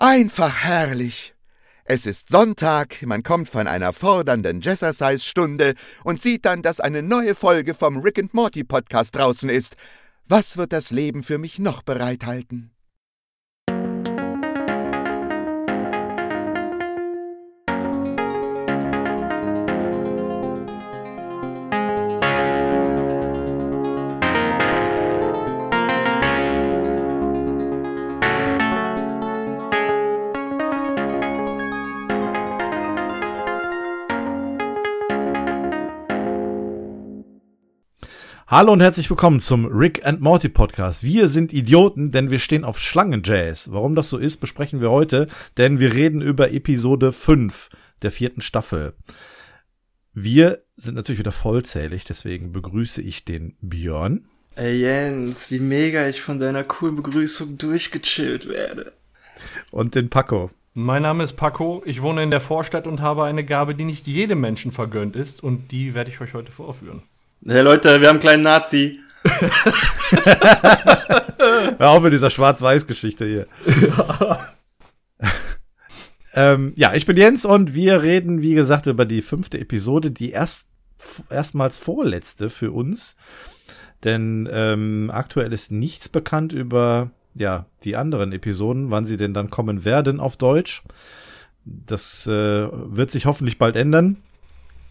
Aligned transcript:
Einfach 0.00 0.62
herrlich. 0.62 1.34
Es 1.84 2.06
ist 2.06 2.28
Sonntag, 2.28 3.02
man 3.02 3.24
kommt 3.24 3.48
von 3.48 3.66
einer 3.66 3.92
fordernden 3.92 4.60
Jazzercise-Stunde 4.60 5.74
und 6.04 6.20
sieht 6.20 6.44
dann, 6.44 6.62
dass 6.62 6.78
eine 6.78 7.02
neue 7.02 7.34
Folge 7.34 7.74
vom 7.74 7.96
Rick 7.96 8.20
and 8.20 8.32
Morty 8.32 8.62
Podcast 8.62 9.16
draußen 9.16 9.50
ist. 9.50 9.74
Was 10.28 10.56
wird 10.56 10.72
das 10.72 10.92
Leben 10.92 11.24
für 11.24 11.38
mich 11.38 11.58
noch 11.58 11.82
bereithalten? 11.82 12.70
Hallo 38.50 38.72
und 38.72 38.80
herzlich 38.80 39.10
willkommen 39.10 39.40
zum 39.40 39.66
Rick 39.66 40.06
and 40.06 40.22
Morty 40.22 40.48
Podcast. 40.48 41.02
Wir 41.02 41.28
sind 41.28 41.52
Idioten, 41.52 42.12
denn 42.12 42.30
wir 42.30 42.38
stehen 42.38 42.64
auf 42.64 42.80
Schlangenjazz. 42.80 43.68
Warum 43.72 43.94
das 43.94 44.08
so 44.08 44.16
ist, 44.16 44.38
besprechen 44.38 44.80
wir 44.80 44.90
heute, 44.90 45.26
denn 45.58 45.80
wir 45.80 45.92
reden 45.92 46.22
über 46.22 46.50
Episode 46.50 47.12
5 47.12 47.68
der 48.00 48.10
vierten 48.10 48.40
Staffel. 48.40 48.94
Wir 50.14 50.62
sind 50.76 50.94
natürlich 50.94 51.18
wieder 51.18 51.30
vollzählig, 51.30 52.04
deswegen 52.04 52.50
begrüße 52.52 53.02
ich 53.02 53.26
den 53.26 53.54
Björn. 53.60 54.24
Ey 54.56 54.80
Jens, 54.80 55.50
wie 55.50 55.60
mega 55.60 56.08
ich 56.08 56.22
von 56.22 56.38
deiner 56.38 56.64
coolen 56.64 56.96
Begrüßung 56.96 57.58
durchgechillt 57.58 58.48
werde. 58.48 58.92
Und 59.70 59.94
den 59.94 60.08
Paco. 60.08 60.50
Mein 60.72 61.02
Name 61.02 61.22
ist 61.22 61.34
Paco, 61.34 61.82
ich 61.84 62.00
wohne 62.00 62.22
in 62.22 62.30
der 62.30 62.40
Vorstadt 62.40 62.86
und 62.86 63.02
habe 63.02 63.24
eine 63.24 63.44
Gabe, 63.44 63.74
die 63.74 63.84
nicht 63.84 64.06
jedem 64.06 64.40
Menschen 64.40 64.72
vergönnt 64.72 65.16
ist 65.16 65.42
und 65.42 65.70
die 65.70 65.92
werde 65.94 66.10
ich 66.10 66.22
euch 66.22 66.32
heute 66.32 66.50
vorführen. 66.50 67.02
Hey 67.46 67.62
Leute, 67.62 68.00
wir 68.00 68.08
haben 68.08 68.14
einen 68.16 68.20
kleinen 68.20 68.42
Nazi. 68.42 68.98
Hör 71.78 71.90
auf 71.90 72.02
mit 72.02 72.12
dieser 72.12 72.30
Schwarz-Weiß-Geschichte 72.30 73.24
hier. 73.26 73.46
Ja. 73.80 74.48
ähm, 76.34 76.72
ja, 76.76 76.94
ich 76.94 77.06
bin 77.06 77.16
Jens 77.16 77.44
und 77.44 77.74
wir 77.74 78.02
reden, 78.02 78.42
wie 78.42 78.54
gesagt, 78.54 78.86
über 78.86 79.04
die 79.04 79.22
fünfte 79.22 79.60
Episode, 79.60 80.10
die 80.10 80.32
erst 80.32 80.68
erstmals 81.30 81.78
vorletzte 81.78 82.50
für 82.50 82.72
uns. 82.72 83.14
Denn 84.02 84.48
ähm, 84.50 85.10
aktuell 85.12 85.52
ist 85.52 85.70
nichts 85.70 86.08
bekannt 86.08 86.52
über 86.52 87.12
ja 87.34 87.66
die 87.84 87.94
anderen 87.94 88.32
Episoden, 88.32 88.90
wann 88.90 89.04
sie 89.04 89.16
denn 89.16 89.32
dann 89.32 89.48
kommen 89.48 89.84
werden 89.84 90.18
auf 90.18 90.36
Deutsch. 90.36 90.82
Das 91.64 92.26
äh, 92.26 92.68
wird 92.72 93.12
sich 93.12 93.26
hoffentlich 93.26 93.58
bald 93.58 93.76
ändern. 93.76 94.16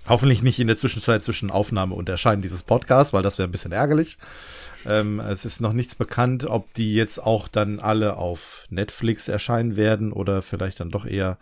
Hoffentlich 0.08 0.42
nicht 0.42 0.60
in 0.60 0.68
der 0.68 0.78
Zwischenzeit 0.78 1.24
zwischen 1.24 1.52
Aufnahme 1.52 1.96
und 1.96 2.08
Erscheinen 2.08 2.42
dieses 2.42 2.64
Podcasts, 2.64 3.14
weil 3.14 3.24
das 3.24 3.38
wäre 3.38 3.48
ein 3.48 3.52
bisschen 3.52 3.74
ärgerlich. 3.74 4.18
Ähm, 4.86 5.20
es 5.20 5.44
ist 5.44 5.60
noch 5.60 5.74
nichts 5.74 5.96
bekannt, 5.96 6.46
ob 6.46 6.74
die 6.76 6.94
jetzt 6.94 7.22
auch 7.22 7.48
dann 7.48 7.80
alle 7.80 8.16
auf 8.18 8.66
Netflix 8.70 9.28
erscheinen 9.28 9.76
werden 9.76 10.14
oder 10.14 10.42
vielleicht 10.42 10.80
dann 10.80 10.92
doch 10.92 11.06
eher 11.06 11.38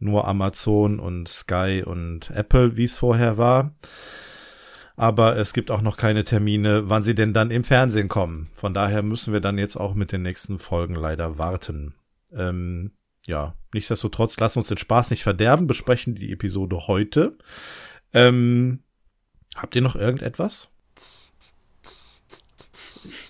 nur 0.00 0.26
Amazon 0.26 0.98
und 0.98 1.28
Sky 1.28 1.82
und 1.84 2.30
Apple, 2.30 2.76
wie 2.76 2.84
es 2.84 2.96
vorher 2.96 3.38
war. 3.38 3.72
Aber 4.96 5.36
es 5.36 5.52
gibt 5.52 5.70
auch 5.70 5.80
noch 5.80 5.96
keine 5.96 6.24
Termine, 6.24 6.90
wann 6.90 7.04
sie 7.04 7.14
denn 7.14 7.32
dann 7.32 7.52
im 7.52 7.62
Fernsehen 7.62 8.08
kommen. 8.08 8.48
Von 8.52 8.74
daher 8.74 9.02
müssen 9.02 9.32
wir 9.32 9.40
dann 9.40 9.58
jetzt 9.58 9.76
auch 9.76 9.94
mit 9.94 10.10
den 10.10 10.22
nächsten 10.22 10.58
Folgen 10.58 10.96
leider 10.96 11.38
warten. 11.38 11.94
Ähm, 12.32 12.90
ja, 13.26 13.54
nichtsdestotrotz, 13.72 14.36
lass 14.40 14.56
uns 14.56 14.66
den 14.68 14.78
Spaß 14.78 15.10
nicht 15.10 15.22
verderben, 15.22 15.68
besprechen 15.68 16.16
die 16.16 16.32
Episode 16.32 16.88
heute. 16.88 17.36
Ähm, 18.12 18.80
habt 19.56 19.74
ihr 19.76 19.82
noch 19.82 19.96
irgendetwas? 19.96 20.68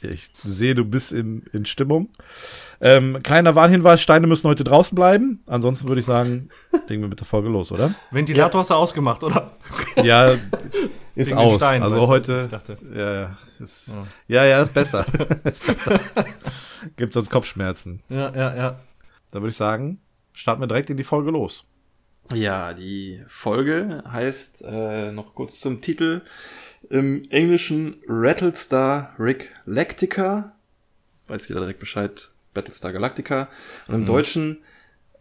Ich 0.02 0.30
sehe, 0.32 0.74
du 0.74 0.84
bist 0.84 1.12
in, 1.12 1.42
in 1.52 1.64
Stimmung. 1.64 2.10
Ähm, 2.80 3.20
kleiner 3.22 3.54
Warnhinweis, 3.54 4.00
Steine 4.00 4.26
müssen 4.26 4.48
heute 4.48 4.64
draußen 4.64 4.94
bleiben. 4.94 5.42
Ansonsten 5.46 5.88
würde 5.88 6.00
ich 6.00 6.06
sagen, 6.06 6.48
legen 6.86 7.02
wir 7.02 7.08
mit 7.08 7.18
der 7.18 7.26
Folge 7.26 7.48
los, 7.48 7.72
oder? 7.72 7.94
Ventilator 8.10 8.58
ja. 8.58 8.60
hast 8.60 8.70
du 8.70 8.74
ausgemacht, 8.74 9.24
oder? 9.24 9.56
Ja, 9.96 10.30
ist 11.14 11.30
Wegen 11.30 11.38
aus. 11.38 11.56
Stein, 11.56 11.82
also 11.82 12.06
heute. 12.06 12.48
Ja, 12.94 13.36
ist, 13.58 13.96
ja, 14.28 14.44
ja, 14.44 14.62
ist 14.62 14.72
besser. 14.72 15.04
ist 15.44 15.66
besser. 15.66 15.98
Gibt 16.96 17.12
sonst 17.12 17.30
Kopfschmerzen. 17.30 18.02
Ja, 18.08 18.34
ja, 18.34 18.56
ja. 18.56 18.80
Da 19.30 19.40
würde 19.40 19.48
ich 19.48 19.56
sagen, 19.56 20.00
starten 20.32 20.62
wir 20.62 20.68
direkt 20.68 20.90
in 20.90 20.96
die 20.96 21.04
Folge 21.04 21.30
los. 21.30 21.66
Ja, 22.34 22.74
die 22.74 23.22
Folge 23.26 24.02
heißt 24.06 24.64
äh, 24.66 25.12
noch 25.12 25.34
kurz 25.34 25.60
zum 25.60 25.80
Titel 25.80 26.22
im 26.90 27.22
Englischen 27.30 28.02
Rattlestar 28.06 29.14
Rick 29.18 29.50
Lactica. 29.64 30.52
Weiß 31.26 31.48
jeder 31.48 31.60
direkt 31.60 31.80
Bescheid, 31.80 32.30
Battlestar 32.54 32.92
Galactica. 32.92 33.48
Und 33.86 33.94
im 33.94 34.00
mhm. 34.02 34.06
Deutschen 34.06 34.58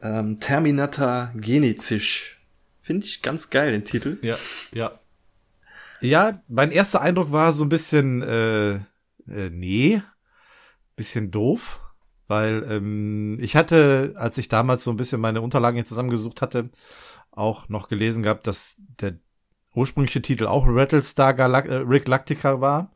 ähm, 0.01 0.39
Terminator 0.39 1.31
Genizisch. 1.35 2.39
Finde 2.81 3.05
ich 3.05 3.21
ganz 3.21 3.49
geil, 3.49 3.71
den 3.71 3.85
Titel. 3.85 4.17
Ja, 4.21 4.37
ja. 4.73 4.99
Ja, 5.99 6.43
mein 6.47 6.71
erster 6.71 7.01
Eindruck 7.01 7.31
war 7.31 7.51
so 7.51 7.65
ein 7.65 7.69
bisschen, 7.69 8.21
äh, 8.21 8.75
äh 8.75 9.49
nee, 9.49 10.01
bisschen 10.95 11.31
doof. 11.31 11.79
Weil 12.27 12.65
ähm, 12.69 13.37
ich 13.39 13.55
hatte, 13.55 14.13
als 14.17 14.37
ich 14.37 14.49
damals 14.49 14.83
so 14.83 14.91
ein 14.91 14.97
bisschen 14.97 15.21
meine 15.21 15.41
Unterlagen 15.41 15.75
hier 15.75 15.85
zusammengesucht 15.85 16.41
hatte, 16.41 16.69
auch 17.31 17.69
noch 17.69 17.87
gelesen 17.87 18.23
gehabt, 18.23 18.47
dass 18.47 18.75
der 18.99 19.17
ursprüngliche 19.73 20.21
Titel 20.21 20.47
auch 20.47 20.65
Rattlestar 20.67 21.37
äh, 21.37 21.75
Rick 21.75 22.07
Lactica 22.07 22.59
war 22.59 22.91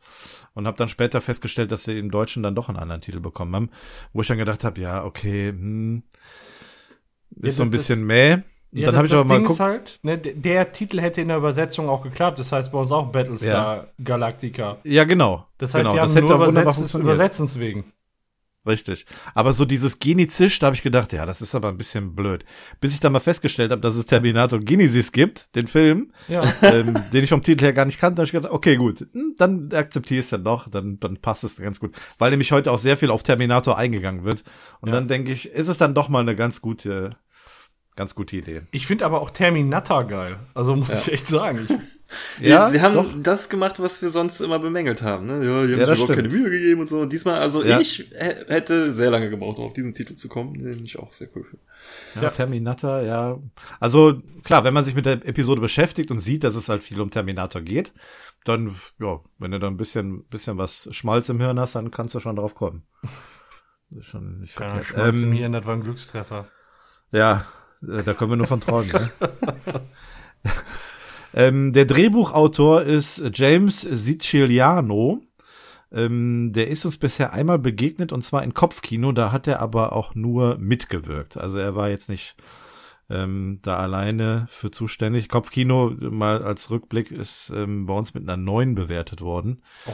und 0.53 0.67
habe 0.67 0.77
dann 0.77 0.89
später 0.89 1.21
festgestellt, 1.21 1.71
dass 1.71 1.83
sie 1.83 1.97
im 1.97 2.11
Deutschen 2.11 2.43
dann 2.43 2.55
doch 2.55 2.67
einen 2.67 2.77
anderen 2.77 3.01
Titel 3.01 3.19
bekommen 3.19 3.55
haben, 3.55 3.69
wo 4.13 4.21
ich 4.21 4.27
dann 4.27 4.37
gedacht 4.37 4.63
habe, 4.63 4.81
ja, 4.81 5.03
okay, 5.05 5.49
hm, 5.49 6.03
ist 7.37 7.43
ja, 7.43 7.51
so 7.51 7.63
ein 7.63 7.69
bisschen 7.69 8.03
mäh. 8.03 8.33
Und 8.73 8.79
ja, 8.79 8.85
dann 8.85 8.97
habe 8.97 9.07
ich 9.07 9.13
aber 9.13 9.25
mal 9.25 9.35
Ding 9.35 9.43
geguckt. 9.43 9.59
Halt, 9.59 9.99
ne, 10.01 10.17
der 10.17 10.71
Titel 10.71 11.01
hätte 11.01 11.21
in 11.21 11.27
der 11.27 11.37
Übersetzung 11.37 11.89
auch 11.89 12.03
geklappt. 12.03 12.39
Das 12.39 12.53
heißt 12.53 12.71
bei 12.71 12.79
uns 12.79 12.91
auch 12.91 13.11
Battlestar 13.11 13.77
ja. 13.77 13.87
Galactica. 14.01 14.77
Ja, 14.85 15.03
genau. 15.03 15.45
Das 15.57 15.73
heißt, 15.73 15.83
genau. 15.83 15.91
sie 15.91 15.99
haben 15.99 16.13
das 16.13 16.39
nur 16.39 16.49
übersetzt 16.49 16.95
Übersetzens 16.95 17.59
wegen. 17.59 17.91
Richtig. 18.66 19.07
Aber 19.33 19.53
so 19.53 19.66
dieses 19.66 19.97
Genizisch, 19.97 20.59
da 20.59 20.67
habe 20.67 20.75
ich 20.75 20.83
gedacht, 20.83 21.13
ja, 21.13 21.25
das 21.25 21.41
ist 21.41 21.55
aber 21.55 21.69
ein 21.69 21.77
bisschen 21.77 22.16
blöd. 22.16 22.45
Bis 22.79 22.94
ich 22.94 22.99
dann 22.99 23.11
mal 23.11 23.19
festgestellt 23.19 23.72
habe, 23.72 23.81
dass 23.81 23.95
es 23.95 24.05
Terminator 24.05 24.59
Genesis 24.59 25.11
gibt, 25.11 25.55
den 25.55 25.66
Film, 25.66 26.11
ja. 26.27 26.44
ähm, 26.61 26.95
den 27.11 27.23
ich 27.23 27.29
vom 27.31 27.41
Titel 27.41 27.63
her 27.63 27.73
gar 27.73 27.85
nicht 27.85 27.99
kannte, 27.99 28.17
habe 28.19 28.25
ich 28.25 28.31
gedacht, 28.31 28.53
okay, 28.53 28.75
gut, 28.75 29.07
hm, 29.13 29.33
dann 29.38 29.72
akzeptiere 29.73 30.19
ich 30.19 30.25
es 30.25 30.29
dann 30.29 30.44
doch, 30.44 30.69
dann, 30.69 30.99
dann 30.99 31.17
passt 31.17 31.44
es 31.44 31.55
ganz 31.55 31.79
gut. 31.79 31.95
Weil 32.19 32.29
nämlich 32.29 32.51
heute 32.51 32.72
auch 32.72 32.77
sehr 32.77 32.97
viel 32.97 33.09
auf 33.09 33.23
Terminator 33.23 33.77
eingegangen 33.77 34.25
wird. 34.25 34.44
Und 34.79 34.89
ja. 34.89 34.95
dann 34.95 35.07
denke 35.07 35.31
ich, 35.31 35.49
ist 35.49 35.67
es 35.67 35.79
dann 35.79 35.95
doch 35.95 36.07
mal 36.07 36.19
eine 36.19 36.35
ganz 36.35 36.61
gute, 36.61 37.17
ganz 37.95 38.13
gute 38.13 38.38
Idee. 38.38 38.61
Ich 38.72 38.85
finde 38.85 39.05
aber 39.05 39.22
auch 39.22 39.31
Terminator 39.31 40.05
geil. 40.05 40.39
Also 40.53 40.75
muss 40.75 40.89
ja. 40.89 40.99
ich 40.99 41.11
echt 41.11 41.28
sagen. 41.28 41.67
Ja, 42.39 42.67
sie 42.67 42.81
haben 42.81 42.94
doch. 42.94 43.09
das 43.22 43.49
gemacht, 43.49 43.79
was 43.79 44.01
wir 44.01 44.09
sonst 44.09 44.41
immer 44.41 44.59
bemängelt 44.59 45.01
haben. 45.01 45.27
Ne? 45.27 45.45
Ja, 45.45 45.66
die 45.66 45.73
haben 45.73 45.79
ja, 45.79 45.85
sich 45.88 46.03
überhaupt 46.03 46.16
keine 46.16 46.29
Mühe 46.29 46.49
gegeben 46.49 46.81
und 46.81 46.88
so. 46.88 46.99
Und 46.99 47.13
diesmal, 47.13 47.39
also 47.39 47.63
ja. 47.63 47.79
ich 47.79 48.09
hätte 48.11 48.91
sehr 48.91 49.09
lange 49.09 49.29
gebraucht, 49.29 49.57
um 49.57 49.66
auf 49.66 49.73
diesen 49.73 49.94
Titel 49.94 50.16
zu 50.16 50.27
kommen, 50.27 50.53
den 50.53 50.83
ich 50.83 50.99
auch 50.99 51.13
sehr 51.13 51.29
cool 51.35 51.44
finde. 51.44 51.63
Ja, 52.16 52.23
ja, 52.23 52.29
Terminator, 52.29 53.01
ja. 53.01 53.39
Also 53.79 54.22
klar, 54.44 54.63
wenn 54.63 54.73
man 54.73 54.85
sich 54.85 54.95
mit 54.95 55.05
der 55.05 55.25
Episode 55.25 55.61
beschäftigt 55.61 56.11
und 56.11 56.19
sieht, 56.19 56.44
dass 56.44 56.55
es 56.55 56.69
halt 56.69 56.83
viel 56.83 56.99
um 56.99 57.11
Terminator 57.11 57.61
geht, 57.61 57.94
dann, 58.43 58.75
ja, 58.99 59.19
wenn 59.38 59.51
du 59.51 59.59
da 59.59 59.67
ein 59.67 59.78
bisschen, 59.78 60.23
bisschen 60.25 60.57
was 60.57 60.89
Schmalz 60.91 61.29
im 61.29 61.39
Hirn 61.39 61.59
hast, 61.59 61.75
dann 61.75 61.91
kannst 61.91 62.16
du 62.16 62.19
schon 62.19 62.35
drauf 62.35 62.55
kommen. 62.55 62.83
Das 63.89 63.99
ist 63.99 64.05
schon 64.07 64.39
nicht 64.39 64.59
ja, 64.59 64.81
Schmalz 64.81 65.22
ähm, 65.22 65.29
im 65.29 65.33
Hirn, 65.33 65.51
das 65.51 65.66
war 65.66 65.75
ein 65.75 65.81
Glückstreffer. 65.81 66.47
Ja, 67.11 67.46
äh, 67.81 68.03
da 68.03 68.13
können 68.13 68.31
wir 68.31 68.37
nur 68.37 68.47
von 68.47 68.61
träumen. 68.61 68.91
ne? 68.91 69.11
Ähm, 71.33 71.73
der 71.73 71.85
Drehbuchautor 71.85 72.83
ist 72.83 73.23
James 73.33 73.81
Siciliano. 73.81 75.22
Ähm, 75.91 76.53
der 76.53 76.69
ist 76.69 76.85
uns 76.85 76.97
bisher 76.97 77.33
einmal 77.33 77.59
begegnet 77.59 78.11
und 78.11 78.23
zwar 78.23 78.43
in 78.43 78.53
Kopfkino. 78.53 79.11
Da 79.11 79.31
hat 79.31 79.47
er 79.47 79.59
aber 79.59 79.93
auch 79.93 80.16
nur 80.16 80.57
mitgewirkt. 80.57 81.37
Also 81.37 81.59
er 81.59 81.75
war 81.75 81.89
jetzt 81.89 82.09
nicht 82.09 82.35
ähm, 83.09 83.59
da 83.61 83.78
alleine 83.78 84.47
für 84.49 84.72
zuständig. 84.72 85.28
Kopfkino 85.28 85.93
mal 85.99 86.43
als 86.43 86.69
Rückblick 86.69 87.11
ist 87.11 87.51
ähm, 87.55 87.85
bei 87.85 87.93
uns 87.93 88.13
mit 88.13 88.23
einer 88.23 88.37
9 88.37 88.73
bewertet 88.73 89.22
worden. 89.22 89.61
Oh, 89.85 89.91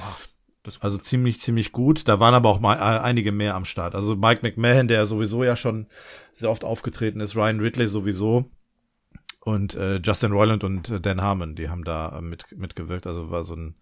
also 0.82 0.98
ziemlich, 0.98 1.40
ziemlich 1.40 1.72
gut. 1.72 2.08
Da 2.08 2.20
waren 2.20 2.36
aber 2.36 2.50
auch 2.50 2.60
mal 2.60 2.76
äh, 2.76 3.00
einige 3.00 3.32
mehr 3.32 3.56
am 3.56 3.66
Start. 3.66 3.96
Also 3.96 4.16
Mike 4.16 4.42
McMahon, 4.44 4.88
der 4.88 5.06
sowieso 5.06 5.44
ja 5.44 5.56
schon 5.56 5.88
sehr 6.32 6.52
oft 6.52 6.64
aufgetreten 6.64 7.22
ist, 7.22 7.36
Ryan 7.36 7.60
Ridley 7.60 7.88
sowieso. 7.88 8.46
Und 9.48 9.76
äh, 9.76 10.02
Justin 10.04 10.34
Roiland 10.34 10.66
und 10.66 10.90
äh, 10.90 11.00
Dan 11.00 11.22
Harmon, 11.22 11.56
die 11.56 11.70
haben 11.70 11.86
da 11.86 12.18
äh, 12.18 12.22
mit, 12.22 12.52
mitgewirkt. 12.52 13.08
Also 13.08 13.32
war 13.32 13.46
so 13.46 13.56
ein 13.56 13.76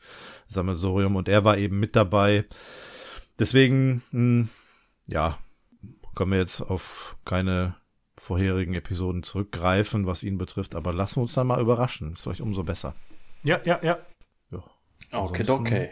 Sammelsorium 0.46 1.16
und 1.16 1.28
er 1.28 1.44
war 1.44 1.58
eben 1.58 1.80
mit 1.80 1.96
dabei. 1.96 2.46
Deswegen, 3.40 4.04
mh, 4.12 4.12
hm, 4.12 4.50
ja, 5.08 5.40
kommen 6.14 6.34
wir 6.34 6.38
jetzt 6.38 6.62
auf 6.62 7.18
keine 7.26 7.78
vorherigen 8.16 8.76
Episoden 8.76 9.24
zurückgreifen, 9.24 10.06
was 10.06 10.22
ihn 10.22 10.38
betrifft. 10.38 10.76
Aber 10.76 10.94
lassen 10.94 11.16
wir 11.16 11.24
uns 11.24 11.34
dann 11.34 11.48
mal 11.48 11.60
überraschen. 11.60 12.14
Ist 12.14 12.22
vielleicht 12.22 12.42
umso 12.42 12.62
besser. 12.62 12.94
Ja, 13.42 13.60
ja, 13.66 13.80
ja. 13.82 13.98
Ja. 14.52 14.64
Okay, 15.14 15.40
Ansonsten 15.40 15.52
okay. 15.52 15.90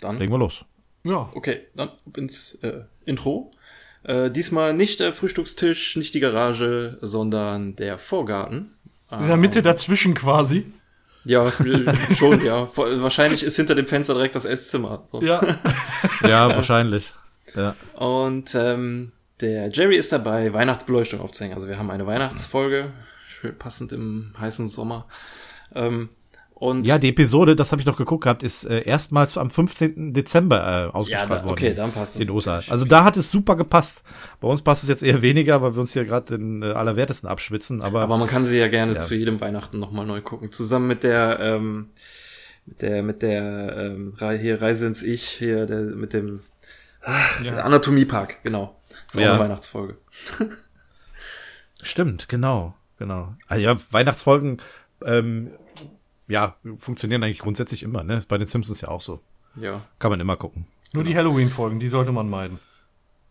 Dann, 0.00 0.18
Legen 0.18 0.32
wir 0.32 0.38
los. 0.40 0.64
Ja. 1.04 1.30
okay, 1.34 1.68
dann 1.76 1.92
ins 2.16 2.56
äh, 2.64 2.82
Intro. 3.04 3.52
Äh, 4.02 4.32
diesmal 4.32 4.74
nicht 4.74 4.98
der 4.98 5.12
Frühstückstisch, 5.12 5.94
nicht 5.94 6.16
die 6.16 6.20
Garage, 6.20 6.98
sondern 7.00 7.76
der 7.76 8.00
Vorgarten. 8.00 8.72
In 9.10 9.26
der 9.28 9.36
Mitte 9.36 9.62
dazwischen 9.62 10.14
quasi. 10.14 10.72
Ja, 11.24 11.50
schon, 12.14 12.44
ja. 12.44 12.68
Wahrscheinlich 12.76 13.42
ist 13.42 13.56
hinter 13.56 13.74
dem 13.74 13.86
Fenster 13.86 14.14
direkt 14.14 14.34
das 14.34 14.44
Esszimmer. 14.44 15.04
So. 15.06 15.22
Ja. 15.22 15.40
Ja, 16.22 16.48
wahrscheinlich. 16.48 17.14
Ja. 17.54 17.74
Und 17.94 18.54
ähm, 18.54 19.12
der 19.40 19.68
Jerry 19.68 19.96
ist 19.96 20.12
dabei, 20.12 20.52
Weihnachtsbeleuchtung 20.52 21.20
aufzuhängen. 21.20 21.54
Also 21.54 21.68
wir 21.68 21.78
haben 21.78 21.90
eine 21.90 22.06
Weihnachtsfolge, 22.06 22.92
schön 23.26 23.56
passend 23.58 23.92
im 23.92 24.34
heißen 24.38 24.66
Sommer. 24.66 25.06
Ähm, 25.74 26.08
und 26.54 26.86
ja, 26.86 26.98
die 26.98 27.08
Episode, 27.08 27.56
das 27.56 27.72
habe 27.72 27.80
ich 27.82 27.86
noch 27.86 27.96
geguckt 27.96 28.22
gehabt, 28.24 28.42
ist 28.42 28.64
äh, 28.64 28.82
erstmals 28.84 29.36
am 29.36 29.50
15. 29.50 30.14
Dezember 30.14 30.60
äh, 30.60 30.70
ja 30.84 30.90
ausgestrahlt 30.90 31.30
da, 31.30 31.44
worden. 31.44 31.52
okay, 31.52 31.74
dann 31.74 31.92
passt 31.92 32.16
es. 32.16 32.22
in 32.22 32.30
USA. 32.30 32.62
Also 32.68 32.84
da 32.84 33.04
hat 33.04 33.16
es 33.16 33.30
super 33.30 33.56
gepasst. 33.56 34.04
Bei 34.40 34.46
uns 34.48 34.62
passt 34.62 34.84
es 34.84 34.88
jetzt 34.88 35.02
eher 35.02 35.20
weniger, 35.20 35.60
weil 35.62 35.74
wir 35.74 35.80
uns 35.80 35.92
hier 35.92 36.04
gerade 36.04 36.36
den 36.38 36.62
äh, 36.62 36.66
allerwertesten 36.66 37.28
abschwitzen. 37.28 37.82
Aber, 37.82 38.02
Aber 38.02 38.16
man 38.16 38.28
kann 38.28 38.44
sie 38.44 38.56
ja 38.58 38.68
gerne 38.68 38.92
Ja. 38.94 39.00
zu 39.00 39.14
jedem 39.16 39.40
Weihnachten 39.40 39.78
nochmal 39.80 40.06
neu 40.06 40.20
gucken. 40.20 40.52
Zusammen 40.52 40.86
mit 40.86 41.02
der, 41.02 41.40
ähm, 41.40 41.88
mit 42.66 42.82
der, 42.82 43.02
mit 43.02 43.22
der, 43.22 43.76
ähm, 43.76 44.14
hier 44.40 44.62
Reise 44.62 44.86
ins 44.86 45.02
Ich, 45.02 45.24
hier, 45.28 45.66
der, 45.66 45.80
mit 45.80 46.12
dem 46.12 46.40
ja. 47.42 47.56
Anatomiepark, 47.64 48.42
genau. 48.44 48.80
Das 49.06 49.16
ist 49.16 49.20
Ja. 49.20 49.30
auch 49.30 49.34
eine 49.34 49.44
Weihnachtsfolge. 49.44 49.96
stimmt, 51.82 52.28
genau, 52.28 52.74
genau. 52.98 53.34
Ah, 53.48 53.56
ja, 53.56 53.76
Weihnachtsfolgen, 53.90 54.58
ähm, 55.04 55.50
ja, 56.28 56.56
funktionieren 56.78 57.22
eigentlich 57.22 57.38
grundsätzlich 57.38 57.82
immer. 57.82 58.02
Ne, 58.02 58.16
ist 58.16 58.28
bei 58.28 58.38
den 58.38 58.46
Simpsons 58.46 58.80
ja 58.80 58.88
auch 58.88 59.00
so. 59.00 59.20
Ja. 59.56 59.82
Kann 59.98 60.10
man 60.10 60.20
immer 60.20 60.36
gucken. 60.36 60.66
Nur 60.92 61.04
die 61.04 61.16
Halloween-Folgen, 61.16 61.78
die 61.78 61.88
sollte 61.88 62.12
man 62.12 62.28
meiden. 62.28 62.58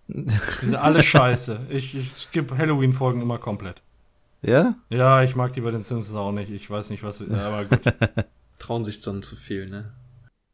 Die 0.07 0.65
sind 0.65 0.75
alles 0.75 1.05
scheiße. 1.07 1.67
Ich, 1.69 1.95
ich 1.95 2.13
skippe 2.13 2.57
Halloween-Folgen 2.57 3.21
immer 3.21 3.37
komplett. 3.37 3.81
Ja? 4.41 4.75
Ja, 4.89 5.23
ich 5.23 5.35
mag 5.35 5.53
die 5.53 5.61
bei 5.61 5.71
den 5.71 5.81
Simpsons 5.81 6.15
auch 6.15 6.31
nicht. 6.31 6.51
Ich 6.51 6.69
weiß 6.69 6.89
nicht, 6.89 7.03
was. 7.03 7.19
Ja, 7.19 7.47
aber 7.47 7.65
gut. 7.65 7.81
Trauen 8.59 8.83
sich 8.83 8.99
dann 8.99 9.23
zu 9.23 9.35
viel, 9.35 9.69
ne? 9.69 9.93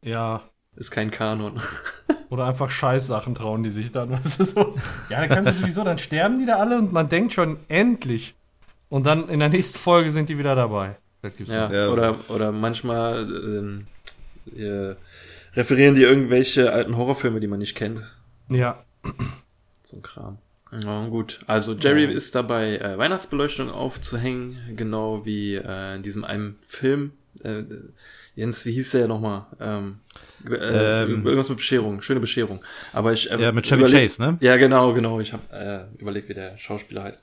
Ja. 0.02 0.42
Ist 0.76 0.92
kein 0.92 1.10
Kanon. 1.10 1.60
Oder 2.30 2.46
einfach 2.46 2.70
Scheißsachen 2.70 3.34
trauen 3.34 3.64
die 3.64 3.70
sich 3.70 3.90
dann. 3.90 4.12
Was 4.12 4.38
ist 4.38 4.54
so? 4.54 4.76
Ja, 5.08 5.20
dann 5.20 5.28
kannst 5.28 5.50
du 5.50 5.62
sowieso, 5.62 5.82
dann 5.82 5.98
sterben 5.98 6.38
die 6.38 6.46
da 6.46 6.58
alle 6.58 6.78
und 6.78 6.92
man 6.92 7.08
denkt 7.08 7.32
schon, 7.32 7.58
endlich. 7.66 8.36
Und 8.88 9.04
dann 9.06 9.28
in 9.28 9.40
der 9.40 9.48
nächsten 9.48 9.78
Folge 9.78 10.12
sind 10.12 10.28
die 10.28 10.38
wieder 10.38 10.54
dabei. 10.54 10.96
Das 11.22 11.36
gibt's 11.36 11.52
Ja. 11.52 11.70
Ja, 11.70 11.86
so. 11.86 11.92
oder, 11.92 12.18
oder 12.28 12.52
manchmal 12.52 13.28
ähm, 13.28 13.86
äh, 14.56 14.94
referieren 15.54 15.94
die 15.94 16.02
irgendwelche 16.02 16.72
alten 16.72 16.96
Horrorfilme, 16.96 17.40
die 17.40 17.46
man 17.46 17.58
nicht 17.58 17.74
kennt. 17.74 18.02
Ja. 18.50 18.84
So 19.82 19.96
ein 19.96 20.02
Kram. 20.02 20.38
Ja, 20.84 21.08
gut. 21.08 21.40
Also 21.46 21.74
Jerry 21.74 22.04
ist 22.04 22.34
dabei, 22.34 22.78
äh, 22.78 22.96
Weihnachtsbeleuchtung 22.96 23.70
aufzuhängen, 23.70 24.76
genau 24.76 25.24
wie 25.24 25.56
äh, 25.56 25.96
in 25.96 26.02
diesem 26.02 26.24
einen 26.24 26.56
Film. 26.66 27.12
Äh, 27.42 27.62
Jens, 28.40 28.64
wie 28.64 28.72
hieß 28.72 28.92
der 28.92 29.06
nochmal? 29.06 29.44
Ähm, 29.60 29.98
äh, 30.48 31.02
Ähm. 31.02 31.26
irgendwas 31.26 31.50
mit 31.50 31.58
Bescherung, 31.58 32.00
schöne 32.00 32.20
Bescherung. 32.20 32.64
Aber 32.94 33.12
ich 33.12 33.30
äh, 33.30 33.38
Ja, 33.38 33.52
mit 33.52 33.66
Chevy 33.66 33.84
Chase, 33.84 34.22
ne? 34.22 34.38
Ja, 34.40 34.56
genau, 34.56 34.94
genau. 34.94 35.20
Ich 35.20 35.34
habe 35.34 35.42
äh, 35.52 36.00
überlegt, 36.00 36.30
wie 36.30 36.34
der 36.34 36.56
Schauspieler 36.56 37.02
heißt. 37.02 37.22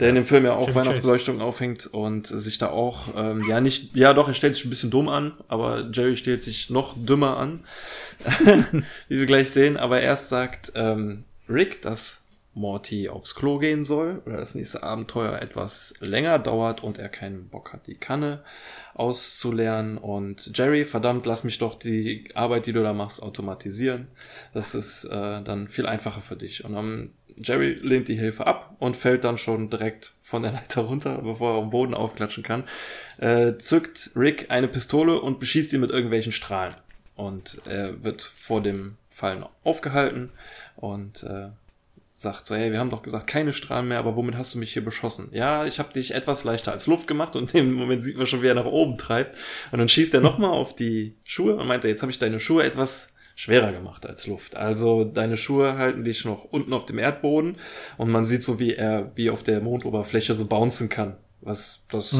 Der 0.00 0.08
in 0.08 0.14
dem 0.14 0.24
Film 0.24 0.46
ja 0.46 0.54
auch 0.54 0.64
Chevy 0.64 0.76
Weihnachtsbeleuchtung 0.76 1.42
aufhängt 1.42 1.86
und 1.86 2.26
sich 2.26 2.56
da 2.56 2.68
auch, 2.68 3.08
ähm, 3.14 3.44
ja 3.46 3.60
nicht, 3.60 3.94
ja 3.94 4.14
doch, 4.14 4.28
er 4.28 4.32
stellt 4.32 4.54
sich 4.54 4.64
ein 4.64 4.70
bisschen 4.70 4.90
dumm 4.90 5.10
an, 5.10 5.32
aber 5.48 5.90
Jerry 5.92 6.16
stellt 6.16 6.42
sich 6.42 6.70
noch 6.70 6.94
dümmer 6.96 7.36
an, 7.36 7.60
wie 9.08 9.18
wir 9.18 9.26
gleich 9.26 9.50
sehen. 9.50 9.76
Aber 9.76 10.00
erst 10.00 10.30
sagt 10.30 10.72
ähm, 10.76 11.24
Rick, 11.46 11.82
dass 11.82 12.23
Morty 12.54 13.08
aufs 13.08 13.34
Klo 13.34 13.58
gehen 13.58 13.84
soll 13.84 14.22
oder 14.26 14.36
das 14.36 14.54
nächste 14.54 14.82
Abenteuer 14.82 15.40
etwas 15.40 15.94
länger 16.00 16.38
dauert 16.38 16.82
und 16.82 16.98
er 16.98 17.08
keinen 17.08 17.48
Bock 17.48 17.72
hat, 17.72 17.86
die 17.86 17.96
Kanne 17.96 18.44
auszulernen. 18.94 19.98
Und 19.98 20.56
Jerry, 20.56 20.84
verdammt, 20.84 21.26
lass 21.26 21.44
mich 21.44 21.58
doch 21.58 21.78
die 21.78 22.28
Arbeit, 22.34 22.66
die 22.66 22.72
du 22.72 22.82
da 22.82 22.92
machst, 22.92 23.22
automatisieren. 23.22 24.08
Das 24.52 24.74
ist 24.74 25.04
äh, 25.04 25.42
dann 25.42 25.68
viel 25.68 25.86
einfacher 25.86 26.20
für 26.20 26.36
dich. 26.36 26.64
Und 26.64 26.74
dann 26.74 27.12
Jerry 27.36 27.72
lehnt 27.82 28.08
die 28.08 28.14
Hilfe 28.14 28.46
ab 28.46 28.76
und 28.78 28.96
fällt 28.96 29.24
dann 29.24 29.38
schon 29.38 29.70
direkt 29.70 30.12
von 30.22 30.42
der 30.42 30.52
Leiter 30.52 30.82
runter, 30.82 31.18
bevor 31.22 31.54
er 31.54 31.62
am 31.62 31.70
Boden 31.70 31.94
aufklatschen 31.94 32.42
kann. 32.42 32.64
Äh, 33.18 33.58
zückt 33.58 34.10
Rick 34.14 34.50
eine 34.50 34.68
Pistole 34.68 35.20
und 35.20 35.40
beschießt 35.40 35.72
ihn 35.72 35.80
mit 35.80 35.90
irgendwelchen 35.90 36.32
Strahlen. 36.32 36.74
Und 37.16 37.60
er 37.64 38.02
wird 38.02 38.22
vor 38.22 38.60
dem 38.60 38.96
Fallen 39.08 39.44
aufgehalten 39.62 40.30
und 40.76 41.22
äh, 41.22 41.50
sagt 42.16 42.46
so, 42.46 42.54
hey, 42.54 42.70
wir 42.70 42.78
haben 42.78 42.90
doch 42.90 43.02
gesagt, 43.02 43.26
keine 43.26 43.52
Strahlen 43.52 43.88
mehr, 43.88 43.98
aber 43.98 44.16
womit 44.16 44.36
hast 44.36 44.54
du 44.54 44.58
mich 44.58 44.72
hier 44.72 44.84
beschossen? 44.84 45.30
Ja, 45.32 45.66
ich 45.66 45.80
habe 45.80 45.92
dich 45.92 46.14
etwas 46.14 46.44
leichter 46.44 46.70
als 46.70 46.86
Luft 46.86 47.08
gemacht 47.08 47.34
und 47.34 47.52
in 47.54 47.66
dem 47.66 47.74
Moment 47.74 48.02
sieht 48.02 48.16
man 48.16 48.26
schon, 48.26 48.40
wie 48.40 48.46
er 48.46 48.54
nach 48.54 48.64
oben 48.64 48.96
treibt. 48.96 49.36
Und 49.72 49.80
dann 49.80 49.88
schießt 49.88 50.14
er 50.14 50.20
nochmal 50.20 50.50
auf 50.50 50.74
die 50.76 51.16
Schuhe 51.24 51.56
und 51.56 51.66
meinte, 51.66 51.88
jetzt 51.88 52.02
habe 52.02 52.12
ich 52.12 52.20
deine 52.20 52.38
Schuhe 52.38 52.62
etwas 52.62 53.12
schwerer 53.34 53.72
gemacht 53.72 54.06
als 54.06 54.28
Luft. 54.28 54.54
Also 54.54 55.02
deine 55.02 55.36
Schuhe 55.36 55.76
halten 55.76 56.04
dich 56.04 56.24
noch 56.24 56.44
unten 56.44 56.72
auf 56.72 56.86
dem 56.86 57.00
Erdboden 57.00 57.56
und 57.98 58.10
man 58.10 58.24
sieht 58.24 58.44
so, 58.44 58.60
wie 58.60 58.74
er 58.74 59.10
wie 59.16 59.28
auf 59.28 59.42
der 59.42 59.60
Mondoberfläche 59.60 60.34
so 60.34 60.46
bouncen 60.46 60.88
kann. 60.88 61.16
Was 61.40 61.84
das 61.90 62.14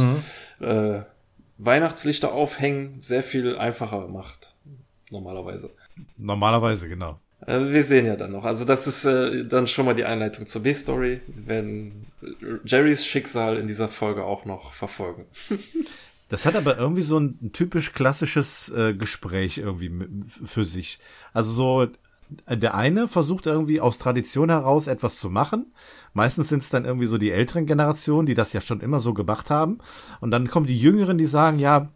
äh, 0.61 1.03
Weihnachtslichter 1.59 2.33
aufhängen 2.33 3.01
sehr 3.01 3.23
viel 3.23 3.57
einfacher 3.57 4.09
macht. 4.09 4.57
Normalerweise. 5.11 5.71
Normalerweise, 6.17 6.89
genau. 6.89 7.21
Also 7.47 7.71
wir 7.71 7.83
sehen 7.83 8.07
ja 8.07 8.17
dann 8.17 8.33
noch. 8.33 8.45
Also 8.45 8.65
das 8.65 8.87
ist 8.87 9.05
äh, 9.05 9.45
dann 9.45 9.67
schon 9.67 9.85
mal 9.87 9.95
die 9.95 10.05
Einleitung 10.05 10.47
zur 10.47 10.63
B-Story. 10.63 11.21
Wir 11.27 11.47
werden 11.47 12.07
Jerrys 12.65 13.07
Schicksal 13.07 13.59
in 13.59 13.67
dieser 13.67 13.89
Folge 13.89 14.25
auch 14.25 14.45
noch 14.45 14.75
verfolgen. 14.75 15.27
Das 16.31 16.47
hat 16.47 16.57
aber 16.57 16.79
irgendwie 16.79 17.03
so 17.03 17.19
ein 17.19 17.53
typisch 17.53 17.93
klassisches 17.93 18.71
äh, 18.71 18.95
Gespräch 18.95 19.59
irgendwie 19.59 19.93
für 20.45 20.65
sich. 20.65 20.99
Also 21.35 21.53
so, 21.53 21.87
äh, 22.47 22.57
der 22.57 22.75
eine 22.75 23.09
versucht 23.09 23.47
irgendwie 23.47 23.81
aus 23.81 23.99
Tradition 23.99 24.49
heraus 24.49 24.87
etwas 24.87 25.19
zu 25.19 25.29
machen. 25.29 25.73
Meistens 26.15 26.49
sind 26.49 26.63
es 26.63 26.71
dann 26.71 26.87
irgendwie 26.87 27.07
so 27.07 27.19
die 27.19 27.31
älteren 27.31 27.67
Generationen, 27.67 28.27
die 28.27 28.35
das 28.35 28.53
ja 28.53 28.61
schon 28.61 28.81
immer 28.81 29.01
so 29.01 29.15
gemacht 29.15 29.51
haben. 29.51 29.79
Und 30.21 30.31
dann 30.31 30.49
kommen 30.49 30.67
die 30.67 30.79
Jüngeren, 30.79 31.19
die 31.19 31.27
sagen, 31.27 31.59
ja, 31.59 31.91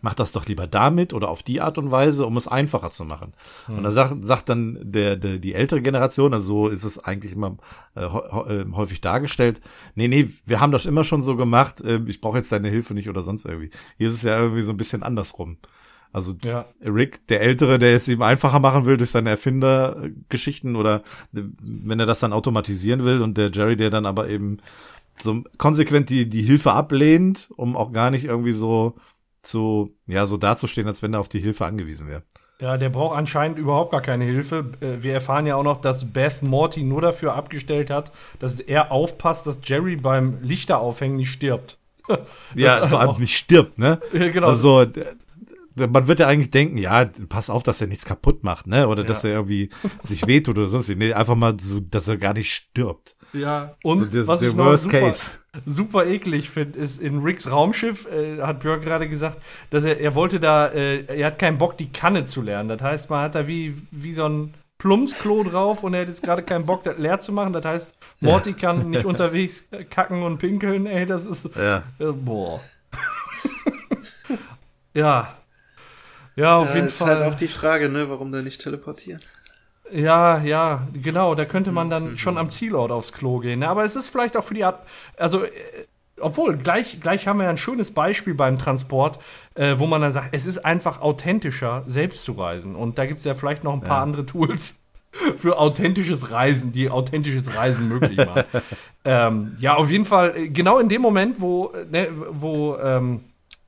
mach 0.00 0.14
das 0.14 0.32
doch 0.32 0.46
lieber 0.46 0.66
damit 0.66 1.14
oder 1.14 1.28
auf 1.28 1.42
die 1.42 1.60
Art 1.60 1.78
und 1.78 1.90
Weise, 1.90 2.26
um 2.26 2.36
es 2.36 2.46
einfacher 2.48 2.90
zu 2.90 3.04
machen. 3.04 3.32
Und 3.68 3.82
dann 3.82 3.92
sagt, 3.92 4.24
sagt 4.24 4.48
dann 4.48 4.78
der, 4.82 5.16
der, 5.16 5.38
die 5.38 5.54
ältere 5.54 5.80
Generation, 5.80 6.34
also 6.34 6.46
so 6.46 6.68
ist 6.68 6.84
es 6.84 6.98
eigentlich 6.98 7.32
immer 7.32 7.56
äh, 7.94 8.04
äh, 8.04 8.66
häufig 8.72 9.00
dargestellt, 9.00 9.60
nee, 9.94 10.08
nee, 10.08 10.30
wir 10.44 10.60
haben 10.60 10.72
das 10.72 10.86
immer 10.86 11.04
schon 11.04 11.22
so 11.22 11.36
gemacht, 11.36 11.80
äh, 11.80 12.00
ich 12.06 12.20
brauche 12.20 12.36
jetzt 12.36 12.52
deine 12.52 12.68
Hilfe 12.68 12.94
nicht 12.94 13.08
oder 13.08 13.22
sonst 13.22 13.46
irgendwie. 13.46 13.70
Hier 13.96 14.08
ist 14.08 14.14
es 14.14 14.22
ja 14.22 14.38
irgendwie 14.38 14.62
so 14.62 14.72
ein 14.72 14.76
bisschen 14.76 15.02
andersrum. 15.02 15.56
Also 16.12 16.34
Ja. 16.44 16.66
Rick, 16.80 17.26
der 17.26 17.40
Ältere, 17.40 17.78
der 17.80 17.96
es 17.96 18.06
ihm 18.06 18.22
einfacher 18.22 18.60
machen 18.60 18.84
will 18.84 18.96
durch 18.96 19.10
seine 19.10 19.30
Erfindergeschichten 19.30 20.76
oder 20.76 21.02
äh, 21.34 21.42
wenn 21.60 21.98
er 21.98 22.06
das 22.06 22.20
dann 22.20 22.32
automatisieren 22.32 23.04
will 23.04 23.20
und 23.20 23.36
der 23.36 23.50
Jerry, 23.50 23.76
der 23.76 23.90
dann 23.90 24.06
aber 24.06 24.28
eben 24.28 24.58
so 25.22 25.42
konsequent 25.58 26.10
die, 26.10 26.28
die 26.28 26.42
Hilfe 26.42 26.72
ablehnt, 26.72 27.48
um 27.56 27.76
auch 27.76 27.92
gar 27.92 28.10
nicht 28.10 28.24
irgendwie 28.24 28.52
so 28.52 28.94
zu, 29.44 29.94
ja, 30.06 30.26
so 30.26 30.36
dazustehen, 30.36 30.86
als 30.88 31.02
wenn 31.02 31.14
er 31.14 31.20
auf 31.20 31.28
die 31.28 31.40
Hilfe 31.40 31.64
angewiesen 31.66 32.08
wäre. 32.08 32.22
Ja, 32.60 32.76
der 32.76 32.88
braucht 32.88 33.16
anscheinend 33.16 33.58
überhaupt 33.58 33.90
gar 33.90 34.00
keine 34.00 34.24
Hilfe. 34.24 34.70
Äh, 34.80 35.02
Wir 35.02 35.12
erfahren 35.14 35.44
ja 35.46 35.56
auch 35.56 35.64
noch, 35.64 35.80
dass 35.80 36.12
Beth 36.12 36.42
Morty 36.42 36.82
nur 36.84 37.00
dafür 37.00 37.34
abgestellt 37.34 37.90
hat, 37.90 38.12
dass 38.38 38.60
er 38.60 38.92
aufpasst, 38.92 39.46
dass 39.46 39.60
Jerry 39.64 39.96
beim 39.96 40.38
Lichteraufhängen 40.42 41.16
nicht 41.16 41.30
stirbt. 41.30 41.78
ja, 42.54 42.80
Das 42.80 42.90
vor 42.90 42.98
auch- 42.98 43.08
allem 43.14 43.20
nicht 43.20 43.36
stirbt, 43.36 43.78
ne? 43.78 44.00
Ja, 44.12 44.28
genau. 44.28 44.48
Also, 44.48 44.86
man 45.76 46.06
wird 46.06 46.20
ja 46.20 46.28
eigentlich 46.28 46.52
denken, 46.52 46.76
ja, 46.76 47.06
pass 47.28 47.50
auf, 47.50 47.64
dass 47.64 47.80
er 47.80 47.88
nichts 47.88 48.04
kaputt 48.04 48.44
macht, 48.44 48.68
ne? 48.68 48.86
Oder 48.86 49.02
dass 49.02 49.24
Ja. 49.24 49.30
er 49.30 49.34
irgendwie 49.36 49.70
sich 50.02 50.24
wehtut 50.26 50.56
oder 50.56 50.68
sonst 50.68 50.88
wie. 50.88 50.94
Nee, 50.94 51.12
einfach 51.12 51.34
mal 51.34 51.56
so, 51.58 51.80
dass 51.80 52.06
er 52.06 52.16
gar 52.16 52.32
nicht 52.34 52.52
stirbt. 52.54 53.16
Ja, 53.34 53.74
und 53.82 54.14
Das 54.14 54.26
was 54.28 54.42
ist 54.42 54.50
ich 54.50 54.54
noch 54.54 54.66
Worst 54.66 54.84
super, 54.84 55.00
Case. 55.00 55.30
super 55.66 56.06
eklig 56.06 56.50
finde, 56.50 56.78
ist 56.78 57.00
in 57.02 57.22
Ricks 57.22 57.50
Raumschiff, 57.50 58.06
äh, 58.06 58.40
hat 58.40 58.60
Björn 58.60 58.80
gerade 58.80 59.08
gesagt, 59.08 59.38
dass 59.70 59.84
er, 59.84 60.00
er 60.00 60.14
wollte 60.14 60.38
da, 60.40 60.68
äh, 60.68 61.04
er 61.06 61.26
hat 61.26 61.38
keinen 61.38 61.58
Bock, 61.58 61.76
die 61.76 61.90
Kanne 61.90 62.24
zu 62.24 62.42
lernen. 62.42 62.68
Das 62.68 62.80
heißt, 62.80 63.10
man 63.10 63.22
hat 63.22 63.34
da 63.34 63.46
wie, 63.48 63.74
wie 63.90 64.14
so 64.14 64.28
ein 64.28 64.54
Plumpsklo 64.78 65.42
drauf 65.44 65.82
und 65.82 65.94
er 65.94 66.02
hat 66.02 66.08
jetzt 66.08 66.22
gerade 66.22 66.42
keinen 66.42 66.66
Bock, 66.66 66.82
das 66.84 66.98
leer 66.98 67.18
zu 67.18 67.32
machen. 67.32 67.52
Das 67.52 67.64
heißt, 67.64 67.94
Morty 68.20 68.52
kann 68.52 68.90
nicht 68.94 69.04
unterwegs 69.04 69.64
kacken 69.90 70.22
und 70.22 70.38
pinkeln. 70.38 70.86
Ey, 70.86 71.06
das 71.06 71.26
ist, 71.26 71.50
Ja. 71.56 71.78
äh, 71.98 72.12
boah. 72.12 72.60
ja. 74.94 75.34
Ja, 76.36 76.56
auf 76.56 76.70
Ja, 76.70 76.74
jeden 76.76 76.88
ist 76.88 76.96
Fall. 76.98 77.20
halt 77.20 77.22
auch 77.22 77.34
die 77.36 77.46
Frage, 77.48 77.88
ne, 77.88 78.08
warum 78.10 78.32
der 78.32 78.42
nicht 78.42 78.60
teleportieren? 78.60 79.20
Ja, 79.92 80.38
ja, 80.38 80.86
genau. 80.92 81.34
Da 81.34 81.44
könnte 81.44 81.70
man 81.72 81.90
dann 81.90 82.16
schon 82.16 82.38
am 82.38 82.50
Zielort 82.50 82.90
aufs 82.90 83.12
Klo 83.12 83.38
gehen. 83.38 83.60
ne? 83.60 83.68
Aber 83.68 83.84
es 83.84 83.96
ist 83.96 84.08
vielleicht 84.08 84.36
auch 84.36 84.44
für 84.44 84.54
die 84.54 84.64
Art. 84.64 84.84
Also, 85.16 85.44
äh, 85.44 85.50
obwohl, 86.20 86.56
gleich, 86.56 87.00
gleich 87.00 87.26
haben 87.26 87.38
wir 87.38 87.44
ja 87.44 87.50
ein 87.50 87.56
schönes 87.56 87.90
Beispiel 87.90 88.34
beim 88.34 88.58
Transport, 88.58 89.18
äh, 89.54 89.74
wo 89.78 89.86
man 89.86 90.00
dann 90.00 90.12
sagt, 90.12 90.28
es 90.32 90.46
ist 90.46 90.58
einfach 90.64 91.00
authentischer, 91.00 91.82
selbst 91.86 92.24
zu 92.24 92.32
reisen. 92.32 92.76
Und 92.76 92.98
da 92.98 93.06
gibt 93.06 93.18
es 93.18 93.24
ja 93.26 93.34
vielleicht 93.34 93.64
noch 93.64 93.72
ein 93.74 93.80
paar 93.82 93.98
Ja. 93.98 94.02
andere 94.04 94.24
Tools 94.24 94.78
für 95.36 95.58
authentisches 95.58 96.30
Reisen, 96.30 96.72
die 96.72 96.88
authentisches 96.90 97.54
Reisen 97.54 97.88
möglich 97.88 98.16
machen. 98.16 98.44
ähm, 99.04 99.54
ja, 99.58 99.74
auf 99.74 99.90
jeden 99.90 100.04
Fall, 100.04 100.36
äh, 100.36 100.48
genau 100.48 100.78
in 100.78 100.88
dem 100.88 101.02
Moment, 101.02 101.40
wo, 101.40 101.72
äh, 101.72 101.84
ne, 101.84 102.08
wo 102.30 102.76
ähm, 102.76 103.20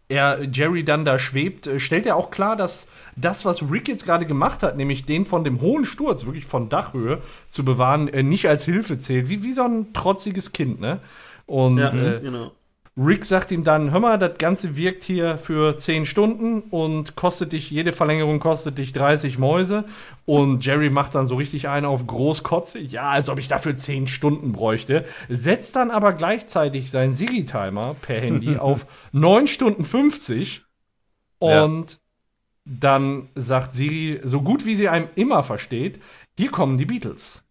er 0.08 0.42
Jerry 0.52 0.84
dann 0.84 1.04
da 1.04 1.18
schwebt, 1.18 1.66
äh, 1.66 1.80
stellt 1.80 2.06
er 2.06 2.16
auch 2.16 2.30
klar, 2.30 2.56
dass 2.56 2.88
das, 3.16 3.44
was 3.44 3.70
Rick 3.70 3.88
jetzt 3.88 4.04
gerade 4.04 4.26
gemacht 4.26 4.62
hat, 4.62 4.76
nämlich 4.76 5.04
den 5.04 5.24
von 5.24 5.44
dem 5.44 5.60
hohen 5.60 5.84
Sturz, 5.84 6.26
wirklich 6.26 6.44
von 6.44 6.68
Dachhöhe 6.68 7.20
zu 7.48 7.64
bewahren, 7.64 8.08
äh, 8.08 8.22
nicht 8.22 8.48
als 8.48 8.64
Hilfe 8.64 8.98
zählt, 8.98 9.28
wie, 9.28 9.42
wie 9.42 9.52
so 9.52 9.62
ein 9.62 9.92
trotziges 9.92 10.52
Kind, 10.52 10.80
ne? 10.80 11.00
Und 11.46 11.78
Ja, 11.78 11.92
äh, 11.92 12.20
genau. 12.20 12.52
Rick 12.98 13.26
sagt 13.26 13.50
ihm 13.50 13.62
dann, 13.62 13.90
hör 13.90 14.00
mal, 14.00 14.18
das 14.18 14.38
Ganze 14.38 14.74
wirkt 14.74 15.04
hier 15.04 15.36
für 15.36 15.76
10 15.76 16.06
Stunden 16.06 16.62
und 16.62 17.14
kostet 17.14 17.52
dich, 17.52 17.70
jede 17.70 17.92
Verlängerung 17.92 18.38
kostet 18.38 18.78
dich 18.78 18.92
30 18.92 19.38
Mäuse. 19.38 19.84
Und 20.24 20.64
Jerry 20.64 20.88
macht 20.88 21.14
dann 21.14 21.26
so 21.26 21.36
richtig 21.36 21.68
einen 21.68 21.84
auf 21.84 22.06
Großkotze. 22.06 22.78
Ja, 22.78 23.10
als 23.10 23.28
ob 23.28 23.38
ich 23.38 23.48
dafür 23.48 23.76
10 23.76 24.06
Stunden 24.06 24.52
bräuchte. 24.52 25.04
Setzt 25.28 25.76
dann 25.76 25.90
aber 25.90 26.14
gleichzeitig 26.14 26.90
seinen 26.90 27.12
Siri-Timer 27.12 27.96
per 28.00 28.18
Handy 28.18 28.56
auf 28.58 28.86
9 29.12 29.46
Stunden 29.46 29.84
50. 29.84 30.62
Und 31.38 32.00
dann 32.64 33.28
sagt 33.34 33.74
Siri, 33.74 34.20
so 34.24 34.40
gut 34.40 34.64
wie 34.64 34.74
sie 34.74 34.88
einem 34.88 35.08
immer 35.16 35.42
versteht, 35.42 36.00
hier 36.38 36.50
kommen 36.50 36.78
die 36.78 36.86
Beatles. 36.86 37.44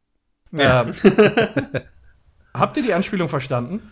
Ähm, 0.51 0.93
habt 2.53 2.77
ihr 2.77 2.83
die 2.83 2.93
Anspielung 2.93 3.29
verstanden? 3.29 3.91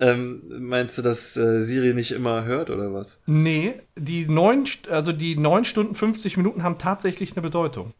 Ähm, 0.00 0.42
meinst 0.60 0.96
du, 0.98 1.02
dass 1.02 1.36
äh, 1.36 1.62
Siri 1.62 1.92
nicht 1.94 2.12
immer 2.12 2.44
hört 2.44 2.70
oder 2.70 2.92
was? 2.94 3.20
Nee, 3.26 3.74
die 3.96 4.26
neun, 4.26 4.64
St- 4.64 4.88
also 4.88 5.12
die 5.12 5.36
9 5.36 5.64
Stunden 5.64 5.94
50 5.94 6.36
Minuten 6.38 6.62
haben 6.62 6.78
tatsächlich 6.78 7.32
eine 7.32 7.42
Bedeutung. 7.42 7.92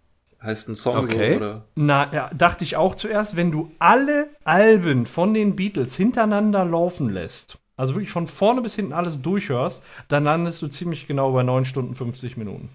Heißt 0.43 0.69
ein 0.71 0.75
Song 0.77 0.97
Okay. 1.05 1.33
so 1.33 1.37
oder? 1.37 1.65
Na, 1.75 2.11
ja, 2.15 2.31
dachte 2.35 2.65
ich 2.65 2.77
auch 2.77 2.95
zuerst, 2.95 3.37
wenn 3.37 3.51
du 3.51 3.71
alle 3.79 4.31
Alben 4.45 5.05
von 5.05 5.35
den 5.35 5.55
Beatles 5.57 5.95
hintereinander 5.97 6.65
laufen 6.65 7.11
lässt, 7.11 7.59
also 7.77 7.95
wirklich 7.95 8.11
von 8.11 8.27
vorne 8.27 8.63
bis 8.63 8.75
hinten 8.77 8.95
alles 8.95 9.21
durchhörst, 9.21 9.83
dann 10.09 10.25
landest 10.25 10.63
du 10.63 10.69
ziemlich 10.69 11.07
genau 11.07 11.33
bei 11.33 11.43
9 11.43 11.67
Stunden 11.67 11.95
50 11.95 12.39
Minuten. 12.39 12.71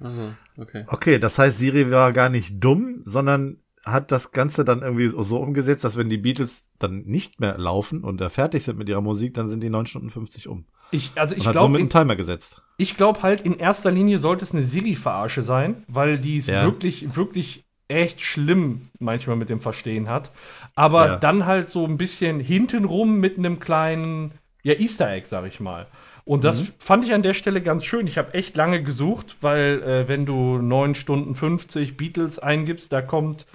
Aha, 0.00 0.36
okay. 0.58 0.84
Okay, 0.86 1.18
das 1.18 1.38
heißt, 1.40 1.58
Siri 1.58 1.90
war 1.90 2.12
gar 2.12 2.28
nicht 2.28 2.62
dumm, 2.62 3.02
sondern 3.04 3.56
hat 3.84 4.12
das 4.12 4.32
Ganze 4.32 4.64
dann 4.64 4.82
irgendwie 4.82 5.08
so 5.08 5.38
umgesetzt, 5.38 5.84
dass 5.84 5.96
wenn 5.96 6.10
die 6.10 6.18
Beatles 6.18 6.68
dann 6.78 7.02
nicht 7.02 7.40
mehr 7.40 7.56
laufen 7.58 8.04
und 8.04 8.22
fertig 8.30 8.62
sind 8.64 8.78
mit 8.78 8.88
ihrer 8.88 9.00
Musik, 9.00 9.34
dann 9.34 9.48
sind 9.48 9.62
die 9.62 9.70
9 9.70 9.86
Stunden 9.86 10.10
50 10.10 10.48
um. 10.48 10.66
Ich, 10.92 11.12
also 11.14 11.36
ich 11.36 11.42
glaube, 11.42 11.58
somit 11.60 11.80
einen 11.80 11.90
Timer 11.90 12.16
gesetzt. 12.16 12.62
Ich 12.76 12.96
glaube 12.96 13.22
halt, 13.22 13.42
in 13.42 13.54
erster 13.56 13.90
Linie 13.90 14.18
sollte 14.18 14.44
es 14.44 14.52
eine 14.52 14.62
Siri-Verarsche 14.62 15.42
sein, 15.42 15.84
weil 15.88 16.18
die 16.18 16.38
es 16.38 16.46
Ja. 16.46 16.64
wirklich, 16.64 17.14
wirklich 17.16 17.64
echt 17.88 18.20
schlimm 18.20 18.82
manchmal 18.98 19.36
mit 19.36 19.48
dem 19.50 19.60
Verstehen 19.60 20.08
hat. 20.08 20.30
Aber 20.74 21.06
Ja. 21.06 21.16
dann 21.16 21.46
halt 21.46 21.68
so 21.68 21.84
ein 21.84 21.96
bisschen 21.96 22.40
hintenrum 22.40 23.18
mit 23.18 23.38
einem 23.38 23.60
kleinen, 23.60 24.32
ja, 24.62 24.74
Easter 24.74 25.10
Egg, 25.12 25.26
sag 25.26 25.46
ich 25.46 25.60
mal. 25.60 25.86
Und 26.30 26.44
das 26.44 26.60
Mhm. 26.60 26.72
fand 26.78 27.04
ich 27.04 27.12
an 27.12 27.22
der 27.22 27.34
Stelle 27.34 27.60
ganz 27.60 27.84
schön. 27.84 28.06
Ich 28.06 28.16
habe 28.16 28.34
echt 28.34 28.56
lange 28.56 28.84
gesucht, 28.84 29.36
weil 29.40 29.82
äh, 29.82 30.06
wenn 30.08 30.26
du 30.26 30.58
9 30.58 30.94
Stunden 30.94 31.34
50 31.34 31.96
Beatles 31.96 32.38
eingibst, 32.38 32.92
da 32.92 33.02
kommt, 33.02 33.46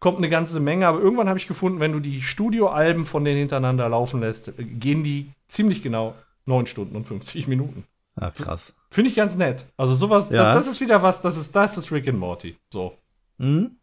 kommt 0.00 0.18
eine 0.18 0.28
ganze 0.28 0.58
Menge. 0.58 0.88
Aber 0.88 0.98
irgendwann 1.00 1.28
habe 1.28 1.38
ich 1.38 1.46
gefunden, 1.46 1.78
wenn 1.78 1.92
du 1.92 2.00
die 2.00 2.22
Studioalben 2.22 3.04
von 3.04 3.24
denen 3.24 3.38
hintereinander 3.38 3.88
laufen 3.88 4.18
lässt, 4.18 4.48
äh, 4.48 4.64
gehen 4.64 5.04
die 5.04 5.30
ziemlich 5.46 5.80
genau 5.84 6.16
9 6.44 6.66
Stunden 6.66 6.96
und 6.96 7.04
50 7.04 7.46
Minuten. 7.46 7.84
Ah, 8.16 8.30
krass. 8.32 8.74
Finde 8.90 9.10
ich 9.10 9.16
ganz 9.16 9.36
nett. 9.36 9.66
Also 9.76 9.94
sowas, 9.94 10.28
Ja. 10.30 10.36
das, 10.46 10.54
das 10.56 10.66
ist 10.66 10.80
wieder 10.80 11.04
was, 11.04 11.20
das 11.20 11.36
ist, 11.36 11.54
das 11.54 11.78
ist 11.78 11.92
Rick 11.92 12.08
and 12.08 12.18
Morty. 12.18 12.56
So, 12.72 12.96
Mhm. 13.38 13.76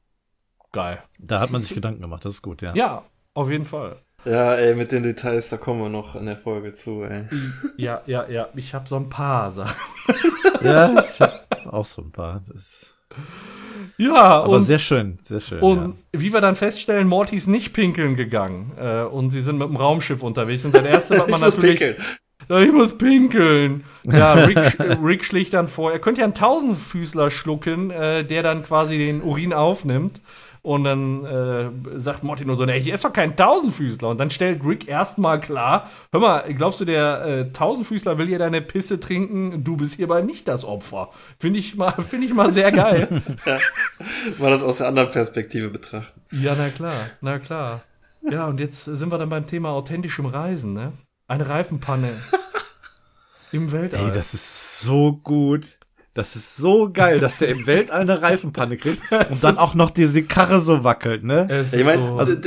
geil. 0.74 1.02
Da 1.20 1.40
hat 1.40 1.52
man 1.52 1.62
sich 1.62 1.74
Gedanken 1.74 2.02
gemacht, 2.02 2.26
das 2.26 2.34
ist 2.34 2.42
gut, 2.42 2.62
ja. 2.62 2.74
Ja, 2.76 3.04
auf 3.34 3.50
jeden 3.50 3.64
Fall. 3.66 3.96
Ja, 4.26 4.54
ey, 4.54 4.76
mit 4.76 4.92
den 4.92 5.04
Details, 5.04 5.50
da 5.50 5.58
kommen 5.58 5.82
wir 5.82 5.90
noch 5.90 6.16
in 6.16 6.26
der 6.28 6.38
Folge 6.38 6.74
zu, 6.74 7.04
ey. 7.04 7.26
Ja, 7.78 8.02
ja, 8.06 8.28
ja. 8.30 8.50
Ich 8.56 8.74
habe 8.74 8.88
so 8.88 8.96
ein 8.98 9.10
paar 9.10 9.52
Sachen. 9.52 9.76
Ja, 10.64 11.04
ich 11.10 11.20
hab 11.20 11.48
auch 11.66 11.86
so 11.86 12.04
ein 12.04 12.12
paar. 12.12 12.42
Das, 12.48 12.96
Ja, 13.98 14.42
aber 14.42 14.58
und, 14.58 14.64
sehr 14.64 14.78
schön, 14.80 15.18
sehr 15.24 15.40
schön. 15.40 15.60
und 15.60 15.98
wie 16.12 16.32
wir 16.34 16.42
dann 16.42 16.56
feststellen, 16.56 17.08
Morty 17.08 17.36
ist 17.36 17.48
nicht 17.48 17.74
pinkeln 17.74 18.16
gegangen. 18.16 18.72
Äh, 18.80 19.04
und 19.04 19.32
sie 19.32 19.42
sind 19.42 19.58
mit 19.58 19.68
dem 19.68 19.76
Raumschiff 19.76 20.22
unterwegs. 20.22 20.66
Und 20.66 20.76
das 20.76 20.86
erste, 20.86 21.20
was 21.20 21.28
man 21.28 21.40
Ich 21.40 21.46
muss 21.46 21.56
natürlich. 21.56 21.80
pinkeln. 21.80 22.06
Ja, 22.50 22.60
ich 22.60 22.72
muss 22.72 22.98
pinkeln. 22.98 23.84
Ja, 24.04 24.34
Rick, 24.46 24.58
Rick 25.04 25.24
schlägt 25.26 25.54
dann 25.54 25.68
vor, 25.68 25.92
er 25.92 26.00
könnte 26.00 26.22
ja 26.22 26.26
einen 26.26 26.34
Tausendfüßler 26.36 27.32
schlucken, 27.32 27.90
äh, 27.92 28.24
der 28.24 28.44
dann 28.44 28.64
quasi 28.64 28.98
den 28.98 29.22
Urin 29.22 29.54
aufnimmt. 29.54 30.22
Und 30.64 30.84
dann 30.84 31.26
äh, 31.26 31.70
sagt 32.00 32.24
Morty 32.24 32.46
nur 32.46 32.56
so, 32.56 32.66
nee, 32.66 32.80
hier 32.80 32.94
ist 32.94 33.04
doch 33.04 33.12
kein 33.14 33.36
Tausendfüßler. 33.36 34.10
Und 34.10 34.20
dann 34.20 34.30
stellt 34.30 34.64
Rick 34.64 34.88
erstmal 34.88 35.40
klar, 35.40 35.90
hör 36.12 36.20
mal, 36.20 36.54
glaubst 36.54 36.80
du, 36.80 36.86
der 36.86 37.26
äh, 37.26 37.52
Tausendfüßler 37.52 38.20
will 38.20 38.28
hier 38.28 38.38
deine 38.38 38.62
Pisse 38.62 39.00
trinken? 39.00 39.64
Du 39.64 39.76
bist 39.76 39.96
hierbei 39.96 40.22
nicht 40.22 40.48
das 40.48 40.64
Opfer. 40.64 41.10
Finde 41.40 41.58
ich, 41.58 41.76
mal- 41.78 41.92
find 42.08 42.24
ich 42.24 42.34
mal 42.36 42.52
sehr 42.52 42.72
geil. 42.72 43.24
Mal 44.38 44.52
das 44.52 44.62
aus 44.62 44.78
der 44.78 44.88
anderen 44.88 45.10
Perspektive 45.10 45.70
betrachten. 45.70 46.22
ja, 46.32 46.54
na 46.56 46.70
klar, 46.70 46.94
na 47.22 47.40
klar. 47.40 47.82
Ja, 48.30 48.46
und 48.46 48.60
jetzt 48.60 48.84
sind 48.86 49.12
wir 49.12 49.18
dann 49.18 49.30
beim 49.30 49.48
Thema 49.48 49.70
authentischem 49.70 50.28
Reisen, 50.28 50.74
ne? 50.74 50.94
Eine 51.28 51.50
Reifenpanne. 51.50 52.10
Im 53.52 53.72
Weltall. 53.72 54.06
Ey, 54.06 54.12
das 54.12 54.34
ist 54.36 54.82
so 54.82 55.14
gut. 55.24 55.80
Das 56.14 56.36
ist 56.36 56.58
so 56.58 56.90
geil, 56.92 57.22
dass 57.22 57.40
der 57.40 57.48
im 57.50 57.66
Weltall 57.68 58.02
eine 58.02 58.22
Reifenpanne 58.22 58.76
kriegt 58.78 59.02
und 59.30 59.44
dann 59.44 59.58
auch 59.58 59.76
noch 59.76 59.92
diese 59.92 60.24
Karre 60.24 60.60
so 60.60 60.84
wackelt, 60.84 61.24
ne? 61.24 61.48
Es 61.50 61.72
Ich 61.74 61.86
meine, 61.86 62.06
so- 62.06 62.18
also, 62.18 62.38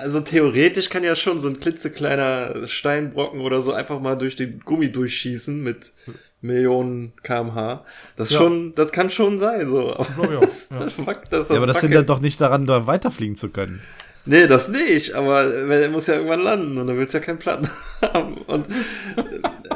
also 0.00 0.20
theoretisch 0.20 0.88
kann 0.88 1.04
ja 1.04 1.14
schon 1.14 1.38
so 1.38 1.48
ein 1.48 1.60
klitzekleiner 1.60 2.66
Steinbrocken 2.66 3.40
oder 3.40 3.62
so 3.62 3.72
einfach 3.72 4.00
mal 4.00 4.16
durch 4.16 4.34
den 4.34 4.58
Gummi 4.60 4.90
durchschießen 4.90 5.62
mit 5.62 5.92
Millionen 6.40 7.12
kmh. 7.22 7.84
Das 8.16 8.30
Ja. 8.30 8.38
schon, 8.38 8.74
das 8.74 8.92
kann 8.92 9.08
schon 9.10 9.38
sein, 9.38 9.68
so. 9.68 9.94
Aber 9.96 10.26
das, 10.40 10.68
ja. 10.70 10.78
das, 10.78 10.94
fuck, 10.94 11.22
das, 11.30 11.48
Ja, 11.48 11.56
aber 11.56 11.66
das 11.66 11.80
hindert 11.80 12.08
doch 12.08 12.20
nicht 12.20 12.40
daran, 12.40 12.66
da 12.66 12.86
weiterfliegen 12.86 13.36
zu 13.36 13.50
können. 13.50 13.80
Nee, 14.28 14.46
das 14.48 14.68
nicht, 14.68 15.12
aber 15.14 15.68
wenn- 15.68 15.82
er 15.82 15.88
muss 15.88 16.08
ja 16.08 16.14
irgendwann 16.14 16.40
landen 16.40 16.78
und 16.78 16.86
dann 16.88 16.96
willst 16.98 17.14
du 17.14 17.18
ja 17.18 17.24
keinen 17.24 17.38
Platten 17.38 17.68
haben. 18.02 18.34
Und 18.38 18.66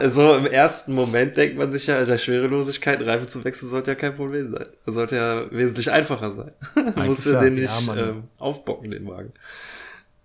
äh, 0.00 0.10
so 0.10 0.34
im 0.34 0.46
ersten 0.46 0.92
Moment 0.94 1.36
denkt 1.36 1.56
man 1.56 1.70
sich 1.70 1.86
ja, 1.86 1.98
in 2.00 2.06
der 2.06 2.18
Schwerelosigkeit 2.18 3.04
Reifen 3.06 3.28
zu 3.28 3.44
wechseln 3.44 3.68
sollte 3.70 3.92
ja 3.92 3.94
kein 3.94 4.16
Problem 4.16 4.50
sein. 4.50 4.66
Das 4.86 4.94
sollte 4.96 5.16
ja 5.16 5.50
wesentlich 5.52 5.90
einfacher 5.92 6.34
sein. 6.34 6.50
Du 6.96 7.02
musst 7.04 7.26
ja 7.26 7.32
ja. 7.34 7.40
den 7.42 7.56
Ja, 7.58 7.62
nicht 7.76 7.86
Mann. 7.86 7.98
ähm, 7.98 8.22
aufbocken, 8.38 8.90
den 8.90 9.06
Wagen. 9.08 9.32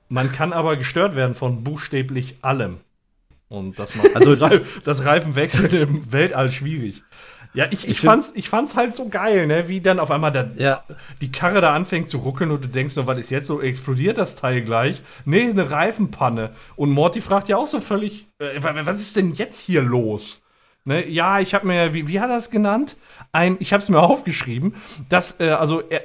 Man 0.10 0.32
kann 0.32 0.54
aber 0.54 0.76
gestört 0.78 1.16
werden 1.16 1.36
von 1.36 1.64
buchstäblich 1.64 2.36
allem. 2.42 2.78
Und 3.48 3.78
das 3.78 3.96
macht 3.96 4.08
Also- 4.16 4.36
das, 4.36 4.50
Reif 4.52 4.82
das 4.84 5.06
Reifenwechseln 5.06 5.72
im 5.74 6.12
Weltall 6.12 6.52
schwierig. 6.52 7.04
Ja, 7.56 7.66
ich, 7.72 7.84
ich, 7.86 7.90
Ich 7.90 8.00
fand's, 8.02 8.32
ich 8.36 8.50
fand's 8.50 8.76
halt 8.76 8.94
so 8.96 9.10
geil, 9.10 9.48
ne? 9.48 9.68
Wie 9.70 9.82
dann 9.82 10.00
auf 10.00 10.12
einmal 10.12 10.32
da, 10.32 10.46
Ja. 10.58 10.84
die 11.22 11.32
Karre 11.32 11.62
da 11.62 11.74
anfängt 11.74 12.10
zu 12.10 12.18
ruckeln 12.20 12.52
und 12.52 12.64
du 12.64 12.68
denkst 12.68 12.96
nur, 12.96 13.08
was 13.08 13.18
ist 13.18 13.30
jetzt 13.30 13.48
so? 13.48 13.62
Explodiert 13.62 14.18
das 14.18 14.36
Teil 14.36 14.62
gleich? 14.62 15.02
Nee, 15.26 15.50
eine 15.50 15.70
Reifenpanne. 15.72 16.52
Und 16.76 16.92
Morty 16.92 17.22
fragt 17.22 17.48
ja 17.50 17.58
auch 17.58 17.68
so 17.68 17.80
völlig, 17.82 18.28
äh, 18.40 18.62
wa- 18.62 18.74
was 18.86 19.02
ist 19.02 19.16
denn 19.16 19.34
jetzt 19.34 19.60
hier 19.62 19.82
los? 19.82 20.44
Ne? 20.84 21.08
Ja, 21.10 21.40
ich 21.40 21.54
habe 21.56 21.66
mir, 21.68 21.94
wie, 21.94 22.08
wie 22.08 22.20
hat 22.20 22.30
er 22.30 22.38
es 22.38 22.52
genannt? 22.52 22.98
Ein, 23.32 23.58
ich 23.60 23.74
habe 23.74 23.82
es 23.82 23.90
mir 23.90 24.00
aufgeschrieben, 24.04 24.76
dass, 25.10 25.40
äh, 25.40 25.50
also 25.50 25.82
er, 25.82 26.02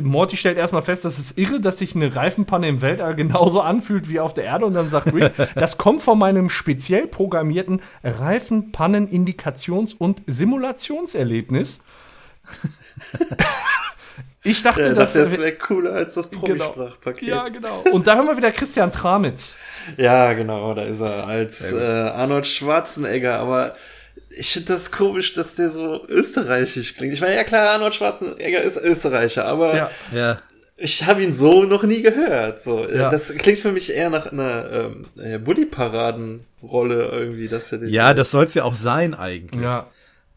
Morty 0.00 0.36
stellt 0.36 0.58
erstmal 0.58 0.82
fest, 0.82 1.04
dass 1.04 1.18
es 1.18 1.32
irre, 1.36 1.60
dass 1.60 1.78
sich 1.78 1.94
eine 1.96 2.14
Reifenpanne 2.14 2.68
im 2.68 2.82
Weltall 2.82 3.14
genauso 3.14 3.60
anfühlt 3.60 4.08
wie 4.08 4.20
auf 4.20 4.34
der 4.34 4.44
Erde. 4.44 4.66
Und 4.66 4.74
dann 4.74 4.88
sagt 4.88 5.12
Rick, 5.12 5.32
das 5.54 5.78
kommt 5.78 6.02
von 6.02 6.18
meinem 6.18 6.48
speziell 6.48 7.06
programmierten 7.06 7.82
Reifenpannen-Indikations- 8.04 9.96
und 9.96 10.22
Simulationserlebnis. 10.26 11.80
ich 14.42 14.62
dachte, 14.62 14.82
Ja, 14.82 14.92
das 14.94 15.14
das 15.14 15.36
wäre 15.38 15.52
cooler 15.52 15.92
als 15.92 16.14
das 16.14 16.30
Genau. 16.30 16.42
Promisprachpaket. 16.72 17.28
Ja, 17.28 17.48
genau. 17.48 17.82
Und 17.92 18.06
da 18.06 18.16
haben 18.16 18.28
wir 18.28 18.36
wieder 18.36 18.52
Christian 18.52 18.92
Tramitz. 18.92 19.58
Ja, 19.96 20.32
genau, 20.34 20.74
da 20.74 20.82
ist 20.82 21.00
er 21.00 21.26
als 21.26 21.72
äh, 21.72 21.76
Arnold 21.82 22.46
Schwarzenegger, 22.46 23.38
aber 23.40 23.74
ich 24.30 24.52
finde 24.52 24.72
das 24.74 24.90
komisch, 24.90 25.34
dass 25.34 25.54
der 25.54 25.70
so 25.70 26.04
österreichisch 26.08 26.94
klingt. 26.96 27.14
Ich 27.14 27.20
meine, 27.20 27.34
ja 27.36 27.44
klar, 27.44 27.70
Arnold 27.70 27.94
Schwarzenegger 27.94 28.60
ist 28.62 28.76
Österreicher, 28.76 29.44
aber 29.46 29.74
Ja. 29.76 29.90
Ja. 30.14 30.38
ich 30.76 31.04
habe 31.04 31.22
ihn 31.22 31.32
so 31.32 31.62
noch 31.64 31.82
nie 31.84 32.02
gehört. 32.02 32.60
So, 32.60 32.86
Ja. 32.88 33.08
das 33.10 33.32
klingt 33.34 33.58
für 33.60 33.72
mich 33.72 33.92
eher 33.92 34.10
nach 34.10 34.30
einer 34.32 34.70
ähm, 34.72 35.04
äh, 35.22 35.38
Bully-Paraden-Rolle 35.38 37.08
irgendwie, 37.12 37.48
dass 37.48 37.72
er 37.72 37.78
den 37.78 37.88
Ja, 37.88 38.14
das 38.14 38.30
soll's 38.30 38.54
ja 38.54 38.64
auch 38.64 38.74
sein 38.74 39.14
eigentlich. 39.14 39.62
Ja. 39.62 39.86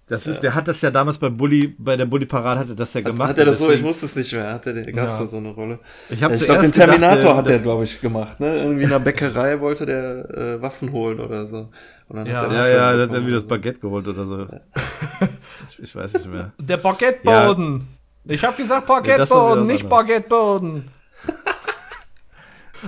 Das 0.10 0.26
ist, 0.26 0.42
der 0.42 0.56
hat 0.56 0.68
das 0.68 0.82
ja 0.82 0.90
damals 0.90 1.20
bei 1.20 1.30
Bully, 1.30 1.76
bei 1.78 1.96
der 1.96 2.06
Bully 2.08 2.26
Parade 2.26 2.60
hatte 2.62 2.76
das 2.76 2.94
ja 2.96 3.02
gemacht. 3.02 3.30
Hat 3.30 3.38
er 3.38 3.46
das 3.46 3.60
so? 3.60 3.72
Ich 3.72 3.84
wusste 3.84 4.08
es 4.08 4.16
nicht 4.16 4.34
mehr. 4.34 4.52
Hat 4.54 4.66
er, 4.66 4.74
gab's 4.92 5.14
Ja. 5.14 5.20
da 5.20 5.28
so 5.28 5.38
eine 5.38 5.50
Rolle? 5.50 5.80
Ich 6.10 6.24
habe 6.24 6.34
ich 6.34 6.44
glaube, 6.44 6.62
den 6.64 6.72
Terminator 6.72 7.16
gedacht, 7.18 7.34
äh, 7.34 7.38
hat 7.38 7.48
er, 7.50 7.60
glaube 7.60 7.84
ich, 7.84 8.02
gemacht, 8.02 8.40
ne? 8.40 8.58
Irgendwie 8.58 8.84
in 8.84 8.90
einer 8.90 9.00
Bäckerei 9.00 9.60
wollte 9.60 9.86
der 9.86 10.30
äh, 10.36 10.62
Waffen 10.62 10.92
holen 10.92 11.20
oder 11.20 11.46
so. 11.46 11.70
Und 12.08 12.16
dann 12.18 12.26
Ja. 12.26 12.42
hat 12.42 12.52
er 12.52 12.54
Ja, 12.54 12.58
Waffen 12.60 12.72
ja, 12.74 12.94
der 12.96 13.04
hat 13.08 13.14
irgendwie 13.14 13.34
das. 13.34 13.44
Baguette 13.44 13.80
geholt 13.80 14.08
oder 14.08 14.26
so. 14.26 14.48
ich, 15.70 15.80
ich 15.84 15.96
weiß 15.96 16.14
nicht 16.14 16.28
mehr. 16.28 16.54
Der 16.58 16.78
Baguetteboden. 16.78 17.88
Ich 18.26 18.44
habe 18.44 18.58
gesagt 18.58 18.88
Baguetteboden, 18.88 19.68
nicht 19.68 19.84
anderes. 19.86 20.08
Baguetteboden. 20.08 20.84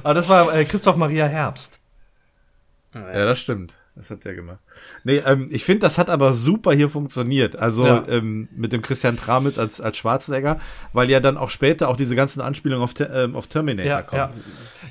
Aber 0.03 0.13
das 0.15 0.27
war 0.27 0.55
äh, 0.55 0.65
Christoph 0.65 0.95
Maria 0.95 1.27
Herbst. 1.27 1.79
Ja, 2.95 3.25
das 3.25 3.39
stimmt. 3.39 3.75
Das 3.95 4.09
hat 4.09 4.23
der 4.23 4.33
gemacht. 4.35 4.59
Nee, 5.03 5.17
ähm, 5.25 5.47
ich 5.51 5.65
finde, 5.65 5.81
das 5.81 5.97
hat 5.97 6.09
aber 6.09 6.33
super 6.33 6.71
hier 6.71 6.89
funktioniert. 6.89 7.57
Also 7.57 7.85
Ja. 7.85 8.03
ähm, 8.07 8.47
mit 8.55 8.71
dem 8.71 8.81
Christian 8.81 9.17
Tramitz 9.17 9.57
als, 9.57 9.81
als 9.81 9.97
Schwarzenegger, 9.97 10.59
weil 10.93 11.09
ja 11.09 11.19
dann 11.19 11.35
auch 11.37 11.49
später 11.49 11.89
auch 11.89 11.97
diese 11.97 12.15
ganzen 12.15 12.39
Anspielungen 12.41 12.83
auf, 12.83 12.93
ähm, 12.99 13.35
auf 13.35 13.47
Terminator 13.47 13.91
Ja, 13.91 14.01
kommen. 14.01 14.33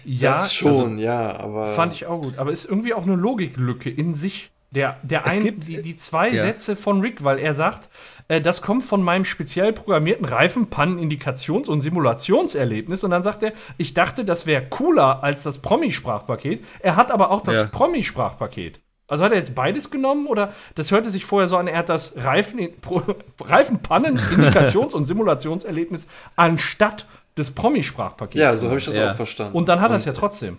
ja. 0.05 0.33
Das 0.33 0.55
schon, 0.55 0.99
ja, 0.99 1.35
aber. 1.39 1.69
Fand 1.69 1.95
ich 1.95 2.07
auch 2.07 2.21
gut. 2.21 2.37
Aber 2.39 2.53
ist 2.53 2.67
irgendwie 2.67 2.93
auch 2.95 3.03
eine 3.05 3.17
Logiklücke 3.17 3.89
in 3.91 4.13
sich. 4.15 4.51
Der, 4.73 4.99
der 5.03 5.27
ein, 5.27 5.43
gibt- 5.43 5.67
die, 5.67 5.83
die 5.83 5.97
zwei 5.97 6.29
ja. 6.31 6.43
Sätze 6.43 6.77
von 6.77 7.01
Rick, 7.01 7.25
weil 7.25 7.41
er 7.41 7.55
sagt, 7.55 7.89
äh, 8.29 8.41
das 8.41 8.63
kommt 8.63 8.85
von 8.85 9.03
meinem 9.03 9.25
speziell 9.25 9.73
programmierten 9.73 10.25
Reifenpannen-Indikations- 10.27 11.69
und 11.69 11.81
Simulationserlebnis. 11.81 13.03
Und 13.03 13.11
dann 13.11 13.25
sagt 13.25 13.43
er, 13.43 13.53
ich 13.79 13.95
dachte, 13.95 14.25
das 14.25 14.47
wäre 14.47 14.63
cooler 14.69 15.25
als 15.25 15.43
das 15.43 15.59
Promi-Sprachpaket. 15.59 16.65
Er 16.81 16.95
hat 16.95 17.11
aber 17.11 17.33
auch 17.33 17.41
das 17.41 17.63
Ja. 17.63 17.67
Promi-Sprachpaket. 17.67 18.81
Also 19.11 19.25
hat 19.25 19.33
er 19.33 19.39
jetzt 19.39 19.55
beides 19.55 19.91
genommen 19.91 20.27
oder 20.27 20.53
das 20.77 20.91
hörte 20.91 21.11
sich 21.11 21.25
vorher 21.27 21.49
so 21.49 21.57
an, 21.57 21.67
er 21.67 21.79
hat 21.79 21.89
das 21.91 22.15
Reifen, 22.17 22.59
Pro, 22.81 23.03
Reifenpannen-Indikations- 23.41 24.95
und 24.95 25.05
Simulationserlebnis 25.05 26.09
anstatt 26.37 27.07
des 27.37 27.51
Promi-Sprachpakets. 27.53 28.41
ja, 28.41 28.57
so 28.57 28.69
habe 28.69 28.79
ich 28.79 28.85
das 28.85 28.97
Ja. 28.97 29.11
auch 29.11 29.17
verstanden. 29.17 29.57
Und 29.57 29.69
dann 29.69 29.81
hat 29.81 29.91
er 29.91 29.97
es 29.97 30.05
ja 30.05 30.13
trotzdem. 30.13 30.59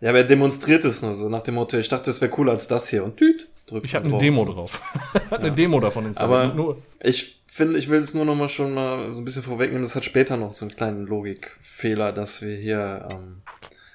Ja, 0.00 0.10
aber 0.10 0.18
er 0.18 0.24
demonstriert 0.24 0.84
es 0.84 1.02
nur 1.02 1.14
so 1.14 1.28
nach 1.28 1.40
dem 1.42 1.54
Motto, 1.54 1.78
ich 1.78 1.88
dachte, 1.88 2.10
es 2.10 2.20
wäre 2.20 2.30
cooler 2.30 2.52
als 2.52 2.68
das 2.68 2.88
hier. 2.88 3.04
Und 3.04 3.16
tüt, 3.16 3.48
drückt 3.66 3.86
Ich 3.86 3.94
habe 3.94 4.04
eine. 4.06 4.18
Demo 4.18 4.44
drauf. 4.44 4.82
hat 5.30 5.40
eine 5.40 5.52
Demo 5.52 5.80
davon 5.80 6.06
installiert. 6.06 6.44
Aber 6.46 6.54
Nur, 6.54 6.82
ich 7.00 7.40
finde, 7.46 7.78
ich 7.78 7.88
will 7.88 8.00
es 8.00 8.12
nur 8.12 8.24
noch 8.24 8.34
mal 8.34 8.48
schon 8.48 8.74
mal 8.74 9.12
so 9.12 9.18
ein 9.18 9.24
bisschen 9.24 9.42
vorwegnehmen. 9.42 9.82
Das 9.82 9.94
hat 9.94 10.04
später 10.04 10.36
noch 10.36 10.52
so 10.52 10.64
einen 10.66 10.74
kleinen 10.76 11.06
Logikfehler, 11.06 12.12
dass 12.12 12.42
wir 12.42 12.56
hier 12.56 13.08
ähm, 13.12 13.42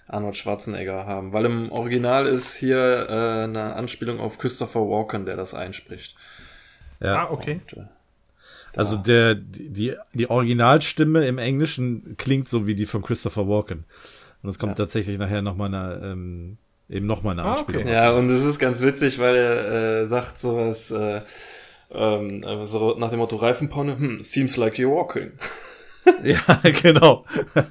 Arnold 0.09 0.37
Schwarzenegger 0.37 1.05
haben. 1.05 1.33
Weil 1.33 1.45
im 1.45 1.71
Original 1.71 2.25
ist 2.25 2.55
hier 2.55 3.07
äh, 3.09 3.43
eine 3.43 3.75
Anspielung 3.75 4.19
auf 4.19 4.37
Christopher 4.37 4.81
Walken, 4.81 5.25
der 5.25 5.35
das 5.37 5.53
einspricht. 5.53 6.15
Ja. 7.01 7.25
ah, 7.25 7.31
okay. 7.31 7.61
Und, 7.75 7.83
äh, 7.83 7.87
Also 8.75 8.97
der, 8.97 9.35
die, 9.35 9.95
die 10.13 10.29
Originalstimme 10.29 11.25
im 11.27 11.37
Englischen 11.37 12.15
klingt 12.17 12.49
so 12.49 12.67
wie 12.67 12.75
die 12.75 12.85
von 12.85 13.01
Christopher 13.01 13.47
Walken. 13.47 13.85
Und 14.41 14.49
es 14.49 14.59
kommt 14.59 14.77
tatsächlich 14.77 15.17
nachher 15.17 15.41
nochmal 15.41 15.73
eine, 15.73 16.01
ähm, 16.05 16.57
eben 16.89 17.05
nochmal 17.05 17.33
eine 17.33 17.43
Ah, 17.43 17.51
Anspielung. 17.53 17.83
okay. 17.83 17.93
Ja, 17.93 18.11
und 18.11 18.29
es 18.29 18.43
ist 18.45 18.57
ganz 18.59 18.81
witzig, 18.81 19.19
weil 19.19 19.35
er 19.35 20.01
äh, 20.03 20.07
sagt 20.07 20.39
sowas, 20.39 20.91
äh, 20.91 21.21
ähm, 21.91 22.43
äh, 22.43 22.65
so 22.65 22.95
nach 22.97 23.09
dem 23.09 23.19
Motto 23.19 23.35
Reifenpanne, 23.35 23.97
hm, 23.97 24.23
seems 24.23 24.57
like 24.57 24.75
you're 24.75 24.89
walking. 24.95 25.31
Ja, 26.23 26.39
genau. 26.81 27.25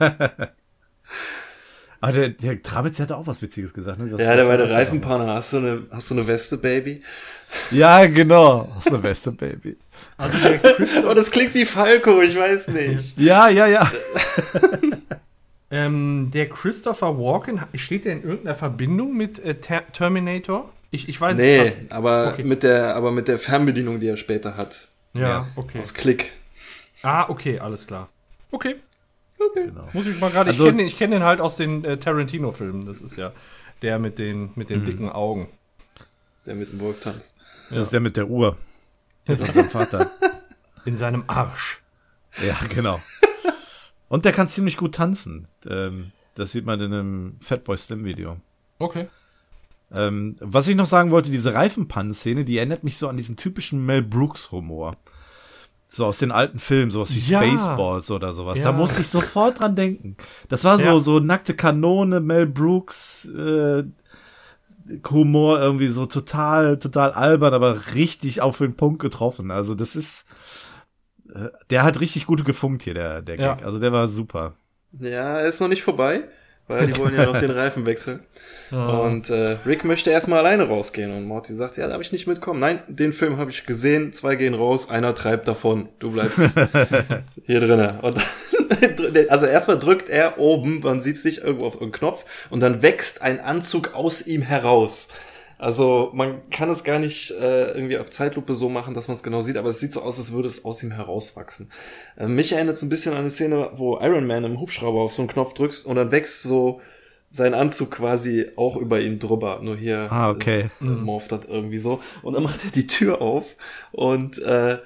Aber 2.01 2.13
der, 2.13 2.29
der 2.31 2.63
Tramitz 2.63 2.97
der 2.97 3.05
hat 3.07 3.13
auch 3.13 3.27
was 3.27 3.43
Witziges 3.43 3.75
gesagt, 3.75 3.99
ne? 3.99 4.13
Was- 4.13 4.21
Ja, 4.21 4.37
der 4.37 4.45
bei 4.45 4.51
war 4.51 4.57
der 4.57 4.71
Reifenpanne, 4.71 5.27
hast 5.33 5.53
du 5.53 5.57
eine, 5.59 5.83
hast 5.91 6.11
du 6.11 6.15
eine 6.15 6.27
Weste, 6.27 6.57
Baby? 6.59 7.01
Ja, 7.71 8.07
genau. 8.07 8.71
Das 8.77 8.87
ist 8.87 8.93
eine 8.93 8.99
beste 9.03 9.33
Baby. 9.33 9.77
Also 10.17 10.39
der 10.39 10.59
Chris, 10.59 10.91
Oh, 11.05 11.15
das 11.15 11.31
klingt 11.31 11.55
wie 11.55 11.65
Falco, 11.65 12.21
ich 12.23 12.37
weiß 12.39 12.69
nicht. 12.69 13.17
Ja, 13.19 13.49
ja, 13.49 13.67
ja. 13.67 13.91
ähm, 15.71 16.31
der 16.33 16.49
Christopher 16.49 17.19
Walken, 17.19 17.61
steht 17.75 18.05
der 18.05 18.13
in 18.15 18.23
irgendeiner 18.23 18.55
Verbindung 18.55 19.17
mit 19.17 19.39
äh, 19.41 19.55
Ter 19.57 19.91
Terminator? 19.93 20.71
Ich, 20.91 21.09
ich 21.09 21.21
weiß 21.21 21.33
es 21.35 21.39
Nee, 21.39 21.57
gerade. 21.71 21.77
aber 21.91 22.29
Okay. 22.33 22.45
mit 22.45 22.63
der, 22.63 22.97
aber 22.97 23.11
mit 23.13 23.29
der 23.29 23.39
Fernbedienung, 23.39 24.01
die 24.01 24.09
er 24.09 24.17
später 24.17 24.57
hat. 24.57 24.89
Ja, 25.15 25.21
Ja. 25.21 25.49
okay. 25.57 25.81
Aus 25.81 25.93
Klick. 25.95 26.33
Ah, 27.03 27.29
okay, 27.29 27.59
alles 27.59 27.87
klar. 27.87 28.09
Okay. 28.51 28.77
Genau. 29.55 29.89
Muss 29.93 30.07
ich 30.07 30.19
mal 30.21 30.31
gerade. 30.31 30.51
Also- 30.51 30.65
ich 30.65 30.71
kenne 30.71 30.79
den, 30.79 30.87
ich 30.87 30.99
kenn 30.99 31.11
den 31.11 31.23
halt 31.23 31.41
aus 31.41 31.57
den 31.57 31.85
äh, 31.85 31.97
Tarantino-Filmen. 31.99 32.87
Das 32.87 33.01
ist 33.01 33.17
ja 33.17 33.33
der 33.83 33.99
mit 33.99 34.19
den, 34.19 34.51
mit 34.57 34.71
den 34.71 34.85
dicken 34.85 35.09
Augen. 35.09 35.49
Der 36.47 36.55
mit 36.55 36.73
dem 36.73 36.81
Wolf 36.81 37.01
tanzt. 37.01 37.37
Das 37.71 37.79
ist 37.81 37.93
der 37.93 38.01
mit 38.01 38.17
der 38.17 38.29
Uhr. 38.29 38.57
Der 39.27 39.37
von 39.37 39.47
seinem 39.47 39.69
Vater. 39.71 40.11
In 40.85 40.97
seinem 40.97 41.25
Arsch. 41.27 41.83
Ja, 42.43 42.57
genau. 42.75 43.01
Und 44.09 44.25
der 44.25 44.33
kann 44.33 44.49
ziemlich 44.49 44.77
gut 44.77 44.95
tanzen. 44.95 45.47
Ähm, 45.69 46.13
das 46.35 46.53
sieht 46.53 46.65
man 46.65 46.81
in 46.81 46.93
einem 46.93 47.37
Fatboy 47.41 47.77
Slim 47.77 48.05
Video. 48.05 48.39
Okay. 48.79 49.09
Ähm, 49.93 50.37
was 50.41 50.69
ich 50.69 50.77
noch 50.77 50.87
sagen 50.87 51.11
wollte, 51.11 51.31
diese 51.31 51.53
Reifenpannen-Szene, 51.53 52.45
die 52.45 52.57
erinnert 52.57 52.85
mich 52.85 52.97
so 52.97 53.09
an 53.09 53.17
diesen 53.17 53.37
typischen 53.37 53.85
Mel 53.85 54.03
Brooks-Humor. 54.03 54.97
So 55.91 56.05
aus 56.05 56.19
den 56.19 56.33
alten 56.33 56.59
Filmen, 56.59 56.91
sowas 56.91 57.15
wie 57.15 57.19
Ja. 57.19 57.43
Spaceballs 57.43 58.11
oder 58.11 58.33
sowas. 58.33 58.59
Ja. 58.59 58.67
Da 58.67 58.73
musste 58.73 59.01
ich 59.01 59.09
sofort 59.09 59.61
dran 59.61 59.75
denken. 59.75 60.17
Das 60.51 60.63
war 60.65 60.79
so, 60.79 60.85
Ja. 60.85 61.01
so 61.01 61.19
nackte 61.19 61.55
Kanone, 61.55 62.21
Mel 62.21 62.47
Brooks, 62.47 63.25
äh, 63.27 63.85
Humor 65.11 65.61
irgendwie 65.61 65.89
so 65.89 66.07
total, 66.07 66.79
total 66.79 67.13
albern, 67.13 67.53
aber 67.55 67.95
richtig 67.95 68.41
auf 68.41 68.59
den 68.59 68.75
Punkt 68.75 69.01
getroffen. 69.01 69.51
Also 69.51 69.75
das 69.75 69.97
ist, 69.97 70.27
äh, 71.35 71.49
der 71.71 71.83
hat 71.85 72.01
richtig 72.01 72.27
gut 72.27 72.45
gefunkt 72.45 72.83
hier, 72.83 72.95
der, 72.95 73.21
der 73.23 73.37
Ja. 73.39 73.55
Gag. 73.55 73.65
Also 73.65 73.79
der 73.79 73.93
war 73.93 74.09
super. 74.09 74.55
Ja, 74.99 75.41
er 75.41 75.47
ist 75.47 75.61
noch 75.61 75.69
nicht 75.69 75.83
vorbei, 75.83 76.25
weil 76.69 76.87
die 76.87 76.97
wollen 76.97 77.15
ja 77.15 77.25
noch 77.25 77.41
den 77.41 77.51
Reifen 77.51 77.87
wechseln. 77.87 78.21
Und 78.71 79.31
äh, 79.31 79.57
Rick 79.65 79.85
möchte 79.85 80.11
erstmal 80.11 80.41
alleine 80.41 80.65
rausgehen 80.65 81.11
und 81.17 81.25
Morty 81.25 81.55
sagt, 81.55 81.79
ja, 81.79 81.89
darf 81.89 82.03
ich 82.03 82.13
nicht 82.13 82.27
mitkommen. 82.27 82.61
Nein, 82.61 82.81
den 82.87 83.15
Film 83.15 83.39
habe 83.39 83.51
ich 83.51 83.65
gesehen, 83.65 84.13
zwei 84.13 84.37
gehen 84.37 84.53
raus, 84.53 84.91
einer 84.91 85.15
treibt 85.15 85.49
davon, 85.49 85.89
du 85.99 86.13
bleibst 86.13 86.39
hier 87.47 87.61
drinnen. 87.61 87.99
Und 88.01 88.19
dann, 88.19 88.25
also 89.29 89.47
erstmal 89.47 89.79
drückt 89.79 90.11
er 90.11 90.39
oben, 90.39 90.81
man 90.81 91.01
sieht 91.01 91.17
es 91.17 91.25
nicht 91.25 91.39
irgendwo 91.39 91.67
auf 91.67 91.81
einen 91.81 91.93
Knopf 91.93 92.25
und 92.51 92.61
dann 92.61 92.83
wächst 92.83 93.23
ein 93.23 93.41
Anzug 93.41 93.95
aus 93.95 94.27
ihm 94.27 94.43
heraus. 94.43 95.09
Also 95.59 96.11
man 96.15 96.49
kann 96.51 96.71
es 96.71 96.85
gar 96.85 96.99
nicht 97.01 97.33
äh, 97.33 97.73
irgendwie 97.73 97.99
auf 97.99 98.11
Zeitlupe 98.11 98.55
so 98.55 98.69
machen, 98.69 98.95
dass 98.95 99.09
man 99.09 99.17
es 99.17 99.23
genau 99.25 99.43
sieht, 99.43 99.57
aber 99.57 99.71
es 99.71 99.81
sieht 99.81 99.93
so 99.93 100.03
aus, 100.03 100.19
als 100.19 100.33
würde 100.33 100.47
es 100.49 100.65
aus 100.65 100.83
ihm 100.85 100.93
herauswachsen. 100.93 101.71
Äh, 102.17 102.29
mich 102.29 102.53
erinnert 102.53 102.77
es 102.77 102.83
ein 102.83 102.89
bisschen 102.89 103.13
an 103.13 103.19
eine 103.21 103.31
Szene, 103.31 103.71
wo 103.75 103.99
Iron 104.01 104.27
Man 104.27 104.45
im 104.45 104.61
Hubschrauber 104.61 105.01
auf 105.01 105.13
so 105.13 105.23
einen 105.23 105.29
Knopf 105.29 105.55
drückst 105.55 105.85
und 105.85 105.97
dann 105.97 106.13
wächst 106.13 106.43
so 106.43 106.81
sein 107.31 107.53
Anzug 107.55 107.91
quasi 107.91 108.47
auch 108.57 108.77
über 108.77 109.01
ihn 109.01 109.19
drüber. 109.19 109.61
Nur 109.63 109.77
hier 109.77 110.07
Ah, 110.11 110.31
okay. 110.31 110.71
äh, 110.81 110.85
morpht 110.85 111.33
das 111.33 111.45
irgendwie 111.47 111.79
so. 111.79 112.01
Und 112.23 112.35
dann 112.35 112.43
macht 112.45 112.65
er 112.65 112.71
die 112.71 112.87
Tür 112.87 113.21
auf 113.21 113.57
und 113.93 114.39
äh, 114.39 114.79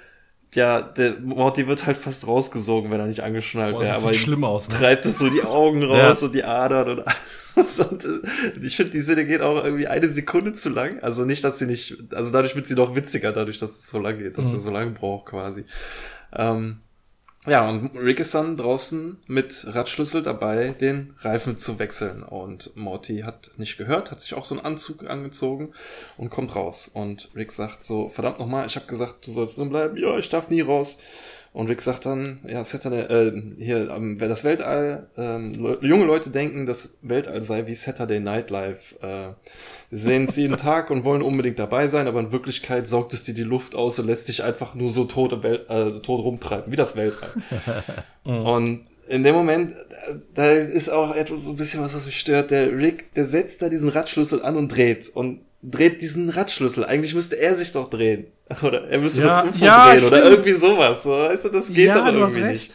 ja, 0.54 0.82
der 0.82 1.18
Morty 1.20 1.66
wird 1.66 1.86
halt 1.86 1.96
fast 1.96 2.26
rausgesogen, 2.26 2.90
wenn 2.90 3.00
er 3.00 3.06
nicht 3.06 3.20
angeschnallt 3.22 3.78
wäre. 3.78 3.94
Aber 3.94 4.12
schlimm 4.12 4.44
aus. 4.44 4.68
Ne? 4.68 4.74
treibt 4.76 5.06
es 5.06 5.18
so 5.18 5.30
die 5.30 5.42
Augen 5.42 5.82
raus 5.90 6.20
Ja. 6.20 6.26
und 6.26 6.34
die 6.34 6.44
Adern 6.44 6.88
und 6.90 7.04
alles. 7.06 7.80
Und 7.80 8.04
äh, 8.04 8.08
ich 8.62 8.76
finde, 8.76 8.92
die 8.92 9.00
Szene 9.00 9.26
geht 9.26 9.40
auch 9.42 9.62
irgendwie 9.64 9.86
eine 9.86 10.08
Sekunde 10.08 10.52
zu 10.52 10.68
lang. 10.70 11.00
Also 11.00 11.24
nicht, 11.24 11.42
dass 11.44 11.58
sie 11.58 11.66
nicht, 11.66 11.96
also 12.14 12.32
dadurch 12.32 12.54
wird 12.54 12.66
sie 12.66 12.74
doch 12.74 12.94
witziger, 12.94 13.32
dadurch, 13.32 13.58
dass 13.58 13.70
es 13.72 13.90
so 13.90 13.98
lang 13.98 14.18
geht, 14.18 14.36
dass 14.38 14.44
Mhm. 14.46 14.54
er 14.54 14.60
so 14.60 14.70
lange 14.70 14.90
braucht 14.92 15.26
quasi. 15.26 15.64
Ähm, 16.34 16.78
ja, 17.46 17.68
und 17.68 17.96
Rick 17.96 18.20
ist 18.20 18.34
dann 18.36 18.56
draußen 18.56 19.18
mit 19.26 19.66
Radschlüssel 19.66 20.22
dabei, 20.22 20.76
den 20.80 21.14
Reifen 21.18 21.56
zu 21.56 21.80
wechseln. 21.80 22.22
Und 22.22 22.76
Morty 22.76 23.20
hat 23.20 23.50
nicht 23.56 23.78
gehört, 23.78 24.12
hat 24.12 24.20
sich 24.20 24.34
auch 24.34 24.44
so 24.44 24.54
einen 24.54 24.64
Anzug 24.64 25.10
angezogen 25.10 25.72
und 26.16 26.30
kommt 26.30 26.54
raus. 26.54 26.88
Und 26.92 27.30
Rick 27.34 27.50
sagt 27.50 27.82
so, 27.82 28.08
verdammt 28.08 28.38
nochmal, 28.38 28.66
ich 28.66 28.76
habe 28.76 28.86
gesagt, 28.86 29.26
du 29.26 29.32
sollst 29.32 29.58
drin 29.58 29.70
bleiben. 29.70 29.96
Ja, 29.96 30.16
ich 30.18 30.28
darf 30.28 30.50
nie 30.50 30.60
raus. 30.60 30.98
Und 31.52 31.68
Rick 31.68 31.82
sagt 31.82 32.06
dann, 32.06 32.40
ja, 32.48 32.64
Saturday, 32.64 33.02
äh, 33.02 33.42
hier, 33.58 33.90
ähm, 33.90 34.18
wer 34.18 34.28
das 34.28 34.42
Weltall, 34.42 35.08
ähm, 35.18 35.52
Le 35.52 35.78
junge 35.82 36.06
Leute 36.06 36.30
denken, 36.30 36.64
das 36.64 36.96
Weltall 37.02 37.42
sei 37.42 37.66
wie 37.66 37.74
Saturday 37.74 38.20
Night 38.20 38.48
Live. 38.48 38.96
Äh, 39.02 39.34
sie 39.90 40.00
sehen 40.00 40.24
es 40.24 40.36
jeden 40.36 40.56
Tag 40.58 40.90
und 40.90 41.04
wollen 41.04 41.20
unbedingt 41.20 41.58
dabei 41.58 41.88
sein, 41.88 42.06
aber 42.06 42.20
in 42.20 42.32
Wirklichkeit 42.32 42.88
saugt 42.88 43.12
es 43.12 43.24
dir 43.24 43.34
die 43.34 43.42
Luft 43.42 43.74
aus 43.74 43.98
und 43.98 44.06
lässt 44.06 44.28
dich 44.28 44.42
einfach 44.42 44.74
nur 44.74 44.88
so 44.88 45.04
tot, 45.04 45.32
im 45.32 45.42
Welt, 45.42 45.68
äh, 45.68 46.00
tot 46.00 46.24
rumtreiben, 46.24 46.72
wie 46.72 46.76
das 46.76 46.96
Weltall. 46.96 47.30
Und 48.24 48.84
in 49.08 49.24
dem 49.24 49.34
Moment, 49.34 49.74
da 50.32 50.52
ist 50.52 50.88
auch 50.88 51.14
etwas 51.14 51.44
so 51.44 51.50
ein 51.50 51.56
bisschen 51.56 51.82
was, 51.82 51.94
was 51.94 52.06
mich 52.06 52.18
stört. 52.18 52.50
Der 52.50 52.70
Rick, 52.78 53.12
der 53.14 53.26
setzt 53.26 53.60
da 53.60 53.68
diesen 53.68 53.88
Radschlüssel 53.88 54.42
an 54.42 54.56
und 54.56 54.68
dreht 54.68 55.08
und 55.08 55.40
dreht 55.62 56.02
diesen 56.02 56.28
Radschlüssel. 56.28 56.84
Eigentlich 56.84 57.14
müsste 57.14 57.38
er 57.38 57.54
sich 57.54 57.72
doch 57.72 57.88
drehen. 57.90 58.26
Oder 58.62 58.88
er 58.88 58.98
müsste 58.98 59.22
Ja, 59.22 59.42
das 59.42 59.54
UFO 59.54 59.64
ja, 59.64 59.94
drehen 59.94 60.04
oder 60.04 60.16
stimmt. 60.18 60.24
irgendwie 60.30 60.52
sowas. 60.52 61.02
So, 61.02 61.10
weißt 61.10 61.44
du, 61.44 61.48
das 61.50 61.68
geht 61.68 61.88
Ja, 61.88 61.94
doch 61.94 62.06
irgendwie 62.06 62.40
nicht. 62.44 62.74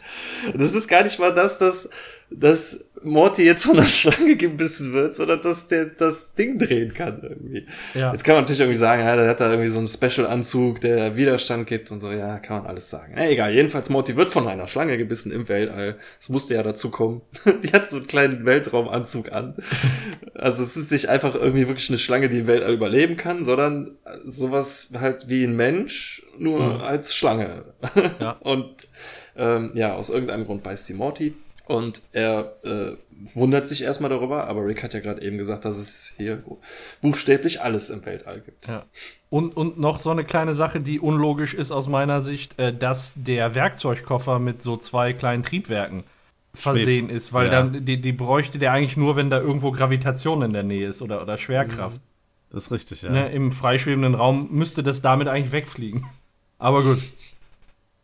Das 0.53 0.73
ist 0.73 0.87
gar 0.87 1.03
nicht 1.03 1.19
mal 1.19 1.33
das, 1.33 1.57
dass 1.57 1.89
dass 2.29 2.89
Morty 3.03 3.43
jetzt 3.45 3.63
von 3.65 3.75
der 3.77 3.83
Schlange 3.87 4.35
gebissen 4.35 4.91
wird, 4.91 5.15
sondern 5.15 5.41
dass 5.43 5.67
der 5.67 5.85
das 5.85 6.33
Ding 6.33 6.57
drehen 6.59 6.93
kann 6.93 7.19
irgendwie. 7.21 7.65
Ja. 7.93 8.11
Jetzt 8.11 8.23
kann 8.23 8.35
man 8.35 8.43
natürlich 8.43 8.59
irgendwie 8.59 8.77
sagen, 8.77 9.01
ja, 9.03 9.15
der 9.15 9.29
hat 9.29 9.39
da 9.39 9.49
irgendwie 9.49 9.69
so 9.69 9.77
einen 9.77 9.87
Special-Anzug, 9.87 10.81
der 10.81 11.15
Widerstand 11.15 11.67
gibt 11.67 11.89
und 11.91 11.99
so, 11.99 12.11
ja, 12.11 12.39
kann 12.39 12.57
man 12.63 12.67
alles 12.67 12.89
sagen. 12.89 13.13
Na, 13.15 13.29
egal, 13.29 13.53
jedenfalls 13.53 13.89
Morty 13.89 14.15
wird 14.15 14.29
von 14.29 14.47
einer 14.47 14.67
Schlange 14.67 14.97
gebissen 14.97 15.31
im 15.31 15.47
Weltall. 15.47 15.97
Es 16.19 16.27
musste 16.29 16.55
ja 16.55 16.63
dazu 16.63 16.89
kommen. 16.91 17.21
Die 17.63 17.71
hat 17.71 17.87
so 17.87 17.97
einen 17.97 18.07
kleinen 18.07 18.45
Weltraumanzug 18.45 19.31
an. 19.31 19.55
Also 20.33 20.61
es 20.61 20.77
ist 20.77 20.91
nicht 20.91 21.09
einfach 21.09 21.33
irgendwie 21.33 21.67
wirklich 21.67 21.89
eine 21.89 21.97
Schlange, 21.97 22.29
die 22.29 22.39
im 22.39 22.47
Weltall 22.47 22.71
überleben 22.71 23.17
kann, 23.17 23.43
sondern 23.43 23.97
sowas 24.23 24.91
halt 24.99 25.27
wie 25.29 25.43
ein 25.43 25.55
Mensch, 25.55 26.23
nur 26.37 26.75
Mhm. 26.75 26.81
als 26.81 27.15
Schlange. 27.15 27.65
Ja. 28.19 28.33
Und 28.41 28.75
ähm, 29.35 29.71
ja, 29.73 29.95
aus 29.95 30.11
irgendeinem 30.11 30.45
Grund 30.45 30.61
beißt 30.61 30.89
die 30.89 30.93
Morty. 30.93 31.33
Und 31.67 32.01
er 32.13 32.55
äh, 32.63 32.95
wundert 33.33 33.67
sich 33.67 33.83
erstmal 33.83 34.09
darüber, 34.09 34.47
aber 34.47 34.65
Rick 34.65 34.83
hat 34.83 34.93
ja 34.93 35.01
gerade 35.01 35.21
eben 35.21 35.37
gesagt, 35.37 35.65
dass 35.65 35.77
es 35.77 36.13
hier 36.15 36.41
buchstäblich 37.01 37.61
alles 37.61 37.89
im 37.89 38.05
Weltall 38.05 38.39
gibt. 38.41 38.67
Ja. 38.67 38.85
Und, 39.29 39.57
und 39.57 39.77
noch 39.77 39.99
so 39.99 40.09
eine 40.09 40.23
kleine 40.23 40.53
Sache, 40.53 40.79
die 40.79 40.99
unlogisch 40.99 41.53
ist 41.53 41.71
aus 41.71 41.89
meiner 41.89 42.21
Sicht, 42.21 42.57
äh, 42.57 42.73
dass 42.73 43.15
der 43.17 43.53
Werkzeugkoffer 43.55 44.39
mit 44.39 44.63
so 44.63 44.77
zwei 44.77 45.11
kleinen 45.13 45.43
Triebwerken 45.43 46.03
versehen 46.53 47.09
ist, 47.09 47.33
weil 47.33 47.47
Ja. 47.47 47.51
dann 47.51 47.85
die, 47.85 47.99
die 47.99 48.13
bräuchte 48.13 48.57
der 48.59 48.71
eigentlich 48.71 48.97
nur, 48.97 49.15
wenn 49.15 49.29
da 49.29 49.39
irgendwo 49.39 49.71
Gravitation 49.71 50.41
in 50.41 50.53
der 50.53 50.63
Nähe 50.63 50.87
ist 50.87 51.01
oder, 51.01 51.21
oder 51.21 51.37
Schwerkraft. 51.37 51.99
Das 52.49 52.63
ist 52.67 52.71
richtig, 52.71 53.01
ja. 53.01 53.11
Ne, 53.11 53.29
Im 53.31 53.51
freischwebenden 53.51 54.15
Raum 54.15 54.47
müsste 54.51 54.81
das 54.81 55.01
damit 55.01 55.27
eigentlich 55.27 55.51
wegfliegen. 55.51 56.05
Aber 56.59 56.81
gut. 56.81 56.99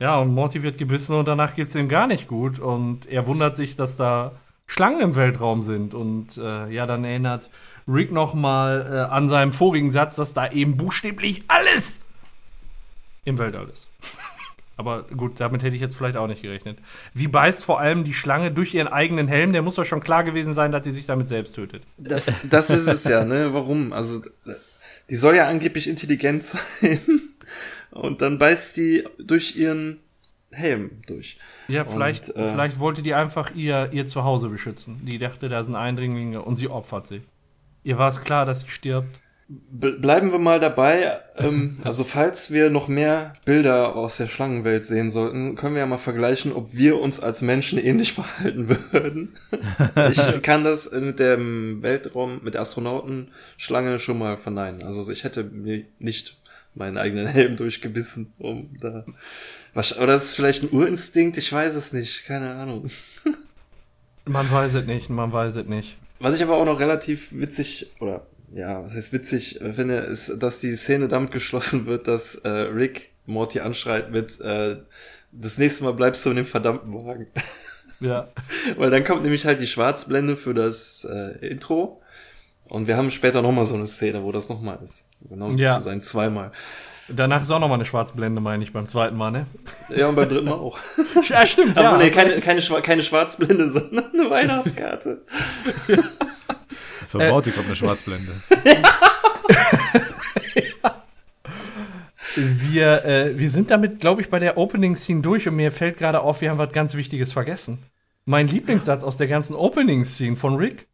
Ja, 0.03 0.17
und 0.17 0.33
Morty 0.33 0.63
wird 0.63 0.77
gebissen 0.77 1.15
und 1.15 1.29
danach 1.29 1.55
geht's 1.55 1.75
ihm 1.75 1.87
gar 1.87 2.07
nicht 2.07 2.27
gut. 2.27 2.59
Und 2.59 3.05
er 3.05 3.25
wundert 3.25 3.55
sich, 3.55 3.77
dass 3.77 3.95
da 3.95 4.33
Schlangen 4.67 4.99
im 4.99 5.15
Weltraum 5.15 5.61
sind. 5.61 5.93
Und 5.93 6.37
äh, 6.37 6.67
ja, 6.67 6.85
dann 6.85 7.05
erinnert 7.05 7.49
Rick 7.87 8.11
noch 8.11 8.33
mal 8.33 8.85
äh, 8.85 9.13
an 9.13 9.29
seinem 9.29 9.53
vorigen 9.53 9.91
Satz, 9.91 10.17
dass 10.17 10.33
da 10.33 10.51
eben 10.51 10.75
buchstäblich 10.75 11.43
alles 11.47 12.01
im 13.23 13.37
Weltall 13.37 13.69
ist. 13.71 13.87
Aber 14.75 15.03
gut, 15.03 15.39
damit 15.39 15.63
hätte 15.63 15.77
ich 15.77 15.81
jetzt 15.81 15.95
vielleicht 15.95 16.17
auch 16.17 16.27
nicht 16.27 16.41
gerechnet. 16.41 16.79
Wie 17.13 17.29
beißt 17.29 17.63
vor 17.63 17.79
allem 17.79 18.03
die 18.03 18.13
Schlange 18.13 18.51
durch 18.51 18.73
ihren 18.73 18.89
eigenen 18.89 19.29
Helm? 19.29 19.53
Der 19.53 19.61
muss 19.61 19.75
doch 19.75 19.85
schon 19.85 20.01
klar 20.01 20.25
gewesen 20.25 20.53
sein, 20.53 20.73
dass 20.73 20.81
die 20.81 20.91
sich 20.91 21.05
damit 21.05 21.29
selbst 21.29 21.55
tötet. 21.55 21.81
Das, 21.97 22.33
das 22.49 22.69
ist 22.69 22.89
es 22.89 23.05
ja, 23.05 23.23
ne? 23.23 23.53
Warum? 23.53 23.93
Also, 23.93 24.21
die 25.09 25.15
soll 25.15 25.37
ja 25.37 25.47
angeblich 25.47 25.87
intelligent 25.87 26.43
sein. 26.81 26.99
Und 27.93 28.21
dann 28.21 28.39
beißt 28.39 28.73
sie 28.73 29.03
durch 29.19 29.55
ihren 29.55 29.99
Helm 30.51 31.01
durch. 31.07 31.37
Ja, 31.67 31.85
vielleicht, 31.85 32.29
Und, 32.29 32.41
äh, 32.41 32.51
vielleicht 32.51 32.79
wollte 32.79 33.01
die 33.01 33.13
einfach 33.13 33.53
ihr, 33.55 33.89
ihr 33.91 34.07
Zuhause 34.07 34.49
beschützen. 34.49 35.01
Die 35.03 35.17
dachte, 35.17 35.49
da 35.49 35.63
sind 35.63 35.75
Eindringlinge 35.75 36.41
und 36.41 36.55
sie 36.55 36.69
opfert 36.69 37.07
sich. 37.07 37.23
Ihr 37.83 37.97
war 37.97 38.07
es 38.07 38.21
klar, 38.21 38.45
dass 38.45 38.61
sie 38.61 38.69
stirbt. 38.69 39.19
Be 39.49 39.91
bleiben 39.91 40.31
wir 40.31 40.39
mal 40.39 40.59
dabei. 40.59 41.11
Ähm, 41.37 41.79
also 41.83 42.03
falls 42.03 42.51
wir 42.51 42.69
noch 42.69 42.87
mehr 42.87 43.33
Bilder 43.45 43.95
aus 43.95 44.17
der 44.17 44.27
Schlangenwelt 44.27 44.85
sehen 44.85 45.11
sollten, 45.11 45.55
können 45.55 45.75
wir 45.75 45.81
ja 45.81 45.85
mal 45.85 45.97
vergleichen, 45.97 46.53
ob 46.53 46.73
wir 46.73 46.99
uns 46.99 47.19
als 47.19 47.41
Menschen 47.41 47.77
ähnlich 47.77 48.13
verhalten 48.13 48.69
würden. 48.69 49.33
ich 50.11 50.41
kann 50.41 50.63
das 50.63 50.91
mit 50.91 51.19
dem 51.19 51.83
Weltraum, 51.83 52.39
mit 52.43 52.53
der 52.53 52.61
Astronautenschlange 52.61 53.99
schon 53.99 54.17
mal 54.17 54.37
verneinen. 54.37 54.83
Also 54.83 55.11
ich 55.11 55.23
hätte 55.23 55.43
mir 55.43 55.83
nicht 55.99 56.37
meinen 56.75 56.97
eigenen 56.97 57.27
Helm 57.27 57.57
durchgebissen, 57.57 58.33
um 58.39 58.69
da. 58.79 59.05
Was- 59.73 59.97
Oder 59.97 60.07
das 60.07 60.25
ist 60.25 60.35
vielleicht 60.35 60.63
ein 60.63 60.71
Urinstinkt, 60.71 61.37
ich 61.37 61.51
weiß 61.51 61.75
es 61.75 61.93
nicht, 61.93 62.25
keine 62.25 62.53
Ahnung. 62.53 62.89
Man 64.25 64.49
weiß 64.49 64.75
es 64.75 64.85
nicht, 64.85 65.09
man 65.09 65.33
weiß 65.33 65.55
es 65.57 65.65
nicht. 65.67 65.97
Was 66.19 66.35
ich 66.37 66.41
aber 66.43 66.55
auch 66.55 66.63
noch 66.63 66.79
relativ 66.79 67.29
witzig, 67.33 67.91
oder 67.99 68.25
ja, 68.55 68.81
was 68.85 68.93
heißt 68.93 69.11
witzig, 69.11 69.59
äh, 69.59 69.73
finde, 69.73 69.97
ist, 69.97 70.41
dass 70.41 70.59
die 70.59 70.75
Szene 70.77 71.09
damit 71.09 71.31
geschlossen 71.31 71.85
wird, 71.87 72.07
dass 72.07 72.35
äh, 72.35 72.47
Rick 72.47 73.09
Morty 73.25 73.59
anschreit 73.59 74.11
mit 74.11 74.39
äh, 74.39 74.77
das 75.33 75.57
nächste 75.57 75.83
Mal 75.83 75.93
bleibst 75.93 76.25
du 76.25 76.29
in 76.29 76.37
dem 76.37 76.45
verdammten 76.45 76.93
Wagen. 76.93 77.27
Ja. 77.99 78.29
Weil 78.77 78.91
dann 78.91 79.03
kommt 79.03 79.23
nämlich 79.23 79.45
halt 79.45 79.59
die 79.59 79.67
Schwarzblende 79.67 80.37
für 80.37 80.53
das 80.53 81.05
äh, 81.09 81.45
Intro. 81.45 82.01
Und 82.69 82.87
wir 82.87 82.95
haben 82.95 83.11
später 83.11 83.41
nochmal 83.41 83.65
so 83.65 83.75
eine 83.75 83.87
Szene, 83.87 84.23
wo 84.23 84.31
das 84.31 84.47
nochmal 84.47 84.79
ist. 84.83 85.05
Genau 85.29 85.49
Ja. 85.51 85.77
zu 85.77 85.83
sein, 85.83 86.01
zweimal. 86.01 86.51
Danach 87.09 87.41
ist 87.41 87.51
auch 87.51 87.59
noch 87.59 87.67
mal 87.67 87.75
eine 87.75 87.85
Schwarzblende, 87.85 88.39
meine 88.39 88.63
ich, 88.63 88.71
beim 88.71 88.87
zweiten 88.87 89.17
Mal, 89.17 89.31
ne? 89.31 89.45
Ja, 89.89 90.07
und 90.07 90.15
beim 90.15 90.29
dritten 90.29 90.45
Mal 90.45 90.53
auch. 90.53 90.77
Ja, 91.29 91.45
stimmt, 91.45 91.77
Aber 91.77 91.97
nee, 91.97 92.05
also- 92.05 92.15
keine, 92.15 92.39
keine, 92.39 92.61
Schwa 92.61 92.81
keine 92.81 93.03
Schwarzblende, 93.03 93.69
sondern 93.73 94.11
eine 94.13 94.29
Weihnachtskarte. 94.29 95.21
Für 97.07 97.19
Äh, 97.21 97.29
Morty 97.29 97.51
kommt 97.51 97.67
eine 97.67 97.75
Schwarzblende. 97.75 98.31
Wir, 102.35 103.05
äh, 103.05 103.37
wir 103.37 103.49
sind 103.51 103.69
damit, 103.69 103.99
glaube 103.99 104.21
ich, 104.21 104.29
bei 104.29 104.39
der 104.39 104.57
Opening-Scene 104.57 105.21
durch 105.21 105.47
und 105.47 105.55
mir 105.55 105.71
fällt 105.71 105.97
gerade 105.97 106.21
auf, 106.21 106.41
wir 106.41 106.49
haben 106.49 106.57
was 106.57 106.71
ganz 106.71 106.95
Wichtiges 106.95 107.31
vergessen. 107.31 107.79
Mein 108.25 108.47
Lieblingssatz 108.47 109.03
aus 109.03 109.17
der 109.17 109.27
ganzen 109.27 109.55
Opening-Scene 109.55 110.35
von 110.35 110.55
Rick, 110.55 110.87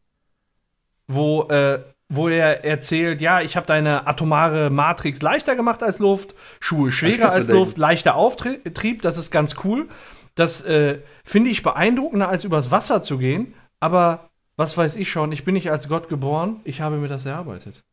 wo, 1.08 1.44
äh, 1.44 1.80
wo 2.10 2.28
er 2.28 2.66
erzählt, 2.66 3.22
ja, 3.22 3.40
ich 3.42 3.56
habe 3.56 3.68
deine 3.68 4.08
atomare 4.08 4.72
Matrix 4.72 5.22
leichter 5.22 5.56
gemacht 5.56 5.84
als 5.84 6.00
Luft, 6.00 6.36
Schuhe 6.60 6.92
schwerer 6.92 7.32
als. 7.32 7.48
Luft, 7.48 7.78
leichter 7.78 8.16
Auftrieb, 8.16 9.04
das 9.04 9.18
ist 9.18 9.32
ganz 9.32 9.56
cool. 9.64 9.88
Das 10.34 10.62
äh, 10.64 11.00
finde 11.24 11.52
ich 11.52 11.62
beeindruckender, 11.64 12.28
als 12.28 12.44
übers 12.44 12.72
Wasser 12.72 13.02
zu 13.04 13.20
gehen, 13.20 13.54
aber 13.80 14.30
was 14.58 14.76
weiß 14.78 14.96
ich 14.96 15.10
schon, 15.10 15.32
ich 15.32 15.46
bin 15.46 15.54
nicht 15.54 15.72
als 15.72 15.88
Gott 15.88 16.10
geboren, 16.10 16.62
ich 16.64 16.82
habe 16.82 16.98
mir 16.98 17.08
das 17.08 17.26
erarbeitet. 17.26 17.84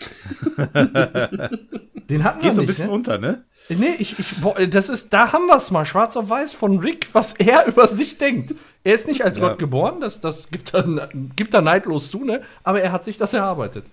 Den 2.10 2.24
hatten 2.24 2.42
wir 2.42 2.48
Geht 2.48 2.54
so 2.54 2.62
ein 2.62 2.66
bisschen 2.66 2.88
ne? 2.88 2.92
unter, 2.92 3.18
ne? 3.18 3.44
Nee, 3.68 3.94
ich, 3.98 4.18
ich, 4.18 4.40
boah, 4.40 4.54
das 4.66 4.88
ist, 4.88 5.12
da 5.12 5.32
haben 5.32 5.46
wir 5.46 5.56
es 5.56 5.70
mal, 5.70 5.84
schwarz 5.84 6.16
auf 6.16 6.28
weiß 6.28 6.54
von 6.54 6.78
Rick, 6.78 7.08
was 7.12 7.34
er 7.34 7.66
über 7.68 7.86
sich 7.86 8.18
denkt. 8.18 8.54
Er 8.82 8.94
ist 8.94 9.06
nicht 9.06 9.24
als 9.24 9.36
Ja. 9.36 9.48
Gott 9.48 9.58
geboren, 9.58 10.00
das, 10.00 10.20
das 10.20 10.50
gibt, 10.50 10.74
er, 10.74 11.08
gibt 11.36 11.54
er 11.54 11.62
neidlos 11.62 12.10
zu, 12.10 12.24
ne? 12.24 12.42
Aber 12.64 12.80
er 12.80 12.90
hat 12.92 13.04
sich 13.04 13.16
das 13.16 13.32
erarbeitet. 13.32 13.84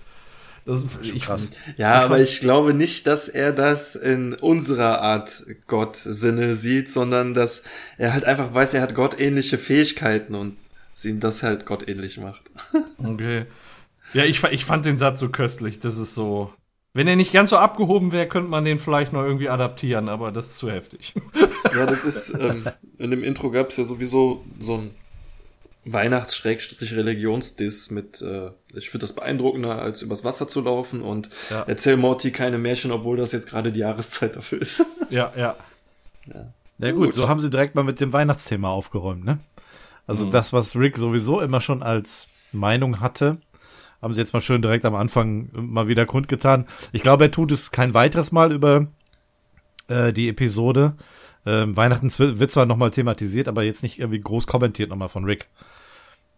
Das 0.65 0.84
ist 0.84 0.99
ich, 1.01 1.23
krass. 1.23 1.49
Ja, 1.77 1.99
Ich 1.99 2.06
aber 2.06 2.19
ich 2.19 2.41
glaube 2.41 2.73
nicht, 2.73 3.08
dass 3.08 3.30
er 3.30 3.53
das 3.53 3.95
in 3.95 4.34
unserer 4.34 5.01
Art 5.01 5.43
Gott-Sinne 5.67 6.56
sieht, 6.56 6.89
sondern 6.89 7.34
dass 7.34 7.63
er 7.97 8.13
halt 8.13 8.25
einfach 8.25 8.53
weiß, 8.53 8.73
er 8.73 8.82
hat 8.82 8.93
gottähnliche 8.93 9.58
Fähigkeiten 9.58 10.36
und 10.36 10.58
es 10.93 11.06
ihm 11.06 11.21
das 11.21 11.41
halt 11.43 11.65
gottähnlich 11.65 12.17
macht. 12.17 12.43
Okay. 13.03 13.45
Ja, 14.13 14.23
ich, 14.23 14.43
ich 14.43 14.65
fand 14.65 14.86
den 14.86 14.97
Satz 14.97 15.19
so 15.19 15.30
köstlich. 15.30 15.80
Das 15.80 15.97
ist 15.97 16.15
so. 16.15 16.53
Wenn 16.93 17.08
er 17.08 17.15
nicht 17.15 17.32
ganz 17.32 17.52
so 17.52 17.58
abgehoben 17.58 18.12
wäre, 18.12 18.28
könnte 18.28 18.50
man 18.50 18.65
den 18.65 18.80
vielleicht 18.80 19.13
noch 19.13 19.21
irgendwie 19.23 19.50
adaptieren, 19.50 20.10
aber 20.10 20.32
das 20.32 20.47
ist 20.47 20.58
zu 20.58 20.71
heftig. 20.71 21.13
Ja, 21.76 21.86
das 21.86 22.06
ist, 22.06 22.34
ähm, 22.39 22.65
in 22.97 23.12
dem 23.12 23.23
Intro 23.23 23.52
gab 23.52 23.69
es 23.69 23.78
ja 23.78 23.84
sowieso 23.84 24.43
so 24.60 24.78
ein 24.78 24.91
Weihnachts-Religionsdiss 25.86 27.91
mit, 27.91 28.21
äh, 28.21 28.52
ich 28.73 28.89
finde 28.89 29.06
das 29.06 29.13
beeindruckender, 29.13 29.82
als 29.82 30.02
übers 30.02 30.23
Wasser 30.23 30.47
zu 30.47 30.62
laufen 30.62 31.02
und 31.02 31.30
Ja. 31.50 31.63
erzähl 31.67 31.97
Morty 31.97 32.32
keine 32.32 32.58
Märchen, 32.58 32.91
obwohl 32.91 33.17
das 33.17 33.32
jetzt 33.32 33.50
gerade 33.50 33.71
die 33.71 33.82
Jahreszeit 33.82 34.36
dafür 34.36 34.62
ist. 34.62 34.86
ja, 35.10 35.32
ja. 35.36 35.56
Ja 36.80 36.91
gut, 36.91 37.13
so 37.13 37.28
haben 37.28 37.39
sie 37.39 37.50
direkt 37.50 37.76
mal 37.76 37.84
mit 37.84 38.00
dem 38.00 38.13
Weihnachtsthema 38.13 38.69
aufgeräumt, 38.69 39.26
ne? 39.26 39.39
Also 40.06 40.30
das, 40.30 40.54
was 40.54 40.76
Rick 40.76 40.97
sowieso 40.97 41.41
immer 41.41 41.60
schon 41.60 41.84
als 41.84 42.28
Meinung 42.54 43.02
hatte, 43.02 43.38
haben 44.01 44.13
sie 44.13 44.21
jetzt 44.21 44.33
mal 44.33 44.41
schön 44.41 44.62
direkt 44.62 44.86
am 44.86 44.95
Anfang 44.95 45.49
mal 45.53 45.88
wieder 45.88 46.05
kundgetan. 46.05 46.65
Ich 46.91 47.01
glaube, 47.03 47.25
er 47.25 47.31
tut 47.31 47.51
es 47.51 47.71
kein 47.71 47.93
weiteres 47.93 48.31
Mal 48.31 48.53
über 48.53 48.88
äh, 49.88 50.13
die 50.13 50.29
Episode. 50.29 50.95
Ähm, 51.45 51.75
Weihnachten 51.75 52.12
wird 52.17 52.51
zwar 52.51 52.65
nochmal 52.65 52.91
thematisiert, 52.91 53.47
aber 53.47 53.63
jetzt 53.63 53.83
nicht 53.83 53.99
irgendwie 53.99 54.19
groß 54.19 54.47
kommentiert 54.47 54.89
nochmal 54.89 55.10
von 55.10 55.23
Rick. 55.23 55.47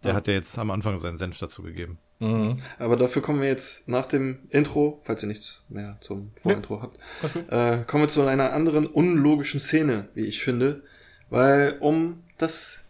Der 0.04 0.14
hat 0.14 0.28
ja 0.28 0.34
jetzt 0.34 0.58
am 0.58 0.72
Anfang 0.72 0.96
seinen 0.96 1.18
Senf 1.18 1.38
dazu 1.40 1.62
gegeben. 1.62 2.00
Mhm. 2.20 2.60
Aber 2.78 2.96
dafür 2.96 3.22
kommen 3.22 3.42
wir 3.42 3.50
jetzt 3.50 3.90
nach 3.90 4.06
dem 4.06 4.40
Intro, 4.50 5.02
falls 5.04 5.24
ihr 5.24 5.28
nichts 5.28 5.66
mehr 5.68 5.98
zum 6.00 6.32
Vorintro 6.42 6.82
habt, 6.82 7.00
Alles 7.22 7.34
gut. 7.34 7.52
äh, 7.52 7.84
kommen 7.86 8.04
wir 8.04 8.08
zu 8.08 8.26
einer 8.26 8.54
anderen 8.54 8.88
unlogischen 8.88 9.60
Szene, 9.60 10.08
wie 10.14 10.26
ich 10.26 10.42
finde. 10.42 10.84
Weil 11.30 11.78
um 11.82 12.24
das 12.38 12.86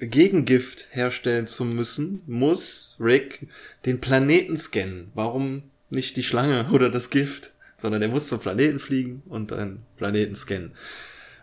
Gegengift 0.00 0.88
herstellen 0.90 1.46
zu 1.46 1.64
müssen, 1.64 2.22
muss 2.26 2.96
Rick 3.00 3.46
den 3.86 4.00
Planeten 4.00 4.56
scannen. 4.56 5.10
Warum 5.14 5.62
nicht 5.90 6.16
die 6.16 6.22
Schlange 6.22 6.66
oder 6.72 6.90
das 6.90 7.10
Gift? 7.10 7.52
Sondern 7.76 8.02
er 8.02 8.08
muss 8.08 8.28
zum 8.28 8.38
Planeten 8.38 8.78
fliegen 8.78 9.22
und 9.28 9.52
einen 9.52 9.84
Planeten 9.96 10.34
scannen. 10.36 10.72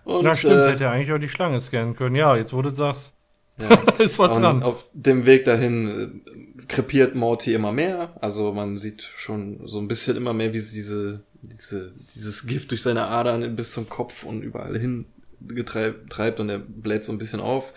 Und, 0.06 0.24
Na 0.24 0.34
stimmt, 0.34 0.66
äh, 0.66 0.72
hätte 0.72 0.86
er 0.86 0.92
eigentlich 0.92 1.12
auch 1.12 1.20
die 1.20 1.28
Schlange 1.28 1.60
scannen 1.60 1.96
können. 1.96 2.16
Ja, 2.16 2.36
jetzt 2.36 2.54
wo 2.54 2.62
du 2.62 2.70
sagst. 2.70 3.12
ja. 3.60 3.70
ist 4.00 4.18
was 4.20 4.36
Und 4.36 4.42
dran. 4.42 4.64
auf 4.64 4.86
dem 4.94 5.26
Weg 5.26 5.46
dahin 5.46 6.22
äh, 6.60 6.66
krepiert 6.68 7.16
Morty 7.16 7.54
immer 7.54 7.72
mehr. 7.74 8.14
Also 8.22 8.54
man 8.54 8.78
sieht 8.78 9.02
schon 9.02 9.68
so 9.68 9.80
ein 9.80 9.88
bisschen 9.90 10.16
immer 10.16 10.34
mehr, 10.34 10.54
wie 10.54 10.60
sie 10.60 10.78
diese, 10.78 11.22
diese, 11.42 11.92
dieses 12.16 12.48
Gift 12.48 12.72
durch 12.72 12.82
seine 12.82 13.08
Adern 13.08 13.56
bis 13.56 13.74
zum 13.74 13.90
Kopf 13.90 14.24
und 14.24 14.42
überall 14.42 14.80
hin 14.80 15.06
getreib, 15.42 16.10
treibt 16.10 16.40
und 16.40 16.50
er 16.50 16.60
bläht 16.60 17.04
so 17.04 17.12
ein 17.12 17.18
bisschen 17.18 17.40
auf. 17.42 17.74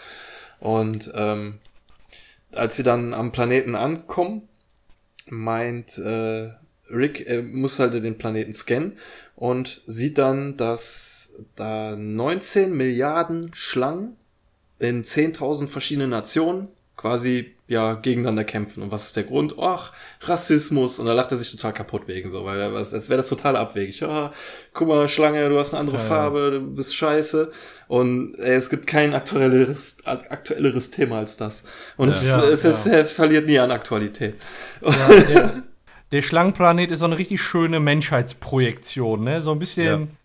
Und 0.62 1.10
ähm, 1.16 1.58
als 2.52 2.76
sie 2.76 2.84
dann 2.84 3.14
am 3.14 3.32
Planeten 3.32 3.74
ankommen, 3.74 4.48
meint 5.28 5.98
äh, 5.98 6.50
Rick, 6.88 7.26
er 7.26 7.42
muss 7.42 7.80
halt 7.80 7.94
den 7.94 8.16
Planeten 8.16 8.52
scannen 8.52 8.96
und 9.34 9.80
sieht 9.88 10.18
dann, 10.18 10.56
dass 10.56 11.34
da 11.56 11.96
19 11.96 12.76
Milliarden 12.76 13.50
Schlangen 13.54 14.16
in 14.78 15.02
10.000 15.02 15.66
verschiedene 15.66 16.06
Nationen 16.06 16.68
quasi 16.96 17.56
ja 17.72 17.94
gegeneinander 17.94 18.44
kämpfen. 18.44 18.82
Und 18.82 18.92
was 18.92 19.06
ist 19.06 19.16
der 19.16 19.24
Grund? 19.24 19.56
Ach, 19.58 19.92
Rassismus. 20.20 20.98
Und 20.98 21.06
da 21.06 21.12
lacht 21.12 21.32
er 21.32 21.36
sich 21.38 21.50
total 21.50 21.72
kaputt 21.72 22.06
wegen 22.06 22.30
so, 22.30 22.44
weil 22.44 22.60
er, 22.60 22.72
als 22.72 22.92
wäre 23.08 23.16
das 23.16 23.28
total 23.28 23.56
abwegig. 23.56 24.00
Ja, 24.00 24.30
guck 24.72 24.88
mal, 24.88 25.08
Schlange, 25.08 25.48
du 25.48 25.58
hast 25.58 25.74
eine 25.74 25.80
andere 25.80 25.96
Ja, 25.96 26.02
ja. 26.02 26.08
Farbe, 26.08 26.50
du 26.52 26.60
bist 26.60 26.94
scheiße. 26.94 27.50
Und 27.88 28.36
ey, 28.38 28.54
es 28.54 28.70
gibt 28.70 28.86
kein 28.86 29.12
aktuelleres, 29.14 29.98
aktuelleres 30.06 30.90
Thema 30.90 31.18
als 31.18 31.36
das. 31.36 31.64
Und 31.96 32.08
es, 32.10 32.26
Ja, 32.26 32.44
es, 32.44 32.64
es, 32.64 32.84
ja. 32.84 32.92
er 32.92 33.06
verliert 33.06 33.46
nie 33.46 33.58
an 33.58 33.70
Aktualität. 33.70 34.36
Ja, 34.80 35.08
der, 35.28 35.62
der 36.12 36.22
Schlangenplanet 36.22 36.90
ist 36.90 37.00
so 37.00 37.06
eine 37.06 37.18
richtig 37.18 37.40
schöne 37.42 37.80
Menschheitsprojektion, 37.80 39.24
ne? 39.24 39.42
So 39.42 39.52
ein 39.52 39.58
bisschen, 39.58 40.16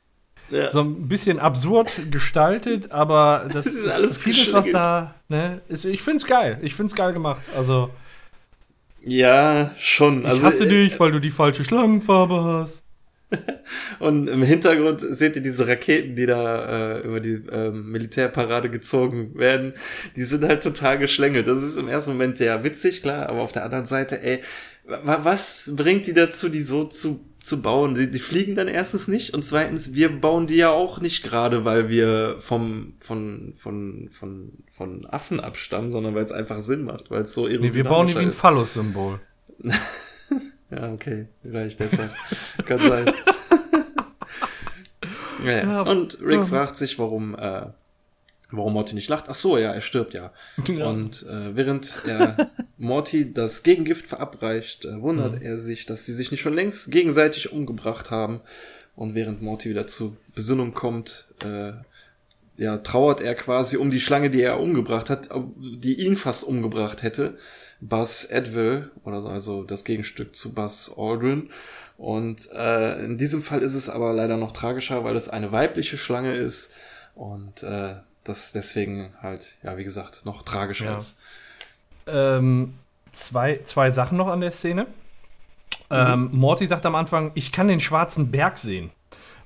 Ja. 0.50 0.72
so 0.72 0.82
ein 0.82 1.08
bisschen 1.08 1.40
absurd 1.40 2.12
gestaltet, 2.12 2.92
aber 2.92 3.48
das, 3.54 3.66
Das 3.66 3.74
ist 3.74 3.90
alles 3.90 4.18
vieles, 4.18 4.54
was 4.54 4.70
da, 4.72 5.16
ne? 5.28 5.62
Ist, 5.68 5.86
ich 5.86 6.02
find's 6.02 6.26
geil. 6.26 6.60
Ich 6.62 6.74
find's 6.76 6.96
geil 6.96 7.14
gemacht. 7.14 7.44
Also, 7.56 7.90
Ja, 9.02 9.72
schon. 9.78 10.22
ich 10.22 10.28
Also, 10.28 10.46
hasse 10.46 10.66
äh, 10.66 10.70
dich, 10.70 11.00
weil 11.00 11.12
du 11.12 11.20
die 11.20 11.32
falsche 11.32 11.64
Schlangenfarbe 11.64 12.44
hast. 12.44 12.84
Und 14.00 14.30
im 14.30 14.42
Hintergrund 14.42 15.02
seht 15.02 15.36
ihr 15.36 15.44
diese 15.44 15.68
Raketen, 15.68 16.16
die 16.16 16.26
da 16.26 16.96
äh, 16.96 17.00
über 17.02 17.20
die 17.20 17.42
ähm, 17.52 17.92
Militärparade 17.92 18.70
gezogen 18.70 19.38
werden. 19.38 19.74
Die 20.16 20.24
sind 20.24 20.46
halt 20.46 20.64
total 20.64 20.98
geschlängelt. 20.98 21.46
Das 21.46 21.62
ist 21.62 21.78
im 21.78 21.90
ersten 21.90 22.12
Moment 22.12 22.40
ja 22.40 22.64
witzig, 22.64 23.02
klar, 23.02 23.28
aber 23.28 23.42
auf 23.42 23.52
der 23.52 23.66
anderen 23.66 23.86
Seite, 23.86 24.22
ey, 24.24 24.40
wa 24.86 25.20
was 25.24 25.70
bringt 25.76 26.08
die 26.08 26.14
dazu, 26.14 26.48
die 26.48 26.62
so 26.62 26.86
zu, 26.86 27.20
zu 27.48 27.62
bauen? 27.62 27.96
Die, 27.96 28.12
die 28.12 28.20
fliegen 28.20 28.56
dann 28.56 28.68
erstens 28.68 29.08
nicht 29.08 29.34
und 29.34 29.44
zweitens, 29.44 29.94
wir 29.94 30.10
bauen 30.10 30.48
die 30.48 30.58
ja 30.58 30.70
auch 30.72 31.00
nicht 31.00 31.24
gerade, 31.24 31.66
weil 31.66 31.90
wir 31.90 32.36
vom, 32.40 32.94
von, 33.04 33.54
von, 33.58 34.10
von, 34.12 34.52
von 34.72 35.06
Affen 35.08 35.40
abstammen, 35.40 35.90
sondern 35.90 36.14
weil 36.14 36.26
es 36.26 36.32
einfach 36.32 36.60
Sinn 36.60 36.84
macht, 36.84 37.10
weil 37.10 37.24
es 37.24 37.34
so 37.34 37.48
Nee, 37.48 37.74
wir 37.74 37.84
bauen 37.84 38.08
die 38.08 38.16
wie 38.16 38.20
ein. 38.20 38.32
Phallus-Symbol. 38.32 39.20
Ja, 40.70 40.92
okay. 40.92 41.28
Vielleicht 41.42 41.80
deshalb. 41.80 42.12
Kann 42.66 42.80
sein. 42.80 43.14
ja, 45.46 45.82
Und 45.82 46.20
Rick 46.22 46.46
fragt 46.46 46.76
sich, 46.76 47.00
warum, 47.00 47.36
äh, 47.36 47.68
warum 48.52 48.74
Morty 48.74 48.96
nicht 48.96 49.10
lacht. 49.10 49.26
Ach 49.28 49.36
so, 49.36 49.58
ja, 49.58 49.74
er 49.74 49.82
stirbt 49.82 50.14
ja. 50.14 50.32
Ja. 50.68 50.88
Und 50.88 51.24
äh, 51.28 51.56
während 51.56 51.98
er 52.06 52.50
Morty 52.78 53.34
das 53.34 53.64
Gegengift 53.64 54.08
verabreicht, 54.08 54.86
äh, 54.86 55.02
wundert 55.02 55.36
Mhm. 55.36 55.42
er 55.42 55.58
sich, 55.58 55.86
dass 55.86 56.06
sie 56.06 56.14
sich 56.14 56.32
nicht 56.32 56.42
schon 56.42 56.54
längst 56.56 56.92
gegenseitig 56.92 57.52
umgebracht 57.52 58.12
haben. 58.12 58.42
Und 58.96 59.14
während 59.16 59.42
Morty 59.42 59.70
wieder 59.70 59.86
zur 59.88 60.18
Besinnung 60.34 60.74
kommt, 60.74 61.26
äh, 61.44 61.74
ja, 62.58 62.78
trauert 62.78 63.22
er 63.22 63.36
quasi 63.36 63.78
um 63.78 63.92
die 63.92 64.00
Schlange, 64.00 64.32
die 64.32 64.42
er 64.42 64.60
umgebracht 64.60 65.12
hat, 65.12 65.30
die 65.60 66.02
ihn 66.02 66.16
fast 66.18 66.44
umgebracht 66.44 67.04
hätte. 67.04 67.38
Buzz 67.80 68.26
Edville, 68.32 68.90
oder 69.04 69.22
so, 69.22 69.28
also 69.28 69.64
das 69.64 69.84
Gegenstück 69.86 70.36
zu 70.36 70.52
Buzz 70.54 70.92
Aldrin. 70.98 71.50
Und 72.00 72.50
äh, 72.52 73.06
in 73.06 73.20
diesem 73.20 73.44
Fall 73.44 73.62
ist 73.62 73.76
es 73.76 73.90
aber 73.90 74.14
leider 74.14 74.38
noch 74.38 74.52
tragischer, 74.52 75.04
weil 75.04 75.16
es 75.16 75.30
eine 75.30 75.52
weibliche 75.52 75.98
Schlange 76.00 76.36
ist 76.36 76.72
und 77.14 77.62
äh, 77.62 77.96
das 78.30 78.52
deswegen 78.52 79.14
halt, 79.22 79.56
ja, 79.64 79.78
wie 79.78 79.84
gesagt, 79.84 80.26
noch 80.26 80.44
tragischer 80.44 80.86
Ja. 80.92 80.98
ist. 80.98 81.20
ähm, 82.08 82.74
zwei, 83.12 83.60
zwei 83.64 83.90
Sachen 83.92 84.18
noch 84.18 84.28
an 84.28 84.42
der 84.42 84.52
Szene. 84.52 84.88
Ähm, 85.90 86.30
Morty 86.34 86.68
sagt 86.68 86.86
am 86.86 86.96
Anfang, 86.96 87.32
ich 87.36 87.52
kann 87.52 87.68
den 87.68 87.80
schwarzen 87.80 88.30
Berg 88.32 88.58
sehen. 88.58 88.92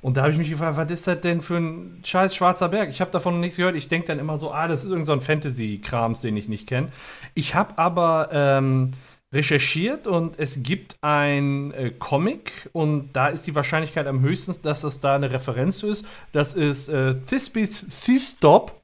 Und 0.01 0.17
da 0.17 0.21
habe 0.23 0.31
ich 0.31 0.37
mich 0.39 0.49
gefragt, 0.49 0.77
was 0.77 0.89
ist 0.89 1.05
das 1.05 1.21
denn 1.21 1.41
für 1.41 1.57
ein 1.57 2.01
scheiß 2.03 2.35
schwarzer 2.35 2.69
Berg? 2.69 2.89
Ich 2.89 3.01
habe 3.01 3.11
davon 3.11 3.39
nichts 3.39 3.57
gehört. 3.57 3.75
Ich 3.75 3.87
denke 3.87 4.07
dann 4.07 4.17
immer 4.17 4.39
so, 4.39 4.51
ah, 4.51 4.67
das 4.67 4.79
ist 4.79 4.85
irgendein 4.85 5.05
so 5.05 5.13
ein 5.13 5.21
Fantasy-Krams, 5.21 6.21
den 6.21 6.35
ich 6.37 6.47
nicht 6.49 6.65
kenne. 6.65 6.91
Ich 7.35 7.53
habe 7.53 7.77
aber 7.77 8.29
ähm, 8.31 8.91
recherchiert 9.33 10.07
und 10.07 10.37
es 10.39 10.61
gibt 10.61 10.97
ein 11.01 11.71
äh, 11.71 11.91
Comic 11.91 12.69
und 12.73 13.13
da 13.13 13.29
ist 13.29 13.47
die 13.47 13.55
Wahrscheinlichkeit 13.55 14.07
am 14.07 14.21
höchsten, 14.21 14.53
dass 14.63 14.83
es 14.83 14.99
da 14.99 15.15
eine 15.15 15.31
Referenz 15.31 15.77
zu 15.77 15.87
ist. 15.87 16.05
Das 16.33 16.53
ist 16.53 16.89
äh, 16.89 17.15
Thisby's 17.15 17.85
Thief-Stop. 18.03 18.81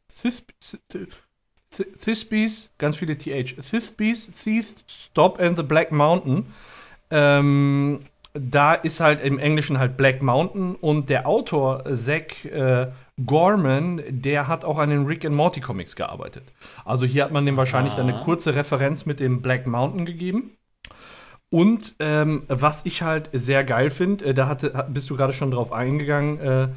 Thisby's, 2.00 2.70
ganz 2.78 2.96
viele 2.96 3.18
TH. 3.18 3.56
Thisby's 3.62 4.30
Thief-Stop 4.32 5.40
and 5.40 5.58
the 5.58 5.64
Black 5.64 5.92
Mountain. 5.92 6.46
Ähm, 7.12 8.00
da 8.34 8.74
ist 8.74 9.00
halt 9.00 9.22
im 9.22 9.40
Englischen 9.40 9.80
halt 9.80 9.98
Black 9.98 10.22
Mountain 10.22 10.76
und 10.76 11.10
der 11.10 11.28
Autor 11.28 11.86
äh, 11.86 11.96
Zach 11.96 12.46
äh, 12.46 12.88
Gorman, 13.26 14.02
der 14.10 14.48
hat 14.48 14.64
auch 14.64 14.78
an 14.78 14.90
den 14.90 15.06
Rick 15.06 15.26
and 15.26 15.36
Morty 15.36 15.60
Comics 15.60 15.96
gearbeitet. 15.96 16.44
Also 16.86 17.06
hier 17.06 17.24
hat 17.24 17.32
man 17.32 17.46
dem 17.46 17.58
wahrscheinlich 17.58 17.96
dann 17.96 18.10
eine 18.10 18.20
kurze 18.20 18.56
Referenz 18.56 19.06
mit 19.06 19.20
dem 19.20 19.42
Black 19.42 19.66
Mountain 19.66 20.06
gegeben. 20.06 20.52
Und 21.50 21.96
ähm, 22.00 22.44
was 22.48 22.86
ich 22.86 23.02
halt 23.02 23.30
sehr 23.34 23.64
geil 23.64 23.90
finde, 23.90 24.26
äh, 24.26 24.34
da 24.34 24.48
hatte, 24.48 24.74
hat- 24.74 24.94
bist 24.94 25.10
du 25.10 25.16
gerade 25.16 25.34
schon 25.34 25.50
drauf 25.52 25.72
eingegangen, 25.72 26.40
äh, 26.40 26.68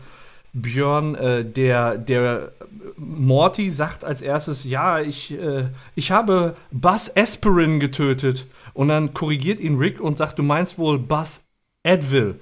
Björn, 0.52 1.14
äh, 1.14 1.44
der, 1.44 1.96
der 1.96 2.52
Morty 2.96 3.70
sagt 3.70 4.04
als 4.04 4.22
erstes, 4.22 4.64
ja, 4.64 4.98
ich, 5.00 5.32
äh, 5.32 5.68
ich 5.94 6.10
habe 6.10 6.56
Buzz 6.72 7.12
Aspirin 7.14 7.80
getötet. 7.80 8.46
Und 8.72 8.88
dann 8.88 9.12
korrigiert 9.12 9.60
ihn 9.60 9.78
Rick 9.78 10.00
und 10.00 10.16
sagt, 10.16 10.38
du 10.38 10.42
meinst 10.42 10.78
wohl 10.78 10.98
Buzz 10.98 11.44
Edville. 11.82 12.36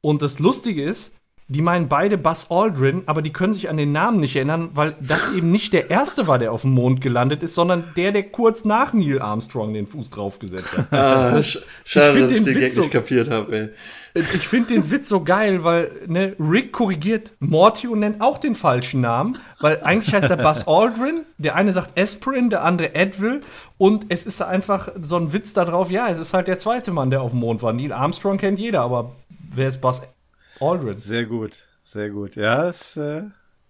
Und 0.00 0.22
das 0.22 0.38
Lustige 0.38 0.82
ist, 0.82 1.12
die 1.52 1.62
meinen 1.62 1.88
beide 1.88 2.16
Buzz 2.18 2.46
Aldrin, 2.50 3.02
aber 3.06 3.22
die 3.22 3.32
können 3.32 3.52
sich 3.54 3.68
an 3.68 3.76
den 3.76 3.92
Namen 3.92 4.18
nicht 4.18 4.34
erinnern, 4.36 4.70
weil 4.74 4.96
das 5.00 5.32
eben 5.32 5.50
nicht 5.50 5.72
der 5.72 5.90
erste 5.90 6.26
war, 6.26 6.38
der 6.38 6.52
auf 6.52 6.62
dem 6.62 6.72
Mond 6.72 7.00
gelandet 7.00 7.42
ist, 7.42 7.54
sondern 7.54 7.84
der, 7.96 8.12
der 8.12 8.24
kurz 8.24 8.64
nach 8.64 8.92
Neil 8.92 9.20
Armstrong 9.20 9.74
den 9.74 9.86
Fuß 9.86 10.10
draufgesetzt 10.10 10.76
hat. 10.76 10.92
Ah, 10.92 11.42
sch 11.42 11.58
schade, 11.84 12.20
dass 12.20 12.32
ich 12.32 12.44
den 12.44 12.58
Gag 12.58 12.72
so- 12.72 12.80
nicht 12.80 12.92
kapiert 12.92 13.30
habe, 13.30 13.56
ey. 13.56 13.68
Ich 14.14 14.46
finde 14.46 14.74
den 14.74 14.90
Witz 14.90 15.08
so 15.08 15.24
geil, 15.24 15.64
weil 15.64 15.90
ne, 16.06 16.36
Rick 16.38 16.72
korrigiert 16.72 17.32
Morty 17.40 17.88
und 17.88 18.00
nennt 18.00 18.20
auch 18.20 18.36
den 18.36 18.54
falschen 18.54 19.00
Namen, 19.00 19.38
weil 19.60 19.80
eigentlich 19.82 20.12
heißt 20.14 20.28
er 20.28 20.36
Buzz 20.36 20.68
Aldrin. 20.68 21.22
Der 21.38 21.54
eine 21.54 21.72
sagt 21.72 21.98
Aspirin, 21.98 22.50
der 22.50 22.62
andere 22.62 22.94
Edville. 22.94 23.40
Und 23.78 24.04
es 24.10 24.26
ist 24.26 24.42
einfach 24.42 24.90
so 25.00 25.16
ein 25.16 25.32
Witz 25.32 25.54
da 25.54 25.64
drauf, 25.64 25.90
ja, 25.90 26.08
es 26.08 26.18
ist 26.18 26.34
halt 26.34 26.46
der 26.46 26.58
zweite 26.58 26.90
Mann, 26.92 27.08
der 27.10 27.22
auf 27.22 27.30
dem 27.30 27.40
Mond 27.40 27.62
war. 27.62 27.72
Neil 27.72 27.92
Armstrong 27.92 28.36
kennt 28.36 28.58
jeder, 28.58 28.82
aber 28.82 29.12
wer 29.54 29.68
ist 29.68 29.80
Buzz 29.80 30.02
Aldrin? 30.60 30.98
Sehr 30.98 31.24
gut, 31.26 31.64
sehr 31.82 32.10
gut. 32.10 32.36
Ja, 32.36 32.68
ist, 32.68 32.96
äh, 32.96 33.22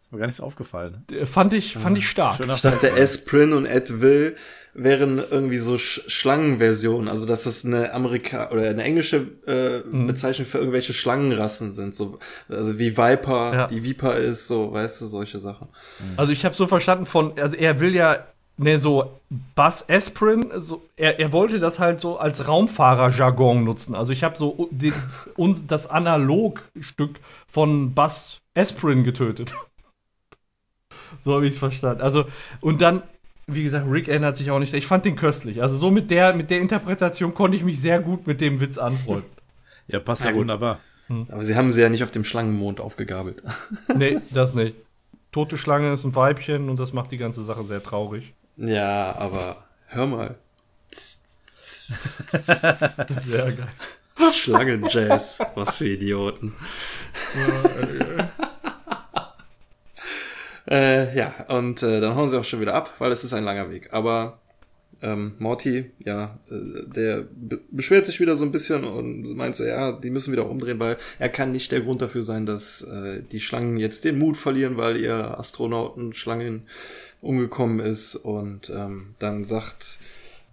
ist 0.03 0.13
mir 0.13 0.19
gar 0.19 0.27
nicht 0.27 0.37
so 0.37 0.43
aufgefallen. 0.45 1.05
Äh, 1.11 1.27
Fand 1.27 1.53
ich, 1.53 1.75
fand 1.77 1.97
ich 1.99 2.09
stark. 2.09 2.37
Schöner 2.37 2.55
Ich 2.55 2.61
dachte, 2.63 2.91
Esprin 2.91 3.53
und 3.53 3.67
Edville 3.67 4.35
wären 4.75 5.19
irgendwie 5.31 5.59
so 5.59 5.77
Sch 5.77 6.01
Schlangenversionen, 6.09 7.09
also 7.09 7.27
dass 7.27 7.45
das 7.45 7.65
eine 7.67 7.93
Amerika 7.93 8.51
oder 8.51 8.69
eine 8.71 8.83
englische 8.83 9.27
äh, 9.47 9.81
Mhm. 9.87 10.07
Bezeichnung 10.07 10.47
für 10.47 10.59
irgendwelche 10.59 10.95
Schlangenrassen 10.95 11.73
sind, 11.73 11.95
so 11.95 12.19
also 12.49 12.79
wie 12.79 12.97
Viper, 12.97 13.53
Ja. 13.55 13.67
die 13.67 13.83
Viper 13.85 14.17
ist, 14.17 14.47
so 14.47 14.73
weißt 14.73 15.03
du, 15.03 15.07
solche 15.07 15.39
Sachen. 15.39 15.69
Also 16.17 16.33
ich 16.33 16.45
habe 16.47 16.55
so 16.55 16.67
verstanden 16.67 17.05
von, 17.05 17.39
also 17.39 17.55
er 17.57 17.81
will 17.81 17.95
ja 17.95 18.27
ne 18.57 18.79
so 18.79 19.21
Buzz 19.55 19.87
Aspirin, 19.89 20.51
so, 20.57 20.83
er, 20.97 21.19
er 21.19 21.33
wollte 21.33 21.59
das 21.59 21.79
halt 21.79 22.01
so 22.01 22.19
als 22.19 22.47
Raumfahrer-Jargon 22.47 23.65
nutzen. 23.65 23.95
Also 23.95 24.13
ich 24.13 24.23
habe 24.25 24.37
so 24.37 24.69
den, 24.71 24.95
uns 25.37 25.67
das 25.67 25.89
Analogstück 25.89 27.21
von 27.47 27.95
Buzz 27.95 28.41
Aspirin 28.55 29.05
getötet. 29.05 29.55
so 31.23 31.35
habe 31.35 31.47
ich 31.47 31.55
es 31.55 31.59
verstanden. 31.59 32.03
Also 32.03 32.25
und 32.61 32.83
dann 32.83 33.03
wie 33.49 33.65
gesagt, 33.65 33.87
Rick 33.91 34.09
ändert 34.09 34.37
sich 34.37 34.51
auch 34.51 34.61
nicht. 34.61 34.73
Ich 34.73 34.87
fand 34.87 35.05
den 35.05 35.17
köstlich. 35.17 35.63
Also 35.63 35.77
so 35.77 35.91
mit 35.91 36.11
der 36.11 36.35
mit 36.35 36.51
der 36.51 36.61
Interpretation 36.61 37.35
konnte 37.35 37.57
ich 37.57 37.65
mich 37.65 37.81
sehr 37.81 38.01
gut 38.01 38.27
mit 38.27 38.41
dem 38.41 38.61
Witz 38.61 38.79
anfreunden. 38.79 39.31
Ja, 39.89 39.99
passt 39.99 40.23
Ja, 40.23 40.31
ja 40.31 40.37
wunderbar. 40.37 40.79
Aber 41.29 41.45
sie 41.45 41.57
haben 41.57 41.73
sie 41.73 41.83
ja 41.83 41.89
nicht 41.89 42.05
auf 42.05 42.13
dem 42.13 42.25
Schlangenmond 42.25 42.81
aufgegabelt. 42.81 43.43
nee, 43.95 44.19
das 44.31 44.55
nicht. 44.55 44.77
Tote 45.33 45.59
Schlange 45.59 45.93
ist 45.93 46.05
ein 46.05 46.15
Weibchen 46.15 46.69
und 46.69 46.79
das 46.79 46.93
macht 46.93 47.11
die 47.11 47.17
ganze 47.17 47.43
Sache 47.43 47.65
sehr 47.65 47.83
traurig. 47.83 48.33
Ja, 48.57 49.15
aber 49.17 49.65
hör 49.87 50.07
mal. 50.07 50.35
Sehr 53.23 53.53
geil. 53.53 53.69
Schlangenjazz, 54.33 55.41
was 55.55 55.77
für 55.77 55.89
Idioten. 55.89 56.55
Äh, 60.69 61.17
ja, 61.17 61.35
und 61.49 61.83
äh, 61.83 62.01
dann 62.01 62.15
hauen 62.15 62.29
sie 62.29 62.39
auch 62.39 62.45
schon 62.45 62.61
wieder 62.61 62.75
ab, 62.75 62.95
weil 62.99 63.13
es 63.13 63.25
ist 63.25 63.33
ein 63.33 63.45
langer 63.45 63.71
Weg. 63.71 63.93
Aber 63.93 64.39
ähm, 65.03 65.35
Morty, 65.39 65.91
ja, 65.99 66.39
äh, 66.49 66.87
der 66.87 67.27
be 67.31 67.61
beschwert 67.71 68.07
sich 68.07 68.21
wieder 68.21 68.37
so 68.37 68.45
ein 68.45 68.53
bisschen 68.53 68.85
und 68.85 69.37
meint 69.37 69.57
so, 69.57 69.65
ja, 69.65 69.93
die 69.93 70.11
müssen 70.11 70.33
wieder 70.33 70.49
umdrehen, 70.49 70.79
weil 70.79 70.97
er 71.19 71.29
kann 71.29 71.51
nicht 71.53 71.73
der 71.73 71.81
Grund 71.81 72.01
dafür 72.01 72.23
sein, 72.23 72.47
dass 72.47 72.83
äh, 72.83 73.23
die 73.23 73.41
Schlangen 73.41 73.77
jetzt 73.77 74.05
den 74.05 74.19
Mut 74.19 74.37
verlieren, 74.37 74.77
weil 74.77 74.97
ihr 74.97 75.39
Astronauten 75.39 76.15
Schlangen 76.15 76.69
umgekommen 77.23 77.81
ist. 77.81 78.15
Und 78.17 78.69
ähm, 78.69 79.15
dann 79.19 79.45
sagt 79.45 79.99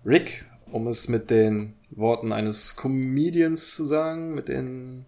Rick, 0.05 0.45
um 0.71 0.87
es 0.87 1.09
mit 1.09 1.29
den 1.29 1.73
Worten 1.89 2.31
eines 2.31 2.77
Comedians 2.77 3.75
zu 3.75 3.83
sagen, 3.83 4.33
mit 4.35 4.47
den 4.47 5.05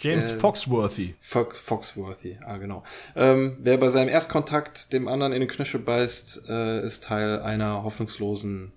James 0.00 0.32
Äh, 0.32 0.38
Foxworthy. 0.38 1.14
Fox, 1.20 1.60
Foxworthy, 1.60 2.38
ah 2.44 2.56
genau. 2.56 2.82
Ähm, 3.14 3.58
wer 3.60 3.76
bei 3.76 3.88
seinem 3.88 4.08
Erstkontakt 4.08 4.92
dem 4.92 5.06
anderen 5.06 5.32
in 5.32 5.38
den 5.40 5.48
Knöchel 5.48 5.78
beißt, 5.78 6.48
äh, 6.48 6.84
ist 6.84 7.04
Teil 7.04 7.40
einer 7.40 7.84
hoffnungslosen 7.84 8.72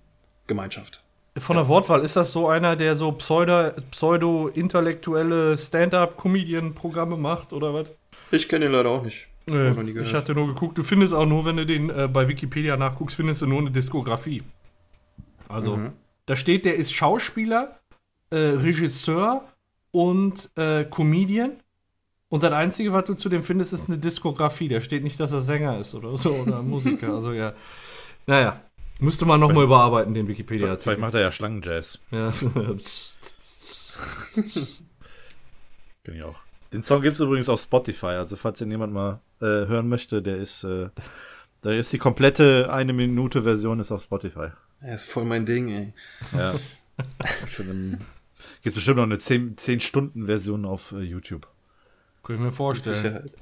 Gemeinschaft. 0.46 1.02
Von 1.38 1.56
der 1.56 1.66
Wortwahl 1.68 2.02
ist 2.04 2.14
das 2.16 2.32
so 2.32 2.46
einer, 2.48 2.76
der 2.76 2.94
so 2.94 3.10
pseudo- 3.10 3.72
pseudo-intellektuelle 3.90 5.58
Stand-up-Comedian-Programme 5.58 7.16
macht 7.16 7.52
oder 7.52 7.74
was? 7.74 7.88
Ich 8.30 8.48
kenne 8.48 8.66
ihn 8.66 8.72
leider 8.72 8.90
auch 8.90 9.02
nicht. 9.02 9.26
Nö, 9.46 9.70
Hab 9.70 9.76
noch 9.76 9.82
nie 9.84 9.92
gehört. 9.92 10.08
ich 10.08 10.14
hatte 10.14 10.34
nur 10.34 10.46
geguckt. 10.48 10.76
Du 10.76 10.82
findest 10.82 11.14
auch 11.14 11.26
nur, 11.26 11.44
wenn 11.44 11.56
du 11.56 11.64
den 11.66 11.88
äh, 11.90 12.08
bei 12.12 12.26
Wikipedia 12.28 12.76
nachguckst, 12.76 13.16
findest 13.16 13.42
du 13.42 13.46
nur 13.46 13.60
eine 13.60 13.70
Diskografie. 13.70 14.42
Also, 15.48 15.76
Mhm. 15.76 15.92
da 16.26 16.34
steht, 16.36 16.64
der 16.64 16.74
ist 16.76 16.92
Schauspieler, 16.92 17.78
äh, 18.30 18.36
Regisseur 18.36 19.44
und 19.92 20.50
äh, 20.56 20.84
Comedian. 20.84 21.52
Und 22.28 22.42
das 22.42 22.52
Einzige, 22.52 22.92
was 22.92 23.04
du 23.04 23.14
zu 23.14 23.28
dem 23.28 23.44
findest, 23.44 23.72
ist 23.72 23.88
eine 23.88 23.98
Diskografie. 23.98 24.66
Da 24.68 24.80
steht 24.80 25.04
nicht, 25.04 25.20
dass 25.20 25.30
er 25.32 25.40
Sänger 25.40 25.78
ist 25.78 25.94
oder 25.94 26.16
so 26.16 26.32
oder 26.34 26.60
Musiker. 26.64 27.14
Also 27.14 27.32
ja. 27.32 27.52
Naja. 28.26 28.60
Müsste 28.98 29.26
man 29.26 29.38
nochmal 29.38 29.64
überarbeiten, 29.64 30.14
den 30.14 30.24
Vielleicht 30.26 30.40
Wikipedia-Artikel. 30.40 30.96
macht 30.98 31.12
er 31.14 31.20
ja 31.20 31.30
Schlangenjazz. 31.30 32.00
Ja. 32.10 32.32
Kenn 36.04 36.14
ich 36.14 36.22
auch. 36.22 36.38
Den 36.72 36.82
Song 36.82 37.02
gibt 37.02 37.16
es 37.16 37.20
übrigens 37.20 37.48
auf 37.48 37.60
Spotify. 37.60 38.06
Also 38.06 38.36
falls 38.36 38.58
den 38.58 38.70
jemand 38.70 38.92
mal 38.92 39.20
äh, 39.40 39.44
hören 39.44 39.88
möchte, 39.88 40.22
der 40.22 40.38
ist, 40.38 40.64
äh, 40.64 40.88
da 41.62 41.72
ist 41.72 41.92
die 41.92 41.98
komplette 41.98 42.72
eine 42.72 42.92
Minute 42.92 43.42
Version 43.42 43.80
ist 43.80 43.92
auf 43.92 44.02
Spotify. 44.02 44.48
Er 44.80 44.94
ist 44.94 45.04
voll 45.04 45.24
mein 45.24 45.46
Ding, 45.46 45.68
ey. 45.68 45.92
Ja. 46.36 46.54
Im, 47.58 47.98
gibt 48.62 48.74
bestimmt 48.74 48.96
noch 48.98 49.04
eine 49.04 49.18
10, 49.18 49.56
10 49.56 49.80
Stunden 49.80 50.26
Version 50.26 50.64
auf 50.64 50.92
äh, 50.92 51.00
YouTube. 51.00 51.46
Kann 52.24 52.36
ich 52.36 52.42
mir 52.42 52.52
vorstellen. 52.52 52.96
Sicherheit. 52.96 53.32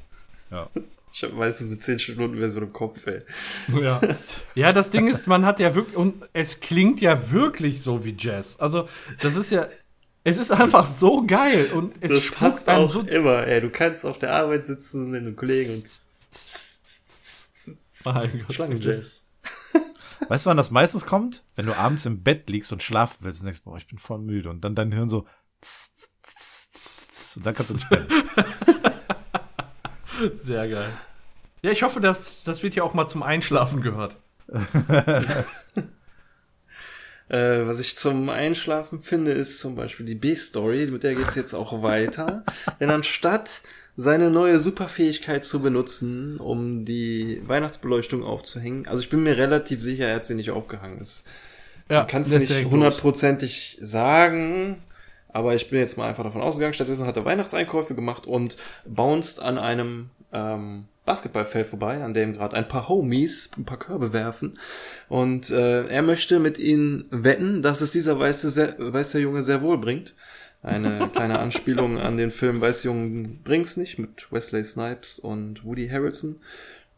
Ja. 0.51 0.69
Ich 1.13 1.23
habe 1.23 1.35
meistens 1.35 1.71
eine 1.71 1.81
10 1.81 1.99
Stunden 2.01 2.39
Version 2.39 2.65
im 2.65 2.73
Kopf, 2.73 3.07
ey. 3.07 3.23
Ja. 3.81 4.01
ja, 4.57 4.73
das 4.73 4.91
Ding 4.91 5.07
ist, 5.07 5.29
man 5.29 5.47
hat 5.47 5.61
ja 5.61 5.75
wirklich, 5.75 5.97
und 5.97 6.29
es 6.33 6.59
klingt 6.61 7.01
ja 7.01 7.31
wirklich 7.31 7.81
so 7.83 8.05
wie 8.05 8.17
Jazz. 8.19 8.59
Also, 8.59 8.89
das 9.21 9.37
ist 9.37 9.53
ja, 9.53 9.69
es 10.25 10.39
ist 10.39 10.51
einfach 10.51 10.87
so 10.87 11.25
geil 11.27 11.71
und 11.73 11.95
es 12.01 12.13
Das 12.13 12.31
passt 12.31 12.69
auch 12.69 12.89
so. 12.89 13.01
immer, 13.01 13.47
ey. 13.47 13.61
Du 13.61 13.71
kannst 13.71 14.05
auf 14.05 14.19
der 14.19 14.35
Arbeit 14.35 14.65
sitzen 14.65 15.11
mit 15.11 15.21
einem 15.21 15.37
Kollegen 15.37 15.75
und 15.75 15.85
Mein 18.05 18.45
Gott, 18.47 18.55
Schlangenjazz. 18.55 19.23
Weißt 20.29 20.47
du, 20.47 20.51
wann 20.51 20.57
das 20.57 20.71
meistens 20.71 21.07
kommt? 21.07 21.45
Wenn 21.55 21.67
du 21.67 21.77
abends 21.77 22.07
im 22.07 22.23
Bett 22.23 22.49
liegst 22.49 22.73
und 22.73 22.83
schlafen 22.83 23.19
willst 23.21 23.41
und 23.41 23.47
denkst, 23.47 23.63
boah, 23.63 23.77
ich 23.77 23.87
bin 23.87 23.99
voll 23.99 24.19
müde. 24.19 24.51
Und 24.51 24.63
dann 24.63 24.75
dein 24.75 24.93
Hirn 24.93 25.09
so 25.09 25.27
und 27.37 27.47
dann 27.47 27.55
kannst 27.55 27.71
du 27.71 27.75
nicht 27.75 27.89
pennen. 27.89 28.07
Sehr 30.35 30.69
geil. 30.69 30.91
Ja, 31.63 31.71
ich 31.71 31.83
hoffe, 31.83 32.01
dass 32.01 32.45
das 32.45 32.63
wird 32.63 32.75
ja 32.75 32.85
auch 32.85 32.95
mal 32.95 33.09
zum 33.09 33.23
Einschlafen 33.23 33.81
gehört. 33.81 34.17
Äh, 37.29 37.67
was 37.67 37.81
ich 37.81 37.97
zum 37.97 38.29
Einschlafen 38.29 39.01
finde, 39.01 39.33
ist 39.33 39.59
zum 39.59 39.77
Beispiel 39.77 40.05
die 40.05 40.15
B-Story, 40.15 40.87
mit 40.87 41.03
der 41.03 41.15
geht's 41.15 41.35
jetzt 41.35 41.55
auch 41.55 41.83
weiter. 41.83 42.45
Denn 42.81 42.91
anstatt 42.91 43.63
seine 43.97 44.31
neue 44.31 44.59
Superfähigkeit 44.59 45.45
zu 45.45 45.61
benutzen, 45.61 46.39
um 46.39 46.85
die 46.85 47.43
Weihnachtsbeleuchtung 47.47 48.25
aufzuhängen, 48.25 48.87
also 48.89 49.03
ich 49.03 49.09
bin 49.09 49.23
mir 49.23 49.37
relativ 49.37 49.81
sicher, 49.81 50.09
er 50.09 50.17
hat 50.17 50.27
sie 50.27 50.35
nicht 50.35 50.51
aufgehangen. 50.51 50.99
Das 50.99 51.25
Ja, 51.89 52.01
Man 52.01 52.09
kann 52.09 52.23
es 52.23 52.31
nicht 52.31 52.65
hundertprozentig 52.67 53.79
sagen, 53.81 54.83
aber 55.29 55.55
ich 55.55 55.71
bin 55.71 55.79
jetzt 55.79 55.97
mal 55.97 56.09
einfach 56.09 56.25
davon 56.25 56.43
ausgegangen. 56.43 56.75
Stattdessen 56.75 57.07
hat 57.07 57.17
er 57.17 57.25
Weihnachtseinkäufe 57.25 57.95
gemacht 57.95 58.27
und 58.27 58.57
bounced 58.85 59.41
an 59.41 59.59
einem 59.59 60.11
ähm, 60.33 60.87
Basketballfeld 61.05 61.69
vorbei, 61.69 62.03
an 62.03 62.15
dem 62.15 62.33
gerade 62.33 62.57
ein 62.57 62.69
paar 62.69 62.89
Homies 62.89 63.51
ein 63.59 63.65
paar 63.65 63.79
Körbe 63.79 64.13
werfen. 64.13 64.55
Und 65.09 65.51
äh, 65.51 65.87
er 65.87 66.03
möchte 66.03 66.39
mit 66.39 66.59
ihnen 66.59 67.07
wetten, 67.11 67.63
dass 67.63 67.81
es 67.81 67.93
dieser 67.93 68.19
weiße, 68.19 68.51
sehr, 68.51 68.75
weiße 68.79 69.21
Junge 69.21 69.43
sehr 69.43 69.63
wohl 69.63 69.79
bringt. 69.79 70.15
Eine 70.63 71.09
kleine 71.15 71.39
Anspielung 71.41 71.99
an 71.99 72.17
den 72.17 72.31
Film 72.31 72.61
Weiße 72.61 72.87
Jungen 72.89 73.43
bringt's 73.43 73.77
nicht 73.77 73.99
mit 73.99 74.33
Wesley 74.33 74.65
Snipes 74.65 75.19
und 75.19 75.65
Woody 75.65 75.89
Harrelson. 75.89 76.37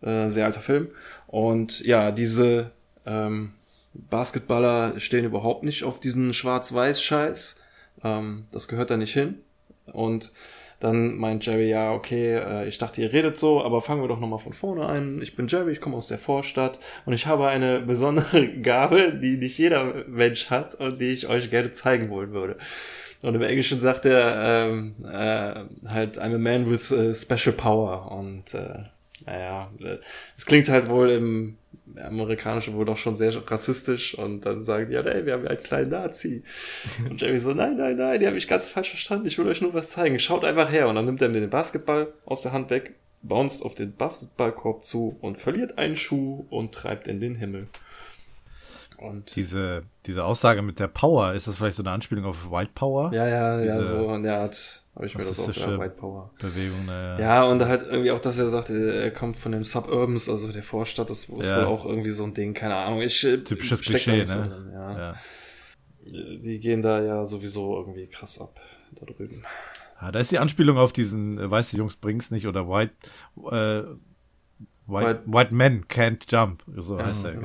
Äh, 0.02 0.28
sehr 0.28 0.46
alter 0.46 0.60
Film. 0.60 0.88
Und 1.26 1.80
ja, 1.80 2.12
diese 2.12 2.70
ähm, 3.06 3.54
Basketballer 3.94 5.00
stehen 5.00 5.24
überhaupt 5.24 5.64
nicht 5.64 5.82
auf 5.82 5.98
diesen 5.98 6.32
Schwarz-Weiß-Scheiß. 6.32 7.60
Ähm, 8.04 8.46
das 8.52 8.68
gehört 8.68 8.90
da 8.90 8.96
nicht 8.96 9.14
hin. 9.14 9.40
Und 9.86 10.32
dann 10.80 11.16
meint 11.16 11.46
Jerry, 11.46 11.70
ja, 11.70 11.92
okay, 11.92 12.34
äh, 12.34 12.68
ich 12.68 12.78
dachte, 12.78 13.00
ihr 13.00 13.12
redet 13.12 13.38
so, 13.38 13.62
aber 13.64 13.80
fangen 13.80 14.02
wir 14.02 14.08
doch 14.08 14.20
nochmal 14.20 14.38
von 14.38 14.52
vorne 14.52 14.86
an. 14.86 15.22
Ich 15.22 15.34
bin 15.34 15.48
Jerry, 15.48 15.72
ich 15.72 15.80
komme 15.80 15.96
aus 15.96 16.06
der 16.06 16.18
Vorstadt 16.18 16.78
und 17.06 17.12
ich 17.12 17.26
habe 17.26 17.48
eine 17.48 17.80
besondere 17.80 18.48
Gabe, 18.62 19.14
die 19.14 19.38
nicht 19.38 19.56
jeder 19.58 20.04
Mensch 20.06 20.50
hat 20.50 20.74
und 20.74 21.00
die 21.00 21.12
ich 21.12 21.28
euch 21.28 21.50
gerne 21.50 21.72
zeigen 21.72 22.10
wollen 22.10 22.32
würde. 22.32 22.56
Und 23.22 23.34
im 23.34 23.42
Englischen 23.42 23.80
sagt 23.80 24.04
er 24.04 24.66
ähm, 24.68 24.94
äh, 25.04 25.88
halt, 25.88 26.18
I'm 26.18 26.34
a 26.34 26.38
man 26.38 26.70
with 26.70 26.92
äh, 26.92 27.14
special 27.14 27.54
power. 27.54 28.12
Und 28.12 28.54
äh, 28.54 28.84
naja, 29.24 29.70
äh, 29.80 29.96
es 30.36 30.44
klingt 30.44 30.68
halt 30.68 30.90
wohl 30.90 31.10
im 31.10 31.56
Amerikanischen 31.98 32.74
wohl 32.74 32.84
doch 32.84 32.96
schon 32.96 33.16
sehr 33.16 33.32
rassistisch. 33.50 34.16
Und 34.16 34.46
dann 34.46 34.64
sagen 34.64 34.88
die, 34.88 34.94
ja, 34.94 35.00
ey, 35.00 35.26
wir 35.26 35.34
haben 35.34 35.44
ja 35.44 35.50
einen 35.50 35.62
kleinen 35.62 35.90
Nazi. 35.90 36.42
Und 37.10 37.20
Jerry 37.20 37.38
so, 37.38 37.52
nein, 37.54 37.76
nein, 37.76 37.96
nein, 37.96 38.20
die 38.20 38.26
haben 38.26 38.34
mich 38.34 38.48
ganz 38.48 38.68
falsch 38.68 38.90
verstanden. 38.90 39.26
Ich 39.26 39.38
will 39.38 39.48
euch 39.48 39.60
nur 39.60 39.74
was 39.74 39.90
zeigen. 39.90 40.18
Schaut 40.18 40.44
einfach 40.44 40.70
her. 40.70 40.88
Und 40.88 40.96
dann 40.96 41.04
nimmt 41.04 41.22
er 41.22 41.28
mir 41.28 41.40
den 41.40 41.50
Basketball 41.50 42.12
aus 42.24 42.42
der 42.42 42.52
Hand 42.52 42.70
weg, 42.70 42.94
bounced 43.22 43.64
auf 43.64 43.74
den 43.74 43.94
Basketballkorb 43.94 44.84
zu 44.84 45.16
und 45.20 45.38
verliert 45.38 45.78
einen 45.78 45.96
Schuh 45.96 46.46
und 46.50 46.72
treibt 46.72 47.08
in 47.08 47.20
den 47.20 47.36
Himmel. 47.36 47.68
Und 48.98 49.36
Diese, 49.36 49.82
diese 50.06 50.24
Aussage 50.24 50.62
mit 50.62 50.78
der 50.80 50.88
Power, 50.88 51.34
ist 51.34 51.46
das 51.46 51.56
vielleicht 51.56 51.76
so 51.76 51.82
eine 51.82 51.90
Anspielung 51.90 52.24
auf 52.24 52.50
White 52.50 52.70
Power? 52.74 53.12
ja, 53.12 53.26
ja, 53.26 53.56
ja, 53.60 53.62
Diese 53.62 53.84
so 53.84 54.14
in 54.14 54.22
der 54.22 54.40
Art 54.40 54.82
habe 54.94 55.06
ich 55.06 55.14
mir 55.14 55.24
das 55.24 55.38
auch 55.38 55.52
gedacht, 55.52 55.78
White 55.78 55.94
Power. 55.96 56.30
Bewegung, 56.38 56.86
naja. 56.86 57.18
Ja, 57.20 57.44
und 57.44 57.62
halt 57.66 57.82
irgendwie 57.82 58.10
auch, 58.10 58.20
dass 58.20 58.38
er 58.38 58.48
sagt, 58.48 58.70
er 58.70 59.10
kommt 59.10 59.36
von 59.36 59.52
den 59.52 59.62
Suburbs, 59.62 60.28
also 60.30 60.50
der 60.50 60.62
Vorstadt, 60.62 61.10
das 61.10 61.24
ist 61.28 61.48
Ja. 61.48 61.58
wohl 61.58 61.66
auch 61.66 61.84
irgendwie 61.84 62.10
so 62.10 62.24
ein 62.24 62.32
Ding, 62.32 62.54
keine 62.54 62.76
Ahnung. 62.76 63.02
Ich 63.02 63.22
äh, 63.24 63.38
Typisches 63.44 63.82
Klischee, 63.82 64.24
so 64.24 64.38
ne? 64.38 64.48
drin, 64.48 64.70
ja. 64.72 64.98
Ja. 64.98 65.14
Die 66.04 66.60
gehen 66.60 66.82
da 66.82 67.02
ja 67.02 67.24
sowieso 67.24 67.76
irgendwie 67.76 68.06
krass 68.06 68.40
ab, 68.40 68.60
da 68.92 69.04
drüben. 69.06 69.44
Ah, 69.98 70.12
da 70.12 70.20
ist 70.20 70.30
die 70.30 70.38
Anspielung 70.38 70.78
auf 70.78 70.92
diesen 70.92 71.38
äh, 71.38 71.50
weiße 71.50 71.76
Jungs 71.76 71.96
bring's 71.96 72.30
nicht 72.30 72.46
oder 72.46 72.68
White 72.68 72.94
äh, 73.50 73.82
White, 74.86 75.06
White- 75.06 75.22
White 75.26 75.54
Men 75.54 75.84
can't 75.88 76.24
jump, 76.30 76.62
so 76.76 76.98
heißt 77.02 77.24
er, 77.24 77.32
genau. 77.32 77.42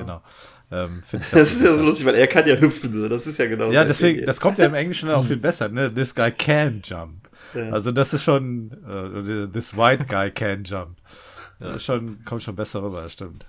genau. 0.70 0.84
Ähm, 0.86 1.02
Das 1.10 1.30
ganz 1.30 1.52
ist 1.52 1.62
ja 1.62 1.72
so 1.72 1.84
lustig, 1.84 2.06
weil 2.06 2.14
er 2.14 2.26
kann 2.26 2.46
ja 2.46 2.56
hüpfen, 2.56 2.92
so. 2.92 3.08
das 3.08 3.26
ist 3.26 3.38
ja 3.38 3.46
genau 3.46 3.70
Ja, 3.70 3.84
deswegen, 3.84 4.18
Ding. 4.18 4.26
das 4.26 4.40
kommt 4.40 4.58
ja 4.58 4.66
im 4.66 4.74
Englischen 4.74 5.08
dann 5.08 5.16
auch 5.16 5.24
viel 5.24 5.36
besser, 5.36 5.68
ne? 5.68 5.92
This 5.92 6.14
guy 6.14 6.30
can 6.30 6.80
jump. 6.84 7.28
Ja. 7.54 7.70
Also 7.70 7.90
das 7.92 8.14
ist 8.14 8.22
schon, 8.22 8.70
äh, 8.88 9.48
this 9.52 9.76
white 9.76 10.06
guy 10.06 10.30
can 10.30 10.64
jump. 10.64 10.96
Das 11.60 11.76
ist 11.76 11.84
schon, 11.84 12.24
kommt 12.24 12.42
schon 12.42 12.56
besser 12.56 12.82
rüber, 12.82 13.02
das 13.02 13.12
stimmt. 13.12 13.46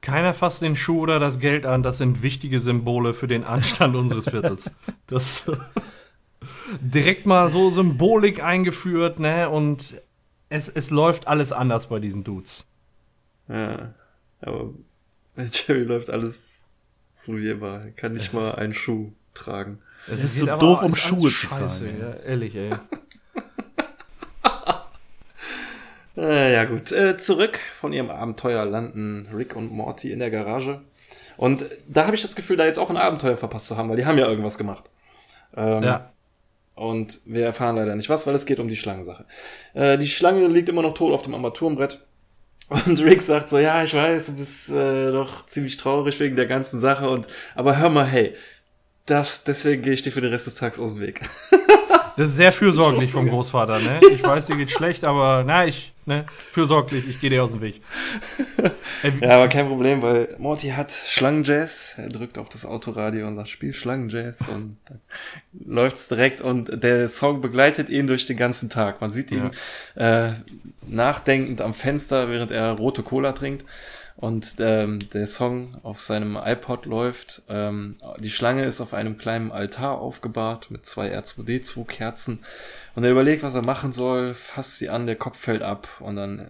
Keiner 0.00 0.32
fasst 0.34 0.62
den 0.62 0.76
Schuh 0.76 1.00
oder 1.00 1.18
das 1.18 1.40
Geld 1.40 1.66
an. 1.66 1.82
Das 1.82 1.98
sind 1.98 2.22
wichtige 2.22 2.60
Symbole 2.60 3.14
für 3.14 3.26
den 3.26 3.42
Anstand 3.44 3.96
unseres 3.96 4.28
Viertels. 4.28 4.70
Das 5.08 5.44
direkt 6.80 7.26
mal 7.26 7.48
so 7.48 7.70
Symbolik 7.70 8.42
eingeführt, 8.42 9.18
ne? 9.18 9.48
Und 9.48 10.00
es, 10.50 10.68
es 10.68 10.90
läuft 10.90 11.26
alles 11.26 11.52
anders 11.52 11.88
bei 11.88 11.98
diesen 11.98 12.24
Dudes. 12.24 12.66
Ja, 13.48 13.94
aber 14.40 14.70
bei 15.34 15.48
Jerry 15.52 15.82
läuft 15.82 16.10
alles 16.10 16.64
so 17.14 17.36
wie 17.36 17.50
immer. 17.50 17.82
Er 17.84 17.90
kann 17.90 18.12
nicht 18.12 18.32
mal 18.32 18.54
einen 18.54 18.74
Schuh 18.74 19.12
tragen. 19.34 19.78
Es 20.10 20.24
ist 20.24 20.36
so 20.36 20.46
doof, 20.46 20.82
um 20.82 20.94
Schuhe 20.94 21.30
zu 21.30 21.36
scheiße, 21.48 21.84
tragen, 21.84 22.00
Ja, 22.00 22.12
ehrlich, 22.24 22.54
ey. 22.54 22.70
Äh, 26.16 26.52
ja 26.54 26.64
gut, 26.64 26.92
äh, 26.92 27.18
zurück 27.18 27.58
von 27.74 27.92
ihrem 27.92 28.10
Abenteuer 28.10 28.64
landen 28.64 29.28
Rick 29.34 29.56
und 29.56 29.70
Morty 29.72 30.12
in 30.12 30.18
der 30.18 30.30
Garage. 30.30 30.80
Und 31.36 31.64
da 31.86 32.06
habe 32.06 32.16
ich 32.16 32.22
das 32.22 32.34
Gefühl, 32.34 32.56
da 32.56 32.66
jetzt 32.66 32.78
auch 32.78 32.90
ein 32.90 32.96
Abenteuer 32.96 33.36
verpasst 33.36 33.68
zu 33.68 33.76
haben, 33.76 33.88
weil 33.88 33.96
die 33.96 34.06
haben 34.06 34.18
ja 34.18 34.28
irgendwas 34.28 34.58
gemacht. 34.58 34.90
Ähm, 35.56 35.82
Ja. 35.82 36.12
Und 36.74 37.20
wir 37.26 37.44
erfahren 37.44 37.74
leider 37.74 37.96
nicht 37.96 38.08
was, 38.08 38.24
weil 38.28 38.36
es 38.36 38.46
geht 38.46 38.60
um 38.60 38.68
die 38.68 38.76
Schlangensache. 38.76 39.24
Äh, 39.74 39.98
die 39.98 40.06
Schlange 40.06 40.46
liegt 40.46 40.68
immer 40.68 40.82
noch 40.82 40.94
tot 40.94 41.12
auf 41.12 41.22
dem 41.22 41.34
Armaturenbrett. 41.34 42.00
Und 42.68 43.00
Rick 43.00 43.22
sagt 43.22 43.48
so, 43.48 43.58
ja, 43.58 43.82
ich 43.82 43.94
weiß, 43.94 44.26
du 44.26 44.36
bist 44.36 44.70
äh, 44.70 45.10
doch 45.10 45.46
ziemlich 45.46 45.76
traurig 45.76 46.20
wegen 46.20 46.36
der 46.36 46.46
ganzen 46.46 46.78
Sache. 46.80 47.08
Und 47.08 47.26
aber 47.54 47.78
hör 47.78 47.88
mal, 47.88 48.06
hey, 48.06 48.34
das, 49.06 49.42
deswegen 49.44 49.82
gehe 49.82 49.94
ich 49.94 50.02
dir 50.02 50.12
für 50.12 50.20
den 50.20 50.30
Rest 50.30 50.46
des 50.46 50.56
Tages 50.56 50.78
aus 50.78 50.92
dem 50.92 51.00
Weg. 51.00 51.22
Das 52.16 52.30
ist 52.30 52.36
sehr 52.36 52.50
fürsorglich 52.50 53.04
Ich 53.04 53.12
vom 53.12 53.28
Großvater, 53.28 53.78
ne? 53.78 54.00
Ich 54.12 54.24
weiß, 54.24 54.46
dir 54.46 54.56
geht 54.56 54.72
schlecht, 54.72 55.04
aber 55.04 55.44
na, 55.46 55.66
ich 55.66 55.92
ne? 56.08 56.26
Fürsorglich, 56.50 57.08
ich 57.08 57.20
gehe 57.20 57.30
dir 57.30 57.44
aus 57.44 57.52
dem 57.52 57.60
Weg. 57.60 57.80
Ja, 59.20 59.36
aber 59.36 59.48
kein 59.48 59.68
Problem, 59.68 60.02
weil 60.02 60.34
Morty 60.38 60.70
hat 60.70 60.90
Schlangenjazz. 60.90 61.94
Er 61.98 62.08
drückt 62.08 62.36
auf 62.36 62.48
das 62.48 62.66
Autoradio 62.66 63.28
und 63.28 63.36
sagt, 63.36 63.48
spiel 63.48 63.72
Schlangenjazz 63.72 64.48
und 64.48 64.76
dann 64.86 65.00
läuft's 65.52 66.08
direkt 66.08 66.40
und 66.40 66.82
der 66.82 67.08
Song 67.08 67.40
begleitet 67.40 67.88
ihn 67.90 68.08
durch 68.08 68.26
den 68.26 68.36
ganzen 68.36 68.70
Tag. 68.70 69.00
Man 69.00 69.12
sieht 69.12 69.30
ihn 69.30 69.50
äh, 69.94 70.32
nachdenkend 70.86 71.60
am 71.60 71.74
Fenster, 71.74 72.28
während 72.28 72.50
er 72.50 72.72
rote 72.72 73.02
Cola 73.02 73.32
trinkt. 73.32 73.64
Und 74.16 74.56
ähm, 74.58 74.98
der 75.12 75.28
Song 75.28 75.76
auf 75.84 76.00
seinem 76.00 76.36
iPod 76.36 76.86
läuft. 76.86 77.42
Ähm, 77.48 77.98
die 78.18 78.30
Schlange 78.32 78.64
ist 78.64 78.80
auf 78.80 78.92
einem 78.92 79.16
kleinen 79.16 79.52
Altar 79.52 80.00
aufgebahrt 80.00 80.72
mit 80.72 80.84
zwei 80.84 81.16
R2D2-Kerzen. 81.16 82.40
Und 82.98 83.04
er 83.04 83.12
überlegt, 83.12 83.44
was 83.44 83.54
er 83.54 83.62
machen 83.64 83.92
soll, 83.92 84.34
fasst 84.34 84.78
sie 84.78 84.88
an, 84.88 85.06
der 85.06 85.14
Kopf 85.14 85.38
fällt 85.38 85.62
ab 85.62 85.86
und 86.00 86.16
dann 86.16 86.48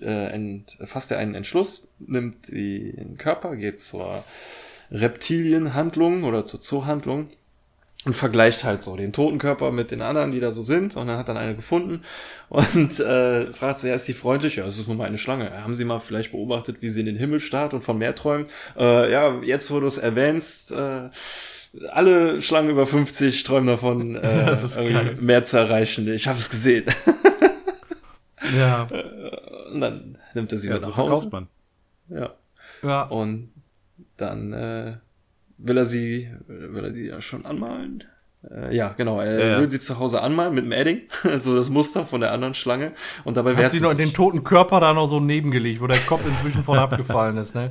äh, 0.00 0.28
ent, 0.32 0.78
fasst 0.86 1.10
er 1.10 1.18
einen 1.18 1.34
Entschluss, 1.34 1.92
nimmt 1.98 2.48
die- 2.48 2.92
den 2.96 3.18
Körper, 3.18 3.54
geht 3.54 3.78
zur 3.78 4.24
Reptilienhandlung 4.90 6.24
oder 6.24 6.46
zur 6.46 6.62
Zoohandlung 6.62 7.28
und 8.06 8.14
vergleicht 8.14 8.64
halt 8.64 8.82
so 8.82 8.96
den 8.96 9.12
toten 9.12 9.36
Körper 9.36 9.70
mit 9.70 9.90
den 9.90 10.00
anderen, 10.00 10.30
die 10.30 10.40
da 10.40 10.50
so 10.50 10.62
sind 10.62 10.96
und 10.96 11.08
dann 11.08 11.18
hat 11.18 11.28
dann 11.28 11.36
eine 11.36 11.54
gefunden 11.54 12.00
und 12.48 12.98
äh, 13.00 13.52
fragt 13.52 13.80
sie, 13.80 13.88
ja, 13.88 13.96
ist 13.96 14.06
sie 14.06 14.14
freundlich? 14.14 14.56
Ja, 14.56 14.66
es 14.66 14.78
ist 14.78 14.86
nur 14.86 14.96
mal 14.96 15.04
eine 15.08 15.18
Schlange. 15.18 15.62
Haben 15.62 15.74
Sie 15.74 15.84
mal 15.84 15.98
vielleicht 16.00 16.32
beobachtet, 16.32 16.78
wie 16.80 16.88
sie 16.88 17.00
in 17.00 17.06
den 17.06 17.16
Himmel 17.16 17.40
starrt 17.40 17.74
und 17.74 17.84
von 17.84 17.98
mehr 17.98 18.14
träumt? 18.14 18.50
Äh, 18.78 19.12
ja, 19.12 19.42
jetzt 19.42 19.70
wo 19.70 19.78
du 19.78 19.88
es 19.88 19.98
erwähnst, 19.98 20.72
äh, 20.72 21.10
alle 21.90 22.40
Schlangen 22.42 22.70
über 22.70 22.86
50 22.86 23.42
träumen 23.44 23.66
davon, 23.68 24.14
äh, 24.16 24.46
Das 24.46 24.62
ist 24.62 24.76
irgendwie 24.76 24.94
geil. 24.94 25.16
mehr 25.20 25.44
zu 25.44 25.56
erreichen. 25.58 26.12
Ich 26.12 26.26
habe 26.28 26.38
es 26.38 26.50
gesehen. 26.50 26.84
ja, 28.56 28.86
Und 29.72 29.80
dann 29.80 30.18
nimmt 30.34 30.52
er 30.52 30.58
sie 30.58 30.68
Ja, 30.68 30.74
mit 30.74 30.82
so 30.82 30.90
nach 30.90 30.96
Hause. 30.96 31.28
man. 31.30 31.48
Ja. 32.08 32.34
ja. 32.82 33.02
Und 33.04 33.50
dann 34.16 34.52
äh, 34.52 34.96
will 35.58 35.76
er 35.78 35.86
sie, 35.86 36.30
will 36.46 36.84
er 36.84 36.90
die 36.90 37.06
ja 37.06 37.20
schon 37.22 37.44
anmalen. 37.46 38.04
Äh, 38.50 38.76
ja, 38.76 38.88
genau. 38.96 39.20
Er 39.20 39.38
Ja, 39.38 39.46
ja. 39.46 39.60
will 39.60 39.68
sie 39.68 39.80
zu 39.80 39.98
Hause 39.98 40.20
anmalen 40.20 40.54
mit 40.54 40.64
dem 40.64 40.72
Edding, 40.72 41.02
also 41.22 41.54
das 41.56 41.70
Muster 41.70 42.04
von 42.06 42.20
der 42.20 42.32
anderen 42.32 42.54
Schlange. 42.54 42.92
Und 43.24 43.36
dabei 43.36 43.52
Hat 43.52 43.58
wehrt 43.58 43.70
sie 43.70 43.78
sie 43.78 43.82
noch 43.84 43.90
sich. 43.90 43.98
den 43.98 44.12
toten 44.12 44.44
Körper 44.44 44.80
da 44.80 44.92
noch 44.92 45.06
so 45.06 45.20
nebengelegt, 45.20 45.80
wo 45.80 45.86
der 45.86 45.98
Kopf 45.98 46.26
inzwischen 46.26 46.62
von 46.64 46.78
abgefallen 46.80 47.36
ist, 47.36 47.54
ne? 47.54 47.70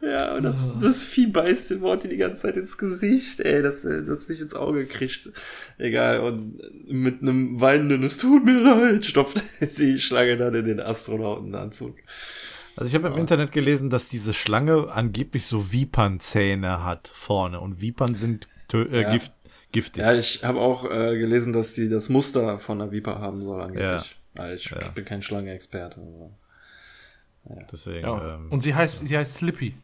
Ja, 0.00 0.36
und 0.36 0.42
das, 0.44 0.78
das 0.78 1.04
Vieh 1.04 1.26
beißt 1.26 1.70
den 1.72 1.80
Morty 1.80 2.08
die 2.08 2.16
ganze 2.16 2.42
Zeit 2.42 2.56
ins 2.56 2.78
Gesicht, 2.78 3.40
ey, 3.40 3.60
dass 3.62 3.84
er 3.84 4.00
das 4.02 4.26
nicht 4.30 4.40
ins 4.40 4.54
Auge 4.54 4.86
kriegt. 4.86 5.28
Egal, 5.76 6.20
und 6.20 6.58
mit 6.88 7.20
einem 7.20 7.60
weinenden, 7.60 8.02
es 8.02 8.16
tut 8.16 8.44
mir 8.46 8.58
leid, 8.60 9.04
stopft 9.04 9.42
die 9.78 9.98
Schlange 9.98 10.38
dann 10.38 10.54
in 10.54 10.64
den 10.64 10.80
Astronautenanzug. 10.80 11.94
Also 12.76 12.88
ich 12.88 12.94
habe 12.94 13.08
im 13.08 13.18
Internet 13.18 13.52
gelesen, 13.52 13.90
dass 13.90 14.08
diese 14.08 14.32
Schlange 14.32 14.90
angeblich 14.90 15.44
so 15.46 15.70
Vipernzähne 15.72 16.82
hat 16.84 17.10
vorne 17.14 17.60
und 17.60 17.82
Vipern 17.82 18.14
sind 18.14 18.48
tö 18.68 18.84
äh, 18.90 19.02
Ja. 19.02 19.10
gift 19.12 19.32
giftig. 19.72 20.02
Ja, 20.02 20.14
ich 20.14 20.42
habe 20.44 20.60
auch 20.60 20.84
äh, 20.90 21.16
gelesen, 21.18 21.52
dass 21.52 21.74
sie 21.74 21.88
das 21.88 22.08
Muster 22.08 22.58
von 22.58 22.80
einer 22.80 22.90
Viper 22.92 23.20
haben 23.20 23.42
soll 23.44 23.60
angeblich. 23.62 24.16
Ja. 24.36 24.52
Ich 24.52 24.70
Ja. 24.70 24.88
bin 24.88 25.04
kein 25.04 25.22
Schlangenexperte. 25.22 26.00
aber- 26.00 26.30
Deswegen. 27.72 28.06
Ja. 28.06 28.34
Ähm, 28.36 28.48
Und 28.50 28.62
sie 28.62 28.74
heißt, 28.74 29.06
sie 29.06 29.16
heißt 29.16 29.34
Slippy. 29.34 29.74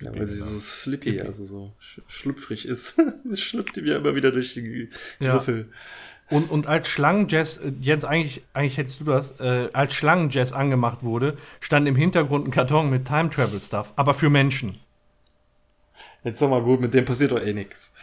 Ja, 0.00 0.14
weil 0.14 0.28
sie 0.28 0.34
genau. 0.38 0.46
so 0.50 0.58
slippy, 0.58 1.20
also 1.22 1.42
so 1.44 1.72
sch 1.78 2.00
schlüpfrig 2.08 2.66
ist. 2.66 2.94
das 3.24 3.40
schlüpft 3.40 3.74
die 3.76 3.82
mir 3.82 3.96
immer 3.96 4.14
wieder 4.14 4.30
durch 4.30 4.52
die 4.54 4.90
Ja. 5.18 5.36
Griffel. 5.36 5.70
Und, 6.30 6.50
und 6.50 6.66
als 6.66 6.88
Schlangenjazz, 6.88 7.56
äh, 7.56 7.72
Jens, 7.80 8.04
eigentlich, 8.04 8.42
eigentlich 8.52 8.76
hättest 8.76 9.00
du 9.00 9.04
das, 9.04 9.40
äh, 9.40 9.70
als 9.72 9.94
Schlangenjazz 9.94 10.52
angemacht 10.52 11.02
wurde, 11.04 11.38
stand 11.60 11.88
im 11.88 11.96
Hintergrund 11.96 12.46
ein 12.46 12.50
Karton 12.50 12.90
mit 12.90 13.06
Time 13.06 13.30
Travel 13.30 13.60
Stuff, 13.62 13.94
aber 13.96 14.12
für 14.12 14.28
Menschen. 14.28 14.78
Jetzt 16.22 16.38
sag 16.40 16.50
mal 16.50 16.62
gut, 16.62 16.80
mit 16.82 16.92
dem 16.92 17.06
passiert 17.06 17.32
doch 17.32 17.40
eh 17.40 17.54
nix. 17.54 17.94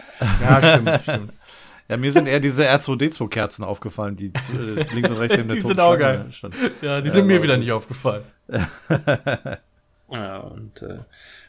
Ja, 0.41 0.61
stimmt, 0.61 1.01
stimmt. 1.03 1.33
Ja, 1.87 1.97
mir 1.97 2.11
sind 2.11 2.25
eher 2.27 2.39
diese 2.39 2.67
R2D2-Kerzen 2.67 3.63
aufgefallen, 3.63 4.15
die 4.15 4.33
zu- 4.33 4.53
äh, 4.53 4.87
links 4.91 5.11
und 5.11 5.17
rechts 5.17 5.37
in 5.37 5.47
der 5.47 5.57
Die 5.57 5.61
sind 5.61 5.79
auch 5.79 5.95
geil. 5.95 6.25
Ja, 6.81 6.99
die 6.99 7.11
sind 7.11 7.27
mir 7.27 7.43
wieder 7.43 7.57
nicht 7.57 7.71
aufgefallen. 7.71 8.23
Ja, 10.11 10.37
und 10.39 10.81
äh, 10.83 10.99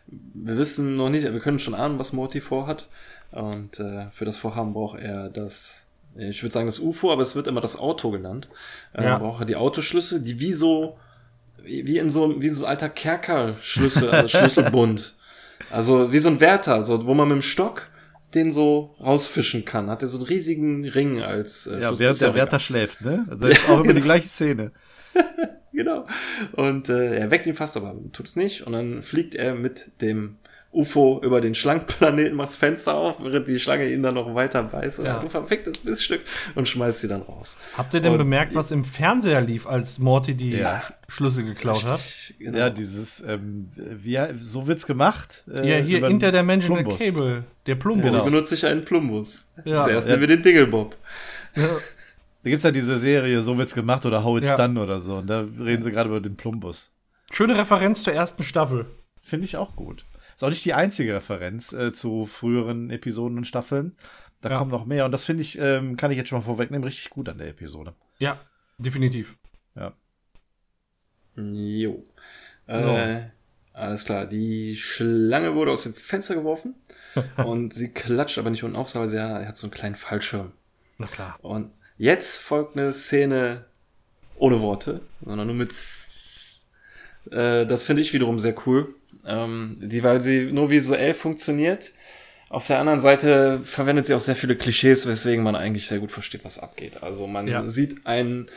wir 0.07 0.57
wissen 0.57 0.97
noch 0.97 1.11
nicht, 1.11 1.25
wir 1.31 1.41
können 1.41 1.59
schon 1.59 1.75
ahnen, 1.75 1.99
was 1.99 2.12
Morty 2.12 2.41
vorhat. 2.41 2.89
Und 3.33 3.79
äh, 3.81 4.07
für 4.11 4.25
das 4.25 4.37
Vorhaben 4.39 4.73
braucht 4.73 4.99
er 4.99 5.29
das, 5.29 5.87
ich 6.17 6.43
würde 6.43 6.53
sagen 6.55 6.67
das 6.67 6.79
UFO, 6.79 7.12
aber 7.12 7.23
es 7.23 7.37
wird 7.37 7.47
immer 7.49 7.61
das 7.61 7.79
Auto 7.79 8.11
genannt. 8.11 8.49
Äh, 8.95 9.05
Ja. 9.05 9.19
braucht 9.19 9.43
er 9.43 9.47
die 9.47 9.57
Autoschlüssel, 9.57 10.21
die 10.23 10.41
wie 10.41 10.53
so, 10.55 10.97
wie 11.62 11.87
wie 11.87 11.99
in 11.99 12.09
so, 12.09 12.41
wie 12.41 12.49
so 12.49 12.64
ein 12.64 12.71
alter 12.71 12.89
Kerkerschlüssel, 12.89 14.11
also 14.11 14.29
Schlüsselbund. 14.39 15.14
Also 15.71 16.12
wie 16.12 16.19
so 16.19 16.29
ein 16.31 16.41
Wärter, 16.41 16.83
so, 16.83 17.07
wo 17.07 17.12
man 17.14 17.29
mit 17.29 17.37
dem 17.37 17.43
Stock 17.43 17.89
den 18.35 18.53
so 18.53 18.95
rausfischen 19.01 19.64
kann. 19.64 19.89
Hat 19.89 20.03
er 20.03 20.09
so 20.09 20.18
einen 20.18 20.27
riesigen 20.27 20.87
Ring 20.87 21.22
als 21.22 21.66
äh, 21.66 21.81
Ja, 21.81 21.99
während 21.99 22.20
der 22.20 22.35
Wärter 22.35 22.59
schläft, 22.59 23.01
ne? 23.01 23.27
Also 23.31 23.49
das 23.49 23.59
ist 23.59 23.70
auch 23.70 23.83
immer 23.83 23.95
die 23.95 24.01
gleiche 24.01 24.29
Szene. 24.29 24.72
Genau. 25.77 26.07
Und 26.53 26.89
äh, 26.89 27.18
er 27.18 27.31
weckt 27.31 27.47
ihn 27.47 27.53
fast, 27.53 27.77
aber 27.77 27.95
tut 28.11 28.27
es 28.27 28.35
nicht. 28.35 28.66
Und 28.66 28.72
dann 28.72 29.03
fliegt 29.03 29.35
er 29.35 29.55
mit 29.55 29.91
dem 30.01 30.39
UFO 30.77 31.20
über 31.24 31.41
den 31.41 31.55
Schlangenplaneten, 31.55 32.37
macht 32.37 32.51
das 32.51 32.57
Fenster 32.57 32.95
auf, 32.95 33.16
während 33.20 33.49
die 33.49 33.59
Schlange 33.59 33.89
ihn 33.91 34.03
dann 34.03 34.14
noch 34.14 34.35
weiter 34.35 34.62
beißt. 34.62 34.99
Ja. 35.01 35.05
Ja. 35.05 35.18
Du 35.20 35.29
verficktes 35.29 35.83
Miststück 35.85 36.20
und 36.55 36.68
schmeißt 36.68 37.01
sie 37.01 37.09
dann 37.09 37.22
raus. 37.22 37.57
Habt 37.77 37.95
ihr 37.95 38.01
denn 38.01 38.12
Und- 38.12 38.18
bemerkt, 38.18 38.55
was 38.55 38.70
im 38.70 38.85
Fernseher 38.85 39.41
lief, 39.41 39.66
als 39.66 39.99
Morty 39.99 40.35
die 40.35 40.51
Ja. 40.53 40.81
Sch 40.81 40.93
Schlüssel 41.09 41.45
geklaut 41.45 41.85
hat? 41.85 42.01
Genau. 42.39 42.59
Ja, 42.59 42.68
dieses, 42.70 43.20
ähm, 43.22 43.68
wie, 43.77 44.18
so 44.39 44.66
wird's 44.66 44.87
gemacht. 44.87 45.45
äh, 45.53 45.68
Ja, 45.68 45.77
hier 45.85 45.99
über 45.99 46.09
den 46.09 46.14
Interdimensional 46.16 46.85
Plumbus. 46.85 46.99
Cable, 47.01 47.45
der 47.66 47.74
Plumbus. 47.77 48.05
Genau. 48.11 48.24
benutze 48.24 48.55
ich 48.57 48.66
einen 48.66 48.85
Plumbus. 48.85 49.53
Ja. 49.64 49.81
Zuerst 49.81 50.07
Ja. 50.09 50.14
nehmen 50.16 50.29
wir 50.29 50.37
den 50.37 50.43
Dingelbob. 50.43 50.97
Ja. 51.55 51.68
Da 52.43 52.51
gibt's 52.51 52.64
ja 52.64 52.70
diese 52.70 52.99
Serie, 52.99 53.41
so 53.43 53.57
wird's 53.59 53.74
gemacht 53.74 54.05
oder 54.07 54.22
How 54.22 54.39
It's 54.39 54.51
Ja. 54.51 54.57
Done 54.57 54.81
oder 54.81 55.01
so. 55.01 55.16
Und 55.16 55.27
da 55.29 55.41
reden 55.41 55.83
sie 55.83 55.91
gerade 55.91 56.09
über 56.11 56.20
den 56.20 56.37
Plumbus. 56.37 56.91
Schöne 57.33 57.57
Referenz 57.57 58.03
zur 58.05 58.12
ersten 58.12 58.43
Staffel. 58.43 58.87
Finde 59.20 59.47
ich 59.47 59.57
auch 59.57 59.74
gut. 59.74 60.05
Ist 60.37 60.45
auch 60.45 60.51
nicht 60.51 60.64
die 60.64 60.74
einzige 60.74 61.14
Referenz 61.14 61.72
äh, 61.72 61.93
zu 61.93 62.26
früheren 62.26 62.91
Episoden 62.91 63.39
und 63.39 63.47
Staffeln. 63.47 63.97
Da 64.43 64.51
Ja. 64.51 64.59
kommen 64.59 64.70
noch 64.70 64.84
mehr. 64.84 65.07
Und 65.07 65.12
das 65.12 65.24
finde 65.24 65.43
ich, 65.43 65.59
ähm, 65.59 65.97
kann 65.97 66.11
ich 66.11 66.16
jetzt 66.18 66.28
schon 66.28 66.39
mal 66.39 66.45
vorwegnehmen, 66.45 66.84
richtig 66.84 67.11
gut 67.11 67.28
an 67.28 67.39
der 67.39 67.49
Episode. 67.49 67.95
Ja, 68.18 68.39
definitiv. 68.78 69.37
Ja. 69.74 69.95
Jo. 71.37 72.05
Äh, 72.66 73.22
alles 73.72 74.05
klar. 74.05 74.26
Die 74.26 74.76
Schlange 74.76 75.55
wurde 75.55 75.70
aus 75.72 75.84
dem 75.84 75.95
Fenster 75.95 76.34
geworfen 76.34 76.74
und 77.39 77.72
sie 77.74 77.93
klatscht 77.93 78.39
aber 78.39 78.51
nicht 78.51 78.64
unten 78.64 78.76
auf, 78.76 78.95
weil 78.95 79.09
sie 79.09 79.18
er 79.18 79.47
hat 79.47 79.57
so 79.57 79.66
einen 79.66 79.74
kleinen 79.74 79.97
Fallschirm. 79.97 80.53
Na 80.99 81.07
klar. 81.07 81.39
Und 81.43 81.70
jetzt 81.99 82.39
folgt 82.41 82.76
eine 82.76 82.93
Szene 82.93 83.66
ohne 84.39 84.61
Worte, 84.61 85.01
sondern 85.24 85.47
nur 85.47 85.57
mit 85.57 85.70
S- 85.70 86.70
äh, 87.30 87.66
Das 87.66 87.84
finde 87.84 88.03
ich 88.03 88.12
wiederum 88.12 88.39
sehr 88.39 88.55
cool. 88.66 88.95
Ähm, 89.27 89.77
die, 89.81 90.03
weil 90.05 90.22
sie 90.22 90.53
nur 90.53 90.70
visuell 90.70 91.14
funktioniert. 91.14 91.93
Auf 92.49 92.66
der 92.68 92.79
anderen 92.79 93.01
Seite 93.01 93.61
verwendet 93.64 94.07
sie 94.07 94.14
auch 94.14 94.20
sehr 94.20 94.37
viele 94.37 94.55
Klischees, 94.57 95.07
weswegen 95.09 95.43
man 95.43 95.57
eigentlich 95.57 95.89
sehr 95.89 95.99
gut 95.99 96.12
versteht, 96.12 96.45
was 96.45 96.59
abgeht. 96.61 97.03
Also 97.03 97.27
man 97.27 97.49
Ja. 97.49 97.66
sieht 97.66 98.07
einen 98.07 98.49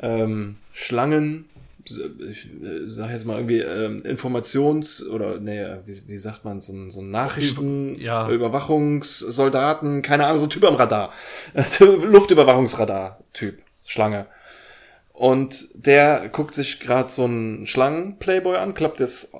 ähm, 0.00 0.56
Schlangen, 0.72 1.46
ich 1.84 1.96
äh, 1.96 2.86
sag 2.86 3.10
jetzt 3.10 3.24
mal 3.24 3.36
irgendwie 3.36 3.60
ähm, 3.60 4.02
Informations- 4.02 5.08
oder 5.08 5.40
nee, 5.40 5.64
wie, 5.86 5.96
wie 6.08 6.18
sagt 6.18 6.44
man, 6.44 6.60
so 6.60 6.74
ein, 6.74 6.90
so 6.90 7.00
ein 7.00 7.10
Nachrichten, 7.10 7.98
Ja. 7.98 8.28
Überwachungssoldaten, 8.28 10.02
keine 10.02 10.26
Ahnung, 10.26 10.40
so 10.40 10.46
ein 10.46 10.50
Typ 10.50 10.64
am 10.64 10.74
Radar. 10.74 11.12
Luftüberwachungsradar-Typ, 11.80 13.58
Schlange. 13.86 14.26
Und 15.18 15.70
der 15.74 16.28
guckt 16.28 16.54
sich 16.54 16.78
gerade 16.78 17.08
so 17.08 17.24
einen 17.24 17.66
Schlangen-Playboy 17.66 18.56
an, 18.56 18.74
klappt 18.74 19.00
das 19.00 19.32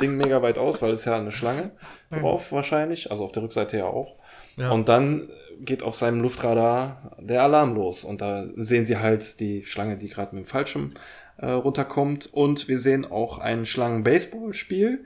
Ding 0.00 0.16
mega 0.16 0.42
weit 0.42 0.58
aus, 0.58 0.80
weil 0.80 0.92
es 0.92 1.04
ja 1.04 1.16
eine 1.16 1.32
Schlange 1.32 1.72
drauf 2.12 2.52
wahrscheinlich, 2.52 3.10
also 3.10 3.24
auf 3.24 3.32
der 3.32 3.42
Rückseite 3.42 3.78
ja 3.78 3.86
auch. 3.86 4.14
Ja. 4.56 4.70
Und 4.70 4.88
dann 4.88 5.28
geht 5.58 5.82
auf 5.82 5.96
seinem 5.96 6.20
Luftradar 6.20 7.16
der 7.18 7.42
Alarm 7.42 7.74
los. 7.74 8.04
Und 8.04 8.20
da 8.20 8.46
sehen 8.54 8.84
sie 8.84 8.98
halt 8.98 9.40
die 9.40 9.64
Schlange, 9.64 9.96
die 9.96 10.08
gerade 10.08 10.36
mit 10.36 10.44
dem 10.44 10.48
Fallschirm 10.48 10.92
äh, 11.38 11.46
runterkommt. 11.46 12.32
Und 12.32 12.68
wir 12.68 12.78
sehen 12.78 13.04
auch 13.04 13.38
ein 13.38 13.66
Schlangen-Baseball-Spiel. 13.66 15.04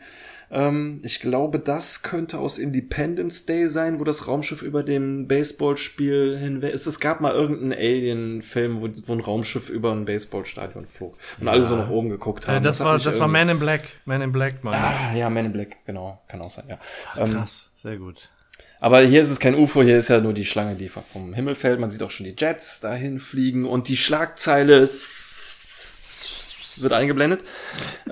Ähm, 0.50 1.00
ich 1.02 1.20
glaube, 1.20 1.58
das 1.58 2.02
könnte 2.02 2.38
aus 2.38 2.58
Independence 2.58 3.46
Day 3.46 3.68
sein, 3.68 3.98
wo 3.98 4.04
das 4.04 4.28
Raumschiff 4.28 4.62
über 4.62 4.82
dem 4.82 5.26
Baseballspiel 5.26 6.38
hinweg 6.38 6.72
ist. 6.72 6.86
Es 6.86 7.00
gab 7.00 7.20
mal 7.20 7.32
irgendeinen 7.32 7.72
Alien-Film, 7.72 8.80
wo, 8.80 8.88
wo 9.06 9.12
ein 9.12 9.20
Raumschiff 9.20 9.68
über 9.68 9.90
ein 9.92 10.04
Baseballstadion 10.04 10.86
flog 10.86 11.16
und 11.40 11.48
alle 11.48 11.62
so 11.62 11.76
nach 11.76 11.90
oben 11.90 12.10
geguckt 12.10 12.46
haben. 12.46 12.58
Äh, 12.58 12.60
das 12.60 12.78
hat 12.80 12.86
war, 12.86 12.98
das 12.98 13.18
war 13.18 13.28
Man 13.28 13.48
in 13.48 13.58
Black. 13.58 13.82
Man 14.04 14.22
in 14.22 14.30
Black, 14.32 14.62
Mann. 14.62 14.74
Ah, 14.74 15.14
ja, 15.16 15.28
Man 15.30 15.46
in 15.46 15.52
Black, 15.52 15.84
genau. 15.84 16.22
Kann 16.28 16.40
auch 16.42 16.50
sein, 16.50 16.66
ja. 16.68 16.78
Ähm, 17.18 17.32
Krass, 17.32 17.70
sehr 17.74 17.96
gut. 17.96 18.28
aber 18.78 19.00
hier 19.00 19.22
ist 19.22 19.30
es 19.30 19.40
kein 19.40 19.54
UFO, 19.56 19.82
hier 19.82 19.98
ist 19.98 20.08
ja 20.08 20.20
nur 20.20 20.32
die 20.32 20.44
Schlange, 20.44 20.76
die 20.76 20.88
vom 20.88 21.34
Himmel 21.34 21.54
fällt. 21.56 21.80
Man 21.80 21.90
sieht 21.90 22.02
auch 22.02 22.10
schon 22.12 22.26
die 22.26 22.36
Jets 22.38 22.80
dahin 22.80 23.18
fliegen 23.18 23.64
und 23.64 23.88
die 23.88 23.96
Schlagzeile 23.96 24.88
wird 26.78 26.92
eingeblendet. 26.92 27.42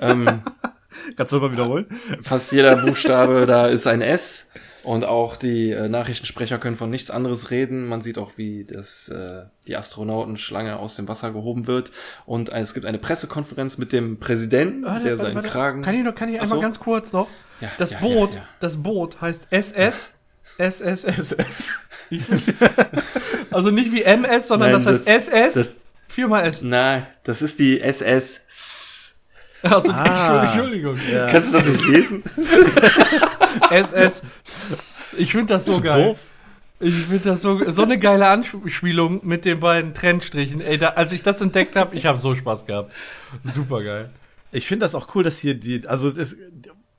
ähm, 0.01 0.41
Kannst 1.17 1.33
du 1.33 1.39
mal 1.39 1.51
wiederholen? 1.51 1.85
fast 2.21 2.51
jeder 2.51 2.75
Buchstabe 2.85 3.45
da 3.45 3.67
ist 3.67 3.87
ein 3.87 4.01
S. 4.01 4.49
Und 4.83 5.03
auch 5.03 5.35
die 5.35 5.71
äh, 5.71 5.89
Nachrichtensprecher 5.89 6.59
können 6.59 6.75
von 6.75 6.91
nichts 6.91 7.09
anderes 7.09 7.49
reden. 7.49 7.87
Man 7.87 8.01
sieht 8.01 8.19
auch, 8.19 8.33
wie 8.37 8.65
das, 8.65 9.09
äh, 9.09 9.45
die 9.67 9.75
Astronautenschlange 9.77 10.77
aus 10.77 10.95
dem 10.95 11.07
Wasser 11.07 11.31
gehoben 11.31 11.65
wird. 11.65 11.91
Und 12.27 12.49
äh, 12.49 12.59
es 12.59 12.75
gibt 12.75 12.85
eine 12.85 12.99
Pressekonferenz 12.99 13.79
mit 13.79 13.91
dem 13.93 14.19
Präsidenten, 14.19 14.83
Warte, 14.85 15.03
der 15.05 15.11
warte, 15.13 15.25
seinen 15.25 15.35
warte. 15.37 15.47
Kragen. 15.49 15.81
Kann 15.81 15.95
ich 15.95 16.03
noch, 16.03 16.13
kann 16.13 16.29
ich 16.29 16.35
einmal 16.39 16.57
so. 16.57 16.61
ganz 16.61 16.79
kurz 16.79 17.13
noch? 17.13 17.27
Ja, 17.61 17.71
Das 17.79 17.89
ja, 17.91 17.99
Boot, 17.99 18.35
ja, 18.35 18.41
ja. 18.41 18.47
das 18.59 18.77
Boot 18.83 19.19
heißt 19.21 19.47
SS, 19.49 20.13
SSSS. 20.59 21.69
Also 23.51 23.71
nicht 23.71 23.91
wie 23.91 24.03
MS, 24.03 24.47
sondern 24.49 24.71
Nein, 24.71 24.83
das 24.83 24.85
heißt 24.85 25.07
das- 25.07 25.27
SS, 25.29 25.53
das- 25.55 25.81
viermal 26.09 26.45
S. 26.45 26.61
Nein, 26.61 27.07
das 27.23 27.41
ist 27.41 27.57
die 27.57 27.81
SS. 27.81 28.41
Also, 29.65 29.91
Ah. 29.91 30.43
Entschuldigung. 30.45 30.97
Ja. 31.11 31.27
Kannst 31.29 31.53
du 31.53 31.57
das 31.57 31.67
nicht 31.67 31.87
lesen? 31.87 32.23
SS. 33.71 35.13
Ich 35.17 35.31
finde 35.31 35.53
das 35.53 35.65
so 35.65 35.81
geil. 35.81 36.09
doof. 36.09 36.19
Ich 36.79 36.93
finde 36.93 37.29
das 37.29 37.41
so, 37.41 37.71
so 37.71 37.83
eine 37.83 37.97
geile 37.97 38.27
Anspielung 38.27 39.21
mit 39.23 39.45
den 39.45 39.59
beiden 39.61 39.93
Trennstrichen. 39.93 40.59
Ey, 40.61 40.77
da, 40.77 40.89
als 40.89 41.13
ich 41.13 41.23
das 41.23 41.39
entdeckt 41.41 41.75
habe, 41.75 41.95
ich 41.95 42.05
habe 42.05 42.17
so 42.17 42.35
Spaß 42.35 42.65
gehabt. 42.65 42.93
Super 43.45 43.81
geil. 43.81 44.09
Ich 44.51 44.67
finde 44.67 44.83
das 44.85 44.93
auch 44.93 45.13
cool, 45.15 45.23
dass 45.23 45.37
hier 45.37 45.55
die, 45.55 45.87
also 45.87 46.09
es, 46.09 46.37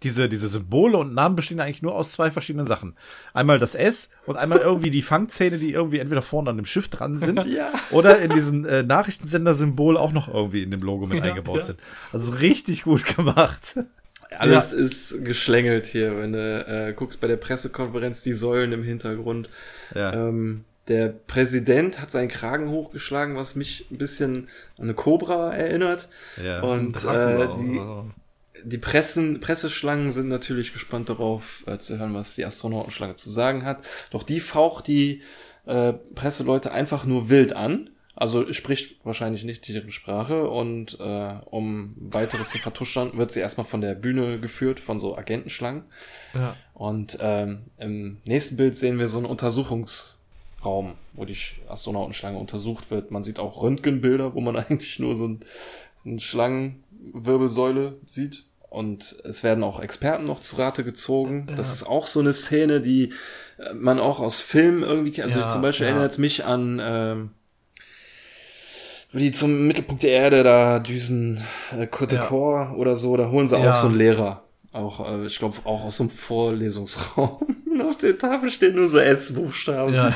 diese, 0.07 0.28
diese 0.28 0.46
Symbole 0.46 0.96
und 0.98 1.14
Namen 1.14 1.34
bestehen 1.34 1.59
eigentlich 1.59 1.82
nur 1.82 1.96
aus 1.96 2.12
zwei 2.12 2.30
verschiedenen 2.30 2.64
Sachen. 2.64 2.94
Einmal 3.34 3.59
das 3.59 3.74
S 3.74 4.11
und 4.24 4.36
einmal 4.36 4.59
irgendwie 4.61 4.90
die 4.90 5.02
Fangzähne, 5.02 5.59
die 5.59 5.72
irgendwie 5.72 5.98
entweder 5.98 6.22
vorne 6.22 6.50
an 6.50 6.57
dem 6.57 6.64
Schiff 6.64 6.86
dran 6.88 7.18
sind 7.18 7.44
Ja. 7.46 7.70
oder 7.90 8.20
in 8.20 8.30
diesem 8.32 8.64
äh, 8.64 8.84
Nachrichtensender-Symbol 8.84 9.96
auch 9.96 10.12
noch 10.12 10.32
irgendwie 10.32 10.62
in 10.62 10.70
dem 10.70 10.80
Logo 10.82 11.07
mit 11.07 11.18
Ja, 11.18 11.24
eingebaut 11.24 11.59
ja. 11.59 11.64
sind. 11.64 11.80
Also 12.12 12.30
richtig 12.34 12.84
gut 12.84 13.04
gemacht. 13.16 13.80
Alles 14.38 14.72
ist 14.72 15.24
geschlängelt 15.24 15.86
hier, 15.86 16.16
wenn 16.18 16.32
du 16.32 16.38
äh, 16.38 16.92
guckst 16.94 17.20
bei 17.20 17.26
der 17.26 17.36
Pressekonferenz, 17.36 18.22
die 18.22 18.32
Säulen 18.32 18.72
im 18.72 18.84
Hintergrund. 18.84 19.48
Ja. 19.94 20.12
Ähm, 20.12 20.64
der 20.88 21.09
Präsident 21.09 22.00
hat 22.00 22.12
seinen 22.12 22.28
Kragen 22.28 22.70
hochgeschlagen, 22.70 23.34
was 23.36 23.57
mich 23.57 23.86
ein 23.90 23.98
bisschen 23.98 24.48
an 24.78 24.84
eine 24.84 24.94
Cobra 24.94 25.52
erinnert. 25.54 26.09
ja. 26.42 26.61
Und 26.61 27.04
äh, 27.04 27.48
die. 27.59 27.80
Die 28.68 28.78
Pressen, 28.78 29.40
Presseschlangen 29.40 30.10
sind 30.10 30.28
natürlich 30.28 30.72
gespannt 30.72 31.08
darauf, 31.08 31.62
äh, 31.66 31.78
zu 31.78 31.98
hören, 31.98 32.14
was 32.14 32.34
die 32.34 32.44
Astronautenschlange 32.44 33.14
zu 33.14 33.30
sagen 33.30 33.64
hat. 33.64 33.84
Doch 34.10 34.22
die 34.24 34.40
faucht 34.40 34.86
die 34.88 35.22
äh, 35.66 35.92
Presseleute 35.92 36.72
einfach 36.72 37.04
nur 37.04 37.28
wild 37.30 37.54
an. 37.54 37.90
Also 38.18 38.50
spricht 38.54 39.04
wahrscheinlich 39.04 39.44
nicht 39.44 39.68
deren 39.68 39.90
Sprache 39.90 40.48
und 40.48 40.98
äh, 40.98 41.34
um 41.44 41.94
weiteres 42.00 42.48
zu 42.48 42.56
vertuschern, 42.58 43.16
wird 43.18 43.30
sie 43.30 43.40
erstmal 43.40 43.66
von 43.66 43.82
der 43.82 43.94
Bühne 43.94 44.40
geführt, 44.40 44.80
von 44.80 44.98
so 44.98 45.18
Agentenschlangen. 45.18 45.84
Ja. 46.32 46.56
Und 46.72 47.18
ähm, 47.20 47.64
im 47.78 48.16
nächsten 48.24 48.56
Bild 48.56 48.74
sehen 48.74 48.98
wir 48.98 49.08
so 49.08 49.18
einen 49.18 49.26
Untersuchungsraum, 49.26 50.94
wo 51.12 51.24
die 51.26 51.36
Sch- 51.36 51.56
Astronautenschlange 51.68 52.38
untersucht 52.38 52.90
wird. 52.90 53.10
Man 53.10 53.22
sieht 53.22 53.38
auch 53.38 53.62
Röntgenbilder, 53.62 54.34
wo 54.34 54.40
man 54.40 54.56
eigentlich 54.56 54.98
nur 54.98 55.14
so, 55.14 55.28
ein, 55.28 55.40
so 56.02 56.08
eine 56.08 56.18
Schlangenwirbelsäule 56.18 57.98
sieht. 58.06 58.45
Und 58.68 59.16
es 59.24 59.42
werden 59.44 59.64
auch 59.64 59.80
Experten 59.80 60.26
noch 60.26 60.40
zu 60.40 60.56
Rate 60.56 60.84
gezogen. 60.84 61.48
Das 61.56 61.72
ist 61.72 61.84
auch 61.84 62.06
so 62.06 62.20
eine 62.20 62.32
Szene, 62.32 62.80
die 62.80 63.12
äh, 63.58 63.72
man 63.74 63.98
auch 63.98 64.20
aus 64.20 64.40
Filmen 64.40 64.82
irgendwie 64.82 65.12
kennt. 65.12 65.28
Also 65.28 65.40
Ja, 65.40 65.48
zum 65.48 65.62
Beispiel 65.62 65.86
ja. 65.86 65.92
erinnert 65.92 66.12
es 66.12 66.18
mich 66.18 66.44
an 66.44 66.80
ähm, 66.82 67.30
wie 69.12 69.24
die 69.24 69.32
zum 69.32 69.66
Mittelpunkt 69.66 70.02
der 70.02 70.10
Erde 70.10 70.42
da 70.42 70.78
düsen, 70.78 71.42
äh, 71.72 71.86
The 71.98 72.14
Ja. 72.14 72.26
Core 72.26 72.76
oder 72.76 72.96
so, 72.96 73.16
da 73.16 73.30
holen 73.30 73.48
sie 73.48 73.56
auch 73.56 73.76
so 73.76 73.86
einen 73.86 73.96
Lehrer. 73.96 74.42
Auch, 74.72 75.08
äh, 75.08 75.26
ich 75.26 75.38
glaube, 75.38 75.56
auch 75.64 75.84
aus 75.84 75.96
so 75.96 76.04
einem 76.04 76.10
Vorlesungsraum. 76.10 77.38
Auf 77.88 77.96
der 77.98 78.18
Tafel 78.18 78.50
stehen 78.50 78.74
nur 78.74 78.88
so 78.88 78.98
S-Buchstaben. 78.98 79.94
Ja. 79.94 80.12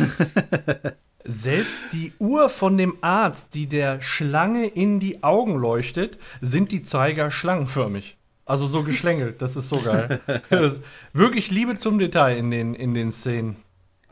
Selbst 1.24 1.92
die 1.92 2.12
Uhr 2.18 2.48
von 2.48 2.76
dem 2.78 2.96
Arzt, 3.02 3.54
die 3.54 3.66
der 3.66 4.00
Schlange 4.00 4.66
in 4.66 4.98
die 4.98 5.22
Augen 5.22 5.56
leuchtet, 5.56 6.18
sind 6.40 6.72
die 6.72 6.82
Zeiger 6.82 7.30
schlangenförmig. 7.30 8.16
Also 8.50 8.66
so 8.66 8.82
geschlängelt. 8.82 9.42
Das 9.42 9.54
ist 9.54 9.68
so 9.68 9.80
geil. 9.84 10.20
Ist 10.50 10.82
wirklich 11.12 11.52
Liebe 11.52 11.76
zum 11.76 12.00
Detail 12.00 12.36
in 12.36 12.50
den, 12.50 12.74
in 12.74 12.94
den 12.94 13.12
Szenen. 13.12 13.58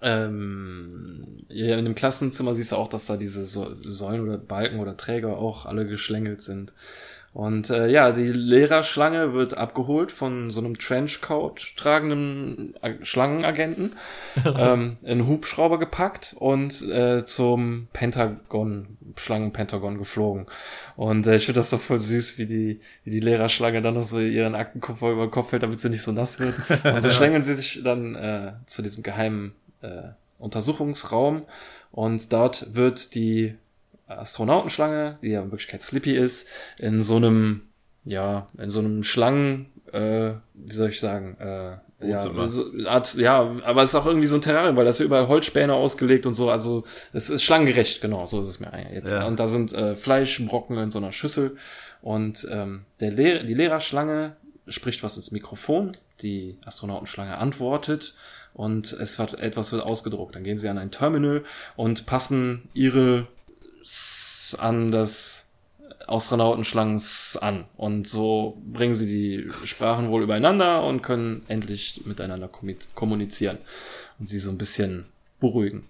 Ähm, 0.01 1.45
ja, 1.49 1.77
in 1.77 1.85
dem 1.85 1.97
Klassenzimmer 1.97 2.55
siehst 2.55 2.71
du 2.71 2.77
auch, 2.77 2.89
dass 2.89 3.07
da 3.07 3.17
diese 3.17 3.45
so 3.45 3.75
Säulen 3.83 4.21
oder 4.21 4.39
Balken 4.39 4.79
oder 4.79 4.97
Träger 4.97 5.37
auch 5.37 5.67
alle 5.67 5.89
geschlängelt 5.89 6.41
sind. 6.41 6.73
Und 7.39 7.71
äh, 7.71 7.87
ja, 7.87 8.11
die 8.11 8.33
Lehrerschlange 8.33 9.33
wird 9.33 9.57
abgeholt 9.57 10.11
von 10.11 10.51
so 10.51 10.59
einem 10.59 10.77
Trenchcoat 10.77 11.77
tragenden 11.77 12.75
Ag- 12.83 13.07
Schlangenagenten, 13.07 13.95
ähm, 14.45 14.97
in 15.03 15.09
einen 15.09 15.29
Hubschrauber 15.29 15.79
gepackt 15.79 16.35
und 16.37 16.83
äh, 16.91 17.25
zum 17.25 17.87
Pentagon, 17.93 18.99
Schlangenpentagon 19.15 19.99
geflogen. 19.99 20.47
Und 20.97 21.29
äh, 21.29 21.37
ich 21.37 21.45
finde 21.45 21.61
das 21.61 21.71
doch 21.71 21.81
voll 21.81 22.01
süß, 22.01 22.39
wie 22.39 22.47
die, 22.47 22.81
wie 23.05 23.11
die 23.11 23.21
Lehrerschlange 23.21 23.83
dann 23.83 23.95
noch 23.95 24.03
so 24.03 24.19
ihren 24.19 24.57
Aktenkoffer 24.57 25.13
über 25.13 25.29
den 25.29 25.31
Kopf 25.31 25.53
hält, 25.53 25.63
damit 25.63 25.79
sie 25.79 25.91
nicht 25.91 26.03
so 26.03 26.11
nass 26.11 26.41
wird. 26.41 26.57
Und 26.85 27.01
so 27.01 27.11
schlängeln 27.13 27.45
sie 27.45 27.55
sich 27.55 27.85
dann 27.85 28.17
äh, 28.17 28.55
zu 28.67 28.83
diesem 28.83 29.05
geheimen 29.05 29.55
äh, 29.83 30.09
Untersuchungsraum 30.41 31.43
und 31.93 32.33
dort 32.33 32.75
wird 32.75 33.15
die 33.15 33.55
Astronautenschlange, 34.09 35.19
die 35.23 35.29
ja 35.31 35.43
in 35.43 35.51
Wirklichkeit 35.51 35.83
Slippy 35.83 36.17
ist, 36.17 36.49
in 36.79 37.03
so 37.03 37.17
einem, 37.17 37.63
ja, 38.05 38.47
in 38.59 38.71
so 38.71 38.81
einem 38.81 39.05
Schlangen, 39.05 39.67
äh, 39.93 40.33
wie 40.55 40.75
soll 40.75 40.91
ich 40.91 41.01
sagen, 41.01 41.37
äh, 41.39 41.77
ja, 42.01 42.21
so 42.21 42.65
Art, 42.87 43.15
ja, 43.15 43.41
aber 43.65 43.83
es 43.83 43.91
ist 43.91 43.95
auch 43.97 44.07
irgendwie 44.07 44.29
so 44.29 44.37
ein 44.37 44.43
Terrarium, 44.43 44.77
weil 44.77 44.85
das 44.85 44.97
ist 44.97 45.01
ja 45.01 45.07
überall 45.07 45.27
Holzspäne 45.27 45.75
ausgelegt 45.75 46.27
und 46.27 46.35
so, 46.35 46.49
also 46.49 46.85
es 47.13 47.29
ist 47.29 47.43
schlangengerecht, 47.43 48.01
genau, 48.01 48.25
so 48.27 48.41
ist 48.41 48.49
es 48.49 48.61
mir 48.61 48.73
eigentlich 48.73 48.95
jetzt. 48.95 49.13
Ja. 49.13 49.27
Und 49.27 49.41
da 49.41 49.49
sind 49.49 49.73
äh, 49.73 49.97
Fleischbrocken 49.97 50.79
in 50.79 50.91
so 50.93 50.99
einer 50.99 51.11
Schüssel 51.11 51.57
und 52.01 52.47
ähm, 52.53 52.85
der 53.01 53.11
Lehr 53.11 53.43
die 53.43 53.55
Lehrerschlange 53.55 54.37
spricht 54.69 55.03
was 55.03 55.17
ins 55.17 55.33
Mikrofon, 55.33 55.91
die 56.23 56.59
Astronautenschlange 56.65 57.37
antwortet 57.37 58.15
und 58.55 58.93
es 58.93 59.19
wird 59.19 59.39
etwas 59.41 59.73
wird 59.73 59.83
ausgedruckt. 59.83 60.37
Dann 60.37 60.45
gehen 60.45 60.59
sie 60.59 60.69
an 60.69 60.79
ein 60.79 60.93
Terminal 60.93 61.43
und 61.77 62.07
passen 62.07 62.69
ihre 62.75 63.27
S 63.89 64.57
an 64.59 64.91
das 64.91 65.47
Astronautenschlangen 66.07 67.01
an. 67.41 67.65
Und 67.77 68.07
so 68.07 68.61
bringen 68.67 68.95
sie 68.95 69.07
die 69.07 69.67
Sprachen 69.67 70.09
wohl 70.09 70.23
übereinander 70.23 70.85
und 70.85 71.03
können 71.03 71.43
endlich 71.49 72.03
miteinander 72.05 72.49
kommunizieren 72.95 73.59
und 74.19 74.29
sie 74.29 74.39
so 74.39 74.51
ein 74.51 74.59
bisschen 74.59 75.07
beruhigen. 75.41 75.87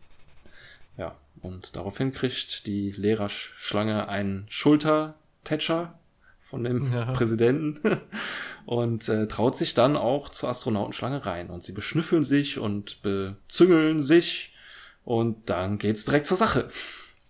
Ja, 0.96 1.16
und 1.40 1.76
daraufhin 1.76 2.12
kriegt 2.12 2.66
die 2.66 2.92
Lehrerschlange 2.92 4.08
einen 4.08 4.46
Schultertätscher 4.48 5.98
von 6.40 6.64
dem 6.64 6.92
Ja. 6.92 7.04
Präsidenten 7.12 8.00
und 8.66 9.08
äh, 9.08 9.28
traut 9.28 9.56
sich 9.56 9.74
dann 9.74 9.96
auch 9.96 10.28
zur 10.28 10.48
Astronautenschlange 10.48 11.26
rein. 11.26 11.50
Und 11.50 11.62
sie 11.62 11.72
beschnüffeln 11.72 12.24
sich 12.24 12.58
und 12.58 13.02
bezüngeln 13.02 14.02
sich 14.02 14.52
und 15.04 15.48
dann 15.50 15.78
geht's 15.78 16.04
direkt 16.04 16.26
zur 16.26 16.36
Sache. 16.36 16.68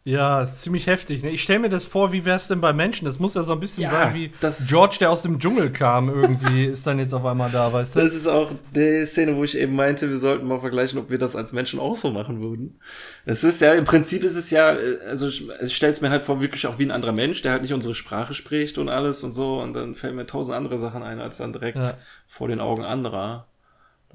Ja, 0.04 0.40
ist 0.40 0.62
ziemlich 0.62 0.86
heftig. 0.86 1.22
Ne? 1.22 1.30
Ich 1.30 1.42
stelle 1.42 1.58
mir 1.58 1.68
das 1.68 1.84
vor, 1.84 2.12
wie 2.12 2.24
wär's 2.24 2.48
denn 2.48 2.62
bei 2.62 2.72
Menschen? 2.72 3.04
Das 3.04 3.18
muss 3.18 3.34
ja 3.34 3.42
so 3.42 3.52
ein 3.52 3.60
bisschen 3.60 3.82
Ja, 3.82 3.90
sein 3.90 4.14
wie 4.14 4.32
das- 4.40 4.66
George, 4.66 4.96
der 5.00 5.10
aus 5.10 5.20
dem 5.20 5.38
Dschungel 5.38 5.70
kam, 5.70 6.08
irgendwie 6.08 6.64
ist 6.72 6.86
dann 6.86 6.98
jetzt 6.98 7.12
auf 7.12 7.26
einmal 7.26 7.50
da, 7.50 7.70
weißt 7.70 7.94
du? 7.96 8.00
Das 8.00 8.14
ist 8.14 8.26
auch 8.26 8.50
die 8.74 9.04
Szene, 9.04 9.36
wo 9.36 9.44
ich 9.44 9.58
eben 9.58 9.74
meinte, 9.74 10.08
wir 10.08 10.16
sollten 10.16 10.46
mal 10.46 10.60
vergleichen, 10.60 10.98
ob 10.98 11.10
wir 11.10 11.18
das 11.18 11.36
als 11.36 11.52
Menschen 11.52 11.78
auch 11.78 11.94
so 11.94 12.10
machen 12.10 12.42
würden. 12.42 12.80
Es 13.26 13.44
ist 13.44 13.60
ja, 13.60 13.74
im 13.74 13.84
Prinzip 13.84 14.22
ist 14.22 14.36
es 14.36 14.50
ja, 14.50 14.72
äh, 14.72 14.98
also 15.10 15.28
ich, 15.28 15.46
ich 15.62 15.76
stelle 15.76 15.92
es 15.92 16.00
mir 16.00 16.08
halt 16.08 16.22
vor, 16.22 16.40
wirklich 16.40 16.66
auch 16.66 16.78
wie 16.78 16.86
ein 16.86 16.92
anderer 16.92 17.12
Mensch, 17.12 17.42
der 17.42 17.52
halt 17.52 17.60
nicht 17.62 17.74
unsere 17.74 17.94
Sprache 17.94 18.32
spricht 18.32 18.78
und 18.78 18.88
alles 18.88 19.22
und 19.24 19.32
so. 19.32 19.60
Und 19.60 19.74
dann 19.74 19.94
fällt 19.94 20.14
mir 20.14 20.24
tausend 20.24 20.56
andere 20.56 20.78
Sachen 20.78 21.02
ein, 21.02 21.20
als 21.20 21.36
dann 21.36 21.52
direkt 21.52 21.76
Ja. 21.78 21.94
vor 22.24 22.48
den 22.48 22.60
Augen 22.60 22.84
anderer 22.84 23.46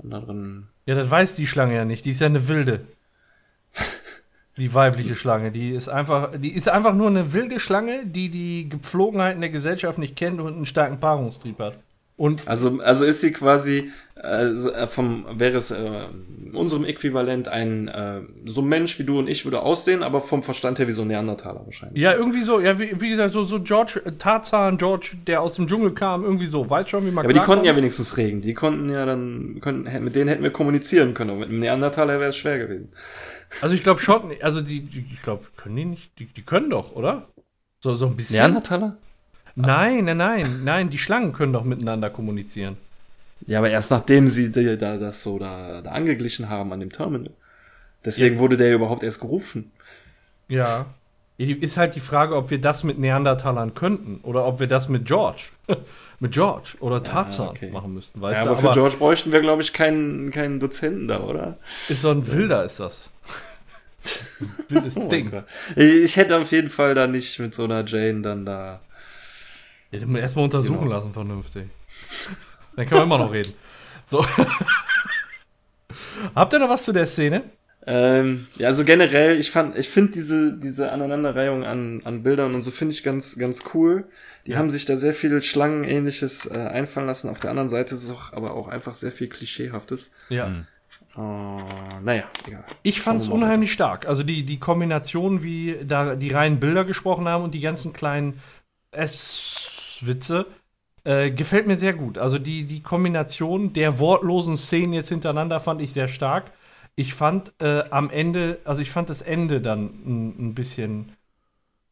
dann 0.02 0.10
da 0.10 0.22
drin. 0.22 0.68
Ja, 0.88 0.96
das 0.96 1.12
weiß 1.12 1.36
die 1.36 1.46
Schlange 1.46 1.76
ja 1.76 1.86
nicht. 1.86 2.04
Die 2.06 2.10
ist 2.10 2.20
ja 2.22 2.26
eine 2.28 2.48
wilde. 2.48 2.82
Die 4.58 4.74
weibliche 4.74 5.16
Schlange, 5.16 5.52
die 5.52 5.72
ist 5.72 5.90
einfach, 5.90 6.38
die 6.38 6.54
ist 6.54 6.70
einfach 6.70 6.94
nur 6.94 7.08
eine 7.08 7.34
wilde 7.34 7.60
Schlange, 7.60 8.06
die 8.06 8.30
die 8.30 8.70
Gepflogenheiten 8.70 9.42
der 9.42 9.50
Gesellschaft 9.50 9.98
nicht 9.98 10.16
kennt 10.16 10.40
und 10.40 10.54
einen 10.54 10.66
starken 10.66 11.00
Paarungstrieb 11.00 11.58
hat. 11.58 11.80
Und 12.16 12.48
Also, 12.48 12.80
also 12.84 13.06
ist 13.06 13.22
sie 13.22 13.32
quasi 13.32 13.92
äh, 14.16 14.50
so, 14.54 14.72
äh, 14.72 14.88
vom 14.88 15.26
wäre 15.34 15.58
es 15.58 15.72
äh, 15.72 16.06
unserem 16.54 16.86
Äquivalent 16.86 17.48
ein 17.48 17.88
äh, 17.88 18.22
so 18.46 18.62
Mensch 18.62 19.00
wie 19.00 19.04
du 19.04 19.18
und 19.18 19.28
ich 19.28 19.46
würde 19.46 19.64
aussehen, 19.64 20.04
aber 20.04 20.22
vom 20.22 20.44
Verstand 20.44 20.78
her 20.78 20.88
wie 20.88 20.92
so 20.92 21.02
ein 21.02 21.08
Neandertaler 21.08 21.66
wahrscheinlich. 21.66 22.00
ja, 22.00 22.14
irgendwie 22.14 22.44
so, 22.44 22.60
ja, 22.60 22.78
wie, 22.78 23.02
wie 23.02 23.10
gesagt, 23.10 23.34
so, 23.34 23.44
so 23.44 23.60
George, 23.60 24.00
äh, 24.06 24.12
Tarzan, 24.12 24.78
George, 24.78 25.14
der 25.26 25.42
aus 25.42 25.56
dem 25.56 25.66
Dschungel 25.66 25.94
kam, 25.96 26.24
irgendwie 26.24 26.46
so. 26.46 26.70
Weißt 26.70 26.90
schon, 26.90 27.04
wie 27.08 27.12
man 27.12 27.24
Ja, 27.26 27.30
aber 27.32 27.34
die 27.34 27.46
konnten 27.46 27.66
ja 27.66 27.76
wenigstens 27.76 28.16
reden. 28.16 28.42
Die 28.42 28.54
konnten 28.54 28.92
ja 28.92 29.08
dann, 29.08 29.58
können, 29.60 29.90
mit 30.04 30.14
denen 30.14 30.28
hätten 30.28 30.44
wir 30.44 30.52
kommunizieren 30.52 31.16
können. 31.16 31.32
Aber 31.32 31.40
mit 31.40 31.50
einem 31.50 31.62
Neandertaler 31.62 32.20
wäre 32.20 32.30
es 32.30 32.38
schwer 32.38 32.60
gewesen. 32.60 32.90
Also 33.62 33.76
ich 33.76 33.84
glaube 33.84 34.00
schon, 34.00 34.32
also 34.42 34.62
die, 34.62 34.82
die 34.82 35.06
ich 35.14 35.22
glaube, 35.22 35.46
können 35.56 35.76
die 35.76 35.86
nicht, 35.86 36.20
die, 36.20 36.26
die 36.26 36.42
können 36.42 36.70
doch, 36.70 36.96
oder? 36.96 37.28
So, 37.80 37.96
so 37.96 38.08
ein 38.08 38.16
bisschen. 38.16 38.38
Neandertaler? 38.38 38.98
Nein, 39.56 40.06
nein, 40.06 40.18
nein, 40.18 40.64
nein, 40.64 40.90
die 40.90 40.98
Schlangen 40.98 41.34
können 41.34 41.54
doch 41.54 41.64
miteinander 41.64 42.10
kommunizieren. 42.10 42.78
Ja, 43.46 43.60
aber 43.60 43.70
erst 43.70 43.92
nachdem 43.92 44.28
sie 44.30 44.52
da, 44.52 44.76
da, 44.76 44.98
das 44.98 45.22
so 45.22 45.38
da, 45.38 45.82
da 45.82 45.92
angeglichen 45.92 46.50
haben 46.50 46.72
an 46.74 46.80
dem 46.80 46.92
Terminal. 46.92 47.32
Deswegen 48.06 48.40
wurde 48.40 48.58
der 48.58 48.74
überhaupt 48.74 49.04
erst 49.04 49.22
gerufen. 49.22 49.72
Ja. 50.48 50.88
Ist 51.38 51.78
halt 51.78 51.96
die 51.96 52.00
Frage, 52.00 52.36
ob 52.36 52.52
wir 52.52 52.62
das 52.62 52.84
mit 52.84 53.00
Neandertalern 53.00 53.74
könnten 53.74 54.20
oder 54.24 54.46
ob 54.46 54.60
wir 54.60 54.68
das 54.68 54.88
mit 54.88 55.06
George, 55.06 55.50
mit 56.20 56.32
George 56.34 56.76
oder 56.80 57.02
Tarzan 57.02 57.50
okay. 57.50 57.72
machen 57.72 57.94
müssten. 57.94 58.22
Weißt 58.22 58.40
Ja, 58.40 58.46
du? 58.46 58.52
aber 58.52 58.60
für 58.62 58.72
George 58.72 58.98
bräuchten 58.98 59.32
wir, 59.32 59.42
glaube 59.42 59.62
ich, 59.64 59.74
keinen, 59.74 60.30
keinen 60.32 60.60
Dozenten 60.60 61.08
da, 61.08 61.22
oder? 61.22 61.58
ist 61.90 62.02
so 62.02 62.12
ein 62.12 62.26
Wilder, 62.32 62.64
ist 62.64 62.80
das. 62.80 63.10
Wildes 64.70 64.98
Oh 64.98 65.08
Ding. 65.08 65.32
Gott. 65.32 65.46
Ich 65.76 66.18
hätte 66.18 66.38
auf 66.38 66.52
jeden 66.52 66.70
Fall 66.70 66.94
da 66.94 67.08
nicht 67.08 67.40
mit 67.40 67.56
so 67.56 67.64
einer 67.64 67.84
Jane 67.86 68.22
dann 68.22 68.46
da. 68.46 68.82
Ja, 69.92 70.00
erstmal 70.18 70.46
untersuchen 70.46 70.84
Genau. 70.84 70.96
lassen, 70.98 71.14
vernünftig. 71.14 71.66
Dann 72.76 72.86
können 72.88 73.02
wir 73.02 73.06
immer 73.06 73.18
noch 73.18 73.32
reden. 73.32 73.54
So. 74.06 74.24
Habt 76.36 76.54
ihr 76.54 76.60
noch 76.60 76.70
was 76.70 76.84
zu 76.84 76.92
der 76.94 77.06
Szene? 77.06 77.44
Ähm, 77.86 78.48
ja, 78.56 78.68
also 78.68 78.86
generell, 78.86 79.40
ich 79.40 79.52
fand, 79.52 79.78
ich 79.78 79.90
finde 79.90 80.14
diese, 80.14 80.58
diese 80.58 80.92
Aneinanderreihung 80.92 81.66
an, 81.66 82.02
an 82.06 82.24
Bildern 82.24 82.56
und 82.56 82.62
so 82.62 82.72
finde 82.72 82.94
ich 82.94 83.04
ganz, 83.04 83.38
ganz 83.38 83.64
cool. 83.74 84.06
Die 84.46 84.56
haben 84.56 84.70
sich 84.70 84.86
da 84.86 84.98
sehr 84.98 85.14
viel 85.14 85.42
Schlangenähnliches 85.42 86.46
äh, 86.46 86.58
einfallen 86.58 87.08
lassen. 87.08 87.30
Auf 87.30 87.40
der 87.40 87.50
anderen 87.50 87.70
Seite 87.70 87.94
ist 87.94 88.04
es 88.04 88.12
auch, 88.12 88.34
aber 88.34 88.54
auch 88.54 88.68
einfach 88.68 88.94
sehr 88.94 89.12
viel 89.12 89.28
Klischeehaftes. 89.28 90.14
Ja. 90.30 90.48
Äh, 91.16 91.20
naja, 92.02 92.24
egal. 92.48 92.64
Ich 92.84 93.02
fand 93.02 93.22
es 93.22 93.28
unheimlich 93.28 93.72
stark. 93.72 94.08
Also 94.08 94.24
die, 94.24 94.44
die 94.44 94.60
Kombination, 94.60 95.44
wie 95.44 95.78
da 95.86 96.16
die 96.16 96.30
reinen 96.30 96.60
Bilder 96.60 96.86
gesprochen 96.86 97.28
haben 97.28 97.44
und 97.44 97.54
die 97.54 97.62
ganzen 97.62 97.94
kleinen 97.94 98.40
S-Witze, 98.92 100.46
äh, 101.04 101.32
gefällt 101.32 101.68
mir 101.68 101.76
sehr 101.76 101.94
gut. 101.94 102.18
Also 102.18 102.40
die, 102.40 102.64
die 102.64 102.82
Kombination 102.82 103.74
der 103.74 104.00
wortlosen 104.00 104.58
Szenen 104.58 104.94
jetzt 104.94 105.10
hintereinander 105.10 105.60
fand 105.60 105.82
ich 105.82 105.92
sehr 105.92 106.08
stark. 106.08 106.52
Ich 106.96 107.14
fand 107.14 107.54
äh, 107.60 107.84
am 107.90 108.10
Ende, 108.10 108.60
also 108.66 108.82
ich 108.82 108.92
fand 108.92 109.10
das 109.10 109.22
Ende 109.22 109.62
dann 109.62 109.86
ein, 110.06 110.50
ein 110.50 110.54
bisschen 110.54 111.14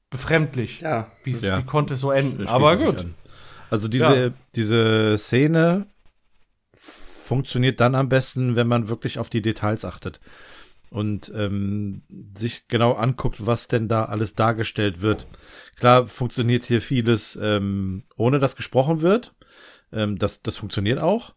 befremdlich. 0.10 0.82
Ja, 0.82 1.12
Ja. 1.44 1.58
Wie 1.58 1.64
konnte 1.64 1.96
es 1.96 2.02
so 2.02 2.12
enden? 2.12 2.48
Aber 2.48 2.78
gut. 2.78 3.06
Also 3.70 3.88
diese, 3.88 4.26
Ja. 4.28 4.34
diese 4.56 5.18
Szene 5.18 5.88
funktioniert 6.74 7.80
dann 7.80 7.96
am 7.96 8.10
besten, 8.10 8.56
wenn 8.56 8.68
man 8.68 8.90
wirklich 8.90 9.18
auf 9.18 9.30
die 9.30 9.42
Details 9.42 9.86
achtet 9.86 10.20
und 10.90 11.32
ähm, 11.34 12.04
sich 12.36 12.68
genau 12.68 12.92
anguckt, 12.94 13.46
was 13.46 13.70
denn 13.70 13.88
da 13.88 14.06
alles 14.06 14.36
dargestellt 14.36 15.02
wird. 15.02 15.28
Klar 15.78 16.08
funktioniert 16.08 16.66
hier 16.66 16.82
vieles, 16.82 17.40
ähm, 17.42 18.04
ohne 18.18 18.40
dass 18.40 18.58
gesprochen 18.58 19.02
wird. 19.02 19.34
Ähm, 19.94 20.20
das, 20.20 20.42
das 20.42 20.58
funktioniert 20.58 21.00
auch. 21.00 21.34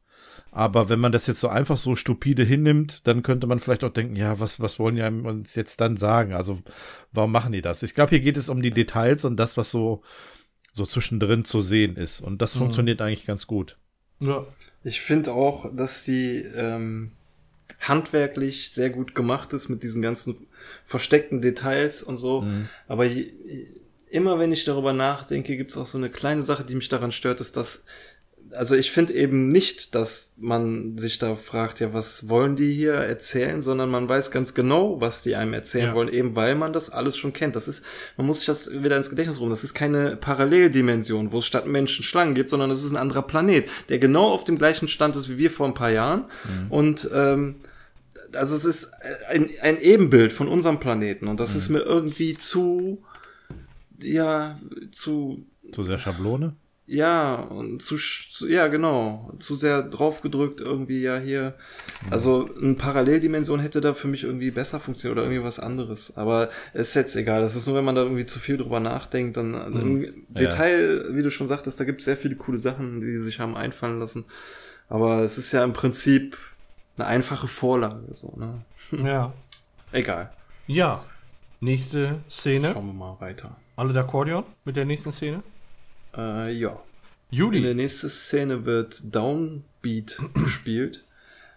Aber 0.57 0.89
wenn 0.89 1.01
man 1.01 1.11
das 1.11 1.27
jetzt 1.27 1.41
so 1.41 1.49
einfach 1.49 1.77
so 1.77 1.97
stupide 1.97 2.45
hinnimmt, 2.45 3.05
dann 3.09 3.25
könnte 3.25 3.49
man 3.49 3.59
vielleicht 3.59 3.83
auch 3.83 3.93
denken, 3.93 4.15
ja, 4.15 4.39
was, 4.39 4.61
was 4.61 4.79
wollen 4.79 4.95
die 4.95 5.03
einem 5.03 5.27
uns 5.27 5.57
jetzt 5.57 5.81
dann 5.81 5.97
sagen? 5.97 6.33
Also, 6.33 6.61
warum 7.11 7.33
machen 7.33 7.51
die 7.51 7.61
das? 7.61 7.83
Ich 7.83 7.93
glaube, 7.95 8.11
hier 8.11 8.21
geht 8.21 8.37
es 8.37 8.49
um 8.49 8.63
die 8.63 8.71
Details 8.71 9.25
und 9.25 9.37
das, 9.37 9.57
was 9.57 9.73
so, 9.73 10.03
so 10.73 10.87
zwischendrin 10.87 11.45
zu 11.45 11.61
sehen 11.61 11.97
ist. 11.97 12.21
Und 12.21 12.41
das 12.41 12.55
Mhm. 12.55 12.61
funktioniert 12.61 13.01
eigentlich 13.03 13.27
ganz 13.27 13.49
gut. 13.49 13.77
Ja. 14.21 14.47
Ich 14.85 15.01
finde 15.01 15.33
auch, 15.33 15.75
dass 15.75 16.05
die 16.05 16.37
ähm, 16.55 17.11
handwerklich 17.81 18.71
sehr 18.71 18.91
gut 18.91 19.17
gemacht 19.17 19.53
ist 19.55 19.69
mit 19.69 19.83
diesen 19.83 20.03
ganzen 20.03 20.47
versteckten 20.85 21.43
Details 21.43 22.05
und 22.05 22.17
so. 22.17 22.47
Aber 22.87 23.05
je, 23.05 23.33
immer 24.09 24.39
wenn 24.39 24.53
ich 24.53 24.65
darüber 24.65 24.93
nachdenke, 24.93 25.57
gibt 25.57 25.73
es 25.73 25.77
auch 25.77 25.87
so 25.87 25.99
eine 25.99 26.11
kleine 26.11 26.43
Sache, 26.43 26.63
die 26.63 26.77
mich 26.77 26.89
daran 26.89 27.11
stört, 27.11 27.41
ist, 27.41 27.57
dass 27.57 27.87
also 28.57 28.75
ich 28.75 28.91
finde 28.93 29.13
eben 29.15 29.49
nicht, 29.49 29.95
dass 29.95 30.35
man 30.39 30.97
sich 30.99 31.19
da 31.19 31.37
fragt, 31.37 31.81
ja, 31.81 31.93
was 31.93 32.29
wollen 32.29 32.57
die 32.57 32.73
hier 32.73 32.95
erzählen, 32.95 33.63
sondern 33.63 33.91
man 33.91 34.09
weiß 34.09 34.31
ganz 34.31 34.55
genau, 34.55 35.01
was 35.01 35.23
die 35.23 35.37
einem 35.37 35.53
erzählen 35.53 35.89
Ja. 35.89 35.95
wollen, 35.95 36.09
eben 36.13 36.35
weil 36.37 36.55
man 36.55 36.73
das 36.73 36.91
alles 36.91 37.17
schon 37.17 37.33
kennt. 37.33 37.57
Das 37.57 37.69
ist, 37.69 37.85
man 38.17 38.27
muss 38.27 38.39
sich 38.39 38.47
das 38.47 38.83
wieder 38.83 38.97
ins 38.97 39.11
Gedächtnis 39.11 39.41
rufen. 39.41 39.51
Das 39.51 39.65
ist 39.65 39.75
keine 39.75 40.17
Paralleldimension, 40.17 41.33
wo 41.33 41.39
es 41.39 41.47
statt 41.47 41.67
Menschen 41.67 42.05
Schlangen 42.05 42.35
gibt, 42.35 42.51
sondern 42.51 42.71
es 42.71 42.85
ist 42.85 42.93
ein 42.93 42.97
anderer 42.97 43.23
Planet, 43.23 43.69
der 43.89 43.99
genau 43.99 44.31
auf 44.31 44.45
dem 44.45 44.59
gleichen 44.59 44.89
Stand 44.89 45.17
ist 45.17 45.29
wie 45.29 45.39
wir 45.39 45.51
vor 45.51 45.67
ein 45.67 45.75
paar 45.75 45.91
Jahren. 45.91 46.25
Und 46.71 47.09
ähm, 47.13 47.57
also 48.33 48.57
es 48.57 48.65
ist 48.65 48.93
ein, 49.31 49.49
ein 49.63 49.81
Ebenbild 49.81 50.33
von 50.33 50.49
unserem 50.49 50.81
Planeten 50.81 51.29
und 51.29 51.39
das 51.39 51.55
ist 51.55 51.69
mir 51.69 51.81
irgendwie 51.81 52.37
zu, 52.37 53.03
ja, 54.01 54.59
zu 54.91 55.47
So 55.73 55.83
sehr 55.85 55.99
Schablone. 55.99 56.55
Ja, 56.87 57.35
und 57.37 57.83
zu, 57.83 57.97
zu, 57.97 58.47
ja, 58.47 58.69
genau, 58.69 59.33
zu 59.39 59.55
sehr 59.55 59.83
draufgedrückt 59.83 60.61
irgendwie, 60.61 61.01
ja, 61.01 61.19
hier. 61.19 61.55
Also, 62.11 62.49
eine 62.61 62.75
Paralleldimension 62.75 63.61
hätte 63.61 63.81
da 63.81 63.95
für 63.95 64.09
mich 64.09 64.25
irgendwie 64.25 64.51
besser 64.51 64.81
funktioniert 64.81 65.19
oder 65.19 65.27
irgendwie 65.27 65.45
was 65.45 65.59
anderes. 65.59 66.17
Aber 66.17 66.51
ist 66.75 66.95
jetzt 66.95 67.17
egal. 67.17 67.41
Das 67.41 67.57
ist 67.57 67.67
nur, 67.67 67.77
wenn 67.77 67.85
man 67.85 67.95
da 67.95 68.03
irgendwie 68.03 68.27
zu 68.27 68.39
viel 68.39 68.59
drüber 68.59 68.81
nachdenkt, 68.81 69.37
dann 69.39 69.55
im 69.55 70.27
Detail, 70.29 71.07
wie 71.15 71.23
du 71.23 71.31
schon 71.31 71.49
sagtest, 71.49 71.81
da 71.81 71.85
gibt 71.85 72.01
es 72.01 72.05
sehr 72.05 72.19
viele 72.19 72.37
coole 72.37 72.59
Sachen, 72.59 73.01
die 73.01 73.17
sich 73.17 73.41
haben 73.41 73.57
einfallen 73.57 73.99
lassen. 73.99 74.27
Aber 74.91 75.23
es 75.23 75.39
ist 75.39 75.53
ja 75.53 75.65
im 75.65 75.73
Prinzip 75.73 76.37
eine 76.97 77.07
einfache 77.07 77.49
Vorlage, 77.49 78.13
so, 78.13 78.35
ne? 78.37 78.65
Ja. 78.93 79.33
Egal. 79.93 80.33
Ja. 80.67 81.05
Nächste 81.61 82.21
Szene. 82.29 82.73
Schauen 82.75 82.89
wir 82.89 82.93
mal 82.93 83.17
weiter. 83.21 83.57
Alle 83.77 83.99
d'Akkordeon 83.99 84.45
mit 84.67 84.77
der 84.77 84.85
nächsten 84.85 85.11
Szene. 85.11 85.43
Äh, 86.17 86.53
ja. 86.53 86.71
In 87.31 87.39
Juli. 87.39 87.63
der 87.63 87.75
nächsten 87.75 88.09
Szene 88.09 88.65
wird 88.65 89.15
Downbeat 89.15 90.19
gespielt. 90.35 91.05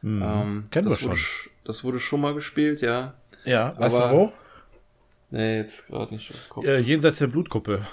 Ähm, 0.03 0.68
Kennen 0.72 0.89
das 0.89 0.93
wir 0.95 0.99
schon. 0.99 1.10
Wurde, 1.12 1.20
sch- 1.20 1.49
das 1.66 1.84
wurde 1.84 1.99
schon 1.99 2.22
mal 2.22 2.34
gespielt, 2.34 2.82
ja. 2.82 3.14
Ja, 3.45 3.78
weißt 3.78 3.95
wo? 3.95 3.99
du 4.01 4.12
wo? 4.12 4.34
Nee, 5.32 5.58
jetzt 5.58 5.88
gerade 5.88 6.14
nicht. 6.14 6.32
Äh, 6.64 6.80
jenseits 6.80 7.18
der 7.20 7.28
Blutgruppe. 7.28 7.86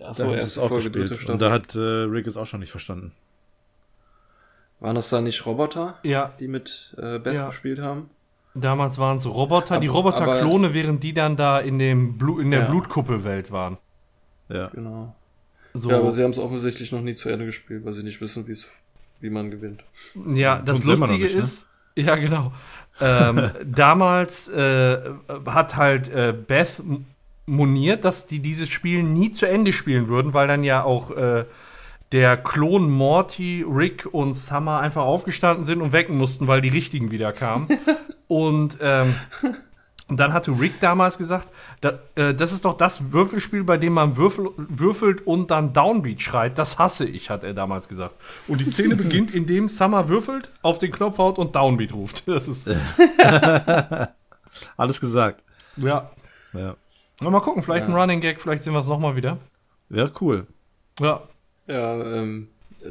Achso, 0.00 0.24
Da 0.24 0.28
hat 0.30 0.34
es 0.36 0.40
erste 0.40 0.62
auch 0.62 0.68
Folge, 0.68 0.90
gespielt. 0.90 1.28
Und 1.28 1.38
da 1.40 1.50
hat 1.50 1.74
äh, 1.74 1.78
Rick 1.80 2.26
es 2.26 2.36
auch 2.36 2.46
schon 2.46 2.60
nicht 2.60 2.70
verstanden. 2.70 3.12
Waren 4.80 4.96
das 4.96 5.10
da 5.10 5.20
nicht 5.20 5.44
Roboter, 5.46 5.98
Ja, 6.02 6.32
die 6.40 6.48
mit 6.48 6.94
äh, 6.98 7.18
Bess 7.18 7.38
Ja. 7.38 7.48
gespielt 7.48 7.78
haben? 7.80 8.10
damals 8.54 8.98
waren 8.98 9.16
es 9.16 9.26
Roboter, 9.26 9.80
die 9.80 9.88
Aber- 9.88 9.98
Roboterklone, 9.98 10.74
während 10.74 11.02
die 11.02 11.14
dann 11.14 11.36
da 11.36 11.58
in, 11.60 11.78
dem 11.78 12.18
Blu 12.18 12.38
in 12.38 12.50
der 12.50 12.60
Ja. 12.62 12.66
Blutkuppelwelt 12.66 13.50
waren. 13.50 13.78
Ja. 14.48 14.66
Genau. 14.68 15.14
So. 15.74 15.90
Ja, 15.90 15.98
aber 15.98 16.12
sie 16.12 16.22
haben 16.22 16.32
es 16.32 16.38
offensichtlich 16.38 16.92
noch 16.92 17.00
nie 17.00 17.14
zu 17.14 17.28
Ende 17.28 17.46
gespielt, 17.46 17.84
weil 17.84 17.92
sie 17.92 18.02
nicht 18.02 18.20
wissen, 18.20 18.46
wie's, 18.46 18.68
wie 19.20 19.30
man 19.30 19.50
gewinnt. 19.50 19.82
Ja, 20.34 20.60
das 20.60 20.80
noch 20.80 20.98
Lustige 20.98 21.24
nicht, 21.24 21.36
ne? 21.36 21.42
ist, 21.42 21.66
ja 21.96 22.16
genau. 22.16 22.52
Ähm, 23.00 23.50
damals 23.64 24.48
äh, 24.48 24.98
hat 25.46 25.76
halt 25.76 26.08
äh, 26.10 26.32
Beth 26.32 26.82
moniert, 27.46 28.04
dass 28.04 28.26
die 28.26 28.40
dieses 28.40 28.68
Spiel 28.68 29.02
nie 29.02 29.30
zu 29.30 29.46
Ende 29.46 29.72
spielen 29.72 30.08
würden, 30.08 30.34
weil 30.34 30.46
dann 30.46 30.62
ja 30.62 30.84
auch 30.84 31.10
äh, 31.10 31.44
der 32.12 32.36
Klon 32.36 32.90
Morty, 32.90 33.64
Rick 33.68 34.06
und 34.12 34.34
Summer 34.34 34.80
einfach 34.80 35.02
aufgestanden 35.02 35.64
sind 35.64 35.80
und 35.80 35.92
wecken 35.92 36.16
mussten, 36.16 36.46
weil 36.46 36.60
die 36.60 36.68
richtigen 36.68 37.10
wieder 37.10 37.32
kamen. 37.32 37.68
und 38.28 38.78
ähm, 38.80 39.14
und 40.12 40.18
dann 40.18 40.34
hatte 40.34 40.50
Rick 40.50 40.78
damals 40.78 41.16
gesagt, 41.16 41.50
da, 41.80 41.98
äh, 42.16 42.34
das 42.34 42.52
ist 42.52 42.66
doch 42.66 42.74
das 42.74 43.12
Würfelspiel, 43.12 43.64
bei 43.64 43.78
dem 43.78 43.94
man 43.94 44.18
würfel, 44.18 44.50
würfelt 44.58 45.26
und 45.26 45.50
dann 45.50 45.72
Downbeat 45.72 46.20
schreit. 46.20 46.58
Das 46.58 46.78
hasse 46.78 47.06
ich, 47.06 47.30
hat 47.30 47.44
er 47.44 47.54
damals 47.54 47.88
gesagt. 47.88 48.14
Und 48.46 48.60
die 48.60 48.66
Szene 48.66 48.94
beginnt, 48.94 49.30
indem 49.34 49.70
Summer 49.70 50.10
würfelt, 50.10 50.50
auf 50.60 50.76
den 50.76 50.92
Knopf 50.92 51.16
haut 51.16 51.38
und 51.38 51.56
Downbeat 51.56 51.94
ruft. 51.94 52.24
Das 52.32 52.46
ist, 52.46 52.68
Alles 54.76 55.00
gesagt. 55.00 55.44
ja. 55.76 56.10
Ja. 56.52 56.76
Mal 57.22 57.40
gucken, 57.40 57.62
vielleicht 57.62 57.86
ein 57.86 57.92
Ja. 57.92 57.98
Running 57.98 58.20
Gag, 58.20 58.38
vielleicht 58.38 58.64
sehen 58.64 58.74
wir 58.74 58.80
es 58.80 58.88
nochmal 58.88 59.16
wieder. 59.16 59.38
Wäre 59.88 60.12
cool. 60.20 60.46
Ja. 61.00 61.22
Ja, 61.66 61.94
ähm, 62.02 62.48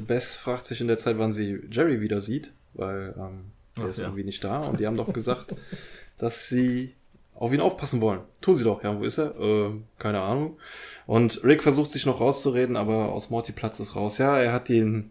Bess 0.08 0.36
fragt 0.38 0.66
sich 0.66 0.82
in 0.82 0.88
der 0.88 0.98
Zeit, 0.98 1.20
wann 1.20 1.34
sie 1.34 1.60
Jerry 1.70 2.02
wieder 2.02 2.20
sieht, 2.20 2.52
weil 2.74 3.14
ähm, 3.16 3.52
der 3.78 3.84
Ach, 3.84 3.90
ist 3.90 4.00
ja. 4.00 4.06
irgendwie 4.06 4.24
nicht 4.24 4.44
da 4.44 4.62
und 4.62 4.80
die 4.80 4.88
haben 4.88 4.98
doch 4.98 5.14
gesagt, 5.14 5.54
dass 6.18 6.50
sie 6.50 6.96
auf 7.42 7.52
ihn 7.52 7.60
aufpassen 7.60 8.02
wollen. 8.02 8.20
Tun 8.40 8.56
sie 8.56 8.64
doch. 8.64 8.84
Ja, 8.84 9.00
wo 9.00 9.04
ist 9.04 9.18
er? 9.18 9.34
Äh, 9.40 9.72
keine 9.98 10.22
Ahnung. 10.22 10.58
Und 11.08 11.44
Rick 11.44 11.64
versucht 11.64 11.92
sich 11.92 12.06
noch 12.06 12.22
rauszureden, 12.22 12.78
aber 12.78 13.10
aus 13.10 13.32
Morty 13.32 13.52
platzt 13.52 13.80
es 13.80 13.96
raus. 13.96 14.20
Ja, 14.20 14.38
er 14.38 14.54
hat 14.54 14.70
ihn 14.70 15.10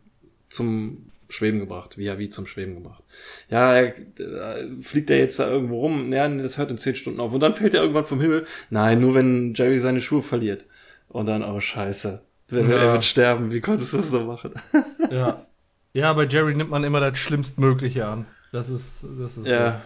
zum 0.49 1.11
Schweben 1.29 1.59
gebracht. 1.59 1.99
Wie 1.99 2.05
ja, 2.05 2.19
wie 2.21 2.29
zum 2.29 2.47
Schweben 2.47 2.77
gebracht. 2.77 3.03
Ja, 3.49 3.75
er, 3.75 3.99
äh, 3.99 4.81
fliegt 4.81 5.11
er 5.11 5.19
jetzt 5.19 5.41
da 5.41 5.49
irgendwo 5.49 5.81
rum? 5.81 6.13
Ja, 6.13 6.29
das 6.29 6.57
hört 6.57 6.71
in 6.71 6.79
zehn 6.79 6.95
Stunden 6.95 7.19
auf. 7.19 7.33
Und 7.35 7.41
dann 7.41 7.53
fällt 7.53 7.75
er 7.75 7.81
irgendwann 7.81 8.05
vom 8.05 8.21
Himmel. 8.21 8.47
Nein, 8.71 9.01
nur 9.01 9.15
wenn 9.17 9.53
Jerry 9.55 9.81
seine 9.81 10.01
Schuhe 10.01 10.23
verliert. 10.23 10.67
Und 11.09 11.27
dann, 11.27 11.43
oh 11.43 11.59
scheiße. 11.59 12.23
Er 12.53 12.59
Ja. 12.61 12.69
er 12.77 12.93
wird 12.93 13.05
sterben. 13.05 13.51
Wie 13.53 13.61
konntest 13.61 13.93
du 13.93 13.97
das 13.97 14.11
so 14.11 14.21
machen? 14.25 14.53
Ja. 15.11 15.47
Ja, 15.93 16.13
bei 16.13 16.27
Jerry 16.27 16.55
nimmt 16.55 16.71
man 16.71 16.85
immer 16.85 17.01
das 17.01 17.19
Schlimmstmögliche 17.19 18.07
an. 18.07 18.27
Das 18.53 18.69
ist, 18.69 19.05
das 19.19 19.37
ist 19.37 19.49
Ja, 19.49 19.83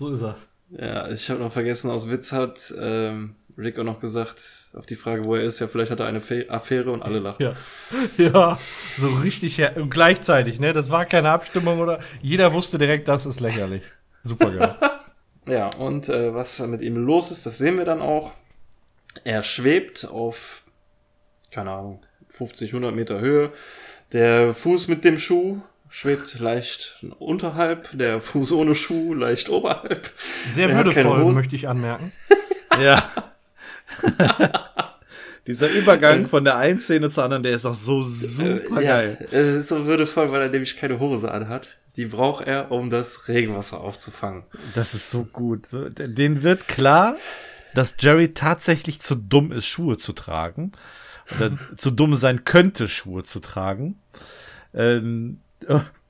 so. 0.00 0.06
So 0.08 0.12
ist 0.12 0.22
er. 0.22 0.36
Ja, 0.78 1.08
ich 1.10 1.30
habe 1.30 1.40
noch 1.40 1.52
vergessen, 1.52 1.90
aus 1.90 2.10
Witz 2.10 2.32
hat 2.32 2.74
ähm, 2.78 3.36
Rick 3.56 3.78
auch 3.78 3.84
noch 3.84 4.00
gesagt, 4.00 4.42
auf 4.74 4.86
die 4.86 4.96
Frage, 4.96 5.24
wo 5.24 5.36
er 5.36 5.42
ist, 5.42 5.60
ja, 5.60 5.68
vielleicht 5.68 5.90
hat 5.90 6.00
er 6.00 6.06
eine 6.06 6.20
Fe 6.20 6.46
Affäre 6.48 6.90
und 6.90 7.02
alle 7.02 7.20
lachen. 7.20 7.42
Ja. 7.42 7.56
ja, 8.16 8.58
so 8.98 9.08
richtig 9.22 9.58
her 9.58 9.76
und 9.76 9.90
gleichzeitig, 9.90 10.58
ne? 10.58 10.72
Das 10.72 10.90
war 10.90 11.06
keine 11.06 11.30
Abstimmung 11.30 11.80
oder 11.80 12.00
jeder 12.22 12.52
wusste 12.52 12.78
direkt, 12.78 13.08
das 13.08 13.26
ist 13.26 13.40
lächerlich. 13.40 13.82
Super 14.22 14.50
geil. 14.50 14.76
Ja, 15.46 15.68
und 15.76 16.08
äh, 16.08 16.32
was 16.32 16.58
mit 16.60 16.80
ihm 16.80 16.96
los 16.96 17.30
ist, 17.30 17.44
das 17.44 17.58
sehen 17.58 17.76
wir 17.76 17.84
dann 17.84 18.00
auch. 18.00 18.32
Er 19.24 19.42
schwebt 19.42 20.08
auf, 20.08 20.62
keine 21.50 21.70
Ahnung, 21.70 22.00
50, 22.28 22.70
100 22.70 22.94
Meter 22.94 23.20
Höhe. 23.20 23.52
Der 24.12 24.54
Fuß 24.54 24.88
mit 24.88 25.04
dem 25.04 25.18
Schuh 25.18 25.60
schwebt 25.94 26.40
leicht 26.40 26.98
unterhalb, 27.20 27.96
der 27.96 28.20
Fuß 28.20 28.50
ohne 28.50 28.74
Schuh 28.74 29.14
leicht 29.14 29.48
oberhalb. 29.48 30.10
Sehr 30.48 30.74
würdevoll, 30.74 31.32
möchte 31.32 31.54
ich 31.54 31.68
anmerken. 31.68 32.10
Ja. 32.80 33.08
Dieser 35.46 35.70
Übergang 35.70 36.28
von 36.28 36.42
der 36.42 36.56
einen 36.56 36.80
Szene 36.80 37.10
zur 37.10 37.22
anderen, 37.22 37.44
der 37.44 37.52
ist 37.52 37.64
auch 37.64 37.76
so 37.76 38.02
super 38.02 38.80
ja, 38.80 38.96
geil. 38.96 39.28
es 39.30 39.54
ist 39.54 39.68
so 39.68 39.86
würdevoll, 39.86 40.32
weil 40.32 40.40
er 40.40 40.48
nämlich 40.48 40.76
keine 40.76 40.98
Hose 40.98 41.30
anhat. 41.30 41.78
Die 41.94 42.06
braucht 42.06 42.44
er, 42.44 42.72
um 42.72 42.90
das 42.90 43.28
Regenwasser 43.28 43.80
aufzufangen. 43.80 44.42
Das 44.74 44.94
ist 44.94 45.10
so 45.10 45.22
gut. 45.22 45.68
Den 45.70 46.42
wird 46.42 46.66
klar, 46.66 47.16
dass 47.74 47.94
Jerry 48.00 48.34
tatsächlich 48.34 49.00
zu 49.00 49.14
dumm 49.14 49.52
ist, 49.52 49.66
Schuhe 49.66 49.96
zu 49.96 50.12
tragen. 50.12 50.72
Oder 51.36 51.56
zu 51.76 51.92
dumm 51.92 52.16
sein 52.16 52.44
könnte, 52.44 52.88
Schuhe 52.88 53.22
zu 53.22 53.38
tragen. 53.38 54.00
Ähm, 54.74 55.38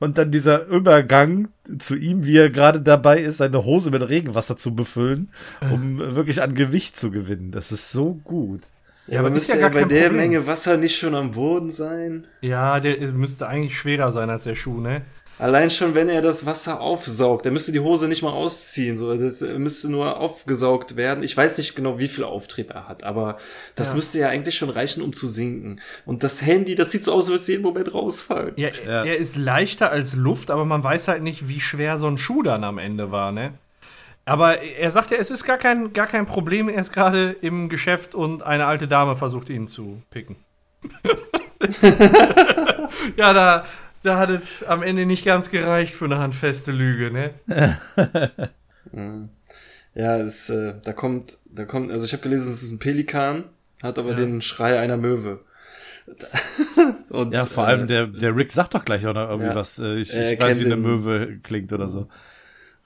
und 0.00 0.18
dann 0.18 0.30
dieser 0.30 0.66
Übergang 0.66 1.48
zu 1.78 1.96
ihm, 1.96 2.24
wie 2.24 2.36
er 2.36 2.50
gerade 2.50 2.80
dabei 2.80 3.20
ist, 3.20 3.38
seine 3.38 3.64
Hose 3.64 3.90
mit 3.90 4.06
Regenwasser 4.08 4.56
zu 4.56 4.74
befüllen, 4.74 5.30
um 5.60 5.98
wirklich 5.98 6.42
an 6.42 6.54
Gewicht 6.54 6.96
zu 6.96 7.10
gewinnen. 7.10 7.52
Das 7.52 7.72
ist 7.72 7.90
so 7.90 8.14
gut. 8.24 8.70
Ja, 9.06 9.18
aber 9.18 9.28
aber 9.28 9.36
ist 9.36 9.48
müsste 9.48 9.54
ja 9.54 9.68
gar 9.68 9.70
bei 9.70 9.84
der 9.84 10.04
Problem. 10.04 10.16
Menge 10.16 10.46
Wasser 10.46 10.76
nicht 10.76 10.98
schon 10.98 11.14
am 11.14 11.32
Boden 11.32 11.70
sein? 11.70 12.26
Ja, 12.40 12.80
der 12.80 12.96
müsste 13.12 13.46
eigentlich 13.46 13.76
schwerer 13.76 14.12
sein 14.12 14.30
als 14.30 14.44
der 14.44 14.54
Schuh, 14.54 14.80
ne? 14.80 15.02
Allein 15.38 15.68
schon, 15.70 15.94
wenn 15.96 16.08
er 16.08 16.22
das 16.22 16.46
Wasser 16.46 16.80
aufsaugt, 16.80 17.44
er 17.44 17.50
müsste 17.52 17.72
die 17.72 17.80
Hose 17.80 18.06
nicht 18.06 18.22
mal 18.22 18.30
ausziehen, 18.30 18.96
so, 18.96 19.16
das 19.16 19.40
müsste 19.40 19.88
nur 19.90 20.18
aufgesaugt 20.20 20.96
werden. 20.96 21.24
Ich 21.24 21.36
weiß 21.36 21.58
nicht 21.58 21.74
genau, 21.74 21.98
wie 21.98 22.06
viel 22.06 22.22
Auftrieb 22.22 22.70
er 22.70 22.88
hat, 22.88 23.02
aber 23.02 23.38
das 23.74 23.90
Ja. 23.90 23.96
müsste 23.96 24.18
ja 24.20 24.28
eigentlich 24.28 24.56
schon 24.56 24.70
reichen, 24.70 25.02
um 25.02 25.12
zu 25.12 25.26
sinken. 25.26 25.80
Und 26.06 26.22
das 26.22 26.40
Handy, 26.42 26.76
das 26.76 26.92
sieht 26.92 27.02
so 27.02 27.12
aus, 27.12 27.24
als 27.24 27.28
würde 27.30 27.40
es 27.42 27.48
jeden 27.48 27.62
Moment 27.62 27.92
rausfallen. 27.92 28.52
Ja, 28.56 28.68
Ja. 28.86 29.04
er 29.04 29.16
ist 29.16 29.36
leichter 29.36 29.90
als 29.90 30.14
Luft, 30.14 30.52
aber 30.52 30.64
man 30.64 30.84
weiß 30.84 31.08
halt 31.08 31.22
nicht, 31.22 31.48
wie 31.48 31.60
schwer 31.60 31.98
so 31.98 32.06
ein 32.06 32.16
Schuh 32.16 32.42
dann 32.42 32.62
am 32.62 32.78
Ende 32.78 33.10
war, 33.10 33.32
ne? 33.32 33.54
Aber 34.26 34.60
er 34.62 34.90
sagt 34.90 35.10
ja, 35.10 35.18
es 35.18 35.30
ist 35.30 35.44
gar 35.44 35.58
kein, 35.58 35.92
gar 35.92 36.06
kein 36.06 36.26
Problem, 36.26 36.68
er 36.68 36.80
ist 36.80 36.92
gerade 36.92 37.36
im 37.42 37.68
Geschäft 37.68 38.14
und 38.14 38.42
eine 38.42 38.66
alte 38.66 38.86
Dame 38.86 39.16
versucht 39.16 39.50
ihn 39.50 39.66
zu 39.68 40.00
picken. 40.10 40.36
ja, 43.16 43.32
da, 43.32 43.64
da 44.04 44.18
hat 44.18 44.30
es 44.30 44.62
am 44.62 44.82
Ende 44.82 45.06
nicht 45.06 45.24
ganz 45.24 45.50
gereicht 45.50 45.94
für 45.94 46.04
eine 46.04 46.18
handfeste 46.18 46.70
Lüge, 46.72 47.10
ne? 47.10 47.34
Ja, 49.94 50.18
es, 50.18 50.50
äh, 50.50 50.74
da 50.84 50.92
kommt, 50.92 51.38
da 51.46 51.64
kommt, 51.64 51.90
also 51.92 52.04
ich 52.04 52.12
habe 52.12 52.22
gelesen, 52.22 52.50
es 52.50 52.62
ist 52.62 52.72
ein 52.72 52.78
Pelikan, 52.80 53.44
hat 53.82 53.98
aber 53.98 54.10
Ja. 54.10 54.16
den 54.16 54.42
Schrei 54.42 54.78
einer 54.78 54.96
Möwe. 54.96 55.40
Und, 57.10 57.32
Ja, 57.32 57.46
vor 57.46 57.64
äh, 57.64 57.68
allem 57.68 57.88
der, 57.88 58.06
der 58.06 58.36
Rick 58.36 58.52
sagt 58.52 58.74
doch 58.74 58.84
gleich 58.84 59.06
auch 59.06 59.14
noch 59.14 59.28
irgendwie 59.28 59.48
Ja. 59.48 59.54
was. 59.54 59.78
Äh, 59.78 59.96
ich 59.96 60.12
ich 60.14 60.38
weiß, 60.38 60.58
wie 60.58 60.64
eine 60.66 60.76
Möwe 60.76 61.38
klingt 61.42 61.72
oder 61.72 61.88
so. 61.88 62.08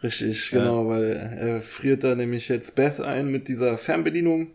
Richtig, 0.03 0.53
Ja. 0.53 0.61
genau, 0.61 0.89
weil 0.89 1.05
er 1.41 1.63
friert 1.63 2.05
da 2.05 2.15
nämlich 2.15 2.49
jetzt 2.49 2.77
Beth 2.77 3.01
ein 3.01 3.29
mit 3.29 3.49
dieser 3.49 3.77
Fernbedienung 3.79 4.49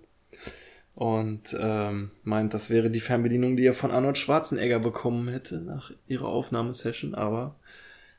und 0.95 1.55
ähm, 1.59 2.11
meint, 2.23 2.53
das 2.53 2.69
wäre 2.69 2.89
die 2.91 2.99
Fernbedienung, 2.99 3.55
die 3.57 3.65
er 3.65 3.73
von 3.73 3.91
Arnold 3.91 4.17
Schwarzenegger 4.17 4.79
bekommen 4.79 5.27
hätte 5.27 5.61
nach 5.61 5.91
ihrer 6.07 6.27
Aufnahmesession, 6.27 7.15
aber 7.15 7.55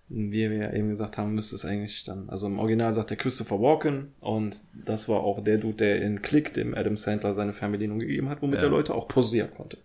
wie 0.08 0.50
wir 0.50 0.56
ja 0.58 0.72
eben 0.72 0.90
gesagt 0.90 1.16
haben, 1.16 1.34
müsste 1.34 1.56
es 1.56 1.64
eigentlich 1.64 2.04
dann, 2.04 2.28
also 2.28 2.46
im 2.46 2.58
Original 2.58 2.92
sagt 2.92 3.10
der 3.10 3.16
Christopher 3.16 3.60
Walken 3.60 4.12
und 4.20 4.62
das 4.84 5.08
war 5.08 5.20
auch 5.20 5.42
der 5.42 5.58
Dude, 5.58 5.76
der 5.78 6.02
in 6.02 6.20
Click 6.20 6.52
dem 6.52 6.74
Adam 6.74 6.96
Sandler 6.96 7.32
seine 7.32 7.52
Fernbedienung 7.54 7.98
gegeben 8.00 8.28
hat, 8.28 8.42
womit 8.42 8.60
Ja. 8.60 8.66
er 8.66 8.70
Leute 8.70 8.94
auch 8.94 9.08
posieren 9.08 9.50
konnte. 9.56 9.78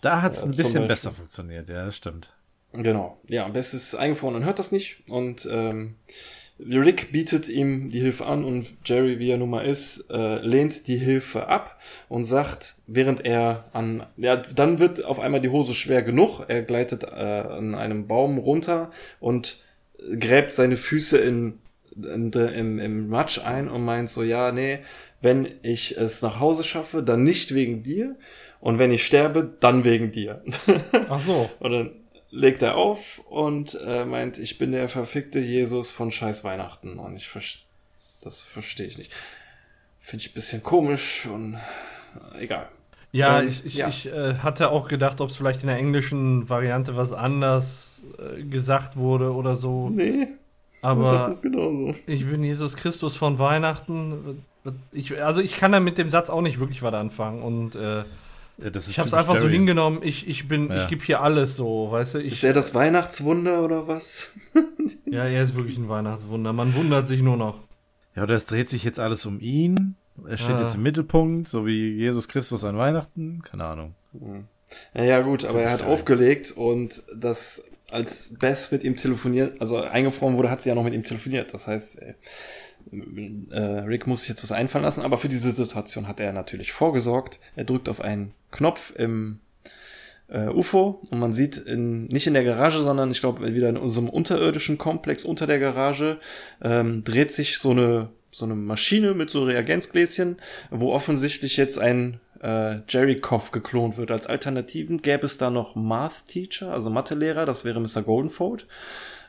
Da 0.00 0.22
hat 0.22 0.32
es 0.34 0.38
Ja, 0.40 0.44
ein 0.44 0.52
zum 0.52 0.62
bisschen 0.62 0.88
besser 0.88 1.12
funktioniert, 1.12 1.68
ja, 1.68 1.84
das 1.86 1.96
stimmt. 1.96 2.32
Genau. 2.74 3.18
Ja, 3.26 3.44
am 3.46 3.54
besten 3.54 3.78
ist 3.78 3.94
eingefroren 3.94 4.36
und 4.36 4.44
hört 4.44 4.58
das 4.58 4.72
nicht. 4.72 5.02
Und 5.08 5.48
ähm, 5.50 5.96
Rick 6.60 7.12
bietet 7.12 7.48
ihm 7.48 7.90
die 7.90 8.00
Hilfe 8.00 8.26
an 8.26 8.44
und 8.44 8.68
Jerry, 8.84 9.18
wie 9.18 9.30
er 9.30 9.36
nun 9.36 9.50
mal 9.50 9.64
ist, 9.64 10.10
äh, 10.10 10.40
lehnt 10.40 10.88
die 10.88 10.96
Hilfe 10.96 11.46
ab 11.46 11.78
und 12.08 12.24
sagt, 12.24 12.74
während 12.86 13.24
er 13.24 13.64
an, 13.72 14.04
ja, 14.16 14.36
dann 14.36 14.80
wird 14.80 15.04
auf 15.04 15.20
einmal 15.20 15.40
die 15.40 15.50
Hose 15.50 15.72
schwer 15.72 16.02
genug. 16.02 16.44
Er 16.48 16.62
gleitet 16.62 17.04
äh, 17.04 17.06
an 17.06 17.74
einem 17.74 18.08
Baum 18.08 18.38
runter 18.38 18.90
und 19.20 19.62
gräbt 20.18 20.52
seine 20.52 20.76
Füße 20.76 21.18
in, 21.18 21.58
in, 21.94 22.32
im, 22.32 22.78
im 22.78 23.08
Matsch 23.08 23.40
ein 23.44 23.68
und 23.68 23.84
meint 23.84 24.10
so, 24.10 24.22
ja, 24.22 24.50
nee, 24.50 24.80
wenn 25.20 25.48
ich 25.62 25.96
es 25.96 26.22
nach 26.22 26.40
Hause 26.40 26.64
schaffe, 26.64 27.02
dann 27.02 27.24
nicht 27.24 27.54
wegen 27.54 27.82
dir. 27.82 28.16
Und 28.60 28.78
wenn 28.80 28.90
ich 28.90 29.06
sterbe, 29.06 29.54
dann 29.60 29.84
wegen 29.84 30.10
dir. 30.10 30.42
Ach 31.08 31.20
so. 31.20 31.48
Dann 31.60 31.90
legt 32.30 32.62
er 32.62 32.76
auf 32.76 33.20
und 33.28 33.78
äh, 33.84 34.04
meint, 34.04 34.38
ich 34.38 34.58
bin 34.58 34.72
der 34.72 34.88
verfickte 34.88 35.38
Jesus 35.38 35.90
von 35.90 36.10
scheiß 36.10 36.44
Weihnachten. 36.44 36.98
Und 36.98 37.16
ich 37.16 37.28
verstehe, 37.28 37.64
das 38.22 38.40
verstehe 38.40 38.86
ich 38.86 38.98
nicht. 38.98 39.12
Finde 40.00 40.24
ich 40.24 40.30
ein 40.30 40.34
bisschen 40.34 40.62
komisch 40.62 41.26
und 41.26 41.54
äh, 41.54 42.44
egal. 42.44 42.68
Ja, 43.12 43.40
Ähm, 43.40 43.48
ich, 43.48 43.64
ich, 43.64 43.74
ja. 43.76 43.88
ich 43.88 44.06
äh, 44.06 44.34
hatte 44.36 44.70
auch 44.70 44.88
gedacht, 44.88 45.20
ob 45.20 45.30
es 45.30 45.36
vielleicht 45.36 45.62
in 45.62 45.68
der 45.68 45.78
englischen 45.78 46.48
Variante 46.48 46.96
was 46.96 47.12
anders 47.12 48.02
äh, 48.18 48.42
gesagt 48.42 48.96
wurde 48.96 49.32
oder 49.32 49.56
so. 49.56 49.88
Nee, 49.88 50.28
Aber 50.82 51.34
ich 52.06 52.26
bin 52.26 52.44
Jesus 52.44 52.76
Christus 52.76 53.16
von 53.16 53.38
Weihnachten. 53.38 54.44
Ich, 54.92 55.20
also 55.22 55.40
ich 55.40 55.56
kann 55.56 55.72
da 55.72 55.80
mit 55.80 55.96
dem 55.96 56.10
Satz 56.10 56.28
auch 56.28 56.42
nicht 56.42 56.60
wirklich 56.60 56.82
was 56.82 56.92
anfangen. 56.92 57.42
Und 57.42 57.74
äh, 58.62 58.70
das 58.70 58.88
ich 58.88 58.98
habe 58.98 59.06
es 59.08 59.14
einfach 59.14 59.36
so 59.36 59.42
Jerry. 59.44 59.56
hingenommen. 59.58 60.00
Ich, 60.02 60.28
ich 60.28 60.48
bin, 60.48 60.68
Ja. 60.68 60.82
ich 60.82 60.88
gebe 60.88 61.04
hier 61.04 61.20
alles 61.22 61.56
so, 61.56 61.90
weißt 61.90 62.14
du. 62.14 62.18
Ich, 62.20 62.34
Ist 62.34 62.44
er 62.44 62.52
das 62.52 62.74
Weihnachtswunder 62.74 63.62
oder 63.64 63.88
was? 63.88 64.34
ja, 65.06 65.24
er 65.24 65.42
ist 65.42 65.54
wirklich 65.56 65.78
ein 65.78 65.88
Weihnachtswunder. 65.88 66.52
Man 66.52 66.74
wundert 66.74 67.08
sich 67.08 67.22
nur 67.22 67.36
noch. 67.36 67.60
Ja, 68.16 68.22
oder 68.24 68.34
es 68.34 68.46
dreht 68.46 68.68
sich 68.68 68.84
jetzt 68.84 68.98
alles 69.00 69.24
um 69.26 69.40
ihn. 69.40 69.94
Er 70.26 70.36
steht 70.36 70.56
Ah. 70.56 70.62
jetzt 70.62 70.74
im 70.74 70.82
Mittelpunkt, 70.82 71.46
so 71.46 71.64
wie 71.66 71.92
Jesus 71.94 72.26
Christus 72.28 72.64
an 72.64 72.76
Weihnachten. 72.76 73.40
Keine 73.42 73.64
Ahnung. 73.64 73.94
Ja, 74.94 75.04
ja 75.04 75.20
gut, 75.20 75.44
aber 75.44 75.62
er 75.62 75.70
hat 75.70 75.80
Jerry. 75.80 75.92
aufgelegt 75.92 76.50
und 76.50 77.04
das, 77.14 77.64
als 77.90 78.34
Beth 78.38 78.68
mit 78.72 78.82
ihm 78.84 78.96
telefoniert, 78.96 79.60
also 79.60 79.76
eingefroren 79.76 80.36
wurde, 80.36 80.50
hat 80.50 80.60
sie 80.60 80.68
ja 80.70 80.74
noch 80.74 80.82
mit 80.84 80.92
ihm 80.94 81.04
telefoniert. 81.04 81.54
Das 81.54 81.68
heißt, 81.68 82.02
äh, 82.02 82.14
Rick 82.90 84.06
muss 84.06 84.20
sich 84.20 84.30
jetzt 84.30 84.42
was 84.42 84.52
einfallen 84.52 84.84
lassen, 84.84 85.02
aber 85.02 85.18
für 85.18 85.28
diese 85.28 85.50
Situation 85.50 86.08
hat 86.08 86.20
er 86.20 86.32
natürlich 86.32 86.72
vorgesorgt. 86.72 87.40
Er 87.56 87.64
drückt 87.64 87.88
auf 87.88 88.00
einen 88.00 88.32
Knopf 88.50 88.92
im 88.96 89.40
äh, 90.28 90.48
UFO 90.48 91.00
und 91.10 91.18
man 91.18 91.32
sieht 91.32 91.56
in, 91.56 92.06
nicht 92.06 92.26
in 92.26 92.34
der 92.34 92.44
Garage, 92.44 92.78
sondern 92.78 93.10
ich 93.10 93.20
glaube 93.20 93.54
wieder 93.54 93.68
in 93.68 93.76
unserem 93.76 94.08
unterirdischen 94.08 94.78
Komplex 94.78 95.24
unter 95.24 95.46
der 95.46 95.58
Garage 95.58 96.18
ähm, 96.62 97.04
dreht 97.04 97.32
sich 97.32 97.58
so 97.58 97.70
eine 97.70 98.08
so 98.30 98.44
eine 98.44 98.54
Maschine 98.54 99.14
mit 99.14 99.30
so 99.30 99.44
Reagenzgläschen, 99.44 100.36
wo 100.70 100.92
offensichtlich 100.92 101.56
jetzt 101.56 101.78
ein 101.78 102.20
äh, 102.42 102.80
Jerry-Kopf 102.86 103.50
geklont 103.52 103.96
wird. 103.96 104.10
Als 104.10 104.26
Alternativen 104.26 105.00
gäbe 105.00 105.24
es 105.24 105.38
da 105.38 105.50
noch 105.50 105.74
Math 105.74 106.26
Teacher, 106.26 106.72
also 106.72 106.90
Mathelehrer, 106.90 107.46
das 107.46 107.64
wäre 107.64 107.80
Mr. 107.80 108.02
Goldenfold, 108.02 108.66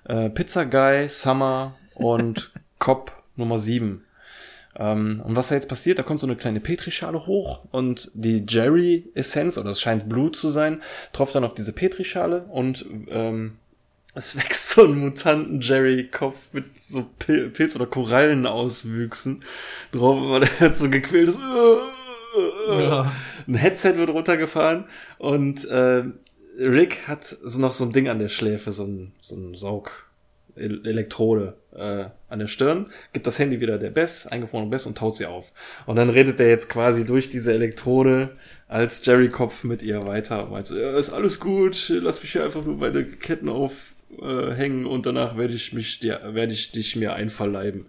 äh, 0.03 0.29
Pizza 0.29 0.65
Guy, 0.65 1.07
Summer 1.07 1.75
und 1.95 2.51
Cop 2.79 3.18
Nummer 3.39 3.57
7. 3.57 4.03
Ähm, 4.75 5.23
und 5.25 5.35
was 5.35 5.47
da 5.47 5.55
jetzt 5.55 5.67
passiert, 5.67 5.97
da 5.97 6.03
kommt 6.03 6.19
so 6.19 6.27
eine 6.27 6.35
kleine 6.35 6.59
Petrischale 6.59 7.25
hoch 7.25 7.65
und 7.71 8.11
die 8.13 8.45
Jerry-Essenz, 8.47 9.57
oder 9.57 9.71
es 9.71 9.81
scheint 9.81 10.07
Blut 10.07 10.35
zu 10.35 10.49
sein, 10.49 10.81
tropft 11.11 11.33
dann 11.33 11.43
auf 11.43 11.55
diese 11.55 11.73
Petrischale 11.73 12.43
und 12.51 12.85
ähm, 13.09 13.57
es 14.13 14.35
wächst 14.37 14.69
so 14.69 14.85
ein 14.85 14.99
mutanten 14.99 15.61
Jerry-Kopf 15.61 16.37
mit 16.53 16.79
so 16.79 17.07
Pil 17.17 17.49
Pilz- 17.49 17.75
oder 17.75 17.87
Korallenauswüchsen 17.87 19.43
drauf, 19.91 20.17
weil 20.29 20.43
er 20.43 20.67
jetzt 20.67 20.79
so 20.79 20.89
gequält 20.89 21.29
ist. 21.29 21.39
Ja. 22.69 23.11
Ein 23.47 23.55
Headset 23.55 23.97
wird 23.97 24.11
runtergefahren 24.11 24.85
und 25.17 25.65
äh, 25.65 26.03
Rick 26.59 27.07
hat 27.07 27.25
so 27.25 27.59
noch 27.59 27.73
so 27.73 27.85
ein 27.85 27.91
Ding 27.91 28.07
an 28.07 28.19
der 28.19 28.29
Schläfe, 28.29 28.71
so 28.71 28.83
ein, 28.83 29.13
so 29.21 29.35
ein 29.35 29.55
Saug. 29.55 30.05
El- 30.55 30.85
Elektrode 30.85 31.55
äh, 31.75 32.05
an 32.29 32.39
der 32.39 32.47
Stirn, 32.47 32.87
gibt 33.13 33.27
das 33.27 33.39
Handy 33.39 33.59
wieder 33.59 33.77
der 33.77 33.89
Bess, 33.89 34.27
eingefrorene 34.27 34.69
Bess 34.69 34.85
und 34.85 34.97
taut 34.97 35.15
sie 35.15 35.25
auf. 35.25 35.51
Und 35.85 35.95
dann 35.95 36.09
redet 36.09 36.39
er 36.39 36.49
jetzt 36.49 36.69
quasi 36.69 37.05
durch 37.05 37.29
diese 37.29 37.53
Elektrode 37.53 38.31
als 38.67 39.05
Jerry-Kopf 39.05 39.63
mit 39.63 39.81
ihr 39.81 40.05
weiter. 40.05 40.43
und 40.45 40.51
Meint 40.51 40.65
so, 40.65 40.77
ja, 40.77 40.97
ist 40.97 41.11
alles 41.11 41.39
gut, 41.39 41.89
lass 41.89 42.21
mich 42.21 42.31
hier 42.31 42.43
einfach 42.43 42.63
nur 42.63 42.77
meine 42.77 43.03
Ketten 43.03 43.49
aufhängen 43.49 44.85
äh, 44.85 44.89
und 44.89 45.05
danach 45.05 45.37
werde 45.37 45.53
ich 45.53 45.73
mich 45.73 45.99
dir, 45.99 46.21
werde 46.33 46.53
ich 46.53 46.71
dich 46.71 46.95
mir 46.95 47.13
einverleiben. 47.13 47.85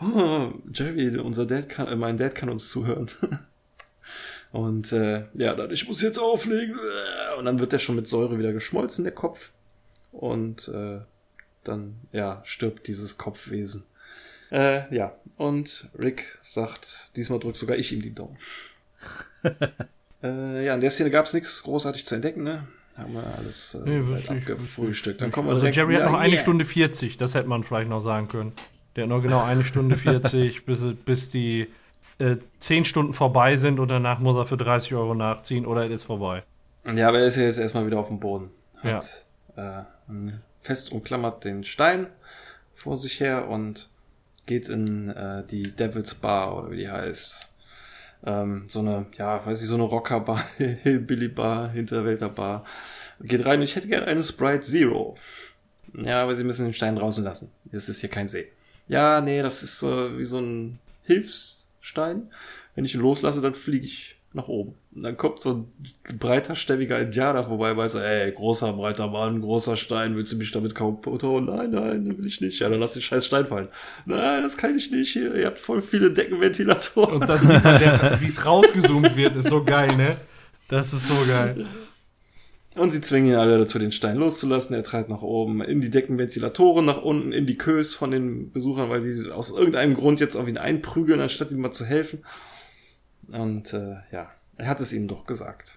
oh, 0.00 0.52
Jerry, 0.72 1.16
unser 1.18 1.46
Dad 1.46 1.68
kann, 1.68 1.88
äh, 1.88 1.96
mein 1.96 2.18
Dad 2.18 2.34
kann 2.34 2.48
uns 2.48 2.68
zuhören. 2.68 3.08
Und 4.52 4.92
äh, 4.92 5.24
ja, 5.32 5.54
dann, 5.54 5.70
ich 5.70 5.88
muss 5.88 6.02
jetzt 6.02 6.18
auflegen. 6.18 6.78
Und 7.38 7.46
dann 7.46 7.58
wird 7.58 7.72
der 7.72 7.78
schon 7.78 7.96
mit 7.96 8.06
Säure 8.06 8.38
wieder 8.38 8.52
geschmolzen, 8.52 9.02
der 9.02 9.14
Kopf. 9.14 9.50
Und 10.12 10.68
äh, 10.68 11.00
dann, 11.64 11.96
ja, 12.12 12.40
stirbt 12.44 12.86
dieses 12.86 13.18
Kopfwesen. 13.18 13.84
Äh, 14.50 14.94
ja, 14.94 15.14
und 15.36 15.88
Rick 15.98 16.38
sagt, 16.42 17.10
diesmal 17.16 17.38
drückt 17.40 17.56
sogar 17.56 17.76
ich 17.76 17.92
ihm 17.92 18.02
die 18.02 18.14
Daumen. 18.14 18.36
äh, 20.22 20.64
ja, 20.64 20.74
in 20.74 20.80
der 20.80 20.90
Szene 20.90 21.10
gab 21.10 21.26
es 21.26 21.32
nichts 21.32 21.62
großartig 21.62 22.04
zu 22.04 22.14
entdecken, 22.14 22.42
ne? 22.44 22.68
Haben 22.98 23.14
wir 23.14 23.24
alles 23.38 23.74
äh, 23.74 23.78
Nee, 23.88 24.14
ich- 24.18 24.30
abgefrühstückt. 24.30 25.20
Dann 25.22 25.32
kommen 25.32 25.48
wir 25.48 25.52
Also 25.52 25.62
direkt 25.62 25.76
Jerry 25.76 25.94
hat 25.94 26.04
noch 26.10 26.18
eine 26.18 26.32
Yeah. 26.34 26.42
Stunde 26.42 26.64
40, 26.66 27.16
das 27.16 27.34
hätte 27.34 27.48
man 27.48 27.64
vielleicht 27.64 27.88
noch 27.88 28.00
sagen 28.00 28.28
können. 28.28 28.52
Der 28.94 29.04
hat 29.04 29.08
noch 29.08 29.22
genau 29.22 29.42
eine 29.42 29.64
Stunde 29.64 29.96
40, 29.96 30.64
bis, 30.66 30.84
bis 31.04 31.30
die 31.30 31.68
äh, 32.18 32.36
10 32.58 32.84
Stunden 32.84 33.14
vorbei 33.14 33.56
sind 33.56 33.80
und 33.80 33.90
danach 33.90 34.18
muss 34.18 34.36
er 34.36 34.44
für 34.44 34.58
30 34.58 34.92
Euro 34.94 35.14
nachziehen 35.14 35.64
oder 35.64 35.86
es 35.86 35.92
ist 35.92 36.04
vorbei. 36.04 36.42
Ja, 36.94 37.08
aber 37.08 37.20
er 37.20 37.26
ist 37.26 37.36
ja 37.36 37.44
jetzt 37.44 37.58
erstmal 37.58 37.86
wieder 37.86 37.98
auf 37.98 38.08
dem 38.08 38.20
Boden. 38.20 38.50
Hat 38.82 39.24
äh, 39.56 39.82
fest 40.62 40.92
umklammert 40.92 41.44
den 41.44 41.64
Stein 41.64 42.06
vor 42.72 42.96
sich 42.96 43.20
her 43.20 43.48
und 43.48 43.88
geht 44.46 44.68
in 44.68 45.10
äh, 45.10 45.44
die 45.46 45.70
Devil's 45.70 46.14
Bar 46.14 46.56
oder 46.56 46.70
wie 46.70 46.78
die 46.78 46.90
heißt. 46.90 47.48
Ähm, 48.24 48.64
so 48.68 48.80
eine, 48.80 49.06
ja, 49.18 49.44
weiß 49.44 49.62
ich, 49.62 49.68
so 49.68 49.74
eine 49.74 49.82
Rockerbar, 49.84 50.44
Hillbilly-Bar, 50.58 51.70
Hinterwälder-Bar. 51.70 52.64
Geht 53.20 53.44
rein 53.44 53.58
und 53.58 53.64
ich 53.64 53.76
hätte 53.76 53.88
gerne 53.88 54.06
eine 54.06 54.22
Sprite 54.22 54.60
Zero. 54.60 55.16
Ja, 55.94 56.22
aber 56.22 56.34
sie 56.34 56.44
müssen 56.44 56.64
den 56.64 56.74
Stein 56.74 56.96
draußen 56.96 57.22
lassen. 57.22 57.50
Es 57.70 57.88
ist 57.88 58.00
hier 58.00 58.08
kein 58.08 58.28
See. 58.28 58.50
Ja, 58.88 59.20
nee, 59.20 59.42
das 59.42 59.62
ist 59.62 59.82
äh, 59.82 60.18
wie 60.18 60.24
so 60.24 60.38
ein 60.38 60.78
Hilfsstein. 61.04 62.30
Wenn 62.74 62.84
ich 62.84 62.94
ihn 62.94 63.00
loslasse, 63.00 63.40
dann 63.40 63.54
fliege 63.54 63.84
ich 63.84 64.16
nach 64.34 64.48
oben. 64.48 64.74
Und 64.94 65.02
dann 65.02 65.16
kommt 65.16 65.42
so 65.42 65.66
ein 66.08 66.18
breiter, 66.18 66.54
stämmiger 66.54 66.98
Indianer 66.98 67.44
vorbei, 67.44 67.76
weiß 67.76 67.92
so, 67.92 67.98
ey, 67.98 68.32
großer, 68.32 68.72
breiter 68.72 69.08
Mann, 69.08 69.40
großer 69.40 69.76
Stein, 69.76 70.16
willst 70.16 70.32
du 70.32 70.36
mich 70.36 70.52
damit 70.52 70.74
kaputt 70.74 71.22
hauen? 71.22 71.46
Nein, 71.46 71.70
nein, 71.70 72.18
will 72.18 72.26
ich 72.26 72.40
nicht. 72.40 72.58
Ja, 72.60 72.68
dann 72.68 72.80
lass 72.80 72.94
den 72.94 73.02
scheiß 73.02 73.26
Stein 73.26 73.46
fallen. 73.46 73.68
Nein, 74.06 74.42
das 74.42 74.56
kann 74.56 74.74
ich 74.76 74.90
nicht 74.90 75.12
hier. 75.12 75.34
Ihr 75.34 75.46
habt 75.46 75.60
voll 75.60 75.82
viele 75.82 76.12
Deckenventilatoren. 76.12 77.20
Und 77.20 77.28
dann 77.28 77.38
sieht 77.40 77.64
man, 77.64 77.78
der- 77.78 78.18
wie 78.20 78.26
es 78.26 78.44
rausgezoomt 78.44 79.16
wird, 79.16 79.36
ist 79.36 79.48
so 79.48 79.62
geil, 79.62 79.96
ne? 79.96 80.16
Das 80.68 80.92
ist 80.92 81.08
so 81.08 81.14
geil. 81.28 81.66
Und 82.74 82.90
sie 82.90 83.02
zwingen 83.02 83.28
ihn 83.32 83.36
alle 83.36 83.58
dazu, 83.58 83.78
den 83.78 83.92
Stein 83.92 84.16
loszulassen. 84.16 84.74
Er 84.74 84.82
treibt 84.82 85.10
nach 85.10 85.20
oben 85.20 85.60
in 85.62 85.82
die 85.82 85.90
Deckenventilatoren, 85.90 86.86
nach 86.86 87.02
unten 87.02 87.32
in 87.32 87.44
die 87.44 87.58
Kös 87.58 87.94
von 87.94 88.10
den 88.10 88.50
Besuchern, 88.50 88.88
weil 88.88 89.02
die 89.02 89.30
aus 89.30 89.50
irgendeinem 89.50 89.94
Grund 89.94 90.20
jetzt 90.20 90.36
auf 90.36 90.48
ihn 90.48 90.56
einprügeln, 90.56 91.20
anstatt 91.20 91.50
ihm 91.50 91.60
mal 91.60 91.70
zu 91.72 91.84
helfen. 91.84 92.24
Und 93.32 93.72
äh, 93.72 93.96
ja, 94.12 94.30
er 94.56 94.68
hat 94.68 94.80
es 94.80 94.92
ihnen 94.92 95.08
doch 95.08 95.26
gesagt. 95.26 95.74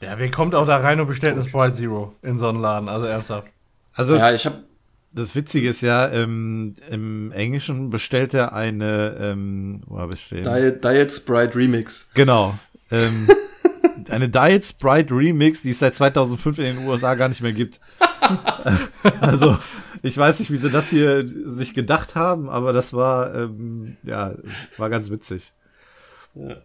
Ja, 0.00 0.18
wer 0.18 0.30
kommt 0.30 0.54
auch 0.54 0.66
da 0.66 0.76
rein 0.76 1.00
und 1.00 1.06
bestellt 1.06 1.34
eine 1.34 1.46
Sprite 1.46 1.74
Zero 1.74 2.14
in 2.22 2.38
so 2.38 2.48
einen 2.48 2.60
Laden? 2.60 2.88
Also 2.88 3.06
ernsthaft. 3.06 3.48
Also 3.92 4.16
ja, 4.16 4.30
das, 4.30 4.40
ich 4.40 4.46
habe 4.46 4.64
das 5.12 5.34
Witzige 5.36 5.68
ist 5.68 5.80
ja, 5.80 6.10
ähm, 6.10 6.74
im 6.90 7.30
Englischen 7.32 7.90
bestellt 7.90 8.34
er 8.34 8.52
eine, 8.52 9.16
ähm, 9.20 9.82
wo 9.86 9.98
hab 9.98 10.12
ich 10.12 10.24
stehen? 10.24 10.42
Diet, 10.42 10.82
Diet 10.82 11.12
Sprite 11.12 11.56
Remix. 11.56 12.10
Genau. 12.14 12.58
Ähm, 12.90 13.28
eine 14.08 14.28
Diet 14.28 14.66
Sprite 14.66 15.14
Remix, 15.14 15.62
die 15.62 15.70
es 15.70 15.78
seit 15.78 15.94
2005 15.94 16.58
in 16.58 16.64
den 16.64 16.88
USA 16.88 17.14
gar 17.14 17.28
nicht 17.28 17.42
mehr 17.42 17.52
gibt. 17.52 17.80
also, 19.20 19.56
ich 20.02 20.18
weiß 20.18 20.40
nicht, 20.40 20.50
wie 20.50 20.56
sie 20.56 20.70
das 20.70 20.90
hier 20.90 21.24
sich 21.26 21.74
gedacht 21.74 22.16
haben, 22.16 22.48
aber 22.48 22.72
das 22.72 22.92
war, 22.92 23.34
ähm, 23.34 23.96
ja, 24.02 24.34
war 24.76 24.90
ganz 24.90 25.10
witzig. 25.10 25.52
Ja, 26.34 26.56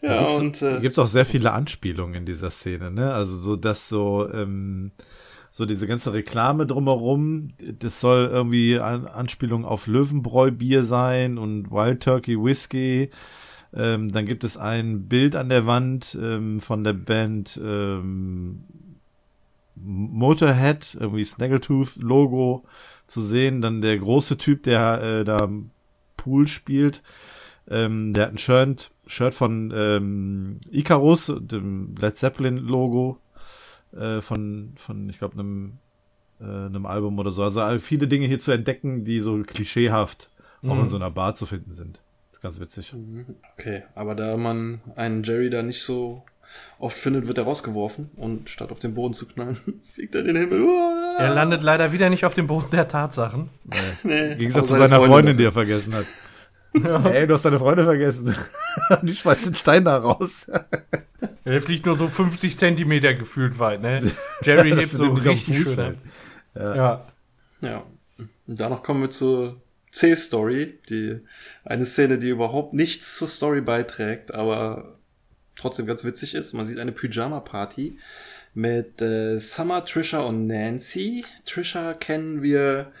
gibt's, 0.00 0.38
und 0.38 0.62
äh, 0.62 0.80
gibt's 0.80 0.98
auch 0.98 1.06
sehr 1.06 1.24
viele 1.24 1.52
Anspielungen 1.52 2.14
in 2.14 2.26
dieser 2.26 2.50
Szene, 2.50 2.90
ne? 2.90 3.12
Also 3.12 3.34
so, 3.34 3.56
dass 3.56 3.88
so, 3.88 4.28
ähm, 4.32 4.92
so 5.50 5.66
diese 5.66 5.86
ganze 5.86 6.12
Reklame 6.12 6.66
drumherum, 6.66 7.50
das 7.78 8.00
soll 8.00 8.28
irgendwie 8.32 8.78
An 8.78 9.06
Anspielung 9.06 9.64
auf 9.64 9.86
Löwenbräu-Bier 9.86 10.84
sein 10.84 11.38
und 11.38 11.70
Wild 11.70 12.02
Turkey 12.02 12.36
Whiskey. 12.36 13.10
Ähm, 13.74 14.10
dann 14.10 14.24
gibt 14.24 14.44
es 14.44 14.56
ein 14.56 15.08
Bild 15.08 15.36
an 15.36 15.48
der 15.48 15.66
Wand 15.66 16.16
ähm, 16.20 16.60
von 16.60 16.84
der 16.84 16.94
Band 16.94 17.60
ähm, 17.62 18.64
Motorhead, 19.74 20.96
irgendwie 20.98 21.24
Snaggletooth-Logo 21.24 22.64
zu 23.06 23.20
sehen. 23.20 23.60
Dann 23.60 23.82
der 23.82 23.98
große 23.98 24.38
Typ, 24.38 24.62
der 24.62 25.02
äh, 25.02 25.24
da 25.24 25.48
Pool 26.16 26.46
spielt. 26.46 27.02
Ähm, 27.70 28.12
der 28.14 28.24
hat 28.24 28.32
ein 28.32 28.38
Shirt, 28.38 28.90
Shirt 29.08 29.34
von 29.34 29.72
ähm, 29.74 30.60
Icarus, 30.70 31.32
dem 31.40 31.94
Led 32.00 32.16
Zeppelin-Logo 32.16 33.18
äh, 33.96 34.20
von, 34.20 34.72
von, 34.76 35.08
ich 35.08 35.18
glaube, 35.18 35.34
einem, 35.34 35.78
äh, 36.40 36.44
einem 36.44 36.86
Album 36.86 37.18
oder 37.18 37.30
so. 37.30 37.42
Also 37.42 37.78
viele 37.80 38.06
Dinge 38.08 38.26
hier 38.26 38.38
zu 38.38 38.52
entdecken, 38.52 39.04
die 39.04 39.20
so 39.20 39.42
klischeehaft 39.42 40.30
auch 40.62 40.74
Mhm. 40.74 40.80
in 40.80 40.88
so 40.88 40.96
einer 40.96 41.10
Bar 41.10 41.34
zu 41.36 41.46
finden 41.46 41.72
sind. 41.72 42.00
Das 42.30 42.38
ist 42.38 42.42
ganz 42.42 42.60
witzig. 42.60 42.94
okay, 43.56 43.84
aber 43.94 44.14
da 44.14 44.36
man 44.36 44.80
einen 44.96 45.22
Jerry 45.22 45.50
da 45.50 45.62
nicht 45.62 45.82
so 45.82 46.22
oft 46.78 46.96
findet, 46.96 47.26
wird 47.28 47.38
er 47.38 47.44
rausgeworfen 47.44 48.10
und 48.16 48.48
statt 48.50 48.70
auf 48.72 48.78
den 48.78 48.94
Boden 48.94 49.14
zu 49.14 49.26
knallen, 49.28 49.56
fliegt 49.94 50.14
er 50.14 50.22
in 50.22 50.26
den 50.28 50.36
Himmel. 50.36 50.62
Uah! 50.62 51.16
Er 51.18 51.34
landet 51.34 51.62
leider 51.62 51.92
wieder 51.92 52.10
nicht 52.10 52.24
auf 52.24 52.34
dem 52.34 52.46
Boden 52.46 52.70
der 52.72 52.88
Tatsachen. 52.88 53.50
Nee, 54.04 54.32
Im 54.32 54.38
Gegensatz 54.38 54.68
zu 54.68 54.74
seine 54.76 54.88
seiner 54.88 55.04
Freundin, 55.04 55.36
die 55.36 55.44
dafür. 55.44 55.62
er 55.62 55.66
vergessen 55.66 55.94
hat. 55.94 56.06
Ey, 56.74 57.26
du 57.26 57.34
hast 57.34 57.44
deine 57.44 57.58
Freundin 57.58 57.86
vergessen. 57.86 58.34
die 59.02 59.14
schmeißt 59.14 59.46
den 59.46 59.54
Stein 59.54 59.84
da 59.84 59.98
raus. 59.98 60.46
Er 61.44 61.62
fliegt 61.62 61.86
nur 61.86 61.96
so 61.96 62.08
50 62.08 62.56
Zentimeter 62.56 63.14
gefühlt 63.14 63.58
weit, 63.58 63.82
ne? 63.82 64.00
Jerry 64.42 64.70
hebt 64.70 64.88
so 64.88 65.10
richtig 65.10 65.44
Fuß 65.44 65.56
schön 65.56 65.74
fällt. 65.74 65.98
ab. 66.54 66.76
Ja. 66.76 67.06
Ja. 67.60 67.84
Und 68.18 68.60
danach 68.60 68.82
kommen 68.82 69.02
wir 69.02 69.10
zur 69.10 69.60
C-Story, 69.90 70.78
die 70.88 71.20
eine 71.64 71.86
Szene, 71.86 72.18
die 72.18 72.28
überhaupt 72.28 72.74
nichts 72.74 73.18
zur 73.18 73.28
Story 73.28 73.60
beiträgt, 73.60 74.34
aber 74.34 74.94
trotzdem 75.56 75.86
ganz 75.86 76.04
witzig 76.04 76.34
ist. 76.34 76.52
Man 76.52 76.66
sieht 76.66 76.78
eine 76.78 76.92
Pyjama-Party 76.92 77.98
mit 78.54 79.02
äh, 79.02 79.38
Summer, 79.38 79.84
Trisha 79.84 80.20
und 80.20 80.46
Nancy. 80.46 81.24
Trisha 81.44 81.94
kennen 81.94 82.42
wir 82.42 82.92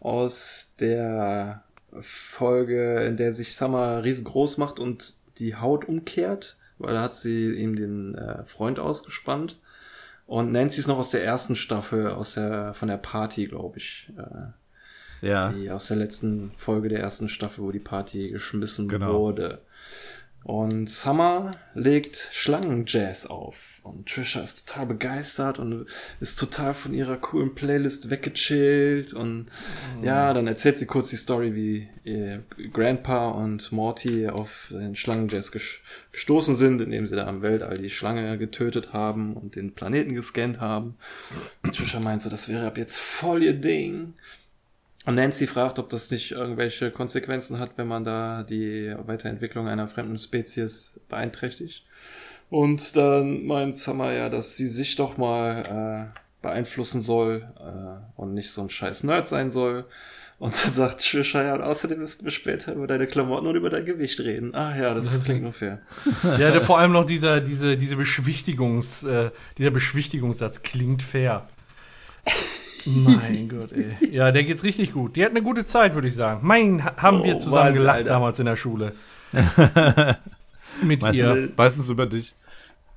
aus 0.00 0.74
der 0.78 1.63
Folge, 2.00 3.04
in 3.04 3.16
der 3.16 3.32
sich 3.32 3.54
Summer 3.56 4.02
riesengroß 4.04 4.58
macht 4.58 4.78
und 4.78 5.14
die 5.38 5.56
Haut 5.56 5.84
umkehrt, 5.86 6.56
weil 6.78 6.94
da 6.94 7.02
hat 7.02 7.14
sie 7.14 7.52
ihm 7.54 7.76
den 7.76 8.14
äh, 8.14 8.44
Freund 8.44 8.78
ausgespannt. 8.78 9.58
Und 10.26 10.52
Nancy 10.52 10.80
ist 10.80 10.86
noch 10.88 10.98
aus 10.98 11.10
der 11.10 11.24
ersten 11.24 11.54
Staffel, 11.56 12.08
aus 12.10 12.34
der, 12.34 12.72
von 12.74 12.88
der 12.88 12.96
Party, 12.96 13.46
glaube 13.46 13.78
ich. 13.78 14.10
Äh, 14.16 15.26
Ja. 15.26 15.52
die 15.52 15.70
aus 15.70 15.88
der 15.88 15.96
letzten 15.96 16.52
Folge 16.56 16.88
der 16.90 17.00
ersten 17.00 17.28
Staffel, 17.28 17.64
wo 17.64 17.72
die 17.72 17.78
Party 17.78 18.30
geschmissen 18.30 18.88
Genau. 18.88 19.20
wurde. 19.20 19.60
Und 20.44 20.90
Summer 20.90 21.52
legt 21.72 22.28
Schlangenjazz 22.30 23.24
auf. 23.24 23.80
Und 23.82 24.10
Trisha 24.10 24.40
ist 24.40 24.68
total 24.68 24.86
begeistert 24.86 25.58
und 25.58 25.86
ist 26.20 26.38
total 26.38 26.74
von 26.74 26.92
ihrer 26.92 27.16
coolen 27.16 27.54
Playlist 27.54 28.10
weggechillt. 28.10 29.14
Und 29.14 29.46
ja, 30.02 30.34
dann 30.34 30.46
erzählt 30.46 30.78
sie 30.78 30.84
kurz 30.84 31.08
die 31.08 31.16
Story, 31.16 31.54
wie 31.54 31.88
ihr 32.04 32.44
Grandpa 32.74 33.30
und 33.30 33.72
Morty 33.72 34.28
auf 34.28 34.68
den 34.70 34.94
Schlangenjazz 34.96 35.48
ges- 35.50 35.78
gestoßen 36.12 36.54
sind, 36.54 36.82
indem 36.82 37.06
sie 37.06 37.16
da 37.16 37.26
am 37.26 37.40
Weltall 37.40 37.78
die 37.78 37.88
Schlange 37.88 38.36
getötet 38.36 38.92
haben 38.92 39.34
und 39.38 39.56
den 39.56 39.72
Planeten 39.72 40.14
gescannt 40.14 40.60
haben. 40.60 40.96
Und 41.62 41.74
Trisha 41.74 42.00
meint 42.00 42.20
so, 42.20 42.28
das 42.28 42.50
wäre 42.50 42.66
ab 42.66 42.76
jetzt 42.76 42.98
voll 42.98 43.42
ihr 43.42 43.54
Ding. 43.54 44.12
Und 45.06 45.16
Nancy 45.16 45.46
fragt, 45.46 45.78
ob 45.78 45.90
das 45.90 46.10
nicht 46.10 46.32
irgendwelche 46.32 46.90
Konsequenzen 46.90 47.58
hat, 47.58 47.72
wenn 47.76 47.86
man 47.86 48.04
da 48.04 48.42
die 48.42 48.94
Weiterentwicklung 49.04 49.68
einer 49.68 49.86
fremden 49.86 50.18
Spezies 50.18 51.00
beeinträchtigt. 51.08 51.84
Und 52.48 52.96
dann 52.96 53.44
meint 53.46 53.76
Summer 53.76 54.12
ja, 54.12 54.28
dass 54.28 54.56
sie 54.56 54.68
sich 54.68 54.96
doch 54.96 55.16
mal 55.16 56.12
äh, 56.14 56.20
beeinflussen 56.40 57.02
soll 57.02 57.48
äh, 57.58 58.20
und 58.20 58.34
nicht 58.34 58.50
so 58.50 58.62
ein 58.62 58.70
scheiß 58.70 59.04
Nerd 59.04 59.28
sein 59.28 59.50
soll. 59.50 59.84
Und 60.38 60.54
dann 60.64 60.72
sagt 60.74 61.00
Trisha 61.00 61.42
ja, 61.42 61.54
und 61.54 61.62
außerdem 61.62 61.98
müssen 61.98 62.24
wir 62.24 62.30
später 62.30 62.74
über 62.74 62.86
deine 62.86 63.06
Klamotten 63.06 63.46
und 63.46 63.56
über 63.56 63.70
dein 63.70 63.84
Gewicht 63.84 64.20
reden. 64.20 64.52
Ach 64.54 64.76
ja, 64.76 64.94
das, 64.94 65.24
klingt 65.24 65.42
nur 65.42 65.52
fair. 65.52 65.80
Ja, 66.22 66.50
der, 66.50 66.60
vor 66.60 66.78
allem 66.78 66.92
noch 66.92 67.04
dieser, 67.04 67.40
diese, 67.40 67.76
diese 67.76 67.96
Beschwichtigungs, 67.96 69.04
äh, 69.04 69.30
dieser 69.58 69.70
Beschwichtigungssatz 69.70 70.62
klingt 70.62 71.02
fair. 71.02 71.46
Mein 72.86 73.48
Gott, 73.52 73.72
ey. 73.72 73.96
Ja, 74.10 74.30
der 74.32 74.44
geht's 74.44 74.64
richtig 74.64 74.92
gut. 74.92 75.16
Die 75.16 75.24
hat 75.24 75.30
eine 75.30 75.42
gute 75.42 75.66
Zeit, 75.66 75.94
würde 75.94 76.08
ich 76.08 76.14
sagen. 76.14 76.40
Mein, 76.42 76.84
ha- 76.84 76.94
haben 76.96 77.22
wir 77.24 77.36
Oh, 77.36 77.38
zusammen 77.38 77.64
Mann, 77.66 77.74
gelacht 77.74 77.96
Alter. 77.98 78.08
damals 78.10 78.38
in 78.38 78.46
der 78.46 78.56
Schule. 78.56 78.92
Mit 80.82 81.02
ihr. 81.12 81.26
Meistens, 81.26 81.50
meistens 81.56 81.90
über 81.90 82.06
dich. 82.06 82.34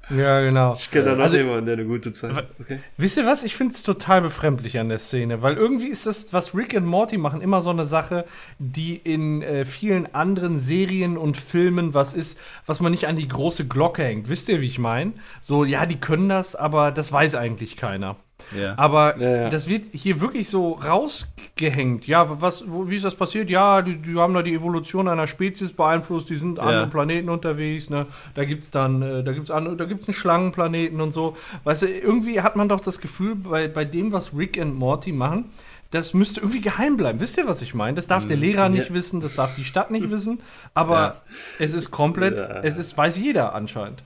Ja, 0.09 0.39
genau. 0.39 0.73
Ich 0.73 0.89
kenne 0.89 1.03
da 1.05 1.15
noch 1.15 1.23
Also- 1.25 1.35
jemanden, 1.35 1.65
der 1.65 1.73
eine 1.73 1.85
gute 1.85 2.13
Zeit 2.13 2.33
hat. 2.33 2.47
Okay. 2.61 2.79
Wisst 2.95 3.17
ihr 3.17 3.25
was? 3.25 3.43
Ich 3.43 3.55
finde 3.55 3.73
es 3.73 3.83
total 3.83 4.21
befremdlich 4.21 4.79
an 4.79 4.87
der 4.87 4.99
Szene, 4.99 5.41
weil 5.41 5.55
irgendwie 5.55 5.87
ist 5.87 6.05
das, 6.05 6.31
was 6.31 6.55
Rick 6.55 6.73
und 6.75 6.85
Morty 6.85 7.17
machen, 7.17 7.41
immer 7.41 7.59
so 7.61 7.71
eine 7.71 7.85
Sache, 7.85 8.23
die 8.57 8.95
in 8.95 9.41
äh, 9.41 9.65
vielen 9.65 10.13
anderen 10.15 10.57
Serien 10.59 11.17
und 11.17 11.35
Filmen 11.35 11.93
was 11.93 12.13
ist, 12.13 12.39
was 12.65 12.79
man 12.79 12.91
nicht 12.93 13.05
an 13.07 13.17
die 13.17 13.27
große 13.27 13.67
Glocke 13.67 14.03
hängt. 14.03 14.29
Wisst 14.29 14.47
ihr, 14.47 14.61
wie 14.61 14.67
ich 14.67 14.79
meine? 14.79 15.11
So, 15.41 15.65
ja, 15.65 15.85
die 15.85 15.99
können 15.99 16.29
das, 16.29 16.55
aber 16.55 16.91
das 16.91 17.11
weiß 17.11 17.35
eigentlich 17.35 17.75
keiner. 17.75 18.15
Ja. 18.55 18.73
Aber 18.77 19.17
Ja, 19.19 19.29
ja. 19.43 19.49
das 19.49 19.67
wird 19.67 19.85
hier 19.93 20.21
wirklich 20.21 20.49
so 20.49 20.73
rausgehängt. 20.73 22.07
Ja, 22.07 22.41
was, 22.41 22.63
wo, 22.67 22.89
wie 22.89 22.95
ist 22.95 23.05
das 23.05 23.15
passiert? 23.15 23.49
Ja, 23.49 23.81
die, 23.81 23.97
die 23.97 24.15
haben 24.17 24.33
da 24.33 24.41
die 24.41 24.53
Evolution 24.53 25.07
einer 25.07 25.27
Spezies 25.27 25.73
beeinflusst, 25.73 26.29
die 26.29 26.35
sind 26.35 26.59
an 26.59 26.65
Ja. 26.67 26.71
anderen 26.73 26.89
Planeten 26.89 27.29
unterwegs, 27.29 27.89
ne? 27.89 28.05
Da 28.35 28.45
gibt's 28.45 28.71
dann, 28.71 29.01
äh, 29.01 29.23
da 29.23 29.31
gibt's 29.33 29.51
an, 29.51 29.77
da 29.77 29.85
gibt's 29.85 30.07
einen 30.07 30.13
Schlangenplaneten 30.13 31.01
und 31.01 31.11
so. 31.11 31.35
Weißt 31.63 31.81
du, 31.83 31.87
irgendwie 31.87 32.41
hat 32.41 32.55
man 32.55 32.69
doch 32.69 32.79
das 32.79 32.99
Gefühl, 33.01 33.35
bei, 33.35 33.67
bei 33.67 33.85
dem, 33.85 34.11
was 34.11 34.35
Rick 34.35 34.57
und 34.61 34.75
Morty 34.75 35.11
machen, 35.11 35.45
das 35.91 36.13
müsste 36.13 36.41
irgendwie 36.41 36.59
geheim 36.61 36.97
bleiben. 36.97 37.19
Wisst 37.21 37.37
ihr, 37.37 37.47
was 37.47 37.61
ich 37.61 37.73
meine? 37.73 37.95
Das 37.95 38.07
darf 38.07 38.25
der 38.25 38.35
Lehrer 38.37 38.67
nicht 38.69 38.89
Ja. 38.89 38.93
wissen, 38.93 39.21
das 39.21 39.35
darf 39.35 39.55
die 39.55 39.63
Stadt 39.63 39.89
nicht 39.89 40.11
wissen, 40.11 40.39
aber 40.73 40.99
Ja. 40.99 41.15
es 41.59 41.73
ist 41.73 41.91
komplett, 41.91 42.39
Ja. 42.39 42.59
es 42.61 42.77
ist, 42.77 42.97
weiß 42.97 43.17
jeder 43.17 43.55
anscheinend. 43.55 44.03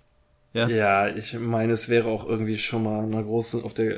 Ja, 0.53 0.65
es- 0.67 0.77
Ja, 0.77 1.07
ich 1.07 1.33
meine, 1.39 1.73
es 1.73 1.87
wäre 1.89 2.07
auch 2.09 2.27
irgendwie 2.27 2.57
schon 2.57 2.83
mal 2.83 2.99
an 2.99 3.11
der 3.11 3.23
großen, 3.23 3.63
auf 3.63 3.73
der, 3.73 3.95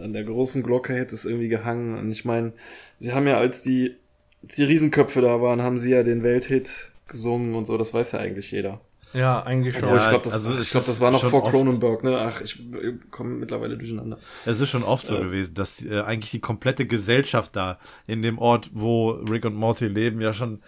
äh, 0.00 0.04
an 0.04 0.12
der 0.12 0.24
großen 0.24 0.62
Glocke 0.62 0.92
hätte 0.94 1.14
es 1.14 1.24
irgendwie 1.24 1.48
gehangen. 1.48 1.98
Und 1.98 2.10
ich 2.12 2.24
meine, 2.24 2.52
sie 2.98 3.12
haben 3.12 3.26
ja, 3.26 3.38
als 3.38 3.62
die, 3.62 3.96
als 4.42 4.56
die 4.56 4.64
Riesenköpfe 4.64 5.20
da 5.20 5.40
waren, 5.40 5.62
haben 5.62 5.78
sie 5.78 5.90
ja 5.90 6.02
den 6.02 6.22
Welthit 6.22 6.92
gesungen 7.08 7.54
und 7.54 7.64
so, 7.66 7.78
das 7.78 7.94
weiß 7.94 8.12
ja 8.12 8.18
eigentlich 8.18 8.50
jeder. 8.50 8.80
Ja, 9.14 9.42
eigentlich 9.44 9.74
schon. 9.74 9.84
Obwohl, 9.84 9.98
Ja, 9.98 10.04
ich 10.04 10.08
glaube, 10.10 10.24
das, 10.24 10.34
also 10.34 10.58
ich 10.60 10.70
glaub, 10.70 10.84
das 10.84 11.00
war 11.00 11.10
noch 11.12 11.24
vor 11.24 11.48
Cronenberg, 11.48 12.02
ne? 12.02 12.18
Ach, 12.18 12.40
ich 12.40 12.58
äh, 12.58 12.94
komme 13.10 13.30
mittlerweile 13.36 13.78
durcheinander. 13.78 14.18
Es 14.44 14.60
ist 14.60 14.70
schon 14.70 14.82
oft 14.82 15.06
so 15.06 15.14
Ja. 15.14 15.20
gewesen, 15.20 15.54
dass 15.54 15.84
äh, 15.84 16.00
eigentlich 16.00 16.32
die 16.32 16.40
komplette 16.40 16.84
Gesellschaft 16.86 17.54
da 17.54 17.78
in 18.08 18.22
dem 18.22 18.38
Ort, 18.38 18.70
wo 18.74 19.10
Rick 19.10 19.44
und 19.44 19.54
Morty 19.54 19.86
leben, 19.86 20.20
ja 20.20 20.32
schon 20.32 20.62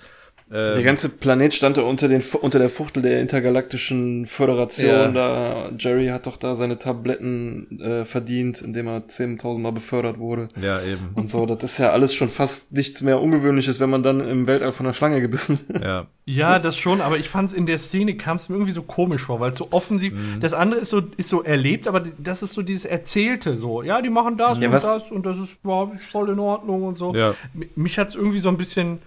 Der 0.49 0.83
ganze 0.85 1.09
Planet 1.09 1.53
stand 1.55 1.77
da 1.77 1.83
unter, 1.83 2.07
den, 2.07 2.23
unter 2.41 2.61
der 2.61 2.71
Fuchtel 2.71 3.03
der 3.03 3.21
intergalaktischen 3.21 4.27
Föderation. 4.27 4.89
Ja. 4.89 5.09
Da 5.11 5.71
Jerry 5.77 6.07
hat 6.07 6.27
doch 6.27 6.37
da 6.37 6.55
seine 6.55 6.79
Tabletten 6.79 7.81
äh, 7.81 8.05
verdient, 8.05 8.63
indem 8.63 8.87
er 8.87 9.07
10.000 9.09 9.59
Mal 9.59 9.73
befördert 9.73 10.19
wurde. 10.19 10.47
ja 10.63 10.81
eben. 10.83 11.11
Und 11.15 11.29
so, 11.29 11.47
das 11.47 11.65
ist 11.65 11.79
ja 11.79 11.91
alles 11.91 12.15
schon 12.15 12.29
fast 12.29 12.73
nichts 12.73 13.03
mehr 13.03 13.21
Ungewöhnliches, 13.21 13.81
wenn 13.81 13.91
man 13.91 14.05
dann 14.05 14.21
im 14.21 14.47
Weltall 14.47 14.71
von 14.73 14.87
einer 14.87 14.95
Schlange 14.95 15.21
gebissen 15.21 15.59
wird. 15.69 15.83
Ja. 15.85 16.07
Ja, 16.27 16.59
das 16.59 16.77
schon, 16.77 17.01
aber 17.01 17.17
ich 17.19 17.29
fand 17.29 17.49
es 17.51 17.55
in 17.55 17.67
der 17.67 17.79
Szene 17.79 18.17
kam 18.17 18.37
es 18.37 18.49
mir 18.49 18.57
irgendwie 18.57 18.73
so 18.73 18.83
komisch 18.83 19.23
vor, 19.23 19.39
weil 19.41 19.53
es 19.53 19.59
so 19.59 19.69
offensiv. 19.71 20.13
Mhm. 20.13 20.41
Das 20.41 20.55
andere 20.55 20.81
ist 20.81 20.91
so, 20.91 21.03
ist 21.17 21.29
so 21.29 21.43
erlebt, 21.43 21.87
aber 21.89 22.03
das 22.19 22.43
ist 22.43 22.53
so 22.53 22.63
dieses 22.63 22.85
Erzählte 22.85 23.57
so. 23.57 23.83
Ja, 23.83 24.01
die 24.03 24.11
machen 24.11 24.37
das 24.37 24.59
Ja, 24.61 24.67
und 24.69 24.73
was- 24.75 24.83
das 24.85 25.11
und 25.11 25.27
das 25.27 25.39
ist 25.39 25.59
überhaupt 25.65 26.01
voll 26.13 26.29
in 26.31 26.39
Ordnung 26.39 26.85
und 26.85 26.97
so. 26.99 27.15
Ja. 27.15 27.35
Mich 27.75 27.99
hat 27.99 28.09
es 28.11 28.15
irgendwie 28.15 28.39
so 28.39 28.49
ein 28.49 28.57
bisschen. 28.57 28.99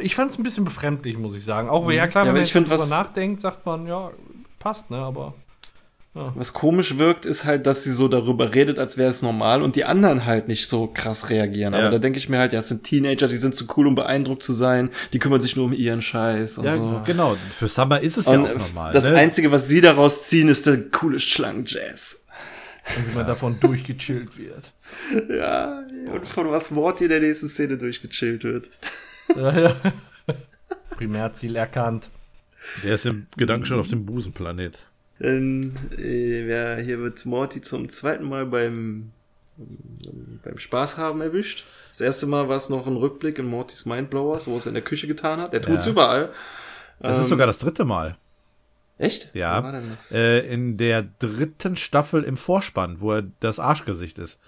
Ich 0.00 0.14
fand 0.14 0.30
es 0.30 0.38
ein 0.38 0.42
bisschen 0.42 0.64
befremdlich, 0.64 1.18
muss 1.18 1.34
ich 1.34 1.44
sagen. 1.44 1.68
Auch, 1.68 1.90
ja 1.90 2.06
klar, 2.06 2.24
Mhm. 2.24 2.28
Ja, 2.28 2.34
wenn 2.34 2.36
aber 2.36 2.38
man 2.38 2.42
ich 2.46 2.52
find, 2.52 2.66
drüber 2.68 2.78
was- 2.80 2.90
nachdenkt, 2.90 3.40
sagt 3.40 3.66
man, 3.66 3.86
ja, 3.86 4.10
passt, 4.58 4.90
ne, 4.90 4.96
aber. 4.98 5.34
Was 6.14 6.52
komisch 6.52 6.98
wirkt, 6.98 7.24
ist 7.24 7.46
halt, 7.46 7.66
dass 7.66 7.84
sie 7.84 7.90
so 7.90 8.06
darüber 8.06 8.54
redet, 8.54 8.78
als 8.78 8.98
wäre 8.98 9.08
es 9.08 9.22
normal 9.22 9.62
und 9.62 9.76
die 9.76 9.86
anderen 9.86 10.26
halt 10.26 10.46
nicht 10.46 10.68
so 10.68 10.86
krass 10.86 11.30
reagieren. 11.30 11.72
Aber 11.72 11.84
Ja. 11.84 11.90
da 11.90 11.98
denke 11.98 12.18
ich 12.18 12.28
mir 12.28 12.38
halt, 12.38 12.52
ja, 12.52 12.58
es 12.58 12.68
sind 12.68 12.84
Teenager, 12.84 13.28
die 13.28 13.36
sind 13.38 13.54
zu 13.56 13.66
cool, 13.78 13.86
um 13.86 13.94
beeindruckt 13.94 14.42
zu 14.42 14.52
sein, 14.52 14.90
die 15.14 15.18
kümmern 15.18 15.40
sich 15.40 15.56
nur 15.56 15.64
um 15.64 15.72
ihren 15.72 16.02
Scheiß 16.02 16.58
und 16.58 16.66
Ja, 16.66 16.76
so. 16.76 17.00
genau. 17.06 17.38
Für 17.58 17.66
Summer 17.66 18.00
ist 18.02 18.18
es 18.18 18.26
Und 18.26 18.44
ja 18.44 18.50
auch 18.52 18.58
normal. 18.58 18.92
das 18.92 19.08
ne? 19.08 19.16
Einzige, 19.16 19.52
was 19.52 19.68
sie 19.68 19.80
daraus 19.80 20.24
ziehen, 20.24 20.48
ist 20.48 20.66
der 20.66 20.82
coole 20.90 21.18
Schlangenjazz. 21.18 22.18
Und 22.94 23.10
wie 23.10 23.16
man 23.16 23.26
davon 23.26 23.58
durchgechillt 23.60 24.36
wird. 24.36 24.72
Ja, 25.30 25.82
und 26.12 26.26
von 26.26 26.50
was 26.50 26.70
Morty 26.70 27.04
in 27.04 27.10
der 27.10 27.20
nächsten 27.20 27.48
Szene 27.48 27.78
durchgechillt 27.78 28.44
wird. 28.44 28.68
Ja, 29.36 29.58
ja. 29.60 29.76
Primärziel 30.90 31.56
erkannt. 31.56 32.10
Der 32.82 32.94
ist 32.94 33.06
im 33.06 33.26
Gedanken 33.36 33.66
schon 33.66 33.80
auf 33.80 33.88
dem 33.88 34.06
Busenplanet. 34.06 34.78
Dann, 35.18 35.76
äh, 35.98 36.46
wer, 36.46 36.76
hier 36.78 36.98
wird 37.00 37.24
Morty 37.26 37.60
zum 37.60 37.88
zweiten 37.88 38.24
Mal 38.24 38.46
beim, 38.46 39.12
beim 40.44 40.58
Spaß 40.58 40.96
haben 40.96 41.20
erwischt. 41.20 41.64
Das 41.90 42.00
erste 42.00 42.26
Mal 42.26 42.48
war 42.48 42.56
es 42.56 42.68
noch 42.70 42.86
ein 42.86 42.96
Rückblick 42.96 43.38
in 43.38 43.46
Mortys 43.46 43.86
Mindblowers, 43.86 44.46
wo 44.48 44.56
es 44.56 44.66
in 44.66 44.74
der 44.74 44.82
Küche 44.82 45.06
getan 45.06 45.40
hat. 45.40 45.52
Er 45.54 45.62
tut's 45.62 45.86
Ja. 45.86 45.92
überall. 45.92 46.30
Das 47.00 47.16
Ähm, 47.16 47.22
ist 47.22 47.28
sogar 47.28 47.46
das 47.46 47.58
dritte 47.58 47.84
Mal. 47.84 48.16
Echt? 48.98 49.34
Ja. 49.34 49.58
Wo 49.60 49.64
war 49.64 49.72
denn 49.72 49.90
das? 49.90 50.12
Äh, 50.12 50.40
in 50.40 50.76
der 50.76 51.02
dritten 51.02 51.74
Staffel 51.76 52.22
im 52.22 52.36
Vorspann, 52.36 53.00
wo 53.00 53.12
er 53.12 53.22
das 53.40 53.58
Arschgesicht 53.58 54.18
ist. 54.18 54.40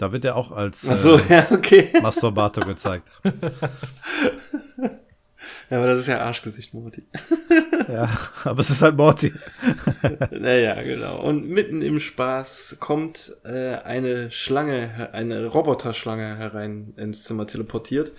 Da 0.00 0.12
wird 0.12 0.24
er 0.24 0.34
auch 0.34 0.50
als 0.50 0.88
Ach 0.88 0.96
so, 0.96 1.18
äh, 1.18 1.22
ja, 1.28 1.46
okay. 1.50 1.90
Masturbator 2.00 2.64
gezeigt. 2.64 3.06
Ja, 5.68 5.76
aber 5.76 5.88
das 5.88 6.00
ist 6.00 6.06
ja 6.06 6.20
Arschgesicht, 6.20 6.72
Morty. 6.74 7.04
Ja, 7.88 8.08
aber 8.44 8.60
es 8.60 8.70
ist 8.70 8.82
halt 8.82 8.96
Morty. 8.96 9.32
Naja, 10.30 10.80
genau. 10.82 11.20
Und 11.20 11.48
mitten 11.48 11.82
im 11.82 12.00
Spaß 12.00 12.76
kommt 12.80 13.32
äh, 13.44 13.74
eine 13.74 14.30
Schlange, 14.30 15.10
eine 15.12 15.46
Roboterschlange 15.46 16.36
herein 16.36 16.94
ins 16.96 17.24
Zimmer 17.24 17.46
teleportiert. 17.46 18.12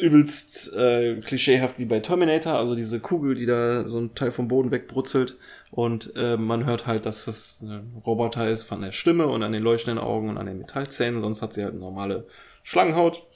Übelst 0.00 0.76
äh, 0.76 1.16
klischeehaft 1.16 1.78
wie 1.78 1.86
bei 1.86 2.00
Terminator, 2.00 2.54
also 2.54 2.74
diese 2.74 3.00
Kugel, 3.00 3.34
die 3.34 3.46
da 3.46 3.88
so 3.88 3.98
ein 3.98 4.14
Teil 4.14 4.32
vom 4.32 4.48
Boden 4.48 4.70
wegbrutzelt. 4.70 5.38
Und 5.74 6.14
äh, 6.14 6.36
man 6.36 6.66
hört 6.66 6.86
halt, 6.86 7.04
dass 7.04 7.24
das 7.24 7.60
ein 7.60 8.00
Roboter 8.06 8.48
ist 8.48 8.62
von 8.62 8.80
der 8.80 8.92
Stimme 8.92 9.26
und 9.26 9.42
an 9.42 9.50
den 9.50 9.60
leuchtenden 9.60 9.98
Augen 9.98 10.28
und 10.28 10.38
an 10.38 10.46
den 10.46 10.58
Metallzähnen. 10.58 11.20
Sonst 11.20 11.42
hat 11.42 11.52
sie 11.52 11.64
halt 11.64 11.72
eine 11.72 11.80
normale 11.80 12.28
Schlangenhaut. 12.62 13.26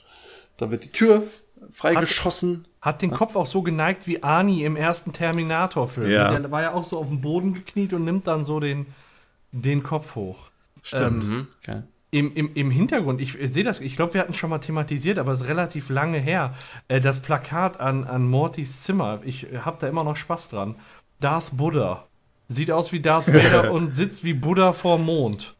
Da 0.55 0.71
wird 0.71 0.85
die 0.85 0.91
Tür 0.93 1.23
freigeschossen. 1.69 2.65
Hat 2.79 3.01
den 3.01 3.11
Kopf 3.11 3.35
auch 3.35 3.45
so 3.45 3.61
geneigt 3.61 4.07
wie 4.07 4.23
Arnie 4.23 4.63
im 4.63 4.77
ersten 4.77 5.11
Terminator-Film. 5.11 6.09
Ja. 6.09 6.31
Der 6.31 6.49
war 6.49 6.61
ja 6.61 6.73
auch 6.73 6.85
so 6.85 6.97
auf 6.97 7.09
dem 7.09 7.19
Boden 7.19 7.53
gekniet 7.53 7.91
und 7.91 8.05
nimmt 8.05 8.25
dann 8.25 8.45
so 8.45 8.61
den, 8.61 8.85
den 9.51 9.83
Kopf 9.83 10.15
hoch. 10.15 10.49
Stimmt. 10.81 11.25
Mhm. 11.25 11.47
Okay. 11.61 11.81
Im, 12.11 12.33
im, 12.35 12.53
Im 12.53 12.71
Hintergrund, 12.71 13.19
ich 13.19 13.33
sehe 13.33 13.65
das, 13.65 13.81
ich 13.81 13.97
glaube, 13.97 14.13
wir 14.13 14.21
hatten 14.21 14.33
schon 14.33 14.49
mal 14.49 14.59
thematisiert, 14.59 15.19
aber 15.19 15.33
es 15.33 15.41
ist 15.41 15.47
relativ 15.49 15.89
lange 15.89 16.19
her. 16.19 16.55
Äh, 16.87 17.01
das 17.01 17.19
Plakat 17.19 17.81
an, 17.81 18.05
an 18.05 18.25
Mortys 18.29 18.81
Zimmer, 18.83 19.19
ich 19.25 19.47
habe 19.65 19.75
da 19.77 19.89
immer 19.89 20.05
noch 20.05 20.15
Spaß 20.15 20.47
dran. 20.47 20.77
Darth 21.19 21.57
Buddha. 21.57 22.08
Sieht 22.49 22.71
aus 22.71 22.91
wie 22.91 22.99
Darth 22.99 23.31
Vader 23.31 23.71
und 23.71 23.95
sitzt 23.95 24.23
wie 24.23 24.33
Buddha 24.33 24.73
vorm 24.73 25.05
Mond. 25.05 25.55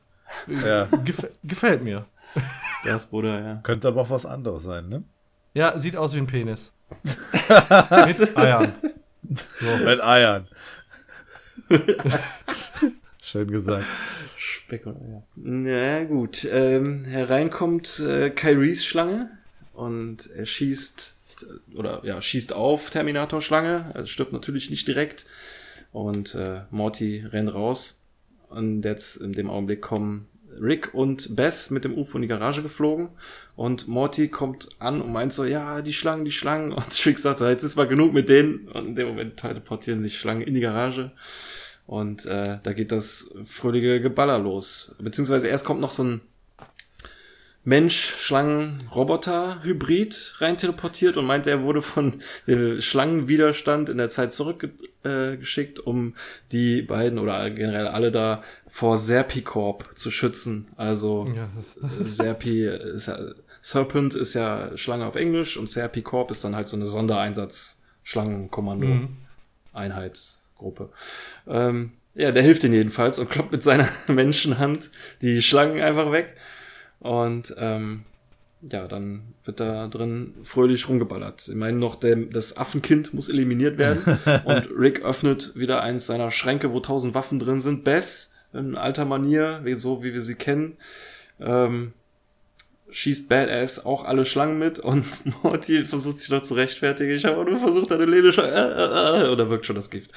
Ja. 0.48 0.86
Gef 1.06 1.28
gefällt 1.44 1.84
mir. 1.84 2.06
Das 2.84 3.06
Bruder, 3.06 3.42
ja. 3.42 3.56
Könnte 3.64 3.88
aber 3.88 4.02
auch 4.02 4.10
was 4.10 4.26
anderes 4.26 4.64
sein, 4.64 4.90
ne? 4.90 5.04
Ja, 5.54 5.78
sieht 5.78 5.96
aus 5.96 6.14
wie 6.14 6.20
ein 6.20 6.28
Penis. 6.28 6.74
Mit 8.08 8.38
Eiern. 8.38 8.74
Mit 9.22 10.04
Eiern. 10.04 10.48
Schön 13.22 13.52
gesagt. 13.52 13.86
Speck 14.38 14.88
oder 14.88 15.00
ja. 15.08 15.24
Na 15.36 16.04
gut. 16.06 16.48
Ähm, 16.52 17.06
hereinkommt 17.06 18.00
äh, 18.00 18.30
Kyries 18.30 18.86
Schlange 18.86 19.30
und 19.74 20.30
er 20.32 20.46
schießt 20.46 21.18
oder 21.76 22.02
ja 22.04 22.22
schießt 22.22 22.54
auf 22.54 22.90
Terminator 22.90 23.42
Schlange. 23.42 23.92
Er 23.94 24.06
stirbt 24.06 24.34
natürlich 24.34 24.70
nicht 24.70 24.88
direkt 24.88 25.26
und 25.92 26.36
äh, 26.36 26.62
Morty 26.70 27.26
rennt 27.26 27.54
raus 27.54 28.06
und 28.50 28.84
jetzt 28.84 29.18
in 29.18 29.34
dem 29.34 29.50
Augenblick 29.50 29.82
kommen 29.82 30.28
Rick 30.60 30.94
und 30.94 31.36
Bess 31.36 31.70
mit 31.70 31.84
dem 31.84 31.98
UFO 31.98 32.18
in 32.18 32.24
die 32.24 32.28
Garage 32.28 32.62
geflogen. 32.62 33.10
Und 33.56 33.88
Morty 33.88 34.30
kommt 34.30 34.70
an 34.80 35.02
und 35.02 35.12
meint 35.12 35.34
so, 35.34 35.46
ja, 35.46 35.82
die 35.82 35.94
Schlangen, 35.94 36.26
die 36.26 36.32
Schlangen. 36.32 36.72
Und 36.74 37.06
Rick 37.06 37.20
sagt 37.20 37.40
so, 37.40 37.48
jetzt 37.48 37.64
ist 37.64 37.76
mal 37.76 37.88
genug 37.88 38.14
mit 38.14 38.30
denen. 38.30 38.68
Und 38.70 38.88
in 38.88 38.96
dem 38.96 39.08
Moment 39.10 39.38
teleportieren 39.38 40.02
sich 40.02 40.18
Schlangen 40.18 40.42
in 40.42 40.54
die 40.54 40.62
Garage. 40.62 41.12
Und 41.86 42.26
äh, 42.26 42.60
da 42.62 42.74
geht 42.74 42.92
das 42.92 43.34
fröhliche 43.44 44.00
Geballer 44.02 44.40
los. 44.40 44.96
Beziehungsweise 45.00 45.48
erst 45.48 45.66
kommt 45.66 45.82
noch 45.82 45.92
so 45.92 46.04
ein 46.04 46.22
Mensch-Schlangen-Roboter-Hybrid 47.70 50.36
rein 50.40 50.58
teleportiert 50.58 51.16
und 51.18 51.28
meinte, 51.28 51.52
er 51.52 51.62
wurde 51.62 51.84
von 51.84 52.24
dem 52.48 52.82
Schlangenwiderstand 52.82 53.90
in 53.90 54.00
der 54.00 54.10
Zeit 54.10 54.34
zurückgeschickt, 54.34 55.78
äh, 55.78 55.82
um 55.84 56.16
die 56.52 56.82
beiden 56.82 57.20
oder 57.20 57.48
generell 57.52 57.86
alle 57.88 58.12
da 58.12 58.44
vor 58.68 58.98
Serpicorp 58.98 59.92
zu 59.96 60.10
schützen. 60.10 60.70
Also 60.78 61.32
Ja, 61.36 61.48
Serpi 61.88 62.66
ist 62.66 63.06
ja, 63.08 63.20
Serpent 63.62 64.16
ist 64.16 64.34
ja 64.34 64.76
Schlange 64.76 65.06
auf 65.06 65.16
Englisch 65.16 65.56
und 65.56 65.70
Serpicorp 65.70 66.32
ist 66.32 66.44
dann 66.44 66.56
halt 66.56 66.68
so 66.68 66.76
eine 66.76 66.88
Sondereinsatz-Schlangenkommando. 66.88 68.88
Mhm. 68.88 69.10
Ähm, 71.48 71.92
ja, 72.16 72.32
der 72.32 72.42
hilft 72.42 72.64
ihnen 72.64 72.74
jedenfalls 72.74 73.20
und 73.20 73.30
kloppt 73.30 73.52
mit 73.52 73.62
seiner 73.62 73.88
Menschenhand 74.08 74.90
die 75.22 75.44
Schlangen 75.44 75.80
einfach 75.82 76.12
weg. 76.12 76.36
Und 77.00 77.56
ähm, 77.58 78.04
ja, 78.62 78.88
dann 78.88 79.34
wird 79.43 79.60
da 79.60 79.88
drin 79.88 80.34
fröhlich 80.41 80.89
rumgeballert. 80.89 81.47
Ich 81.47 81.56
meine 81.56 81.78
noch, 81.78 81.95
der, 81.95 82.18
das 82.18 82.58
Affenkind 82.58 83.14
muss 83.14 83.30
eliminiert 83.30 83.78
werden 83.78 84.20
und 84.45 84.70
Rick 84.78 85.04
öffnet 85.06 85.56
wieder 85.56 85.82
eins 85.82 86.08
seiner 86.08 86.32
Schränke, 86.32 86.74
wo 86.74 86.80
tausend 86.80 87.14
Waffen 87.14 87.39
drin 87.39 87.62
sind. 87.62 87.84
Bess, 87.84 88.36
in 88.54 88.76
alter 88.76 89.06
Manier, 89.06 89.62
wie 89.64 89.76
so 89.76 90.04
wie 90.04 90.14
wir 90.14 90.22
sie 90.22 90.36
kennen, 90.36 90.78
ähm, 91.39 91.93
schießt 92.91 93.30
Badass 93.30 93.86
auch 93.86 94.04
alle 94.04 94.26
Schlangen 94.26 94.60
mit 94.60 94.80
und 94.80 95.06
Morty 95.43 95.86
versucht 95.86 96.20
sich 96.20 96.30
noch 96.30 96.41
zu 96.41 96.56
rechtfertigen. 96.56 97.14
Ich 97.14 97.24
habe 97.24 97.45
nur 97.45 97.60
versucht, 97.60 97.91
eine 97.91 98.06
Lene 98.06 98.30
äh, 98.30 98.41
äh, 98.41 99.26
äh, 99.26 99.30
oder 99.30 99.50
wirkt 99.50 99.66
schon 99.66 99.76
das 99.76 99.89
Gift. 99.89 100.12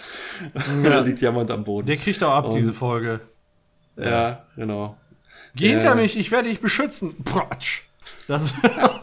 Da 0.82 1.00
liegt 1.04 1.20
jemand 1.20 1.50
am 1.50 1.64
Boden. 1.64 1.86
Der 1.86 1.96
kriegt 1.96 2.22
auch 2.22 2.32
ab, 2.32 2.46
und, 2.46 2.54
diese 2.54 2.72
Folge. 2.72 3.20
Ja, 3.96 4.04
ja. 4.04 4.46
genau. 4.56 4.96
Geh 5.54 5.70
hinter 5.70 5.94
mich, 5.94 6.16
ich 6.16 6.30
werde 6.30 6.48
dich 6.48 6.60
beschützen. 6.60 7.14
Pratsch. 7.24 7.84
Das 8.28 8.44
ist 8.44 8.54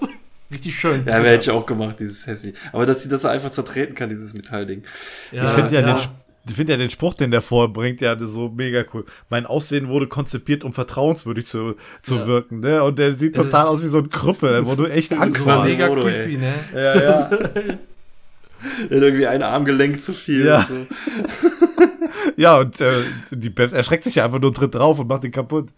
richtig 0.52 0.76
schön. 0.76 1.04
Ja, 1.08 1.18
hätte 1.18 1.44
ich 1.44 1.52
auch 1.52 1.66
gemacht, 1.66 2.00
dieses 2.00 2.26
Hessi. 2.26 2.54
Aber 2.72 2.86
dass 2.86 3.04
sie 3.04 3.10
das 3.10 3.26
einfach 3.26 3.52
zertreten 3.52 3.96
kann, 3.96 4.10
dieses 4.10 4.34
Metallding. 4.34 4.84
Ja, 5.32 5.46
ich 5.46 5.50
finde 5.52 5.76
ja, 5.76 5.82
ja, 5.82 5.94
den, 5.94 6.10
ich 6.48 6.56
finde 6.56 6.74
ja 6.74 6.78
den 6.78 6.90
Spruch, 6.90 7.14
den 7.14 7.32
der 7.32 7.42
vorbringt, 7.42 8.02
ja 8.02 8.18
so 8.20 8.50
mega 8.50 8.84
cool. 8.94 9.06
Mein 9.30 9.46
Aussehen 9.46 9.88
wurde 9.90 10.08
konzipiert, 10.08 10.64
um 10.64 10.74
vertrauenswürdig 10.74 11.46
zu, 11.46 11.76
zu 12.02 12.16
ja. 12.16 12.28
wirken, 12.28 12.62
ne? 12.62 12.84
Und 12.84 12.98
der 12.98 13.16
sieht 13.16 13.36
total 13.36 13.68
aus 13.68 13.84
wie 13.84 13.88
so 13.88 14.00
ein 14.00 14.10
Krüppel, 14.10 14.66
wo 14.66 14.76
du 14.76 14.86
echt 14.86 15.14
Angst 15.14 15.46
hast. 15.46 15.66
Mega 15.66 15.88
creepy, 15.88 16.38
ne? 16.38 16.54
Ja, 16.74 17.02
ja. 17.02 17.30
irgendwie 18.90 19.28
ein 19.28 19.44
Armgelenk 19.44 20.02
zu 20.02 20.14
viel. 20.14 20.46
Ja. 20.46 20.68
So. 20.68 20.76
ja, 22.38 22.58
und 22.60 22.80
äh, 22.82 23.04
die 23.32 23.50
Beth 23.50 23.74
erschreckt 23.74 24.04
sich 24.04 24.16
ja 24.16 24.26
einfach 24.26 24.40
nur, 24.40 24.54
tritt 24.54 24.76
drauf 24.76 25.00
und 25.00 25.08
macht 25.08 25.24
ihn 25.24 25.32
kaputt. 25.32 25.70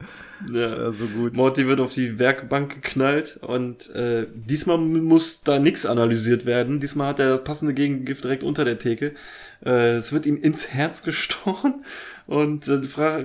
Ja, 0.51 0.77
ja 0.77 0.91
so 0.91 1.05
gut. 1.05 1.35
Morty 1.35 1.67
wird 1.67 1.79
auf 1.79 1.93
die 1.93 2.19
Werkbank 2.19 2.75
geknallt 2.75 3.39
und 3.41 3.89
äh, 3.95 4.27
diesmal 4.33 4.77
muss 4.77 5.41
da 5.43 5.59
nichts 5.59 5.85
analysiert 5.85 6.45
werden. 6.45 6.79
Diesmal 6.79 7.09
hat 7.09 7.19
er 7.19 7.29
das 7.29 7.43
passende 7.43 7.73
Gegengift 7.73 8.23
direkt 8.23 8.43
unter 8.43 8.65
der 8.65 8.77
Theke. 8.77 9.13
Äh, 9.65 9.95
es 9.97 10.13
wird 10.13 10.25
ihm 10.25 10.37
ins 10.37 10.69
Herz 10.69 11.03
gestochen 11.03 11.85
und 12.27 12.67
dann 12.67 12.83
äh, 12.83 13.23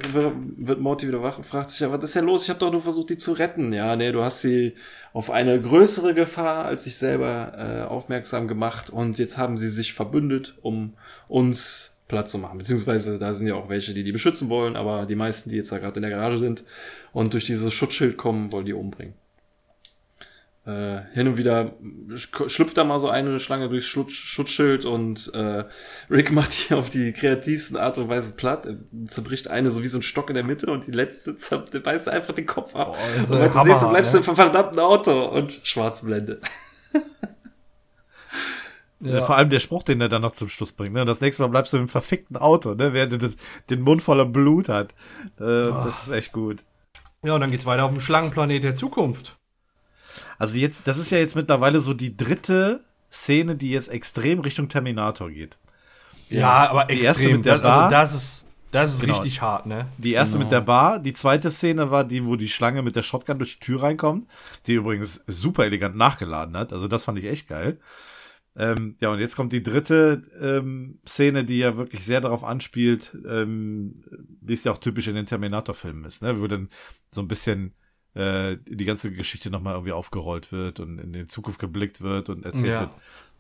wird 0.57 0.81
Morty 0.81 1.09
wieder 1.09 1.23
wach 1.23 1.39
und 1.39 1.45
fragt 1.45 1.71
sich, 1.71 1.81
ja, 1.81 1.93
was 1.93 2.05
ist 2.05 2.17
denn 2.17 2.25
los? 2.25 2.43
Ich 2.43 2.51
habe 2.51 2.59
doch 2.59 2.73
nur 2.73 2.81
versucht, 2.81 3.11
die 3.11 3.19
zu 3.19 3.33
retten. 3.33 3.73
Ja, 3.73 3.97
nee, 3.97 4.13
du 4.13 4.23
hast 4.23 4.43
sie 4.43 4.75
auf 5.13 5.31
eine 5.31 5.61
größere 5.61 6.13
Gefahr 6.13 6.65
als 6.65 6.85
sich 6.85 6.97
selber 6.97 7.53
äh, 7.57 7.83
aufmerksam 7.83 8.49
gemacht 8.49 8.91
und 8.91 9.19
jetzt 9.19 9.39
haben 9.39 9.57
sie 9.57 9.69
sich 9.69 9.95
verbündet, 9.95 10.57
um 10.61 10.95
uns 11.29 11.96
Platz 12.09 12.31
zu 12.31 12.39
machen. 12.39 12.59
Beziehungsweise 12.59 13.19
da 13.19 13.33
sind 13.33 13.49
ja 13.49 13.55
auch 13.55 13.69
welche, 13.69 13.93
die 13.93 14.05
die 14.05 14.13
beschützen 14.13 14.49
wollen, 14.49 14.77
aber 14.77 15.07
die 15.07 15.17
meisten, 15.17 15.51
die 15.51 15.57
jetzt 15.57 15.73
da 15.73 15.79
gerade 15.79 15.97
in 15.97 16.03
der 16.03 16.11
Garage 16.11 16.39
sind 16.39 16.65
und 17.13 17.33
durch 17.33 17.47
dieses 17.47 17.73
Schutzschild 17.75 18.17
kommen, 18.17 18.53
wollen 18.53 18.67
die 18.67 18.73
umbringen. 18.73 19.15
Äh, 20.67 21.03
hin 21.15 21.29
und 21.29 21.37
wieder 21.37 21.77
schlüpft 22.17 22.77
da 22.77 22.83
mal 22.83 22.99
so 22.99 23.09
eine 23.09 23.39
Schlange 23.39 23.69
durchs 23.69 23.87
Schutz 23.87 24.13
Schutzschild 24.13 24.85
und 24.85 25.33
äh, 25.33 25.65
Rick 26.11 26.33
macht 26.33 26.53
hier 26.53 26.79
auf 26.79 26.91
die 26.91 27.13
kreativsten 27.13 27.77
Art 27.77 27.99
und 27.99 28.09
Weise 28.09 28.33
platt. 28.33 28.67
Er 28.67 28.77
zerbricht 29.07 29.49
eine 29.49 29.71
so 29.71 29.85
wie 29.85 29.87
so 29.87 29.99
ein 29.99 30.03
Stock 30.03 30.29
in 30.29 30.35
der 30.35 30.43
Mitte 30.43 30.67
und 30.67 30.87
die 30.87 30.93
letzte 30.93 31.37
der 31.73 31.79
beißt 31.79 32.09
einfach 32.09 32.35
den 32.35 32.47
Kopf 32.47 32.75
ab. 32.75 32.97
Boah, 32.97 33.37
und 33.37 33.55
das 33.55 33.65
nächste 33.65 33.87
bleibst 33.87 34.15
du 34.15 34.19
ne? 34.19 34.25
im 34.27 34.35
verdammten 34.35 34.81
Auto 34.81 35.27
und 35.27 35.61
Schwarzblende. 35.63 36.41
Ja. 39.01 39.25
Vor 39.25 39.37
allem 39.37 39.51
der 39.51 39.61
Spruch, 39.61 39.83
den 39.83 40.01
er 40.01 40.09
dann 40.09 40.23
noch 40.23 40.33
zum 40.33 40.49
Schluss 40.49 40.73
bringt. 40.73 40.95
Ne? 40.95 41.03
Und 41.03 41.07
das 41.07 41.21
nächste 41.21 41.43
Mal 41.43 41.49
bleibst 41.49 41.73
du 41.73 41.77
im 41.77 41.89
verfickten 41.89 42.37
Auto, 42.37 42.75
ne? 42.75 42.93
während 42.95 43.13
er 43.13 43.19
das, 43.19 43.37
den 43.69 43.83
Mund 43.83 44.01
voller 44.01 44.25
Blut 44.25 44.69
hat. 44.69 44.93
Äh, 45.39 45.69
das 45.69 46.05
ist 46.05 46.11
echt 46.11 46.33
gut. 46.33 46.65
Ja, 47.23 47.35
und 47.35 47.41
dann 47.41 47.51
geht's 47.51 47.67
weiter 47.67 47.85
auf 47.85 47.91
dem 47.91 48.01
Schlangenplanet 48.01 48.63
der 48.63 48.75
Zukunft. 48.75 49.37
Also 50.39 50.57
jetzt, 50.57 50.87
das 50.87 50.99
ist 50.99 51.11
ja 51.11 51.19
jetzt 51.19 51.37
mittlerweile 51.37 51.81
so 51.81 51.93
die 51.93 52.17
dritte 52.17 52.85
Szene, 53.13 53.57
die 53.57 53.71
jetzt 53.71 53.89
extrem 53.89 54.41
Richtung 54.41 54.69
Terminator 54.69 55.31
geht. 55.31 55.59
Ja, 56.29 56.39
ja 56.39 56.71
aber 56.71 56.85
die 56.87 57.07
extrem. 57.07 57.37
mit 57.37 57.47
der 57.47 57.55
also 57.55 57.65
Bar, 57.65 57.83
also 57.85 57.91
das 57.95 58.15
ist, 58.15 58.45
das 58.73 58.95
ist 58.95 59.01
genau. 59.01 59.15
richtig 59.15 59.41
hart, 59.41 59.67
ne? 59.67 59.87
Die 59.99 60.13
erste 60.13 60.39
genau. 60.39 60.45
mit 60.45 60.53
der 60.53 60.61
Bar, 60.61 60.99
die 60.99 61.13
zweite 61.13 61.51
Szene 61.51 61.91
war 61.91 62.05
die, 62.05 62.25
wo 62.25 62.37
die 62.37 62.49
Schlange 62.49 62.83
mit 62.83 62.97
der 62.97 63.03
Shotgun 63.03 63.39
durch 63.39 63.59
die 63.59 63.65
Tür 63.65 63.83
reinkommt, 63.83 64.27
die 64.67 64.75
übrigens 64.75 65.25
super 65.27 65.65
elegant 65.65 65.97
nachgeladen 65.97 66.57
hat. 66.57 66.73
Also 66.73 66.89
das 66.89 67.05
fand 67.05 67.19
ich 67.19 67.27
echt 67.27 67.49
geil. 67.49 67.79
Ähm, 68.59 68.97
ja, 69.01 69.11
und 69.11 69.19
jetzt 69.19 69.37
kommt 69.37 69.53
die 69.53 69.63
dritte 69.63 70.23
ähm, 70.41 70.99
Szene, 71.07 71.45
die 71.45 71.59
ja 71.59 71.77
wirklich 71.77 72.05
sehr 72.05 72.21
darauf 72.21 72.43
anspielt, 72.43 73.17
ähm, 73.29 74.03
wie 74.41 74.55
es 74.55 74.65
ja 74.65 74.73
auch 74.73 74.79
typisch 74.79 75.09
in 75.09 75.15
den 75.15 75.27
Terminator-Filmen 75.27 76.05
ist, 76.05 76.23
ne? 76.23 76.41
Wo 76.41 76.47
dann 76.47 76.71
so 77.11 77.21
ein 77.21 77.29
bisschen 77.29 77.75
äh, 78.15 78.57
die 78.67 78.87
ganze 78.87 79.13
Geschichte 79.13 79.51
nochmal 79.51 79.75
irgendwie 79.75 79.93
aufgerollt 79.93 80.53
wird 80.53 80.81
und 80.81 80.99
in 80.99 81.13
die 81.13 81.27
Zukunft 81.27 81.59
geblickt 81.59 82.01
wird 82.01 82.31
und 82.31 82.47
erzählt 82.47 82.67
ja. 82.67 82.81
wird. 82.81 82.91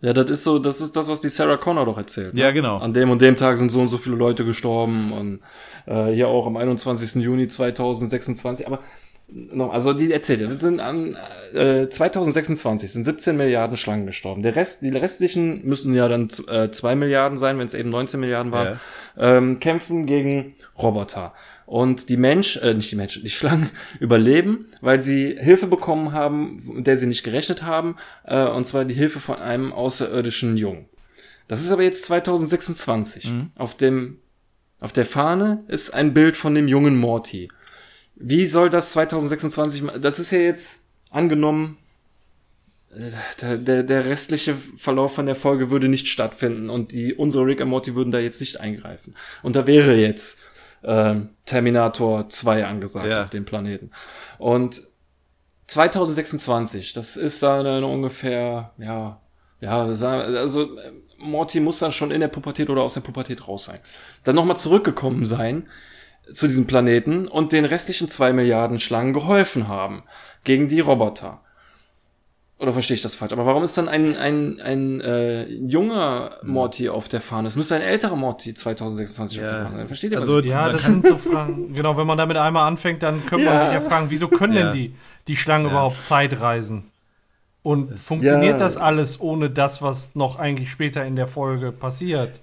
Ja, 0.03 0.12
das 0.12 0.31
ist 0.31 0.45
so, 0.45 0.59
das 0.59 0.83
ist 0.83 0.95
das, 0.95 1.09
was 1.09 1.23
die 1.23 1.31
Sarah 1.31 1.57
Connor 1.57 1.87
doch 1.87 1.97
erzählt. 1.97 2.35
Ne? 2.35 2.41
Ja, 2.43 2.51
genau. 2.51 2.77
An 2.77 2.93
dem 2.93 3.09
und 3.09 3.23
dem 3.23 3.39
Tag 3.39 3.57
sind 3.57 3.71
so 3.71 3.81
und 3.81 3.89
so 3.89 3.97
viele 3.97 4.17
Leute 4.17 4.45
gestorben 4.45 5.12
und 5.12 5.41
äh, 5.87 6.12
hier 6.12 6.29
auch 6.29 6.47
am 6.47 6.59
21. 6.59 7.23
Juni 7.23 7.49
2026. 7.49 8.67
Aber 8.67 8.81
noch, 9.29 9.72
also 9.72 9.93
die 9.93 10.12
erzählt, 10.12 10.41
wir 10.41 10.55
sind 10.55 10.81
am 10.81 11.16
äh, 11.53 11.89
2026 11.89 12.93
sind 12.93 13.05
17 13.05 13.37
Milliarden 13.37 13.77
Schlangen 13.77 14.07
gestorben. 14.07 14.43
Der 14.43 14.55
Rest, 14.55 14.83
die 14.83 14.91
restlichen 14.91 15.66
müssen 15.66 15.95
ja 15.95 16.09
dann 16.09 16.29
äh, 16.49 16.70
2 16.70 16.95
Milliarden 16.95 17.37
sein, 17.37 17.59
wenn 17.59 17.66
es 17.66 17.74
eben 17.74 17.91
19 17.91 18.20
Milliarden 18.20 18.53
waren, 18.53 18.79
ja. 19.16 19.37
ähm, 19.37 19.59
kämpfen 19.59 20.07
gegen 20.07 20.55
Roboter. 20.79 21.35
Und 21.66 22.09
die 22.09 22.16
Mensch, 22.16 22.57
äh, 22.59 22.74
nicht 22.74 22.93
die 22.93 22.97
Menschen, 22.97 23.24
die 23.24 23.31
Schlangen 23.31 23.70
überleben, 24.01 24.66
weil 24.81 25.03
sie 25.03 25.37
Hilfe 25.37 25.66
bekommen 25.66 26.12
haben, 26.12 26.62
mit 26.74 26.87
der 26.87 26.97
sie 26.97 27.07
nicht 27.07 27.24
gerechnet 27.24 27.64
haben, 27.64 27.97
äh, 28.24 28.45
und 28.45 28.66
zwar 28.66 28.85
die 28.85 28.95
Hilfe 28.95 29.18
von 29.18 29.39
einem 29.41 29.72
außerirdischen 29.72 30.57
Jungen. 30.57 30.89
Das 31.49 31.62
ist 31.62 31.72
aber 31.72 31.83
jetzt 31.83 32.05
2026. 32.05 33.31
Mhm. 33.31 33.51
Auf 33.57 33.77
dem, 33.77 34.18
auf 34.79 34.93
der 34.93 35.07
Fahne 35.07 35.64
ist 35.66 35.91
ein 35.91 36.14
Bild 36.14 36.37
von 36.37 36.55
dem 36.55 36.68
jungen 36.68 36.97
Morty. 36.97 37.49
Wie 38.17 38.47
soll 38.47 38.71
das 38.71 38.93
2026, 38.93 39.85
das 40.01 40.19
ist 40.19 40.31
ja 40.33 40.39
jetzt 40.39 40.83
angenommen, 41.11 41.77
äh, 42.91 43.11
der, 43.41 43.57
der, 43.59 43.83
der 43.83 44.05
restliche 44.07 44.55
Verlauf 44.77 45.14
von 45.14 45.27
der 45.27 45.37
Folge 45.37 45.71
würde 45.71 45.89
nicht 45.89 46.09
stattfinden 46.09 46.71
und 46.71 46.93
die, 46.93 47.14
unsere 47.14 47.45
Rick 47.45 47.61
und 47.61 47.69
Morty 47.69 47.95
würden 47.95 48.12
da 48.12 48.19
jetzt 48.19 48.41
nicht 48.41 48.61
eingreifen. 48.61 49.14
Und 49.43 49.55
da 49.55 49.67
wäre 49.67 49.95
jetzt 49.95 50.41
äh, 50.83 51.17
Terminator 51.45 52.29
2 52.29 52.64
angesagt 52.64 53.07
ja. 53.07 53.23
auf 53.23 53.31
dem 53.31 53.45
Planeten. 53.45 53.91
Und 54.39 54.83
2026, 55.67 56.95
das 56.95 57.17
ist 57.17 57.43
dann 57.43 57.67
äh, 57.67 57.85
ungefähr, 57.85 58.73
ja, 58.79 59.21
ja, 59.61 59.83
also 59.83 60.69
Morty 61.19 61.61
muss 61.61 61.79
dann 61.79 61.93
schon 61.93 62.11
in 62.11 62.21
der 62.21 62.29
Pubertät 62.29 62.69
oder 62.69 62.83
aus 62.83 62.95
der 62.95 63.01
Pubertät 63.01 63.49
raus 63.49 63.67
sein. 63.67 63.81
Dann 64.25 64.37
nochmal 64.37 64.57
zurückgekommen 64.57 65.25
sein 65.25 65.67
zu 66.33 66.47
diesem 66.47 66.66
Planeten 66.66 67.29
und 67.29 67.53
den 67.53 67.64
restlichen 67.64 68.09
zwei 68.09 68.33
Milliarden 68.33 68.81
Schlangen 68.81 69.12
geholfen 69.12 69.68
haben 69.68 70.03
gegen 70.45 70.68
die 70.68 70.81
Roboter. 70.81 71.41
Oder 72.59 72.72
verstehe 72.72 72.95
ich 72.95 73.03
das 73.03 73.14
falsch? 73.14 73.33
Aber 73.33 73.45
warum 73.45 73.64
ist 73.64 73.77
dann 73.77 73.87
ein, 73.87 74.16
ein, 74.16 74.61
ein 74.62 75.01
äh, 75.03 75.45
junger 75.47 76.31
Morty 76.43 76.89
auf 76.89 77.07
der 77.07 77.20
Fahne? 77.20 77.49
Es 77.49 77.57
müsste 77.57 77.74
ein 77.74 77.83
älterer 77.83 78.16
Morty 78.16 78.55
2026 78.55 79.37
ja. 79.37 79.45
auf 79.45 79.51
der 79.51 79.62
Fahne 79.62 79.77
sein. 79.77 79.87
Versteht 79.89 80.12
ihr 80.12 80.20
also, 80.20 80.39
was? 80.39 80.45
Ja, 80.47 80.70
das 80.70 80.85
sind 80.85 81.05
so 81.05 81.18
Fragen. 81.18 81.74
Genau, 81.74 81.99
wenn 81.99 82.07
man 82.07 82.16
damit 82.16 82.39
einmal 82.39 82.66
anfängt, 82.66 83.03
dann 83.03 83.27
könnte 83.27 83.45
ja. 83.45 83.53
man 83.53 83.61
sich 83.61 83.72
ja 83.72 83.81
fragen, 83.81 84.07
wieso 84.09 84.29
können 84.29 84.55
ja. 84.55 84.64
denn 84.64 84.72
die, 84.72 84.95
die 85.29 85.37
Schlangen 85.37 85.66
überhaupt 85.66 86.01
Zeitreisen? 86.01 86.91
Und 87.62 87.93
es, 87.93 88.07
funktioniert 88.07 88.59
das 88.59 88.79
alles 88.79 89.20
ohne 89.20 89.51
das, 89.51 89.83
was 89.83 90.14
noch 90.14 90.39
eigentlich 90.39 90.70
später 90.70 91.05
in 91.05 91.14
der 91.14 91.27
Folge 91.27 91.72
passiert? 91.72 92.41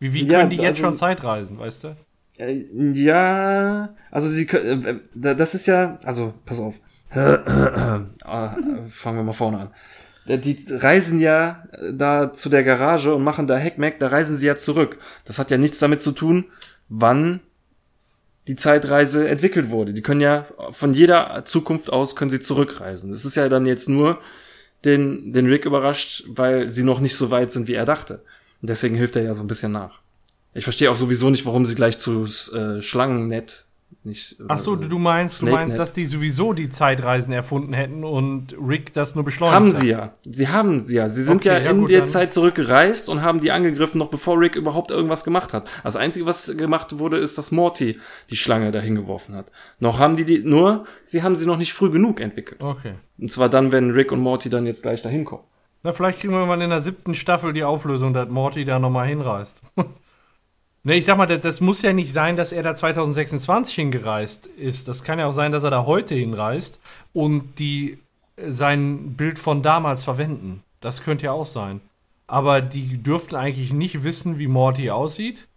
Wie, 0.00 0.12
wie 0.12 0.26
können 0.26 0.50
die 0.50 0.56
jetzt 0.56 0.78
also, 0.78 0.88
schon 0.88 0.96
Zeitreisen, 0.96 1.60
weißt 1.60 1.84
du? 1.84 1.96
Äh, 2.42 2.64
ja, 2.94 3.94
also 4.10 4.28
sie 4.28 4.46
können, 4.46 5.02
äh, 5.22 5.36
das 5.36 5.54
ist 5.54 5.66
ja, 5.66 5.98
also 6.04 6.34
pass 6.44 6.58
auf 6.58 6.74
ah, 7.14 8.56
fangen 8.90 9.18
wir 9.18 9.22
mal 9.22 9.32
vorne 9.32 9.58
an. 9.58 9.70
Äh, 10.26 10.38
die 10.38 10.58
reisen 10.70 11.20
ja 11.20 11.64
da 11.92 12.32
zu 12.32 12.48
der 12.48 12.64
Garage 12.64 13.14
und 13.14 13.22
machen 13.22 13.46
da 13.46 13.56
Heckmeck, 13.56 13.98
da 14.00 14.08
reisen 14.08 14.36
sie 14.36 14.46
ja 14.46 14.56
zurück. 14.56 14.98
Das 15.24 15.38
hat 15.38 15.50
ja 15.50 15.58
nichts 15.58 15.78
damit 15.78 16.00
zu 16.00 16.12
tun, 16.12 16.46
wann 16.88 17.40
die 18.48 18.56
Zeitreise 18.56 19.28
entwickelt 19.28 19.70
wurde. 19.70 19.92
Die 19.92 20.02
können 20.02 20.20
ja 20.20 20.46
von 20.70 20.94
jeder 20.94 21.44
Zukunft 21.44 21.92
aus 21.92 22.16
können 22.16 22.30
sie 22.30 22.40
zurückreisen. 22.40 23.12
Das 23.12 23.24
ist 23.24 23.36
ja 23.36 23.48
dann 23.48 23.66
jetzt 23.66 23.88
nur 23.88 24.20
den, 24.84 25.32
den 25.32 25.46
Rick 25.46 25.64
überrascht, 25.64 26.24
weil 26.28 26.68
sie 26.68 26.82
noch 26.82 26.98
nicht 26.98 27.14
so 27.14 27.30
weit 27.30 27.52
sind, 27.52 27.68
wie 27.68 27.74
er 27.74 27.84
dachte. 27.84 28.24
Und 28.60 28.68
deswegen 28.68 28.96
hilft 28.96 29.14
er 29.14 29.22
ja 29.22 29.34
so 29.34 29.44
ein 29.44 29.46
bisschen 29.46 29.70
nach. 29.70 30.00
Ich 30.54 30.64
verstehe 30.64 30.90
auch 30.90 30.96
sowieso 30.96 31.30
nicht, 31.30 31.46
warum 31.46 31.64
sie 31.66 31.74
gleich 31.74 31.98
zu 31.98 32.24
äh, 32.54 32.80
Schlangennet 32.82 33.66
nicht. 34.04 34.36
Ach 34.48 34.58
so, 34.58 34.74
du, 34.74 34.88
du 34.88 34.98
meinst, 34.98 35.34
du 35.40 35.46
Snake 35.46 35.56
meinst, 35.56 35.72
Net. 35.74 35.78
dass 35.80 35.92
die 35.92 36.04
sowieso 36.06 36.52
die 36.54 36.68
Zeitreisen 36.70 37.32
erfunden 37.32 37.72
hätten 37.72 38.02
und 38.04 38.56
Rick 38.60 38.92
das 38.94 39.14
nur 39.14 39.22
beschleunigt 39.22 39.54
Haben 39.54 39.72
hat. 39.72 39.80
sie 39.80 39.88
ja. 39.90 40.14
Sie 40.24 40.48
haben 40.48 40.80
sie 40.80 40.96
ja. 40.96 41.08
Sie 41.08 41.22
sind 41.22 41.36
Okay, 41.36 41.48
ja 41.48 41.58
ja 41.60 41.70
in 41.70 41.80
gut, 41.82 41.90
der 41.90 41.98
dann- 41.98 42.06
Zeit 42.08 42.32
zurückgereist 42.32 43.08
und 43.08 43.22
haben 43.22 43.40
die 43.40 43.52
angegriffen, 43.52 43.98
noch 43.98 44.08
bevor 44.08 44.40
Rick 44.40 44.56
überhaupt 44.56 44.90
irgendwas 44.90 45.22
gemacht 45.24 45.52
hat. 45.52 45.68
Das 45.84 45.94
Einzige, 45.96 46.26
was 46.26 46.56
gemacht 46.56 46.98
wurde, 46.98 47.18
ist, 47.18 47.38
dass 47.38 47.52
Morty 47.52 48.00
die 48.28 48.36
Schlange 48.36 48.72
dahin 48.72 48.96
geworfen 48.96 49.36
hat. 49.36 49.52
Noch 49.78 50.00
haben 50.00 50.16
die 50.16 50.24
die, 50.24 50.38
nur, 50.40 50.84
sie 51.04 51.22
haben 51.22 51.36
sie 51.36 51.46
noch 51.46 51.58
nicht 51.58 51.72
früh 51.72 51.90
genug 51.90 52.20
entwickelt. 52.20 52.60
Okay. 52.60 52.94
Und 53.18 53.30
zwar 53.30 53.48
dann, 53.50 53.70
wenn 53.72 53.90
Rick 53.92 54.10
und 54.10 54.20
Morty 54.20 54.50
dann 54.50 54.66
jetzt 54.66 54.82
gleich 54.82 55.00
dahin 55.02 55.24
kommen. 55.24 55.44
Na, 55.84 55.92
vielleicht 55.92 56.18
kriegen 56.20 56.32
wir 56.32 56.44
mal 56.46 56.60
in 56.60 56.70
der 56.70 56.80
siebten 56.80 57.14
Staffel 57.14 57.52
die 57.52 57.62
Auflösung, 57.64 58.12
dass 58.14 58.28
Morty 58.28 58.64
da 58.64 58.78
nochmal 58.80 59.06
hinreist. 59.06 59.62
ne, 60.84 60.96
ich 60.96 61.04
sag 61.04 61.16
mal, 61.16 61.26
das, 61.26 61.40
das 61.40 61.60
muss 61.60 61.82
ja 61.82 61.92
nicht 61.92 62.12
sein, 62.12 62.36
dass 62.36 62.52
er 62.52 62.62
da 62.62 62.74
2026 62.74 63.74
hingereist 63.74 64.46
ist. 64.46 64.88
Das 64.88 65.04
kann 65.04 65.18
ja 65.18 65.26
auch 65.26 65.32
sein, 65.32 65.52
dass 65.52 65.64
er 65.64 65.70
da 65.70 65.86
heute 65.86 66.14
hinreist 66.14 66.80
und 67.12 67.58
die 67.58 67.98
äh, 68.36 68.50
sein 68.50 69.14
Bild 69.14 69.38
von 69.38 69.62
damals 69.62 70.04
verwenden. 70.04 70.62
Das 70.80 71.02
könnte 71.02 71.26
ja 71.26 71.32
auch 71.32 71.46
sein. 71.46 71.80
Aber 72.26 72.60
die 72.60 73.02
dürften 73.02 73.34
eigentlich 73.36 73.72
nicht 73.72 74.04
wissen, 74.04 74.38
wie 74.38 74.46
Morty 74.48 74.90
aussieht, 74.90 75.48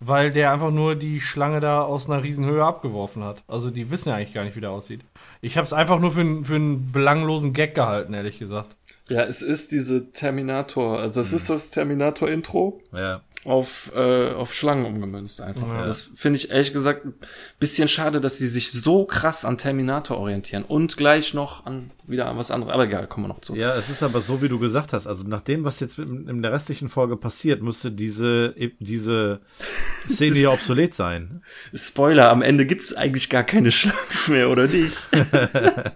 weil 0.00 0.30
der 0.30 0.52
einfach 0.52 0.70
nur 0.70 0.94
die 0.96 1.20
Schlange 1.20 1.60
da 1.60 1.82
aus 1.82 2.08
einer 2.10 2.22
Riesenhöhe 2.24 2.64
abgeworfen 2.64 3.22
hat. 3.22 3.42
Also 3.46 3.70
die 3.70 3.90
wissen 3.90 4.08
ja 4.08 4.16
eigentlich 4.16 4.34
gar 4.34 4.44
nicht, 4.44 4.56
wie 4.56 4.60
der 4.60 4.70
aussieht. 4.70 5.00
Ich 5.42 5.56
habe 5.56 5.66
es 5.66 5.72
einfach 5.72 5.98
nur 6.00 6.12
für, 6.12 6.20
einen- 6.20 6.44
für 6.44 6.54
einen 6.56 6.92
belanglosen 6.92 7.52
Gag 7.52 7.74
gehalten, 7.74 8.14
ehrlich 8.14 8.38
gesagt. 8.38 8.74
Ja, 9.08 9.22
es 9.22 9.42
ist 9.42 9.70
diese 9.72 10.12
Terminator, 10.12 10.98
also 10.98 11.20
das 11.20 11.32
ist 11.34 11.50
das 11.50 11.70
Terminator-Intro 11.70 12.80
Ja. 12.92 13.20
Auf, 13.44 13.92
äh, 13.94 14.30
auf 14.30 14.54
Schlangen 14.54 14.86
umgemünzt 14.86 15.40
einfach. 15.40 15.68
Ja. 15.68 15.84
Das 15.84 16.02
finde 16.02 16.38
ich 16.38 16.50
ehrlich 16.50 16.72
gesagt 16.72 17.04
ein 17.04 17.14
bisschen 17.58 17.88
schade, 17.88 18.20
dass 18.20 18.38
sie 18.38 18.48
sich 18.48 18.72
so 18.72 19.04
krass 19.04 19.44
an 19.44 19.58
Terminator 19.58 20.16
orientieren 20.18 20.64
und 20.64 20.96
gleich 20.96 21.34
noch 21.34 21.66
an 21.66 21.90
wieder 22.06 22.26
an 22.26 22.36
was 22.36 22.50
anderes. 22.50 22.72
Aber 22.72 22.84
egal, 22.84 23.06
kommen 23.06 23.24
wir 23.24 23.28
noch 23.28 23.40
zu. 23.40 23.54
Ja, 23.56 23.76
es 23.76 23.88
ist 23.90 24.02
aber 24.02 24.20
so, 24.20 24.42
wie 24.42 24.48
du 24.48 24.58
gesagt 24.58 24.92
hast. 24.92 25.06
Also 25.06 25.26
nach 25.26 25.40
dem, 25.40 25.64
was 25.64 25.80
jetzt 25.80 25.98
in, 25.98 26.28
in 26.28 26.42
der 26.42 26.52
restlichen 26.52 26.88
Folge 26.88 27.16
passiert, 27.16 27.62
müsste 27.62 27.90
diese, 27.92 28.54
e- 28.56 28.72
diese 28.78 29.40
Szene 30.10 30.38
ja 30.38 30.50
obsolet 30.50 30.94
sein. 30.94 31.42
Spoiler, 31.74 32.30
am 32.30 32.42
Ende 32.42 32.66
gibt's 32.66 32.94
eigentlich 32.94 33.30
gar 33.30 33.44
keine 33.44 33.72
Schlangen 33.72 33.98
mehr, 34.28 34.50
oder 34.50 34.66
nicht? 34.66 34.96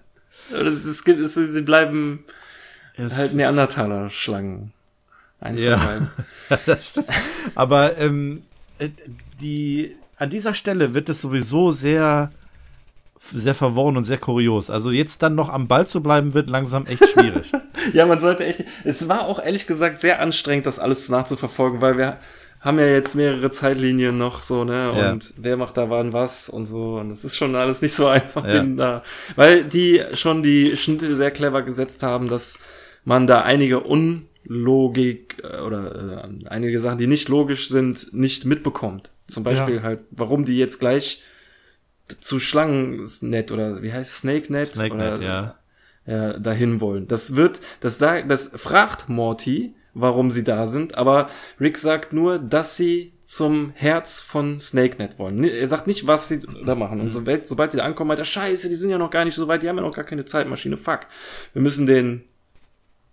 Es, 0.50 0.82
sie 1.04 1.60
bleiben 1.60 2.24
Es 2.96 3.14
halt 3.16 3.34
Neandertaler-Schlangen. 3.34 4.72
Eins 5.40 5.62
Ja. 5.64 5.78
das 6.66 6.88
stimmt. 6.88 7.06
Aber 7.54 7.96
ähm, 7.98 8.42
äh, 8.78 8.88
die 9.40 9.96
an 10.16 10.30
dieser 10.30 10.54
Stelle 10.54 10.94
wird 10.94 11.08
es 11.08 11.20
sowieso 11.22 11.70
sehr 11.70 12.30
sehr 13.32 13.54
verworren 13.54 13.96
und 13.96 14.04
sehr 14.04 14.16
kurios. 14.18 14.70
Also 14.70 14.90
jetzt 14.90 15.22
dann 15.22 15.34
noch 15.34 15.48
am 15.50 15.68
Ball 15.68 15.86
zu 15.86 16.02
bleiben, 16.02 16.34
wird 16.34 16.48
langsam 16.48 16.86
echt 16.86 17.06
schwierig. 17.08 17.52
Ja, 17.94 18.04
man 18.04 18.18
sollte 18.18 18.44
echt. 18.44 18.64
Es 18.84 19.08
war 19.08 19.22
auch 19.26 19.42
ehrlich 19.42 19.66
gesagt 19.66 20.00
sehr 20.00 20.20
anstrengend, 20.20 20.66
das 20.66 20.78
alles 20.78 21.08
nachzuverfolgen, 21.08 21.80
weil 21.80 21.96
wir 21.96 22.18
haben 22.60 22.78
ja 22.78 22.84
jetzt 22.86 23.14
mehrere 23.14 23.50
Zeitlinien 23.50 24.18
noch 24.18 24.42
so, 24.42 24.64
ne? 24.64 24.92
Ja. 24.94 25.12
Und 25.12 25.32
wer 25.38 25.56
macht 25.56 25.76
da 25.78 25.88
wann 25.88 26.12
was 26.12 26.50
und 26.50 26.66
so. 26.66 26.96
Und 26.98 27.10
es 27.12 27.24
ist 27.24 27.36
schon 27.36 27.54
alles 27.54 27.80
nicht 27.80 27.94
so 27.94 28.06
einfach, 28.08 28.44
Ja. 28.46 28.62
da. 28.62 29.02
Weil 29.36 29.64
die 29.64 30.02
schon 30.14 30.42
die 30.42 30.76
Schnitte 30.76 31.14
sehr 31.16 31.30
clever 31.30 31.62
gesetzt 31.62 32.02
haben, 32.02 32.28
dass 32.28 32.58
man 33.04 33.26
da 33.26 33.42
einige 33.42 33.80
Unlogik 33.80 34.26
äh, 34.48 35.60
oder 35.64 36.28
äh, 36.44 36.48
einige 36.48 36.80
Sachen, 36.80 36.98
die 36.98 37.06
nicht 37.06 37.28
logisch 37.28 37.68
sind, 37.68 38.12
nicht 38.12 38.44
mitbekommt. 38.44 39.10
Zum 39.26 39.44
Beispiel 39.44 39.76
Ja. 39.76 39.82
halt, 39.82 40.00
warum 40.10 40.44
die 40.44 40.58
jetzt 40.58 40.78
gleich 40.80 41.22
zu 42.20 42.40
Schlangennet 42.40 43.52
oder 43.52 43.82
wie 43.82 43.92
heißt 43.92 44.10
es, 44.10 44.18
Snake 44.18 44.50
Net? 44.52 44.68
Snake 44.68 44.94
oder, 44.94 45.18
Net, 45.18 45.22
ja. 45.22 45.58
ja, 46.06 46.38
dahin 46.38 46.80
wollen. 46.80 47.06
Das 47.06 47.36
wird, 47.36 47.60
das 47.80 47.98
sagt, 47.98 48.30
das 48.30 48.50
fragt 48.54 49.08
Morty, 49.08 49.74
warum 49.94 50.30
sie 50.30 50.44
da 50.44 50.66
sind, 50.66 50.96
aber 50.96 51.28
Rick 51.60 51.76
sagt 51.76 52.12
nur, 52.12 52.38
dass 52.38 52.76
sie 52.76 53.12
zum 53.22 53.72
Herz 53.74 54.20
von 54.20 54.58
SnakeNet 54.58 55.18
wollen. 55.18 55.44
Er 55.44 55.68
sagt 55.68 55.86
nicht, 55.86 56.06
was 56.06 56.28
sie 56.28 56.40
da 56.64 56.74
machen. 56.74 56.98
Und 57.02 57.10
sobald, 57.10 57.46
sobald 57.46 57.74
die 57.74 57.76
da 57.76 57.84
ankommen, 57.84 58.08
meint 58.08 58.20
er, 58.20 58.24
scheiße, 58.24 58.70
die 58.70 58.76
sind 58.76 58.88
ja 58.88 58.96
noch 58.96 59.10
gar 59.10 59.26
nicht 59.26 59.34
so 59.34 59.46
weit, 59.48 59.62
die 59.62 59.68
haben 59.68 59.76
ja 59.76 59.82
noch 59.82 59.94
gar 59.94 60.04
keine 60.04 60.24
Zeitmaschine, 60.24 60.78
fuck. 60.78 61.00
Wir 61.52 61.60
müssen 61.60 61.86
denen 61.86 62.24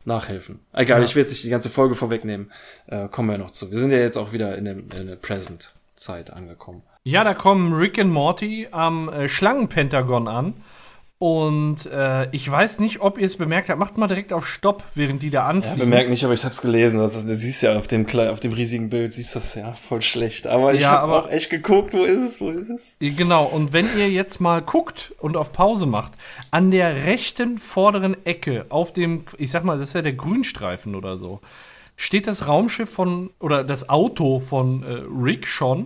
nachhelfen. 0.05 0.59
Egal, 0.73 0.99
Ja. 0.99 1.05
ich 1.05 1.15
will 1.15 1.21
jetzt 1.23 1.31
nicht 1.31 1.43
die 1.43 1.49
ganze 1.49 1.69
Folge 1.69 1.95
vorwegnehmen, 1.95 2.51
äh, 2.87 3.07
kommen 3.07 3.29
wir 3.29 3.37
noch 3.37 3.51
zu. 3.51 3.71
Wir 3.71 3.77
sind 3.79 3.91
ja 3.91 3.97
jetzt 3.97 4.17
auch 4.17 4.31
wieder 4.31 4.57
in 4.57 4.65
der, 4.65 4.75
in 4.77 5.07
der 5.07 5.15
Present-Zeit 5.15 6.31
angekommen. 6.31 6.83
Ja, 7.03 7.23
da 7.23 7.33
kommen 7.33 7.73
Rick 7.73 7.97
und 7.99 8.09
Morty 8.09 8.67
am 8.71 9.09
äh, 9.09 9.27
Schlangenpentagon 9.29 10.27
an. 10.27 10.53
Und 11.17 11.85
äh, 11.85 12.29
ich 12.31 12.49
weiß 12.51 12.79
nicht, 12.79 12.99
ob 12.99 13.17
ihr 13.17 13.25
es 13.25 13.37
bemerkt 13.37 13.69
habt. 13.69 13.79
Macht 13.79 13.97
mal 13.97 14.07
direkt 14.07 14.33
auf 14.33 14.45
Stopp, 14.45 14.83
während 14.95 15.21
die 15.21 15.29
da 15.29 15.43
Ja, 15.43 15.45
anfliegen. 15.47 15.79
bemerkt 15.79 16.09
nicht, 16.09 16.25
aber 16.25 16.33
ich 16.33 16.43
hab's 16.43 16.61
gelesen. 16.61 16.99
Das, 16.99 17.15
ist- 17.15 17.25
du 17.27 17.35
siehst 17.35 17.63
ja 17.63 17.77
auf 17.77 17.87
dem, 17.87 18.05
auf 18.29 18.41
dem 18.41 18.51
riesigen 18.51 18.89
Bild, 18.89 19.13
siehst 19.13 19.33
das 19.33 19.55
ja 19.55 19.73
voll 19.75 20.01
schlecht. 20.01 20.45
Aber 20.45 20.73
ich 20.73 20.81
Ja, 20.81 20.91
hab 20.91 21.03
aber- 21.03 21.19
auch 21.19 21.29
echt 21.29 21.49
geguckt, 21.49 21.93
wo 21.93 22.03
ist 22.03 22.17
es, 22.21 22.41
wo 22.41 22.49
ist 22.49 22.69
es? 22.69 22.97
Genau, 22.99 23.45
und 23.45 23.71
wenn 23.71 23.87
ihr 23.97 24.09
jetzt 24.09 24.41
mal 24.41 24.61
guckt 24.61 25.13
und 25.19 25.37
auf 25.37 25.53
Pause 25.53 25.85
macht, 25.85 26.11
an 26.51 26.69
der 26.69 27.05
rechten 27.05 27.59
vorderen 27.59 28.17
Ecke 28.25 28.65
auf 28.67 28.91
dem, 28.91 29.23
ich 29.37 29.51
sag 29.51 29.63
mal, 29.63 29.79
das 29.79 29.89
ist 29.89 29.93
ja 29.95 30.01
der 30.01 30.13
Grünstreifen 30.13 30.95
oder 30.95 31.15
so, 31.15 31.39
steht 31.95 32.27
das 32.27 32.45
Raumschiff 32.45 32.89
von, 32.89 33.29
oder 33.39 33.63
das 33.63 33.87
Auto 33.87 34.41
von 34.41 34.83
äh, 34.83 35.01
Rick 35.23 35.47
schon, 35.47 35.85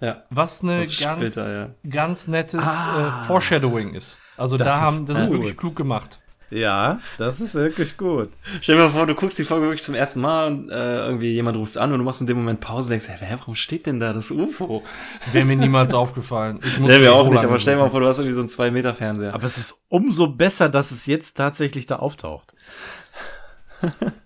Ja. 0.00 0.24
was 0.30 0.62
eine 0.62 0.80
Das 0.82 0.90
ist 0.90 1.00
ganz, 1.00 1.20
später, 1.20 1.54
ja. 1.54 1.90
ganz 1.90 2.28
nettes 2.28 2.60
äh, 2.60 3.26
Foreshadowing 3.26 3.94
ist. 3.94 4.18
Also 4.36 4.56
da 4.56 4.64
ist 4.66 4.80
haben, 4.80 5.06
das 5.06 5.18
ist 5.20 5.26
gut. 5.28 5.34
wirklich 5.38 5.56
klug 5.56 5.74
gemacht. 5.74 6.18
ja, 6.50 7.00
das 7.18 7.40
ist 7.40 7.54
wirklich 7.54 7.96
gut. 7.96 8.28
Stell 8.60 8.76
dir 8.76 8.82
mal 8.82 8.90
vor, 8.90 9.06
du 9.06 9.14
guckst 9.14 9.38
die 9.38 9.44
Folge 9.44 9.64
wirklich 9.66 9.82
zum 9.82 9.94
ersten 9.94 10.20
Mal 10.20 10.48
und 10.48 10.70
äh, 10.70 11.06
irgendwie 11.06 11.32
jemand 11.32 11.56
ruft 11.56 11.78
an 11.78 11.92
und 11.92 11.98
du 11.98 12.04
machst 12.04 12.20
in 12.20 12.26
dem 12.26 12.36
Moment 12.36 12.60
Pause 12.60 12.86
und 12.86 12.90
denkst, 12.90 13.08
hey, 13.08 13.16
wer, 13.20 13.38
warum 13.40 13.54
steht 13.54 13.86
denn 13.86 13.98
da 13.98 14.12
das 14.12 14.30
UFO? 14.30 14.84
Wäre 15.32 15.46
mir 15.46 15.56
niemals 15.56 15.94
aufgefallen. 15.94 16.60
Ich 16.62 16.78
muss 16.78 16.90
Nee, 16.92 16.98
mir 16.98 17.06
so 17.06 17.14
auch 17.14 17.24
nicht, 17.24 17.36
lange 17.36 17.48
aber 17.48 17.58
stell 17.58 17.76
dir 17.76 17.82
mal 17.82 17.90
vor, 17.90 18.00
du 18.00 18.06
hast 18.06 18.18
irgendwie 18.18 18.34
so 18.34 18.40
einen 18.40 18.50
2-Meter-Fernseher. 18.50 19.34
Aber 19.34 19.44
es 19.44 19.56
ist 19.56 19.82
umso 19.88 20.28
besser, 20.28 20.68
dass 20.68 20.90
es 20.90 21.06
jetzt 21.06 21.38
tatsächlich 21.38 21.86
da 21.86 21.96
auftaucht. 21.96 22.52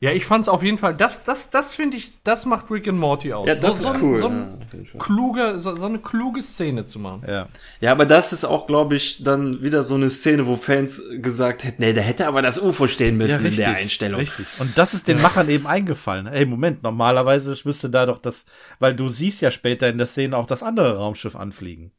Ja, 0.00 0.12
ich 0.12 0.24
fand's 0.24 0.48
auf 0.48 0.62
jeden 0.62 0.78
Fall, 0.78 0.94
das, 0.94 1.24
das, 1.24 1.50
das 1.50 1.74
finde 1.74 1.96
ich, 1.96 2.22
das 2.22 2.46
macht 2.46 2.70
Rick 2.70 2.88
and 2.88 2.98
Morty 2.98 3.32
aus. 3.32 3.46
Ja, 3.48 3.54
das 3.54 3.82
so, 3.82 3.92
ist 3.92 3.98
so, 4.00 4.06
cool. 4.06 4.16
So, 4.16 4.28
ja, 4.28 4.34
ein 4.34 4.86
Fall. 4.86 4.98
kluge, 4.98 5.58
so, 5.58 5.74
so 5.74 5.86
eine 5.86 5.98
kluge 5.98 6.42
Szene 6.42 6.86
zu 6.86 6.98
machen. 6.98 7.22
Ja. 7.28 7.48
ja, 7.80 7.92
aber 7.92 8.06
das 8.06 8.32
ist 8.32 8.44
auch, 8.44 8.66
glaube 8.66 8.96
ich, 8.96 9.22
dann 9.22 9.62
wieder 9.62 9.82
so 9.82 9.94
eine 9.94 10.08
Szene, 10.10 10.46
wo 10.46 10.56
Fans 10.56 11.02
gesagt 11.20 11.64
hätten, 11.64 11.82
nee, 11.82 11.92
da 11.92 12.00
hätte 12.00 12.26
aber 12.26 12.42
das 12.42 12.58
UFO 12.58 12.86
stehen 12.88 13.16
müssen 13.16 13.44
in 13.44 13.56
der 13.56 13.74
Einstellung. 13.76 14.20
Richtig. 14.20 14.46
Und 14.58 14.76
das 14.78 14.94
ist 14.94 15.06
den 15.08 15.20
Machern 15.20 15.48
eben 15.48 15.66
eingefallen. 15.66 16.26
Ey, 16.26 16.46
Moment, 16.46 16.82
normalerweise 16.82 17.54
müsste 17.64 17.90
da 17.90 18.06
doch 18.06 18.18
das, 18.18 18.46
weil 18.78 18.94
du 18.94 19.08
siehst 19.08 19.40
ja 19.42 19.50
später 19.50 19.88
in 19.88 19.98
der 19.98 20.06
Szene 20.06 20.36
auch 20.36 20.46
das 20.46 20.62
andere 20.62 20.96
Raumschiff 20.96 21.36
anfliegen. 21.36 21.92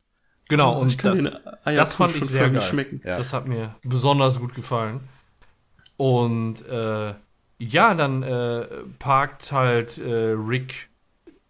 Genau, 0.49 0.77
Ich 0.85 0.93
und 0.93 0.97
kann 0.97 1.23
das, 1.23 1.33
den 1.65 1.75
das 1.77 1.95
fand 1.95 2.11
ich 2.11 2.17
schon 2.17 2.27
sehr 2.27 2.49
geil. 2.49 2.61
schmecken. 2.61 3.01
Ja. 3.05 3.15
Das 3.15 3.31
hat 3.31 3.47
mir 3.47 3.75
besonders 3.83 4.37
gut 4.39 4.53
gefallen. 4.53 4.99
Und 5.95 6.67
äh, 6.67 7.13
ja, 7.61 7.93
dann 7.93 8.23
äh, 8.23 8.65
parkt 8.97 9.51
halt 9.51 9.97
äh, 9.99 10.31
Rick 10.31 10.89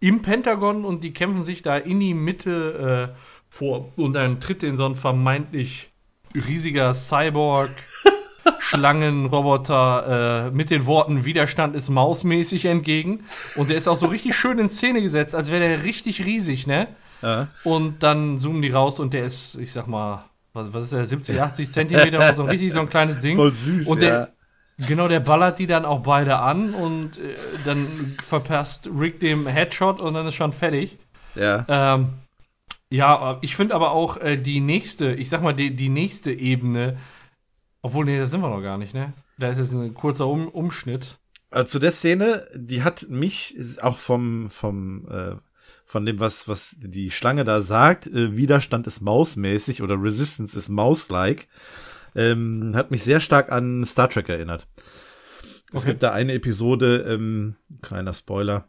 im 0.01 0.21
Pentagon 0.21 0.83
und 0.83 1.03
die 1.03 1.13
kämpfen 1.13 1.41
sich 1.41 1.61
da 1.61 1.77
in 1.77 1.99
die 1.99 2.13
Mitte 2.13 3.13
äh, 3.15 3.17
vor 3.49 3.91
und 3.95 4.13
dann 4.13 4.39
tritt 4.39 4.63
in 4.63 4.75
so 4.75 4.85
ein 4.85 4.95
vermeintlich 4.95 5.89
riesiger 6.35 6.93
Cyborg 6.93 7.69
Schlangenroboter 8.59 10.47
äh, 10.47 10.51
mit 10.51 10.69
den 10.69 10.85
Worten 10.85 11.23
Widerstand 11.23 11.75
ist 11.75 11.89
mausmäßig 11.89 12.65
entgegen 12.65 13.23
und 13.55 13.69
der 13.69 13.77
ist 13.77 13.87
auch 13.87 13.95
so 13.95 14.07
richtig 14.07 14.35
schön 14.35 14.59
in 14.59 14.67
Szene 14.67 15.01
gesetzt, 15.01 15.33
als 15.33 15.49
wäre 15.51 15.61
der 15.61 15.83
richtig 15.83 16.25
riesig, 16.25 16.67
ne? 16.67 16.87
Ja. 17.21 17.49
Und 17.63 18.01
dann 18.03 18.37
zoomen 18.37 18.61
die 18.61 18.71
raus 18.71 18.99
und 18.99 19.13
der 19.13 19.23
ist, 19.23 19.55
ich 19.57 19.71
sag 19.71 19.87
mal, 19.87 20.25
was, 20.53 20.73
was 20.73 20.85
ist 20.85 20.93
der, 20.93 21.05
70, 21.05 21.39
80 21.39 21.71
Zentimeter, 21.71 22.33
so 22.33 22.43
ein 22.43 22.49
richtig 22.49 22.73
so 22.73 22.79
ein 22.79 22.89
kleines 22.89 23.19
Ding. 23.19 23.37
Voll 23.37 23.53
süß, 23.53 23.87
Und 23.87 24.01
ja. 24.01 24.27
Genau, 24.87 25.07
der 25.07 25.19
ballert 25.19 25.59
die 25.59 25.67
dann 25.67 25.85
auch 25.85 26.01
beide 26.01 26.37
an 26.37 26.73
und 26.73 27.17
äh, 27.17 27.35
dann 27.65 27.85
verpasst 28.21 28.89
Rick 28.93 29.19
dem 29.19 29.47
Headshot 29.47 30.01
und 30.01 30.13
dann 30.13 30.27
ist 30.27 30.35
schon 30.35 30.51
fertig. 30.51 30.97
Ja. 31.35 31.65
Ähm, 31.67 32.09
ja, 32.89 33.37
ich 33.41 33.55
finde 33.55 33.73
aber 33.73 33.91
auch 33.91 34.17
äh, 34.17 34.35
die 34.35 34.59
nächste, 34.59 35.13
ich 35.13 35.29
sag 35.29 35.41
mal, 35.41 35.53
die, 35.53 35.75
die 35.75 35.89
nächste 35.89 36.31
Ebene, 36.31 36.97
obwohl, 37.81 38.05
nee, 38.05 38.17
da 38.17 38.25
sind 38.25 38.41
wir 38.41 38.49
noch 38.49 38.61
gar 38.61 38.77
nicht, 38.77 38.93
ne? 38.93 39.13
Da 39.39 39.49
ist 39.49 39.59
jetzt 39.59 39.73
ein 39.73 39.93
kurzer 39.93 40.27
um 40.27 40.49
Umschnitt. 40.49 41.17
Äh, 41.51 41.65
zu 41.65 41.79
der 41.79 41.91
Szene, 41.91 42.47
die 42.53 42.83
hat 42.83 43.07
mich 43.09 43.57
auch 43.81 43.97
vom, 43.97 44.49
vom, 44.49 45.07
äh, 45.09 45.35
von 45.85 46.05
dem, 46.05 46.19
was, 46.19 46.47
was 46.47 46.77
die 46.79 47.11
Schlange 47.11 47.43
da 47.43 47.61
sagt, 47.61 48.07
äh, 48.07 48.35
Widerstand 48.35 48.87
ist 48.87 49.01
mausmäßig 49.01 49.81
oder 49.81 50.01
Resistance 50.01 50.57
ist 50.57 50.69
mouse-like, 50.69 51.47
ähm, 52.15 52.71
hat 52.75 52.91
mich 52.91 53.03
sehr 53.03 53.19
stark 53.19 53.51
an 53.51 53.85
Star 53.85 54.09
Trek 54.09 54.29
erinnert. 54.29 54.67
Es 55.73 55.83
Okay. 55.83 55.91
gibt 55.91 56.03
da 56.03 56.11
eine 56.11 56.33
Episode, 56.33 57.05
ähm, 57.07 57.55
kleiner 57.81 58.13
Spoiler, 58.13 58.67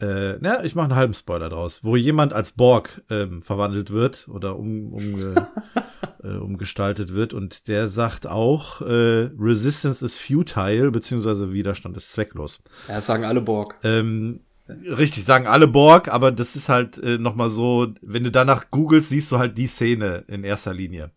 äh, 0.00 0.36
na, 0.40 0.64
ich 0.64 0.74
mache 0.74 0.86
einen 0.86 0.96
halben 0.96 1.14
Spoiler 1.14 1.48
draus, 1.48 1.84
wo 1.84 1.94
jemand 1.94 2.32
als 2.32 2.50
Borg 2.52 3.02
ähm, 3.08 3.40
verwandelt 3.42 3.90
wird 3.90 4.26
oder 4.28 4.56
um, 4.58 4.92
umge, 4.92 5.46
äh, 6.24 6.28
umgestaltet 6.38 7.14
wird 7.14 7.32
und 7.34 7.68
der 7.68 7.86
sagt 7.86 8.26
auch, 8.26 8.80
äh, 8.80 9.30
Resistance 9.38 10.04
is 10.04 10.18
futile, 10.18 10.90
beziehungsweise 10.90 11.52
Widerstand 11.52 11.96
ist 11.96 12.10
zwecklos. 12.10 12.60
Ja, 12.88 12.96
das 12.96 13.06
sagen 13.06 13.24
alle 13.24 13.40
Borg. 13.42 13.76
Ähm, 13.84 14.40
richtig, 14.68 15.24
sagen 15.24 15.46
alle 15.46 15.68
Borg, 15.68 16.08
aber 16.08 16.32
das 16.32 16.56
ist 16.56 16.68
halt 16.68 16.98
äh, 16.98 17.18
nochmal 17.18 17.50
so, 17.50 17.94
wenn 18.02 18.24
du 18.24 18.32
danach 18.32 18.72
googelst, 18.72 19.10
siehst 19.10 19.30
du 19.30 19.38
halt 19.38 19.56
die 19.56 19.68
Szene 19.68 20.24
in 20.26 20.42
erster 20.42 20.74
Linie 20.74 21.10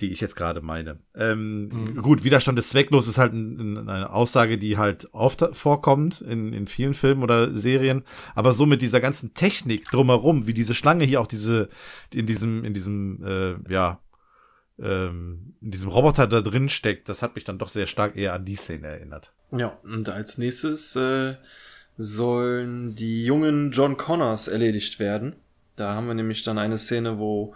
die 0.00 0.10
ich 0.10 0.20
jetzt 0.20 0.36
gerade 0.36 0.60
meine. 0.60 0.98
Ähm, 1.14 1.68
mhm. 1.68 2.02
Gut, 2.02 2.24
Widerstand 2.24 2.58
ist 2.58 2.70
zwecklos 2.70 3.08
ist 3.08 3.18
halt 3.18 3.32
ein, 3.32 3.88
eine 3.88 4.10
Aussage, 4.10 4.58
die 4.58 4.76
halt 4.76 5.08
oft 5.12 5.44
vorkommt 5.52 6.20
in, 6.20 6.52
in 6.52 6.66
vielen 6.66 6.94
Filmen 6.94 7.22
oder 7.22 7.54
Serien, 7.54 8.02
aber 8.34 8.52
so 8.52 8.66
mit 8.66 8.82
dieser 8.82 9.00
ganzen 9.00 9.34
Technik 9.34 9.88
drumherum, 9.88 10.46
wie 10.46 10.54
diese 10.54 10.74
Schlange 10.74 11.04
hier 11.04 11.20
auch 11.20 11.26
diese 11.26 11.68
in 12.12 12.26
diesem 12.26 12.64
in 12.64 12.74
diesem 12.74 13.24
äh, 13.24 13.72
ja 13.72 14.00
ähm, 14.78 15.54
in 15.60 15.70
diesem 15.70 15.88
Roboter 15.88 16.26
da 16.26 16.40
drin 16.40 16.68
steckt, 16.68 17.08
das 17.08 17.22
hat 17.22 17.34
mich 17.34 17.44
dann 17.44 17.58
doch 17.58 17.68
sehr 17.68 17.86
stark 17.86 18.16
eher 18.16 18.32
an 18.32 18.44
die 18.44 18.56
Szene 18.56 18.88
erinnert. 18.88 19.32
Ja, 19.52 19.78
und 19.84 20.08
als 20.08 20.38
nächstes 20.38 20.96
äh, 20.96 21.36
sollen 21.96 22.94
die 22.94 23.24
jungen 23.24 23.70
John 23.70 23.96
Connors 23.96 24.48
erledigt 24.48 24.98
werden. 24.98 25.36
Da 25.76 25.94
haben 25.94 26.06
wir 26.06 26.14
nämlich 26.14 26.42
dann 26.42 26.58
eine 26.58 26.78
Szene, 26.78 27.18
wo 27.18 27.54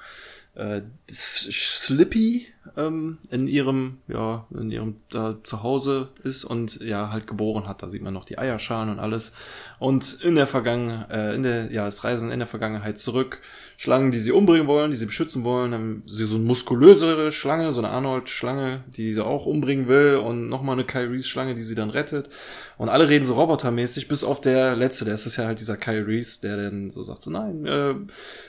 äh, 0.58 0.82
Slippy 1.10 2.46
ähm, 2.76 3.18
in 3.30 3.46
ihrem, 3.46 3.98
ja, 4.08 4.46
in 4.50 4.70
ihrem 4.70 4.96
da 5.10 5.36
zu 5.42 5.62
Hause 5.62 6.10
ist 6.22 6.44
und 6.44 6.80
ja 6.80 7.10
halt 7.10 7.26
geboren 7.26 7.66
hat. 7.66 7.82
Da 7.82 7.88
sieht 7.88 8.02
man 8.02 8.12
noch 8.12 8.24
die 8.24 8.38
Eierschalen 8.38 8.90
und 8.90 8.98
alles. 8.98 9.32
Und 9.78 10.20
in 10.22 10.34
der 10.34 10.46
Vergangenheit, 10.46 11.10
äh, 11.10 11.34
in 11.34 11.42
der, 11.42 11.72
ja, 11.72 11.84
das 11.84 12.04
Reisen 12.04 12.30
in 12.30 12.40
der 12.40 12.48
Vergangenheit 12.48 12.98
zurück. 12.98 13.40
Schlangen, 13.80 14.10
die 14.10 14.18
sie 14.18 14.32
umbringen 14.32 14.66
wollen, 14.66 14.90
die 14.90 14.96
sie 14.96 15.06
beschützen 15.06 15.44
wollen, 15.44 15.72
haben 15.72 16.02
sie 16.04 16.26
so 16.26 16.34
eine 16.34 16.44
muskulösere 16.44 17.30
Schlange, 17.30 17.72
so 17.72 17.78
eine 17.78 17.90
Arnold-Schlange, 17.90 18.82
die 18.88 19.14
sie 19.14 19.24
auch 19.24 19.46
umbringen 19.46 19.86
will 19.86 20.16
und 20.16 20.48
nochmal 20.48 20.74
eine 20.74 20.84
Kyle-Reese-Schlange, 20.84 21.54
die 21.54 21.62
sie 21.62 21.76
dann 21.76 21.90
rettet. 21.90 22.28
Und 22.76 22.88
alle 22.88 23.08
reden 23.08 23.24
so 23.24 23.34
robotermäßig, 23.34 24.08
bis 24.08 24.24
auf 24.24 24.40
der 24.40 24.74
letzte, 24.74 25.04
der 25.04 25.14
ist 25.14 25.26
das 25.26 25.36
ja 25.36 25.46
halt 25.46 25.60
dieser 25.60 25.78
Reese, 25.86 26.40
der 26.40 26.56
dann 26.56 26.90
so 26.90 27.04
sagt 27.04 27.22
so, 27.22 27.30
nein, 27.30 27.64
äh, 27.66 27.94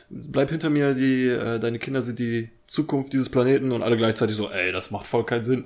bleib 0.09 0.49
hinter 0.49 0.71
mir, 0.71 0.95
die, 0.95 1.27
äh, 1.27 1.59
deine 1.59 1.77
Kinder 1.77 2.01
sind 2.01 2.17
die 2.17 2.49
Zukunft 2.65 3.13
dieses 3.13 3.29
Planeten 3.29 3.71
und 3.71 3.83
alle 3.83 3.97
gleichzeitig 3.97 4.35
so, 4.35 4.49
ey, 4.49 4.71
das 4.71 4.89
macht 4.89 5.05
voll 5.05 5.27
keinen 5.27 5.43
Sinn. 5.43 5.65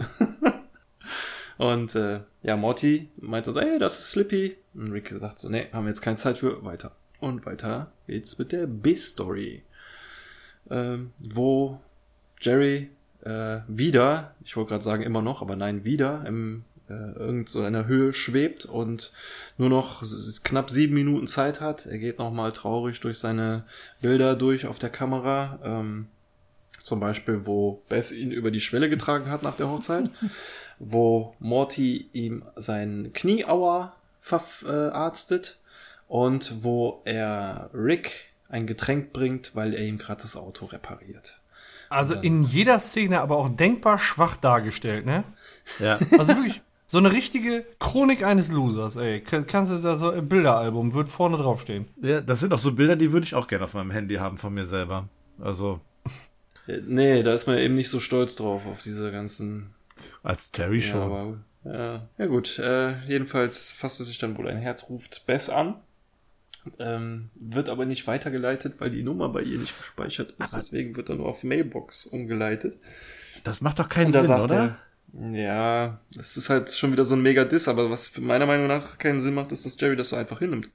und 1.58 1.96
äh, 1.96 2.20
ja, 2.42 2.58
Morty 2.58 3.12
meinte 3.16 3.54
so, 3.54 3.60
ey, 3.62 3.80
das 3.80 3.98
ist 3.98 4.10
Slippy. 4.10 4.58
Und 4.74 4.92
Rick 4.92 5.10
sagt 5.18 5.40
so, 5.40 5.48
nee, 5.48 5.68
haben 5.72 5.86
wir 5.86 5.92
jetzt 5.92 6.02
keine 6.02 6.18
Zeit 6.18 6.40
für, 6.40 6.66
weiter. 6.66 6.98
Und 7.24 7.46
weiter 7.46 7.90
geht's 8.06 8.38
mit 8.38 8.52
der 8.52 8.68
B-Story. 8.68 9.64
Ähm, 10.70 11.14
wo 11.20 11.80
Jerry 12.42 12.90
äh, 13.24 13.60
wieder, 13.70 14.36
ich 14.44 14.58
wollte 14.58 14.72
gerade 14.72 14.84
sagen 14.84 15.04
immer 15.04 15.22
noch, 15.22 15.42
aber 15.42 15.56
nein, 15.56 15.86
wieder 15.86 16.26
im 16.28 16.66
äh, 16.90 17.18
irgend 17.18 17.48
so 17.48 17.66
Höhe 17.66 18.12
schwebt 18.12 18.66
und 18.66 19.14
nur 19.58 19.70
noch 19.70 20.04
knapp 20.44 20.70
sieben 20.70 20.96
Minuten 20.96 21.30
Zeit 21.30 21.62
hat. 21.62 21.86
Er 21.86 21.98
geht 21.98 22.20
nochmal 22.20 22.52
traurig 22.52 23.00
durch 23.00 23.20
seine 23.20 23.64
Bilder 24.02 24.36
durch 24.36 24.66
auf 24.66 24.78
der 24.78 24.90
Kamera. 24.90 25.60
Ähm, 25.64 26.08
zum 26.82 27.00
Beispiel, 27.00 27.46
wo 27.46 27.82
Bess 27.88 28.12
ihn 28.12 28.34
über 28.34 28.52
die 28.52 28.60
Schwelle 28.60 28.90
getragen 28.90 29.32
hat 29.32 29.44
nach 29.44 29.56
der 29.56 29.70
Hochzeit, 29.70 30.10
wo 30.78 31.38
Morty 31.40 32.10
ihm 32.12 32.44
sein 32.58 33.12
Knieauer 33.14 33.96
verarztet 34.20 35.60
und 36.14 36.64
wo 36.64 37.02
er 37.06 37.72
Rick 37.74 38.34
ein 38.48 38.68
Getränk 38.68 39.14
bringt, 39.14 39.56
weil 39.56 39.74
er 39.74 39.84
ihm 39.84 39.98
gerade 39.98 40.22
das 40.22 40.36
Auto 40.36 40.68
repariert. 40.68 41.40
Also 41.90 42.14
in 42.14 42.44
jeder 42.44 42.78
Szene 42.78 43.20
aber 43.20 43.38
auch 43.38 43.50
denkbar 43.50 43.98
schwach 43.98 44.36
dargestellt, 44.36 45.08
ne? 45.08 45.24
Ja. 45.80 45.98
Also 46.20 46.36
wirklich 46.36 46.62
so 46.86 47.00
eine 47.00 47.12
richtige 47.12 47.66
Chronik 47.80 48.24
eines 48.24 48.52
Losers, 48.52 48.96
ey. 48.96 49.22
Kannst 49.22 49.72
du 49.72 49.78
da 49.78 49.96
so 49.96 50.12
ein 50.12 50.30
Bilderalbum, 50.30 50.94
wird 50.94 51.10
vorne 51.10 51.38
draufstehen. 51.38 51.88
Ja, 52.00 52.22
das 52.22 52.42
sind 52.42 52.54
auch 52.54 52.60
so 52.60 52.74
Bilder, 52.74 52.96
die 52.96 53.12
würde 53.12 53.26
ich 53.26 53.34
auch 53.34 53.48
gerne 53.48 53.64
auf 53.66 53.74
meinem 53.74 53.90
Handy 53.90 54.18
haben 54.18 54.38
von 54.38 54.54
mir 54.54 54.66
selber. 54.66 55.10
Also. 55.40 55.82
Nee, 56.68 57.24
da 57.24 57.34
ist 57.34 57.48
man 57.48 57.58
eben 57.58 57.74
nicht 57.74 57.90
so 57.90 58.00
stolz 58.00 58.36
drauf, 58.36 58.68
auf 58.68 58.84
diese 58.84 59.12
ganzen. 59.12 59.74
Als 60.22 60.52
Terry 60.52 60.80
Show. 60.80 61.00
Ja, 61.00 61.06
aber, 61.06 61.38
ja, 61.64 62.08
ja 62.20 62.26
gut. 62.28 62.60
Äh, 62.60 63.04
jedenfalls 63.08 63.72
fasst 63.72 64.00
es 64.00 64.10
sich 64.10 64.20
dann 64.20 64.38
wohl 64.38 64.48
ein 64.48 64.58
Herz 64.58 64.88
ruft 64.90 65.26
Bess 65.26 65.50
an. 65.50 65.78
Ähm, 66.80 67.30
wird 67.36 67.70
aber 67.70 67.86
nicht 67.86 68.08
weitergeleitet, 68.08 68.76
weil 68.80 68.90
die 68.90 69.04
Nummer 69.04 69.30
bei 69.30 69.42
ihr 69.42 69.58
nicht 69.58 69.78
gespeichert 69.78 70.32
ist. 70.40 70.54
Aber 70.54 70.62
Deswegen 70.62 70.96
wird 70.96 71.10
er 71.10 71.16
nur 71.16 71.28
auf 71.28 71.44
Mailbox 71.44 72.06
umgeleitet. 72.06 72.78
Das 73.44 73.62
macht 73.62 73.80
doch 73.80 73.90
keinen 73.90 74.14
Sinn, 74.14 74.32
oder? 74.32 74.78
Er, 75.14 75.32
ja, 75.32 76.00
es 76.18 76.38
ist 76.38 76.50
halt 76.50 76.70
schon 76.72 76.92
wieder 76.92 77.06
so 77.06 77.16
ein 77.16 77.22
Mega-Diss, 77.22 77.68
aber 77.68 77.90
was 77.90 78.18
meiner 78.18 78.46
Meinung 78.46 78.68
nach 78.68 78.98
keinen 78.98 79.20
Sinn 79.20 79.34
macht, 79.34 79.52
ist, 79.52 79.66
dass 79.66 79.80
Jerry 79.80 79.96
das 79.96 80.10
so 80.10 80.16
einfach 80.16 80.40
hinnimmt. 80.40 80.70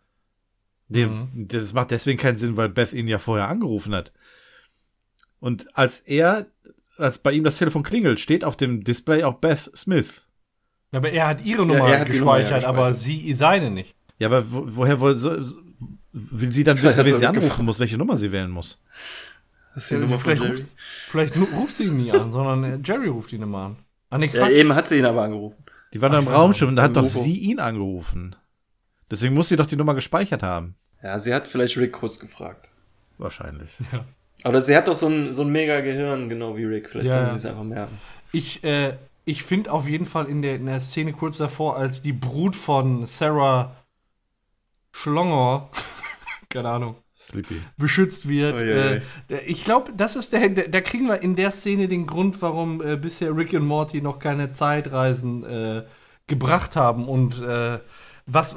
Nee, 0.88 1.06
mhm. 1.06 1.48
das 1.48 1.72
macht 1.72 1.90
deswegen 1.90 2.18
keinen 2.18 2.36
Sinn, 2.36 2.56
weil 2.56 2.68
Beth 2.68 2.92
ihn 2.92 3.08
ja 3.08 3.18
vorher 3.18 3.48
angerufen 3.48 3.94
hat. 3.94 4.12
Und 5.40 5.76
als 5.76 6.00
er, 6.00 6.46
als 6.96 7.18
bei 7.18 7.32
ihm 7.32 7.44
das 7.44 7.58
Telefon 7.58 7.82
klingelt, 7.82 8.20
steht 8.20 8.44
auf 8.44 8.56
dem 8.56 8.84
Display 8.84 9.24
auch 9.24 9.34
Beth 9.34 9.70
Smith. 9.76 10.22
Aber 10.90 11.10
er 11.10 11.26
hat 11.26 11.44
ihre 11.44 11.66
Nummer 11.66 11.88
ja, 11.90 12.04
gespeichert, 12.04 12.62
Nummer 12.62 12.68
aber 12.68 12.92
sie 12.92 13.32
seine 13.34 13.70
nicht. 13.70 13.94
Ja, 14.18 14.28
aber 14.28 14.50
wo, 14.50 14.64
woher 14.66 15.00
will, 15.00 15.16
so, 15.16 15.36
will 16.12 16.52
sie 16.52 16.64
dann 16.64 16.80
wissen, 16.82 17.04
wen 17.04 17.18
sie 17.18 17.26
anrufen 17.26 17.64
muss, 17.64 17.78
welche 17.78 17.98
Nummer 17.98 18.16
sie 18.16 18.32
wählen 18.32 18.50
muss? 18.50 18.80
Das 19.74 19.84
ist 19.84 19.90
die 19.90 19.94
ja, 19.94 20.00
Nummer 20.00 20.18
vielleicht, 20.18 20.38
von 20.38 20.48
Jerry. 20.48 20.60
Ruft, 20.60 20.76
vielleicht 21.08 21.36
ruft 21.36 21.76
sie 21.76 21.84
ihn 21.84 21.96
nie 21.96 22.12
an, 22.12 22.32
sondern 22.32 22.82
Jerry 22.82 23.08
ruft 23.08 23.32
ihn 23.32 23.42
immer 23.42 23.58
an. 23.58 23.76
Ah, 24.10 24.18
nee, 24.18 24.30
ja, 24.32 24.48
eben 24.48 24.74
hat 24.74 24.88
sie 24.88 24.98
ihn 24.98 25.04
aber 25.04 25.22
angerufen. 25.22 25.62
Die 25.92 26.00
war 26.02 26.10
dann 26.10 26.24
im 26.24 26.28
Raumschiff 26.28 26.68
und 26.68 26.76
da 26.76 26.82
hat 26.82 26.96
doch 26.96 27.08
sie 27.08 27.38
ihn 27.38 27.60
angerufen. 27.60 28.36
Deswegen 29.10 29.34
muss 29.34 29.48
sie 29.48 29.56
doch 29.56 29.66
die 29.66 29.76
Nummer 29.76 29.94
gespeichert 29.94 30.42
haben. 30.42 30.74
Ja, 31.02 31.18
sie 31.18 31.32
hat 31.32 31.48
vielleicht 31.48 31.76
Rick 31.76 31.92
kurz 31.92 32.18
gefragt. 32.18 32.70
Wahrscheinlich. 33.16 33.70
Ja. 33.92 34.04
Aber 34.44 34.60
sie 34.60 34.76
hat 34.76 34.86
doch 34.86 34.94
so 34.94 35.08
ein, 35.08 35.32
so 35.32 35.42
ein 35.42 35.48
mega 35.48 35.80
Gehirn, 35.80 36.28
genau 36.28 36.56
wie 36.56 36.64
Rick. 36.64 36.90
Vielleicht 36.90 37.08
ja. 37.08 37.22
kann 37.22 37.30
sie 37.30 37.36
es 37.36 37.46
einfach 37.46 37.64
merken. 37.64 37.98
Ich, 38.32 38.62
äh, 38.62 38.96
ich 39.24 39.42
finde 39.42 39.72
auf 39.72 39.88
jeden 39.88 40.04
Fall 40.04 40.26
in 40.26 40.42
der, 40.42 40.56
in 40.56 40.66
der 40.66 40.80
Szene 40.80 41.12
kurz 41.12 41.38
davor, 41.38 41.76
als 41.76 42.00
die 42.00 42.12
Brut 42.12 42.54
von 42.54 43.04
Sarah 43.04 43.76
Schlonger, 44.92 45.70
keine 46.48 46.68
Ahnung, 46.70 46.96
Sleepy. 47.16 47.60
beschützt 47.76 48.28
wird. 48.28 48.60
Oh, 48.60 48.64
yeah, 48.64 49.00
äh, 49.28 49.40
ich 49.46 49.64
glaube, 49.64 49.92
das 49.96 50.16
ist 50.16 50.32
der, 50.32 50.48
der, 50.48 50.68
da 50.68 50.80
kriegen 50.80 51.06
wir 51.06 51.22
in 51.22 51.36
der 51.36 51.50
Szene 51.50 51.88
den 51.88 52.06
Grund, 52.06 52.40
warum 52.42 52.80
äh, 52.80 52.96
bisher 52.96 53.36
Rick 53.36 53.52
und 53.52 53.66
Morty 53.66 54.00
noch 54.00 54.18
keine 54.18 54.50
Zeitreisen 54.50 55.44
äh, 55.44 55.84
gebracht 56.26 56.76
haben 56.76 57.08
und 57.08 57.40
äh, 57.42 57.78
was, 58.30 58.56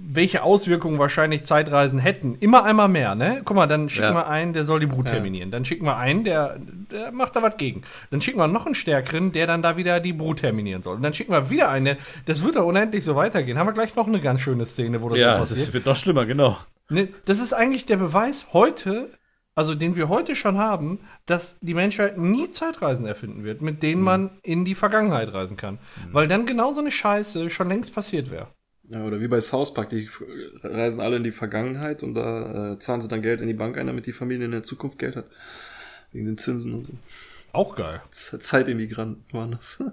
welche 0.00 0.42
Auswirkungen 0.42 0.98
wahrscheinlich 0.98 1.44
Zeitreisen 1.44 2.00
hätten. 2.00 2.36
Immer 2.40 2.64
einmal 2.64 2.88
mehr, 2.88 3.14
ne? 3.14 3.40
Guck 3.44 3.56
mal, 3.56 3.68
dann 3.68 3.88
schicken 3.88 4.08
ja. 4.08 4.14
wir 4.14 4.26
einen, 4.26 4.52
der 4.52 4.64
soll 4.64 4.80
die 4.80 4.86
Brut 4.86 5.06
terminieren. 5.06 5.48
Ja. 5.48 5.52
Dann 5.52 5.64
schicken 5.64 5.84
wir 5.84 5.96
einen, 5.96 6.24
der, 6.24 6.58
der 6.90 7.12
macht 7.12 7.36
da 7.36 7.42
was 7.42 7.56
gegen. 7.56 7.82
Dann 8.10 8.20
schicken 8.20 8.38
wir 8.38 8.48
noch 8.48 8.66
einen 8.66 8.74
Stärkeren, 8.74 9.30
der 9.30 9.46
dann 9.46 9.62
da 9.62 9.76
wieder 9.76 10.00
die 10.00 10.12
Brut 10.12 10.40
terminieren 10.40 10.82
soll. 10.82 10.96
Und 10.96 11.02
dann 11.02 11.14
schicken 11.14 11.30
wir 11.30 11.50
wieder 11.50 11.70
einen, 11.70 11.96
das 12.26 12.42
wird 12.42 12.56
doch 12.56 12.66
unendlich 12.66 13.04
so 13.04 13.14
weitergehen. 13.14 13.58
Haben 13.58 13.68
wir 13.68 13.74
gleich 13.74 13.94
noch 13.94 14.08
eine 14.08 14.18
ganz 14.18 14.40
schöne 14.40 14.66
Szene, 14.66 15.00
wo 15.02 15.08
das 15.08 15.18
ja, 15.20 15.34
so 15.34 15.40
passiert. 15.40 15.60
Ja, 15.60 15.64
das 15.66 15.74
wird 15.74 15.86
noch 15.86 15.96
schlimmer, 15.96 16.26
genau. 16.26 16.58
Ne, 16.88 17.08
das 17.24 17.40
ist 17.40 17.52
eigentlich 17.52 17.86
der 17.86 17.96
Beweis 17.96 18.52
heute, 18.52 19.10
also 19.54 19.74
den 19.74 19.96
wir 19.96 20.08
heute 20.08 20.36
schon 20.36 20.58
haben, 20.58 21.00
dass 21.26 21.58
die 21.60 21.74
Menschheit 21.74 22.18
nie 22.18 22.48
Zeitreisen 22.48 23.06
erfinden 23.06 23.44
wird, 23.44 23.62
mit 23.62 23.82
denen 23.82 24.00
mhm. 24.00 24.04
man 24.04 24.30
in 24.42 24.64
die 24.64 24.74
Vergangenheit 24.74 25.32
reisen 25.32 25.56
kann. 25.56 25.74
Mhm. 25.74 26.14
Weil 26.14 26.28
dann 26.28 26.46
genau 26.46 26.70
so 26.72 26.80
eine 26.80 26.90
Scheiße 26.90 27.50
schon 27.50 27.68
längst 27.68 27.94
passiert 27.94 28.30
wäre. 28.30 28.48
Ja, 28.88 29.04
oder 29.04 29.20
wie 29.20 29.28
bei 29.28 29.40
South 29.40 29.74
Park, 29.74 29.90
die 29.90 30.08
reisen 30.62 31.00
alle 31.00 31.16
in 31.16 31.24
die 31.24 31.32
Vergangenheit 31.32 32.02
und 32.02 32.14
da 32.14 32.72
äh, 32.72 32.78
zahlen 32.78 33.00
sie 33.00 33.08
dann 33.08 33.22
Geld 33.22 33.40
in 33.40 33.46
die 33.46 33.54
Bank 33.54 33.78
ein, 33.78 33.86
damit 33.86 34.06
die 34.06 34.12
Familie 34.12 34.44
in 34.44 34.50
der 34.50 34.64
Zukunft 34.64 34.98
Geld 34.98 35.16
hat. 35.16 35.26
Wegen 36.10 36.26
den 36.26 36.36
Zinsen 36.36 36.74
und 36.74 36.86
so. 36.86 36.92
Auch 37.52 37.74
geil. 37.74 38.02
Zeitimmigranten 38.10 39.24
waren 39.32 39.52
das. 39.52 39.82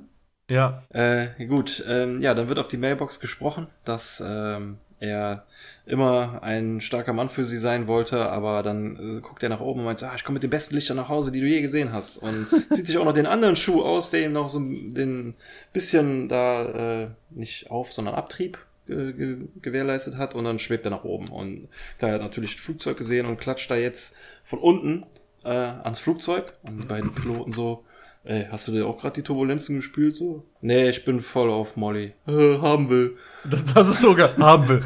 Ja. 0.50 0.84
Äh, 0.90 1.46
gut, 1.46 1.84
ähm, 1.88 2.24
ja, 2.24 2.34
dann 2.34 2.50
wird 2.50 2.58
auf 2.58 2.68
die 2.68 2.78
Mailbox 2.78 3.20
gesprochen, 3.20 3.68
dass 3.86 4.20
ähm, 4.26 4.80
er 5.00 5.46
immer 5.86 6.44
ein 6.44 6.82
starker 6.82 7.14
Mann 7.14 7.30
für 7.30 7.44
sie 7.44 7.58
sein 7.58 7.88
wollte, 7.88 8.30
aber 8.30 8.64
dann 8.64 9.18
äh, 9.18 9.22
guckt 9.22 9.42
er 9.44 9.50
nach 9.50 9.62
oben 9.62 9.80
und 9.80 9.86
meint, 9.86 10.04
ah, 10.04 10.14
ich 10.16 10.24
komme 10.24 10.36
mit 10.36 10.44
den 10.44 10.50
besten 10.50 10.76
Lichtern 10.76 10.98
nach 10.98 11.10
Hause, 11.10 11.32
die 11.32 11.40
du 11.40 11.48
je 11.48 11.62
gesehen 11.62 11.94
hast. 11.94 12.18
Und 12.18 12.48
zieht 12.72 12.88
sich 12.88 12.98
auch 12.98 13.06
noch 13.06 13.14
den 13.14 13.26
anderen 13.26 13.56
Schuh 13.56 13.82
aus, 13.82 14.10
der 14.10 14.24
ihm 14.24 14.34
noch 14.34 14.50
so 14.50 14.60
den 14.60 15.36
bisschen 15.74 16.30
da 16.30 17.04
äh, 17.04 17.08
nicht 17.30 17.72
auf, 17.72 17.94
sondern 17.94 18.16
Abtrieb 18.16 18.60
ge 18.88 19.38
gewährleistet 19.62 20.18
hat 20.18 20.34
und 20.34 20.46
dann 20.46 20.60
schwebt 20.60 20.86
er 20.86 20.92
nach 20.92 21.04
oben. 21.04 21.28
Und 21.28 21.70
da 22.00 22.12
hat 22.12 22.22
natürlich 22.22 22.56
ein 22.56 22.60
Flugzeug 22.60 22.98
gesehen 22.98 23.26
und 23.26 23.40
klatscht 23.40 23.70
da 23.70 23.76
jetzt 23.76 24.16
von 24.44 24.60
unten 24.60 25.06
äh, 25.44 25.50
ans 25.50 26.00
Flugzeug 26.00 26.54
und 26.64 26.82
die 26.82 26.88
beiden 26.88 27.14
Piloten 27.14 27.54
so 27.54 27.86
Ey, 28.26 28.48
hast 28.52 28.68
du 28.68 28.74
dir 28.74 28.86
auch 28.86 28.98
gerade 29.00 29.16
die 29.16 29.24
Turbulenzen 29.24 29.78
gespült 29.78 30.16
so? 30.16 30.44
Nee, 30.62 30.90
ich 30.90 31.06
bin 31.06 31.22
voll 31.22 31.50
auf 31.50 31.78
Molly. 31.78 32.14
Äh, 32.28 32.58
haben 32.62 32.90
will. 32.90 33.18
Das, 33.44 33.64
das 33.64 33.90
ist 33.90 34.02
sogar 34.02 34.30
haben 34.38 34.68
wir. 34.68 34.82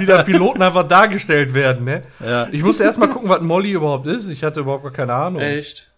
Wie 0.00 0.06
der 0.06 0.24
Piloten 0.24 0.62
einfach 0.62 0.86
dargestellt 0.86 1.54
werden, 1.54 1.84
ne? 1.84 2.02
Ja. 2.24 2.48
Ich 2.50 2.62
musste 2.62 2.84
erst 2.84 2.98
mal 2.98 3.08
gucken, 3.08 3.28
was 3.28 3.40
Molly 3.40 3.72
überhaupt 3.72 4.06
ist. 4.06 4.28
Ich 4.28 4.42
hatte 4.42 4.60
überhaupt 4.60 4.82
gar 4.82 4.92
keine 4.92 5.14
Ahnung. 5.14 5.40
Echt? 5.40 5.90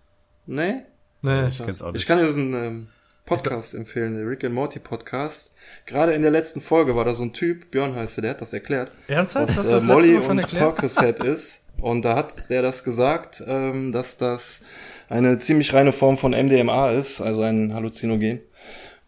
Nee? 0.46 0.82
Nee. 1.22 1.48
Ich 1.48 1.58
kenn's 1.58 1.82
auch 1.82 1.92
nicht. 1.92 2.02
Ich 2.02 2.06
kann 2.06 2.18
dir 2.18 2.28
so 2.28 2.38
einen 2.38 2.54
ähm, 2.54 2.88
Podcast 3.24 3.74
empfehlen, 3.74 4.14
der 4.14 4.26
Rick 4.26 4.44
and 4.44 4.54
Morty 4.54 4.78
Podcast. 4.78 5.54
Gerade 5.86 6.12
in 6.12 6.22
der 6.22 6.30
letzten 6.30 6.60
Folge 6.60 6.96
war 6.96 7.04
da 7.04 7.12
so 7.12 7.22
ein 7.22 7.32
Typ, 7.32 7.70
Björn 7.70 7.94
heißt 7.94 8.18
der, 8.18 8.22
der 8.22 8.30
hat 8.32 8.40
das 8.40 8.52
erklärt. 8.52 8.90
Ernsthaft? 9.06 9.56
du 9.56 9.60
äh, 9.60 9.70
das 9.70 9.84
Molly 9.84 10.14
Mal 10.14 10.22
schon 10.22 10.38
und? 10.38 10.48
Percocet 10.48 11.24
ist. 11.24 11.64
Und 11.80 12.04
da 12.04 12.16
hat 12.16 12.50
der 12.50 12.62
das 12.62 12.84
gesagt, 12.84 13.42
ähm, 13.46 13.92
dass 13.92 14.16
das 14.16 14.62
eine 15.08 15.38
ziemlich 15.38 15.72
reine 15.74 15.92
Form 15.92 16.18
von 16.18 16.32
MDMA 16.32 16.90
ist, 16.92 17.20
also 17.20 17.42
ein 17.42 17.74
Halluzinogen. 17.74 18.40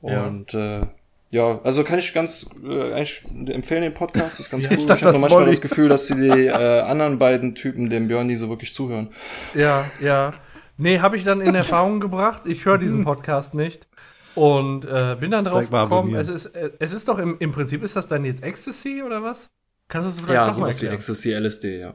Ja. 0.03 0.27
Und 0.27 0.55
äh, 0.55 0.83
ja, 1.31 1.61
also 1.63 1.85
kann 1.85 1.99
ich 1.99 2.13
ganz 2.13 2.47
äh, 2.65 2.93
eigentlich 2.93 3.23
empfehlen 3.47 3.83
den 3.83 3.95
Podcast, 3.95 4.41
ist 4.41 4.51
ganz 4.51 4.65
Ja, 4.65 4.71
cool. 4.71 4.77
ich 4.79 4.85
Ich, 4.85 4.91
habe 4.91 5.19
manchmal 5.19 5.41
Molly. 5.43 5.51
das 5.53 5.61
Gefühl, 5.61 5.89
dass 5.89 6.07
die, 6.07 6.15
die 6.15 6.47
äh, 6.47 6.81
anderen 6.81 7.19
beiden 7.19 7.55
Typen 7.55 7.89
dem 7.89 8.09
Björn 8.09 8.27
nie 8.27 8.37
so 8.37 8.49
wirklich 8.49 8.75
zuhören. 8.75 9.13
Ja, 9.55 9.85
ja. 10.01 10.35
Nee, 10.77 10.99
habe 11.01 11.17
ich 11.17 11.25
dann 11.25 11.41
in 11.41 11.55
Erfahrung 11.55 12.01
gebracht. 12.01 12.47
Ich 12.47 12.65
höre 12.65 12.79
diesen 12.79 13.05
Podcast 13.05 13.55
nicht. 13.55 13.87
Und 14.35 14.85
äh, 14.85 15.17
bin 15.19 15.31
dann 15.33 15.45
drauf 15.45 15.71
mal 15.71 15.85
gekommen, 15.85 16.15
es 16.15 16.29
ist, 16.29 16.47
äh, 16.47 16.71
es 16.79 16.93
ist 16.93 17.09
doch 17.09 17.19
im, 17.19 17.37
im 17.41 17.53
Prinzip, 17.53 17.83
ist 17.83 17.97
das 17.97 18.07
dann 18.09 18.25
jetzt 18.25 18.43
Ecstasy 18.43 19.03
oder 19.05 19.23
was? 19.23 19.51
Kannst 19.89 20.07
du 20.07 20.11
es 20.13 20.17
vielleicht 20.21 20.35
Ja, 20.35 20.47
noch 20.47 20.55
so 20.55 20.61
mal 20.61 20.69
was 20.69 20.81
wie 20.81 20.87
erklären? 20.87 20.95
Ecstasy, 20.99 21.33
LSD, 21.35 21.81
ja. 21.81 21.95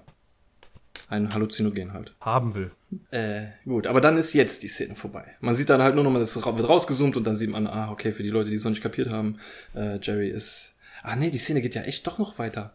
Ein 1.08 1.32
Halluzinogen 1.34 1.94
halt. 1.94 2.14
Haben 2.20 2.56
will. 2.56 2.72
Äh, 3.12 3.44
gut, 3.66 3.86
aber 3.88 4.02
dann 4.02 4.18
ist 4.18 4.34
jetzt 4.34 4.64
die 4.64 4.68
Szene 4.68 4.96
vorbei. 4.96 5.24
Man 5.40 5.54
sieht 5.54 5.70
dann 5.70 5.82
halt 5.84 5.94
nur 5.96 6.04
noch 6.04 6.12
mal, 6.12 6.20
das 6.20 6.36
wird 6.36 6.70
rausgezoomt 6.70 7.16
und 7.16 7.26
dann 7.28 7.36
sieht 7.36 7.52
man, 7.52 7.68
ah, 7.68 7.92
okay, 7.92 8.12
für 8.12 8.24
die 8.24 8.30
Leute, 8.30 8.50
die 8.50 8.56
es 8.56 8.64
noch 8.64 8.72
nicht 8.72 8.82
kapiert 8.82 9.12
haben, 9.12 9.38
äh, 9.76 10.00
Jerry 10.02 10.30
ist. 10.30 10.78
Ah 11.04 11.16
nee, 11.16 11.30
die 11.30 11.38
Szene 11.38 11.62
geht 11.62 11.76
ja 11.76 11.84
echt 11.84 12.08
doch 12.08 12.18
noch 12.18 12.40
weiter. 12.40 12.74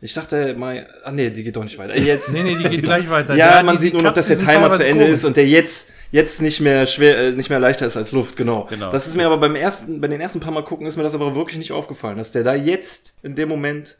Ich 0.00 0.14
dachte 0.14 0.54
mal, 0.54 0.86
ah 1.04 1.12
nee, 1.12 1.30
die 1.30 1.42
geht 1.44 1.54
doch 1.56 1.62
nicht 1.64 1.78
weiter. 1.78 1.96
Jetzt. 1.96 2.28
Nee, 2.32 2.42
nee, 2.42 2.56
die 2.56 2.68
geht 2.68 2.82
gleich 2.82 3.08
weiter. 3.08 3.34
Ja, 3.34 3.60
die- 3.60 3.66
man 3.66 3.76
die 3.76 3.82
sieht 3.82 3.94
nur 3.94 4.02
noch, 4.02 4.12
dass 4.12 4.26
der 4.28 4.38
Timer 4.38 4.70
zu 4.72 4.84
Ende 4.84 5.04
komisch. 5.04 5.14
ist 5.18 5.24
und 5.24 5.36
der 5.36 5.46
jetzt 5.46 5.88
jetzt 6.10 6.42
nicht 6.42 6.60
mehr 6.60 6.86
schwer, 6.86 7.16
äh, 7.18 7.30
nicht 7.32 7.48
mehr 7.50 7.60
leichter 7.60 7.86
ist 7.86 7.96
als 7.96 8.12
Luft. 8.12 8.36
Genau. 8.36 8.66
Genau. 8.68 8.90
Das 8.92 9.06
ist 9.06 9.16
mir 9.16 9.26
aber 9.26 9.38
beim 9.38 9.54
ersten, 9.56 10.00
bei 10.00 10.08
den 10.08 10.20
ersten 10.20 10.40
paar 10.40 10.52
Mal 10.52 10.64
gucken, 10.64 10.86
ist 10.86 10.96
mir 10.96 11.02
das 11.04 11.14
aber 11.14 11.34
wirklich 11.34 11.56
nicht 11.58 11.72
aufgefallen, 11.72 12.18
dass 12.18 12.30
der 12.32 12.42
da 12.44 12.54
jetzt 12.54 13.14
in 13.22 13.34
dem 13.36 13.48
Moment 13.48 13.96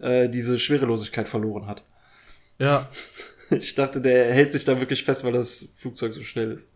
äh, 0.00 0.28
diese 0.28 0.58
Schwerelosigkeit 0.58 1.28
verloren 1.28 1.66
hat. 1.66 1.84
Ja, 2.62 2.88
Ich 3.58 3.74
dachte, 3.74 4.00
der 4.00 4.32
hält 4.32 4.52
sich 4.52 4.64
da 4.64 4.78
wirklich 4.78 5.04
fest, 5.04 5.24
weil 5.24 5.32
das 5.32 5.68
Flugzeug 5.76 6.12
so 6.12 6.22
schnell 6.22 6.52
ist. 6.52 6.70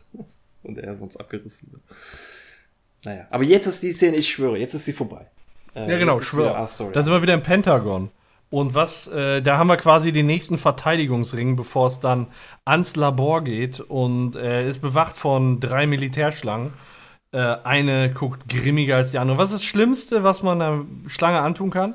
Und 0.63 0.79
er 0.79 0.97
sonst 0.97 1.17
abgerissen 1.17 1.73
wird. 1.73 1.83
Naja, 3.05 3.27
aber 3.31 3.45
jetzt 3.45 3.67
ist 3.67 3.83
die 3.83 3.93
Szene, 3.93 4.17
ich 4.17 4.29
schwöre, 4.29 4.59
jetzt 4.59 4.75
ist 4.75 4.85
sie 4.85 4.93
vorbei. 4.93 5.27
Äh, 5.75 5.91
ja 5.91 5.99
genau, 5.99 6.15
jetzt 6.15 6.23
ist 6.23 6.35
wieder 6.35 6.49
schwör. 6.49 6.59
A-Story. 6.59 6.93
Da 6.93 7.03
sind 7.03 7.13
wir 7.13 7.23
wieder 7.23 7.35
im 7.35 7.43
Pentagon. 7.43 8.11
Und 8.51 8.75
was, 8.75 9.07
äh, 9.09 9.43
da 9.43 9.59
haben 9.59 9.69
wir 9.69 9.77
quasi 9.77 10.13
den 10.13 10.27
nächsten 10.27 10.59
Verteidigungsring, 10.59 11.57
bevor 11.57 11.87
es 11.87 12.01
dann 12.01 12.29
ans 12.65 12.97
Labor 12.97 13.45
geht 13.45 13.81
und 13.81 14.35
äh, 14.35 14.67
ist 14.67 14.81
bewacht 14.81 15.17
von 15.17 15.61
drei 15.61 15.87
Militärschlangen. 15.87 16.73
Äh, 17.33 17.39
eine 17.39 18.13
guckt 18.13 18.49
grimmiger 18.49 18.97
als 18.97 19.13
die 19.13 19.19
andere. 19.19 19.39
Was 19.39 19.51
ist 19.53 19.61
das 19.61 19.65
Schlimmste, 19.65 20.25
was 20.25 20.43
man 20.43 20.61
einer 20.61 20.85
Schlange 21.07 21.41
antun 21.41 21.71
kann? 21.71 21.95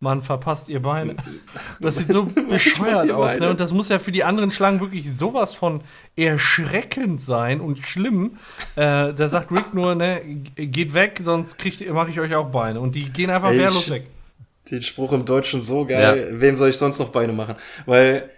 Man 0.00 0.20
verpasst 0.22 0.68
ihr 0.68 0.82
Bein. 0.82 1.16
Das 1.80 1.96
sieht 1.96 2.12
so 2.12 2.24
bescheuert 2.48 3.10
aus, 3.10 3.32
Beine. 3.32 3.46
ne? 3.46 3.50
Und 3.50 3.60
das 3.60 3.72
muss 3.72 3.88
ja 3.88 3.98
für 3.98 4.12
die 4.12 4.24
anderen 4.24 4.50
Schlangen 4.50 4.80
wirklich 4.80 5.12
sowas 5.14 5.54
von 5.54 5.80
erschreckend 6.16 7.20
sein 7.20 7.60
und 7.60 7.78
schlimm. 7.78 8.32
Äh, 8.76 9.12
da 9.14 9.28
sagt 9.28 9.50
Rick 9.50 9.74
nur, 9.74 9.94
ne, 9.94 10.20
geht 10.56 10.94
weg, 10.94 11.20
sonst 11.22 11.56
mache 11.92 12.10
ich 12.10 12.20
euch 12.20 12.34
auch 12.34 12.50
Beine. 12.50 12.80
Und 12.80 12.94
die 12.94 13.10
gehen 13.10 13.30
einfach 13.30 13.50
Ey, 13.50 13.58
wehrlos 13.58 13.90
weg. 13.90 14.06
den 14.70 14.82
Spruch 14.82 15.12
im 15.12 15.24
Deutschen 15.24 15.62
so 15.62 15.84
geil. 15.86 16.28
Wem 16.40 16.56
soll 16.56 16.70
ich 16.70 16.76
sonst 16.78 16.98
noch 16.98 17.08
Beine 17.08 17.32
machen? 17.32 17.56
Weil 17.86 18.30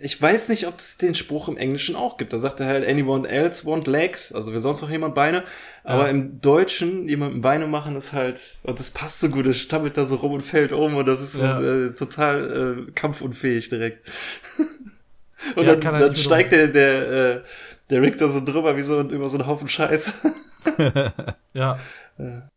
ich 0.00 0.20
weiß 0.20 0.48
nicht, 0.48 0.66
ob 0.66 0.78
es 0.78 0.98
den 0.98 1.14
Spruch 1.14 1.48
im 1.48 1.56
Englischen 1.56 1.96
auch 1.96 2.16
gibt. 2.18 2.32
Da 2.32 2.38
sagt 2.38 2.60
er 2.60 2.66
halt, 2.66 2.86
anyone 2.86 3.26
else 3.28 3.64
want 3.64 3.86
legs? 3.86 4.32
Also 4.32 4.52
will 4.52 4.60
sonst 4.60 4.82
noch 4.82 4.90
jemand 4.90 5.14
Beine? 5.14 5.44
Aber 5.84 6.08
im 6.10 6.40
Deutschen 6.40 7.08
jemandem 7.08 7.40
Beine 7.40 7.66
machen 7.66 7.96
ist 7.96 8.12
halt, 8.12 8.56
und 8.62 8.78
das 8.78 8.90
passt 8.90 9.20
so 9.20 9.28
gut, 9.30 9.46
es 9.46 9.58
stammelt 9.58 9.96
da 9.96 10.04
so 10.04 10.16
rum 10.16 10.32
und 10.32 10.42
fällt 10.42 10.72
um 10.72 10.94
und 10.96 11.06
das 11.06 11.20
ist 11.20 11.36
Ja. 11.38 11.60
äh, 11.60 11.92
total 11.94 12.86
äh, 12.88 12.92
kampfunfähig 12.92 13.68
direkt. 13.68 14.06
und 15.56 15.66
Ja, 15.66 15.76
dann, 15.76 16.00
dann 16.00 16.14
steigt 16.16 16.52
der, 16.52 16.68
der, 16.68 17.36
äh, 17.36 17.40
der 17.92 18.02
Rick 18.02 18.18
da 18.18 18.28
so 18.28 18.44
drüber 18.44 18.76
wie 18.76 18.82
so 18.82 19.00
über 19.02 19.28
so 19.28 19.38
einen 19.38 19.46
Haufen 19.46 19.68
Scheiß. 19.68 20.22
Ja. 21.54 21.78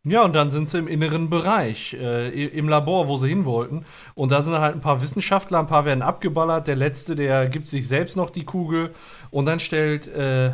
Ja, 0.04 0.22
und 0.22 0.34
dann 0.34 0.50
sind 0.50 0.70
sie 0.70 0.78
im 0.78 0.88
inneren 0.88 1.28
Bereich, 1.28 1.92
äh, 1.94 2.46
im 2.46 2.68
Labor, 2.68 3.08
wo 3.08 3.18
sie 3.18 3.28
hin 3.28 3.44
wollten. 3.44 3.84
Und 4.14 4.30
da 4.32 4.40
sind 4.40 4.58
halt 4.58 4.74
ein 4.74 4.80
paar 4.80 5.02
Wissenschaftler, 5.02 5.58
ein 5.58 5.66
paar 5.66 5.84
werden 5.84 6.00
abgeballert. 6.00 6.66
Der 6.66 6.76
letzte, 6.76 7.14
der 7.14 7.48
gibt 7.48 7.68
sich 7.68 7.88
selbst 7.88 8.16
noch 8.16 8.30
die 8.30 8.44
Kugel. 8.44 8.94
Und 9.30 9.44
dann 9.44 9.58
stellt 9.58 10.06
äh, 10.06 10.52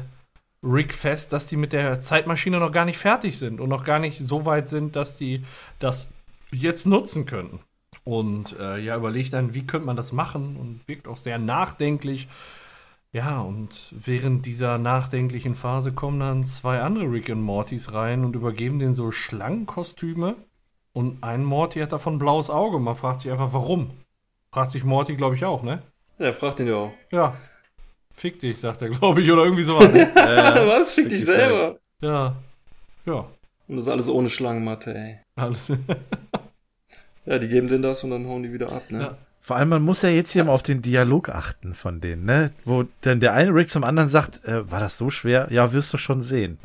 Rick 0.63 0.95
fest, 0.95 1.33
dass 1.33 1.47
die 1.47 1.57
mit 1.57 1.73
der 1.73 2.01
Zeitmaschine 2.01 2.59
noch 2.59 2.73
gar 2.73 2.85
nicht 2.85 2.99
fertig 2.99 3.39
sind 3.39 3.61
und 3.61 3.69
noch 3.69 3.85
gar 3.85 4.01
nicht 4.01 4.19
so 4.19 4.45
weit 4.45 4.69
sind, 4.69 4.97
dass 4.97 5.17
die 5.17 5.45
das 5.79 6.11
jetzt 6.51 6.87
nutzen 6.87 7.27
könnten. 7.27 7.61
Und 8.05 8.59
äh, 8.59 8.79
ja, 8.79 8.97
überlegt 8.97 9.33
dann, 9.35 9.55
wie 9.55 9.67
könnte 9.67 9.87
man 9.87 9.97
das 9.97 10.11
machen 10.11 10.57
und 10.57 10.81
wirkt 10.89 11.07
auch 11.07 11.17
sehr 11.17 11.39
nachdenklich. 11.39 12.27
Ja, 13.13 13.43
und 13.43 13.93
während 13.93 14.47
dieser 14.47 14.79
nachdenklichen 14.79 15.55
Phase 15.55 15.93
kommen 15.93 16.21
dann 16.21 16.45
zwei 16.45 16.81
andere 16.81 17.11
Rick 17.13 17.29
und 17.29 17.43
Mortys 17.43 17.93
rein 17.93 18.25
und 18.25 18.35
übergeben 18.35 18.79
denen 18.79 18.95
so 18.95 19.11
Schlangenkostüme. 19.11 20.37
Und 20.95 21.23
ein 21.23 21.45
Morty 21.45 21.81
hat 21.81 21.93
davon 21.93 22.15
ein 22.15 22.19
blaues 22.19 22.49
Auge. 22.49 22.79
Man 22.79 22.97
fragt 22.97 23.21
sich 23.21 23.31
einfach, 23.31 23.53
warum. 23.53 23.91
Fragt 24.51 24.71
sich 24.71 24.85
Morty, 24.85 25.17
glaube 25.17 25.35
ich, 25.35 25.45
auch, 25.45 25.63
ne? 25.63 25.83
Ja, 26.19 26.33
fragt 26.33 26.61
ihn 26.61 26.69
ja 26.69 26.77
auch. 26.77 26.93
Ja. 27.11 27.37
Fick 28.15 28.41
dich, 28.41 28.59
sagt 28.61 28.83
er, 28.83 28.89
glaube 28.89 29.23
ich, 29.23 29.31
oder 29.31 29.45
irgendwie 29.45 29.63
sowas. 29.63 29.93
ne? 29.93 30.11
Was? 30.15 30.95
Fick 30.95 31.09
dich 31.09 31.21
dich 31.21 31.27
selber. 31.27 31.63
selbst. 31.63 31.83
ja. 32.01 32.37
Ja. 33.05 33.27
Und 33.69 33.77
das 33.77 33.87
ist 33.87 33.91
alles 33.91 34.09
ohne 34.09 34.31
Schlangenmatte, 34.31 34.95
ey. 34.95 35.19
Alles. 35.37 35.73
Ja, 37.25 37.39
die 37.39 37.47
geben 37.47 37.69
denen 37.69 37.83
das 37.83 38.03
und 38.03 38.11
dann 38.11 38.27
hauen 38.27 38.43
die 38.43 38.53
wieder 38.53 38.73
ab, 38.73 38.83
ne? 38.91 39.01
Ja. 39.01 39.17
Vor 39.45 39.57
allem, 39.57 39.71
man 39.71 39.83
muss 39.83 40.03
ja 40.03 40.09
jetzt 40.09 40.31
hier 40.31 40.45
mal 40.45 40.53
auf 40.53 40.63
den 40.63 40.83
Dialog 40.83 41.29
achten 41.29 41.75
von 41.75 42.01
denen, 42.01 42.25
ne? 42.25 42.53
Wo 42.65 42.85
dann 43.01 43.19
der 43.19 43.33
eine 43.35 43.53
Rick 43.53 43.71
zum 43.71 43.83
anderen 43.83 44.09
sagt, 44.09 44.45
äh, 44.45 44.71
war 44.71 44.79
das 44.79 44.97
so 44.97 45.11
schwer? 45.11 45.49
Ja, 45.51 45.73
wirst 45.73 45.93
du 45.93 45.99
schon 45.99 46.21
sehen. 46.21 46.59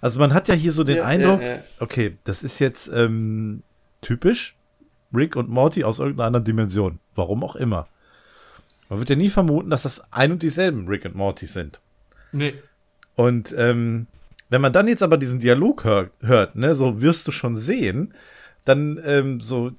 Also 0.00 0.20
man 0.20 0.32
hat 0.32 0.46
ja 0.46 0.54
hier 0.54 0.72
so 0.72 0.84
den 0.84 0.98
Ja, 0.98 1.04
Eindruck, 1.04 1.40
ja, 1.42 1.48
ja. 1.56 1.58
okay, 1.80 2.16
das 2.24 2.44
ist 2.44 2.60
jetzt 2.60 2.88
ähm, 2.94 3.62
typisch 4.02 4.54
Rick 5.12 5.34
und 5.36 5.48
Morty 5.48 5.82
aus 5.84 5.98
irgendeiner 5.98 6.28
anderen 6.28 6.44
Dimension. 6.44 7.00
Warum 7.16 7.42
auch 7.42 7.56
immer. 7.56 7.88
Man 8.88 9.00
wird 9.00 9.10
ja 9.10 9.16
nie 9.16 9.30
vermuten, 9.30 9.70
dass 9.70 9.82
das 9.82 10.12
ein 10.12 10.30
und 10.32 10.42
dieselben 10.42 10.86
Rick 10.86 11.04
und 11.04 11.14
Morty 11.16 11.46
sind. 11.46 11.80
nee. 12.32 12.54
Und 13.14 13.54
ähm, 13.58 14.06
wenn 14.48 14.62
man 14.62 14.72
dann 14.72 14.88
jetzt 14.88 15.02
aber 15.02 15.18
diesen 15.18 15.38
Dialog 15.38 15.84
hört, 15.84 16.12
hört 16.22 16.56
ne, 16.56 16.74
so 16.74 17.02
wirst 17.02 17.26
du 17.28 17.32
schon 17.32 17.56
sehen, 17.56 18.14
dann 18.64 18.98
ähm, 19.04 19.40
so, 19.40 19.72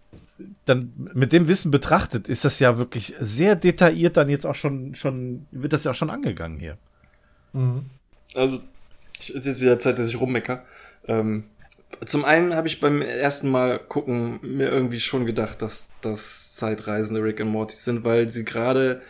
dann 0.65 0.93
mit 1.13 1.33
dem 1.33 1.47
Wissen 1.47 1.71
betrachtet, 1.71 2.27
ist 2.27 2.45
das 2.45 2.59
ja 2.59 2.77
wirklich 2.77 3.13
sehr 3.19 3.55
detailliert 3.55 4.17
dann 4.17 4.29
jetzt 4.29 4.45
auch 4.45 4.55
schon, 4.55 4.95
schon, 4.95 5.45
wird 5.51 5.73
das 5.73 5.83
ja 5.83 5.91
auch 5.91 5.95
schon 5.95 6.09
angegangen 6.09 6.59
hier. 6.59 6.77
Mhm. 7.53 7.85
Also, 8.35 8.61
es 9.19 9.29
ist 9.29 9.45
jetzt 9.45 9.61
wieder 9.61 9.79
Zeit, 9.79 9.99
dass 9.99 10.09
ich 10.09 10.19
rummecker. 10.19 10.65
Ähm, 11.07 11.45
zum 12.05 12.25
einen 12.25 12.55
habe 12.55 12.67
ich 12.67 12.79
beim 12.79 13.01
ersten 13.01 13.49
Mal 13.49 13.79
gucken 13.79 14.39
mir 14.41 14.69
irgendwie 14.69 14.99
schon 14.99 15.25
gedacht, 15.25 15.61
dass 15.61 15.91
das 16.01 16.55
zeitreisende 16.55 17.23
Rick 17.23 17.39
und 17.39 17.49
Morty 17.49 17.75
sind, 17.75 18.03
weil 18.03 18.31
sie 18.31 18.45
gerade 18.45 19.01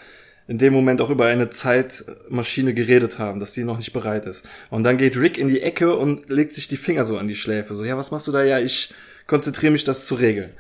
in 0.48 0.58
dem 0.58 0.74
Moment 0.74 1.02
auch 1.02 1.10
über 1.10 1.26
eine 1.26 1.50
Zeitmaschine 1.50 2.74
geredet 2.74 3.18
haben, 3.18 3.40
dass 3.40 3.54
sie 3.54 3.64
noch 3.64 3.78
nicht 3.78 3.94
bereit 3.94 4.26
ist. 4.26 4.46
Und 4.70 4.84
dann 4.84 4.98
geht 4.98 5.16
Rick 5.16 5.38
in 5.38 5.48
die 5.48 5.62
Ecke 5.62 5.96
und 5.96 6.30
legt 6.30 6.54
sich 6.54 6.68
die 6.68 6.78
Finger 6.78 7.06
so 7.06 7.18
an 7.18 7.28
die 7.28 7.36
Schläfe. 7.36 7.76
So, 7.76 7.86
ja, 7.86 7.98
was 7.98 8.12
machst 8.12 8.28
du 8.28 8.32
da? 8.32 8.44
Ja, 8.44 8.60
ich 8.60 8.94
konzentriere 9.26 9.72
mich, 9.72 9.86
das 9.86 10.06
zu 10.06 10.16
regeln. 10.16 10.52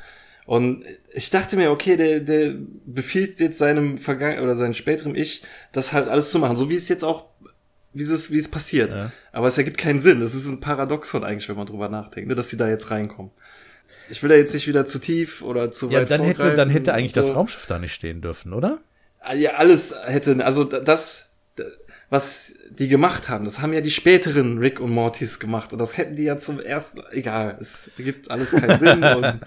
Und 0.45 0.84
ich 1.14 1.30
dachte 1.30 1.56
mir, 1.56 1.72
okay, 1.72 1.95
der, 1.95 2.20
der 2.20 2.56
befiehlt 2.86 3.40
jetzt 3.40 3.57
seinem 3.57 3.98
Vergangen 3.98 4.41
oder 4.44 4.56
seinem 4.56 4.74
späteren 4.74 5.15
Ich, 5.15 5.44
das 5.72 5.94
halt 5.94 6.07
alles 6.10 6.32
zu 6.32 6.40
machen, 6.40 6.57
so 6.57 6.70
wie 6.70 6.76
es 6.76 6.90
jetzt 6.90 7.03
auch, 7.03 7.26
wie 7.94 8.03
es, 8.03 8.32
wie 8.32 8.40
es 8.40 8.49
passiert. 8.49 8.91
Ja. 8.91 9.11
Aber 9.32 9.48
es 9.48 9.57
ergibt 9.57 9.78
keinen 9.78 9.99
Sinn. 9.99 10.22
Es 10.22 10.34
ist 10.34 10.48
ein 10.49 10.60
Paradoxon 10.60 11.24
eigentlich, 11.24 11.48
wenn 11.48 11.56
man 11.56 11.68
drüber 11.68 11.88
nachdenkt, 11.90 12.28
ne, 12.28 12.36
dass 12.36 12.49
sie 12.49 12.57
da 12.57 12.68
jetzt 12.68 12.91
reinkommen. 12.91 13.32
Ich 14.10 14.22
will 14.22 14.30
da 14.30 14.36
jetzt 14.36 14.53
nicht 14.53 14.68
wieder 14.68 14.86
zu 14.86 14.99
tief 14.99 15.41
oder 15.41 15.72
zu 15.72 15.90
Ja, 15.90 16.02
weit 16.02 16.11
dann 16.11 16.24
hätte, 16.24 16.56
dann 16.56 16.70
hätte 16.70 16.94
eigentlich 16.94 17.11
und 17.11 17.18
das 17.18 17.28
so. 17.28 17.34
Raumschiff 17.34 17.65
da 17.65 17.80
nicht 17.80 17.94
stehen 17.94 18.22
dürfen, 18.22 18.53
oder? 18.53 18.80
Ja, 19.36 19.52
alles 19.52 19.95
hätte, 20.06 20.45
also 20.45 20.65
das, 20.65 21.30
was 22.10 22.53
die 22.70 22.90
gemacht 22.90 23.30
haben, 23.30 23.45
das 23.45 23.61
haben 23.61 23.74
ja 23.74 23.80
die 23.80 23.91
späteren 23.91 24.57
Rick 24.57 24.82
und 24.82 24.91
Mortys 24.91 25.40
gemacht 25.40 25.72
und 25.72 25.80
das 25.80 25.98
hätten 25.98 26.15
die 26.18 26.24
ja 26.24 26.38
zum 26.38 26.60
ersten, 26.60 27.02
egal, 27.11 27.57
es 27.61 27.90
ergibt 27.98 28.30
alles 28.30 28.52
keinen 28.52 28.80
Sinn 28.86 29.03
und 29.03 29.40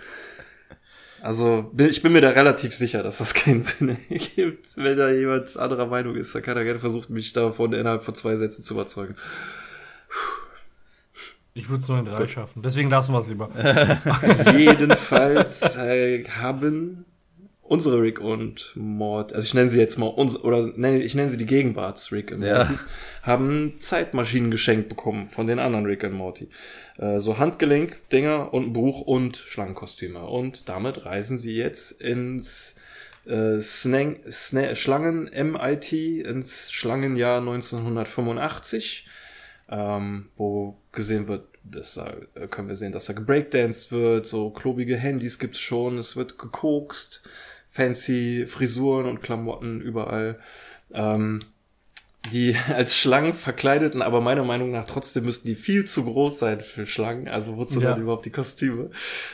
also 1.26 1.72
ich 1.76 2.02
bin 2.02 2.12
mir 2.12 2.20
da 2.20 2.28
relativ 2.28 2.72
sicher, 2.72 3.02
dass 3.02 3.18
das 3.18 3.34
keinen 3.34 3.60
Sinn 3.60 3.96
ergibt. 4.08 4.68
Wenn 4.76 4.96
da 4.96 5.10
jemand 5.10 5.56
anderer 5.56 5.86
Meinung 5.86 6.14
ist, 6.14 6.32
dann 6.32 6.42
kann 6.42 6.56
er 6.56 6.62
gerne 6.62 6.78
versuchen, 6.78 7.12
mich 7.12 7.32
davon 7.32 7.72
innerhalb 7.72 8.02
von 8.02 8.14
zwei 8.14 8.36
Sätzen 8.36 8.62
zu 8.62 8.74
überzeugen. 8.74 9.16
Ich 11.52 11.68
würde 11.68 11.82
es 11.82 11.88
nur 11.88 11.98
in 11.98 12.04
drei 12.04 12.28
schaffen. 12.28 12.62
Deswegen 12.62 12.88
lassen 12.88 13.12
wir 13.12 13.18
es 13.18 13.26
lieber. 13.26 13.50
Jedenfalls 14.56 15.74
äh, 15.74 16.22
haben 16.28 17.04
unsere 17.70 18.00
Rick 18.00 18.20
und 18.20 18.72
Mort, 18.74 19.32
also 19.32 19.46
ich 19.46 19.54
nenne 19.54 19.68
sie 19.68 19.78
jetzt 19.78 19.98
mal 19.98 20.06
uns 20.06 20.42
oder 20.42 20.66
nenne, 20.76 21.02
ich 21.02 21.14
nenne 21.14 21.30
sie 21.30 21.36
die 21.36 21.46
Gegenwarts 21.46 22.12
Rick 22.12 22.32
und 22.32 22.42
Ja. 22.42 22.58
Mortys, 22.58 22.86
haben 23.22 23.74
Zeitmaschinen 23.76 24.50
geschenkt 24.50 24.88
bekommen 24.88 25.26
von 25.26 25.46
den 25.46 25.58
anderen 25.58 25.86
Rick 25.86 26.04
und 26.04 26.12
Morty. 26.12 26.48
Äh, 26.98 27.20
so 27.20 27.38
Handgelenk-Dinger 27.38 28.52
und 28.52 28.68
ein 28.68 28.72
Buch 28.72 29.02
und 29.02 29.36
Schlangenkostüme. 29.36 30.24
Und 30.24 30.68
damit 30.68 31.04
reisen 31.04 31.38
sie 31.38 31.56
jetzt 31.56 32.00
ins 32.00 32.76
äh, 33.26 33.58
Snang, 33.60 34.20
Sna 34.30 34.74
Schlangen 34.74 35.30
MIT, 35.32 35.92
ins 35.92 36.72
Schlangenjahr 36.72 37.38
1985 37.38 39.06
ähm, 39.68 40.28
wo 40.36 40.76
gesehen 40.92 41.28
wird, 41.28 41.46
dass 41.64 41.94
da 41.94 42.14
äh, 42.34 42.46
können 42.46 42.68
wir 42.68 42.76
sehen, 42.76 42.92
dass 42.92 43.06
da 43.06 43.12
gebreakdanced 43.12 43.90
wird, 43.90 44.26
so 44.26 44.50
klobige 44.50 44.96
Handys 44.96 45.38
gibt's 45.38 45.58
schon, 45.58 45.98
es 45.98 46.16
wird 46.16 46.38
gekokst, 46.38 47.28
fancy 47.76 48.46
Frisuren 48.48 49.06
und 49.06 49.22
Klamotten 49.22 49.80
überall. 49.80 50.38
Ähm, 50.92 51.40
die 52.32 52.56
als 52.74 52.96
Schlangen 52.96 53.34
verkleideten, 53.34 54.02
aber 54.02 54.20
meiner 54.20 54.44
Meinung 54.44 54.72
nach 54.72 54.84
trotzdem 54.86 55.24
müssten 55.24 55.46
die 55.48 55.54
viel 55.54 55.84
zu 55.84 56.04
groß 56.04 56.38
sein 56.38 56.60
für 56.60 56.86
Schlangen. 56.86 57.28
Also 57.28 57.56
wozu 57.56 57.80
Ja. 57.80 57.90
dann 57.90 58.00
überhaupt 58.02 58.24
die 58.26 58.30
Kostüme? 58.30 58.90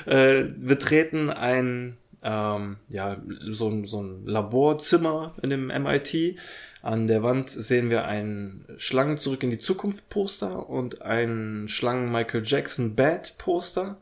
Äh, 0.07 0.43
betreten 0.43 1.31
ein 1.31 1.97
ähm, 2.25 2.77
ja 2.89 3.17
so, 3.49 3.69
ein- 3.69 3.85
so 3.85 4.01
ein 4.01 4.27
Laborzimmer 4.27 5.35
in 5.43 5.51
dem 5.51 5.67
MIT. 5.69 6.37
An 6.81 7.07
der 7.09 7.23
Wand 7.25 7.51
sehen 7.51 7.91
wir 7.91 8.05
ein 8.07 8.65
Schlangen 8.77 9.19
zurück 9.19 9.43
in 9.43 9.51
die 9.51 9.59
Zukunft 9.59 10.09
Poster 10.09 10.69
und 10.69 11.03
ein 11.03 11.65
Schlangen 11.69 12.13
Michael 12.13 12.43
Jackson 12.45 12.95
Bad 12.95 13.35
Poster. 13.39 14.01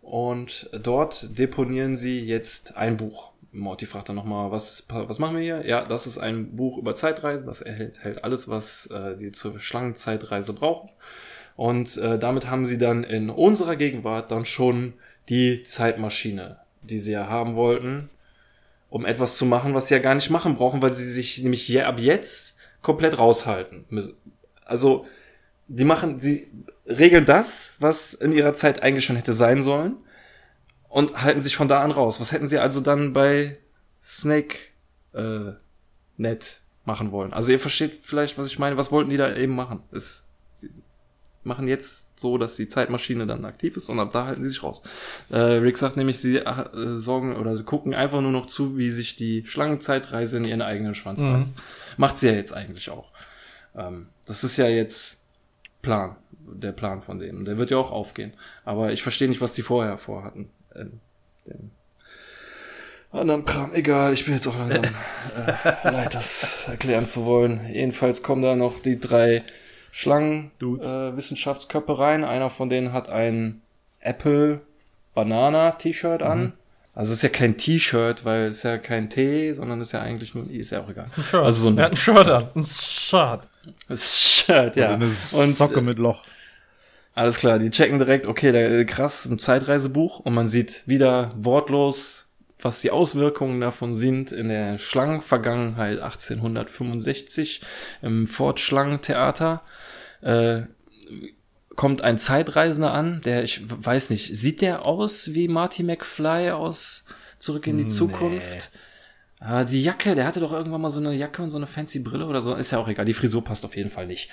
Und 0.00 0.68
dort 0.72 1.38
deponieren 1.38 1.96
sie 1.96 2.20
jetzt 2.24 2.76
ein 2.78 2.96
Buch. 2.96 3.30
Morty 3.54 3.86
fragt 3.86 4.08
dann 4.08 4.16
nochmal, 4.16 4.50
was, 4.50 4.86
was 4.88 5.18
machen 5.18 5.36
wir 5.36 5.42
hier? 5.42 5.66
Ja, 5.66 5.84
das 5.84 6.06
ist 6.06 6.18
ein 6.18 6.56
Buch 6.56 6.76
über 6.78 6.94
Zeitreisen. 6.94 7.46
Das 7.46 7.62
erhält 7.62 8.02
hält 8.02 8.24
alles, 8.24 8.48
was 8.48 8.86
äh, 8.86 9.16
die 9.16 9.32
zur 9.32 9.60
Schlangenzeitreise 9.60 10.52
brauchen. 10.52 10.90
Und 11.56 11.96
äh, 11.98 12.18
damit 12.18 12.50
haben 12.50 12.66
sie 12.66 12.78
dann 12.78 13.04
in 13.04 13.30
unserer 13.30 13.76
Gegenwart 13.76 14.30
dann 14.30 14.44
schon 14.44 14.94
die 15.28 15.62
Zeitmaschine, 15.62 16.58
die 16.82 16.98
sie 16.98 17.12
ja 17.12 17.28
haben 17.28 17.54
wollten, 17.54 18.10
um 18.90 19.06
etwas 19.06 19.36
zu 19.36 19.46
machen, 19.46 19.74
was 19.74 19.88
sie 19.88 19.94
ja 19.94 20.00
gar 20.00 20.14
nicht 20.14 20.30
machen 20.30 20.56
brauchen, 20.56 20.82
weil 20.82 20.92
sie 20.92 21.08
sich 21.08 21.42
nämlich 21.42 21.68
je, 21.68 21.82
ab 21.82 21.98
jetzt 21.98 22.58
komplett 22.82 23.18
raushalten. 23.18 23.84
Also, 24.64 25.06
die 25.68 25.84
machen, 25.84 26.18
sie 26.20 26.50
regeln 26.86 27.24
das, 27.24 27.74
was 27.78 28.14
in 28.14 28.32
ihrer 28.32 28.52
Zeit 28.52 28.82
eigentlich 28.82 29.04
schon 29.04 29.16
hätte 29.16 29.32
sein 29.32 29.62
sollen 29.62 29.96
und 30.94 31.20
halten 31.22 31.40
sich 31.40 31.56
von 31.56 31.66
da 31.66 31.82
an 31.82 31.90
raus. 31.90 32.20
Was 32.20 32.30
hätten 32.30 32.46
sie 32.46 32.60
also 32.60 32.80
dann 32.80 33.12
bei 33.12 33.58
Snake 34.00 34.56
äh, 35.12 35.52
Net 36.16 36.60
machen 36.84 37.10
wollen? 37.10 37.32
Also 37.32 37.50
ihr 37.50 37.58
versteht 37.58 37.98
vielleicht, 38.04 38.38
was 38.38 38.46
ich 38.46 38.60
meine. 38.60 38.76
Was 38.76 38.92
wollten 38.92 39.10
die 39.10 39.16
da 39.16 39.34
eben 39.34 39.56
machen? 39.56 39.82
Es, 39.90 40.28
sie 40.52 40.70
machen 41.42 41.66
jetzt 41.66 42.20
so, 42.20 42.38
dass 42.38 42.54
die 42.54 42.68
Zeitmaschine 42.68 43.26
dann 43.26 43.44
aktiv 43.44 43.76
ist 43.76 43.88
und 43.88 43.98
ab 43.98 44.12
da 44.12 44.26
halten 44.26 44.40
sie 44.42 44.48
sich 44.50 44.62
raus. 44.62 44.84
Äh, 45.30 45.36
Rick 45.38 45.78
sagt 45.78 45.96
nämlich, 45.96 46.20
sie 46.20 46.36
äh, 46.38 46.96
sorgen 46.96 47.34
oder 47.34 47.56
sie 47.56 47.64
gucken 47.64 47.92
einfach 47.92 48.20
nur 48.20 48.30
noch 48.30 48.46
zu, 48.46 48.78
wie 48.78 48.90
sich 48.92 49.16
die 49.16 49.44
Schlangenzeitreise 49.44 50.36
in 50.36 50.44
ihren 50.44 50.62
eigenen 50.62 50.94
Schwanz 50.94 51.20
Mhm. 51.20 51.32
beißt. 51.32 51.56
Macht 51.96 52.18
sie 52.18 52.28
ja 52.28 52.34
jetzt 52.34 52.52
eigentlich 52.52 52.88
auch. 52.90 53.10
Ähm, 53.76 54.06
das 54.26 54.44
ist 54.44 54.56
ja 54.58 54.68
jetzt 54.68 55.24
Plan, 55.82 56.14
der 56.30 56.70
Plan 56.72 57.00
von 57.00 57.18
dem. 57.18 57.44
Der 57.44 57.58
wird 57.58 57.70
ja 57.70 57.78
auch 57.78 57.90
aufgehen. 57.90 58.32
Aber 58.64 58.92
ich 58.92 59.02
verstehe 59.02 59.28
nicht, 59.28 59.40
was 59.40 59.54
die 59.54 59.62
vorher 59.62 59.98
vorhatten. 59.98 60.50
Ähm, 60.76 61.00
dem 61.46 61.70
anderen 63.12 63.44
Kram, 63.44 63.72
egal, 63.74 64.12
ich 64.12 64.24
bin 64.24 64.34
jetzt 64.34 64.46
auch 64.46 64.58
langsam 64.58 64.82
äh, 64.84 65.90
leid, 65.90 66.14
das 66.14 66.66
erklären 66.68 67.06
zu 67.06 67.24
wollen. 67.24 67.60
Jedenfalls 67.72 68.22
kommen 68.22 68.42
da 68.42 68.56
noch 68.56 68.80
die 68.80 68.98
drei 68.98 69.44
Schlangen, 69.92 70.50
Dudes. 70.58 70.86
äh, 70.88 71.16
Wissenschaftsköpfe 71.16 71.98
rein. 71.98 72.24
Einer 72.24 72.50
von 72.50 72.68
denen 72.68 72.92
hat 72.92 73.08
ein 73.08 73.62
Apple 74.00 74.60
Banana 75.14 75.72
T-Shirt 75.72 76.22
an. 76.22 76.54
Also 76.96 77.12
es 77.12 77.18
ist 77.18 77.22
ja 77.22 77.28
kein 77.28 77.56
T-Shirt, 77.56 78.24
weil 78.24 78.46
es 78.46 78.58
ist 78.58 78.62
ja 78.64 78.78
kein 78.78 79.10
T, 79.10 79.52
sondern 79.52 79.80
es 79.80 79.88
ist 79.88 79.92
ja 79.92 80.00
eigentlich 80.00 80.34
nur 80.34 80.44
ein 80.44 80.50
I, 80.50 80.58
ist 80.58 80.70
ja 80.70 80.80
auch 80.82 80.88
egal. 80.88 81.06
Ein 81.16 81.22
Shirt. 81.22 81.42
Also 81.44 81.60
so 81.62 81.68
ein- 81.68 81.78
er 81.78 81.84
hat 81.86 81.94
ein 81.94 81.96
Shirt 81.96 82.28
an. 82.28 82.48
Ein 82.54 82.64
Shirt. 82.64 83.48
Das 83.88 84.20
Shirt, 84.20 84.76
ja. 84.76 84.94
Eine 84.94 85.04
Und 85.06 85.12
Socke 85.12 85.78
äh, 85.78 85.82
mit 85.82 85.98
Loch. 85.98 86.24
Alles 87.14 87.38
klar, 87.38 87.58
die 87.58 87.70
checken 87.70 87.98
direkt, 87.98 88.26
okay, 88.26 88.52
da, 88.52 88.58
äh, 88.58 88.84
krass, 88.84 89.24
ein 89.26 89.38
Zeitreisebuch 89.38 90.20
und 90.20 90.34
man 90.34 90.48
sieht 90.48 90.86
wieder 90.86 91.32
wortlos, 91.36 92.34
was 92.60 92.80
die 92.80 92.90
Auswirkungen 92.90 93.60
davon 93.60 93.94
sind 93.94 94.32
in 94.32 94.48
der 94.48 94.78
Schlangenvergangenheit 94.78 96.00
1865 96.00 97.60
im 98.02 98.26
Fort 98.26 98.58
Schlangentheater. 98.58 99.62
Äh, 100.22 100.62
kommt 101.76 102.02
ein 102.02 102.18
Zeitreisender 102.18 102.92
an, 102.92 103.20
der, 103.24 103.44
ich 103.44 103.62
weiß 103.68 104.10
nicht, 104.10 104.34
sieht 104.34 104.60
der 104.60 104.86
aus 104.86 105.34
wie 105.34 105.48
Marty 105.48 105.82
McFly 105.82 106.50
aus 106.50 107.04
Zurück 107.38 107.66
in 107.66 107.78
die 107.78 107.88
Zukunft? 107.88 108.70
Ah, 109.46 109.64
die 109.64 109.82
Jacke, 109.82 110.14
der 110.14 110.24
hatte 110.24 110.40
doch 110.40 110.52
irgendwann 110.52 110.80
mal 110.80 110.88
so 110.88 111.00
eine 111.00 111.12
Jacke 111.12 111.42
und 111.42 111.50
so 111.50 111.58
eine 111.58 111.66
fancy 111.66 111.98
Brille 111.98 112.26
oder 112.26 112.40
so. 112.40 112.54
Ist 112.54 112.70
ja 112.72 112.78
auch 112.78 112.88
egal, 112.88 113.04
die 113.04 113.12
Frisur 113.12 113.44
passt 113.44 113.64
auf 113.66 113.76
jeden 113.76 113.90
Fall 113.90 114.06
nicht. 114.06 114.30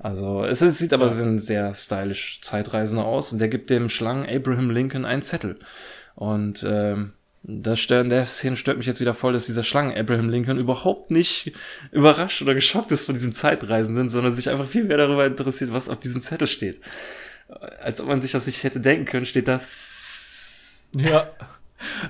Also, 0.00 0.42
es 0.42 0.62
ist, 0.62 0.78
sieht 0.78 0.92
aber 0.92 1.08
sehr, 1.08 1.38
sehr 1.38 1.74
stylisch 1.74 2.40
Zeitreisender 2.42 3.04
aus 3.04 3.32
und 3.32 3.38
der 3.38 3.48
gibt 3.48 3.70
dem 3.70 3.88
Schlangen 3.88 4.28
Abraham 4.28 4.70
Lincoln 4.70 5.04
einen 5.04 5.22
Zettel. 5.22 5.60
Und 6.16 6.66
ähm, 6.68 7.12
das 7.44 7.78
stört, 7.78 8.04
in 8.04 8.10
der 8.10 8.26
Szene 8.26 8.56
stört 8.56 8.78
mich 8.78 8.88
jetzt 8.88 9.00
wieder 9.00 9.14
voll, 9.14 9.32
dass 9.32 9.46
dieser 9.46 9.62
Schlangen 9.62 9.96
Abraham 9.96 10.28
Lincoln 10.28 10.58
überhaupt 10.58 11.12
nicht 11.12 11.52
überrascht 11.92 12.42
oder 12.42 12.54
geschockt 12.54 12.90
ist 12.90 13.04
von 13.06 13.14
diesem 13.14 13.34
Zeitreisenden, 13.34 14.08
sondern 14.08 14.32
sich 14.32 14.50
einfach 14.50 14.66
viel 14.66 14.82
mehr 14.82 14.96
darüber 14.96 15.24
interessiert, 15.24 15.72
was 15.72 15.88
auf 15.88 16.00
diesem 16.00 16.20
Zettel 16.20 16.48
steht. 16.48 16.80
Als 17.80 18.00
ob 18.00 18.08
man 18.08 18.20
sich 18.20 18.32
das 18.32 18.46
nicht 18.46 18.64
hätte 18.64 18.80
denken 18.80 19.04
können, 19.04 19.24
steht 19.24 19.46
das 19.46 20.90
Ja. 20.94 21.28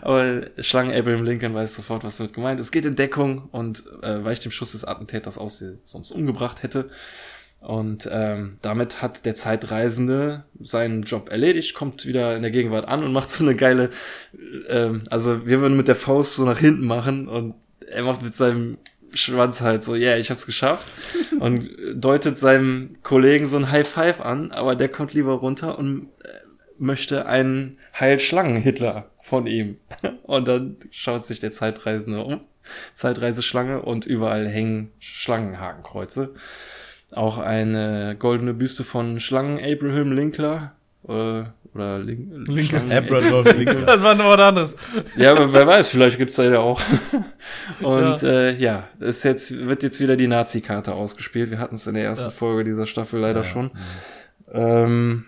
Aber 0.01 0.47
Schlangen 0.59 0.95
Abraham 0.95 1.25
Lincoln 1.25 1.55
weiß 1.55 1.75
sofort, 1.75 2.05
was 2.05 2.19
damit 2.19 2.33
gemeint 2.33 2.61
ist. 2.61 2.67
Es 2.67 2.73
geht 2.73 2.87
in 2.87 2.97
Deckung 2.97 3.49
und 3.53 3.85
äh, 4.03 4.25
weicht 4.25 4.45
dem 4.45 4.53
Schuss 4.53 4.73
des 4.73 4.85
Attentäters 4.85 5.39
aus, 5.39 5.59
der 5.59 5.75
sonst 5.85 6.11
umgebracht 6.11 6.63
hätte. 6.63 6.91
Und 7.61 8.09
ähm, 8.13 8.59
damit 8.63 9.03
hat 9.03 9.27
der 9.27 9.35
Zeitreisende 9.35 10.45
seinen 10.61 11.03
Job 11.03 11.29
erledigt, 11.29 11.75
kommt 11.75 12.07
wieder 12.07 12.37
in 12.37 12.43
der 12.43 12.53
Gegenwart 12.53 12.87
an 12.87 13.03
und 13.03 13.13
macht 13.13 13.31
so 13.31 13.43
eine 13.43 13.57
geile, 13.57 13.91
ähm, 14.69 15.03
also 15.11 15.45
wir 15.45 15.61
würden 15.61 15.77
mit 15.77 15.89
der 15.89 15.97
Faust 15.97 16.35
so 16.35 16.45
nach 16.45 16.59
hinten 16.59 16.87
machen 16.87 17.27
und 17.27 17.55
er 17.91 18.05
macht 18.05 18.23
mit 18.23 18.35
seinem 18.35 18.79
Schwanz 19.13 19.61
halt 19.61 19.83
so, 19.83 19.95
yeah, 19.97 20.17
ich 20.17 20.31
hab's 20.31 20.47
geschafft 20.47 20.87
und 21.41 21.69
deutet 21.95 22.39
seinem 22.39 22.97
Kollegen 23.03 23.49
so 23.49 23.57
ein 23.57 23.73
High 23.73 23.89
Five 23.89 24.21
an, 24.21 24.53
aber 24.53 24.77
der 24.77 24.89
kommt 24.89 25.13
lieber 25.15 25.33
runter 25.33 25.79
und 25.79 26.11
äh, 26.23 26.29
möchte 26.79 27.27
einen 27.27 27.79
Heil-Schlangen-Hitler 27.99 29.11
von 29.29 29.47
ihm. 29.47 29.77
Und 30.25 30.49
dann 30.49 30.77
schaut 30.91 31.25
sich 31.25 31.41
der 31.41 31.53
Zeitreisende 31.53 32.23
um, 32.23 32.41
Zeitreiseschlange 32.95 33.83
und 33.83 34.07
überall 34.07 34.47
hängen 34.49 34.91
Schlangenhakenkreuze. 34.99 36.35
Auch 37.13 37.39
eine 37.39 38.17
goldene 38.19 38.53
Büste 38.55 38.85
von 38.85 39.21
Schlangen 39.21 39.59
Abraham 39.63 40.13
Linkler 40.13 40.73
äh, 41.07 41.43
oder 41.75 41.99
Link 41.99 42.29
Lincoln. 42.49 42.65
Schlangen- 42.89 42.93
Abraham 42.93 43.45
Lincoln. 43.57 43.87
Das 43.87 44.03
war 44.03 44.15
noch 44.15 44.27
was 44.27 44.41
anderes. 44.41 44.77
ja, 45.17 45.33
aber 45.33 45.53
wer 45.53 45.67
weiß, 45.67 45.89
vielleicht 45.89 46.19
gibt's 46.19 46.37
da 46.37 46.45
ja 46.45 46.59
auch. 46.59 46.81
Und 47.81 48.23
ja, 48.23 48.29
äh, 48.29 48.57
ja 48.57 48.89
ist 49.01 49.25
jetzt, 49.25 49.67
wird 49.67 49.83
jetzt 49.83 50.01
wieder 50.01 50.17
die 50.17 50.27
Nazi-Karte 50.27 50.93
ausgespielt. 50.93 51.51
Wir 51.51 51.59
hatten 51.59 51.77
es 51.77 51.87
in 51.87 51.95
der 51.95 52.05
ersten 52.05 52.27
Ja. 52.27 52.31
Folge 52.31 52.65
dieser 52.65 52.87
Staffel 52.87 53.21
leider 53.21 53.45
schon. 53.45 53.71
Ähm, 54.53 55.25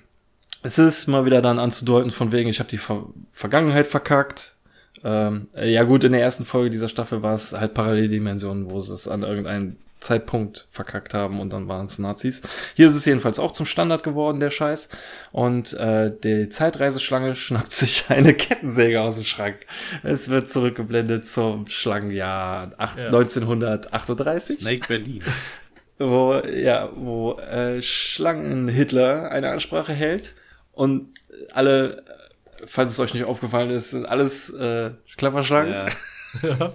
es 0.62 0.78
ist 0.78 1.06
mal 1.06 1.24
wieder 1.24 1.40
dann 1.42 1.58
anzudeuten 1.58 2.10
von 2.10 2.32
wegen, 2.32 2.48
ich 2.50 2.58
habe 2.58 2.68
die 2.70 2.78
Ver 2.78 3.04
Vergangenheit 3.32 3.86
verkackt. 3.86 4.54
Ähm, 5.02 5.48
äh, 5.54 5.70
ja 5.72 5.84
gut, 5.84 6.04
in 6.04 6.12
der 6.12 6.20
ersten 6.20 6.44
Folge 6.44 6.70
dieser 6.70 6.88
Staffel 6.88 7.22
war 7.22 7.34
es 7.34 7.52
halt 7.58 7.72
Paralleldimensionen, 7.74 8.68
wo 8.70 8.80
sie 8.80 8.92
es 8.92 9.08
an 9.08 9.22
irgendeinem 9.22 9.76
Zeitpunkt 10.00 10.66
verkackt 10.70 11.12
haben 11.14 11.40
und 11.40 11.52
dann 11.52 11.68
waren 11.68 11.84
es 11.86 11.98
Nazis. 11.98 12.40
Hier 12.74 12.88
ist 12.88 12.94
es 12.96 13.04
jedenfalls 13.04 13.38
auch 13.38 13.52
zum 13.52 13.66
Standard 13.66 14.02
geworden, 14.02 14.40
der 14.40 14.50
Scheiß. 14.50 14.88
Und 15.30 15.74
äh, 15.74 16.10
die 16.24 16.48
Zeitreiseschlange 16.48 17.34
schnappt 17.34 17.72
sich 17.72 18.04
eine 18.08 18.34
Kettensäge 18.34 19.00
aus 19.00 19.16
dem 19.16 19.24
Schrank. 19.24 19.56
Es 20.02 20.28
wird 20.30 20.48
zurückgeblendet 20.48 21.26
zum 21.26 21.66
Schlangenjahr 21.66 22.72
acht- 22.78 22.98
Ja. 22.98 23.06
1938 23.06 24.58
Snake 24.60 24.86
Berlin. 24.88 25.22
wo 25.98 26.34
ja, 26.46 26.88
wo 26.94 27.34
äh, 27.38 27.80
Schlangen-Hitler 27.82 29.30
eine 29.30 29.50
Ansprache 29.50 29.92
hält 29.92 30.34
und 30.80 31.12
alle, 31.52 32.02
falls 32.64 32.92
es 32.92 32.98
euch 33.00 33.12
nicht 33.12 33.24
aufgefallen 33.24 33.68
ist, 33.68 33.90
sind 33.90 34.06
alles 34.06 34.48
äh, 34.48 34.92
Klapperschlangen, 35.18 35.74
Ja. 35.74 35.88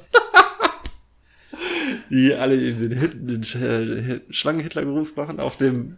die 2.12 2.36
alle 2.36 2.56
eben 2.56 2.78
den, 2.78 3.00
Hit, 3.00 3.14
den 3.16 3.42
äh, 3.64 4.20
Schlangen-Hitler-Gruß 4.32 5.16
machen 5.16 5.40
auf 5.40 5.58
dem 5.58 5.98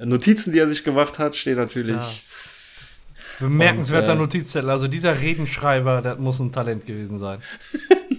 Notizen, 0.00 0.52
die 0.52 0.58
er 0.58 0.68
sich 0.68 0.82
gemacht 0.82 1.20
hat, 1.20 1.36
stehen 1.36 1.58
natürlich. 1.58 1.94
Ja. 1.94 3.46
Bemerkenswerter 3.46 4.14
Und, 4.14 4.18
äh, 4.18 4.22
Notizzettel. 4.22 4.70
Also 4.70 4.88
dieser 4.88 5.20
Redenschreiber, 5.20 6.02
das 6.02 6.18
muss 6.18 6.40
ein 6.40 6.50
Talent 6.50 6.86
gewesen 6.86 7.20
sein. 7.20 7.40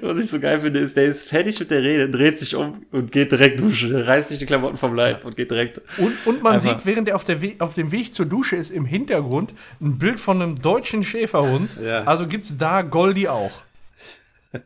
Was 0.00 0.18
ich 0.18 0.28
so 0.30 0.40
geil 0.40 0.58
finde, 0.58 0.80
ist, 0.80 0.96
der 0.96 1.04
ist 1.04 1.28
fertig 1.28 1.58
mit 1.60 1.70
der 1.70 1.82
Rede, 1.82 2.08
dreht 2.10 2.38
sich 2.38 2.54
um 2.54 2.84
und 2.90 3.12
geht 3.12 3.32
direkt 3.32 3.60
duschen, 3.60 3.94
reißt 3.94 4.28
sich 4.30 4.38
die 4.38 4.46
Klamotten 4.46 4.76
vom 4.76 4.94
Leib 4.94 5.24
und 5.24 5.36
geht 5.36 5.50
direkt. 5.50 5.80
Und, 5.98 6.14
und 6.26 6.42
man 6.42 6.54
Einfach. 6.54 6.78
sieht, 6.78 6.86
während 6.86 7.08
er 7.08 7.16
auf, 7.16 7.24
der 7.24 7.42
We 7.42 7.54
auf 7.58 7.74
dem 7.74 7.92
Weg 7.92 8.14
zur 8.14 8.26
Dusche 8.26 8.56
ist, 8.56 8.70
im 8.70 8.84
Hintergrund 8.84 9.54
ein 9.80 9.98
Bild 9.98 10.20
von 10.20 10.42
einem 10.42 10.60
deutschen 10.60 11.02
Schäferhund. 11.02 11.76
Ja. 11.82 12.04
Also 12.04 12.26
gibt's 12.26 12.56
da 12.56 12.82
Goldi 12.82 13.28
auch. 13.28 13.62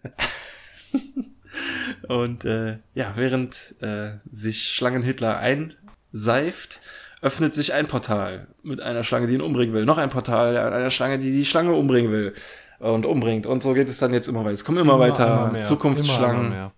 Und 2.09 2.45
äh, 2.45 2.79
ja, 2.95 3.13
während 3.17 3.77
äh, 3.81 4.13
sich 4.31 4.73
Schlangenhitler 4.73 5.39
einseift, 5.39 6.81
öffnet 7.21 7.55
sich 7.55 7.73
ein 7.73 7.87
Portal 7.87 8.49
mit 8.63 8.81
einer 8.81 9.05
Schlange, 9.05 9.27
die 9.27 9.35
ihn 9.35 9.41
umbringen 9.41 9.75
will. 9.75 9.85
Noch 9.85 9.99
ein 9.99 10.11
Portal 10.11 10.57
an 10.57 10.73
einer 10.73 10.91
Schlange, 10.91 11.19
die 11.19 11.33
die 11.33 11.47
Schlange 11.47 11.73
umbringen 11.73 12.11
will 12.11 12.35
und 12.91 13.07
umbringt. 13.07 13.47
Und 13.47 13.63
so 13.63 13.73
geht 13.75 13.89
es 13.89 13.99
dann 13.99 14.13
jetzt 14.13 14.29
immer 14.29 14.41
weiter. 14.41 14.53
Es 14.53 14.65
kommen 14.65 14.79
immer, 14.79 14.99
weiter 14.99 15.51
immer. 15.51 15.61
Zukunftsschlangen. 15.61 16.47
Immer, 16.47 16.55
mehr. 16.55 16.73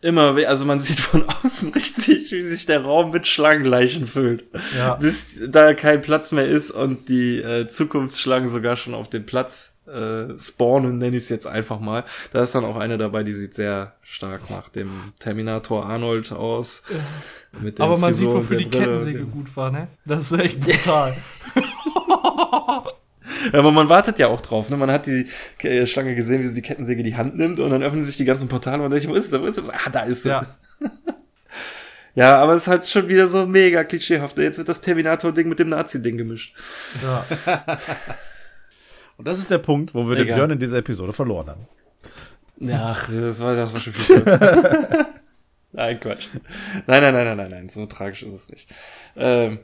Immer, 0.00 0.48
also 0.48 0.64
man 0.64 0.78
sieht 0.78 1.00
von 1.00 1.24
außen 1.28 1.72
richtig, 1.72 2.30
wie 2.30 2.42
sich 2.42 2.66
der 2.66 2.82
Raum 2.82 3.10
mit 3.10 3.26
Schlangenleichen 3.26 4.06
füllt. 4.06 4.44
Ja. 4.76 4.94
Bis 4.94 5.40
da 5.48 5.74
kein 5.74 6.02
Platz 6.02 6.32
mehr 6.32 6.46
ist 6.46 6.70
und 6.70 7.08
die 7.08 7.40
äh, 7.40 7.66
Zukunftsschlangen 7.66 8.48
sogar 8.48 8.76
schon 8.76 8.94
auf 8.94 9.08
dem 9.08 9.26
Platz 9.26 9.78
äh, 9.86 10.38
spawnen, 10.38 10.98
nenne 10.98 11.16
ich 11.16 11.24
es 11.24 11.28
jetzt 11.30 11.46
einfach 11.46 11.80
mal. 11.80 12.04
Da 12.32 12.42
ist 12.42 12.54
dann 12.54 12.64
auch 12.64 12.76
eine 12.76 12.98
dabei, 12.98 13.24
die 13.24 13.32
sieht 13.32 13.54
sehr 13.54 13.94
stark 14.02 14.50
nach 14.50 14.68
dem 14.68 15.14
Terminator 15.18 15.86
Arnold 15.86 16.30
aus. 16.32 16.82
Aber 17.78 17.96
man 17.96 18.12
sieht, 18.12 18.26
Frisur 18.26 18.34
und 18.34 18.42
wofür 18.42 18.56
die 18.58 18.66
Brille. 18.66 18.84
Kettensäge 18.84 19.24
gut 19.24 19.56
war, 19.56 19.70
ne? 19.70 19.88
Das 20.04 20.30
ist 20.30 20.38
echt 20.38 20.60
brutal. 20.60 21.16
Ja, 23.52 23.58
aber 23.58 23.72
man 23.72 23.88
wartet 23.88 24.18
ja 24.18 24.28
auch 24.28 24.40
drauf. 24.40 24.70
Ne? 24.70 24.76
Man 24.76 24.90
hat 24.90 25.06
die 25.06 25.26
äh, 25.62 25.86
Schlange 25.86 26.14
gesehen, 26.14 26.42
wie 26.42 26.48
sie 26.48 26.54
die 26.54 26.62
Kettensäge 26.62 27.00
in 27.00 27.06
die 27.06 27.16
Hand 27.16 27.36
nimmt 27.36 27.60
und 27.60 27.70
dann 27.70 27.82
öffnen 27.82 28.04
sich 28.04 28.16
die 28.16 28.24
ganzen 28.24 28.48
Portale 28.48 28.76
und 28.76 28.82
man 28.82 28.90
denkt, 28.90 29.08
wo 29.08 29.14
ist 29.14 29.30
sie, 29.30 29.40
wo 29.40 29.46
ist 29.46 29.56
sie? 29.56 29.62
Ah, 29.72 29.90
da 29.90 30.00
ist 30.02 30.22
sie. 30.22 30.30
ja. 30.30 30.46
Ja, 32.14 32.42
aber 32.42 32.54
es 32.54 32.62
ist 32.62 32.66
halt 32.68 32.84
schon 32.84 33.08
wieder 33.08 33.28
so 33.28 33.46
mega 33.46 33.84
klischeehaft. 33.84 34.36
Jetzt 34.38 34.58
wird 34.58 34.68
das 34.68 34.80
Terminator-Ding 34.80 35.48
mit 35.48 35.60
dem 35.60 35.68
Nazi-Ding 35.68 36.16
gemischt. 36.16 36.52
ja. 37.00 37.24
Und 39.18 39.26
das 39.26 39.38
ist 39.38 39.50
der 39.50 39.58
Punkt, 39.58 39.94
wo 39.94 40.08
wir 40.08 40.16
den 40.16 40.24
Egal. 40.24 40.36
Björn 40.36 40.50
in 40.52 40.58
dieser 40.58 40.78
Episode 40.78 41.12
verloren 41.12 41.48
haben. 41.48 41.68
Ja, 42.58 42.90
ach, 42.90 43.08
das 43.08 43.40
war, 43.40 43.54
das 43.54 43.72
war 43.72 43.80
schon 43.80 43.92
viel. 43.92 44.20
früher. 44.20 45.06
nein, 45.72 46.00
Quatsch. 46.00 46.28
Nein, 46.86 47.02
nein, 47.02 47.14
nein, 47.14 47.24
nein, 47.24 47.36
nein, 47.36 47.50
nein, 47.50 47.68
so 47.68 47.86
tragisch 47.86 48.22
ist 48.22 48.34
es 48.34 48.48
nicht. 48.48 48.68
Ähm, 49.16 49.60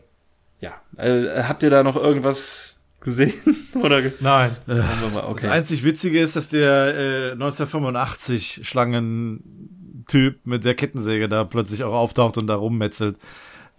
ja, 0.61 0.81
äh, 0.97 1.43
habt 1.45 1.63
ihr 1.63 1.71
da 1.71 1.83
noch 1.83 1.97
irgendwas 1.97 2.74
gesehen? 3.05 3.33
Oder 3.75 4.03
Nein. 4.21 4.57
Wir 4.67 4.77
mal, 4.77 5.11
Das 5.15 5.25
okay. 5.25 5.49
einzig 5.49 5.85
Witzige 5.85 6.21
ist, 6.21 6.37
dass 6.37 6.49
der 6.49 6.97
äh, 6.97 7.33
1985 7.33 8.61
Schlangentyp 8.65 10.45
mit 10.45 10.65
der 10.65 10.75
Kettensäge 10.75 11.29
da 11.29 11.45
plötzlich 11.45 11.85
auch 11.85 11.95
auftaucht 11.95 12.39
und 12.39 12.47
da 12.47 12.57
rummetzelt. 12.57 13.17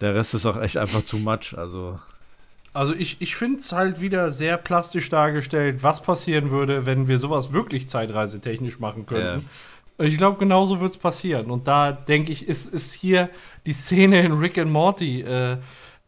Der 0.01 0.15
Rest 0.15 0.33
ist 0.33 0.45
auch 0.45 0.61
echt 0.61 0.77
einfach 0.77 1.01
too 1.01 1.17
much. 1.17 1.57
Also, 1.57 1.99
Also 2.73 2.93
ich, 2.93 3.17
ich 3.21 3.35
finde 3.35 3.59
es 3.59 3.71
halt 3.71 4.01
wieder 4.01 4.31
sehr 4.31 4.57
plastisch 4.57 5.09
dargestellt, 5.09 5.83
was 5.83 6.01
passieren 6.01 6.49
würde, 6.49 6.85
wenn 6.85 7.07
wir 7.07 7.17
sowas 7.17 7.53
wirklich 7.53 7.87
zeitreisetechnisch 7.89 8.79
machen 8.79 9.05
könnten. 9.05 9.49
Und 9.97 10.07
Ich 10.07 10.17
glaube, 10.17 10.37
genauso 10.37 10.81
wird 10.81 10.91
es 10.91 10.97
passieren. 10.97 11.49
Und 11.49 11.67
da 11.67 11.91
denke 11.93 12.31
ich, 12.31 12.47
ist, 12.47 12.73
ist 12.73 12.93
hier 12.93 13.29
die 13.65 13.71
Szene 13.71 14.21
in 14.23 14.33
Rick 14.33 14.57
and 14.57 14.71
Morty 14.71 15.21
äh, 15.21 15.57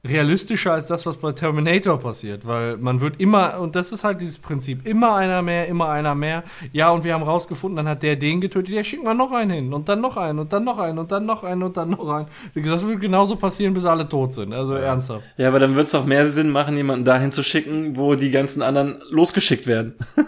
realistischer 0.06 0.74
als 0.74 0.88
das, 0.88 1.06
was 1.06 1.18
bei 1.18 1.32
Terminator 1.32 2.00
passiert. 2.00 2.46
Weil 2.46 2.78
man 2.78 3.02
wird 3.02 3.20
immer, 3.20 3.60
und 3.60 3.76
das 3.76 3.92
ist 3.92 4.04
halt 4.04 4.22
dieses 4.22 4.38
Prinzip, 4.38 4.86
immer 4.86 5.16
einer 5.16 5.42
mehr, 5.42 5.68
immer 5.68 5.90
einer 5.90 6.16
mehr. 6.16 6.44
Ja, 6.72 6.90
und 6.92 7.04
wir 7.04 7.14
haben 7.14 7.24
rausgefunden, 7.24 7.78
dann 7.78 7.88
hat 7.90 8.04
der 8.04 8.16
den 8.16 8.40
getötet, 8.40 8.74
ja, 8.74 8.84
schick 8.84 9.04
mal 9.04 9.14
noch 9.14 9.32
einen 9.32 9.52
hin. 9.52 9.74
Und 9.74 9.90
dann 9.90 10.00
noch 10.02 10.16
einen 10.18 10.40
und 10.40 10.54
dann 10.54 10.64
noch 10.64 10.80
einen 10.80 10.98
und 11.00 11.12
dann 11.12 11.26
noch 11.26 11.44
einen 11.44 11.64
und 11.64 11.76
dann 11.78 11.90
noch 11.90 12.08
einen. 12.10 12.28
Wie 12.54 12.62
gesagt, 12.62 12.84
das 12.84 12.88
wird 12.90 13.02
genauso 13.02 13.36
passieren, 13.36 13.74
bis 13.74 13.86
alle 13.86 14.08
tot 14.08 14.34
sind. 14.34 14.54
Also 14.54 14.76
ernsthaft. 14.76 15.26
Ja, 15.38 15.50
aber 15.50 15.60
dann 15.60 15.76
wird 15.76 15.88
es 15.88 15.92
doch 15.92 16.06
mehr 16.06 16.26
Sinn 16.28 16.52
machen, 16.52 16.78
jemanden 16.78 17.04
dahin 17.04 17.32
zu 17.32 17.44
schicken, 17.44 17.98
wo 17.98 18.16
die 18.16 18.32
ganzen 18.32 18.62
anderen 18.62 19.00
losgeschickt 19.10 19.68
werden. 19.68 19.96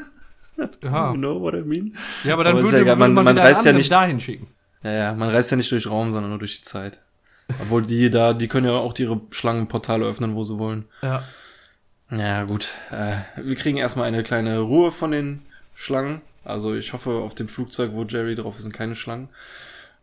Ja. 0.83 1.11
You 1.13 1.17
know 1.17 1.39
what 1.39 1.53
I 1.53 1.61
mean? 1.61 1.95
Ja, 2.25 2.33
aber 2.33 2.43
dann 2.43 2.53
Aber 2.57 2.63
würde, 2.65 2.79
ja 2.79 2.83
würde 2.85 2.97
man- 2.97 3.13
man, 3.13 3.23
man 3.23 3.37
reist 3.37 3.63
ja 3.63 3.71
nicht- 3.71 3.89
dahin 3.89 4.19
schicken. 4.19 4.47
Ja, 4.83 4.91
ja, 4.91 5.13
man 5.13 5.29
reist 5.29 5.51
ja 5.51 5.55
nicht 5.55 5.71
durch 5.71 5.89
Raum, 5.89 6.11
sondern 6.11 6.31
nur 6.31 6.39
durch 6.39 6.57
die 6.57 6.63
Zeit. 6.63 7.01
Obwohl 7.61 7.84
die 7.84 8.09
da, 8.09 8.34
die 8.34 8.47
können 8.47 8.67
ja 8.67 8.73
auch 8.73 8.97
ihre 8.97 9.19
Schlangenportale 9.31 10.05
öffnen, 10.05 10.35
wo 10.35 10.43
sie 10.43 10.59
wollen. 10.59 10.85
Ja. 11.01 11.23
Ja, 12.11 12.43
gut. 12.43 12.69
Äh, 12.91 13.21
wir 13.38 13.55
kriegen 13.55 13.77
erstmal 13.77 14.07
eine 14.07 14.21
kleine 14.23 14.59
Ruhe 14.59 14.91
von 14.91 15.11
den 15.11 15.43
Schlangen. 15.76 16.21
Also 16.43 16.76
ich 16.76 16.91
hoffe, 16.93 17.11
auf 17.11 17.35
dem 17.35 17.47
Flugzeug, 17.47 17.91
wo 17.93 18.03
Jerry 18.03 18.34
drauf 18.35 18.55
ist, 18.55 18.63
sind 18.63 18.73
keine 18.73 18.95
Schlangen. 18.95 19.30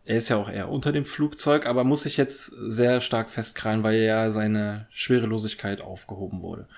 Er 0.05 0.19
ist 0.19 0.29
ja 0.29 0.37
auch 0.37 0.49
eher 0.49 0.69
unter 0.69 0.93
dem 0.93 1.05
Flugzeug, 1.05 1.67
aber 1.67 1.83
muss 1.83 2.05
sich 2.05 2.17
jetzt 2.17 2.53
sehr 2.69 3.01
stark 3.01 3.29
festkrallen, 3.29 3.83
weil 3.83 3.97
ja 3.97 4.31
seine 4.31 4.87
Schwerelosigkeit 4.91 5.81
aufgehoben 5.81 6.43
wurde. 6.43 6.69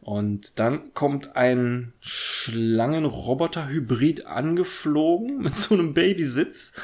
Und 0.00 0.58
dann 0.58 0.94
kommt 0.94 1.36
ein 1.36 1.92
Schlangenroboter-Hybrid 2.00 4.24
angeflogen 4.26 5.42
mit 5.42 5.56
so 5.56 5.74
einem 5.74 5.92
Babysitz 5.94 6.74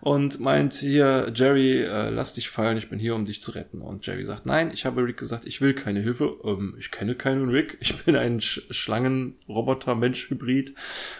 und 0.00 0.40
meint 0.40 0.74
hier, 0.74 1.32
Jerry, 1.34 1.82
äh, 1.82 2.10
lass 2.10 2.34
dich 2.34 2.48
fallen, 2.48 2.76
ich 2.76 2.88
bin 2.88 2.98
hier, 2.98 3.14
um 3.14 3.24
dich 3.24 3.40
zu 3.40 3.52
retten. 3.52 3.80
Und 3.80 4.06
Jerry 4.06 4.24
sagt, 4.24 4.46
nein, 4.46 4.70
ich 4.72 4.84
habe 4.84 5.04
Rick 5.04 5.16
gesagt, 5.16 5.46
ich 5.46 5.60
will 5.60 5.74
keine 5.74 6.00
Hilfe. 6.00 6.36
Ähm, 6.44 6.74
ich 6.78 6.90
kenne 6.90 7.14
keinen 7.14 7.48
Rick, 7.48 7.78
ich 7.80 8.04
bin 8.04 8.16
ein 8.16 8.40
Sch 8.40 8.62
Schlangenroboter-Mensch-Hybrid, 8.70 10.74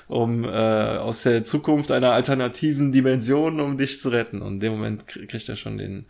um 0.09 0.45
äh, 0.45 0.49
aus 0.49 1.23
der 1.23 1.45
Zukunft 1.45 1.93
einer 1.93 2.13
alternativen 2.13 2.93
Dimension, 2.93 3.61
um 3.61 3.77
dich 3.77 4.01
zu 4.01 4.09
retten. 4.09 4.43
Und 4.43 4.55
in 4.55 4.61
dem 4.61 4.73
Moment 4.73 5.05
krie- 5.05 5.27
kriegt 5.27 5.49
er 5.49 5.57
schon 5.57 5.79
den 5.79 6.07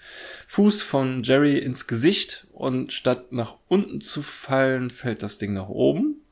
Fuß 0.46 0.82
von 0.82 1.22
Jerry 1.22 1.58
ins 1.58 1.86
Gesicht 1.86 2.46
und 2.52 2.92
statt 2.92 3.32
nach 3.32 3.56
unten 3.68 4.00
zu 4.00 4.22
fallen, 4.22 4.90
fällt 4.90 5.22
das 5.22 5.38
Ding 5.38 5.52
nach 5.52 5.68
oben 5.68 6.22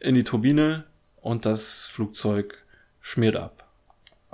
in 0.00 0.14
die 0.14 0.24
Turbine 0.24 0.84
und 1.20 1.46
das 1.46 1.86
Flugzeug 1.86 2.58
schmiert 3.00 3.36
ab. 3.36 3.53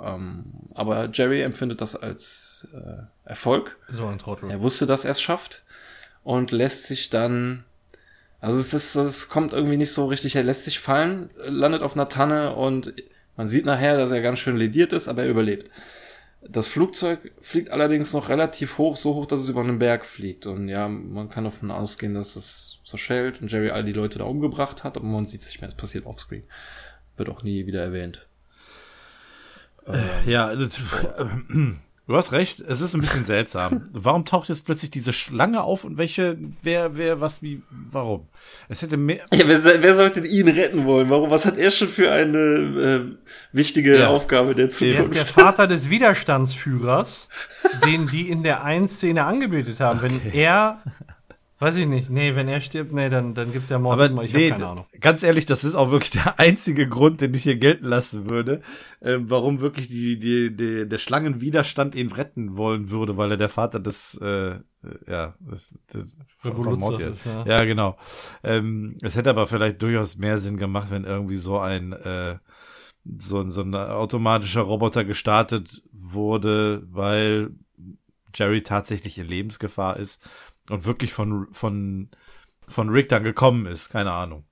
Ähm, 0.01 0.45
aber 0.73 1.09
Jerry 1.11 1.41
empfindet 1.41 1.81
das 1.81 1.95
als 1.95 2.67
äh, 2.73 3.03
Erfolg. 3.29 3.77
So 3.91 4.05
ein 4.07 4.19
Trottel. 4.19 4.49
Er 4.49 4.61
wusste, 4.61 4.85
dass 4.85 5.05
er 5.05 5.11
es 5.11 5.21
schafft 5.21 5.63
und 6.23 6.51
lässt 6.51 6.87
sich 6.87 7.09
dann, 7.09 7.63
also 8.39 8.59
es 8.59 8.73
ist, 8.73 8.95
es 8.95 9.29
kommt 9.29 9.53
irgendwie 9.53 9.77
nicht 9.77 9.93
so 9.93 10.05
richtig, 10.05 10.35
er 10.35 10.43
lässt 10.43 10.65
sich 10.65 10.79
fallen, 10.79 11.29
landet 11.37 11.83
auf 11.83 11.95
einer 11.95 12.09
Tanne 12.09 12.55
und 12.55 12.93
man 13.37 13.47
sieht 13.47 13.65
nachher, 13.65 13.97
dass 13.97 14.11
er 14.11 14.21
ganz 14.21 14.39
schön 14.39 14.57
lediert 14.57 14.93
ist, 14.93 15.07
aber 15.07 15.23
er 15.23 15.29
überlebt. 15.29 15.69
Das 16.47 16.67
Flugzeug 16.67 17.31
fliegt 17.39 17.69
allerdings 17.69 18.13
noch 18.13 18.29
relativ 18.29 18.79
hoch, 18.79 18.97
so 18.97 19.13
hoch, 19.13 19.27
dass 19.27 19.41
es 19.41 19.49
über 19.49 19.61
einen 19.61 19.77
Berg 19.77 20.05
fliegt. 20.05 20.47
Und 20.47 20.69
ja, 20.69 20.87
man 20.87 21.29
kann 21.29 21.43
davon 21.43 21.69
ausgehen, 21.69 22.15
dass 22.15 22.35
es 22.35 22.79
zerschellt 22.83 23.41
und 23.41 23.51
Jerry 23.51 23.69
all 23.69 23.83
die 23.83 23.93
Leute 23.93 24.19
da 24.19 24.25
umgebracht 24.25 24.83
hat, 24.83 24.97
aber 24.97 25.05
man 25.05 25.25
sieht 25.25 25.41
es 25.41 25.49
nicht 25.49 25.61
mehr, 25.61 25.69
es 25.69 25.75
passiert 25.75 26.07
offscreen. 26.07 26.43
Wird 27.15 27.29
auch 27.29 27.43
nie 27.43 27.67
wieder 27.67 27.83
erwähnt. 27.83 28.25
Ja, 30.25 30.55
das, 30.55 30.77
du 32.07 32.15
hast 32.15 32.31
recht, 32.33 32.59
es 32.61 32.81
ist 32.81 32.93
ein 32.93 33.01
bisschen 33.01 33.23
seltsam. 33.25 33.89
Warum 33.93 34.25
taucht 34.25 34.49
jetzt 34.49 34.65
plötzlich 34.65 34.91
diese 34.91 35.13
Schlange 35.13 35.61
auf 35.63 35.83
und 35.83 35.97
welche, 35.97 36.37
wer, 36.61 36.97
wer, 36.97 37.21
was, 37.21 37.41
wie, 37.41 37.61
warum? 37.69 38.27
Es 38.69 38.81
hätte 38.81 38.97
mehr, 38.97 39.21
Ja, 39.33 39.47
wer, 39.47 39.63
wer 39.81 39.95
sollte 39.95 40.25
ihn 40.25 40.47
retten 40.47 40.85
wollen? 40.85 41.09
Warum? 41.09 41.29
Was 41.29 41.45
hat 41.45 41.57
er 41.57 41.71
schon 41.71 41.89
für 41.89 42.11
eine 42.11 42.37
äh, 42.37 43.01
wichtige 43.51 43.97
Ja. 43.99 44.07
Aufgabe 44.07 44.53
der 44.55 44.65
Er 44.65 44.69
ist 44.69 44.81
der 44.81 45.03
Zukunft? 45.03 45.29
Vater 45.31 45.67
des 45.67 45.89
Widerstandsführers, 45.89 47.29
den 47.85 48.07
die 48.07 48.29
in 48.29 48.43
der 48.43 48.63
einen 48.63 48.87
Szene 48.87 49.25
angebetet 49.25 49.79
haben. 49.79 50.01
Wenn 50.01 50.21
er, 50.33 50.81
weiß 51.61 51.77
ich 51.77 51.85
nicht, 51.87 52.09
nee, 52.09 52.35
wenn 52.35 52.47
er 52.47 52.59
stirbt, 52.59 52.91
nee, 52.91 53.07
dann, 53.07 53.35
dann 53.35 53.51
gibt's 53.53 53.69
ja 53.69 53.77
Mord. 53.77 53.99
Aber 53.99 54.23
ich 54.23 54.33
nee, 54.33 54.49
keine 54.49 54.67
Ahnung. 54.67 54.85
ganz 54.99 55.21
ehrlich, 55.21 55.45
das 55.45 55.63
ist 55.63 55.75
auch 55.75 55.91
wirklich 55.91 56.09
der 56.23 56.39
einzige 56.39 56.89
Grund, 56.89 57.21
den 57.21 57.33
ich 57.35 57.43
hier 57.43 57.55
gelten 57.55 57.85
lassen 57.85 58.29
würde, 58.29 58.61
äh, 58.99 59.17
warum 59.19 59.61
wirklich 59.61 59.87
die, 59.87 60.17
die, 60.17 60.55
die, 60.55 60.89
der 60.89 60.97
Schlangenwiderstand 60.97 61.93
ihn 61.93 62.11
retten 62.11 62.57
wollen 62.57 62.89
würde, 62.89 63.15
weil 63.15 63.29
er 63.31 63.37
der 63.37 63.49
Vater 63.49 63.79
des, 63.79 64.19
äh, 64.21 64.25
äh, 64.53 64.59
ja, 65.07 65.35
des, 65.39 65.75
des 65.93 66.07
ist, 67.13 67.25
ja. 67.25 67.45
Ja, 67.45 67.63
genau. 67.65 67.95
Ähm, 68.43 68.97
es 69.03 69.15
hätte 69.15 69.29
aber 69.29 69.45
vielleicht 69.45 69.81
durchaus 69.83 70.17
mehr 70.17 70.39
Sinn 70.39 70.57
gemacht, 70.57 70.87
wenn 70.89 71.03
irgendwie 71.05 71.35
so 71.35 71.59
ein, 71.59 71.93
äh, 71.93 72.39
so, 73.19 73.39
ein- 73.39 73.51
so 73.51 73.61
ein 73.61 73.75
automatischer 73.75 74.61
Roboter 74.61 75.03
gestartet 75.05 75.83
wurde, 75.91 76.83
weil 76.91 77.51
Jerry 78.33 78.63
tatsächlich 78.63 79.17
in 79.19 79.27
Lebensgefahr 79.27 79.97
ist 79.97 80.23
und 80.71 80.85
wirklich 80.85 81.13
von, 81.13 81.47
von, 81.51 82.09
von 82.67 82.89
Rick 82.89 83.09
dann 83.09 83.23
gekommen 83.23 83.65
ist. 83.65 83.89
Keine 83.89 84.11
Ahnung. 84.11 84.45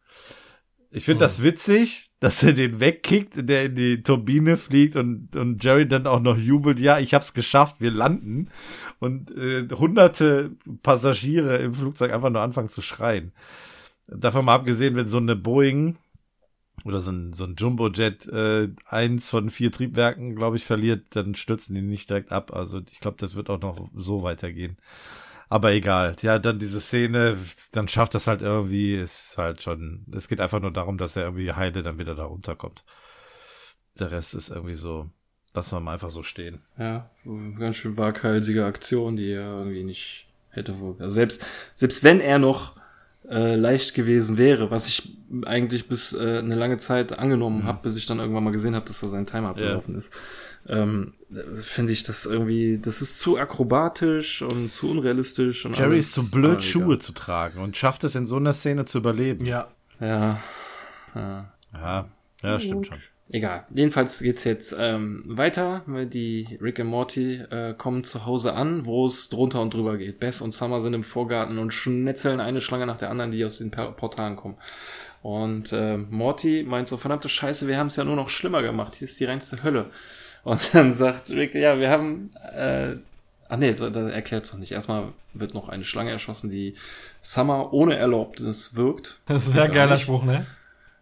Ich 0.91 1.05
finde 1.05 1.23
das 1.23 1.43
witzig, 1.43 2.09
dass 2.19 2.41
er 2.41 2.53
den 2.53 2.79
wegkickt, 2.79 3.47
der 3.47 3.65
in 3.65 3.75
die 3.75 4.01
Turbine 4.01 4.57
fliegt 4.57 4.95
und, 4.95 5.35
und 5.35 5.63
Jerry 5.63 5.87
dann 5.87 6.07
auch 6.07 6.19
noch 6.19 6.37
jubelt, 6.37 6.79
ja, 6.79 6.97
ich 6.97 7.13
hab's 7.13 7.35
geschafft, 7.35 7.75
wir 7.79 7.91
landen. 7.91 8.49
Und 8.97 9.29
äh, 9.31 9.67
hunderte 9.69 10.55
Passagiere 10.81 11.57
im 11.57 11.75
Flugzeug 11.75 12.11
einfach 12.11 12.31
nur 12.31 12.41
anfangen 12.41 12.69
zu 12.69 12.81
schreien. 12.81 13.33
Davon 14.07 14.45
mal 14.45 14.55
abgesehen, 14.55 14.95
wenn 14.95 15.07
so 15.07 15.19
eine 15.19 15.35
Boeing 15.35 15.97
oder 16.85 16.99
so 16.99 17.11
ein, 17.11 17.33
so 17.33 17.43
ein 17.43 17.55
Jumbojet 17.55 18.27
äh, 18.27 18.69
eins 18.87 19.29
von 19.29 19.51
vier 19.51 19.71
Triebwerken, 19.71 20.35
glaube 20.35 20.57
ich, 20.57 20.65
verliert, 20.65 21.05
dann 21.11 21.35
stürzen 21.35 21.75
die 21.75 21.81
nicht 21.83 22.09
direkt 22.09 22.31
ab. 22.31 22.51
Also 22.51 22.81
ich 22.91 22.99
glaube, 22.99 23.17
das 23.19 23.35
wird 23.35 23.51
auch 23.51 23.61
noch 23.61 23.89
so 23.95 24.23
weitergehen. 24.23 24.77
Aber 25.49 25.71
egal. 25.71 26.15
Ja, 26.21 26.37
dann 26.37 26.59
diese 26.59 26.79
Szene, 26.79 27.37
dann 27.71 27.87
schafft 27.87 28.13
das 28.13 28.27
halt 28.27 28.43
irgendwie, 28.43 28.95
ist 28.95 29.35
halt 29.37 29.61
schon, 29.63 30.05
es 30.15 30.27
geht 30.27 30.39
einfach 30.39 30.59
nur 30.59 30.71
darum, 30.71 30.97
dass 30.97 31.15
er 31.15 31.23
irgendwie 31.23 31.51
heile 31.51 31.81
dann 31.81 31.97
wieder 31.97 32.15
da 32.15 32.25
runterkommt. 32.25 32.83
Der 33.99 34.11
Rest 34.11 34.35
ist 34.35 34.49
irgendwie 34.49 34.75
so, 34.75 35.09
lassen 35.53 35.75
wir 35.75 35.79
mal 35.79 35.93
einfach 35.93 36.11
so 36.11 36.21
stehen. 36.21 36.61
Ja, 36.77 37.09
ganz 37.57 37.77
schön 37.77 37.97
waghalsige 37.97 38.65
Aktion, 38.65 39.17
die 39.17 39.31
er 39.31 39.57
irgendwie 39.57 39.83
nicht 39.83 40.27
hätte. 40.49 40.73
Also 40.99 41.07
selbst, 41.07 41.45
selbst 41.73 42.03
wenn 42.03 42.19
er 42.21 42.37
noch 42.37 42.75
äh, 43.27 43.55
leicht 43.55 43.95
gewesen 43.95 44.37
wäre, 44.37 44.71
was 44.71 44.87
ich 44.87 45.17
eigentlich 45.45 45.87
bis 45.87 46.13
äh, 46.13 46.39
eine 46.39 46.55
lange 46.55 46.77
Zeit 46.77 47.17
angenommen 47.17 47.63
mhm. 47.63 47.67
habe, 47.67 47.79
bis 47.83 47.97
ich 47.97 48.05
dann 48.05 48.19
irgendwann 48.19 48.43
mal 48.43 48.51
gesehen 48.51 48.75
habe, 48.75 48.85
dass 48.85 48.99
da 48.99 49.07
sein 49.07 49.25
Timer 49.25 49.49
abgelaufen 49.49 49.95
ja. 49.95 49.97
ist. 49.97 50.13
Ähm, 50.69 51.13
finde 51.53 51.91
ich 51.91 52.03
das 52.03 52.25
irgendwie, 52.25 52.77
das 52.77 53.01
ist 53.01 53.17
zu 53.17 53.37
akrobatisch 53.37 54.43
und 54.43 54.71
zu 54.71 54.91
unrealistisch. 54.91 55.65
Und 55.65 55.77
Jerry 55.77 55.99
ist 55.99 56.13
zu 56.13 56.29
blöd, 56.29 56.63
Schuhe 56.63 56.99
zu 56.99 57.11
tragen 57.11 57.59
und 57.59 57.75
schafft 57.75 58.03
es 58.03 58.13
in 58.13 58.27
so 58.27 58.37
einer 58.37 58.53
Szene 58.53 58.85
zu 58.85 58.99
überleben. 58.99 59.45
Ja. 59.45 59.69
Ja. 59.99 60.39
Ja, 61.15 61.51
ja, 61.73 62.09
ja 62.43 62.59
stimmt 62.59 62.87
schon. 62.87 62.99
Egal. 63.31 63.65
Jedenfalls 63.69 64.19
geht's 64.19 64.43
jetzt 64.43 64.75
ähm, 64.79 65.23
weiter. 65.27 65.83
Die 65.87 66.57
Rick 66.61 66.79
und 66.79 66.87
Morty 66.87 67.35
äh, 67.35 67.75
kommen 67.75 68.03
zu 68.03 68.25
Hause 68.25 68.53
an, 68.53 68.85
wo 68.85 69.05
es 69.05 69.29
drunter 69.29 69.61
und 69.61 69.73
drüber 69.73 69.97
geht. 69.97 70.19
Bess 70.19 70.41
und 70.41 70.51
Summer 70.51 70.81
sind 70.81 70.95
im 70.95 71.03
Vorgarten 71.03 71.59
und 71.59 71.71
schnetzeln 71.71 72.39
eine 72.39 72.59
Schlange 72.59 72.87
nach 72.87 72.97
der 72.97 73.11
anderen, 73.11 73.29
die 73.31 73.45
aus 73.45 73.59
den 73.59 73.69
Portalen 73.69 74.35
kommen. 74.35 74.57
Und 75.21 75.73
äh, 75.73 75.97
Morty 75.97 76.65
meint 76.67 76.87
so, 76.87 76.97
verdammte 76.97 77.29
Scheiße, 77.29 77.67
wir 77.67 77.77
haben 77.77 77.87
es 77.87 77.97
ja 77.97 78.03
nur 78.03 78.15
noch 78.15 78.29
schlimmer 78.29 78.63
gemacht. 78.63 78.95
Hier 78.95 79.07
ist 79.07 79.19
die 79.19 79.25
reinste 79.25 79.61
Hölle. 79.63 79.91
Und 80.43 80.73
dann 80.73 80.93
sagt 80.93 81.29
Rick, 81.31 81.55
ja, 81.55 81.79
wir 81.79 81.89
haben, 81.89 82.31
äh, 82.55 82.95
ach 83.47 83.57
nee, 83.57 83.71
das 83.71 83.81
erklärt 83.81 84.45
es 84.45 84.53
noch 84.53 84.59
nicht. 84.59 84.71
Erstmal 84.71 85.13
wird 85.33 85.53
noch 85.53 85.69
eine 85.69 85.83
Schlange 85.83 86.11
erschossen, 86.11 86.49
die 86.49 86.75
Summer 87.21 87.73
ohne 87.73 87.97
Erlaubnis 87.97 88.75
wirkt. 88.75 89.19
Das 89.25 89.39
ist 89.39 89.49
ein 89.49 89.53
sehr 89.53 89.69
geiler 89.69 89.93
nicht. 89.93 90.03
Spruch, 90.03 90.23
ne? 90.23 90.47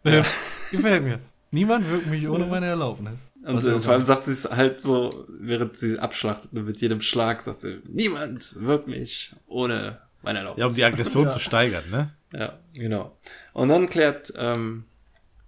Ja. 0.04 0.26
Gefällt 0.72 1.04
mir. 1.04 1.20
Niemand 1.52 1.90
wirkt 1.90 2.08
mich 2.08 2.28
ohne 2.28 2.46
meine 2.46 2.66
Erlaubnis. 2.66 3.20
Und 3.46 3.64
äh, 3.64 3.80
vor 3.80 3.94
allem 3.94 4.04
sagt 4.04 4.26
sie 4.26 4.34
es 4.34 4.50
halt 4.50 4.82
so, 4.82 5.26
während 5.30 5.78
sie 5.78 6.00
abschlachtet, 6.00 6.52
mit 6.54 6.82
jedem 6.82 7.02
Schlag 7.02 7.42
sagt 7.42 7.62
sie, 7.62 7.82
niemand 7.88 8.62
wirkt 8.62 8.88
mich 8.88 9.34
ohne 9.48 10.00
meine 10.22 10.40
Erlaubnis. 10.40 10.62
Ja, 10.62 10.68
um 10.68 10.76
die 10.76 10.84
Aggression 10.84 11.26
ja. 11.26 11.30
zu 11.30 11.40
steigern, 11.40 11.90
ne? 11.90 12.12
Ja, 12.34 12.60
genau. 12.74 13.18
Und 13.54 13.70
dann 13.70 13.88
klärt 13.88 14.34
ähm, 14.38 14.84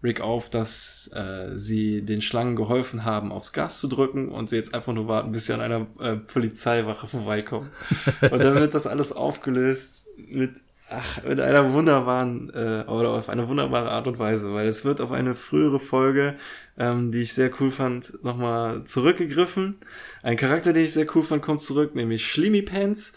Rick 0.02 0.22
auf, 0.22 0.50
dass 0.50 1.12
äh, 1.14 1.56
sie 1.56 2.02
den 2.04 2.22
Schlangen 2.22 2.56
geholfen 2.56 3.04
haben, 3.04 3.32
aufs 3.32 3.52
Gas 3.52 3.80
zu 3.80 3.88
drücken 3.88 4.30
und 4.30 4.50
sie 4.50 4.56
jetzt 4.56 4.74
einfach 4.74 4.94
nur 4.94 5.08
warten, 5.08 5.32
bis 5.32 5.46
sie 5.46 5.54
an 5.54 5.62
einer 5.62 5.88
äh, 6.00 6.16
Polizeiwache 6.16 7.08
vorbeikommen. 7.08 7.70
und 8.22 8.40
dann 8.40 8.56
wird 8.56 8.74
das 8.74 8.88
alles 8.88 9.12
aufgelöst 9.12 10.08
mit, 10.18 10.62
ach, 10.90 11.24
mit 11.24 11.42
einer 11.42 11.74
wunderbaren, 11.74 12.50
äh, 12.54 12.86
oder 12.88 13.10
auf 13.10 13.28
eine 13.28 13.50
wunderbare 13.50 13.92
Art 13.92 14.08
und 14.08 14.20
Weise, 14.20 14.54
weil 14.54 14.70
es 14.70 14.86
wird 14.86 15.02
auf 15.02 15.12
eine 15.12 15.36
frühere 15.36 15.80
Folge, 15.80 16.36
ähm, 16.78 17.12
die 17.12 17.22
ich 17.24 17.34
sehr 17.34 17.52
cool 17.60 17.72
fand, 17.72 18.24
nochmal 18.24 18.86
zurückgegriffen. 18.86 19.80
Ein 20.24 20.38
Charakter, 20.38 20.72
den 20.72 20.86
ich 20.86 20.94
sehr 20.94 21.08
cool 21.14 21.24
fand, 21.24 21.42
kommt 21.42 21.62
zurück, 21.62 21.94
nämlich 21.94 22.26
Schlimmy 22.26 22.62
Pants. 22.62 23.12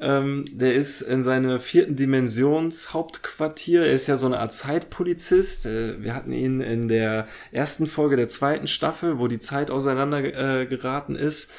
Ähm, 0.00 0.46
der 0.50 0.74
ist 0.74 1.02
in 1.02 1.22
seiner 1.22 1.60
vierten 1.60 1.94
Dimensionshauptquartier. 1.94 3.82
Er 3.82 3.92
ist 3.92 4.06
ja 4.06 4.16
so 4.16 4.26
eine 4.26 4.38
Art 4.38 4.52
Zeitpolizist. 4.52 5.66
Äh, 5.66 6.02
wir 6.02 6.14
hatten 6.14 6.32
ihn 6.32 6.60
in 6.60 6.88
der 6.88 7.28
ersten 7.52 7.86
Folge 7.86 8.16
der 8.16 8.28
zweiten 8.28 8.66
Staffel, 8.66 9.18
wo 9.18 9.28
die 9.28 9.40
Zeit 9.40 9.70
auseinander 9.70 10.60
äh, 10.60 10.66
geraten 10.66 11.16
ist 11.16 11.52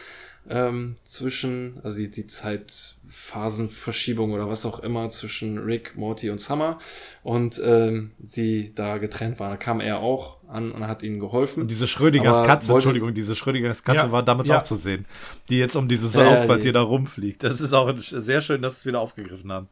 ähm, 0.50 0.96
zwischen, 1.04 1.80
also 1.84 2.00
die, 2.00 2.10
die 2.10 2.28
Zeitphasenverschiebung 2.28 4.32
oder 4.32 4.50
was 4.50 4.66
auch 4.66 4.80
immer 4.80 5.10
zwischen 5.10 5.60
Rick, 5.60 5.96
Morty 5.96 6.30
und 6.30 6.42
Summer 6.42 6.80
und 7.24 7.62
ähm, 7.64 8.12
sie 8.24 8.74
da 8.74 8.98
getrennt 8.98 9.40
waren. 9.40 9.52
Da 9.52 9.58
kam 9.58 9.80
er 9.80 10.00
auch 10.00 10.38
an 10.52 10.72
und 10.72 10.88
hat 10.88 11.04
ihnen 11.04 11.20
geholfen. 11.20 11.64
Und 11.64 11.68
diese 11.68 11.88
Schrödingers 11.88 12.44
Katze, 12.44 12.74
Entschuldigung, 12.74 13.14
diese 13.14 13.36
Schrödingers 13.36 13.84
Katze 13.84 14.08
ja, 14.08 14.12
war 14.12 14.24
damals 14.24 14.50
ja. 14.50 14.60
auch 14.60 14.64
zu 14.64 14.76
sehen, 14.76 15.06
die 15.50 15.58
jetzt 15.58 15.76
um 15.76 15.88
dieses 15.88 16.14
ja, 16.14 16.26
Hauptquartier 16.26 16.74
da 16.74 16.82
rumfliegt. 16.82 17.44
Das 17.44 17.62
ist 17.62 17.74
auch 17.74 17.94
sehr 18.00 18.42
schön, 18.42 18.62
dass 18.62 18.74
sie 18.74 18.80
es 18.80 18.86
wieder 18.86 19.00
aufgegriffen 19.00 19.52
haben. 19.52 19.70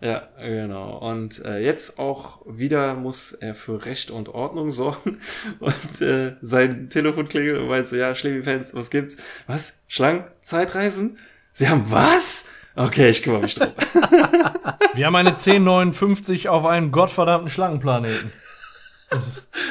Ja, 0.00 0.22
genau. 0.40 0.96
Und 0.96 1.44
äh, 1.44 1.58
jetzt 1.58 1.98
auch 1.98 2.40
wieder 2.46 2.94
muss 2.94 3.32
er 3.32 3.54
für 3.54 3.84
Recht 3.84 4.10
und 4.10 4.30
Ordnung 4.30 4.70
sorgen. 4.70 5.18
Und 5.60 6.00
äh, 6.00 6.36
sein 6.40 6.88
Telefon 6.88 7.28
klingelt 7.28 7.58
und 7.58 7.68
meint 7.68 7.86
so, 7.86 7.96
ja, 7.96 8.14
Schlebi-Fans, 8.14 8.72
was 8.72 8.90
gibt's? 8.90 9.18
Was? 9.46 9.78
Schlangen? 9.88 10.24
Zeitreisen? 10.40 11.18
Sie 11.52 11.68
haben 11.68 11.84
was? 11.88 12.48
Okay, 12.76 13.10
ich 13.10 13.22
kümmere 13.22 13.42
mich 13.42 13.56
drum. 13.56 13.72
Wir 14.94 15.06
haben 15.06 15.16
eine 15.16 15.30
1059 15.30 16.48
auf 16.48 16.64
einem 16.64 16.92
gottverdammten 16.92 17.48
Schlangenplaneten. 17.48 18.32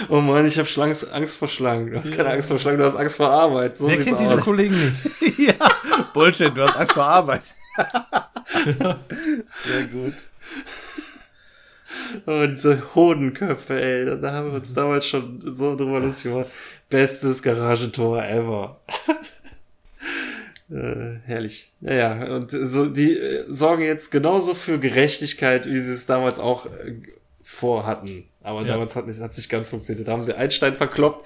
Oh 0.10 0.20
Mann, 0.20 0.46
ich 0.46 0.58
habe 0.58 0.68
Angst 1.14 1.38
vor 1.38 1.48
Schlangen. 1.48 1.92
Du 1.92 1.98
hast 1.98 2.10
ja. 2.10 2.16
keine 2.16 2.32
Angst 2.32 2.50
vor 2.50 2.60
Schlangen, 2.60 2.80
du 2.80 2.86
hast 2.86 2.96
Angst 2.96 3.18
vor 3.18 3.30
Arbeit. 3.30 3.78
So 3.78 3.88
Wer 3.88 4.04
kennt 4.04 4.14
aus. 4.14 4.20
diese 4.20 4.38
Kollegen 4.38 4.76
nicht? 4.76 5.40
ja, 5.40 5.54
Bullshit, 6.14 6.56
du 6.56 6.62
hast 6.64 6.78
Angst 6.78 6.94
vor 6.94 7.06
Arbeit. 7.06 7.44
Sehr 9.64 9.84
gut. 9.92 10.16
Oh, 12.26 12.46
diese 12.48 12.96
Hodenköpfe, 12.96 13.82
ey. 13.82 14.20
Da 14.20 14.32
haben 14.32 14.52
wir 14.52 14.60
uns 14.60 14.74
damals 14.74 15.06
schon 15.06 15.40
so 15.42 15.76
drüber 15.76 16.00
lustig 16.00 16.32
gemacht. 16.32 16.50
Bestes 16.90 17.42
Garagentor 17.42 18.24
ever. 18.24 18.82
äh, 20.72 21.20
herrlich. 21.26 21.72
Naja, 21.82 22.36
und 22.36 22.52
so, 22.52 22.88
die 22.88 23.14
äh, 23.14 23.46
sorgen 23.48 23.84
jetzt 23.84 24.12
genauso 24.12 24.54
für 24.54 24.80
Gerechtigkeit, 24.80 25.66
wie 25.66 25.80
sie 25.80 25.94
es 25.94 26.06
damals 26.06 26.40
auch 26.40 26.66
äh, 26.66 26.96
vorhatten. 27.42 28.29
Aber 28.50 28.62
ja. 28.62 28.68
damals 28.74 28.96
hat 28.96 29.08
es 29.08 29.20
nicht 29.20 29.50
ganz 29.50 29.70
funktioniert. 29.70 30.08
Da 30.08 30.14
haben 30.14 30.24
sie 30.24 30.36
Einstein 30.36 30.76
verkloppt 30.76 31.26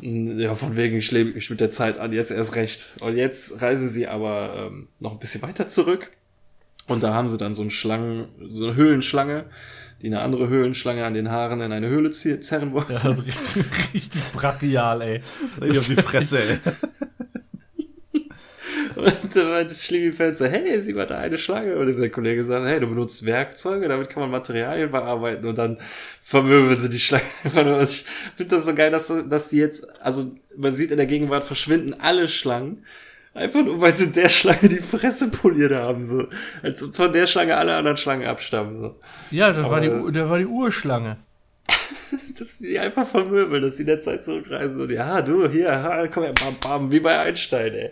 hm, 0.00 0.38
ja, 0.38 0.54
von 0.54 0.76
wegen, 0.76 0.96
ich 0.96 1.10
lebe 1.10 1.32
mich 1.32 1.50
mit 1.50 1.60
der 1.60 1.70
Zeit 1.70 1.98
an, 1.98 2.12
jetzt 2.12 2.30
erst 2.30 2.54
recht. 2.54 2.92
Und 3.00 3.16
jetzt 3.16 3.62
reisen 3.62 3.88
sie 3.88 4.06
aber 4.06 4.68
ähm, 4.70 4.88
noch 5.00 5.12
ein 5.12 5.18
bisschen 5.18 5.42
weiter 5.42 5.68
zurück. 5.68 6.10
Und 6.88 7.02
da 7.02 7.14
haben 7.14 7.30
sie 7.30 7.38
dann 7.38 7.54
so 7.54 7.62
einen 7.62 7.70
Schlangen, 7.70 8.28
so 8.48 8.64
eine 8.64 8.76
Höhlenschlange, 8.76 9.46
die 10.02 10.06
eine 10.06 10.20
andere 10.20 10.48
Höhlenschlange 10.48 11.04
an 11.04 11.14
den 11.14 11.30
Haaren 11.30 11.60
in 11.60 11.72
eine 11.72 11.88
Höhle 11.88 12.10
zerren 12.10 12.72
wollte. 12.72 12.92
Ja, 12.92 13.10
richtig, 13.10 13.64
richtig 13.94 14.22
brachial, 14.32 15.02
ey. 15.02 15.20
Richtig 15.60 15.78
auf 15.78 15.86
die 15.86 15.96
Fresse, 15.96 16.40
ey. 16.40 16.58
Und 18.96 19.36
dann 19.36 19.50
meinte 19.50 19.74
Schlimmi-Fans 19.74 20.38
so, 20.38 20.46
hey, 20.46 20.80
sieh 20.80 20.94
mal 20.94 21.06
da 21.06 21.18
eine 21.18 21.36
Schlange. 21.38 21.76
Und 21.76 21.96
der 21.96 22.10
Kollege 22.10 22.42
sagt, 22.44 22.66
hey, 22.66 22.80
du 22.80 22.86
benutzt 22.86 23.26
Werkzeuge, 23.26 23.88
damit 23.88 24.08
kann 24.08 24.22
man 24.22 24.30
Materialien 24.30 24.90
bearbeiten. 24.90 25.46
Und 25.46 25.58
dann 25.58 25.78
vermöbeln 26.22 26.76
sie 26.76 26.88
die 26.88 26.98
Schlange. 26.98 27.24
Ich 27.82 28.06
finde 28.34 28.56
das 28.56 28.64
so 28.64 28.74
geil, 28.74 28.90
dass, 28.90 29.12
dass 29.28 29.50
die 29.50 29.58
jetzt, 29.58 29.86
also 30.00 30.32
man 30.56 30.72
sieht 30.72 30.90
in 30.90 30.96
der 30.96 31.06
Gegenwart 31.06 31.44
verschwinden 31.44 31.94
alle 31.98 32.28
Schlangen. 32.28 32.84
Einfach 33.34 33.62
nur, 33.62 33.80
weil 33.82 33.94
sie 33.94 34.12
der 34.12 34.30
Schlange 34.30 34.68
die 34.68 34.78
Fresse 34.78 35.30
poliert 35.30 35.72
haben, 35.72 36.02
so. 36.02 36.26
Als 36.62 36.80
von 36.80 37.12
der 37.12 37.26
Schlange 37.26 37.56
alle 37.56 37.76
anderen 37.76 37.98
Schlangen 37.98 38.26
abstammen, 38.26 38.80
so. 38.80 39.00
Ja, 39.30 39.52
das, 39.52 39.68
war, 39.68 39.80
die, 39.80 39.90
das 40.12 40.28
war 40.28 40.38
die 40.38 40.46
Urschlange. 40.46 41.18
dass 42.38 42.58
sie 42.58 42.78
einfach 42.78 43.06
vermöbeln, 43.06 43.62
dass 43.62 43.76
sie 43.76 43.82
in 43.82 43.88
der 43.88 44.00
Zeit 44.00 44.24
zurückreisen 44.24 44.80
und 44.80 44.90
ja, 44.90 45.20
du, 45.22 45.48
hier, 45.48 46.08
komm 46.12 46.24
her, 46.24 46.32
bam, 46.32 46.56
bam, 46.60 46.92
wie 46.92 47.00
bei 47.00 47.18
Einstein, 47.18 47.74
ey. 47.74 47.90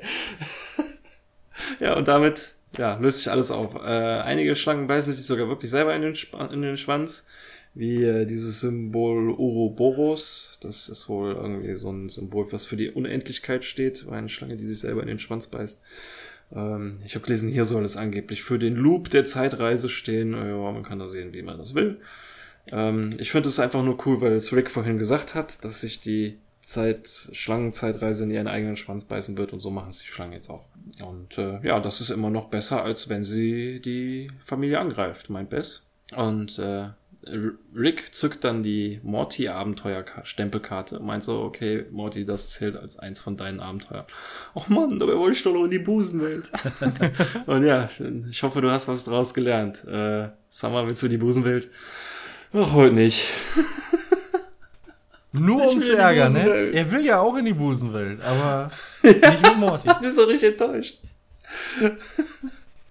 Ja, 1.81 1.97
und 1.97 2.09
damit, 2.09 2.55
ja, 2.77 2.97
löst 2.97 3.19
sich 3.19 3.31
alles 3.31 3.51
auf. 3.51 3.75
Äh, 3.77 3.89
einige 3.89 4.57
Schlangen 4.57 4.87
beißen 4.87 5.13
sich 5.13 5.27
sogar 5.27 5.49
wirklich 5.49 5.71
selber 5.71 5.95
in 5.95 6.03
den, 6.03 6.13
Sp 6.17 6.37
in 6.53 6.63
den 6.63 6.77
Schwanz, 6.77 7.27
wie 7.75 8.03
äh, 8.03 8.27
dieses 8.27 8.61
Symbol 8.61 9.31
Ouroboros. 9.33 10.59
Das 10.63 10.89
ist 10.89 11.09
wohl 11.09 11.35
irgendwie 11.35 11.77
so 11.77 11.91
ein 11.91 12.09
Symbol, 12.09 12.47
was 12.53 12.65
für 12.65 12.77
die 12.77 12.91
Unendlichkeit 12.91 13.65
steht, 13.65 14.07
eine 14.09 14.29
Schlange, 14.29 14.57
die 14.57 14.67
sich 14.67 14.81
selber 14.81 15.03
in 15.03 15.09
den 15.09 15.19
Schwanz 15.19 15.47
beißt. 15.47 15.83
Ähm, 16.55 16.99
ich 17.05 17.15
habe 17.15 17.25
gelesen, 17.25 17.51
hier 17.51 17.65
soll 17.65 17.85
es 17.85 17.97
angeblich 17.97 18.43
für 18.43 18.59
den 18.59 18.77
Loop 18.77 19.11
der 19.11 19.25
Zeitreise 19.25 19.89
stehen. 19.89 20.33
Ja, 20.33 20.73
man 20.73 20.83
kann 20.83 20.99
da 20.99 21.09
sehen, 21.09 21.33
wie 21.35 21.43
man 21.43 21.59
das 21.59 21.75
will. 21.75 22.01
Ähm, 22.73 23.11
ich 23.19 23.31
finde 23.31 23.49
es 23.49 23.59
einfach 23.59 23.83
nur 23.83 23.99
cool, 24.07 24.21
weil 24.21 24.33
es 24.33 24.53
Rick 24.53 24.71
vorhin 24.71 24.99
gesagt 24.99 25.35
hat, 25.35 25.65
dass 25.65 25.81
sich 25.81 26.01
die 26.01 26.39
Zeit, 26.63 27.29
Schlangenzeitreise 27.33 28.25
in 28.25 28.31
ihren 28.31 28.47
eigenen 28.47 28.77
Schwanz 28.77 29.05
beißen 29.05 29.37
wird 29.37 29.53
und 29.53 29.61
so 29.61 29.71
machen 29.71 29.91
es 29.91 29.99
die 29.99 30.07
Schlangen 30.07 30.33
jetzt 30.33 30.49
auch. 30.49 30.65
Und 31.03 31.39
äh, 31.39 31.61
ja, 31.67 31.81
das 31.81 32.01
ist 32.01 32.11
immer 32.11 32.31
noch 32.31 32.47
besser, 32.47 32.85
als 32.85 33.09
wenn 33.09 33.25
sie 33.25 33.81
die 33.81 34.31
Familie 34.45 34.79
angreift, 34.79 35.31
meint 35.31 35.51
Bess. 35.51 35.87
Und 36.15 36.59
äh, 36.59 36.91
Rick 37.75 38.15
zückt 38.15 38.45
dann 38.45 38.63
die 38.63 39.01
Morty-Abenteuer-Stempelkarte 39.03 40.99
und 40.99 41.07
meint 41.07 41.25
so, 41.25 41.41
okay, 41.41 41.87
Morty, 41.91 42.25
das 42.25 42.51
zählt 42.51 42.77
als 42.77 42.99
eins 42.99 43.21
von 43.21 43.37
deinen 43.37 43.61
Abenteuern. 43.61 44.05
Och 44.55 44.69
Mann, 44.69 44.99
dabei 44.99 45.17
wollte 45.17 45.37
ich 45.37 45.43
doch 45.43 45.55
noch 45.55 45.65
in 45.65 45.71
die 45.71 45.79
Busenwelt. 45.79 46.51
und 47.47 47.65
ja, 47.65 47.89
ich 48.31 48.43
hoffe, 48.43 48.61
du 48.61 48.71
hast 48.71 48.89
was 48.89 49.05
draus 49.05 49.35
gelernt. 49.35 49.85
Äh, 49.85 50.29
Summer, 50.51 50.87
willst 50.87 51.03
du 51.03 51.09
die 51.09 51.17
Busenwelt? 51.17 51.69
Ach, 52.53 52.73
heute 52.73 52.95
nicht. 52.95 53.27
Nur 55.41 55.69
um 55.69 55.81
zu 55.81 55.97
ärgern, 55.97 56.33
ne? 56.33 56.73
Er 56.73 56.93
will 56.93 57.05
ja 57.05 57.21
auch 57.21 57.37
in 57.37 57.45
die 57.45 57.55
Busenwelt, 57.55 58.23
aber 58.23 58.71
nicht 59.03 59.21
mit 59.21 59.59
Morty. 59.59 59.89
Das 59.89 60.07
ist 60.07 60.17
so 60.17 60.25
richtig 60.25 60.51
enttäuscht. 60.51 61.01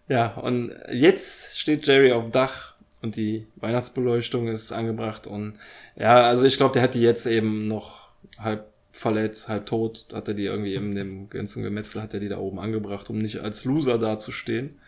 ja, 0.10 0.34
und 0.34 0.76
jetzt 0.92 1.58
steht 1.58 1.88
Jerry 1.88 2.12
auf 2.12 2.24
dem 2.24 2.32
Dach 2.32 2.74
und 3.02 3.16
die 3.16 3.48
Weihnachtsbeleuchtung 3.56 4.48
ist 4.50 4.74
angebracht 4.74 5.26
und 5.26 5.54
ja, 5.96 6.24
also 6.24 6.46
ich 6.46 6.58
glaube, 6.58 6.74
der 6.74 6.82
hat 6.82 6.96
die 6.96 7.02
jetzt 7.02 7.26
eben 7.28 7.68
noch 7.68 8.08
halb 8.38 8.66
verletzt, 8.92 9.48
halb 9.48 9.66
tot, 9.66 10.08
hat 10.14 10.28
er 10.28 10.34
die 10.34 10.46
irgendwie 10.46 10.76
in 10.76 10.96
dem 10.96 11.30
ganzen 11.30 11.64
Gemetzel, 11.64 12.02
hat 12.02 12.14
er 12.14 12.20
die 12.20 12.30
da 12.30 12.38
oben 12.38 12.60
angebracht, 12.60 13.10
um 13.10 13.20
nicht 13.20 13.40
als 13.40 13.66
Loser 13.66 13.98
dazustehen. 13.98 14.80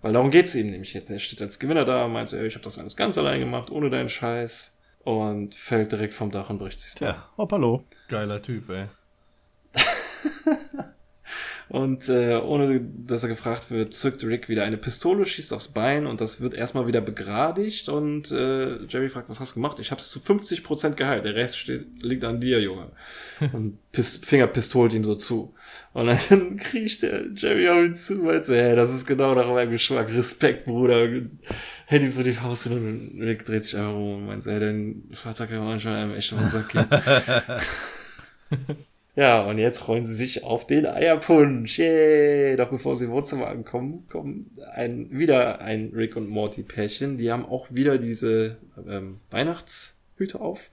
Weil 0.00 0.14
darum 0.14 0.30
geht's 0.30 0.54
ihm 0.56 0.70
nämlich 0.70 0.94
jetzt. 0.94 1.10
Er 1.10 1.20
steht 1.20 1.40
als 1.40 1.58
Gewinner 1.58 1.84
da, 1.84 2.08
meint 2.08 2.28
so, 2.28 2.36
ey, 2.36 2.46
ich 2.46 2.54
habe 2.54 2.64
das 2.64 2.78
alles 2.78 2.96
ganz 2.96 3.16
allein 3.18 3.38
gemacht, 3.38 3.70
ohne 3.70 3.88
deinen 3.88 4.08
Scheiß. 4.08 4.76
Und 5.04 5.54
fällt 5.54 5.92
direkt 5.92 6.14
vom 6.14 6.30
Dach 6.30 6.50
und 6.50 6.58
bricht 6.58 6.80
sich 6.80 6.94
Tja, 6.94 7.16
hoppalo. 7.36 7.84
Geiler 8.08 8.40
Typ, 8.40 8.68
ey. 8.70 8.86
Und 11.72 12.10
äh, 12.10 12.36
ohne 12.36 12.82
dass 12.98 13.22
er 13.22 13.30
gefragt 13.30 13.70
wird, 13.70 13.94
zückt 13.94 14.22
Rick 14.24 14.50
wieder 14.50 14.62
eine 14.62 14.76
Pistole, 14.76 15.24
schießt 15.24 15.54
aufs 15.54 15.68
Bein 15.68 16.06
und 16.06 16.20
das 16.20 16.42
wird 16.42 16.52
erstmal 16.52 16.86
wieder 16.86 17.00
begradigt. 17.00 17.88
Und 17.88 18.30
äh, 18.30 18.84
Jerry 18.84 19.08
fragt, 19.08 19.30
was 19.30 19.40
hast 19.40 19.52
du 19.52 19.54
gemacht? 19.54 19.78
Ich 19.78 19.90
habe 19.90 19.98
es 19.98 20.10
zu 20.10 20.18
50% 20.18 20.96
geheilt. 20.96 21.24
Der 21.24 21.34
Rest 21.34 21.56
steht, 21.56 21.86
liegt 22.02 22.24
an 22.24 22.40
dir, 22.40 22.60
Junge. 22.60 22.90
Und 23.54 23.78
Pis 23.90 24.18
Finger 24.18 24.48
pistolt 24.48 24.92
ihm 24.92 25.02
so 25.02 25.14
zu. 25.14 25.54
Und 25.94 26.08
dann 26.08 26.56
kriecht 26.58 27.04
der 27.04 27.28
Jerry 27.34 27.66
auf 27.70 27.78
ihn 27.78 27.94
zu 27.94 28.16
und 28.16 28.24
meint 28.24 28.44
so, 28.44 28.52
hey, 28.52 28.76
das 28.76 28.92
ist 28.92 29.06
genau 29.06 29.34
nach 29.34 29.48
meinem 29.48 29.70
Geschmack. 29.70 30.10
Respekt, 30.10 30.66
Bruder. 30.66 31.08
Hält 31.86 32.02
ihm 32.02 32.10
so 32.10 32.22
die 32.22 32.32
Faust 32.32 32.64
hin 32.64 33.14
und 33.14 33.22
Rick 33.22 33.46
dreht 33.46 33.64
sich 33.64 33.78
einfach 33.78 33.94
um 33.94 34.16
und 34.16 34.26
meint 34.26 34.44
hey, 34.44 34.60
dein 34.60 35.04
Vater 35.12 35.46
kann 35.46 35.64
manchmal 35.64 35.96
einem 35.96 36.16
echt 36.16 36.34
auf 36.34 36.38
den 36.38 36.50
Sack 36.50 36.68
gehen. 36.68 36.84
Ja, 39.14 39.42
und 39.42 39.58
jetzt 39.58 39.80
freuen 39.80 40.06
sie 40.06 40.14
sich 40.14 40.42
auf 40.42 40.66
den 40.66 40.86
Eierpunsch. 40.86 41.78
Yay! 41.78 42.56
Doch 42.56 42.70
bevor 42.70 42.96
sie 42.96 43.04
im 43.04 43.10
Wohnzimmer 43.10 43.48
ankommen, 43.48 44.06
kommen 44.08 44.56
ein, 44.72 45.08
wieder 45.10 45.60
ein 45.60 45.92
Rick 45.94 46.16
und 46.16 46.30
Morty 46.30 46.62
Pärchen. 46.62 47.18
Die 47.18 47.30
haben 47.30 47.44
auch 47.44 47.66
wieder 47.70 47.98
diese 47.98 48.56
ähm, 48.88 49.20
Weihnachtshüte 49.30 50.40
auf. 50.40 50.70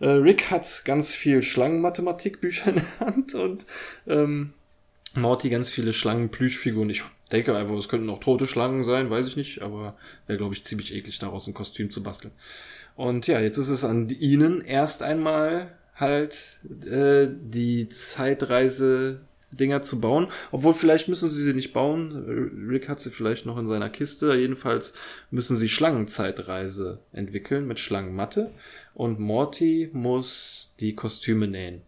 Äh, 0.00 0.08
Rick 0.08 0.50
hat 0.50 0.82
ganz 0.84 1.14
viel 1.14 1.42
Schlangenmathematikbücher 1.42 2.70
in 2.70 2.76
der 2.76 3.06
Hand 3.06 3.34
und 3.34 3.64
ähm, 4.06 4.52
Morty 5.14 5.48
ganz 5.48 5.70
viele 5.70 5.94
Schlangenplüschfiguren. 5.94 6.90
Ich 6.90 7.02
denke 7.30 7.56
einfach, 7.56 7.76
es 7.76 7.88
könnten 7.88 8.10
auch 8.10 8.20
tote 8.20 8.46
Schlangen 8.46 8.84
sein, 8.84 9.08
weiß 9.08 9.26
ich 9.28 9.36
nicht, 9.36 9.62
aber 9.62 9.96
wäre, 10.26 10.36
glaube 10.36 10.54
ich, 10.54 10.64
ziemlich 10.64 10.94
eklig, 10.94 11.18
daraus 11.18 11.46
ein 11.46 11.54
Kostüm 11.54 11.90
zu 11.90 12.02
basteln. 12.02 12.34
Und 12.96 13.26
ja, 13.26 13.40
jetzt 13.40 13.56
ist 13.56 13.70
es 13.70 13.82
an 13.82 14.10
ihnen 14.10 14.60
erst 14.60 15.02
einmal 15.02 15.72
halt 16.02 16.60
äh, 16.84 17.28
die 17.30 17.88
Zeitreise-Dinger 17.88 19.80
zu 19.80 19.98
bauen. 20.00 20.26
Obwohl 20.50 20.74
vielleicht 20.74 21.08
müssen 21.08 21.30
sie 21.30 21.42
sie 21.42 21.54
nicht 21.54 21.72
bauen. 21.72 22.68
Rick 22.68 22.90
hat 22.90 23.00
sie 23.00 23.08
vielleicht 23.10 23.46
noch 23.46 23.56
in 23.56 23.66
seiner 23.66 23.88
Kiste. 23.88 24.34
Jedenfalls 24.34 24.92
müssen 25.30 25.56
sie 25.56 25.70
Schlangenzeitreise 25.70 27.00
entwickeln 27.14 27.66
mit 27.66 27.78
Schlangenmatte. 27.78 28.50
Und 28.92 29.18
Morty 29.18 29.88
muss 29.94 30.74
die 30.78 30.94
Kostüme 30.94 31.48
nähen. 31.48 31.80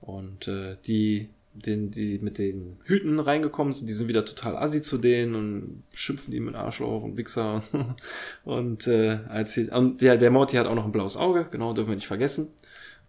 Und 0.00 0.46
äh, 0.46 0.76
die, 0.86 1.28
den, 1.54 1.90
die 1.90 2.18
mit 2.18 2.38
den 2.38 2.76
Hüten 2.84 3.18
reingekommen 3.18 3.72
sind, 3.72 3.88
die 3.88 3.92
sind 3.92 4.08
wieder 4.08 4.24
total 4.24 4.56
assi 4.56 4.80
zu 4.80 4.98
denen 4.98 5.34
und 5.34 5.82
schimpfen 5.92 6.30
die 6.30 6.40
mit 6.40 6.54
Arschloch 6.54 7.02
und 7.02 7.16
Wichser. 7.16 7.62
Und 8.44 8.86
äh, 8.86 9.18
als 9.28 9.54
sie, 9.54 9.68
und 9.70 10.00
der, 10.00 10.16
der 10.16 10.30
Morty 10.30 10.56
hat 10.56 10.66
auch 10.66 10.74
noch 10.74 10.84
ein 10.84 10.92
blaues 10.92 11.16
Auge, 11.16 11.48
genau, 11.50 11.74
dürfen 11.74 11.90
wir 11.90 11.96
nicht 11.96 12.06
vergessen. 12.06 12.48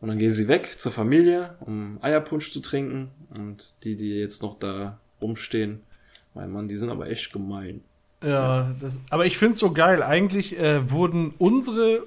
Und 0.01 0.07
dann 0.09 0.17
gehen 0.17 0.31
sie 0.31 0.47
weg 0.47 0.80
zur 0.80 0.91
Familie, 0.91 1.55
um 1.59 1.99
Eierpunsch 2.01 2.51
zu 2.51 2.61
trinken. 2.61 3.09
Und 3.38 3.73
die, 3.84 3.95
die 3.95 4.17
jetzt 4.17 4.41
noch 4.41 4.57
da 4.57 4.99
rumstehen, 5.21 5.81
mein 6.34 6.51
Mann, 6.51 6.67
die 6.67 6.76
sind 6.76 6.89
aber 6.89 7.09
echt 7.09 7.34
gemein. 7.34 7.81
Ja, 8.23 8.71
das, 8.80 8.99
aber 9.09 9.26
ich 9.26 9.38
find's 9.38 9.59
so 9.59 9.71
geil. 9.71 10.03
Eigentlich 10.03 10.57
äh, 10.57 10.89
wurden 10.89 11.34
unsere 11.38 12.03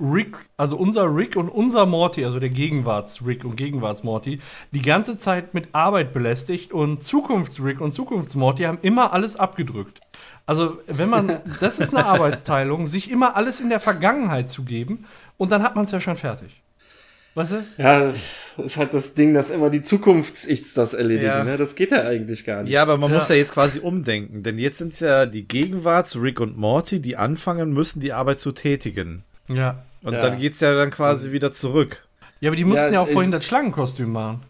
Rick, 0.00 0.38
also 0.56 0.76
unser 0.76 1.14
Rick 1.14 1.36
und 1.36 1.48
unser 1.48 1.86
Morty, 1.86 2.24
also 2.24 2.40
der 2.40 2.50
Gegenwarts-Rick 2.50 3.44
und 3.44 3.56
Gegenwarts-Morty, 3.56 4.40
die 4.72 4.82
ganze 4.82 5.18
Zeit 5.18 5.54
mit 5.54 5.72
Arbeit 5.72 6.12
belästigt 6.12 6.72
und 6.72 7.04
Zukunfts-Rick 7.04 7.80
und 7.80 7.92
Zukunfts-Morty 7.92 8.64
haben 8.64 8.78
immer 8.82 9.12
alles 9.12 9.36
abgedrückt. 9.36 10.00
Also, 10.46 10.78
wenn 10.88 11.08
man, 11.08 11.40
das 11.60 11.78
ist 11.78 11.94
eine 11.94 12.06
Arbeitsteilung, 12.06 12.88
sich 12.88 13.10
immer 13.10 13.36
alles 13.36 13.60
in 13.60 13.68
der 13.68 13.80
Vergangenheit 13.80 14.50
zu 14.50 14.64
geben 14.64 15.06
und 15.36 15.52
dann 15.52 15.62
hat 15.62 15.76
man 15.76 15.84
es 15.84 15.92
ja 15.92 16.00
schon 16.00 16.16
fertig. 16.16 16.63
Weißt 17.34 17.52
du? 17.52 17.64
Ja, 17.78 18.04
das 18.04 18.52
ist 18.64 18.76
halt 18.76 18.94
das 18.94 19.14
Ding, 19.14 19.34
dass 19.34 19.50
immer 19.50 19.68
die 19.70 19.82
Zukunfts-Ichs 19.82 20.74
das 20.74 20.94
erledigen. 20.94 21.26
Ja. 21.26 21.42
Ne? 21.44 21.56
Das 21.56 21.74
geht 21.74 21.90
ja 21.90 22.02
eigentlich 22.02 22.44
gar 22.44 22.62
nicht. 22.62 22.70
Ja, 22.70 22.82
aber 22.82 22.96
man 22.96 23.10
Ja. 23.10 23.16
muss 23.18 23.28
ja 23.28 23.34
jetzt 23.34 23.52
quasi 23.52 23.80
umdenken, 23.80 24.42
denn 24.44 24.58
jetzt 24.58 24.78
sind 24.78 24.92
es 24.92 25.00
ja 25.00 25.26
die 25.26 25.46
Gegenwarts, 25.48 26.16
Rick 26.16 26.38
und 26.40 26.56
Morty, 26.56 27.00
die 27.00 27.16
anfangen 27.16 27.72
müssen, 27.72 27.98
die 28.00 28.12
Arbeit 28.12 28.38
zu 28.38 28.52
tätigen. 28.52 29.24
Ja. 29.48 29.82
Und 30.02 30.12
Ja. 30.14 30.20
dann 30.20 30.36
geht's 30.36 30.60
ja 30.60 30.74
dann 30.74 30.90
quasi 30.92 31.32
wieder 31.32 31.50
zurück. 31.52 32.06
Ja, 32.40 32.50
aber 32.50 32.56
die 32.56 32.64
mussten 32.64 32.86
Ja, 32.88 32.92
ja, 32.92 33.00
auch 33.00 33.08
vorhin 33.08 33.32
das 33.32 33.44
Schlangenkostüm 33.44 34.12
machen. 34.12 34.42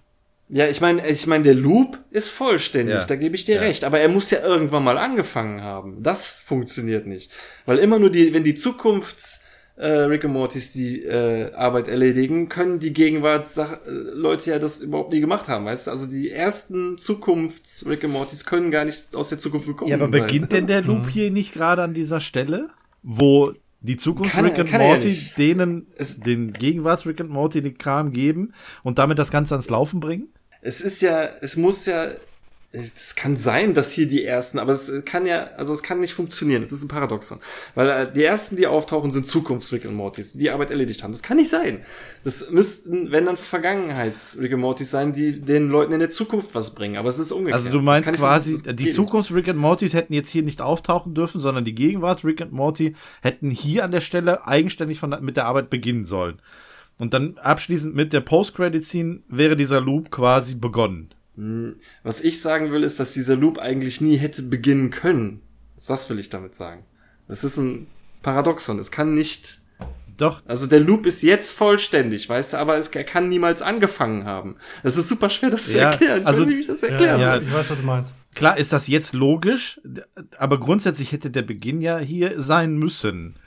Ja, 0.51 0.67
ich 0.67 0.83
meine, 0.83 1.07
ich 1.09 1.27
meine, 1.27 1.45
der 1.45 1.55
Loop 1.55 1.99
ist 2.11 2.29
vollständig, 2.29 2.95
Ja. 2.97 3.05
da 3.05 3.17
gebe 3.17 3.35
ich 3.35 3.47
dir 3.47 3.55
Ja. 3.57 3.61
recht, 3.63 3.83
aber 3.85 4.01
er 4.01 4.11
muss 4.11 4.31
ja 4.31 4.41
irgendwann 4.45 4.85
mal 4.85 4.99
angefangen 4.99 5.63
haben. 5.63 6.03
Das 6.03 6.41
funktioniert 6.45 7.07
nicht. 7.07 7.31
Weil 7.65 7.79
immer 7.79 7.99
nur 7.99 8.11
die, 8.11 8.35
wenn 8.35 8.45
die 8.45 8.55
Zukunfts 8.55 9.43
äh, 9.77 9.87
Rick 9.87 10.25
und 10.25 10.33
Mortys 10.33 10.73
die 10.73 11.03
äh, 11.05 11.53
Arbeit 11.55 11.89
erledigen, 11.89 12.49
können 12.49 12.79
die 12.79 12.93
Gegenwarts-Leute 12.93 14.51
ja 14.51 14.59
das 14.59 14.83
überhaupt 14.83 15.13
nie 15.13 15.21
gemacht 15.21 15.49
haben, 15.49 15.65
weißt 15.65 15.87
du? 15.87 15.91
Also 15.91 16.07
die 16.07 16.31
ersten 16.31 16.99
Zukunfts 16.99 17.85
Rick 17.89 18.05
und 18.05 18.13
Mortys 18.13 18.45
können 18.45 18.71
gar 18.71 18.85
nicht 18.85 19.15
aus 19.15 19.29
der 19.31 19.39
Zukunft 19.39 19.67
gekommen 19.67 19.91
Ja, 19.91 19.97
aber 19.97 20.11
sein. 20.11 20.27
beginnt 20.27 20.53
denn 20.53 20.67
der 20.67 20.83
Loop 20.83 21.09
hier 21.09 21.31
nicht 21.31 21.53
gerade 21.53 21.83
an 21.83 21.95
dieser 21.95 22.21
Stelle, 22.21 22.69
wo 23.03 23.53
die 23.81 23.97
Zukunft 23.97 24.33
Kann 24.33 24.45
er- 24.47 24.53
Rick 24.57 24.73
er 24.73 24.81
ja 24.81 24.87
Morty 24.87 25.09
nicht. 25.09 25.39
denen 25.39 25.87
Es- 25.97 26.21
den 26.21 26.53
Gegenwarts 26.53 27.07
Rick 27.07 27.21
und 27.21 27.31
Morty 27.31 27.61
den 27.61 27.77
Kram 27.77 28.13
geben 28.13 28.53
und 28.83 28.99
damit 28.99 29.19
das 29.19 29.31
Ganze 29.31 29.55
ans 29.55 29.69
Laufen 29.71 30.01
bringen? 30.01 30.29
Es 30.63 30.81
ist 30.81 31.03
ja, 31.03 31.25
es 31.43 31.57
muss 31.57 31.85
ja, 31.85 32.07
es 32.75 33.15
kann 33.15 33.37
sein, 33.37 33.73
dass 33.73 33.93
hier 33.93 34.09
die 34.09 34.25
ersten, 34.25 34.59
aber 34.59 34.73
es 34.73 34.91
kann 35.05 35.27
ja, 35.27 35.51
also 35.57 35.73
es 35.73 35.83
kann 35.83 36.01
nicht 36.01 36.13
funktionieren. 36.13 36.63
Es 36.63 36.73
ist 36.73 36.83
ein 36.83 36.89
Paradoxon. 36.89 37.39
Weil 37.75 37.89
äh, 37.89 38.13
die 38.13 38.25
ersten, 38.25 38.57
die 38.57 38.67
auftauchen, 38.67 39.13
sind 39.13 39.29
Zukunfts-Rick 39.29 39.85
und 39.85 39.95
Mortys, 39.95 40.33
die 40.33 40.39
die 40.39 40.51
Arbeit 40.51 40.71
erledigt 40.71 41.03
haben. 41.03 41.13
Das 41.13 41.23
kann 41.23 41.37
nicht 41.37 41.51
sein. 41.51 41.81
Das 42.25 42.51
müssten, 42.51 43.13
wenn 43.13 43.27
dann 43.27 43.37
Vergangenheits-Rick 43.37 44.55
und 44.55 44.61
Mortys 44.61 44.91
sein, 44.91 45.13
die 45.13 45.41
den 45.41 45.69
Leuten 45.69 45.93
in 45.93 46.01
der 46.01 46.11
Zukunft 46.11 46.55
was 46.55 46.75
bringen. 46.75 46.97
Aber 46.97 47.09
es 47.09 47.19
ist 47.19 47.31
umgekehrt. 47.31 47.55
Also 47.55 47.71
du 47.71 47.81
meinst 47.81 48.13
quasi, 48.13 48.61
die 48.61 48.85
geht 48.85 48.95
Zukunft 48.95 49.31
Rick 49.31 49.49
und 49.49 49.57
Mortys 49.57 49.95
hätten 49.95 50.13
jetzt 50.13 50.31
hier 50.31 50.43
nicht 50.43 50.61
auftauchen 50.61 51.15
dürfen, 51.15 51.41
sondern 51.41 51.65
die 51.65 51.75
Gegenwart 51.75 52.25
Rick 52.25 52.41
und 52.41 52.53
Morty 52.53 52.97
hätten 53.23 53.51
hier 53.51 53.85
an 53.85 53.93
der 53.93 54.01
Stelle 54.01 54.47
eigenständig 54.49 54.99
von, 54.99 55.17
mit 55.21 55.37
der 55.37 55.47
Arbeit 55.47 55.71
beginnen 55.71 56.05
sollen. 56.05 56.41
Und 56.99 57.15
dann 57.15 57.39
abschließend 57.39 57.95
mit 57.95 58.13
der 58.13 58.21
Post-Credit-Scene 58.21 59.21
wäre 59.29 59.57
dieser 59.57 59.81
Loop 59.81 60.11
quasi 60.11 60.55
begonnen. 60.55 61.14
Nicht. 61.37 61.77
Was 62.03 62.21
ich 62.21 62.41
sagen 62.41 62.71
will, 62.73 62.83
ist, 62.85 63.01
dass 63.01 63.13
dieser 63.13 63.37
Loop 63.37 63.59
eigentlich 63.59 64.01
nie 64.01 64.17
hätte 64.17 64.43
beginnen 64.43 64.91
können. 64.91 65.41
Das 65.89 66.09
will 66.11 66.19
ich 66.19 66.31
damit 66.31 66.55
sagen. 66.55 66.85
Das 67.29 67.43
ist 67.45 67.57
ein 67.57 67.87
Paradoxon. 68.23 68.79
Es 68.79 68.91
kann 68.91 69.15
nicht 69.15 69.61
Doch, 70.17 70.43
Also 70.47 70.69
der 70.69 70.79
Loop 70.79 71.07
ist 71.07 71.23
jetzt 71.23 71.51
vollständig, 71.51 72.29
weißt 72.29 72.53
du, 72.53 72.57
aber 72.59 72.77
es, 72.77 72.87
er 72.89 73.03
kann 73.03 73.29
niemals 73.29 73.63
angefangen 73.63 74.25
haben. 74.27 74.55
Das 74.85 74.97
ist 74.97 75.09
super 75.09 75.29
schwer, 75.29 75.51
das 75.51 75.67
zu 75.67 75.77
Ja, 75.77 75.91
erklären. 75.91 76.21
Ich 76.21 76.27
also- 76.27 76.43
weiß 76.43 76.47
nicht, 76.49 76.57
wie 76.57 76.61
ich 76.61 76.67
das 76.69 76.85
erklären 76.85 77.21
ja, 77.21 77.35
soll. 77.35 77.43
ich 77.45 77.53
weiß, 77.53 77.71
was 77.71 77.79
du 77.79 77.85
meinst. 77.85 78.13
Klar 78.35 78.57
ist 78.57 78.73
das 78.73 78.87
jetzt 78.87 79.13
logisch, 79.15 79.81
aber 80.39 80.61
grundsätzlich 80.61 81.11
hätte 81.11 81.31
der 81.33 81.43
Beginn 81.43 81.81
ja 81.81 81.99
hier 81.99 82.41
sein 82.41 82.77
müssen. 82.77 83.41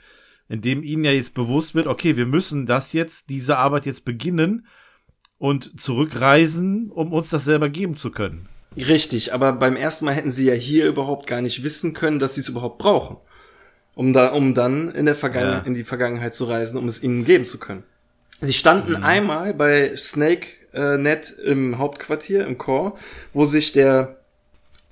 Indem 0.50 0.82
ihnen 0.82 1.04
ja 1.04 1.12
jetzt 1.12 1.32
bewusst 1.34 1.74
wird, 1.74 1.86
okay, 1.86 2.16
wir 2.18 2.26
müssen 2.26 2.66
das 2.66 2.92
jetzt, 2.92 3.30
diese 3.30 3.56
Arbeit 3.56 3.86
jetzt 3.86 4.04
beginnen 4.04 4.66
und 5.38 5.80
zurückreisen, 5.80 6.90
um 6.90 7.12
uns 7.12 7.30
das 7.30 7.44
selber 7.44 7.68
geben 7.68 7.96
zu 7.96 8.10
können. 8.10 8.46
Richtig, 8.76 9.32
aber 9.32 9.52
beim 9.52 9.76
ersten 9.76 10.04
Mal 10.04 10.14
hätten 10.14 10.30
sie 10.30 10.46
ja 10.46 10.54
hier 10.54 10.86
überhaupt 10.86 11.26
gar 11.26 11.40
nicht 11.40 11.62
wissen 11.64 11.94
können, 11.94 12.18
dass 12.18 12.34
sie 12.34 12.40
es 12.42 12.48
überhaupt 12.48 12.78
brauchen. 12.78 13.16
Um 13.94 14.12
da, 14.12 14.28
um 14.28 14.54
dann 14.54 14.90
in 14.92 15.06
der 15.06 15.16
Vergangenheit, 15.16 15.62
Ja. 15.62 15.66
in 15.66 15.74
die 15.74 15.82
Vergangenheit 15.84 16.34
zu 16.34 16.44
reisen, 16.44 16.76
um 16.78 16.86
es 16.86 17.02
ihnen 17.02 17.24
geben 17.24 17.44
zu 17.44 17.58
können. 17.58 17.82
Sie 18.40 18.52
standen 18.52 18.94
einmal 18.96 19.54
bei 19.54 19.96
Snake 19.96 20.46
äh, 20.72 20.96
Net 20.96 21.34
im 21.44 21.78
Hauptquartier, 21.78 22.46
im 22.46 22.58
Core, 22.58 22.92
wo 23.32 23.46
sich 23.46 23.72
der 23.72 24.17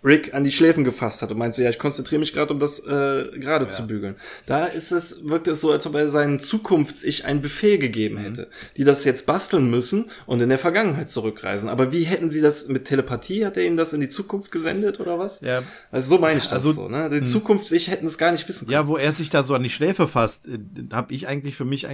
Rick 0.05 0.35
an 0.35 0.44
die 0.44 0.52
Schläfen 0.52 0.85
gefasst 0.85 1.23
hat 1.23 1.31
und 1.32 1.39
meint 1.39 1.55
so, 1.55 1.62
ja, 1.62 1.70
ich 1.70 1.78
konzentriere 1.78 2.20
mich 2.20 2.32
gerade, 2.32 2.52
um 2.52 2.60
das 2.60 2.78
äh, 2.86 3.28
gerade 3.39 3.66
zu 3.68 3.86
bügeln. 3.86 4.14
Da 4.47 4.64
ist 4.64 4.93
es, 4.93 5.28
wirkt 5.28 5.48
es 5.48 5.60
so, 5.60 5.73
als 5.73 5.85
ob 5.86 5.94
er 5.97 6.09
seinen 6.10 6.39
Zukunfts-Ich 6.39 7.24
einen 7.24 7.43
Befehl 7.43 7.78
gegeben 7.78 8.16
hätte, 8.18 8.48
die 8.77 8.85
das 8.85 9.05
jetzt 9.05 9.27
basteln 9.27 9.68
müssen 9.68 10.10
und 10.27 10.40
in 10.40 10.48
der 10.48 10.59
Vergangenheit 10.59 11.10
zurückreisen. 11.10 11.68
Aber 11.68 11.93
wie 11.93 12.05
hätten 12.05 12.31
sie 12.31 12.40
das 12.40 12.68
mit 12.68 12.85
Telepathie? 12.85 13.44
Hat 13.44 13.56
er 13.56 13.64
ihnen 13.64 13.77
das 13.77 13.93
in 13.93 14.01
die 14.01 14.09
Zukunft 14.09 14.52
gesendet 14.52 15.01
oder 15.01 15.18
was? 15.18 15.40
Ja. 15.40 15.62
Also 15.90 16.10
so 16.10 16.18
meine 16.20 16.39
ich 16.39 16.44
das 16.44 16.52
Also, 16.52 16.73
so, 16.73 16.89
ne? 16.89 17.10
Die 17.10 17.24
Zukunfts-Ich 17.24 17.89
hätten 17.89 18.06
es 18.06 18.18
gar 18.18 18.31
nicht 18.31 18.48
wissen 18.48 18.66
können. 18.66 18.74
Ja, 18.74 18.86
wo 18.86 18.97
er 18.97 19.12
sich 19.12 19.31
da 19.31 19.43
so 19.43 19.55
an 19.55 19.62
die 19.62 19.70
Schläfe 19.70 20.06
fasst, 20.06 20.47
äh, 20.47 20.59
habe 20.93 21.14
ich 21.14 21.27
eigentlich 21.27 21.56
für 21.56 21.64
mich 21.64 21.86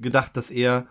gedacht, 0.00 0.36
dass 0.36 0.50
er 0.50 0.86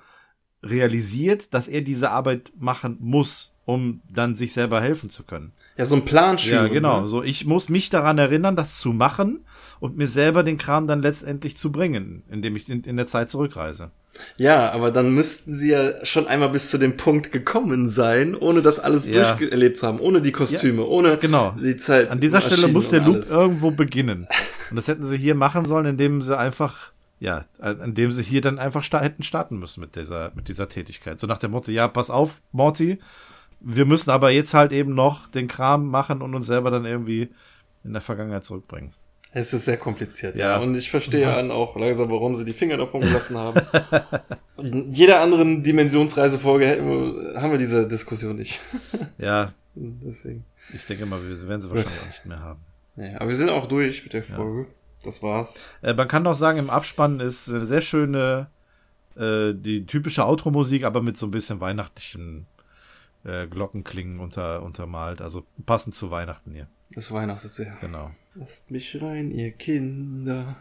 realisiert, 0.61 1.53
dass 1.53 1.67
er 1.67 1.81
diese 1.81 2.09
Arbeit 2.11 2.51
machen 2.57 2.97
muss, 2.99 3.53
um 3.65 4.01
dann 4.09 4.35
sich 4.35 4.51
selber 4.51 4.81
helfen 4.81 5.09
zu 5.09 5.23
können. 5.23 5.53
Ja, 5.77 5.85
so 5.85 5.95
ein 5.95 6.05
Plan 6.05 6.37
Ja, 6.37 6.67
genau. 6.67 7.01
Ne? 7.01 7.07
So, 7.07 7.21
ich 7.23 7.45
muss 7.45 7.67
mich 7.69 7.89
daran 7.89 8.17
erinnern, 8.17 8.55
das 8.55 8.77
zu 8.79 8.93
machen 8.93 9.45
und 9.79 9.97
mir 9.97 10.07
selber 10.07 10.43
den 10.43 10.57
Kram 10.57 10.87
dann 10.87 11.01
letztendlich 11.01 11.57
zu 11.57 11.71
bringen, 11.71 12.23
indem 12.29 12.55
ich 12.55 12.69
in, 12.69 12.83
in 12.83 12.95
der 12.97 13.07
Zeit 13.07 13.29
zurückreise. 13.29 13.91
Ja, 14.37 14.71
aber 14.71 14.91
dann 14.91 15.13
müssten 15.13 15.53
sie 15.53 15.71
ja 15.71 16.05
schon 16.05 16.27
einmal 16.27 16.47
bis 16.47 16.69
zu 16.69 16.77
dem 16.77 16.95
Punkt 16.95 17.33
gekommen 17.33 17.89
sein, 17.89 18.33
ohne 18.35 18.61
das 18.61 18.79
alles 18.79 19.07
Ja. 19.13 19.33
durcherlebt 19.35 19.77
zu 19.77 19.87
haben, 19.87 19.99
ohne 19.99 20.21
die 20.21 20.31
Kostüme, 20.31 20.85
ohne 20.85 21.17
Genau. 21.17 21.53
die 21.61 21.75
Zeit. 21.75 22.11
An 22.11 22.21
dieser 22.21 22.39
Stelle 22.39 22.69
muss 22.69 22.89
der 22.91 23.01
Loop 23.01 23.15
alles. 23.15 23.31
irgendwo 23.31 23.71
beginnen. 23.71 24.27
Und 24.69 24.77
das 24.77 24.87
hätten 24.87 25.03
sie 25.03 25.17
hier 25.17 25.35
machen 25.35 25.65
sollen, 25.65 25.85
indem 25.85 26.21
sie 26.21 26.37
einfach, 26.37 26.93
ja, 27.19 27.43
indem 27.83 28.13
sie 28.13 28.23
hier 28.23 28.39
dann 28.39 28.57
einfach 28.57 28.83
sta 28.83 29.01
hätten 29.01 29.21
starten 29.23 29.59
müssen 29.59 29.81
mit 29.81 29.97
dieser, 29.97 30.31
mit 30.35 30.47
dieser 30.47 30.69
Tätigkeit. 30.69 31.19
So 31.19 31.27
nach 31.27 31.37
dem 31.39 31.51
Motto, 31.51 31.71
ja, 31.71 31.89
pass 31.89 32.09
auf, 32.09 32.41
Morty, 32.53 32.99
wir 33.67 33.85
müssen 33.85 34.11
aber 34.11 34.29
jetzt 34.29 34.53
halt 34.53 34.71
eben 34.71 34.93
noch 34.93 35.27
den 35.27 35.47
Kram 35.47 35.87
machen 35.89 36.21
und 36.21 36.35
uns 36.35 36.45
selber 36.47 36.69
dann 36.71 36.85
irgendwie 36.85 37.29
in 37.83 37.93
der 37.93 38.01
Vergangenheit 38.01 38.43
zurückbringen. 38.43 38.93
Es 39.33 39.51
ist 39.51 39.65
sehr 39.65 39.75
kompliziert, 39.77 40.37
Ja. 40.37 40.51
ja. 40.51 40.57
Und 40.59 40.75
ich 40.75 40.89
verstehe 40.89 41.25
dann 41.25 41.51
auch 41.51 41.75
langsam, 41.75 42.09
warum 42.09 42.35
sie 42.37 42.45
die 42.45 42.53
Finger 42.53 42.77
davon 42.77 43.01
gelassen 43.01 43.37
haben. 43.37 43.59
Und 44.55 44.67
in 44.67 44.93
jeder 44.93 45.19
anderen 45.19 45.61
Dimensionsreisefolge 45.63 47.35
haben 47.35 47.51
wir 47.51 47.57
diese 47.57 47.87
Diskussion 47.87 48.37
nicht. 48.37 48.61
Ja, 49.17 49.53
Deswegen. 49.75 50.45
ich 50.73 50.85
denke 50.85 51.05
mal, 51.05 51.21
wir 51.21 51.47
werden 51.49 51.59
sie 51.61 51.69
wahrscheinlich 51.69 52.01
auch 52.01 52.05
nicht 52.07 52.25
mehr 52.25 52.39
haben. 52.39 52.59
Ja, 52.95 53.15
aber 53.19 53.27
wir 53.29 53.35
sind 53.35 53.49
auch 53.49 53.67
durch 53.67 54.03
mit 54.03 54.13
der 54.13 54.23
Folge. 54.23 54.67
Das 55.03 55.21
war's. 55.21 55.65
Äh, 55.81 55.93
man 55.93 56.07
kann 56.07 56.25
auch 56.27 56.33
sagen, 56.33 56.59
im 56.59 56.69
Abspann 56.69 57.19
ist 57.19 57.49
eine 57.49 57.65
sehr 57.65 57.81
schöne, 57.81 58.47
äh, 59.17 59.53
die 59.53 59.85
typische 59.85 60.25
Outro-Musik, 60.25 60.83
aber 60.85 61.01
mit 61.01 61.17
so 61.17 61.25
ein 61.27 61.31
bisschen 61.31 61.59
weihnachtlichen 61.59 62.47
äh, 63.25 63.47
Glockenklingen 63.47 64.19
unter, 64.19 64.63
untermalt. 64.63 65.21
Also 65.21 65.45
passend 65.65 65.95
zu 65.95 66.11
Weihnachten 66.11 66.51
hier. 66.51 66.67
Das 66.91 67.11
weihnachtet 67.11 67.53
sehr. 67.53 67.77
Genau. 67.81 68.11
Lasst 68.35 68.71
mich 68.71 69.01
rein, 69.01 69.31
ihr 69.31 69.51
Kinder. 69.51 70.57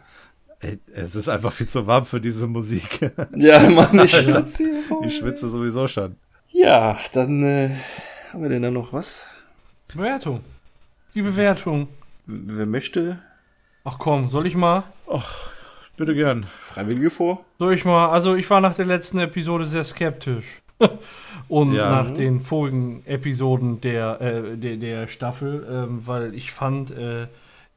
Ey, 0.59 0.79
es 0.93 1.15
ist 1.15 1.27
einfach 1.27 1.51
viel 1.51 1.67
zu 1.67 1.85
warm 1.85 2.05
für 2.05 2.19
diese 2.19 2.47
Musik. 2.47 3.11
Ja, 3.35 3.69
Mann, 3.69 3.99
ich 3.99 4.13
ich 4.17 5.17
schwitze 5.17 5.49
sowieso 5.49 5.87
schon. 5.87 6.15
Ja, 6.49 6.97
dann 7.13 7.43
äh, 7.43 7.69
haben 8.31 8.41
wir 8.41 8.49
denn 8.49 8.61
da 8.61 8.71
noch 8.71 8.93
was? 8.93 9.29
Bewertung. 9.93 10.41
Die 11.13 11.21
Bewertung. 11.21 11.89
Wer 12.25 12.65
möchte? 12.65 13.19
Ach 13.83 13.99
komm, 13.99 14.29
soll 14.29 14.47
ich 14.47 14.55
mal? 14.55 14.83
Bitte 15.97 16.15
gern. 16.15 16.47
Freiwillige 16.63 17.11
vor? 17.11 17.45
Soll 17.59 17.73
ich 17.73 17.85
mal? 17.85 18.09
Also 18.09 18.35
ich 18.35 18.49
war 18.49 18.61
nach 18.61 18.75
der 18.75 18.85
letzten 18.85 19.19
Episode 19.19 19.65
sehr 19.65 19.83
skeptisch. 19.83 20.61
Und 21.47 21.73
Ja. 21.73 21.89
nach 21.89 22.11
den 22.11 22.39
vorigen 22.39 23.05
Episoden 23.05 23.81
der, 23.81 24.19
äh, 24.21 24.57
der, 24.57 24.77
der 24.77 25.07
Staffel, 25.07 25.65
ähm, 25.69 26.07
weil 26.07 26.33
ich 26.33 26.51
fand, 26.51 26.91
äh, 26.91 27.27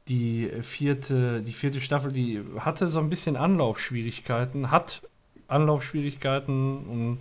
die 0.07 0.49
vierte, 0.61 1.39
die 1.41 1.53
vierte 1.53 1.79
Staffel, 1.79 2.11
die 2.11 2.41
hatte 2.59 2.87
so 2.87 2.99
ein 2.99 3.09
bisschen 3.09 3.35
Anlaufschwierigkeiten, 3.35 4.71
hat 4.71 5.03
Anlaufschwierigkeiten 5.47 6.77
und 6.87 7.17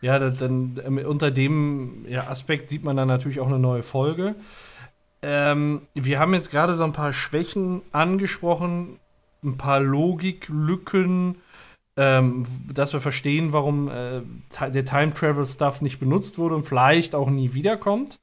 ja, 0.00 0.18
da- 0.20 0.30
dann 0.30 0.80
ähm, 0.84 0.98
unter 0.98 1.30
dem 1.32 2.04
ja, 2.08 2.28
Aspekt 2.28 2.70
sieht 2.70 2.84
man 2.84 2.96
dann 2.96 3.08
natürlich 3.08 3.40
auch 3.40 3.48
eine 3.48 3.58
neue 3.58 3.82
Folge. 3.82 4.36
Ähm, 5.22 5.82
wir 5.94 6.20
haben 6.20 6.32
jetzt 6.34 6.50
gerade 6.50 6.74
so 6.74 6.84
ein 6.84 6.92
paar 6.92 7.12
Schwächen 7.12 7.82
angesprochen, 7.90 9.00
ein 9.42 9.56
paar 9.56 9.80
Logiklücken, 9.80 11.36
ähm, 11.98 12.44
dass 12.72 12.92
wir 12.92 13.00
verstehen, 13.00 13.52
warum 13.52 13.88
äh, 13.88 14.22
der 14.70 14.84
Time 14.84 15.12
Travel 15.12 15.44
Stuff 15.44 15.82
nicht 15.82 15.98
benutzt 15.98 16.38
wurde 16.38 16.54
und 16.54 16.62
vielleicht 16.62 17.16
auch 17.16 17.28
nie 17.28 17.54
wiederkommt. 17.54 18.20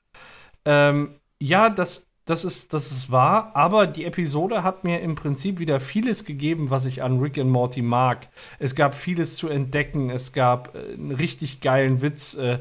Ähm, 0.64 1.15
ja, 1.41 1.69
das, 1.69 2.07
das, 2.23 2.45
ist, 2.45 2.73
das 2.73 2.89
ist 2.89 3.11
wahr, 3.11 3.52
aber 3.53 3.85
die 3.85 4.06
Episode 4.06 4.64
hat 4.64 4.85
mir 4.85 5.02
im 5.02 5.15
Prinzip 5.15 5.60
wieder 5.60 5.81
vieles 5.81 6.23
gegeben, 6.23 6.69
was 6.69 6.85
ich 6.85 7.03
an 7.03 7.19
Rick 7.19 7.38
and 7.38 7.52
Morty 7.52 7.81
mag. 7.81 8.30
Es 8.60 8.76
gab 8.76 8.95
vieles 8.95 9.35
zu 9.35 9.49
entdecken, 9.49 10.10
es 10.10 10.31
gab 10.31 10.73
äh, 10.73 10.93
einen 10.93 11.11
richtig 11.11 11.60
geilen 11.60 12.02
Witz. 12.02 12.34
Äh, 12.35 12.60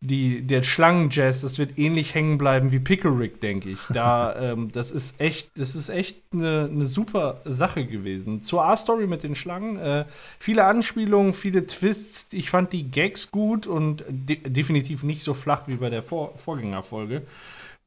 die, 0.00 0.42
der 0.42 0.62
Schlangenjazz, 0.62 1.40
das 1.40 1.58
wird 1.58 1.76
ähnlich 1.76 2.14
hängen 2.14 2.38
bleiben 2.38 2.70
wie 2.70 2.78
Pickle 2.78 3.18
Rick, 3.18 3.40
denke 3.40 3.70
ich. 3.70 3.80
Da, 3.90 4.36
ähm, 4.52 4.70
das 4.70 4.90
ist 4.90 5.20
echt, 5.20 5.58
das 5.58 5.74
ist 5.74 5.88
echt 5.88 6.16
eine, 6.32 6.68
eine 6.70 6.86
super 6.86 7.40
Sache 7.44 7.84
gewesen. 7.84 8.40
Zur 8.40 8.64
A-Story 8.64 9.06
mit 9.06 9.24
den 9.24 9.34
Schlangen, 9.34 9.76
äh, 9.78 10.04
viele 10.38 10.64
Anspielungen, 10.64 11.32
viele 11.32 11.66
Twists. 11.66 12.32
Ich 12.32 12.50
fand 12.50 12.72
die 12.72 12.90
Gags 12.90 13.30
gut 13.32 13.66
und 13.66 14.04
de 14.08 14.36
definitiv 14.48 15.02
nicht 15.02 15.22
so 15.22 15.34
flach 15.34 15.66
wie 15.66 15.76
bei 15.76 15.90
der 15.90 16.02
Vor 16.02 16.36
Vorgängerfolge. 16.36 17.22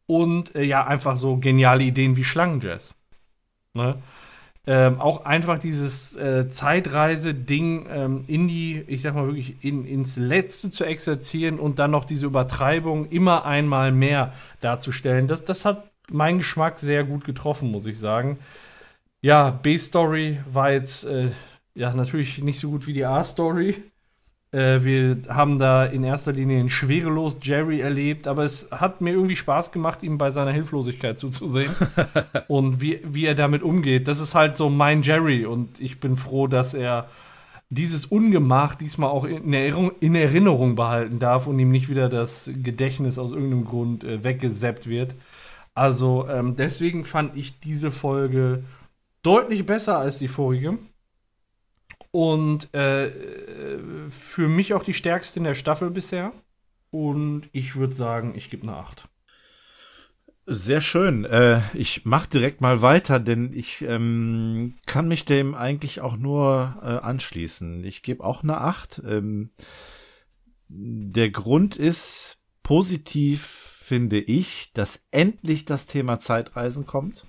Und 0.05 0.53
äh, 0.55 0.63
ja, 0.63 0.85
einfach 0.85 1.15
so 1.15 1.38
geniale 1.38 1.83
Ideen 1.83 2.17
wie 2.17 2.25
Schlangenjazz. 2.25 2.93
Ne? 3.73 3.95
Ähm, 4.67 5.01
auch 5.01 5.25
einfach 5.25 5.57
dieses 5.57 6.15
äh, 6.15 6.47
Zeitreise-Ding 6.49 7.88
ähm, 7.89 8.23
in 8.27 8.47
die, 8.47 8.83
ich 8.88 9.01
sag 9.01 9.15
mal 9.15 9.25
wirklich, 9.25 9.63
in, 9.63 9.85
ins 9.85 10.17
Letzte 10.17 10.69
zu 10.69 10.83
exerzieren 10.85 11.59
und 11.59 11.79
dann 11.79 11.89
noch 11.89 12.05
diese 12.05 12.27
Übertreibung 12.27 13.09
immer 13.09 13.45
einmal 13.45 13.91
mehr 13.91 14.33
darzustellen. 14.59 15.25
Das, 15.25 15.43
das 15.43 15.65
hat 15.65 15.91
meinen 16.11 16.38
Geschmack 16.38 16.77
sehr 16.77 17.03
gut 17.03 17.25
getroffen, 17.25 17.71
muss 17.71 17.88
ich 17.88 17.97
sagen. 17.97 18.38
Ja, 19.21 19.49
B-Story 19.49 20.39
war 20.51 20.71
jetzt 20.71 21.05
äh, 21.05 21.31
ja 21.73 21.93
natürlich 21.93 22.43
nicht 22.43 22.59
so 22.59 22.69
gut 22.69 22.85
wie 22.85 22.93
die 22.93 23.05
A-Story. 23.05 23.90
Äh, 24.52 24.84
wir 24.84 25.18
haben 25.30 25.60
da 25.60 25.86
in 25.86 26.03
erster 26.03 26.34
Linie 26.34 26.60
einen 26.60 26.69
schwerelos 26.69 27.38
Jerry 27.41 27.80
erlebt, 27.80 28.28
aber 28.28 28.44
es 28.44 28.68
hat 28.72 29.02
mir 29.02 29.11
irgendwie 29.11 29.36
Spaß 29.36 29.72
gemacht, 29.72 30.03
ihm 30.03 30.18
bei 30.18 30.30
seiner 30.30 30.52
Hilflosigkeit 30.52 31.18
zuzusehen 31.18 31.73
und 32.48 32.82
wie, 32.82 32.99
wie 33.03 33.26
er 33.26 33.36
damit 33.36 33.64
umgeht. 33.64 34.07
Das 34.07 34.19
ist 34.19 34.36
halt 34.36 34.57
so 34.57 34.69
mein 34.69 35.02
Jerry 35.02 35.45
und 35.45 35.80
ich 35.80 35.99
bin 35.99 36.18
froh, 36.18 36.48
dass 36.48 36.73
er 36.73 37.07
dieses 37.69 38.06
Ungemach 38.06 38.76
diesmal 38.76 39.10
auch 39.10 39.23
in 39.23 39.53
Erinnerung, 39.53 39.94
in 40.02 40.15
Erinnerung 40.15 40.76
behalten 40.76 41.19
darf 41.19 41.48
und 41.48 41.57
ihm 41.57 41.72
nicht 41.72 41.88
wieder 41.88 42.10
das 42.10 42.52
Gedächtnis 42.53 43.18
aus 43.18 43.32
irgendeinem 43.32 43.64
Grund 43.64 44.03
äh, 44.03 44.23
weggesappt 44.23 44.88
wird. 44.88 45.15
Also 45.73 46.28
ähm, 46.28 46.57
deswegen 46.57 47.06
fand 47.06 47.38
ich 47.38 47.61
diese 47.61 47.91
Folge 47.91 48.65
deutlich 49.23 49.65
besser 49.65 49.98
als 49.99 50.19
die 50.19 50.28
vorige. 50.28 50.80
Und 52.11 52.73
äh, 52.73 53.11
für 54.09 54.47
mich 54.47 54.73
auch 54.73 54.83
die 54.83 54.93
stärkste 54.93 55.39
in 55.39 55.45
der 55.45 55.55
Staffel 55.55 55.89
bisher. 55.89 56.33
Und 56.89 57.49
ich 57.53 57.75
würde 57.75 57.95
sagen, 57.95 58.33
ich 58.35 58.49
gebe 58.49 58.63
eine 58.63 58.75
8. 58.75 59.07
Sehr 60.45 60.81
schön. 60.81 61.23
Äh, 61.23 61.61
ich 61.73 62.01
mach 62.03 62.25
direkt 62.25 62.59
mal 62.59 62.81
weiter, 62.81 63.19
denn 63.19 63.53
ich 63.53 63.81
ähm, 63.83 64.75
kann 64.85 65.07
mich 65.07 65.23
dem 65.23 65.55
eigentlich 65.55 66.01
auch 66.01 66.17
nur 66.17 66.79
äh, 66.81 66.88
anschließen. 66.88 67.83
Ich 67.85 68.01
gebe 68.01 68.23
auch 68.23 68.43
eine 68.43 68.59
8. 68.59 69.03
Ähm, 69.07 69.51
der 70.67 71.29
Grund 71.29 71.77
ist 71.77 72.39
positiv, 72.63 73.43
finde 73.81 74.19
ich, 74.19 74.71
dass 74.73 75.05
endlich 75.11 75.65
das 75.65 75.85
Thema 75.85 76.19
Zeitreisen 76.19 76.85
kommt. 76.85 77.25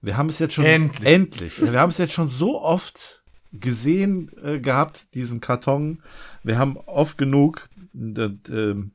Wir 0.00 0.16
haben 0.16 0.28
es 0.28 0.38
jetzt 0.38 0.54
schon 0.54 0.64
Endlich. 0.64 1.08
endlich. 1.08 1.60
Wir 1.60 1.80
haben 1.80 1.88
es 1.88 1.98
jetzt 1.98 2.12
schon 2.12 2.28
so 2.28 2.60
oft 2.60 3.17
gesehen 3.52 4.30
äh, 4.42 4.58
gehabt, 4.60 5.14
diesen 5.14 5.40
Karton. 5.40 6.02
Wir 6.42 6.58
haben 6.58 6.76
oft 6.76 7.18
genug, 7.18 7.68
das, 7.92 8.32
ähm, 8.50 8.92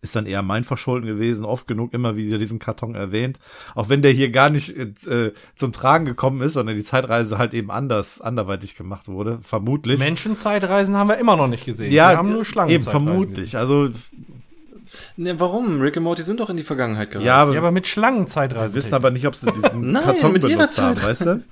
ist 0.00 0.14
dann 0.14 0.26
eher 0.26 0.42
mein 0.42 0.64
Verschulden 0.64 1.06
gewesen, 1.06 1.44
oft 1.46 1.66
genug 1.66 1.94
immer 1.94 2.14
wieder 2.14 2.36
diesen 2.38 2.58
Karton 2.58 2.94
erwähnt. 2.94 3.40
Auch 3.74 3.88
wenn 3.88 4.02
der 4.02 4.10
hier 4.12 4.30
gar 4.30 4.50
nicht 4.50 4.76
äh, 4.76 5.32
zum 5.56 5.72
Tragen 5.72 6.04
gekommen 6.04 6.42
ist, 6.42 6.52
sondern 6.52 6.76
die 6.76 6.84
Zeitreise 6.84 7.38
halt 7.38 7.54
eben 7.54 7.70
anders, 7.70 8.20
anderweitig 8.20 8.76
gemacht 8.76 9.08
wurde, 9.08 9.38
vermutlich. 9.42 9.98
Menschenzeitreisen 9.98 10.96
haben 10.96 11.08
wir 11.08 11.16
immer 11.16 11.36
noch 11.36 11.48
nicht 11.48 11.64
gesehen. 11.64 11.90
ja, 11.90 12.10
wir 12.10 12.18
haben 12.18 12.30
nur 12.32 12.44
Schlangen. 12.44 12.70
eben 12.70 12.84
vermutlich. 12.84 13.56
Also 13.56 13.90
Ne, 15.16 15.40
warum? 15.40 15.80
Rick 15.80 15.96
und 15.96 16.04
Morty 16.04 16.22
sind 16.22 16.38
doch 16.40 16.50
in 16.50 16.56
die 16.56 16.62
Vergangenheit 16.62 17.10
gereist. 17.10 17.26
ja, 17.26 17.36
aber 17.36 17.52
Ja, 17.52 17.58
aber 17.60 17.72
mit 17.72 17.86
Schlangenzeitreisen. 17.86 18.72
wir 18.72 18.74
wissen 18.76 18.94
aber 18.94 19.10
nicht, 19.10 19.26
ob 19.26 19.34
sie 19.34 19.50
diesen 19.50 19.90
Nein, 19.92 20.04
Karton 20.04 20.32
mit 20.32 20.44
ihrer 20.44 20.56
benutzt 20.58 20.80
haben, 20.80 21.02
weißt 21.02 21.26
du? 21.26 21.42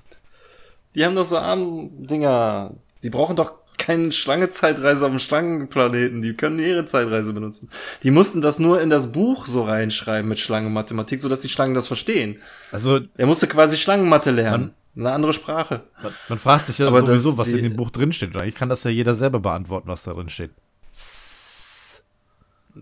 Die 0.95 1.05
haben 1.05 1.15
doch 1.15 1.25
so 1.25 1.39
Armdinger. 1.39 2.75
Die 3.03 3.11
brauchen 3.11 3.37
doch 3.37 3.53
keine 3.79 4.13
Schlange-Zeitreise 4.13 5.07
auf 5.07 5.11
dem 5.11 5.19
Schlangenplaneten. 5.19 6.23
Die 6.23 6.35
können 6.35 6.59
ihre 6.59 6.85
Zeitreise 6.85 7.33
benutzen. 7.33 7.69
Die 8.03 8.11
mussten 8.13 8.41
das 8.43 8.59
nur 8.59 8.81
in 8.81 8.91
das 8.91 9.11
Buch 9.13 9.47
so 9.47 9.63
reinschreiben 9.65 10.29
mit 10.29 10.39
Schlangenmathematik, 10.39 11.19
sodass 11.21 11.41
die 11.41 11.49
Schlangen 11.49 11.75
das 11.75 11.87
verstehen. 11.89 12.41
Also 12.71 13.01
Er 13.17 13.27
musste 13.27 13.49
quasi 13.49 13.77
Schlangenmathe 13.77 14.31
lernen. 14.31 14.73
Eine 14.95 15.11
andere 15.13 15.33
Sprache. 15.33 15.83
man, 16.03 16.13
man 16.29 16.39
fragt 16.39 16.67
sich 16.67 16.77
ja 16.79 16.87
Aber 16.87 17.01
sowieso, 17.01 17.39
was 17.39 17.49
in 17.49 17.57
die- 17.57 17.63
dem 17.63 17.77
Buch 17.77 17.91
drinsteht. 17.91 18.37
Eigentlich 18.37 18.55
kann 18.55 18.69
das 18.69 18.85
ja 18.85 18.91
jeder 18.91 19.15
selber 19.15 19.41
beantworten, 19.41 19.89
was 19.89 20.03
da 20.05 20.13
drin 20.13 20.29
steht. 20.29 20.51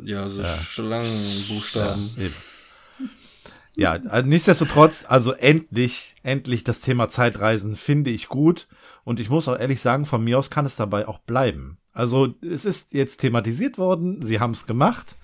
Ja, 0.04 0.28
so 0.28 0.42
Schlangenbuchstaben. 0.44 2.10
Eben. 2.18 2.34
Ja, 3.76 3.92
also 3.92 4.28
nichtsdestotrotz, 4.28 5.04
also 5.08 5.32
endlich, 5.32 6.16
endlich 6.22 6.64
das 6.64 6.80
Thema 6.80 7.08
Zeitreisen 7.08 7.76
finde 7.76 8.10
ich 8.10 8.28
gut. 8.28 8.68
Und 9.04 9.20
ich 9.20 9.30
muss 9.30 9.48
auch 9.48 9.58
ehrlich 9.58 9.80
sagen, 9.80 10.04
von 10.06 10.22
mir 10.22 10.38
aus 10.38 10.50
kann 10.50 10.66
es 10.66 10.76
dabei 10.76 11.08
auch 11.08 11.18
bleiben. 11.18 11.78
Also 11.92 12.34
es 12.42 12.64
ist 12.64 12.92
jetzt 12.92 13.18
thematisiert 13.18 13.78
worden, 13.78 14.22
sie 14.22 14.40
haben 14.40 14.52
es 14.52 14.66
gemacht. 14.66 15.16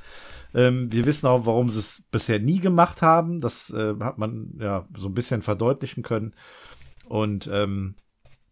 Ähm, 0.54 0.90
wir 0.90 1.04
wissen 1.04 1.26
auch, 1.26 1.46
warum 1.46 1.70
sie 1.70 1.80
es 1.80 2.02
bisher 2.10 2.38
nie 2.38 2.60
gemacht 2.60 3.02
haben. 3.02 3.40
Das 3.40 3.70
äh, 3.70 3.94
hat 4.00 4.18
man 4.18 4.54
ja 4.58 4.88
so 4.96 5.08
ein 5.08 5.14
bisschen 5.14 5.42
verdeutlichen 5.42 6.02
können. 6.02 6.34
Und 7.08 7.48
ähm, 7.52 7.94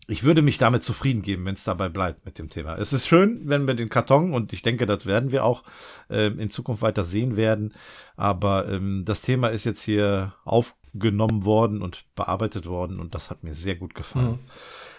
ich 0.07 0.25
würde 0.25 0.43
mich 0.43 0.59
damit 0.59 0.85
zufrieden 0.85 1.23
geben, 1.23 1.45
wenn 1.45 1.55
es 1.55 1.65
dabei 1.65 1.89
bleibt 1.89 2.25
mit 2.25 2.39
dem 2.39 2.51
Thema. 2.51 2.77
Es 2.77 2.93
ist 2.93 3.07
schön, 3.07 3.43
wenn 3.45 3.67
wir 3.67 3.75
den 3.75 3.89
Karton, 3.89 4.33
und 4.33 4.53
ich 4.53 4.63
denke, 4.63 4.87
das 4.87 5.07
werden 5.07 5.33
wir 5.33 5.45
auch 5.45 5.63
ähm, 6.11 6.39
in 6.39 6.51
Zukunft 6.51 6.83
weiter 6.83 7.05
sehen 7.05 7.37
werden, 7.37 7.73
aber 8.17 8.69
ähm, 8.69 9.05
das 9.05 9.23
Thema 9.23 9.49
ist 9.49 9.65
jetzt 9.65 9.83
hier 9.83 10.35
aufgenommen 10.45 11.45
worden 11.45 11.83
und 11.83 12.05
bearbeitet 12.15 12.67
worden 12.67 13.01
und 13.01 13.15
das 13.15 13.31
hat 13.31 13.45
mir 13.45 13.55
sehr 13.55 13.77
gut 13.77 13.95
gefallen. 13.95 14.39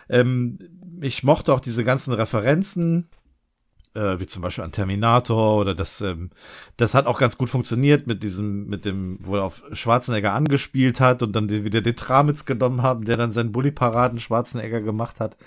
Ähm, 0.10 0.60
ich 1.02 1.24
mochte 1.24 1.54
auch 1.54 1.60
diese 1.60 1.84
ganzen 1.84 2.14
Referenzen, 2.14 3.10
äh, 3.96 4.20
wie 4.20 4.28
zum 4.28 4.42
Beispiel 4.42 4.64
an 4.64 4.72
Terminator 4.72 5.58
oder 5.60 5.74
das, 5.74 6.02
ähm, 6.02 6.30
das 6.78 6.94
hat 6.94 7.08
auch 7.08 7.20
ganz 7.20 7.38
gut 7.38 7.50
funktioniert 7.50 8.08
mit 8.08 8.24
diesem, 8.24 8.68
mit 8.68 8.86
dem, 8.86 9.18
wo 9.22 9.38
er 9.38 9.44
auf 9.44 9.64
Schwarzenegger 9.72 10.34
angespielt 10.34 11.00
hat 11.00 11.24
und 11.24 11.34
dann 11.34 11.50
wieder 11.50 11.82
den 11.82 11.96
Tramitz 11.96 12.46
genommen 12.46 12.82
haben, 12.82 13.06
der 13.06 13.18
dann 13.18 13.32
seinen 13.32 13.52
Bully-Paraden 13.52 14.20
Schwarzenegger 14.20 14.82
gemacht 14.82 15.20
hat. 15.20 15.38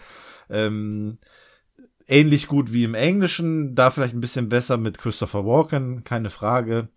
Ähm, 0.51 1.19
ähnlich 2.07 2.49
gut 2.49 2.73
wie 2.73 2.85
im 2.85 2.95
Englischen, 2.95 3.75
da 3.75 3.91
vielleicht 3.91 4.15
ein 4.15 4.21
bisschen 4.21 4.49
besser 4.49 4.79
mit 4.79 4.99
Christopher 4.99 5.45
Walken, 5.45 6.05
keine 6.05 6.31
Frage. 6.31 6.89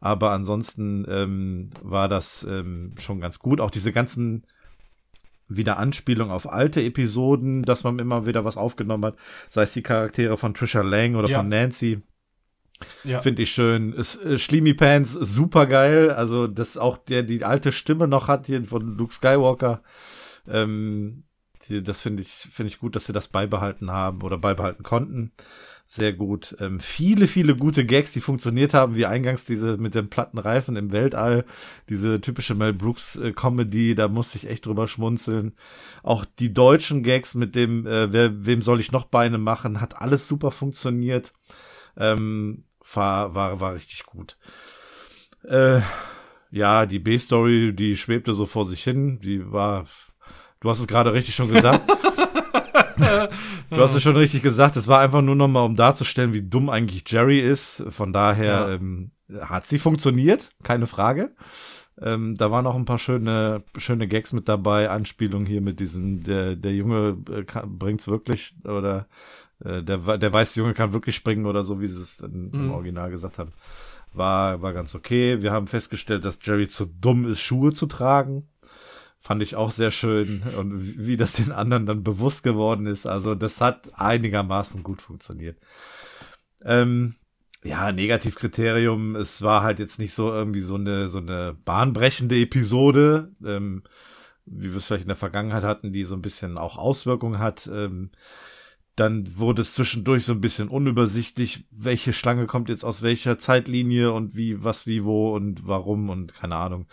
Aber 0.00 0.30
ansonsten 0.30 1.04
ähm, 1.08 1.70
war 1.82 2.08
das 2.08 2.46
ähm, 2.48 2.94
schon 2.98 3.20
ganz 3.20 3.40
gut. 3.40 3.60
Auch 3.60 3.70
diese 3.70 3.92
ganzen 3.92 4.46
wieder 5.50 5.78
Anspielung 5.78 6.30
auf 6.30 6.50
alte 6.50 6.82
Episoden, 6.82 7.62
dass 7.64 7.84
man 7.84 7.98
immer 7.98 8.24
wieder 8.24 8.44
was 8.44 8.56
aufgenommen 8.56 9.04
hat, 9.04 9.16
sei 9.48 9.62
es 9.62 9.72
die 9.72 9.82
Charaktere 9.82 10.36
von 10.36 10.54
Trisha 10.54 10.80
Lang 10.82 11.16
oder 11.16 11.28
Ja. 11.28 11.38
von 11.38 11.48
Nancy, 11.48 12.00
Ja. 13.04 13.18
finde 13.20 13.42
ich 13.42 13.50
schön. 13.50 13.92
Es, 13.92 14.16
äh, 14.16 14.38
Schleamy 14.38 14.72
Pants, 14.74 15.12
super 15.12 15.66
geil, 15.66 16.10
also 16.10 16.46
dass 16.46 16.78
auch 16.78 16.96
der 16.96 17.22
die 17.24 17.44
alte 17.44 17.72
Stimme 17.72 18.08
noch 18.08 18.28
hat 18.28 18.46
hier 18.46 18.64
von 18.64 18.96
Luke 18.96 19.12
Skywalker. 19.12 19.82
Ähm, 20.48 21.24
die, 21.68 21.82
das 21.82 22.00
finde 22.00 22.22
ich 22.22 22.28
finde 22.30 22.68
ich 22.72 22.78
gut, 22.78 22.96
dass 22.96 23.06
sie 23.06 23.12
das 23.12 23.28
beibehalten 23.28 23.90
haben 23.90 24.22
oder 24.22 24.38
beibehalten 24.38 24.82
konnten. 24.82 25.32
Sehr 25.92 26.12
gut. 26.12 26.54
Ähm, 26.60 26.78
viele, 26.78 27.26
viele 27.26 27.56
gute 27.56 27.84
Gags, 27.84 28.12
die 28.12 28.20
funktioniert 28.20 28.74
haben, 28.74 28.94
wie 28.94 29.06
eingangs 29.06 29.44
diese 29.44 29.76
mit 29.76 29.96
dem 29.96 30.08
platten 30.08 30.38
Reifen 30.38 30.76
im 30.76 30.92
Weltall, 30.92 31.44
diese 31.88 32.20
typische 32.20 32.54
Mel 32.54 32.72
Brooks 32.72 33.16
äh, 33.16 33.32
Comedy, 33.32 33.96
da 33.96 34.06
musste 34.06 34.38
ich 34.38 34.48
echt 34.48 34.66
drüber 34.66 34.86
schmunzeln. 34.86 35.52
Auch 36.04 36.24
die 36.24 36.54
deutschen 36.54 37.02
Gags 37.02 37.34
mit 37.34 37.56
dem, 37.56 37.88
äh, 37.88 38.12
wer, 38.12 38.46
wem 38.46 38.62
soll 38.62 38.78
ich 38.78 38.92
noch 38.92 39.06
Beine 39.06 39.38
machen, 39.38 39.80
hat 39.80 40.00
alles 40.00 40.28
super 40.28 40.52
funktioniert. 40.52 41.32
Ähm, 41.96 42.62
war, 42.94 43.34
war, 43.34 43.58
war 43.58 43.74
richtig 43.74 44.06
gut. 44.06 44.36
Äh, 45.42 45.80
ja, 46.52 46.86
die 46.86 47.00
B-Story, 47.00 47.74
die 47.74 47.96
schwebte 47.96 48.34
so 48.34 48.46
vor 48.46 48.64
sich 48.64 48.84
hin, 48.84 49.18
die 49.22 49.50
war, 49.50 49.86
du 50.60 50.70
hast 50.70 50.78
es 50.78 50.86
gerade 50.86 51.12
richtig 51.12 51.34
schon 51.34 51.52
gesagt. 51.52 51.82
Du 53.70 53.76
hast 53.76 53.94
es 53.94 54.02
schon 54.02 54.16
richtig 54.16 54.42
gesagt, 54.42 54.76
es 54.76 54.88
war 54.88 55.00
einfach 55.00 55.22
nur 55.22 55.34
noch 55.36 55.48
mal, 55.48 55.64
um 55.64 55.76
darzustellen, 55.76 56.32
wie 56.32 56.42
dumm 56.42 56.68
eigentlich 56.70 57.02
Jerry 57.06 57.40
ist. 57.40 57.84
Von 57.90 58.12
daher 58.12 58.68
Ja. 58.68 58.68
ähm, 58.74 59.10
hat 59.40 59.66
sie 59.66 59.78
funktioniert, 59.78 60.50
keine 60.62 60.86
Frage. 60.86 61.34
Ähm, 62.00 62.34
da 62.34 62.50
waren 62.50 62.66
auch 62.66 62.76
ein 62.76 62.84
paar 62.86 62.98
schöne, 62.98 63.62
schöne 63.76 64.08
Gags 64.08 64.32
mit 64.32 64.48
dabei, 64.48 64.88
Anspielungen 64.88 65.46
hier 65.46 65.60
mit 65.60 65.80
diesem, 65.80 66.22
der, 66.22 66.56
der 66.56 66.72
Junge 66.74 67.18
äh, 67.30 67.44
kann, 67.44 67.78
bringt's 67.78 68.08
wirklich, 68.08 68.54
oder 68.64 69.06
äh, 69.62 69.82
der, 69.82 70.16
der 70.18 70.32
weiße 70.32 70.58
Junge 70.60 70.72
kann 70.74 70.94
wirklich 70.94 71.14
springen 71.16 71.44
oder 71.46 71.62
so, 71.62 71.80
wie 71.80 71.86
sie 71.88 72.00
es 72.00 72.16
dann 72.16 72.50
im 72.52 72.66
Mhm. 72.66 72.72
Original 72.72 73.10
gesagt 73.10 73.38
haben. 73.38 73.52
War, 74.12 74.60
war 74.62 74.72
ganz 74.72 74.94
okay. 74.94 75.42
Wir 75.42 75.52
haben 75.52 75.66
festgestellt, 75.68 76.24
dass 76.24 76.38
Jerry 76.42 76.66
zu 76.68 76.86
dumm 76.86 77.30
ist, 77.30 77.40
Schuhe 77.42 77.72
zu 77.74 77.86
tragen. 77.86 78.48
Fand 79.20 79.42
ich 79.42 79.54
auch 79.54 79.70
sehr 79.70 79.90
schön. 79.90 80.42
Und 80.58 80.98
wie 81.06 81.16
das 81.16 81.34
den 81.34 81.52
anderen 81.52 81.86
dann 81.86 82.02
bewusst 82.02 82.42
geworden 82.42 82.86
ist. 82.86 83.06
Also, 83.06 83.34
das 83.34 83.60
hat 83.60 83.92
einigermaßen 83.94 84.82
gut 84.82 85.02
funktioniert. 85.02 85.58
Ähm, 86.64 87.16
ja, 87.62 87.92
Negativkriterium. 87.92 89.16
Es 89.16 89.42
war 89.42 89.62
halt 89.62 89.78
jetzt 89.78 89.98
nicht 89.98 90.14
so 90.14 90.32
irgendwie 90.32 90.60
so 90.60 90.76
eine, 90.76 91.08
so 91.08 91.18
eine 91.18 91.54
bahnbrechende 91.64 92.36
Episode, 92.40 93.32
ähm, 93.44 93.82
wie 94.46 94.70
wir 94.70 94.76
es 94.76 94.86
vielleicht 94.86 95.02
in 95.02 95.08
der 95.08 95.16
Vergangenheit 95.16 95.64
hatten, 95.64 95.92
die 95.92 96.04
so 96.04 96.16
ein 96.16 96.22
bisschen 96.22 96.56
auch 96.56 96.78
Auswirkungen 96.78 97.38
hat. 97.38 97.68
Ähm, 97.72 98.10
dann 98.96 99.38
wurde 99.38 99.62
es 99.62 99.74
zwischendurch 99.74 100.24
so 100.24 100.32
ein 100.32 100.40
bisschen 100.40 100.68
unübersichtlich, 100.68 101.66
welche 101.70 102.12
Schlange 102.12 102.46
kommt 102.46 102.68
jetzt 102.68 102.84
aus 102.84 103.02
welcher 103.02 103.38
Zeitlinie 103.38 104.12
und 104.12 104.36
wie, 104.36 104.62
was, 104.64 104.86
wie, 104.86 105.04
wo 105.04 105.34
und 105.34 105.66
warum 105.66 106.08
und 106.08 106.34
keine 106.34 106.56
Ahnung. 106.56 106.86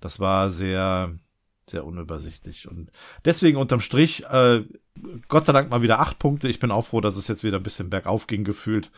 Das 0.00 0.20
war 0.20 0.50
sehr, 0.50 1.18
sehr 1.66 1.84
unübersichtlich. 1.84 2.68
Und 2.68 2.90
deswegen 3.24 3.58
unterm 3.58 3.80
Strich, 3.80 4.24
äh, 4.24 4.62
Gott 5.28 5.44
sei 5.44 5.52
Dank 5.52 5.70
mal 5.70 5.82
wieder 5.82 6.00
acht 6.00 6.18
Punkte. 6.18 6.48
Ich 6.48 6.60
bin 6.60 6.70
auch 6.70 6.86
froh, 6.86 7.00
dass 7.00 7.16
es 7.16 7.28
jetzt 7.28 7.44
wieder 7.44 7.58
ein 7.58 7.62
bisschen 7.62 7.90
bergauf 7.90 8.26
ging 8.26 8.44
gefühlt. 8.44 8.90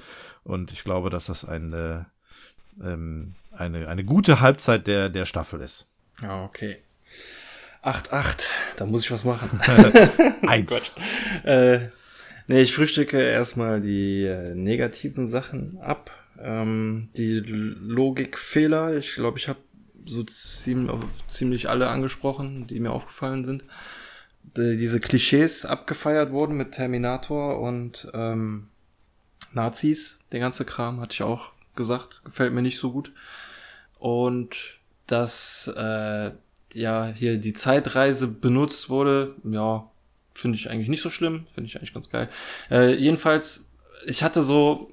Und 0.44 0.72
ich 0.72 0.84
glaube, 0.84 1.10
dass 1.10 1.26
das 1.26 1.44
eine, 1.44 2.06
ähm, 2.82 3.34
eine, 3.52 3.88
eine 3.88 4.04
gute 4.04 4.40
Halbzeit 4.40 4.86
der, 4.86 5.08
der 5.08 5.26
Staffel 5.26 5.60
ist. 5.60 5.88
Ja, 6.22 6.44
okay. 6.44 6.78
8-8, 7.82 8.48
da 8.78 8.86
muss 8.86 9.04
ich 9.04 9.10
was 9.12 9.24
machen. 9.24 9.60
Eins. 10.46 10.92
Äh, 11.44 11.88
nee, 12.48 12.62
ich 12.62 12.74
frühstücke 12.74 13.20
erstmal 13.20 13.80
die 13.80 14.24
äh, 14.24 14.54
negativen 14.54 15.28
Sachen 15.28 15.78
ab. 15.80 16.10
Ähm, 16.38 17.10
die 17.16 17.38
Logikfehler, 17.38 18.96
ich 18.96 19.14
glaube, 19.14 19.38
ich 19.38 19.48
habe 19.48 19.60
so 20.06 20.22
ziemlich, 20.24 20.92
ziemlich 21.28 21.68
alle 21.68 21.88
angesprochen, 21.88 22.66
die 22.66 22.80
mir 22.80 22.92
aufgefallen 22.92 23.44
sind. 23.44 23.64
Die, 24.56 24.76
diese 24.76 25.00
Klischees 25.00 25.66
abgefeiert 25.66 26.30
wurden 26.30 26.56
mit 26.56 26.72
Terminator 26.72 27.60
und 27.60 28.08
ähm, 28.14 28.68
Nazis, 29.52 30.24
der 30.32 30.40
ganze 30.40 30.64
Kram, 30.64 31.00
hatte 31.00 31.14
ich 31.14 31.22
auch 31.22 31.52
gesagt, 31.74 32.22
gefällt 32.24 32.52
mir 32.54 32.62
nicht 32.62 32.78
so 32.78 32.92
gut. 32.92 33.12
Und 33.98 34.78
dass 35.06 35.72
äh, 35.76 36.30
ja 36.72 37.06
hier 37.14 37.38
die 37.38 37.52
Zeitreise 37.52 38.28
benutzt 38.28 38.88
wurde, 38.88 39.34
ja, 39.44 39.88
finde 40.34 40.56
ich 40.56 40.70
eigentlich 40.70 40.88
nicht 40.88 41.02
so 41.02 41.10
schlimm, 41.10 41.46
finde 41.52 41.68
ich 41.68 41.76
eigentlich 41.76 41.94
ganz 41.94 42.10
geil. 42.10 42.28
Äh, 42.70 42.94
jedenfalls, 42.94 43.70
ich 44.06 44.22
hatte 44.22 44.42
so, 44.42 44.90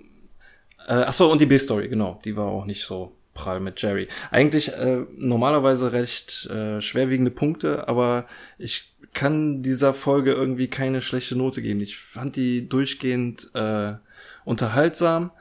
äh, 0.87 1.03
ach 1.05 1.13
so 1.13 1.31
und 1.31 1.41
die 1.41 1.45
B-Story, 1.45 1.89
genau, 1.89 2.19
die 2.23 2.35
war 2.35 2.47
auch 2.47 2.65
nicht 2.65 2.83
so 2.83 3.15
prall 3.33 3.59
mit 3.59 3.81
Jerry. 3.81 4.07
Eigentlich 4.31 4.73
äh, 4.73 5.05
normalerweise 5.15 5.93
recht 5.93 6.45
äh, 6.47 6.81
schwerwiegende 6.81 7.31
Punkte, 7.31 7.87
aber 7.87 8.25
ich 8.57 8.93
kann 9.13 9.61
dieser 9.61 9.93
Folge 9.93 10.33
irgendwie 10.33 10.67
keine 10.67 11.01
schlechte 11.01 11.35
Note 11.35 11.61
geben. 11.61 11.81
Ich 11.81 11.97
fand 11.97 12.35
die 12.35 12.67
durchgehend 12.67 13.49
äh, 13.53 13.93
unterhaltsam. 14.45 15.31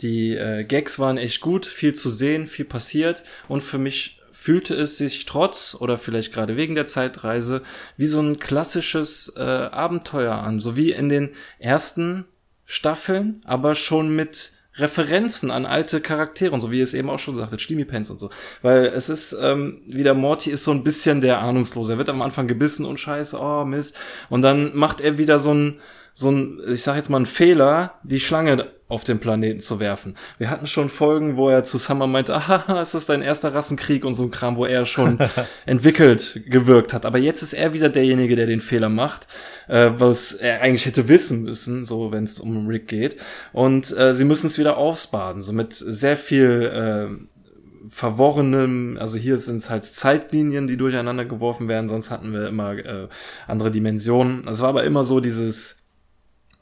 Die 0.00 0.34
äh, 0.34 0.64
Gags 0.64 0.98
waren 0.98 1.18
echt 1.18 1.40
gut, 1.40 1.66
viel 1.66 1.94
zu 1.94 2.10
sehen, 2.10 2.46
viel 2.46 2.64
passiert 2.64 3.22
und 3.48 3.62
für 3.62 3.78
mich 3.78 4.18
fühlte 4.32 4.74
es 4.74 4.98
sich 4.98 5.24
trotz 5.24 5.76
oder 5.78 5.98
vielleicht 5.98 6.32
gerade 6.32 6.56
wegen 6.56 6.74
der 6.74 6.86
Zeitreise 6.86 7.62
wie 7.96 8.06
so 8.06 8.20
ein 8.20 8.38
klassisches 8.40 9.34
äh, 9.36 9.40
Abenteuer 9.40 10.34
an, 10.34 10.58
so 10.58 10.74
wie 10.74 10.90
in 10.90 11.08
den 11.08 11.30
ersten 11.58 12.24
Staffeln, 12.64 13.42
aber 13.44 13.74
schon 13.74 14.14
mit 14.16 14.54
Referenzen 14.76 15.50
an 15.50 15.66
alte 15.66 16.00
Charaktere 16.00 16.52
und 16.52 16.60
so 16.60 16.70
wie 16.70 16.78
ihr 16.78 16.84
es 16.84 16.94
eben 16.94 17.10
auch 17.10 17.18
schon 17.18 17.36
sagtet, 17.36 17.60
Steamy 17.60 17.84
Pants 17.84 18.10
und 18.10 18.18
so. 18.18 18.30
Weil 18.62 18.86
es 18.86 19.08
ist, 19.08 19.36
ähm, 19.40 19.82
wieder 19.86 20.14
Morty 20.14 20.50
ist 20.50 20.64
so 20.64 20.70
ein 20.70 20.82
bisschen 20.82 21.20
der 21.20 21.40
Ahnungslose. 21.40 21.92
Er 21.92 21.98
wird 21.98 22.08
am 22.08 22.22
Anfang 22.22 22.48
gebissen 22.48 22.86
und 22.86 22.98
scheiße, 22.98 23.38
oh 23.38 23.64
Mist. 23.64 23.98
Und 24.30 24.42
dann 24.42 24.74
macht 24.74 25.00
er 25.00 25.18
wieder 25.18 25.38
so 25.38 25.52
ein, 25.52 25.80
so 26.14 26.30
ein, 26.30 26.60
ich 26.68 26.82
sag 26.82 26.96
jetzt 26.96 27.10
mal 27.10 27.20
ein 27.20 27.26
Fehler, 27.26 27.94
die 28.02 28.20
Schlange 28.20 28.66
auf 28.92 29.04
den 29.04 29.20
Planeten 29.20 29.60
zu 29.60 29.80
werfen. 29.80 30.16
Wir 30.36 30.50
hatten 30.50 30.66
schon 30.66 30.90
Folgen, 30.90 31.38
wo 31.38 31.48
er 31.48 31.64
zu 31.64 31.78
Summer 31.78 32.06
meinte, 32.06 32.34
aha, 32.34 32.82
ist 32.82 32.92
das 32.92 33.06
dein 33.06 33.22
erster 33.22 33.54
Rassenkrieg 33.54 34.04
und 34.04 34.12
so 34.12 34.24
ein 34.24 34.30
Kram, 34.30 34.56
wo 34.56 34.66
er 34.66 34.84
schon 34.84 35.18
entwickelt 35.66 36.42
gewirkt 36.46 36.92
hat. 36.92 37.06
Aber 37.06 37.16
jetzt 37.16 37.42
ist 37.42 37.54
er 37.54 37.72
wieder 37.72 37.88
derjenige, 37.88 38.36
der 38.36 38.46
den 38.46 38.60
Fehler 38.60 38.90
macht, 38.90 39.28
äh, 39.68 39.92
was 39.96 40.34
er 40.34 40.60
eigentlich 40.60 40.84
hätte 40.84 41.08
wissen 41.08 41.42
müssen, 41.42 41.86
so 41.86 42.12
wenn 42.12 42.24
es 42.24 42.38
um 42.38 42.66
Rick 42.66 42.86
geht. 42.86 43.16
Und 43.54 43.96
äh, 43.96 44.12
sie 44.12 44.26
müssen 44.26 44.48
es 44.48 44.58
wieder 44.58 44.76
ausbaden, 44.76 45.40
so 45.40 45.54
mit 45.54 45.72
sehr 45.72 46.18
viel 46.18 46.60
äh, 46.62 47.88
verworrenem, 47.88 48.98
also 49.00 49.18
hier 49.18 49.38
sind 49.38 49.56
es 49.56 49.70
halt 49.70 49.84
Zeitlinien, 49.84 50.66
die 50.66 50.76
durcheinander 50.76 51.24
geworfen 51.24 51.66
werden, 51.66 51.88
sonst 51.88 52.10
hatten 52.10 52.32
wir 52.32 52.46
immer 52.46 52.72
äh, 52.74 53.08
andere 53.48 53.70
Dimensionen. 53.70 54.42
Es 54.46 54.60
war 54.60 54.68
aber 54.68 54.84
immer 54.84 55.02
so 55.02 55.20
dieses 55.20 55.81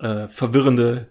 äh, 0.00 0.28
verwirrende 0.28 1.08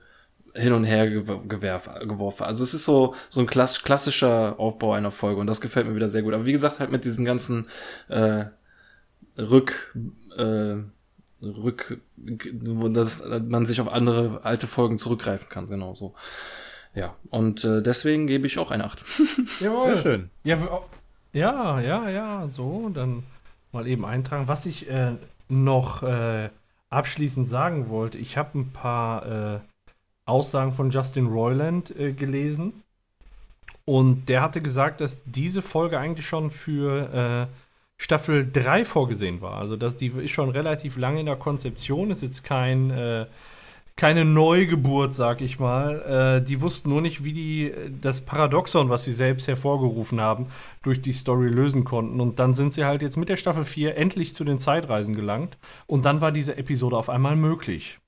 hin 0.55 0.73
und 0.73 0.83
her 0.83 1.09
geworfen. 1.09 2.43
Also 2.43 2.63
es 2.63 2.73
ist 2.73 2.85
so 2.85 3.15
so 3.29 3.39
ein 3.39 3.47
klassischer 3.47 4.59
Aufbau 4.59 4.93
einer 4.93 5.11
Folge 5.11 5.39
und 5.39 5.47
das 5.47 5.61
gefällt 5.61 5.87
mir 5.87 5.95
wieder 5.95 6.09
sehr 6.09 6.23
gut. 6.23 6.33
Aber 6.33 6.45
wie 6.45 6.51
gesagt, 6.51 6.79
halt 6.79 6.91
mit 6.91 7.05
diesen 7.05 7.23
ganzen 7.23 7.67
äh, 8.07 8.45
Rück 9.37 9.95
äh, 10.37 10.83
Rück, 11.41 12.01
wo 12.17 12.89
das, 12.89 13.23
man 13.47 13.65
sich 13.65 13.79
auf 13.79 13.91
andere 13.91 14.41
alte 14.43 14.67
Folgen 14.67 14.99
zurückgreifen 14.99 15.47
kann, 15.49 15.67
genau 15.67 15.95
so. 15.95 16.13
Ja, 16.93 17.15
und 17.29 17.63
äh, 17.63 17.81
deswegen 17.81 18.27
gebe 18.27 18.47
ich 18.47 18.57
auch 18.57 18.71
eine 18.71 18.83
8. 18.83 19.03
Jawohl. 19.61 19.83
Sehr 19.83 19.97
schön. 19.97 20.29
Ja, 20.43 20.57
ja, 21.31 21.79
ja, 21.79 22.09
ja, 22.09 22.47
so, 22.47 22.89
dann 22.89 23.23
mal 23.71 23.87
eben 23.87 24.05
eintragen. 24.05 24.47
Was 24.47 24.65
ich 24.65 24.89
äh, 24.89 25.13
noch 25.47 26.03
äh, 26.03 26.49
abschließend 26.89 27.47
sagen 27.47 27.89
wollte, 27.89 28.17
ich 28.17 28.37
habe 28.37 28.59
ein 28.59 28.71
paar 28.71 29.55
äh, 29.55 29.59
Aussagen 30.25 30.71
von 30.71 30.91
Justin 30.91 31.27
Roiland 31.27 31.95
äh, 31.97 32.13
gelesen. 32.13 32.83
Und 33.85 34.29
der 34.29 34.41
hatte 34.41 34.61
gesagt, 34.61 35.01
dass 35.01 35.21
diese 35.25 35.61
Folge 35.61 35.97
eigentlich 35.99 36.27
schon 36.27 36.51
für 36.51 37.47
äh, 37.49 37.55
Staffel 37.97 38.49
3 38.51 38.85
vorgesehen 38.85 39.41
war. 39.41 39.57
Also 39.57 39.75
dass 39.75 39.97
die 39.97 40.07
ist 40.07 40.31
schon 40.31 40.49
relativ 40.49 40.95
lange 40.97 41.19
in 41.19 41.25
der 41.25 41.35
Konzeption, 41.35 42.11
ist 42.11 42.21
jetzt 42.21 42.43
kein 42.43 42.91
äh, 42.91 43.25
keine 43.99 44.23
Neugeburt, 44.23 45.13
sag 45.13 45.41
ich 45.41 45.59
mal. 45.59 46.39
Äh, 46.39 46.41
die 46.41 46.61
wussten 46.61 46.89
nur 46.89 47.01
nicht, 47.01 47.25
wie 47.25 47.33
die 47.33 47.73
das 48.01 48.21
Paradoxon, 48.21 48.89
was 48.89 49.03
sie 49.03 49.11
selbst 49.11 49.49
hervorgerufen 49.49 50.21
haben, 50.21 50.47
durch 50.81 51.01
die 51.01 51.11
Story 51.11 51.49
lösen 51.49 51.83
konnten. 51.83 52.21
Und 52.21 52.39
dann 52.39 52.53
sind 52.53 52.71
sie 52.71 52.85
halt 52.85 53.01
jetzt 53.01 53.17
mit 53.17 53.27
der 53.27 53.35
Staffel 53.35 53.65
4 53.65 53.97
endlich 53.97 54.33
zu 54.33 54.45
den 54.45 54.57
Zeitreisen 54.57 55.15
gelangt. 55.15 55.57
Und 55.85 56.05
dann 56.05 56.21
war 56.21 56.31
diese 56.31 56.55
Episode 56.55 56.95
auf 56.95 57.09
einmal 57.09 57.35
möglich. 57.35 57.99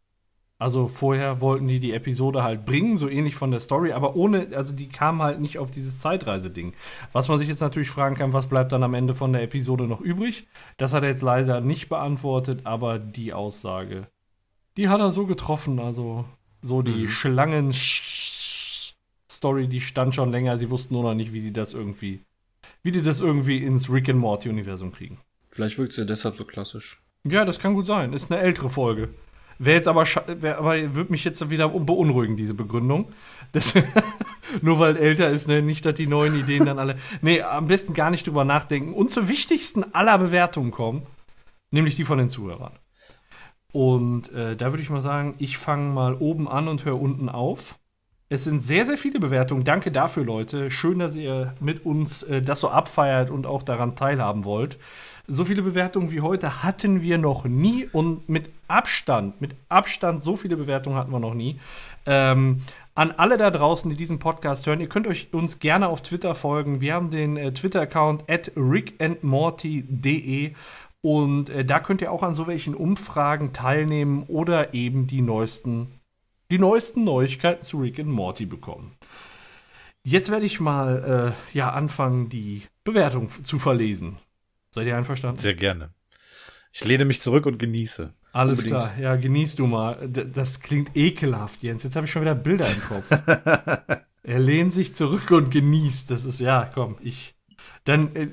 Also 0.57 0.87
vorher 0.87 1.41
wollten 1.41 1.67
die 1.67 1.81
die 1.81 1.91
Episode 1.91 2.41
halt 2.41 2.63
bringen, 2.63 2.95
so 2.95 3.09
ähnlich 3.09 3.35
von 3.35 3.51
der 3.51 3.59
Story, 3.59 3.91
aber 3.91 4.15
ohne, 4.15 4.49
also 4.55 4.73
die 4.73 4.87
kam 4.87 5.21
halt 5.21 5.41
nicht 5.41 5.59
auf 5.59 5.71
dieses 5.71 5.99
Zeitreise-Ding. 5.99 6.73
Was 7.11 7.27
man 7.27 7.37
sich 7.37 7.49
jetzt 7.49 7.61
natürlich 7.61 7.89
fragen 7.89 8.15
kann, 8.15 8.31
was 8.31 8.47
bleibt 8.47 8.71
dann 8.71 8.83
am 8.83 8.93
Ende 8.93 9.13
von 9.13 9.33
der 9.33 9.41
Episode 9.41 9.87
noch 9.87 9.99
übrig? 9.99 10.47
Das 10.77 10.93
hat 10.93 11.03
er 11.03 11.09
jetzt 11.09 11.23
leider 11.23 11.59
nicht 11.59 11.89
beantwortet, 11.89 12.61
aber 12.63 12.97
die 12.97 13.33
Aussage 13.33 14.07
die 14.77 14.89
hat 14.89 14.99
er 14.99 15.11
so 15.11 15.25
getroffen. 15.25 15.79
Also 15.79 16.25
so 16.61 16.81
die 16.81 17.03
mhm. 17.03 17.07
Schlangen-Story, 17.07 19.67
die 19.67 19.81
stand 19.81 20.15
schon 20.15 20.31
länger. 20.31 20.57
Sie 20.57 20.69
wussten 20.69 20.93
nur 20.93 21.03
noch 21.03 21.13
nicht, 21.13 21.33
wie 21.33 21.41
sie 21.41 21.53
das 21.53 21.73
irgendwie, 21.73 22.21
wie 22.83 22.91
die 22.91 23.01
das 23.01 23.21
irgendwie 23.21 23.63
ins 23.63 23.89
Rick 23.89 24.09
and 24.09 24.19
Morty-Universum 24.19 24.91
kriegen. 24.91 25.19
Vielleicht 25.49 25.77
wirkt 25.77 25.93
sie 25.93 26.05
deshalb 26.05 26.35
so 26.37 26.45
klassisch. 26.45 27.01
Ja, 27.23 27.45
das 27.45 27.59
kann 27.59 27.73
gut 27.73 27.85
sein. 27.85 28.13
Ist 28.13 28.31
eine 28.31 28.41
ältere 28.41 28.69
Folge. 28.69 29.09
Wäre 29.59 29.75
jetzt 29.75 29.87
aber, 29.87 30.05
wär, 30.05 30.57
aber 30.57 30.95
würde 30.95 31.11
mich 31.11 31.23
jetzt 31.23 31.51
wieder 31.51 31.69
beunruhigen, 31.69 32.35
diese 32.35 32.55
Begründung. 32.55 33.13
Das, 33.51 33.75
nur 34.63 34.79
weil 34.79 34.97
älter 34.97 35.29
ist, 35.29 35.47
ne? 35.47 35.61
nicht, 35.61 35.85
dass 35.85 35.93
die 35.93 36.07
neuen 36.07 36.39
Ideen 36.39 36.65
dann 36.65 36.79
alle. 36.79 36.97
Nee, 37.21 37.43
am 37.43 37.67
besten 37.67 37.93
gar 37.93 38.09
nicht 38.09 38.25
drüber 38.25 38.43
nachdenken 38.43 38.93
und 38.93 39.11
zur 39.11 39.27
wichtigsten 39.27 39.93
aller 39.93 40.17
Bewertungen 40.17 40.71
kommen, 40.71 41.05
nämlich 41.69 41.95
die 41.95 42.05
von 42.05 42.17
den 42.17 42.29
Zuhörern. 42.29 42.73
Und 43.71 44.31
äh, 44.33 44.55
da 44.55 44.71
würde 44.71 44.83
ich 44.83 44.89
mal 44.89 45.01
sagen, 45.01 45.35
ich 45.37 45.57
fange 45.57 45.93
mal 45.93 46.15
oben 46.15 46.47
an 46.47 46.67
und 46.67 46.85
höre 46.85 47.01
unten 47.01 47.29
auf. 47.29 47.79
Es 48.29 48.45
sind 48.45 48.59
sehr, 48.59 48.85
sehr 48.85 48.97
viele 48.97 49.19
Bewertungen. 49.19 49.65
Danke 49.65 49.91
dafür, 49.91 50.23
Leute. 50.23 50.71
Schön, 50.71 50.99
dass 50.99 51.17
ihr 51.17 51.53
mit 51.59 51.85
uns 51.85 52.23
äh, 52.23 52.41
das 52.41 52.61
so 52.61 52.69
abfeiert 52.69 53.29
und 53.29 53.45
auch 53.45 53.61
daran 53.61 53.95
teilhaben 53.97 54.45
wollt. 54.45 54.77
So 55.27 55.45
viele 55.45 55.61
Bewertungen 55.61 56.11
wie 56.11 56.21
heute 56.21 56.63
hatten 56.63 57.01
wir 57.01 57.17
noch 57.17 57.43
nie 57.45 57.89
und 57.91 58.27
mit 58.29 58.49
Abstand, 58.67 59.41
mit 59.41 59.55
Abstand, 59.69 60.21
so 60.21 60.35
viele 60.35 60.57
Bewertungen 60.57 60.95
hatten 60.95 61.11
wir 61.11 61.19
noch 61.19 61.33
nie. 61.33 61.59
Ähm, 62.05 62.61
an 62.95 63.11
alle 63.11 63.37
da 63.37 63.49
draußen, 63.51 63.89
die 63.89 63.97
diesen 63.97 64.19
Podcast 64.19 64.67
hören, 64.67 64.81
ihr 64.81 64.89
könnt 64.89 65.07
euch 65.07 65.33
uns 65.33 65.59
gerne 65.59 65.87
auf 65.87 66.01
Twitter 66.01 66.35
folgen. 66.35 66.81
Wir 66.81 66.93
haben 66.93 67.09
den 67.09 67.37
äh, 67.37 67.53
Twitter-Account 67.53 68.29
at 68.29 68.51
rickandmorty.de 68.55 70.53
und 71.01 71.49
äh, 71.49 71.65
da 71.65 71.79
könnt 71.79 72.01
ihr 72.01 72.11
auch 72.11 72.23
an 72.23 72.33
so 72.33 72.47
welchen 72.47 72.75
Umfragen 72.75 73.53
teilnehmen 73.53 74.23
oder 74.27 74.73
eben 74.73 75.07
die 75.07 75.21
neuesten, 75.21 75.99
die 76.51 76.59
neuesten 76.59 77.03
Neuigkeiten 77.03 77.63
zu 77.63 77.79
Rick 77.79 77.99
and 77.99 78.09
Morty 78.09 78.45
bekommen. 78.45 78.93
Jetzt 80.03 80.31
werde 80.31 80.45
ich 80.45 80.59
mal 80.59 81.35
äh, 81.53 81.57
ja 81.57 81.71
anfangen, 81.71 82.29
die 82.29 82.63
Bewertung 82.83 83.29
zu 83.43 83.59
verlesen. 83.59 84.17
Seid 84.71 84.87
ihr 84.87 84.97
einverstanden? 84.97 85.39
Sehr 85.39 85.53
gerne. 85.53 85.93
Ich 86.71 86.83
lehne 86.85 87.05
mich 87.05 87.21
zurück 87.21 87.45
und 87.45 87.57
genieße. 87.57 88.13
Alles 88.31 88.59
Unbedingt. 88.59 88.81
klar, 88.81 88.99
ja, 88.99 89.15
genieß 89.17 89.55
du 89.55 89.67
mal. 89.67 90.07
D 90.07 90.25
das 90.31 90.61
klingt 90.61 90.95
ekelhaft, 90.95 91.63
Jens. 91.63 91.83
Jetzt 91.83 91.95
habe 91.95 92.05
ich 92.05 92.11
schon 92.11 92.21
wieder 92.21 92.35
Bilder 92.35 92.67
im 92.69 92.81
Kopf. 92.81 93.09
er 94.23 94.39
lehnt 94.39 94.73
sich 94.73 94.95
zurück 94.95 95.29
und 95.31 95.51
genießt. 95.51 96.09
Das 96.09 96.23
ist, 96.23 96.39
ja, 96.39 96.69
komm, 96.73 96.97
ich. 97.01 97.35
Dann 97.83 98.15
äh, 98.15 98.27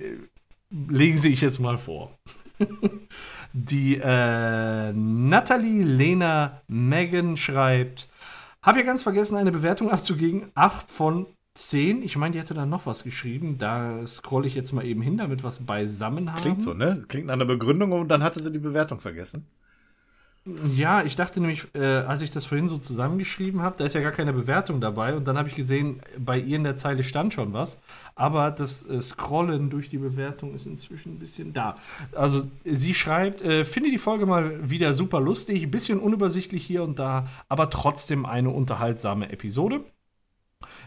legen 0.71 1.19
Sie 1.19 1.33
ich 1.33 1.41
jetzt 1.41 1.59
mal 1.59 1.79
vor. 1.79 2.17
Die 3.53 3.97
äh, 3.97 4.93
Nathalie 4.93 5.83
Lena 5.83 6.63
Megan 6.69 7.37
schreibt: 7.37 8.09
Hab 8.63 8.77
ja 8.77 8.83
ganz 8.83 9.03
vergessen, 9.03 9.37
eine 9.37 9.53
Bewertung 9.53 9.91
abzugeben. 9.91 10.51
8 10.55 10.91
von 10.91 11.27
10. 11.55 12.03
Ich 12.03 12.17
meine, 12.17 12.33
die 12.33 12.39
hätte 12.39 12.55
da 12.55 12.67
noch 12.67 12.87
was 12.87 13.05
geschrieben. 13.05 13.59
Da 13.59 14.07
scrolle 14.07 14.47
ich 14.47 14.55
jetzt 14.55 14.73
mal 14.73 14.85
eben 14.85 15.03
hin, 15.03 15.19
damit 15.19 15.43
wir 15.43 15.49
es 15.49 15.65
beisammen 15.65 16.33
haben. 16.33 16.43
Klingt 16.43 16.63
so, 16.63 16.75
ne? 16.75 17.03
Klingt 17.09 17.27
nach 17.27 17.35
einer 17.35 17.45
Begründung 17.45 17.93
und 17.93 18.09
dann 18.09 18.23
hatte 18.23 18.41
sie 18.41 18.53
die 18.53 18.59
Bewertung 18.59 19.01
vergessen. 19.01 19.47
Ja, 20.77 21.03
ich 21.03 21.15
dachte 21.15 21.41
nämlich, 21.41 21.67
äh, 21.75 21.85
als 21.85 22.23
ich 22.23 22.31
das 22.31 22.47
vorhin 22.47 22.69
so 22.69 22.79
zusammengeschrieben 22.79 23.61
habe, 23.61 23.77
da 23.77 23.85
ist 23.85 23.95
ja 23.95 24.01
gar 24.01 24.13
keine 24.13 24.33
Bewertung 24.33 24.81
dabei. 24.81 25.15
Und 25.15 25.29
dann 25.29 25.37
habe 25.37 25.49
ich 25.49 25.55
gesehen, 25.55 26.01
bei 26.19 26.39
ihr 26.39 26.57
in 26.57 26.65
der 26.65 26.77
Zeile 26.77 27.03
stand 27.03 27.35
schon 27.35 27.53
was. 27.53 27.81
Aber 28.15 28.51
das 28.51 28.85
äh, 28.87 29.01
Scrollen 29.01 29.69
durch 29.69 29.89
die 29.89 29.99
Bewertung 29.99 30.55
ist 30.55 30.67
inzwischen 30.67 31.15
ein 31.15 31.19
bisschen 31.19 31.53
da. 31.53 31.77
Also 32.15 32.45
sie 32.65 32.95
schreibt, 32.95 33.43
äh, 33.43 33.65
finde 33.65 33.91
die 33.91 33.99
Folge 33.99 34.27
mal 34.27 34.71
wieder 34.71 34.95
super 34.95 35.21
lustig, 35.21 35.71
bisschen 35.71 35.99
unübersichtlich 35.99 36.65
hier 36.65 36.83
und 36.83 36.99
da, 36.99 37.27
aber 37.49 37.69
trotzdem 37.69 38.25
eine 38.25 38.51
unterhaltsame 38.51 39.31
Episode. 39.31 39.85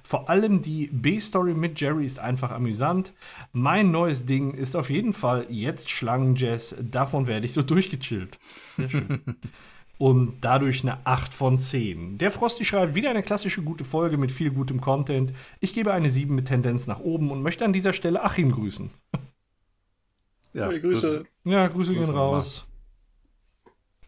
Vor 0.04 0.30
allem 0.30 0.62
die 0.62 0.88
B-Story 0.88 1.54
mit 1.54 1.80
Jerry 1.80 2.06
ist 2.06 2.20
einfach 2.20 2.52
amüsant. 2.52 3.14
Mein 3.54 3.92
neues 3.92 4.26
Ding 4.26 4.54
ist 4.54 4.76
auf 4.76 4.90
jeden 4.90 5.14
Fall 5.14 5.46
jetzt 5.50 5.90
Schlangenjazz. 5.90 6.76
Davon 6.82 7.28
werde 7.28 7.46
ich 7.46 7.54
so 7.54 7.62
durchgechillt. 7.62 8.38
Sehr 8.78 8.90
schön. 8.90 9.22
Und 9.98 10.40
dadurch 10.42 10.82
eine 10.82 11.06
8 11.06 11.32
von 11.32 11.60
10. 11.60 12.18
Der 12.18 12.32
Frosty 12.32 12.66
schreibt 12.66 12.96
wieder 12.96 13.12
eine 13.12 13.22
klassische 13.22 13.62
gute 13.62 13.84
Folge 13.84 14.18
mit 14.18 14.32
viel 14.32 14.50
gutem 14.50 14.82
Content. 14.82 15.32
Ich 15.60 15.76
gebe 15.76 15.94
eine 15.94 16.10
7 16.10 16.34
mit 16.34 16.48
Tendenz 16.48 16.88
nach 16.88 17.00
oben 17.00 17.30
und 17.30 17.44
möchte 17.44 17.66
an 17.66 17.72
dieser 17.72 17.94
Stelle 17.94 18.24
Achim 18.24 18.52
grüßen. 18.52 18.90
Ja, 20.54 20.68
hey, 20.68 20.82
Grüße. 20.82 21.24
Ja, 21.46 21.66
Grüße 21.68 21.94
gehen 21.94 22.10
raus. 22.10 22.66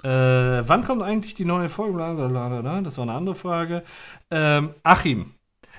Äh, 0.03 0.10
wann 0.10 0.84
kommt 0.84 1.02
eigentlich 1.02 1.35
die 1.35 1.45
neue 1.45 1.69
Folge? 1.69 1.98
Das 1.98 2.98
war 2.98 3.03
eine 3.03 3.14
andere 3.14 3.34
Frage. 3.34 3.84
Ähm, 4.30 4.73
Achim, 4.84 5.35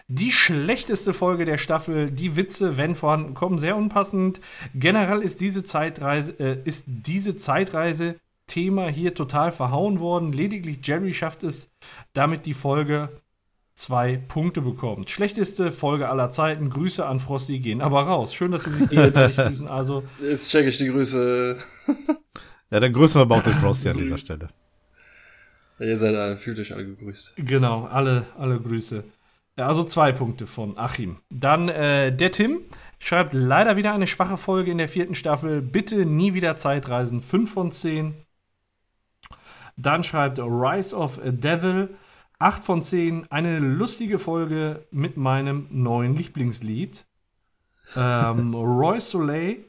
die 0.08 0.32
schlechteste 0.32 1.14
Folge 1.14 1.44
der 1.44 1.58
Staffel. 1.58 2.10
Die 2.10 2.36
Witze, 2.36 2.76
wenn 2.76 2.94
vorhanden, 2.94 3.34
kommen 3.34 3.58
sehr 3.58 3.76
unpassend. 3.76 4.40
Generell 4.74 5.22
ist 5.22 5.40
diese 5.40 5.64
Zeitreise, 5.64 6.32
äh, 6.38 6.58
ist 6.64 6.84
diese 6.86 7.36
Zeitreise 7.36 8.16
Thema 8.46 8.88
hier 8.88 9.14
total 9.14 9.52
verhauen 9.52 10.00
worden. 10.00 10.32
Lediglich 10.32 10.80
Jerry 10.82 11.14
schafft 11.14 11.44
es, 11.44 11.70
damit 12.12 12.44
die 12.44 12.54
Folge 12.54 13.08
zwei 13.74 14.16
Punkte 14.16 14.60
bekommt. 14.60 15.10
Schlechteste 15.10 15.72
Folge 15.72 16.08
aller 16.08 16.30
Zeiten. 16.30 16.70
Grüße 16.70 17.04
an 17.04 17.18
Frosty 17.18 17.58
gehen 17.58 17.80
aber 17.80 18.02
raus. 18.02 18.34
Schön, 18.34 18.52
dass 18.52 18.64
Sie 18.64 18.70
sich 18.72 18.88
grüßen. 18.88 19.66
Also 19.66 20.04
jetzt 20.20 20.50
checke 20.50 20.68
ich 20.68 20.78
die 20.78 20.88
Grüße. 20.88 21.56
ja, 22.70 22.80
dann 22.80 22.92
grüßen 22.92 23.20
wir 23.20 23.26
Bautel 23.26 23.54
Frosty 23.54 23.88
an 23.88 23.96
dieser 23.98 24.18
Stelle. 24.18 24.48
ihr 25.80 25.96
seid 25.96 26.14
alle, 26.14 26.36
fühlt 26.36 26.58
euch 26.58 26.72
alle 26.72 26.84
gegrüßt. 26.84 27.34
Genau, 27.36 27.84
alle, 27.86 28.26
alle 28.38 28.60
Grüße. 28.60 29.04
Also 29.56 29.84
zwei 29.84 30.12
Punkte 30.12 30.46
von 30.46 30.76
Achim. 30.76 31.18
Dann 31.30 31.68
äh, 31.68 32.14
der 32.14 32.32
Tim 32.32 32.60
schreibt 32.98 33.32
leider 33.32 33.76
wieder 33.76 33.92
eine 33.92 34.06
schwache 34.06 34.36
Folge 34.36 34.70
in 34.70 34.78
der 34.78 34.88
vierten 34.88 35.14
Staffel. 35.14 35.62
Bitte 35.62 36.06
nie 36.06 36.34
wieder 36.34 36.56
Zeitreisen. 36.56 37.20
5 37.20 37.52
von 37.52 37.70
10. 37.70 38.14
Dann 39.76 40.02
schreibt 40.02 40.38
Rise 40.38 40.96
of 40.96 41.18
a 41.18 41.30
Devil 41.30 41.96
8 42.38 42.64
von 42.64 42.82
10. 42.82 43.30
Eine 43.30 43.58
lustige 43.58 44.18
Folge 44.18 44.86
mit 44.90 45.16
meinem 45.16 45.68
neuen 45.70 46.16
Lieblingslied. 46.16 47.06
Ähm, 47.96 48.54
Roy 48.54 49.00
Soleil 49.00 49.64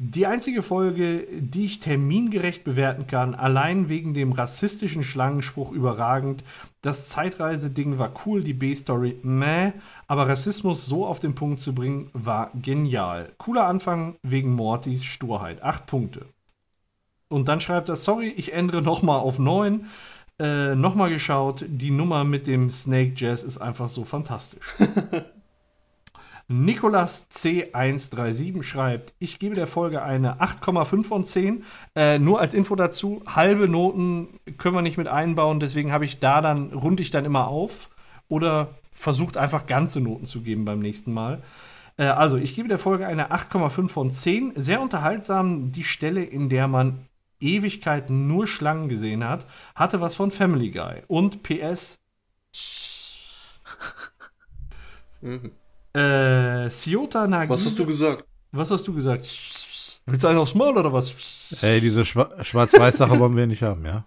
die 0.00 0.26
einzige 0.26 0.62
Folge, 0.62 1.26
die 1.40 1.64
ich 1.64 1.80
termingerecht 1.80 2.62
bewerten 2.62 3.08
kann, 3.08 3.34
allein 3.34 3.88
wegen 3.88 4.14
dem 4.14 4.30
rassistischen 4.30 5.02
Schlangenspruch 5.02 5.72
überragend. 5.72 6.44
Das 6.82 7.08
Zeitreise-Ding 7.08 7.98
war 7.98 8.12
cool, 8.24 8.44
die 8.44 8.54
B-Story 8.54 9.18
meh, 9.24 9.72
aber 10.06 10.28
Rassismus 10.28 10.86
so 10.86 11.04
auf 11.04 11.18
den 11.18 11.34
Punkt 11.34 11.58
zu 11.58 11.74
bringen, 11.74 12.10
war 12.12 12.52
genial. 12.54 13.32
Cooler 13.38 13.66
Anfang 13.66 14.14
wegen 14.22 14.54
Mortys 14.54 15.04
Sturheit. 15.04 15.64
Acht 15.64 15.86
Punkte. 15.86 16.26
Und 17.28 17.48
dann 17.48 17.58
schreibt 17.58 17.88
er, 17.88 17.96
sorry, 17.96 18.28
ich 18.28 18.52
ändere 18.52 18.82
nochmal 18.82 19.18
auf 19.18 19.40
neun. 19.40 19.86
Äh, 20.38 20.76
nochmal 20.76 21.10
geschaut, 21.10 21.64
die 21.66 21.90
Nummer 21.90 22.22
mit 22.22 22.46
dem 22.46 22.70
Snake 22.70 23.14
Jazz 23.16 23.42
ist 23.42 23.58
einfach 23.58 23.88
so 23.88 24.04
fantastisch. 24.04 24.76
Nikolas 26.50 27.30
C137 27.30 28.62
schreibt, 28.62 29.12
ich 29.18 29.38
gebe 29.38 29.54
der 29.54 29.66
Folge 29.66 30.02
eine 30.02 30.40
8,5 30.40 31.04
von 31.04 31.22
10. 31.22 31.62
Äh, 31.94 32.18
nur 32.18 32.40
als 32.40 32.54
Info 32.54 32.74
dazu, 32.74 33.22
halbe 33.26 33.68
Noten 33.68 34.40
können 34.56 34.74
wir 34.74 34.80
nicht 34.80 34.96
mit 34.96 35.08
einbauen, 35.08 35.60
deswegen 35.60 35.92
habe 35.92 36.06
ich 36.06 36.20
da 36.20 36.40
dann, 36.40 36.72
runde 36.72 37.02
ich 37.02 37.10
dann 37.10 37.26
immer 37.26 37.48
auf 37.48 37.90
oder 38.28 38.70
versucht 38.92 39.36
einfach 39.36 39.66
ganze 39.66 40.00
Noten 40.00 40.24
zu 40.24 40.40
geben 40.40 40.64
beim 40.64 40.80
nächsten 40.80 41.12
Mal. 41.12 41.42
Äh, 41.98 42.04
also, 42.04 42.38
ich 42.38 42.54
gebe 42.54 42.68
der 42.68 42.78
Folge 42.78 43.06
eine 43.06 43.30
8,5 43.30 43.88
von 43.88 44.10
10. 44.10 44.52
Sehr 44.56 44.80
unterhaltsam, 44.80 45.70
die 45.70 45.84
Stelle, 45.84 46.24
in 46.24 46.48
der 46.48 46.66
man 46.66 47.06
Ewigkeiten 47.40 48.26
nur 48.26 48.46
Schlangen 48.46 48.88
gesehen 48.88 49.22
hat, 49.22 49.46
hatte 49.74 50.00
was 50.00 50.14
von 50.14 50.30
Family 50.30 50.70
Guy. 50.70 51.02
Und 51.08 51.42
PS. 51.42 51.98
Mhm. 55.20 55.50
Äh, 55.98 56.70
Siota 56.70 57.26
Nagisa. 57.26 57.54
Was 57.54 57.66
hast 57.66 57.78
du 57.78 57.86
gesagt? 57.86 58.24
Was 58.52 58.70
hast 58.70 58.86
du 58.86 58.94
gesagt? 58.94 59.22
Willst 60.06 60.24
du 60.24 60.28
einen 60.28 60.38
aufs 60.38 60.54
Maul 60.54 60.76
oder 60.78 60.92
was? 60.92 61.58
Ey, 61.62 61.80
diese 61.80 62.04
Schwa 62.04 62.30
Schwarz-Weiß-Sache 62.42 63.18
wollen 63.18 63.36
wir 63.36 63.46
nicht 63.46 63.62
haben, 63.62 63.84
ja? 63.84 64.04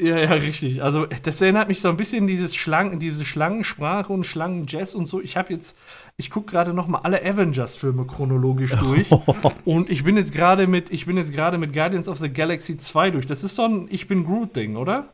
Ja, 0.00 0.16
ja, 0.16 0.30
richtig. 0.30 0.82
Also, 0.82 1.06
das 1.06 1.42
erinnert 1.42 1.68
mich 1.68 1.82
so 1.82 1.88
ein 1.90 1.98
bisschen 1.98 2.26
dieses 2.26 2.56
Schlangen, 2.56 2.98
diese 2.98 3.26
Schlangensprache 3.26 4.10
und 4.10 4.24
Schlangenjazz 4.24 4.94
und 4.94 5.06
so. 5.06 5.20
Ich 5.20 5.36
habe 5.36 5.52
jetzt, 5.52 5.76
ich 6.16 6.30
gucke 6.30 6.50
gerade 6.50 6.72
noch 6.72 6.86
mal 6.86 7.00
alle 7.02 7.22
Avengers-Filme 7.22 8.06
chronologisch 8.06 8.74
durch 8.76 9.08
und 9.66 9.90
ich 9.90 10.02
bin 10.04 10.16
jetzt 10.16 10.32
gerade 10.32 10.66
mit, 10.66 10.90
ich 10.90 11.04
bin 11.04 11.18
jetzt 11.18 11.32
gerade 11.32 11.58
mit 11.58 11.74
Guardians 11.74 12.08
of 12.08 12.18
the 12.18 12.30
Galaxy 12.32 12.78
2 12.78 13.10
durch. 13.10 13.26
Das 13.26 13.44
ist 13.44 13.56
so 13.56 13.64
ein 13.66 13.88
Ich 13.90 14.08
bin 14.08 14.24
Groot-Ding, 14.24 14.76
oder? 14.76 15.08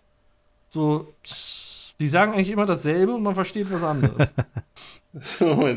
So, 0.68 1.12
die 1.98 2.08
sagen 2.08 2.34
eigentlich 2.34 2.50
immer 2.50 2.66
dasselbe 2.66 3.14
und 3.14 3.24
man 3.24 3.34
versteht 3.34 3.72
was 3.72 3.82
anderes. 3.82 4.30
So 5.20 5.54
du? 5.54 5.68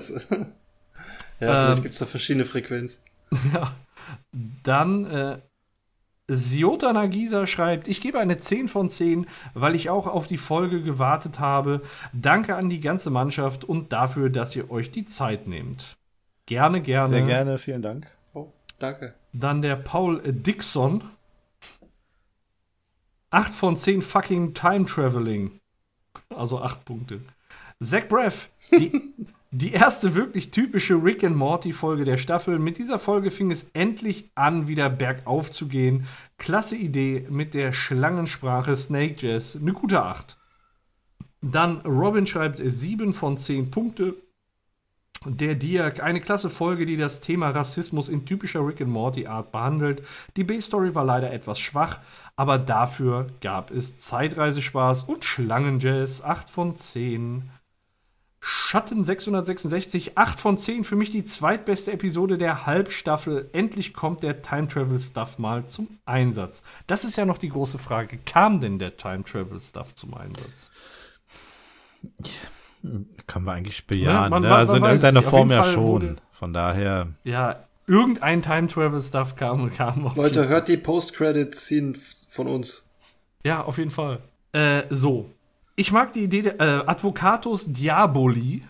Ja, 1.39 1.65
vielleicht 1.65 1.83
gibt 1.83 1.93
es 1.93 1.99
da 1.99 2.05
verschiedene 2.05 2.45
Frequenzen. 2.45 3.01
Ja. 3.53 3.75
Dann 4.63 5.05
äh, 5.05 5.37
Siota 6.27 6.93
Nagisa 6.93 7.47
schreibt, 7.47 7.87
ich 7.87 8.01
gebe 8.01 8.19
eine 8.19 8.37
10 8.37 8.67
von 8.67 8.89
10, 8.89 9.27
weil 9.53 9.75
ich 9.75 9.89
auch 9.89 10.07
auf 10.07 10.27
die 10.27 10.37
Folge 10.37 10.81
gewartet 10.81 11.39
habe. 11.39 11.81
Danke 12.13 12.55
an 12.55 12.69
die 12.69 12.79
ganze 12.79 13.09
Mannschaft 13.09 13.65
und 13.65 13.91
dafür, 13.91 14.29
dass 14.29 14.55
ihr 14.55 14.71
euch 14.71 14.91
die 14.91 15.05
Zeit 15.05 15.47
nehmt. 15.47 15.97
Gerne, 16.45 16.81
gerne. 16.81 17.07
Sehr 17.07 17.25
gerne, 17.25 17.57
vielen 17.57 17.81
Dank. 17.81 18.07
Oh, 18.33 18.51
danke. 18.79 19.13
Dann 19.33 19.61
der 19.61 19.75
Paul 19.75 20.21
Dixon. 20.23 21.03
8 23.31 23.53
von 23.53 23.75
10 23.75 24.01
fucking 24.01 24.53
Time 24.53 24.85
Traveling. 24.85 25.59
Also 26.29 26.61
8 26.61 26.85
Punkte. 26.85 27.21
Zach 27.81 28.07
Breath, 28.07 28.49
die, 28.71 29.13
die 29.51 29.73
erste 29.73 30.15
wirklich 30.15 30.51
typische 30.51 30.95
Rick 30.95 31.23
and 31.23 31.35
Morty 31.35 31.73
Folge 31.73 32.05
der 32.05 32.17
Staffel. 32.17 32.59
Mit 32.59 32.77
dieser 32.77 32.99
Folge 32.99 33.31
fing 33.31 33.51
es 33.51 33.69
endlich 33.73 34.31
an, 34.35 34.67
wieder 34.67 34.89
bergauf 34.89 35.49
zu 35.51 35.67
gehen. 35.67 36.05
Klasse 36.37 36.75
Idee 36.75 37.25
mit 37.29 37.53
der 37.53 37.71
Schlangensprache 37.71 38.75
Snake 38.75 39.15
Jazz. 39.17 39.55
Eine 39.55 39.73
gute 39.73 40.03
8. 40.03 40.37
Dann 41.41 41.81
Robin 41.81 42.25
schreibt 42.25 42.61
7 42.63 43.13
von 43.13 43.37
10 43.37 43.71
Punkte. 43.71 44.15
Der 45.25 45.55
Diak, 45.55 46.01
eine 46.01 46.21
klasse 46.21 46.49
Folge, 46.49 46.85
die 46.85 46.95
das 46.95 47.19
Thema 47.19 47.49
Rassismus 47.49 48.07
in 48.07 48.25
typischer 48.25 48.65
Rick 48.65 48.79
and 48.79 48.89
Morty 48.89 49.27
Art 49.27 49.51
behandelt. 49.51 50.01
Die 50.37 50.45
B-Story 50.45 50.95
war 50.95 51.03
leider 51.03 51.33
etwas 51.33 51.59
schwach, 51.59 51.99
aber 52.37 52.57
dafür 52.57 53.27
gab 53.41 53.69
es 53.71 53.97
Zeitreisespaß 53.97 55.03
und 55.03 55.25
Schlangenjazz. 55.25 56.21
8 56.21 56.49
von 56.49 56.75
10. 56.77 57.49
Schatten 58.41 59.03
666, 59.03 60.17
8 60.17 60.39
von 60.39 60.57
10. 60.57 60.83
Für 60.85 60.95
mich 60.95 61.11
die 61.11 61.23
zweitbeste 61.25 61.91
Episode 61.91 62.37
der 62.37 62.65
Halbstaffel. 62.65 63.49
Endlich 63.51 63.93
kommt 63.93 64.23
der 64.23 64.41
Time 64.41 64.67
Travel 64.67 64.97
Stuff 64.99 65.39
mal 65.39 65.65
zum 65.65 65.99
Einsatz. 66.05 66.63
Das 66.87 67.03
ist 67.03 67.17
ja 67.17 67.25
noch 67.25 67.37
die 67.37 67.49
große 67.49 67.77
Frage. 67.79 68.17
Kam 68.25 68.61
denn 68.61 68.79
der 68.79 68.95
Time 68.95 69.23
Travel 69.25 69.59
Stuff 69.59 69.93
zum 69.95 70.13
Einsatz? 70.13 70.71
Kann 73.27 73.43
man 73.43 73.57
eigentlich 73.57 73.85
bejahen. 73.87 74.23
Ja, 74.23 74.29
man- 74.29 74.41
ne? 74.43 74.49
man- 74.49 74.57
also 74.57 74.75
in 74.75 74.81
man 74.81 74.91
irgendeiner 74.91 75.21
Form 75.21 75.51
ja 75.51 75.63
Fall 75.63 75.73
schon. 75.73 75.83
wurde- 75.85 76.15
Von 76.31 76.53
daher. 76.53 77.07
Ja, 77.25 77.65
irgendein 77.87 78.41
Time 78.41 78.67
Travel 78.67 79.01
Stuff 79.01 79.35
kam. 79.35 79.73
kam 79.75 80.07
auf 80.07 80.15
Leute, 80.15 80.47
hört 80.47 80.69
die 80.69 80.77
Post-Credit-Scene 80.77 81.95
von 82.27 82.47
uns. 82.47 82.87
Ja, 83.43 83.63
auf 83.63 83.77
jeden 83.77 83.91
Fall. 83.91 84.19
Äh, 84.53 84.83
so. 84.89 85.29
Ich 85.79 85.93
mag 85.93 86.11
die 86.11 86.25
Idee 86.25 86.41
der 86.41 86.59
äh, 86.59 86.83
Advocatus 86.87 87.71
Diaboli 87.71 88.63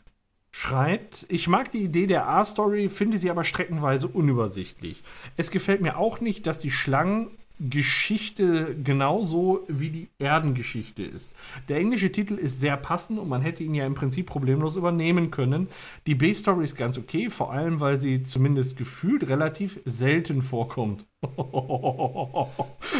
schreibt, 0.51 1.25
ich 1.29 1.47
mag 1.47 1.71
die 1.71 1.81
Idee 1.81 2.05
der 2.05 2.29
A-Story, 2.29 2.87
finde 2.87 3.17
sie 3.17 3.31
aber 3.31 3.43
streckenweise 3.43 4.07
unübersichtlich. 4.07 5.01
Es 5.35 5.49
gefällt 5.49 5.81
mir 5.81 5.97
auch 5.97 6.21
nicht, 6.21 6.45
dass 6.45 6.59
die 6.59 6.69
Schlangengeschichte 7.59 8.75
genauso 8.83 9.65
wie 9.67 9.89
die 9.89 10.09
Erdengeschichte 10.17 11.03
ist. 11.03 11.33
Der 11.67 11.77
englische 11.77 12.11
Titel 12.11 12.35
ist 12.35 12.59
sehr 12.59 12.77
passend 12.77 13.19
und 13.19 13.27
man 13.27 13.41
hätte 13.41 13.63
ihn 13.63 13.73
ja 13.73 13.85
im 13.85 13.93
Prinzip 13.95 14.27
problemlos 14.27 14.75
übernehmen 14.77 15.29
können. 15.29 15.67
Die 16.07 16.15
B-Story 16.15 16.63
ist 16.63 16.77
ganz 16.77 16.97
okay, 16.97 17.29
vor 17.29 17.51
allem 17.51 17.79
weil 17.79 17.99
sie 17.99 18.23
zumindest 18.23 18.77
gefühlt 18.77 19.27
relativ 19.27 19.79
selten 19.85 20.41
vorkommt. 20.41 21.05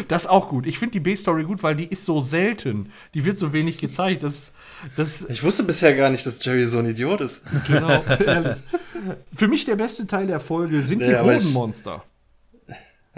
Das 0.08 0.22
ist 0.22 0.28
auch 0.28 0.48
gut. 0.50 0.66
Ich 0.66 0.78
finde 0.78 0.92
die 0.92 1.00
B-Story 1.00 1.44
gut, 1.44 1.62
weil 1.62 1.74
die 1.74 1.86
ist 1.86 2.04
so 2.04 2.20
selten. 2.20 2.90
Die 3.14 3.24
wird 3.24 3.38
so 3.38 3.54
wenig 3.54 3.78
gezeigt. 3.78 4.22
Das, 4.22 4.52
das 4.96 5.24
Ich 5.30 5.42
wusste 5.42 5.64
bisher 5.64 5.96
gar 5.96 6.10
nicht, 6.10 6.26
dass 6.26 6.44
Jerry 6.44 6.66
so 6.66 6.78
ein 6.78 6.86
Idiot 6.86 7.22
ist. 7.22 7.44
genau. 7.66 8.02
ehrlich. 8.26 8.56
Für 9.34 9.48
mich 9.48 9.64
der 9.64 9.76
beste 9.76 10.06
Teil 10.06 10.26
der 10.26 10.40
Folge 10.40 10.82
sind 10.82 10.98
Nee, 10.98 11.08
die 11.08 11.18
Hodenmonster. 11.18 12.04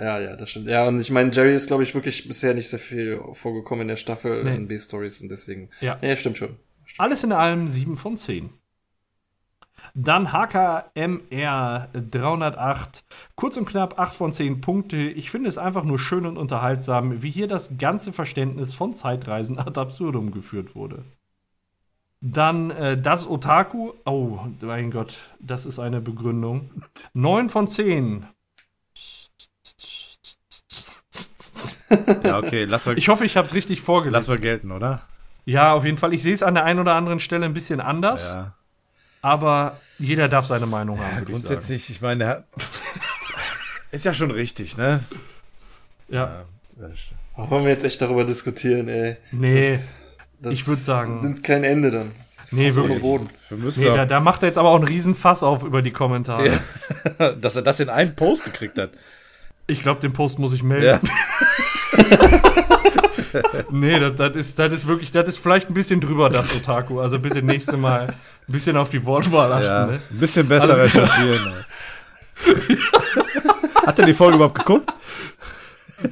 Ja, 0.02 0.18
ja, 0.18 0.34
das 0.36 0.50
stimmt. 0.50 0.68
Ja, 0.68 0.88
und 0.88 1.00
ich 1.00 1.10
meine, 1.10 1.30
Jerry 1.32 1.54
ist, 1.54 1.68
glaube 1.68 1.82
ich, 1.84 1.94
wirklich 1.94 2.26
bisher 2.26 2.54
nicht 2.54 2.68
sehr 2.68 2.78
viel 2.80 3.20
vorgekommen 3.32 3.82
in 3.82 3.88
der 3.88 3.96
Staffel 3.96 4.42
Nee. 4.42 4.56
in 4.56 4.66
B-Stories 4.68 5.22
und 5.22 5.28
deswegen. 5.28 5.70
Ja. 5.80 5.96
ja, 6.02 6.16
stimmt 6.16 6.38
schon. 6.38 6.56
Alles 6.98 7.22
in 7.24 7.32
allem 7.32 7.68
7 7.68 7.96
von 7.96 8.16
10. 8.16 8.50
Dann 9.94 10.32
HKMR 10.32 11.88
308. 11.92 13.04
Kurz 13.36 13.56
und 13.56 13.66
knapp 13.66 13.98
8 13.98 14.14
von 14.14 14.32
10 14.32 14.60
Punkte. 14.60 14.96
Ich 14.96 15.30
finde 15.30 15.48
es 15.48 15.58
einfach 15.58 15.84
nur 15.84 15.98
schön 15.98 16.24
und 16.26 16.36
unterhaltsam, 16.36 17.22
wie 17.22 17.30
hier 17.30 17.46
das 17.48 17.76
ganze 17.78 18.12
Verständnis 18.12 18.74
von 18.74 18.94
Zeitreisen 18.94 19.58
ad 19.58 19.78
absurdum 19.78 20.30
geführt 20.30 20.74
wurde. 20.74 21.04
Dann 22.20 22.70
äh, 22.70 23.00
das 23.00 23.28
Otaku. 23.28 23.92
Oh, 24.06 24.38
mein 24.62 24.90
Gott, 24.90 25.34
das 25.40 25.66
ist 25.66 25.78
eine 25.78 26.00
Begründung. 26.00 26.70
9 27.14 27.48
von 27.48 27.66
10. 27.68 28.26
Ja, 32.24 32.38
okay, 32.38 32.64
lass 32.64 32.86
mal, 32.86 32.96
Ich 32.98 33.08
hoffe, 33.08 33.24
ich 33.24 33.36
habe 33.36 33.46
es 33.46 33.54
richtig 33.54 33.80
vorgelesen. 33.80 34.12
lass 34.14 34.28
mal 34.28 34.38
gelten, 34.38 34.70
oder? 34.72 35.02
Ja, 35.44 35.72
auf 35.72 35.84
jeden 35.84 35.96
Fall. 35.96 36.12
Ich 36.14 36.22
sehe 36.22 36.34
es 36.34 36.42
an 36.42 36.54
der 36.54 36.64
einen 36.64 36.78
oder 36.80 36.94
anderen 36.94 37.18
Stelle 37.20 37.44
ein 37.46 37.54
bisschen 37.54 37.80
anders, 37.80 38.32
Ja. 38.32 38.54
aber 39.22 39.76
jeder 39.98 40.28
darf 40.28 40.46
seine 40.46 40.66
Meinung 40.66 40.98
haben. 40.98 41.04
würde 41.18 41.32
ich 41.32 41.38
sagen. 41.38 41.46
Grundsätzlich, 41.48 41.90
ich 41.90 42.00
meine, 42.00 42.24
er- 42.24 42.44
ist 43.90 44.04
ja 44.04 44.14
schon 44.14 44.30
richtig, 44.30 44.76
ne? 44.76 45.00
Ja. 46.08 46.44
Aber 47.34 47.50
wollen 47.50 47.64
wir 47.64 47.70
jetzt 47.70 47.84
echt 47.84 48.00
darüber 48.02 48.24
diskutieren, 48.24 48.88
ey? 48.88 49.16
Nee, 49.30 49.70
Das, 49.72 49.96
das 50.40 50.52
Ich 50.54 50.66
würd 50.66 50.78
sagen- 50.78 51.20
Nimmt 51.22 51.42
kein 51.42 51.64
Ende 51.64 51.90
dann. 51.90 52.12
nee, 52.50 52.74
wirklich. 52.74 53.00
Boden. 53.00 53.28
Wir 53.48 53.58
müssen 53.58 53.84
Nee, 53.84 53.96
da, 53.96 54.04
da 54.04 54.20
macht 54.20 54.42
er 54.42 54.48
jetzt 54.48 54.58
aber 54.58 54.68
auch 54.70 54.76
einen 54.76 54.84
riesen 54.88 55.14
Fass 55.14 55.42
auf 55.42 55.62
über 55.62 55.82
die 55.82 55.92
Kommentare. 55.92 56.48
Ja. 57.18 57.32
dass 57.40 57.56
er 57.56 57.62
das 57.62 57.80
in 57.80 57.88
einen 57.88 58.14
Post 58.14 58.44
gekriegt 58.44 58.78
hat. 58.78 58.90
Ich 59.66 59.82
glaube, 59.82 60.00
den 60.00 60.12
Post 60.12 60.38
muss 60.38 60.52
ich 60.52 60.62
melden. 60.62 61.00
nee, 63.70 63.98
das, 63.98 64.14
das, 64.16 64.36
ist, 64.36 64.58
das 64.58 64.72
ist 64.72 64.86
wirklich, 64.86 65.10
das 65.12 65.28
ist 65.28 65.38
vielleicht 65.38 65.68
ein 65.70 65.74
bisschen 65.74 66.00
drüber, 66.00 66.28
das 66.30 66.54
Otaku. 66.56 67.00
Also 67.00 67.18
bitte 67.18 67.42
nächste 67.42 67.76
Mal 67.76 68.08
ein 68.08 68.14
bisschen 68.52 68.76
auf 68.76 68.88
die 68.90 69.04
Wortwahl 69.04 69.52
achten. 69.52 69.64
Ja, 69.64 69.86
Ne? 69.86 70.00
ein 70.10 70.18
bisschen 70.18 70.48
besser 70.48 70.74
Also- 70.78 70.82
recherchieren. 71.00 71.54
Hat 73.86 73.98
er 73.98 74.06
die 74.06 74.14
Folge 74.14 74.36
überhaupt 74.36 74.58
geguckt? 74.58 74.92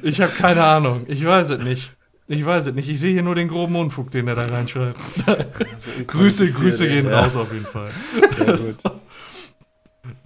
Ich 0.01 0.21
habe 0.21 0.31
keine 0.31 0.63
Ahnung. 0.63 1.03
Ich 1.07 1.23
weiß 1.25 1.49
es 1.51 1.63
nicht. 1.63 1.91
Ich 2.27 2.45
weiß 2.45 2.67
es 2.67 2.73
nicht. 2.73 2.87
Ich 2.89 2.99
sehe 2.99 3.11
hier 3.11 3.23
nur 3.23 3.35
den 3.35 3.49
groben 3.49 3.75
Unfug, 3.75 4.11
den 4.11 4.27
er 4.27 4.35
da 4.35 4.45
reinschreibt. 4.45 4.97
Grüße, 6.07 6.49
Grüße 6.49 6.87
gehen 6.87 7.07
raus 7.11 7.35
auf 7.35 7.51
jeden 7.51 7.65
Fall. 7.65 7.89
Sehr 8.37 8.57
gut. 8.57 8.77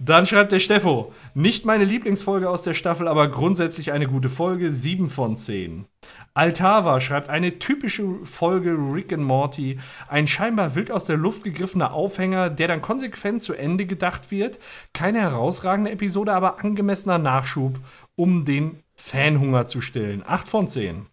Dann 0.06 0.24
schreibt 0.24 0.52
der 0.52 0.60
Steffo, 0.60 1.12
nicht 1.34 1.64
meine 1.64 1.82
Lieblingsfolge 1.82 2.48
aus 2.48 2.62
der 2.62 2.74
Staffel, 2.74 3.08
aber 3.08 3.26
grundsätzlich 3.26 3.90
eine 3.90 4.06
gute 4.06 4.28
Folge, 4.28 4.70
7 4.70 5.10
von 5.10 5.34
10. 5.34 5.86
Altava 6.32 7.00
schreibt 7.00 7.28
eine 7.28 7.58
typische 7.58 8.24
Folge 8.24 8.76
Rick 8.78 9.12
and 9.12 9.24
Morty, 9.24 9.80
ein 10.06 10.28
scheinbar 10.28 10.76
wild 10.76 10.92
aus 10.92 11.06
der 11.06 11.16
Luft 11.16 11.42
gegriffener 11.42 11.92
Aufhänger, 11.92 12.50
der 12.50 12.68
dann 12.68 12.82
konsequent 12.82 13.42
zu 13.42 13.54
Ende 13.54 13.84
gedacht 13.84 14.30
wird, 14.30 14.60
keine 14.92 15.22
herausragende 15.22 15.90
Episode, 15.90 16.34
aber 16.34 16.62
angemessener 16.62 17.18
Nachschub, 17.18 17.80
um 18.14 18.44
den 18.44 18.84
Fanhunger 18.94 19.66
zu 19.66 19.80
stillen. 19.80 20.22
8 20.24 20.48
von 20.48 20.68
10. 20.68 21.06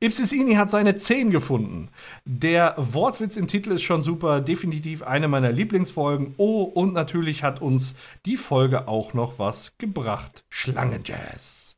Ipsisini 0.00 0.54
hat 0.54 0.70
seine 0.70 0.96
10 0.96 1.30
gefunden. 1.30 1.88
Der 2.24 2.74
Wortwitz 2.76 3.36
im 3.36 3.48
Titel 3.48 3.72
ist 3.72 3.82
schon 3.82 4.00
super, 4.00 4.40
definitiv 4.40 5.02
eine 5.02 5.26
meiner 5.26 5.50
Lieblingsfolgen. 5.50 6.34
Oh, 6.36 6.62
und 6.62 6.92
natürlich 6.92 7.42
hat 7.42 7.60
uns 7.60 7.96
die 8.24 8.36
Folge 8.36 8.86
auch 8.86 9.12
noch 9.12 9.38
was 9.38 9.76
gebracht. 9.78 10.44
Schlangenjazz. 10.48 11.76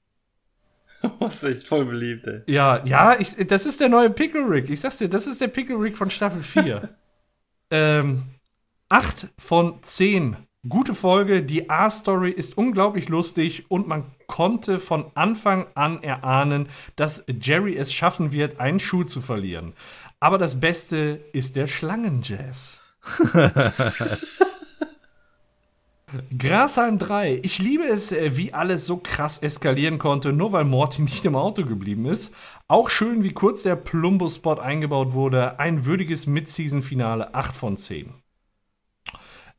Was 1.19 1.43
echt 1.45 1.67
voll 1.67 1.87
beliebt, 1.87 2.27
ey. 2.27 2.43
Ja, 2.47 2.85
ja, 2.85 3.19
ich, 3.19 3.35
das 3.47 3.65
ist 3.65 3.81
der 3.81 3.89
neue 3.89 4.11
Pickle 4.11 4.47
Rick. 4.47 4.69
Ich 4.69 4.81
sag's 4.81 4.99
dir, 4.99 5.09
das 5.09 5.27
ist 5.27 5.41
der 5.41 5.49
Pickle 5.49 5.81
Rick 5.81 5.97
von 5.97 6.11
Staffel 6.11 6.43
4. 6.43 6.95
ähm, 7.71 8.25
8 8.91 9.29
von 9.39 9.83
10. 9.83 10.37
Gute 10.69 10.95
Folge. 10.95 11.43
Die 11.43 11.71
A-Story 11.71 12.31
ist 12.31 12.59
unglaublich 12.59 13.09
lustig 13.09 13.65
und 13.71 13.89
man 13.89 14.05
konnte 14.27 14.79
von 14.79 15.07
Anfang 15.15 15.67
an 15.75 16.03
erahnen, 16.03 16.69
dass 16.97 17.25
Jerry 17.41 17.77
es 17.77 17.95
schaffen 17.95 18.31
wird, 18.31 18.61
einen 18.61 18.79
Schuh 18.79 19.05
zu 19.05 19.23
verlieren. 19.23 19.73
Aber 20.21 20.37
das 20.37 20.61
Beste 20.61 21.25
ist 21.33 21.57
der 21.57 21.67
Schlangenjazz. 21.67 22.79
Grashalm 26.37 26.99
3. 26.99 27.41
Ich 27.43 27.59
liebe 27.59 27.85
es, 27.85 28.13
äh, 28.13 28.37
wie 28.37 28.53
alles 28.53 28.85
so 28.85 28.99
krass 28.99 29.39
eskalieren 29.39 29.97
konnte, 29.99 30.35
nur 30.35 30.53
weil 30.53 30.65
Morty 30.65 31.01
nicht 31.07 31.25
im 31.25 31.37
Auto 31.37 31.65
geblieben 31.65 32.05
ist. 32.05 32.35
Auch 32.69 32.91
schön, 32.91 33.23
wie 33.23 33.33
kurz 33.33 33.63
der 33.63 33.77
Plumbo-Spot 33.77 34.59
eingebaut 34.61 35.15
wurde. 35.15 35.59
Ein 35.59 35.87
würdiges 35.87 36.27
Mid-Season-Finale. 36.27 37.33
8 37.35 37.57
von 37.57 37.79
10. 37.79 38.20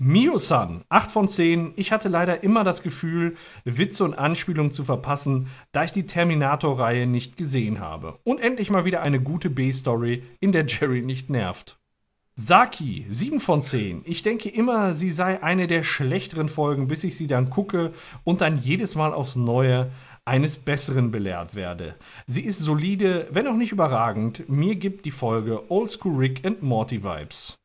Mio-san, 0.04 0.84
8 0.90 1.12
von 1.12 1.28
10. 1.28 1.74
Ich 1.76 1.92
hatte 1.92 2.10
leider 2.10 2.42
immer 2.42 2.64
das 2.64 2.82
Gefühl, 2.82 3.36
Witze 3.66 4.04
und 4.04 4.16
Anspielungen 4.16 4.72
zu 4.72 4.84
verpassen, 4.84 5.50
da 5.74 5.84
ich 5.84 5.92
die 5.92 6.08
Terminator-Reihe 6.08 7.06
nicht 7.06 7.38
gesehen 7.38 7.80
habe. 7.80 8.18
Und 8.24 8.42
endlich 8.42 8.72
mal 8.72 8.84
wieder 8.84 9.04
eine 9.04 9.22
gute 9.22 9.52
B-Story, 9.52 10.24
in 10.40 10.54
der 10.54 10.66
Jerry 10.66 11.04
nicht 11.04 11.30
nervt. 11.30 11.78
Saki, 12.36 13.06
7 13.10 13.40
von 13.40 13.62
10. 13.62 14.02
Ich 14.06 14.24
denke 14.24 14.50
immer, 14.50 14.96
sie 14.96 15.12
sei 15.12 15.44
eine 15.44 15.68
der 15.68 15.84
schlechteren 15.84 16.50
Folgen, 16.50 16.88
bis 16.88 17.04
ich 17.04 17.16
sie 17.16 17.28
dann 17.28 17.52
gucke 17.52 17.92
und 18.24 18.42
dann 18.42 18.58
jedes 18.58 18.96
Mal 18.96 19.14
aufs 19.14 19.36
Neue 19.36 19.92
eines 20.26 20.58
Besseren 20.58 21.12
belehrt 21.12 21.54
werde. 21.54 21.94
Sie 22.26 22.42
ist 22.42 22.58
solide, 22.58 23.28
wenn 23.30 23.46
auch 23.46 23.54
nicht 23.54 23.72
überragend. 23.72 24.50
Mir 24.50 24.78
gibt 24.78 25.06
die 25.06 25.12
Folge 25.12 25.70
Oldschool 25.70 26.16
Rick 26.16 26.44
and 26.44 26.64
Morty 26.64 27.04
Vibes. 27.04 27.61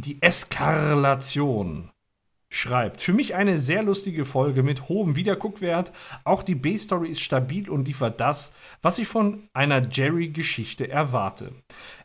Die 0.00 0.22
Eskarlation 0.22 1.90
schreibt, 2.50 3.00
für 3.00 3.12
mich 3.12 3.34
eine 3.34 3.58
sehr 3.58 3.82
lustige 3.82 4.24
Folge 4.24 4.62
mit 4.62 4.88
hohem 4.88 5.16
Wiederguckwert. 5.16 5.92
Auch 6.22 6.44
die 6.44 6.54
B-Story 6.54 7.08
ist 7.08 7.20
stabil 7.20 7.68
und 7.68 7.88
liefert 7.88 8.20
das, 8.20 8.52
was 8.80 8.98
ich 8.98 9.08
von 9.08 9.48
einer 9.54 9.88
Jerry-Geschichte 9.90 10.88
erwarte. 10.88 11.50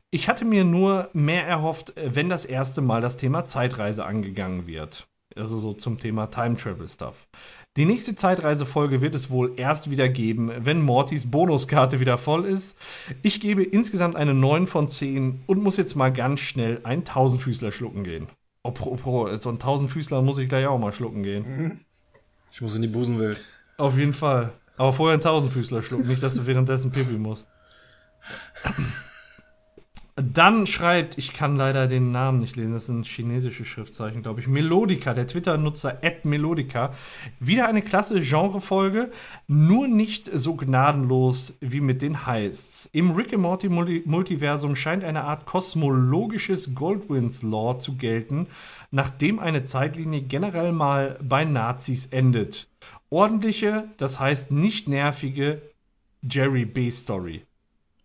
Ich 0.10 0.28
hatte 0.28 0.44
mir 0.44 0.64
nur 0.64 1.12
mehr 1.14 1.46
erhofft, 1.46 1.94
wenn 1.96 2.30
das 2.30 2.46
erste 2.46 2.82
Mal 2.82 3.00
das 3.00 3.16
Thema 3.16 3.46
Zeitreise 3.46 4.06
angegangen 4.06 4.66
wird. 4.66 5.08
Also 5.36 5.60
so 5.60 5.72
zum 5.74 6.00
Thema 6.00 6.26
Time 6.32 6.56
Travel 6.56 6.88
Stuff. 6.88 7.28
Die 7.76 7.86
nächste 7.86 8.16
Zeitreisefolge 8.16 9.02
wird 9.02 9.16
es 9.16 9.32
wohl 9.32 9.54
erst 9.56 9.90
wieder 9.90 10.08
geben, 10.08 10.52
wenn 10.60 10.80
Mortys 10.80 11.32
Bonuskarte 11.32 12.00
wieder 12.00 12.20
voll 12.20 12.46
ist. 12.46 12.78
Ich 13.24 13.42
gebe 13.42 13.64
insgesamt 13.64 14.16
eine 14.16 14.36
9 14.36 14.68
von 14.68 14.88
10 14.88 15.42
und 15.48 15.64
muss 15.64 15.78
jetzt 15.78 15.96
mal 15.96 16.14
ganz 16.14 16.42
schnell 16.42 16.82
einen 16.84 17.04
Tausendfüßler 17.04 17.72
schlucken 17.72 18.04
gehen. 18.04 18.28
Apropos, 18.62 19.42
so 19.42 19.50
ein 19.50 19.58
Tausendfüßler 19.58 20.22
muss 20.22 20.38
ich 20.38 20.50
gleich 20.50 20.68
auch 20.68 20.78
mal 20.78 20.94
schlucken 20.94 21.24
gehen. 21.24 21.80
Ich 22.52 22.62
muss 22.62 22.76
in 22.76 22.84
die 22.84 22.88
Busenwelt. 22.88 23.42
Auf 23.78 23.98
jeden 23.98 24.14
Fall. 24.14 24.54
Aber 24.78 24.94
vorher 24.94 25.14
einen 25.14 25.24
Tausendfüßler 25.24 25.82
schlucken, 25.82 26.08
nicht, 26.08 26.22
dass 26.22 26.36
du 26.36 26.46
währenddessen 26.46 26.92
pipi 26.92 27.18
musst. 27.18 27.48
Dann 30.16 30.68
schreibt, 30.68 31.18
ich 31.18 31.34
kann 31.34 31.56
leider 31.56 31.88
den 31.88 32.12
Namen 32.12 32.38
nicht 32.38 32.56
lesen, 32.56 32.74
das 32.74 32.86
sind 32.86 33.08
chinesische 33.08 33.66
Schriftzeichen, 33.66 34.22
glaube 34.22 34.42
ich. 34.42 34.48
Melodica, 34.48 35.16
der 35.16 35.26
Twitter-Nutzer 35.26 36.00
Melodica. 36.22 36.92
Wieder 37.40 37.68
eine 37.68 37.82
klasse 37.82 38.20
Genrefolge, 38.22 39.10
nur 39.48 39.88
nicht 39.88 40.30
so 40.32 40.56
gnadenlos 40.56 41.58
wie 41.62 41.82
mit 41.82 42.04
den 42.04 42.28
Heists. 42.28 42.88
Im 42.94 43.12
Rick 43.12 43.34
and 43.34 43.42
Morty 43.42 43.70
Multi- 43.70 44.04
Multiversum 44.06 44.76
scheint 44.76 45.04
eine 45.04 45.24
Art 45.24 45.48
kosmologisches 45.48 46.76
Goldwins-Law 46.76 47.80
zu 47.80 47.98
gelten, 47.98 48.46
nachdem 48.92 49.40
eine 49.40 49.64
Zeitlinie 49.64 50.22
generell 50.22 50.74
mal 50.74 51.18
bei 51.24 51.44
Nazis 51.44 52.06
endet. 52.06 52.68
Ordentliche, 53.10 53.90
das 53.98 54.20
heißt 54.20 54.52
nicht 54.52 54.88
nervige 54.88 55.64
Jerry 56.22 56.66
B-Story. 56.66 57.48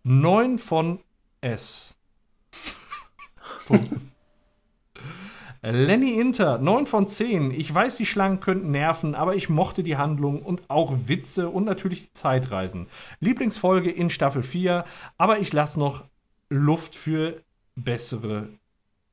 9 0.05 0.57
von 0.57 1.01
S. 1.43 1.98
Punkt. 3.69 3.91
Lenny 5.63 6.13
Inter, 6.13 6.59
9 6.59 6.87
von 6.87 7.07
10. 7.07 7.51
Ich 7.51 7.73
weiß, 7.75 7.97
die 7.97 8.07
Schlangen 8.07 8.41
könnten 8.41 8.71
nerven, 8.71 9.15
aber 9.15 9.35
ich 9.35 9.49
mochte 9.49 9.83
die 9.83 9.97
Handlung 9.97 10.43
und 10.43 10.63
auch 10.69 10.95
Witze 11.09 11.49
und 11.49 11.65
natürlich 11.65 12.07
die 12.07 12.13
Zeitreisen. 12.13 12.87
Lieblingsfolge 13.21 13.91
in 13.91 14.09
Staffel 14.09 14.43
4, 14.43 14.85
aber 15.19 15.41
ich 15.41 15.53
lasse 15.53 15.81
noch 15.81 16.05
Luft 16.49 16.95
für 16.95 17.43
bessere 17.75 18.49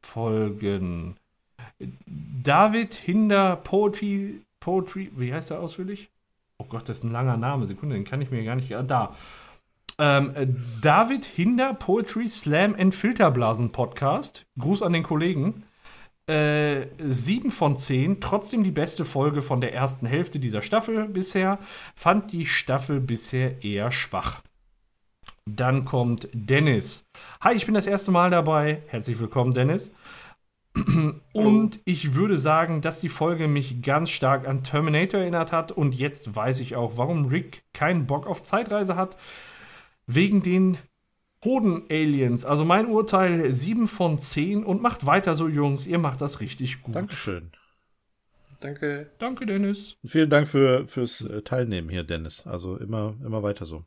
Folgen. 0.01 1.15
David 2.07 2.93
Hinder 2.93 3.55
Poetry, 3.55 4.41
Poetry, 4.59 5.11
wie 5.15 5.33
heißt 5.33 5.51
er 5.51 5.59
ausführlich? 5.59 6.09
Oh 6.57 6.65
Gott, 6.65 6.87
das 6.87 6.99
ist 6.99 7.03
ein 7.03 7.11
langer 7.11 7.37
Name. 7.37 7.65
Sekunde, 7.65 7.95
den 7.95 8.05
kann 8.05 8.21
ich 8.21 8.31
mir 8.31 8.43
gar 8.43 8.55
nicht. 8.55 8.73
Ah, 8.75 8.83
da. 8.83 9.15
Ähm, 9.97 10.35
äh, 10.35 10.47
David 10.81 11.25
Hinder 11.25 11.73
Poetry 11.73 12.27
Slam 12.27 12.75
and 12.77 12.93
Filterblasen 12.93 13.71
Podcast. 13.71 14.45
Gruß 14.59 14.81
an 14.81 14.93
den 14.93 15.03
Kollegen. 15.03 15.63
Äh, 16.27 16.87
7 16.97 17.51
von 17.51 17.77
10. 17.77 18.19
Trotzdem 18.19 18.63
die 18.63 18.71
beste 18.71 19.05
Folge 19.05 19.41
von 19.41 19.61
der 19.61 19.73
ersten 19.73 20.05
Hälfte 20.05 20.39
dieser 20.39 20.61
Staffel 20.61 21.07
bisher. 21.07 21.59
Fand 21.95 22.31
die 22.33 22.45
Staffel 22.45 22.99
bisher 22.99 23.63
eher 23.63 23.91
schwach. 23.91 24.41
Dann 25.45 25.85
kommt 25.85 26.27
Dennis. 26.33 27.05
Hi, 27.41 27.53
ich 27.55 27.65
bin 27.65 27.75
das 27.75 27.85
erste 27.85 28.11
Mal 28.11 28.31
dabei. 28.31 28.81
Herzlich 28.87 29.19
willkommen, 29.19 29.53
Dennis. 29.53 29.93
Und 31.33 31.79
ich 31.85 32.15
würde 32.15 32.37
sagen, 32.37 32.81
dass 32.81 32.99
die 32.99 33.09
Folge 33.09 33.47
mich 33.47 33.81
ganz 33.81 34.09
stark 34.09 34.47
an 34.47 34.63
Terminator 34.63 35.21
erinnert 35.21 35.53
hat. 35.53 35.71
Und 35.71 35.93
jetzt 35.95 36.35
weiß 36.35 36.59
ich 36.59 36.75
auch, 36.75 36.97
warum 36.97 37.27
Rick 37.27 37.63
keinen 37.73 38.07
Bock 38.07 38.27
auf 38.27 38.43
Zeitreise 38.43 38.97
hat. 38.97 39.15
Wegen 40.07 40.41
den 40.41 40.77
Hoden-Aliens. 41.43 42.45
Also 42.45 42.65
mein 42.65 42.87
Urteil 42.87 43.51
7 43.51 43.87
von 43.87 44.17
10 44.17 44.63
und 44.63 44.81
macht 44.81 45.05
weiter 45.05 45.35
so, 45.35 45.47
Jungs. 45.47 45.87
Ihr 45.87 45.99
macht 45.99 46.21
das 46.21 46.39
richtig 46.39 46.81
gut. 46.81 46.95
Dankeschön. 46.95 47.51
Danke. 48.59 49.11
Danke, 49.19 49.45
Dennis. 49.45 49.97
Und 50.01 50.09
vielen 50.09 50.29
Dank 50.29 50.47
für, 50.47 50.87
fürs 50.87 51.21
äh, 51.21 51.41
Teilnehmen 51.43 51.89
hier, 51.89 52.03
Dennis. 52.03 52.47
Also 52.47 52.77
immer, 52.77 53.15
immer 53.23 53.43
weiter 53.43 53.65
so. 53.65 53.85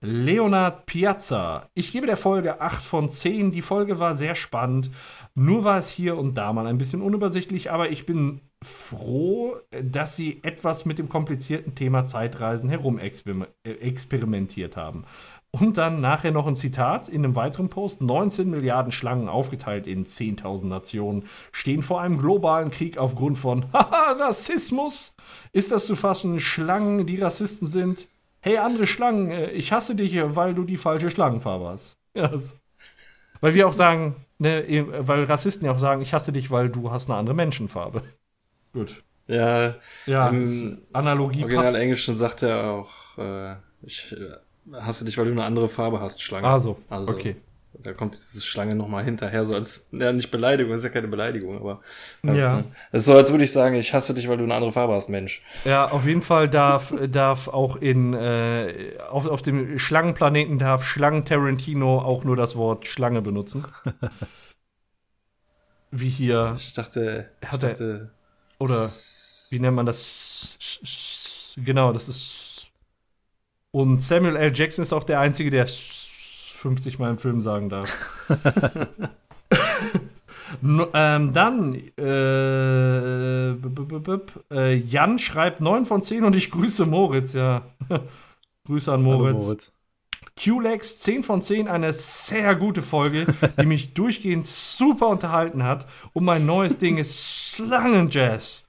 Leonard 0.00 0.86
Piazza. 0.86 1.70
Ich 1.74 1.90
gebe 1.90 2.06
der 2.06 2.16
Folge 2.16 2.60
8 2.60 2.84
von 2.84 3.08
10. 3.08 3.50
Die 3.50 3.62
Folge 3.62 3.98
war 3.98 4.14
sehr 4.14 4.34
spannend. 4.34 4.90
Nur 5.34 5.64
war 5.64 5.78
es 5.78 5.90
hier 5.90 6.16
und 6.16 6.34
da 6.34 6.52
mal 6.52 6.66
ein 6.66 6.78
bisschen 6.78 7.02
unübersichtlich, 7.02 7.70
aber 7.70 7.90
ich 7.90 8.06
bin 8.06 8.42
froh, 8.64 9.56
dass 9.70 10.16
sie 10.16 10.40
etwas 10.42 10.84
mit 10.84 10.98
dem 10.98 11.08
komplizierten 11.08 11.74
Thema 11.74 12.06
Zeitreisen 12.06 12.68
herumexperimentiert 12.68 14.76
haben. 14.76 15.04
Und 15.50 15.78
dann 15.78 16.00
nachher 16.00 16.32
noch 16.32 16.46
ein 16.46 16.56
Zitat 16.56 17.08
in 17.08 17.24
einem 17.24 17.34
weiteren 17.34 17.70
Post. 17.70 18.02
19 18.02 18.50
Milliarden 18.50 18.92
Schlangen 18.92 19.28
aufgeteilt 19.28 19.86
in 19.86 20.04
10.000 20.04 20.66
Nationen 20.66 21.24
stehen 21.52 21.82
vor 21.82 22.00
einem 22.00 22.18
globalen 22.18 22.70
Krieg 22.70 22.98
aufgrund 22.98 23.38
von 23.38 23.64
Rassismus. 23.72 25.14
Ist 25.52 25.72
das 25.72 25.86
zu 25.86 25.96
fassen? 25.96 26.40
Schlangen, 26.40 27.06
die 27.06 27.20
Rassisten 27.20 27.68
sind? 27.68 28.08
Hey, 28.40 28.58
andere 28.58 28.86
Schlangen, 28.86 29.30
äh, 29.30 29.50
ich 29.52 29.72
hasse 29.72 29.94
dich, 29.94 30.14
weil 30.36 30.54
du 30.54 30.64
die 30.64 30.76
falsche 30.76 31.10
Schlangenfarbe 31.10 31.68
hast. 31.68 31.98
Das, 32.12 32.56
weil 33.40 33.54
wir 33.54 33.66
auch 33.66 33.72
sagen, 33.72 34.16
ne, 34.38 34.86
weil 35.00 35.24
Rassisten 35.24 35.66
ja 35.66 35.72
auch 35.72 35.78
sagen, 35.78 36.02
ich 36.02 36.12
hasse 36.12 36.32
dich, 36.32 36.50
weil 36.50 36.68
du 36.68 36.90
hast 36.90 37.08
eine 37.08 37.18
andere 37.18 37.34
Menschenfarbe. 37.34 38.02
Gut. 38.76 39.02
Ja, 39.26 39.74
Ja, 40.06 40.28
Im 40.28 40.42
das- 40.42 40.78
Analogie 40.92 41.42
Original 41.42 41.64
passt. 41.64 41.76
Englischen 41.76 42.16
sagt 42.16 42.42
er 42.42 42.70
auch 42.70 43.18
äh, 43.18 43.54
ich 43.82 44.12
äh, 44.12 44.76
hasse 44.80 45.04
dich, 45.04 45.16
weil 45.18 45.26
du 45.26 45.32
eine 45.32 45.44
andere 45.44 45.68
Farbe 45.68 46.00
hast, 46.00 46.22
Schlange. 46.22 46.46
Ah, 46.46 46.58
so. 46.58 46.78
Also, 46.90 47.12
okay. 47.12 47.36
Da 47.78 47.92
kommt 47.92 48.14
diese 48.14 48.40
Schlange 48.40 48.74
nochmal 48.74 49.04
hinterher, 49.04 49.44
so 49.44 49.54
als, 49.54 49.88
ja, 49.92 50.10
nicht 50.12 50.30
Beleidigung, 50.30 50.72
ist 50.74 50.82
ja 50.84 50.88
keine 50.88 51.08
Beleidigung, 51.08 51.56
aber. 51.58 51.80
Ja. 52.22 52.60
Äh, 52.60 52.64
das 52.90 53.00
ist 53.00 53.04
so, 53.06 53.14
als 53.14 53.30
würde 53.30 53.44
ich 53.44 53.52
sagen, 53.52 53.76
ich 53.76 53.92
hasse 53.94 54.14
dich, 54.14 54.28
weil 54.28 54.38
du 54.38 54.44
eine 54.44 54.54
andere 54.54 54.72
Farbe 54.72 54.94
hast, 54.94 55.08
Mensch. 55.08 55.44
Ja, 55.64 55.86
auf 55.90 56.06
jeden 56.06 56.22
Fall 56.22 56.48
darf, 56.48 56.94
darf 57.10 57.48
auch 57.48 57.76
in, 57.76 58.14
äh, 58.14 58.94
auf, 59.10 59.26
auf 59.26 59.42
dem 59.42 59.78
Schlangenplaneten 59.78 60.58
darf 60.58 60.84
Schlangen 60.84 61.24
Tarantino 61.24 61.98
auch 62.00 62.24
nur 62.24 62.36
das 62.36 62.56
Wort 62.56 62.86
Schlange 62.86 63.22
benutzen. 63.22 63.64
Wie 65.90 66.08
hier, 66.08 66.54
Ich 66.58 66.74
dachte, 66.74 67.30
ich 67.42 67.48
er- 67.52 67.58
dachte, 67.58 68.10
oder 68.58 68.88
wie 69.50 69.58
nennt 69.60 69.76
man 69.76 69.86
das? 69.86 71.54
Genau, 71.56 71.92
das 71.92 72.08
ist. 72.08 72.70
Und 73.70 74.02
Samuel 74.02 74.36
L. 74.36 74.52
Jackson 74.54 74.82
ist 74.82 74.92
auch 74.92 75.04
der 75.04 75.20
Einzige, 75.20 75.50
der 75.50 75.66
50 75.66 76.98
Mal 76.98 77.10
im 77.10 77.18
Film 77.18 77.40
sagen 77.40 77.68
darf. 77.68 78.26
No, 80.60 80.86
ähm, 80.94 81.32
dann, 81.32 81.74
äh, 81.74 83.52
b- 83.54 83.68
b- 83.68 83.98
b- 83.98 84.16
b- 84.16 84.54
äh, 84.54 84.74
Jan 84.76 85.18
schreibt 85.18 85.60
9 85.60 85.84
von 85.84 86.02
10 86.02 86.24
und 86.24 86.36
ich 86.36 86.50
grüße 86.50 86.86
Moritz, 86.86 87.32
ja. 87.32 87.62
Grüße 88.64 88.92
an 88.92 89.02
Moritz. 89.02 89.42
Moritz. 89.44 89.72
QLEX 90.36 90.98
10 91.00 91.22
von 91.22 91.40
10, 91.40 91.66
eine 91.66 91.92
sehr 91.92 92.54
gute 92.56 92.82
Folge, 92.82 93.26
die 93.58 93.66
mich 93.66 93.94
durchgehend 93.94 94.44
super 94.46 95.08
unterhalten 95.08 95.64
hat. 95.64 95.86
Und 96.12 96.24
mein 96.24 96.44
neues 96.44 96.78
Ding 96.78 96.98
ist 96.98 97.54
Schlangenjazz. 97.54 98.66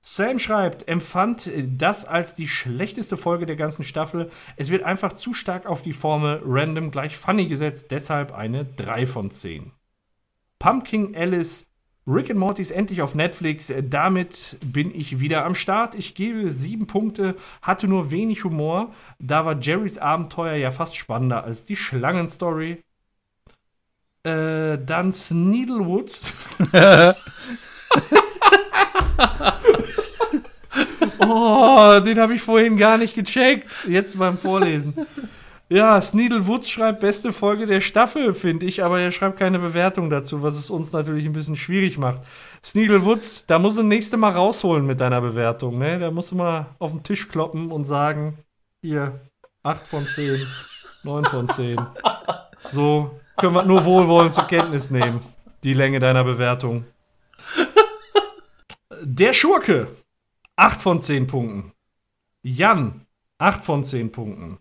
Sam 0.00 0.38
schreibt, 0.38 0.88
empfand 0.88 1.50
das 1.76 2.06
als 2.06 2.34
die 2.34 2.48
schlechteste 2.48 3.18
Folge 3.18 3.44
der 3.44 3.56
ganzen 3.56 3.84
Staffel. 3.84 4.30
Es 4.56 4.70
wird 4.70 4.82
einfach 4.82 5.12
zu 5.12 5.34
stark 5.34 5.66
auf 5.66 5.82
die 5.82 5.92
Formel 5.92 6.40
random 6.42 6.90
gleich 6.90 7.18
funny 7.18 7.46
gesetzt, 7.46 7.88
deshalb 7.90 8.32
eine 8.32 8.64
3 8.64 9.06
von 9.06 9.30
10. 9.30 9.72
Pumpkin 10.58 11.14
Alice, 11.14 11.66
Rick 12.06 12.30
and 12.30 12.38
Morty 12.38 12.62
ist 12.62 12.70
endlich 12.70 13.02
auf 13.02 13.16
Netflix. 13.16 13.72
Damit 13.82 14.58
bin 14.64 14.94
ich 14.94 15.18
wieder 15.18 15.44
am 15.44 15.56
Start. 15.56 15.96
Ich 15.96 16.14
gebe 16.14 16.50
sieben 16.50 16.86
Punkte, 16.86 17.34
hatte 17.62 17.88
nur 17.88 18.12
wenig 18.12 18.44
Humor. 18.44 18.92
Da 19.18 19.44
war 19.44 19.58
Jerrys 19.60 19.98
Abenteuer 19.98 20.54
ja 20.54 20.70
fast 20.70 20.96
spannender 20.96 21.42
als 21.42 21.64
die 21.64 21.74
Schlangenstory. 21.74 22.84
Äh, 24.22 24.78
dann 24.84 25.12
Sneedlewoods. 25.12 26.32
oh, 31.18 32.00
den 32.04 32.20
habe 32.20 32.34
ich 32.34 32.42
vorhin 32.42 32.76
gar 32.76 32.98
nicht 32.98 33.16
gecheckt. 33.16 33.84
Jetzt 33.88 34.16
beim 34.16 34.38
Vorlesen. 34.38 34.94
Ja, 35.68 36.00
Sneedlewoods 36.00 36.70
schreibt 36.70 37.00
beste 37.00 37.32
Folge 37.32 37.66
der 37.66 37.80
Staffel, 37.80 38.32
finde 38.34 38.66
ich, 38.66 38.84
aber 38.84 39.00
er 39.00 39.10
schreibt 39.10 39.36
keine 39.36 39.58
Bewertung 39.58 40.10
dazu, 40.10 40.40
was 40.40 40.56
es 40.56 40.70
uns 40.70 40.92
natürlich 40.92 41.26
ein 41.26 41.32
bisschen 41.32 41.56
schwierig 41.56 41.98
macht. 41.98 42.22
Sneedlewoods, 42.62 43.46
da 43.46 43.58
musst 43.58 43.76
du 43.76 43.82
nächste 43.82 44.16
Mal 44.16 44.30
rausholen 44.30 44.86
mit 44.86 45.00
deiner 45.00 45.20
Bewertung, 45.20 45.78
ne? 45.78 45.98
Da 45.98 46.12
musst 46.12 46.30
du 46.30 46.36
mal 46.36 46.66
auf 46.78 46.92
den 46.92 47.02
Tisch 47.02 47.28
kloppen 47.28 47.72
und 47.72 47.82
sagen, 47.82 48.38
hier, 48.80 49.20
8 49.64 49.84
von 49.88 50.04
10, 50.04 50.46
9 51.02 51.24
von 51.24 51.48
10. 51.48 51.80
So 52.70 53.18
können 53.36 53.54
wir 53.54 53.64
nur 53.64 53.84
wohlwollend 53.84 54.34
zur 54.34 54.44
Kenntnis 54.46 54.90
nehmen, 54.90 55.20
die 55.64 55.74
Länge 55.74 55.98
deiner 55.98 56.22
Bewertung. 56.22 56.84
Der 59.02 59.32
Schurke, 59.32 59.88
8 60.54 60.80
von 60.80 61.00
10 61.00 61.26
Punkten. 61.26 61.72
Jan, 62.42 63.04
8 63.38 63.64
von 63.64 63.82
10 63.82 64.12
Punkten. 64.12 64.58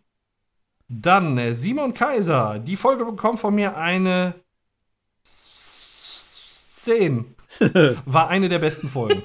Dann 0.88 1.38
äh, 1.38 1.54
Simon 1.54 1.94
Kaiser. 1.94 2.58
Die 2.60 2.76
Folge 2.76 3.06
bekommt 3.06 3.40
von 3.40 3.56
mir 3.56 3.78
eine 3.78 4.36
10. 5.24 7.36
War 8.06 8.28
eine 8.30 8.50
der 8.50 8.60
besten 8.60 8.88
Folgen. 8.88 9.24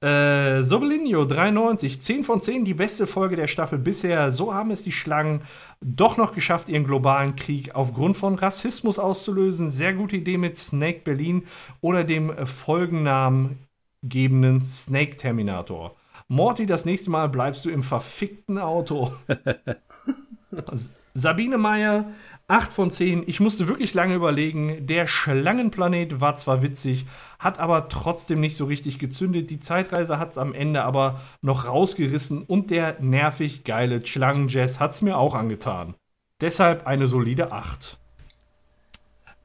äh, 0.00 0.62
Sobelinho 0.62 1.24
93. 1.24 2.00
10 2.00 2.22
von 2.22 2.40
10. 2.40 2.64
Die 2.64 2.74
beste 2.74 3.08
Folge 3.08 3.34
der 3.34 3.48
Staffel 3.48 3.80
bisher. 3.80 4.30
So 4.30 4.54
haben 4.54 4.70
es 4.70 4.82
die 4.82 4.92
Schlangen 4.92 5.42
doch 5.80 6.16
noch 6.16 6.32
geschafft, 6.32 6.68
ihren 6.68 6.84
globalen 6.84 7.34
Krieg 7.34 7.74
aufgrund 7.74 8.16
von 8.16 8.36
Rassismus 8.36 9.00
auszulösen. 9.00 9.68
Sehr 9.70 9.94
gute 9.94 10.14
Idee 10.16 10.38
mit 10.38 10.56
Snake 10.56 11.00
Berlin 11.02 11.42
oder 11.80 12.04
dem 12.04 12.30
äh, 12.30 12.46
folgennamengebenden 12.46 14.62
Snake 14.62 15.16
Terminator. 15.16 15.96
Morty, 16.32 16.64
das 16.64 16.84
nächste 16.84 17.10
Mal 17.10 17.28
bleibst 17.28 17.64
du 17.64 17.70
im 17.70 17.82
verfickten 17.82 18.56
Auto. 18.58 19.10
Sabine 21.12 21.58
Meyer, 21.58 22.12
8 22.46 22.72
von 22.72 22.88
10. 22.88 23.24
Ich 23.26 23.40
musste 23.40 23.66
wirklich 23.66 23.94
lange 23.94 24.14
überlegen. 24.14 24.86
Der 24.86 25.08
Schlangenplanet 25.08 26.20
war 26.20 26.36
zwar 26.36 26.62
witzig, 26.62 27.06
hat 27.40 27.58
aber 27.58 27.88
trotzdem 27.88 28.38
nicht 28.38 28.54
so 28.54 28.66
richtig 28.66 29.00
gezündet. 29.00 29.50
Die 29.50 29.58
Zeitreise 29.58 30.20
hat 30.20 30.30
es 30.30 30.38
am 30.38 30.54
Ende 30.54 30.84
aber 30.84 31.20
noch 31.42 31.66
rausgerissen 31.66 32.44
und 32.44 32.70
der 32.70 33.00
nervig 33.00 33.64
geile 33.64 34.06
Schlangenjazz 34.06 34.78
hat 34.78 34.92
es 34.92 35.02
mir 35.02 35.18
auch 35.18 35.34
angetan. 35.34 35.96
Deshalb 36.40 36.86
eine 36.86 37.08
solide 37.08 37.50
8. 37.50 37.99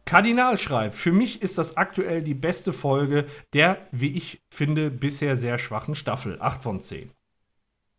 Kardinal 0.06 0.58
schreibt, 0.60 0.96
für 0.96 1.12
mich 1.12 1.42
ist 1.42 1.58
das 1.58 1.78
aktuell 1.78 2.22
die 2.22 2.36
beste 2.36 2.74
Folge 2.74 3.26
der, 3.54 3.88
wie 3.92 4.12
ich 4.12 4.42
finde, 4.52 4.92
bisher 4.92 5.36
sehr 5.36 5.58
schwachen 5.58 5.96
Staffel. 5.96 6.38
8 6.40 6.62
von 6.62 6.80
10. 6.80 7.12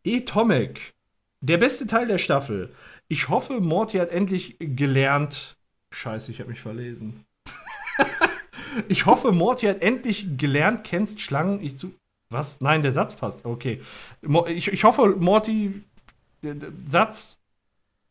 E. 0.04 0.20
Tomek, 0.20 0.94
der 1.40 1.58
beste 1.58 1.86
Teil 1.86 2.06
der 2.06 2.18
Staffel. 2.18 2.72
Ich 3.08 3.28
hoffe, 3.28 3.60
Morty 3.60 3.98
hat 3.98 4.10
endlich 4.10 4.56
gelernt. 4.60 5.56
Scheiße, 5.92 6.30
ich 6.30 6.38
habe 6.38 6.50
mich 6.50 6.60
verlesen. 6.60 7.24
ich 8.88 9.06
hoffe, 9.06 9.32
Morty 9.32 9.66
hat 9.66 9.82
endlich 9.82 10.36
gelernt, 10.36 10.84
kennst 10.84 11.20
Schlangen. 11.20 11.60
Ich 11.60 11.76
zu. 11.76 11.92
Was? 12.30 12.60
Nein, 12.60 12.82
der 12.82 12.92
Satz 12.92 13.14
passt. 13.14 13.44
Okay. 13.44 13.80
Ich, 14.48 14.68
ich 14.68 14.84
hoffe, 14.84 15.16
Morty. 15.18 15.82
Der 16.42 16.56
Satz 16.88 17.38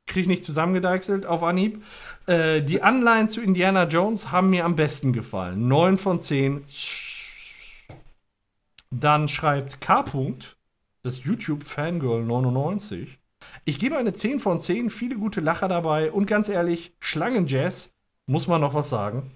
kriege 0.06 0.22
ich 0.22 0.28
nicht 0.28 0.46
zusammengedeichselt 0.46 1.26
auf 1.26 1.44
Anhieb. 1.44 1.84
Äh, 2.28 2.62
die 2.62 2.82
Anleihen 2.82 3.30
zu 3.30 3.42
Indiana 3.42 3.86
Jones 3.88 4.32
haben 4.32 4.50
mir 4.50 4.66
am 4.66 4.76
besten 4.76 5.14
gefallen. 5.14 5.68
9 5.68 5.98
von 5.98 6.20
10. 6.20 6.64
Dann 8.92 9.28
schreibt 9.28 9.82
K. 9.82 10.06
das 11.04 11.24
YouTube 11.24 11.64
Fangirl 11.64 12.24
99. 12.24 13.20
Ich 13.64 13.80
gebe 13.80 13.98
eine 13.98 14.14
10 14.14 14.40
von 14.40 14.60
10, 14.60 14.90
viele 14.90 15.16
gute 15.16 15.40
Lacher 15.40 15.68
dabei 15.68 16.12
und 16.12 16.26
ganz 16.26 16.50
ehrlich, 16.50 16.94
Schlangenjazz, 17.00 17.94
muss 18.26 18.48
man 18.48 18.62
noch 18.62 18.74
was 18.74 18.90
sagen. 18.90 19.32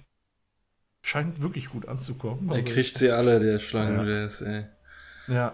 Scheint 1.02 1.42
wirklich 1.42 1.70
gut 1.70 1.88
anzukommen. 1.88 2.50
Er 2.50 2.58
Also, 2.58 2.70
kriegt 2.70 2.96
sie 2.96 3.12
alle, 3.12 3.40
der 3.40 3.60
Schlangen, 3.60 4.06
der 4.06 4.26
ist, 4.26 4.42
ey. 4.42 4.66
ja. 5.28 5.54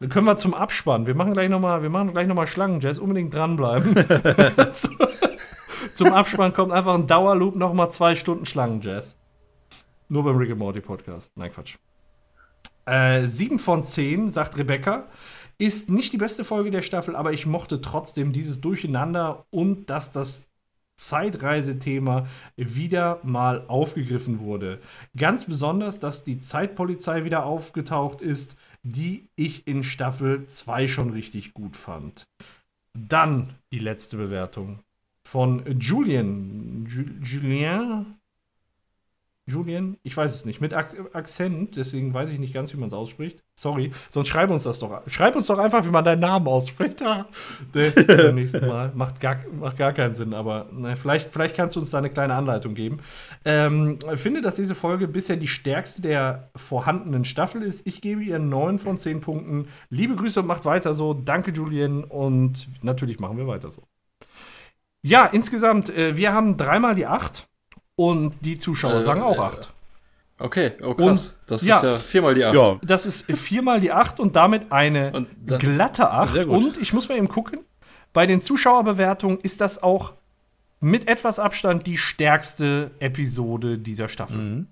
Dann 0.00 0.10
können 0.10 0.26
wir 0.26 0.36
zum 0.36 0.52
Abspann. 0.52 1.06
Wir 1.06 1.14
machen 1.14 1.32
gleich 1.32 1.48
nochmal, 1.48 1.82
wir 1.82 1.90
machen 1.90 2.12
gleich 2.12 2.26
nochmal 2.26 2.46
Schlangenjazz. 2.46 2.98
Unbedingt 2.98 3.32
dranbleiben. 3.34 3.94
zum 5.94 6.12
Abspann 6.12 6.52
kommt 6.52 6.72
einfach 6.72 6.94
ein 6.94 7.06
Dauerloop, 7.06 7.56
nochmal 7.56 7.90
zwei 7.90 8.14
Stunden 8.14 8.44
Schlangenjazz. 8.44 9.16
Nur 10.08 10.24
beim 10.24 10.36
Rick 10.36 10.50
and 10.50 10.58
Morty 10.58 10.80
Podcast. 10.80 11.32
Nein, 11.36 11.50
Quatsch. 11.52 11.76
Äh, 12.84 13.26
7 13.26 13.58
von 13.58 13.82
10, 13.82 14.30
sagt 14.30 14.56
Rebecca. 14.58 15.08
Ist 15.58 15.90
nicht 15.90 16.12
die 16.12 16.18
beste 16.18 16.44
Folge 16.44 16.70
der 16.70 16.82
Staffel, 16.82 17.16
aber 17.16 17.32
ich 17.32 17.46
mochte 17.46 17.80
trotzdem 17.80 18.32
dieses 18.32 18.60
Durcheinander 18.60 19.46
und 19.50 19.88
dass 19.88 20.12
das 20.12 20.50
Zeitreisethema 20.96 22.26
wieder 22.56 23.20
mal 23.22 23.64
aufgegriffen 23.68 24.40
wurde. 24.40 24.80
Ganz 25.16 25.44
besonders, 25.46 25.98
dass 25.98 26.24
die 26.24 26.38
Zeitpolizei 26.38 27.24
wieder 27.24 27.44
aufgetaucht 27.44 28.20
ist, 28.20 28.56
die 28.86 29.28
ich 29.34 29.66
in 29.66 29.82
Staffel 29.82 30.46
2 30.46 30.86
schon 30.86 31.10
richtig 31.10 31.54
gut 31.54 31.76
fand. 31.76 32.28
Dann 32.94 33.54
die 33.72 33.80
letzte 33.80 34.16
Bewertung 34.16 34.78
von 35.24 35.64
Julian. 35.80 36.86
Ju 36.86 37.04
Julien? 39.46 39.66
Julian? 39.66 39.96
Ich 40.02 40.16
weiß 40.16 40.34
es 40.34 40.44
nicht. 40.44 40.60
Mit 40.60 40.74
Ak 40.74 40.94
Akzent, 41.12 41.76
deswegen 41.76 42.12
weiß 42.12 42.30
ich 42.30 42.38
nicht 42.38 42.52
ganz, 42.52 42.72
wie 42.72 42.78
man 42.78 42.88
es 42.88 42.94
ausspricht. 42.94 43.42
Sorry. 43.54 43.92
Sonst 44.10 44.28
schreib 44.28 44.50
uns 44.50 44.64
das 44.64 44.78
doch. 44.80 45.02
Schreib 45.06 45.36
uns 45.36 45.46
doch 45.46 45.58
einfach, 45.58 45.84
wie 45.84 45.90
man 45.90 46.04
deinen 46.04 46.20
Namen 46.20 46.46
ausspricht. 46.48 47.00
Ah, 47.02 47.26
nee, 47.72 47.90
beim 48.06 48.34
nächsten 48.34 48.66
Mal. 48.66 48.92
Macht 48.94 49.20
gar, 49.20 49.38
macht 49.58 49.76
gar 49.76 49.92
keinen 49.92 50.14
Sinn, 50.14 50.34
aber 50.34 50.68
ne, 50.72 50.96
vielleicht, 50.96 51.30
vielleicht 51.30 51.56
kannst 51.56 51.76
du 51.76 51.80
uns 51.80 51.90
da 51.90 51.98
eine 51.98 52.10
kleine 52.10 52.34
Anleitung 52.34 52.74
geben. 52.74 52.98
Ähm, 53.44 53.98
finde, 54.14 54.40
dass 54.40 54.56
diese 54.56 54.74
Folge 54.74 55.08
bisher 55.08 55.36
die 55.36 55.48
stärkste 55.48 56.02
der 56.02 56.50
vorhandenen 56.56 57.24
Staffel 57.24 57.62
ist. 57.62 57.86
Ich 57.86 58.00
gebe 58.00 58.22
ihr 58.22 58.38
9 58.38 58.78
von 58.78 58.98
10 58.98 59.20
Punkten. 59.20 59.68
Liebe 59.90 60.16
Grüße 60.16 60.40
und 60.40 60.46
macht 60.46 60.64
weiter 60.64 60.92
so. 60.92 61.14
Danke, 61.14 61.52
Julian. 61.52 62.04
Und 62.04 62.68
natürlich 62.82 63.20
machen 63.20 63.38
wir 63.38 63.46
weiter 63.46 63.70
so. 63.70 63.82
Ja, 65.02 65.26
insgesamt, 65.26 65.88
äh, 65.90 66.16
wir 66.16 66.32
haben 66.32 66.56
dreimal 66.56 66.96
die 66.96 67.06
8 67.06 67.48
und 67.96 68.34
die 68.42 68.56
Zuschauer 68.58 68.94
Äh, 68.94 69.02
sagen 69.02 69.22
auch 69.22 69.38
äh, 69.38 69.40
8. 69.42 69.72
Okay, 70.38 70.72
oh 70.82 70.92
krass. 70.94 71.40
das 71.46 71.64
ja. 71.66 71.76
ist 71.76 71.82
ja 71.82 71.96
viermal 71.96 72.34
die 72.34 72.44
acht. 72.44 72.54
Ja, 72.54 72.78
Das 72.82 73.06
ist 73.06 73.22
viermal 73.32 73.80
die 73.80 73.90
8 73.90 74.20
und 74.20 74.36
damit 74.36 74.70
eine 74.70 75.12
Und 75.12 75.28
dann- 75.44 75.58
glatte 75.58 76.10
8. 76.10 76.28
Sehr 76.32 76.44
gut. 76.44 76.54
Und 76.64 76.76
ich 76.76 76.92
muss 76.92 77.08
mal 77.08 77.16
eben 77.16 77.28
gucken, 77.28 77.60
bei 78.12 78.26
den 78.26 78.40
Zuschauerbewertungen 78.42 79.40
ist 79.40 79.60
das 79.62 79.82
auch 79.82 80.12
mit 80.80 81.08
etwas 81.08 81.38
Abstand 81.38 81.86
die 81.86 81.96
stärkste 81.96 82.90
Episode 82.98 83.78
dieser 83.78 84.08
Staffel. 84.08 84.66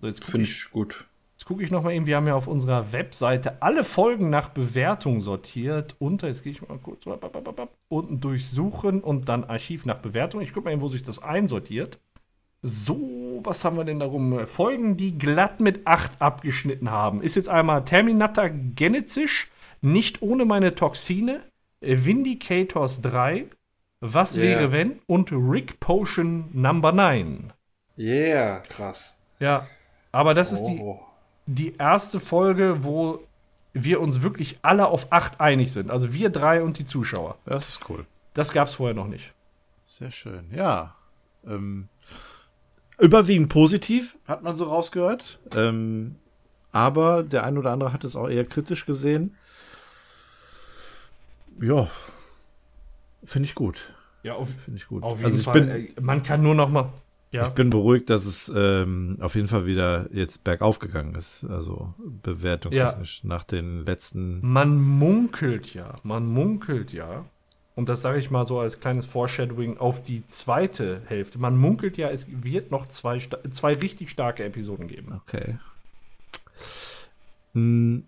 So, 0.00 0.06
jetzt 0.06 0.20
gucke 0.22 0.32
Finde 0.32 0.46
ich, 0.46 0.64
ich 0.64 0.70
gut. 0.70 1.04
jetzt 1.36 1.44
guck 1.44 1.60
ich 1.60 1.70
noch 1.70 1.82
mal 1.82 1.92
eben, 1.92 2.06
wir 2.06 2.16
haben 2.16 2.26
ja 2.26 2.34
auf 2.34 2.46
unserer 2.46 2.90
Webseite 2.92 3.60
alle 3.60 3.84
Folgen 3.84 4.30
nach 4.30 4.48
Bewertung 4.48 5.20
sortiert. 5.20 5.96
Unter, 5.98 6.28
jetzt 6.28 6.42
gehe 6.44 6.52
ich 6.52 6.66
mal 6.66 6.78
kurz 6.78 7.04
unten 7.90 8.20
durchsuchen 8.20 9.02
und 9.02 9.28
dann 9.28 9.44
Archiv 9.44 9.84
nach 9.84 9.98
Bewertung. 9.98 10.40
Ich 10.40 10.54
gucke 10.54 10.64
mal 10.64 10.72
eben, 10.72 10.80
wo 10.80 10.88
sich 10.88 11.02
das 11.02 11.22
einsortiert. 11.22 11.98
So, 12.62 13.40
was 13.42 13.64
haben 13.64 13.76
wir 13.76 13.84
denn 13.84 14.00
darum? 14.00 14.46
Folgen, 14.46 14.96
die 14.96 15.16
glatt 15.18 15.60
mit 15.60 15.86
8 15.86 16.20
abgeschnitten 16.20 16.90
haben. 16.90 17.22
Ist 17.22 17.36
jetzt 17.36 17.48
einmal 17.48 17.84
Terminator 17.84 18.50
Genesis, 18.50 19.46
nicht 19.80 20.20
ohne 20.20 20.44
meine 20.44 20.74
Toxine, 20.74 21.40
Vindicators 21.80 23.00
3, 23.02 23.46
Was 24.02 24.34
Yeah. 24.36 24.44
wäre 24.60 24.72
wenn 24.72 24.98
und 25.06 25.30
Rick 25.30 25.78
Potion 25.78 26.48
Number 26.52 26.90
9. 26.92 27.52
Yeah, 27.98 28.60
krass. 28.60 29.20
Ja, 29.40 29.66
aber 30.10 30.32
das 30.32 30.52
ist 30.52 30.64
die, 30.64 30.78
Oh. 30.80 31.00
die 31.46 31.76
erste 31.76 32.18
Folge, 32.18 32.82
wo 32.82 33.20
wir 33.74 34.00
uns 34.00 34.22
wirklich 34.22 34.58
alle 34.62 34.86
auf 34.88 35.12
8 35.12 35.38
einig 35.40 35.70
sind. 35.72 35.90
Also 35.90 36.14
wir 36.14 36.30
drei 36.30 36.62
und 36.62 36.78
die 36.78 36.86
Zuschauer. 36.86 37.36
das 37.44 37.68
ist 37.68 37.90
cool. 37.90 38.06
Das 38.32 38.52
gab 38.52 38.68
es 38.68 38.74
vorher 38.76 38.94
noch 38.94 39.06
nicht. 39.06 39.34
Sehr 39.84 40.10
schön. 40.10 40.50
Ja. 40.54 40.94
Ähm, 41.46 41.88
überwiegend 43.00 43.48
positiv, 43.48 44.16
hat 44.26 44.42
man 44.42 44.56
so 44.56 44.64
rausgehört. 44.64 45.38
Ähm, 45.54 46.16
aber 46.72 47.22
der 47.22 47.44
ein 47.44 47.58
oder 47.58 47.72
andere 47.72 47.92
hat 47.92 48.04
es 48.04 48.16
auch 48.16 48.28
eher 48.28 48.44
kritisch 48.44 48.86
gesehen. 48.86 49.34
Ja. 51.60 51.90
Finde 53.24 53.46
ich 53.46 53.54
gut. 53.54 53.92
Ja, 54.22 54.34
auf, 54.34 54.50
Finde 54.50 54.78
ich 54.78 54.86
gut. 54.86 55.02
auf 55.02 55.18
jeden 55.18 55.24
also 55.26 55.38
ich 55.38 55.44
Fall. 55.44 55.60
bin, 55.60 55.68
äh, 55.68 56.00
man 56.00 56.22
kann 56.22 56.42
nur 56.42 56.54
noch 56.54 56.68
mal. 56.68 56.92
Ja. 57.32 57.46
ich 57.46 57.50
bin 57.50 57.70
beruhigt, 57.70 58.10
dass 58.10 58.26
es 58.26 58.52
ähm, 58.54 59.16
auf 59.20 59.36
jeden 59.36 59.46
Fall 59.46 59.64
wieder 59.64 60.08
jetzt 60.12 60.42
bergauf 60.42 60.80
gegangen 60.80 61.14
ist. 61.14 61.44
Also 61.44 61.94
bewertungstechnisch 62.22 63.22
nach 63.22 63.44
den 63.44 63.84
letzten. 63.86 64.40
Man 64.44 64.80
munkelt 64.80 65.72
ja, 65.72 65.94
man 66.02 66.26
munkelt 66.26 66.92
ja, 66.92 67.24
und 67.80 67.88
das 67.88 68.02
sage 68.02 68.18
ich 68.18 68.30
mal 68.30 68.46
so 68.46 68.60
als 68.60 68.78
kleines 68.80 69.06
Foreshadowing 69.06 69.78
auf 69.78 70.04
die 70.04 70.26
zweite 70.26 71.00
Hälfte. 71.06 71.38
Man 71.38 71.56
munkelt 71.56 71.96
ja, 71.96 72.10
es 72.10 72.28
wird 72.44 72.70
noch 72.70 72.86
zwei, 72.86 73.18
zwei 73.50 73.72
richtig 73.74 74.10
starke 74.10 74.44
Episoden 74.44 74.86
geben. 74.86 75.18
Okay. 75.26 75.56
Hm, 77.54 78.04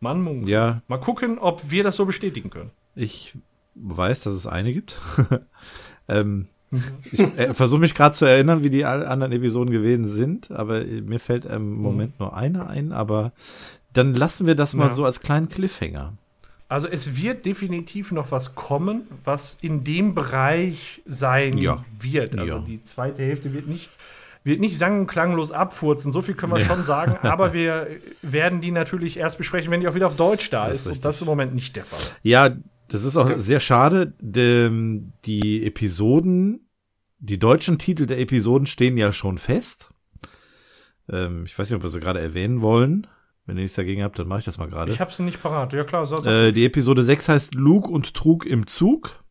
Man 0.00 0.20
munkelt. 0.22 0.48
ja, 0.48 0.82
Mal 0.88 0.98
gucken, 0.98 1.38
ob 1.38 1.70
wir 1.70 1.84
das 1.84 1.96
so 1.96 2.04
bestätigen 2.06 2.50
können. 2.50 2.70
Ich 2.94 3.36
weiß, 3.76 4.22
dass 4.24 4.32
es 4.34 4.46
eine 4.46 4.72
gibt. 4.72 5.00
ähm, 6.08 6.48
ich 7.12 7.20
äh, 7.20 7.54
versuche 7.54 7.80
mich 7.80 7.94
gerade 7.94 8.14
zu 8.14 8.24
erinnern, 8.24 8.64
wie 8.64 8.70
die 8.70 8.84
anderen 8.84 9.30
Episoden 9.32 9.70
gewesen 9.72 10.06
sind, 10.06 10.50
aber 10.50 10.84
äh, 10.84 11.00
mir 11.00 11.20
fällt 11.20 11.46
im 11.46 11.74
Moment 11.76 12.18
nur 12.18 12.36
eine 12.36 12.66
ein, 12.66 12.92
aber 12.92 13.32
dann 13.92 14.12
lassen 14.14 14.46
wir 14.46 14.56
das 14.56 14.74
mal 14.74 14.88
Ja. 14.88 14.90
so 14.92 15.04
als 15.04 15.20
kleinen 15.20 15.48
Cliffhanger. 15.48 16.14
Also 16.68 16.88
es 16.88 17.20
wird 17.20 17.44
definitiv 17.46 18.10
noch 18.10 18.30
was 18.32 18.54
kommen, 18.54 19.02
was 19.22 19.58
in 19.60 19.84
dem 19.84 20.14
Bereich 20.14 21.02
sein 21.04 21.58
Ja. 21.58 21.84
wird. 22.00 22.38
Also 22.38 22.54
Ja. 22.56 22.58
die 22.60 22.82
zweite 22.82 23.22
Hälfte 23.22 23.52
wird 23.52 23.66
nicht, 23.68 23.90
wird 24.44 24.60
nicht 24.60 24.76
sang- 24.78 25.00
und 25.00 25.06
klanglos 25.06 25.52
abfurzen. 25.52 26.10
So 26.10 26.22
viel 26.22 26.34
können 26.34 26.52
wir 26.52 26.60
Ja. 26.60 26.66
schon 26.66 26.82
sagen. 26.82 27.16
Aber 27.26 27.52
wir 27.52 27.88
werden 28.22 28.60
die 28.60 28.70
natürlich 28.70 29.18
erst 29.18 29.38
besprechen, 29.38 29.70
wenn 29.70 29.80
die 29.80 29.88
auch 29.88 29.94
wieder 29.94 30.06
auf 30.06 30.16
Deutsch 30.16 30.50
da 30.50 30.68
Das 30.68 30.80
ist 30.80 30.86
ist. 30.86 30.96
Und 30.96 31.04
das 31.04 31.16
ist 31.16 31.20
im 31.22 31.26
Moment 31.28 31.54
nicht 31.54 31.76
der 31.76 31.84
Fall. 31.84 32.00
Ja, 32.22 32.50
das 32.88 33.04
ist 33.04 33.16
auch 33.16 33.30
sehr 33.36 33.60
schade. 33.60 34.14
Die 34.20 35.66
Episoden, 35.66 36.68
die 37.18 37.38
deutschen 37.38 37.78
Titel 37.78 38.06
der 38.06 38.18
Episoden 38.18 38.66
stehen 38.66 38.96
ja 38.96 39.12
schon 39.12 39.38
fest. 39.38 39.90
Ähm, 41.10 41.44
ich 41.46 41.58
weiß 41.58 41.68
nicht, 41.70 41.76
ob 41.76 41.82
wir 41.82 41.90
sie 41.90 42.00
gerade 42.00 42.20
erwähnen 42.20 42.60
wollen. 42.62 43.06
Wenn 43.46 43.56
ihr 43.58 43.62
nichts 43.62 43.76
dagegen 43.76 44.02
habt, 44.02 44.18
dann 44.18 44.26
mache 44.26 44.38
ich 44.40 44.44
das 44.46 44.56
mal 44.58 44.68
gerade. 44.68 44.90
Ich 44.92 45.00
habe 45.00 45.12
sie 45.12 45.22
nicht 45.22 45.42
parat. 45.42 45.72
Ja 45.74 45.84
klar, 45.84 46.06
so, 46.06 46.16
so. 46.16 46.28
Äh, 46.30 46.52
die 46.52 46.64
Episode 46.64 47.02
6 47.02 47.28
heißt 47.28 47.54
Luke 47.54 47.88
und 47.88 48.14
Trug 48.14 48.46
im 48.46 48.66
Zug. 48.66 49.22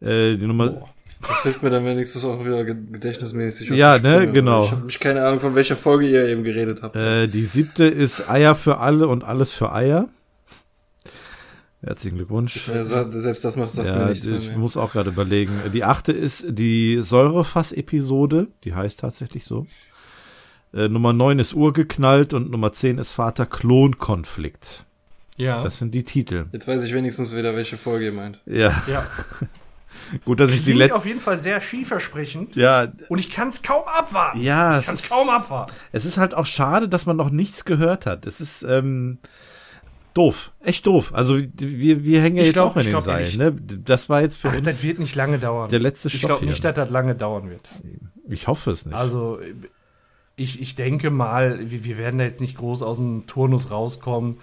Äh, 0.00 0.36
die 0.36 0.46
Nummer, 0.46 0.88
Das 1.26 1.42
hilft 1.42 1.62
mir 1.62 1.70
dann 1.70 1.84
wenigstens 1.84 2.24
auch 2.24 2.44
wieder 2.44 2.64
ge- 2.64 2.76
gedächtnismäßig. 2.90 3.70
Ja, 3.70 3.98
die 3.98 4.04
ne, 4.06 4.30
genau. 4.32 4.64
Ich 4.64 4.70
habe 4.72 4.84
mich 4.84 5.00
keine 5.00 5.24
Ahnung, 5.26 5.40
von 5.40 5.54
welcher 5.56 5.76
Folge 5.76 6.08
ihr 6.08 6.26
eben 6.28 6.44
geredet 6.44 6.82
habt. 6.82 6.94
Äh, 6.96 7.26
die 7.28 7.44
siebte 7.44 7.84
ist 7.84 8.28
Eier 8.30 8.54
für 8.54 8.78
alle 8.78 9.08
und 9.08 9.24
alles 9.24 9.52
für 9.54 9.72
Eier. 9.72 10.08
Herzlichen 11.84 12.16
Glückwunsch. 12.16 12.70
Sa- 12.82 13.10
selbst 13.10 13.44
das 13.44 13.56
macht 13.56 13.72
sagt 13.72 13.88
mir 13.90 13.96
Ja, 13.98 14.08
nichts 14.08 14.24
mehr. 14.24 14.38
ich 14.38 14.48
nee. 14.50 14.56
muss 14.56 14.76
auch 14.76 14.92
gerade 14.92 15.10
überlegen. 15.10 15.52
Die 15.74 15.82
achte 15.82 16.12
ist 16.12 16.46
die 16.48 16.98
Säurefass-Episode. 17.00 18.46
Die 18.62 18.74
heißt 18.74 19.00
tatsächlich 19.00 19.44
so. 19.44 19.66
Äh, 20.74 20.88
Nummer 20.88 21.12
neun 21.12 21.38
ist 21.38 21.52
Urgeknallt 21.54 22.32
und 22.34 22.50
Nummer 22.50 22.72
zehn 22.72 22.98
ist 22.98 23.12
Vater-Klon-Konflikt. 23.12 24.84
ja. 25.36 25.62
Das 25.62 25.78
sind 25.78 25.92
die 25.94 26.04
Titel. 26.04 26.46
Jetzt 26.52 26.66
weiß 26.68 26.82
ich 26.84 26.94
wenigstens 26.94 27.34
wieder, 27.34 27.54
welche 27.54 27.76
Folge 27.76 28.06
ihr 28.06 28.12
meint. 28.12 28.38
Ja, 28.46 28.82
ja. 28.86 29.04
gut, 30.24 30.40
dass 30.40 30.50
ich 30.50 30.64
die 30.64 30.72
Klingt 30.72 30.92
auf 30.92 30.98
letzte. 30.98 31.08
jeden 31.08 31.20
Fall 31.20 31.38
sehr 31.38 31.60
vielversprechend. 31.60 32.56
Ja, 32.56 32.88
Und 33.08 33.18
ich 33.18 33.30
kann 33.30 33.48
es 33.48 33.62
kaum 33.62 33.82
abwarten. 33.86 34.40
ja, 34.40 34.74
ich 34.74 34.80
es 34.80 34.86
kann 34.86 34.94
es 34.94 35.02
ist, 35.04 35.10
kaum 35.10 35.28
abwarten. 35.28 35.72
es 35.92 36.04
ist 36.06 36.16
halt 36.16 36.34
auch 36.34 36.46
schade, 36.46 36.88
dass 36.88 37.06
man 37.06 37.16
noch 37.16 37.30
nichts 37.30 37.64
gehört 37.64 38.06
hat. 38.06 38.26
Es 38.26 38.40
ist 38.40 38.62
ähm, 38.62 39.18
doof, 40.14 40.52
echt 40.60 40.86
doof. 40.86 41.12
Also 41.14 41.38
wir, 41.38 42.04
wir 42.04 42.22
hängen 42.22 42.36
ja 42.36 42.42
Ich 42.42 42.48
jetzt 42.48 42.54
glaub- 42.56 42.70
auch 42.72 42.76
in 42.76 42.86
ich 42.88 42.94
den 43.04 43.16
echt. 43.18 43.38
Ne? 43.38 43.52
Das 43.52 44.08
war 44.08 44.22
jetzt 44.22 44.36
für 44.36 44.48
Ach, 44.48 44.60
das 44.60 44.76
uns 44.76 44.82
wird 44.82 44.98
nicht 44.98 45.14
lange 45.16 45.38
dauern. 45.38 45.68
der 45.68 45.80
letzte 45.80 46.08
ich 46.08 46.14
Stoff 46.14 46.28
glaube 46.28 46.40
hier. 46.40 46.48
nicht, 46.48 46.64
dass 46.64 46.74
das 46.74 46.88
lange 46.90 47.14
dauern 47.14 47.50
wird. 47.50 47.68
Ich 48.28 48.46
hoffe 48.46 48.70
es 48.70 48.86
nicht. 48.86 48.94
Also, 48.94 49.38
ich, 50.36 50.60
ich 50.60 50.74
denke 50.74 51.10
mal, 51.10 51.70
wir, 51.70 51.84
wir 51.84 51.98
werden 51.98 52.18
da 52.18 52.24
jetzt 52.24 52.40
nicht 52.40 52.56
groß 52.56 52.82
aus 52.82 52.96
dem 52.96 53.26
Turnus 53.26 53.70
rauskommen. 53.70 54.38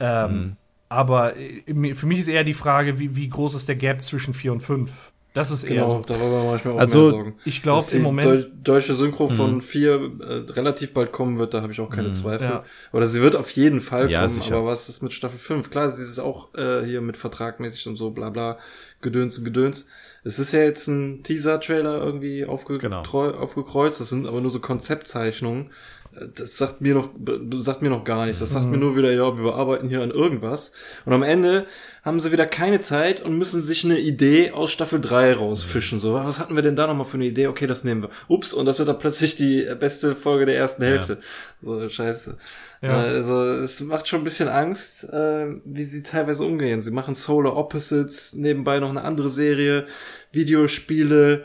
Ähm, 0.00 0.32
Mhm. 0.32 0.56
Aber 0.90 1.36
äh, 1.36 1.94
für 1.94 2.06
mich 2.06 2.20
ist 2.20 2.28
eher 2.28 2.44
die 2.44 2.54
Frage, 2.54 2.98
wie, 2.98 3.16
wie 3.16 3.28
groß 3.28 3.54
ist 3.54 3.68
der 3.68 3.74
Gap 3.76 4.04
zwischen 4.04 4.32
4 4.34 4.52
und 4.52 4.60
5? 4.60 5.12
Das 5.32 5.50
ist 5.50 5.64
eher 5.64 5.82
Genau, 5.82 5.88
so. 5.88 6.02
darüber 6.06 6.44
mache 6.44 6.56
ich 6.58 6.64
mir 6.64 6.72
auch 6.74 6.78
Also, 6.78 7.00
mehr 7.02 7.10
Sorgen. 7.10 7.34
Ich 7.44 7.62
glaube 7.62 7.78
Dass 7.80 7.92
im 7.92 7.98
die 8.00 8.04
Moment. 8.04 8.28
Deu 8.44 8.44
deutsche 8.74 8.94
Synchro 8.94 9.26
von 9.28 9.60
vier 9.62 10.12
äh, 10.20 10.52
relativ 10.52 10.92
bald 10.94 11.10
kommen 11.10 11.38
wird, 11.38 11.52
da 11.54 11.62
habe 11.62 11.72
ich 11.72 11.80
auch 11.80 11.90
keine 11.90 12.12
Zweifel. 12.12 12.46
Ja. 12.46 12.64
Oder 12.92 13.06
sie 13.08 13.20
wird 13.20 13.34
auf 13.34 13.50
jeden 13.50 13.80
Fall 13.80 14.08
Ja, 14.10 14.20
kommen, 14.20 14.30
sicher. 14.30 14.56
aber 14.58 14.66
was 14.66 14.88
ist 14.88 15.02
mit 15.02 15.12
Staffel 15.12 15.38
5? 15.38 15.70
Klar, 15.70 15.90
sie 15.90 16.04
ist 16.04 16.20
auch 16.20 16.54
äh, 16.54 16.84
hier 16.84 17.00
mit 17.00 17.16
vertragmäßig 17.16 17.88
und 17.88 17.96
so, 17.96 18.10
bla 18.12 18.30
bla, 18.30 18.58
Gedöns 19.00 19.36
und 19.38 19.44
Gedöns. 19.44 19.88
Es 20.24 20.38
ist 20.38 20.52
ja 20.52 20.60
jetzt 20.60 20.88
ein 20.88 21.22
Teaser-Trailer 21.22 22.02
irgendwie 22.02 22.44
aufge 22.46 22.78
Genau. 22.78 23.02
aufgekreuzt, 23.02 24.00
das 24.00 24.08
sind 24.08 24.26
aber 24.26 24.40
nur 24.40 24.50
so 24.50 24.58
Konzeptzeichnungen. 24.60 25.70
Äh, 26.16 26.26
Das 26.34 26.56
sagt 26.56 26.80
mir 26.80 26.94
noch, 26.94 27.10
sagt 27.58 27.82
mir 27.82 27.90
noch 27.90 28.04
gar 28.04 28.24
nichts. 28.26 28.38
Das 28.40 28.50
sagt 28.52 28.66
mir 28.66 28.78
nur 28.78 28.96
wieder, 28.96 29.12
ja, 29.12 29.36
wir 29.38 29.54
arbeiten 29.54 29.88
hier 29.88 30.00
an 30.02 30.10
irgendwas. 30.10 30.72
Und 31.04 31.12
am 31.12 31.22
Ende 31.22 31.66
haben 32.04 32.20
sie 32.20 32.32
wieder 32.32 32.46
keine 32.46 32.80
Zeit 32.80 33.20
und 33.22 33.36
müssen 33.38 33.60
sich 33.62 33.84
eine 33.84 33.98
Idee 33.98 34.50
aus 34.52 34.70
Staffel 34.70 35.00
3 35.00 35.34
rausfischen. 35.34 36.00
So, 36.00 36.14
was 36.14 36.38
hatten 36.38 36.54
wir 36.54 36.62
denn 36.62 36.76
da 36.76 36.86
nochmal 36.86 37.06
für 37.06 37.16
eine 37.16 37.24
Idee? 37.26 37.46
Okay, 37.48 37.66
das 37.66 37.82
nehmen 37.84 38.02
wir. 38.02 38.10
Ups, 38.28 38.52
und 38.52 38.66
das 38.66 38.78
wird 38.78 38.88
dann 38.88 38.98
plötzlich 38.98 39.36
die 39.36 39.66
beste 39.78 40.14
Folge 40.14 40.46
der 40.46 40.56
ersten 40.56 40.82
Hälfte. 40.84 41.18
So, 41.62 41.88
scheiße. 41.88 42.36
Ja. 42.84 42.98
Also, 42.98 43.42
es 43.42 43.80
macht 43.80 44.08
schon 44.08 44.20
ein 44.20 44.24
bisschen 44.24 44.48
Angst, 44.48 45.04
äh, 45.04 45.46
wie 45.64 45.84
sie 45.84 46.02
teilweise 46.02 46.44
umgehen. 46.44 46.82
Sie 46.82 46.90
machen 46.90 47.14
Solar 47.14 47.56
Opposites, 47.56 48.34
nebenbei 48.34 48.78
noch 48.78 48.90
eine 48.90 49.02
andere 49.02 49.30
Serie, 49.30 49.86
Videospiele, 50.32 51.44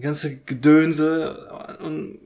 ganze 0.00 0.36
Gedönse 0.38 1.36
und 1.84 2.18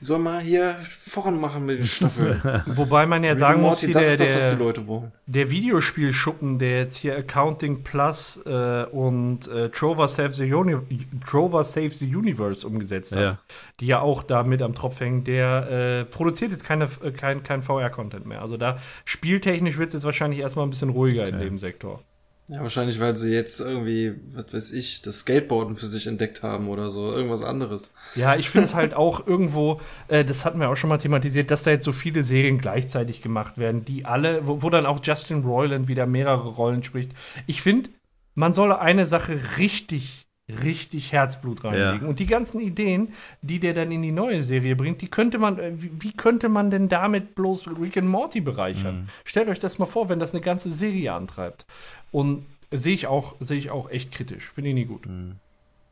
die 0.00 0.04
sollen 0.04 0.22
mal 0.22 0.40
hier 0.40 0.76
voran 0.88 1.40
machen 1.40 1.64
mit 1.64 1.78
den 1.78 1.86
Staffeln. 1.86 2.40
Wobei 2.66 3.06
man 3.06 3.24
ja 3.24 3.30
Rick 3.30 3.40
sagen 3.40 3.62
muss, 3.62 3.80
das 3.80 3.90
der, 3.90 4.02
ist 4.02 4.20
das, 4.20 4.34
was 4.36 4.50
die 4.50 4.56
der, 4.56 4.66
Leute 4.66 4.86
wollen. 4.86 5.12
der 5.26 5.50
Videospielschuppen, 5.50 6.58
der 6.58 6.78
jetzt 6.80 6.96
hier 6.96 7.16
Accounting 7.16 7.82
Plus 7.82 8.40
äh, 8.46 8.84
und 8.84 9.48
äh, 9.48 9.70
Trover, 9.70 10.08
Save 10.08 10.30
the 10.30 10.52
Uni 10.52 10.76
Trover 11.24 11.64
Save 11.64 11.90
the 11.90 12.14
Universe 12.14 12.66
umgesetzt 12.66 13.14
hat, 13.16 13.22
Ja. 13.22 13.38
die 13.80 13.86
ja 13.86 14.00
auch 14.00 14.22
da 14.22 14.42
mit 14.42 14.62
am 14.62 14.74
Tropf 14.74 15.00
hängen, 15.00 15.24
der 15.24 15.70
äh, 15.70 16.04
produziert 16.04 16.50
jetzt 16.52 16.64
keine, 16.64 16.88
äh, 17.02 17.10
kein, 17.10 17.42
kein 17.42 17.62
VR-Content 17.62 18.26
mehr. 18.26 18.42
Also 18.42 18.56
da 18.56 18.78
spieltechnisch 19.04 19.78
wird 19.78 19.88
es 19.88 19.94
jetzt 19.94 20.04
wahrscheinlich 20.04 20.40
erstmal 20.40 20.66
ein 20.66 20.70
bisschen 20.70 20.90
ruhiger 20.90 21.26
in 21.26 21.38
dem 21.38 21.58
Sektor. 21.58 22.02
Ja, 22.48 22.60
wahrscheinlich, 22.60 23.00
weil 23.00 23.16
sie 23.16 23.32
jetzt 23.32 23.58
irgendwie, 23.58 24.14
was 24.32 24.52
weiß 24.52 24.72
ich, 24.72 25.02
das 25.02 25.20
Skateboarden 25.20 25.76
für 25.76 25.86
sich 25.86 26.06
entdeckt 26.06 26.44
haben 26.44 26.68
oder 26.68 26.90
so, 26.90 27.12
irgendwas 27.12 27.42
anderes. 27.42 27.92
Ja, 28.14 28.36
ich 28.36 28.50
finde 28.50 28.66
es 28.66 28.74
halt 28.74 28.94
auch 28.94 29.26
irgendwo, 29.26 29.80
äh, 30.06 30.24
das 30.24 30.44
hatten 30.44 30.60
wir 30.60 30.70
auch 30.70 30.76
schon 30.76 30.88
mal 30.88 30.98
thematisiert, 30.98 31.50
dass 31.50 31.64
da 31.64 31.72
jetzt 31.72 31.84
so 31.84 31.90
viele 31.90 32.22
Serien 32.22 32.58
gleichzeitig 32.58 33.20
gemacht 33.20 33.58
werden, 33.58 33.84
die 33.84 34.04
alle, 34.04 34.46
wo, 34.46 34.62
wo 34.62 34.70
dann 34.70 34.86
auch 34.86 35.00
Justin 35.02 35.42
Roiland 35.42 35.88
wieder 35.88 36.06
mehrere 36.06 36.48
Rollen 36.48 36.84
spricht. 36.84 37.10
Ich 37.48 37.62
finde, 37.62 37.90
man 38.36 38.52
soll 38.52 38.72
eine 38.72 39.06
Sache 39.06 39.40
richtig 39.58 40.25
richtig 40.48 41.12
Herzblut 41.12 41.64
reinlegen. 41.64 42.02
Ja. 42.02 42.08
Und 42.08 42.20
die 42.20 42.26
ganzen 42.26 42.60
Ideen, 42.60 43.12
die 43.42 43.58
der 43.58 43.74
dann 43.74 43.90
in 43.90 44.02
die 44.02 44.12
neue 44.12 44.42
Serie 44.42 44.76
bringt, 44.76 45.02
die 45.02 45.08
könnte 45.08 45.38
man, 45.38 45.58
äh, 45.58 45.72
wie, 45.76 45.90
wie 45.98 46.12
könnte 46.12 46.48
man 46.48 46.70
denn 46.70 46.88
damit 46.88 47.34
bloß 47.34 47.66
Rick 47.80 47.96
and 47.96 48.08
Morty 48.08 48.40
bereichern? 48.40 49.00
Mhm. 49.00 49.06
Stellt 49.24 49.48
euch 49.48 49.58
das 49.58 49.78
mal 49.78 49.86
vor, 49.86 50.08
wenn 50.08 50.20
das 50.20 50.34
eine 50.34 50.42
ganze 50.42 50.70
Serie 50.70 51.12
antreibt. 51.12 51.66
Und 52.12 52.46
sehe 52.70 52.94
ich 52.94 53.06
auch, 53.06 53.34
sehe 53.40 53.58
ich 53.58 53.70
auch 53.70 53.90
echt 53.90 54.12
kritisch. 54.12 54.50
Finde 54.52 54.70
ich 54.70 54.74
nie 54.74 54.84
gut. 54.84 55.06
Mhm. 55.06 55.36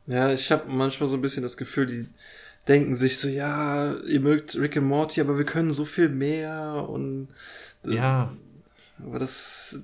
Ja, 0.07 0.31
ich 0.31 0.51
habe 0.51 0.63
manchmal 0.69 1.07
so 1.07 1.17
ein 1.17 1.21
bisschen 1.21 1.43
das 1.43 1.57
Gefühl, 1.57 1.87
die 1.87 2.05
denken 2.67 2.95
sich 2.95 3.17
so, 3.17 3.27
ja, 3.27 3.93
ihr 4.07 4.19
mögt 4.19 4.55
Rick 4.55 4.77
and 4.77 4.87
Morty, 4.87 5.19
aber 5.21 5.37
wir 5.37 5.45
können 5.45 5.71
so 5.71 5.85
viel 5.85 6.09
mehr 6.09 6.85
und 6.87 7.27
äh, 7.85 7.95
ja. 7.95 8.31
Aber 8.99 9.19
das 9.19 9.79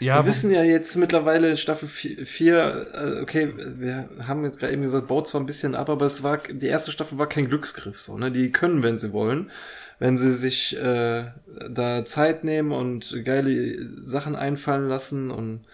ja, 0.00 0.16
wir 0.16 0.26
wissen 0.26 0.50
ja 0.50 0.62
jetzt 0.62 0.96
mittlerweile 0.96 1.56
Staffel 1.56 1.88
4, 1.88 2.86
äh, 2.94 3.22
okay, 3.22 3.52
wir 3.56 4.08
haben 4.26 4.44
jetzt 4.44 4.58
gerade 4.58 4.72
eben 4.72 4.82
gesagt, 4.82 5.06
baut 5.08 5.28
zwar 5.28 5.40
ein 5.40 5.46
bisschen 5.46 5.74
ab, 5.74 5.88
aber 5.88 6.06
es 6.06 6.22
war, 6.22 6.38
die 6.38 6.66
erste 6.66 6.90
Staffel 6.90 7.18
war 7.18 7.28
kein 7.28 7.48
Glücksgriff, 7.48 7.98
so, 7.98 8.18
ne? 8.18 8.30
Die 8.30 8.52
können, 8.52 8.82
wenn 8.82 8.98
sie 8.98 9.12
wollen, 9.12 9.50
wenn 9.98 10.16
sie 10.16 10.34
sich 10.34 10.76
äh, 10.76 11.24
da 11.70 12.04
Zeit 12.04 12.44
nehmen 12.44 12.72
und 12.72 13.24
geile 13.24 13.76
Sachen 14.02 14.36
einfallen 14.36 14.88
lassen 14.88 15.30
und 15.30 15.64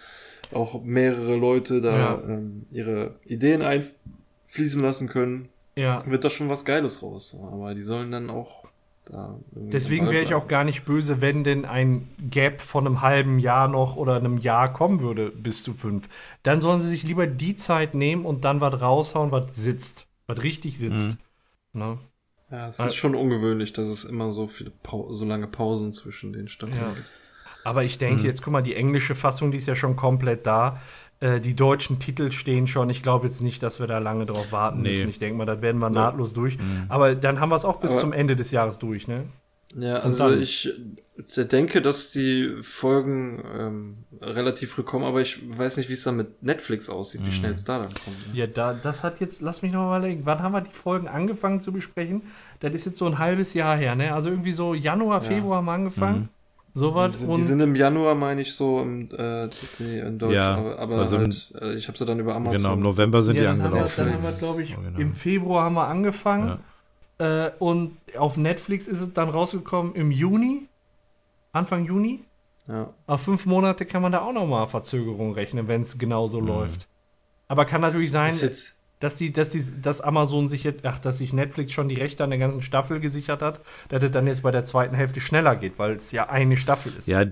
auch 0.53 0.83
mehrere 0.83 1.35
Leute 1.35 1.81
da 1.81 1.97
ja. 1.97 2.23
ähm, 2.27 2.65
ihre 2.71 3.15
Ideen 3.25 3.61
einfließen 3.61 4.81
lassen 4.81 5.07
können, 5.07 5.49
ja. 5.75 6.03
wird 6.05 6.23
da 6.23 6.29
schon 6.29 6.49
was 6.49 6.65
Geiles 6.65 7.01
raus. 7.01 7.37
Aber 7.41 7.73
die 7.73 7.81
sollen 7.81 8.11
dann 8.11 8.29
auch 8.29 8.60
Deswegen 9.51 10.09
wäre 10.09 10.23
ich 10.23 10.33
auch 10.33 10.47
gar 10.47 10.63
nicht 10.63 10.85
böse, 10.85 11.19
wenn 11.19 11.43
denn 11.43 11.65
ein 11.65 12.07
Gap 12.29 12.61
von 12.61 12.87
einem 12.87 13.01
halben 13.01 13.39
Jahr 13.39 13.67
noch 13.67 13.97
oder 13.97 14.15
einem 14.15 14.37
Jahr 14.37 14.71
kommen 14.71 15.01
würde 15.01 15.29
bis 15.31 15.63
zu 15.63 15.73
fünf. 15.73 16.07
Dann 16.43 16.61
sollen 16.61 16.79
sie 16.81 16.87
sich 16.87 17.03
lieber 17.03 17.27
die 17.27 17.55
Zeit 17.55 17.93
nehmen 17.93 18.25
und 18.25 18.45
dann 18.45 18.61
was 18.61 18.81
raushauen, 18.81 19.31
was 19.31 19.55
sitzt, 19.55 20.07
was 20.27 20.43
richtig 20.43 20.77
sitzt. 20.77 21.17
Mhm. 21.73 21.79
Ne? 21.79 21.97
Ja, 22.51 22.69
es 22.69 22.79
ist 22.79 22.95
schon 22.95 23.15
ungewöhnlich, 23.15 23.73
dass 23.73 23.87
es 23.87 24.03
immer 24.03 24.31
so 24.31 24.47
viele 24.47 24.71
pa 24.71 25.05
so 25.09 25.25
lange 25.25 25.47
Pausen 25.47 25.93
zwischen 25.93 26.33
den 26.33 26.47
Staffeln 26.47 26.81
ja. 26.81 26.93
gibt. 26.93 27.09
Aber 27.63 27.83
ich 27.83 27.97
denke, 27.97 28.21
mhm. 28.21 28.25
jetzt 28.25 28.41
guck 28.41 28.53
mal, 28.53 28.61
die 28.61 28.75
englische 28.75 29.15
Fassung, 29.15 29.51
die 29.51 29.57
ist 29.57 29.67
ja 29.67 29.75
schon 29.75 29.95
komplett 29.95 30.45
da. 30.45 30.81
Äh, 31.21 31.39
die 31.39 31.55
deutschen 31.55 31.99
Titel 31.99 32.31
stehen 32.31 32.65
schon. 32.65 32.89
Ich 32.89 33.03
glaube 33.03 33.27
jetzt 33.27 33.41
nicht, 33.41 33.61
dass 33.61 33.79
wir 33.79 33.85
da 33.85 33.99
lange 33.99 34.25
drauf 34.25 34.51
warten 34.51 34.81
nee. 34.81 34.89
müssen. 34.89 35.09
Ich 35.09 35.19
denke 35.19 35.37
mal, 35.37 35.45
das 35.45 35.61
werden 35.61 35.77
wir 35.79 35.87
ja. 35.87 35.93
nahtlos 35.93 36.33
durch. 36.33 36.57
Mhm. 36.57 36.85
Aber 36.89 37.13
dann 37.13 37.39
haben 37.39 37.49
wir 37.49 37.55
es 37.55 37.63
auch 37.63 37.79
bis 37.79 37.91
Aber 37.91 38.01
zum 38.01 38.11
Ende 38.11 38.35
des 38.35 38.49
Jahres 38.49 38.79
durch, 38.79 39.07
ne? 39.07 39.25
Ja, 39.75 39.99
also 39.99 40.33
ich 40.33 40.73
denke, 41.37 41.81
dass 41.81 42.11
die 42.11 42.57
Folgen 42.61 43.41
ähm, 43.57 43.93
relativ 44.19 44.71
früh 44.71 44.83
kommen, 44.83 45.05
aber 45.05 45.21
ich 45.21 45.39
weiß 45.57 45.77
nicht, 45.77 45.87
wie 45.87 45.93
es 45.93 46.03
dann 46.03 46.17
mit 46.17 46.43
Netflix 46.43 46.89
aussieht, 46.89 47.21
wie 47.21 47.27
mhm. 47.27 47.31
schnell 47.31 47.53
es 47.53 47.63
da 47.63 47.77
dann 47.77 47.93
kommt. 47.93 48.27
Ne? 48.27 48.33
Ja, 48.33 48.47
da, 48.47 48.73
das 48.73 49.03
hat 49.03 49.21
jetzt, 49.21 49.41
lass 49.41 49.61
mich 49.61 49.71
noch 49.71 49.85
mal 49.85 49.99
überlegen, 49.99 50.25
wann 50.25 50.39
haben 50.39 50.51
wir 50.53 50.61
die 50.61 50.73
Folgen 50.73 51.07
angefangen 51.07 51.61
zu 51.61 51.71
besprechen? 51.71 52.23
Das 52.59 52.73
ist 52.73 52.85
jetzt 52.85 52.97
so 52.97 53.05
ein 53.05 53.19
halbes 53.19 53.53
Jahr 53.53 53.77
her, 53.77 53.95
ne? 53.95 54.13
Also 54.13 54.29
irgendwie 54.29 54.53
so 54.53 54.73
Januar, 54.73 55.21
Februar 55.21 55.51
ja. 55.51 55.57
haben 55.57 55.65
wir 55.65 55.71
angefangen. 55.73 56.19
Mhm. 56.19 56.29
Sowas 56.73 57.19
die, 57.19 57.33
die 57.33 57.41
sind 57.41 57.59
im 57.59 57.75
Januar, 57.75 58.15
meine 58.15 58.41
ich, 58.41 58.53
so 58.53 58.79
im, 58.79 59.09
äh, 59.11 59.49
in 59.79 60.17
Deutsch, 60.17 60.35
ja, 60.35 60.55
aber, 60.55 60.79
aber 60.79 60.97
also 60.99 61.17
halt, 61.17 61.53
äh, 61.59 61.73
ich 61.73 61.87
habe 61.87 61.97
sie 61.97 62.05
dann 62.05 62.19
über 62.19 62.33
Amazon. 62.33 62.57
Genau, 62.57 62.73
im 62.73 62.79
November 62.79 63.21
sind 63.21 63.35
ja, 63.35 63.41
die 63.41 63.47
angelaufen. 63.47 64.05
Dann 64.05 64.13
haben 64.13 64.23
wir, 64.23 64.31
glaube 64.31 64.63
ich, 64.63 64.77
oh, 64.77 64.81
genau. 64.81 64.99
im 64.99 65.13
Februar 65.13 65.65
haben 65.65 65.73
wir 65.73 65.87
angefangen 65.87 66.59
ja. 67.19 67.47
äh, 67.47 67.51
und 67.59 67.97
auf 68.17 68.37
Netflix 68.37 68.87
ist 68.87 69.01
es 69.01 69.11
dann 69.11 69.29
rausgekommen 69.29 69.95
im 69.95 70.11
Juni, 70.11 70.67
Anfang 71.51 71.85
Juni. 71.85 72.23
Ja. 72.67 72.93
Auf 73.05 73.21
fünf 73.21 73.45
Monate 73.45 73.85
kann 73.85 74.01
man 74.01 74.13
da 74.13 74.21
auch 74.21 74.31
nochmal 74.31 74.67
Verzögerung 74.67 75.33
rechnen, 75.33 75.67
wenn 75.67 75.81
es 75.81 75.97
genauso 75.97 76.39
mhm. 76.39 76.47
läuft. 76.47 76.87
Aber 77.49 77.65
kann 77.65 77.81
natürlich 77.81 78.11
sein, 78.11 78.29
ist 78.29 78.41
jetzt 78.41 78.77
dass 79.01 79.15
die, 79.15 79.33
dass 79.33 79.49
die, 79.49 79.61
dass 79.81 79.99
Amazon 79.99 80.47
sich 80.47 80.63
jetzt, 80.63 80.85
ach, 80.85 80.99
dass 80.99 81.17
sich 81.17 81.33
Netflix 81.33 81.73
schon 81.73 81.89
die 81.89 81.95
Rechte 81.95 82.23
an 82.23 82.29
der 82.29 82.39
ganzen 82.39 82.61
Staffel 82.61 83.01
gesichert 83.01 83.41
hat, 83.41 83.59
dass 83.89 84.01
es 84.01 84.11
dann 84.11 84.27
jetzt 84.27 84.43
bei 84.43 84.51
der 84.51 84.63
zweiten 84.63 84.95
Hälfte 84.95 85.19
schneller 85.19 85.57
geht, 85.57 85.77
weil 85.79 85.95
es 85.95 86.13
ja 86.13 86.29
eine 86.29 86.55
Staffel 86.55 86.93
ist. 86.97 87.07
Ja. 87.07 87.25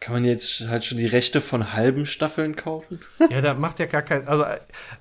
Kann 0.00 0.14
man 0.14 0.24
jetzt 0.24 0.68
halt 0.68 0.84
schon 0.84 0.98
die 0.98 1.06
Rechte 1.06 1.40
von 1.40 1.74
halben 1.74 2.06
Staffeln 2.06 2.56
kaufen? 2.56 2.98
Ja, 3.30 3.40
da 3.40 3.54
macht 3.54 3.78
ja 3.78 3.86
gar 3.86 4.02
kein. 4.02 4.26
Also 4.26 4.44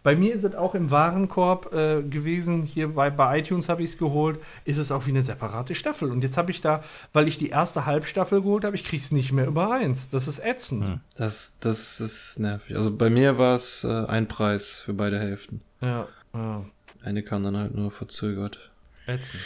bei 0.03 0.15
mir 0.15 0.35
ist 0.35 0.43
es 0.43 0.53
auch 0.53 0.75
im 0.75 0.91
Warenkorb 0.91 1.73
äh, 1.73 2.03
gewesen. 2.03 2.61
Hier 2.61 2.89
bei, 2.89 3.09
bei 3.09 3.39
iTunes 3.39 3.67
habe 3.67 3.81
ich 3.81 3.89
es 3.89 3.97
geholt. 3.97 4.39
Ist 4.63 4.77
es 4.77 4.91
auch 4.91 5.07
wie 5.07 5.09
eine 5.09 5.23
separate 5.23 5.73
Staffel. 5.73 6.11
Und 6.11 6.23
jetzt 6.23 6.37
habe 6.37 6.51
ich 6.51 6.61
da, 6.61 6.83
weil 7.13 7.27
ich 7.27 7.39
die 7.39 7.49
erste 7.49 7.87
Halbstaffel 7.87 8.43
geholt 8.43 8.63
habe, 8.63 8.75
ich 8.75 8.85
kriege 8.85 9.01
es 9.01 9.11
nicht 9.11 9.31
mehr 9.31 9.47
über 9.47 9.71
eins. 9.71 10.09
Das 10.09 10.27
ist 10.27 10.37
ätzend. 10.37 10.87
Hm. 10.87 10.99
Das, 11.15 11.57
das 11.59 11.99
ist 11.99 12.37
nervig. 12.37 12.77
Also 12.77 12.95
bei 12.95 13.09
mir 13.09 13.39
war 13.39 13.55
es 13.55 13.83
äh, 13.83 14.05
ein 14.05 14.27
Preis 14.27 14.81
für 14.85 14.93
beide 14.93 15.19
Hälften. 15.19 15.61
Ja, 15.81 16.07
ja. 16.33 16.65
Eine 17.03 17.23
kam 17.23 17.43
dann 17.43 17.57
halt 17.57 17.75
nur 17.75 17.91
verzögert. 17.91 18.71
Ätzend. 19.07 19.41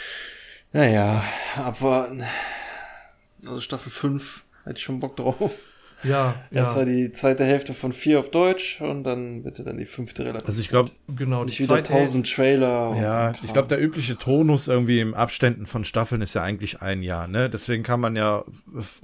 Naja, 0.72 1.24
abwarten. 1.56 2.22
Also 3.46 3.60
Staffel 3.60 3.90
5 3.90 4.44
hätte 4.64 4.76
ich 4.76 4.82
schon 4.82 5.00
Bock 5.00 5.16
drauf. 5.16 5.60
Ja, 6.02 6.34
Das 6.50 6.70
ja. 6.70 6.76
war 6.76 6.84
die 6.84 7.10
zweite 7.12 7.44
Hälfte 7.44 7.72
von 7.72 7.92
vier 7.92 8.20
auf 8.20 8.30
Deutsch 8.30 8.80
und 8.82 9.04
dann 9.04 9.42
bitte 9.42 9.64
dann 9.64 9.78
die 9.78 9.86
fünfte 9.86 10.26
relativ. 10.26 10.46
Also 10.48 10.60
ich 10.60 10.68
glaube, 10.68 10.90
genau, 11.08 11.44
die 11.44 11.58
wieder 11.58 11.82
tausend 11.82 12.30
Trailer. 12.30 12.94
Ja, 13.00 13.32
so 13.32 13.44
ich 13.44 13.52
glaube, 13.52 13.68
der 13.68 13.80
übliche 13.80 14.18
Tonus 14.18 14.68
irgendwie 14.68 15.00
im 15.00 15.14
Abständen 15.14 15.64
von 15.64 15.84
Staffeln 15.84 16.20
ist 16.20 16.34
ja 16.34 16.42
eigentlich 16.42 16.82
ein 16.82 17.02
Jahr, 17.02 17.26
ne? 17.26 17.48
Deswegen 17.48 17.82
kann 17.82 18.00
man 18.00 18.14
ja 18.14 18.44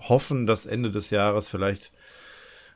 hoffen, 0.00 0.46
dass 0.46 0.66
Ende 0.66 0.90
des 0.90 1.10
Jahres 1.10 1.48
vielleicht 1.48 1.92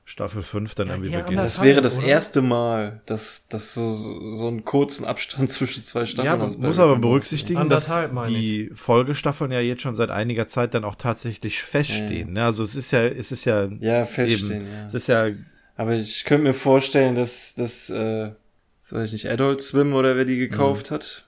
Staffel 0.09 0.41
5 0.41 0.77
dann 0.77 0.89
irgendwie 0.89 1.11
ja, 1.11 1.21
beginnt. 1.21 1.41
Das 1.41 1.61
wäre 1.61 1.83
das 1.83 1.99
oder? 1.99 2.07
erste 2.07 2.41
Mal, 2.41 3.01
dass, 3.07 3.49
dass 3.49 3.75
so, 3.75 3.93
so 3.93 4.47
einen 4.47 4.65
kurzen 4.65 5.05
Abstand 5.05 5.51
zwischen 5.51 5.83
zwei 5.83 6.07
Staffeln 6.07 6.27
Ja, 6.27 6.37
man 6.37 6.57
muss 6.61 6.79
aber 6.79 6.97
berücksichtigen, 6.97 7.69
dass 7.69 7.93
die 8.29 8.71
Folgestaffeln 8.73 9.51
ja 9.51 9.59
jetzt 9.59 9.83
schon 9.83 9.97
seit 9.97 10.11
einiger 10.11 10.47
Zeit 10.47 10.75
dann 10.75 10.85
auch 10.85 10.95
tatsächlich 10.95 11.61
feststehen. 11.61 12.29
Ja. 12.29 12.35
Ne? 12.35 12.45
Also 12.45 12.63
es 12.63 12.77
ist 12.77 12.93
ja, 12.93 13.05
es 13.05 13.33
ist 13.33 13.47
ja. 13.47 13.69
Ja, 13.81 14.05
feststehen, 14.05 14.63
eben, 14.63 14.73
ja. 14.73 14.87
Es 14.87 14.95
ist 14.95 15.09
ja. 15.09 15.31
Aber 15.75 15.95
ich 15.95 16.25
könnte 16.25 16.45
mir 16.45 16.55
vorstellen, 16.55 17.17
dass, 17.17 17.57
dass, 17.57 17.91
äh, 17.91 18.31
das 18.79 18.93
weiß 18.93 19.07
ich 19.09 19.13
nicht, 19.13 19.29
Adult 19.29 19.61
Swim 19.61 19.93
oder 19.93 20.15
wer 20.15 20.25
die 20.25 20.39
gekauft 20.39 20.93
mhm. 20.93 20.95
hat, 20.95 21.27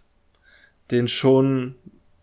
den 0.93 1.09
schon 1.09 1.75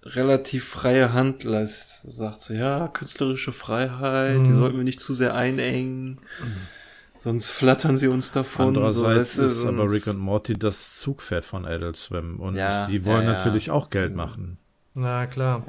relativ 0.05 0.65
freie 0.67 1.13
Hand 1.13 1.43
lässt. 1.43 2.01
Sagt 2.03 2.41
so, 2.41 2.53
ja, 2.53 2.87
künstlerische 2.87 3.51
Freiheit, 3.51 4.39
mhm. 4.39 4.43
die 4.43 4.51
sollten 4.51 4.77
wir 4.77 4.83
nicht 4.83 5.01
zu 5.01 5.13
sehr 5.13 5.35
einengen. 5.35 6.19
Mhm. 6.41 6.57
Sonst 7.17 7.49
flattern 7.49 7.97
sie 7.97 8.07
uns 8.07 8.31
davon. 8.31 8.67
Andererseits 8.67 9.35
so, 9.35 9.43
ist 9.43 9.65
aber 9.65 9.89
Rick 9.89 10.05
und 10.07 10.19
Morty 10.19 10.53
das 10.53 10.93
Zugpferd 10.93 11.43
von 11.43 11.65
Adult 11.65 11.97
Swim. 11.97 12.39
Und 12.39 12.55
ja, 12.55 12.85
die 12.85 13.03
wollen 13.05 13.23
ja, 13.23 13.31
ja. 13.31 13.33
natürlich 13.33 13.71
auch 13.71 13.89
Geld 13.89 14.15
machen. 14.15 14.57
Na 14.93 15.25
klar. 15.25 15.63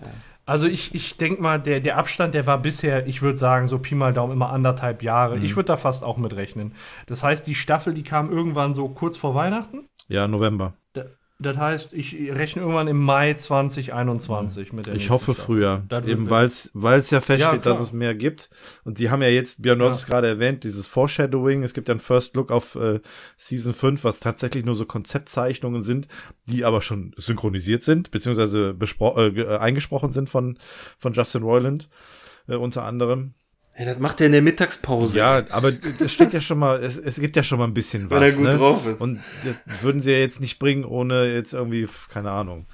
Also 0.44 0.66
ich, 0.66 0.94
ich 0.94 1.16
denke 1.16 1.42
mal, 1.42 1.58
der, 1.58 1.80
der 1.80 1.96
Abstand, 1.96 2.34
der 2.34 2.46
war 2.46 2.58
bisher, 2.60 3.06
ich 3.06 3.22
würde 3.22 3.38
sagen, 3.38 3.68
so 3.68 3.78
Pi 3.78 3.94
mal 3.94 4.12
Daumen 4.12 4.34
immer 4.34 4.50
anderthalb 4.50 5.02
Jahre. 5.02 5.36
Mhm. 5.38 5.44
Ich 5.44 5.56
würde 5.56 5.68
da 5.68 5.76
fast 5.76 6.04
auch 6.04 6.18
mit 6.18 6.36
rechnen. 6.36 6.72
Das 7.06 7.24
heißt, 7.24 7.46
die 7.46 7.54
Staffel, 7.54 7.94
die 7.94 8.04
kam 8.04 8.30
irgendwann 8.30 8.74
so 8.74 8.88
kurz 8.88 9.16
vor 9.16 9.34
Weihnachten. 9.34 9.88
Ja, 10.08 10.28
November. 10.28 10.74
Das 11.38 11.58
heißt, 11.58 11.92
ich 11.92 12.14
rechne 12.30 12.62
irgendwann 12.62 12.88
im 12.88 12.98
Mai 12.98 13.34
2021 13.34 14.72
mit 14.72 14.86
der 14.86 14.94
Ich 14.94 15.10
hoffe 15.10 15.34
Staffel. 15.34 15.44
früher. 15.44 15.84
Eben 16.06 16.30
weil 16.30 16.46
es 16.46 17.10
ja 17.10 17.20
feststeht, 17.20 17.52
ja, 17.52 17.70
dass 17.70 17.80
es 17.80 17.92
mehr 17.92 18.14
gibt. 18.14 18.48
Und 18.84 18.98
die 18.98 19.10
haben 19.10 19.20
ja 19.20 19.28
jetzt, 19.28 19.60
Björn, 19.60 19.78
du 19.78 19.84
ja. 19.84 19.90
hast 19.90 19.98
es 19.98 20.06
gerade 20.06 20.28
erwähnt, 20.28 20.64
dieses 20.64 20.86
Foreshadowing. 20.86 21.62
Es 21.62 21.74
gibt 21.74 21.88
ja 21.88 21.94
ein 21.94 22.00
First 22.00 22.36
Look 22.36 22.50
auf 22.50 22.74
äh, 22.76 23.00
Season 23.36 23.74
5, 23.74 24.02
was 24.04 24.18
tatsächlich 24.18 24.64
nur 24.64 24.76
so 24.76 24.86
Konzeptzeichnungen 24.86 25.82
sind, 25.82 26.08
die 26.46 26.64
aber 26.64 26.80
schon 26.80 27.12
synchronisiert 27.18 27.82
sind, 27.82 28.10
beziehungsweise 28.10 28.74
äh, 28.80 29.56
eingesprochen 29.58 30.12
sind 30.12 30.30
von, 30.30 30.58
von 30.96 31.12
Justin 31.12 31.42
Roiland 31.42 31.90
äh, 32.48 32.54
unter 32.54 32.84
anderem. 32.84 33.34
Ja, 33.78 33.84
das 33.84 33.98
macht 33.98 34.20
er 34.20 34.26
in 34.26 34.32
der 34.32 34.42
Mittagspause. 34.42 35.18
Ja, 35.18 35.44
aber 35.50 35.72
es 36.00 36.12
steht 36.12 36.32
ja 36.32 36.40
schon 36.40 36.58
mal, 36.58 36.82
es, 36.82 36.96
es 36.96 37.20
gibt 37.20 37.36
ja 37.36 37.42
schon 37.42 37.58
mal 37.58 37.66
ein 37.66 37.74
bisschen 37.74 38.08
was. 38.10 38.20
Wenn 38.20 38.28
er 38.28 38.36
gut 38.36 38.46
ne? 38.46 38.56
drauf 38.56 38.86
ist. 38.86 39.00
Und 39.00 39.20
das 39.44 39.82
würden 39.82 40.00
sie 40.00 40.12
ja 40.12 40.18
jetzt 40.18 40.40
nicht 40.40 40.58
bringen, 40.58 40.84
ohne 40.84 41.26
jetzt 41.26 41.52
irgendwie, 41.52 41.86
keine 42.08 42.30
Ahnung. 42.30 42.66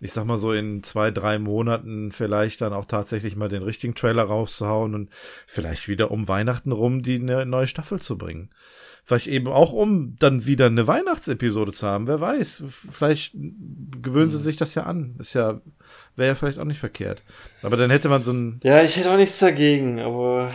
Ich 0.00 0.12
sag 0.12 0.24
mal 0.24 0.38
so 0.38 0.52
in 0.52 0.82
zwei, 0.82 1.10
drei 1.10 1.38
Monaten 1.38 2.10
vielleicht 2.12 2.60
dann 2.60 2.72
auch 2.72 2.86
tatsächlich 2.86 3.36
mal 3.36 3.48
den 3.48 3.62
richtigen 3.62 3.94
Trailer 3.94 4.24
rauszuhauen 4.24 4.94
und 4.94 5.10
vielleicht 5.46 5.88
wieder 5.88 6.10
um 6.10 6.28
Weihnachten 6.28 6.72
rum 6.72 7.02
die 7.02 7.16
eine 7.16 7.46
neue 7.46 7.66
Staffel 7.66 8.00
zu 8.00 8.16
bringen. 8.16 8.50
Vielleicht 9.04 9.26
eben 9.26 9.48
auch, 9.48 9.72
um 9.72 10.16
dann 10.18 10.44
wieder 10.44 10.66
eine 10.66 10.86
Weihnachtsepisode 10.86 11.72
zu 11.72 11.86
haben. 11.86 12.06
Wer 12.06 12.20
weiß. 12.20 12.64
Vielleicht 12.90 13.34
gewöhnen 13.34 14.28
sie 14.28 14.36
sich 14.36 14.58
das 14.58 14.74
ja 14.74 14.82
an. 14.82 15.16
Ist 15.18 15.32
ja 15.32 15.62
wäre 16.18 16.28
ja 16.28 16.34
vielleicht 16.34 16.58
auch 16.58 16.64
nicht 16.64 16.80
verkehrt. 16.80 17.22
Aber 17.62 17.76
dann 17.76 17.90
hätte 17.90 18.08
man 18.08 18.22
so 18.22 18.32
ein. 18.32 18.60
Ja, 18.62 18.82
ich 18.82 18.96
hätte 18.96 19.10
auch 19.10 19.16
nichts 19.16 19.38
dagegen, 19.38 20.00
aber 20.00 20.50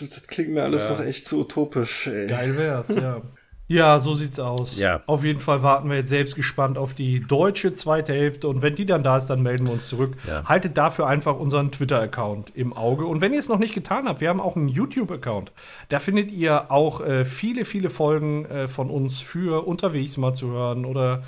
das 0.00 0.26
klingt 0.28 0.50
mir 0.50 0.62
alles 0.62 0.88
ja. 0.88 0.94
doch 0.94 1.04
echt 1.04 1.26
zu 1.26 1.40
utopisch. 1.40 2.06
Ey. 2.06 2.28
Geil 2.28 2.56
wär's, 2.56 2.88
ja. 2.88 3.22
Ja, 3.72 3.98
so 3.98 4.12
sieht's 4.12 4.38
aus. 4.38 4.78
Ja. 4.78 5.00
Auf 5.06 5.24
jeden 5.24 5.40
Fall 5.40 5.62
warten 5.62 5.88
wir 5.88 5.96
jetzt 5.96 6.10
selbst 6.10 6.36
gespannt 6.36 6.76
auf 6.76 6.92
die 6.92 7.20
deutsche 7.20 7.72
zweite 7.72 8.12
Hälfte 8.12 8.48
und 8.48 8.60
wenn 8.60 8.74
die 8.74 8.84
dann 8.84 9.02
da 9.02 9.16
ist, 9.16 9.26
dann 9.26 9.42
melden 9.42 9.66
wir 9.66 9.72
uns 9.72 9.88
zurück. 9.88 10.16
Ja. 10.28 10.44
Haltet 10.44 10.76
dafür 10.76 11.06
einfach 11.06 11.38
unseren 11.38 11.72
Twitter-Account 11.72 12.54
im 12.54 12.74
Auge. 12.74 13.06
Und 13.06 13.22
wenn 13.22 13.32
ihr 13.32 13.38
es 13.38 13.48
noch 13.48 13.58
nicht 13.58 13.74
getan 13.74 14.06
habt, 14.06 14.20
wir 14.20 14.28
haben 14.28 14.42
auch 14.42 14.56
einen 14.56 14.68
YouTube-Account. 14.68 15.52
Da 15.88 16.00
findet 16.00 16.30
ihr 16.30 16.70
auch 16.70 17.00
äh, 17.00 17.24
viele, 17.24 17.64
viele 17.64 17.88
Folgen 17.88 18.44
äh, 18.44 18.68
von 18.68 18.90
uns 18.90 19.20
für 19.20 19.66
unterwegs 19.66 20.18
mal 20.18 20.34
zu 20.34 20.48
hören 20.48 20.84
oder 20.84 21.22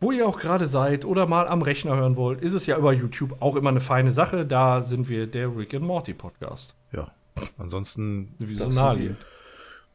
wo 0.00 0.10
ihr 0.10 0.26
auch 0.26 0.40
gerade 0.40 0.66
seid 0.66 1.04
oder 1.04 1.26
mal 1.26 1.46
am 1.46 1.62
Rechner 1.62 1.96
hören 1.96 2.16
wollt, 2.16 2.42
ist 2.42 2.52
es 2.52 2.66
ja 2.66 2.76
über 2.76 2.92
YouTube 2.92 3.36
auch 3.40 3.54
immer 3.54 3.70
eine 3.70 3.80
feine 3.80 4.10
Sache. 4.10 4.44
Da 4.44 4.82
sind 4.82 5.08
wir 5.08 5.28
der 5.28 5.56
Rick 5.56 5.72
and 5.72 5.84
Morty 5.84 6.14
Podcast. 6.14 6.74
Ja. 6.92 7.12
Ansonsten 7.58 8.34
Wie 8.38 8.54
so. 8.54 8.64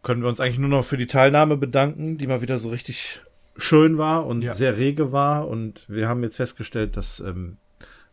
Können 0.04 0.22
wir 0.22 0.30
uns 0.30 0.40
eigentlich 0.40 0.60
nur 0.60 0.70
noch 0.70 0.86
für 0.86 0.98
die 0.98 1.08
Teilnahme 1.08 1.58
bedanken, 1.58 2.18
die 2.18 2.28
mal 2.28 2.42
wieder 2.42 2.58
so 2.58 2.70
richtig 2.70 3.22
schön 3.58 3.98
war 3.98 4.26
und 4.26 4.42
Ja. 4.42 4.54
sehr 4.54 4.78
rege 4.78 5.12
war. 5.12 5.48
Und 5.48 5.88
wir 5.90 6.08
haben 6.10 6.24
jetzt 6.24 6.38
festgestellt, 6.38 6.98
dass 6.98 7.20
ähm, 7.20 7.58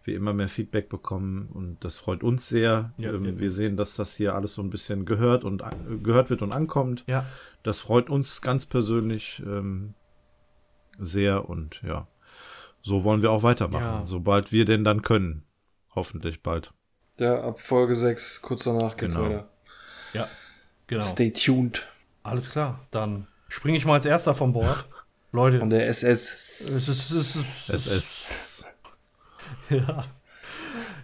wir 0.05 0.15
immer 0.17 0.33
mehr 0.33 0.49
Feedback 0.49 0.89
bekommen 0.89 1.49
und 1.53 1.85
das 1.85 1.97
freut 1.97 2.23
uns 2.23 2.49
sehr. 2.49 2.93
Ja, 2.99 3.13
ähm, 3.13 3.25
ja. 3.25 3.39
Wir 3.39 3.51
sehen, 3.51 3.77
dass 3.77 3.95
das 3.97 4.15
hier 4.17 4.35
alles 4.35 4.55
so 4.55 4.63
ein 4.63 4.71
bisschen 4.71 5.05
gehört 5.05 5.45
und 5.45 5.63
an, 5.63 6.03
gehört 6.03 6.31
wird 6.31 6.43
und 6.43 6.53
ankommt. 6.55 7.05
Ja. 7.07 7.25
Das 7.63 7.81
freut 7.81 8.09
uns 8.11 8.41
ganz 8.43 8.67
persönlich 8.67 9.43
ähm, 9.47 9.95
sehr 10.99 11.49
und 11.49 11.81
ja, 11.87 12.07
so 12.83 13.05
wollen 13.05 13.23
wir 13.23 13.31
auch 13.31 13.43
weitermachen, 13.43 14.01
Ja. 14.01 14.07
sobald 14.07 14.51
wir 14.53 14.65
denn 14.65 14.85
dann 14.85 15.03
können. 15.03 15.45
Hoffentlich 15.95 16.43
bald. 16.43 16.73
Ja, 17.19 17.41
ab 17.43 17.61
Folge 17.61 17.95
6, 17.97 18.43
kurz 18.43 18.65
danach 18.65 18.97
geht's 18.97 19.15
Genau. 19.17 19.27
weiter. 19.29 19.49
Ja, 20.13 20.29
genau. 20.89 21.03
Stay 21.03 21.31
tuned. 21.31 21.87
Alles 22.25 22.51
klar, 22.51 22.81
dann 22.91 23.29
springe 23.49 23.79
ich 23.79 23.85
mal 23.87 23.95
als 23.95 24.05
erster 24.05 24.35
von 24.35 24.53
Bord. 24.53 24.87
Leute, 25.31 25.59
Von 25.59 25.71
der 25.71 25.87
SS. 25.89 26.31
ist 27.69 28.65
ja. 29.71 30.05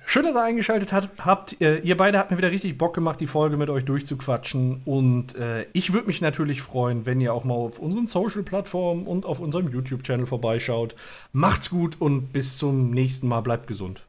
Schön, 0.06 0.24
dass 0.24 0.36
ihr 0.36 0.42
eingeschaltet 0.42 0.92
hat, 0.92 1.10
habt. 1.18 1.60
Äh, 1.60 1.78
ihr 1.80 1.96
beide 1.96 2.18
habt 2.18 2.30
mir 2.30 2.38
wieder 2.38 2.50
richtig 2.50 2.78
Bock 2.78 2.94
gemacht, 2.94 3.20
die 3.20 3.26
Folge 3.26 3.56
mit 3.56 3.68
euch 3.70 3.84
durchzuquatschen. 3.84 4.82
Und 4.84 5.34
äh, 5.36 5.66
ich 5.72 5.92
würde 5.92 6.06
mich 6.06 6.20
natürlich 6.20 6.62
freuen, 6.62 7.04
wenn 7.06 7.20
ihr 7.20 7.34
auch 7.34 7.44
mal 7.44 7.54
auf 7.54 7.78
unseren 7.78 8.06
Social-Plattformen 8.06 9.06
und 9.06 9.26
auf 9.26 9.40
unserem 9.40 9.68
YouTube-Channel 9.68 10.26
vorbeischaut. 10.26 10.94
Macht's 11.32 11.70
gut 11.70 12.00
und 12.00 12.32
bis 12.32 12.58
zum 12.58 12.90
nächsten 12.90 13.28
Mal. 13.28 13.40
Bleibt 13.40 13.66
gesund. 13.66 14.02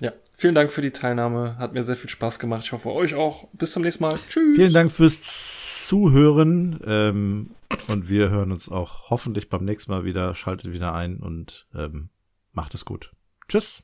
Ja, 0.00 0.12
vielen 0.34 0.54
Dank 0.54 0.72
für 0.72 0.82
die 0.82 0.90
Teilnahme. 0.90 1.56
Hat 1.58 1.72
mir 1.72 1.82
sehr 1.82 1.96
viel 1.96 2.10
Spaß 2.10 2.38
gemacht. 2.38 2.64
Ich 2.64 2.72
hoffe, 2.72 2.92
euch 2.92 3.14
auch. 3.14 3.48
Bis 3.52 3.72
zum 3.72 3.82
nächsten 3.82 4.04
Mal. 4.04 4.18
Tschüss. 4.28 4.56
Vielen 4.56 4.72
Dank 4.72 4.92
fürs 4.92 5.86
Zuhören 5.86 6.80
ähm, 6.84 7.50
und 7.88 8.08
wir 8.08 8.30
hören 8.30 8.52
uns 8.52 8.68
auch 8.68 9.10
hoffentlich 9.10 9.48
beim 9.48 9.64
nächsten 9.64 9.92
Mal 9.92 10.04
wieder. 10.04 10.34
Schaltet 10.34 10.72
wieder 10.72 10.94
ein 10.94 11.18
und 11.18 11.66
ähm, 11.74 12.10
macht 12.52 12.74
es 12.74 12.84
gut. 12.84 13.12
Tschüss. 13.48 13.82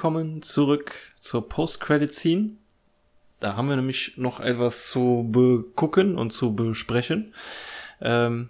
Willkommen 0.00 0.40
zurück 0.40 0.94
zur 1.18 1.46
Post-Credit-Scene. 1.46 2.52
Da 3.38 3.54
haben 3.54 3.68
wir 3.68 3.76
nämlich 3.76 4.14
noch 4.16 4.40
etwas 4.40 4.88
zu 4.88 5.28
begucken 5.30 6.16
und 6.16 6.32
zu 6.32 6.54
besprechen. 6.54 7.34
Ähm, 8.00 8.48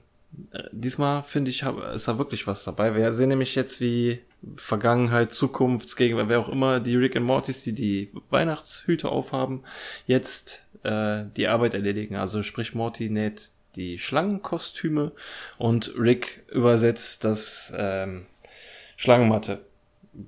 äh, 0.52 0.62
diesmal 0.70 1.24
finde 1.24 1.50
ich, 1.50 1.64
ist 1.64 2.06
da 2.06 2.18
wirklich 2.18 2.46
was 2.46 2.62
dabei. 2.62 2.94
Wir 2.94 3.12
sehen 3.12 3.30
nämlich 3.30 3.56
jetzt, 3.56 3.80
wie 3.80 4.20
Vergangenheit, 4.54 5.32
Zukunft, 5.32 5.96
Gegenwart, 5.96 6.28
wer 6.28 6.38
auch 6.38 6.48
immer, 6.48 6.78
die 6.78 6.94
Rick 6.94 7.16
and 7.16 7.26
Mortys, 7.26 7.64
die 7.64 7.72
die 7.72 8.12
Weihnachtshüte 8.30 9.08
aufhaben, 9.08 9.64
jetzt 10.06 10.68
äh, 10.84 11.24
die 11.36 11.48
Arbeit 11.48 11.74
erledigen. 11.74 12.14
Also 12.14 12.44
sprich, 12.44 12.76
Morty 12.76 13.10
näht 13.10 13.50
die 13.74 13.98
Schlangenkostüme 13.98 15.10
und 15.58 15.94
Rick 15.98 16.44
übersetzt 16.52 17.24
das 17.24 17.72
ähm, 17.76 18.26
Schlangenmatte 18.94 19.68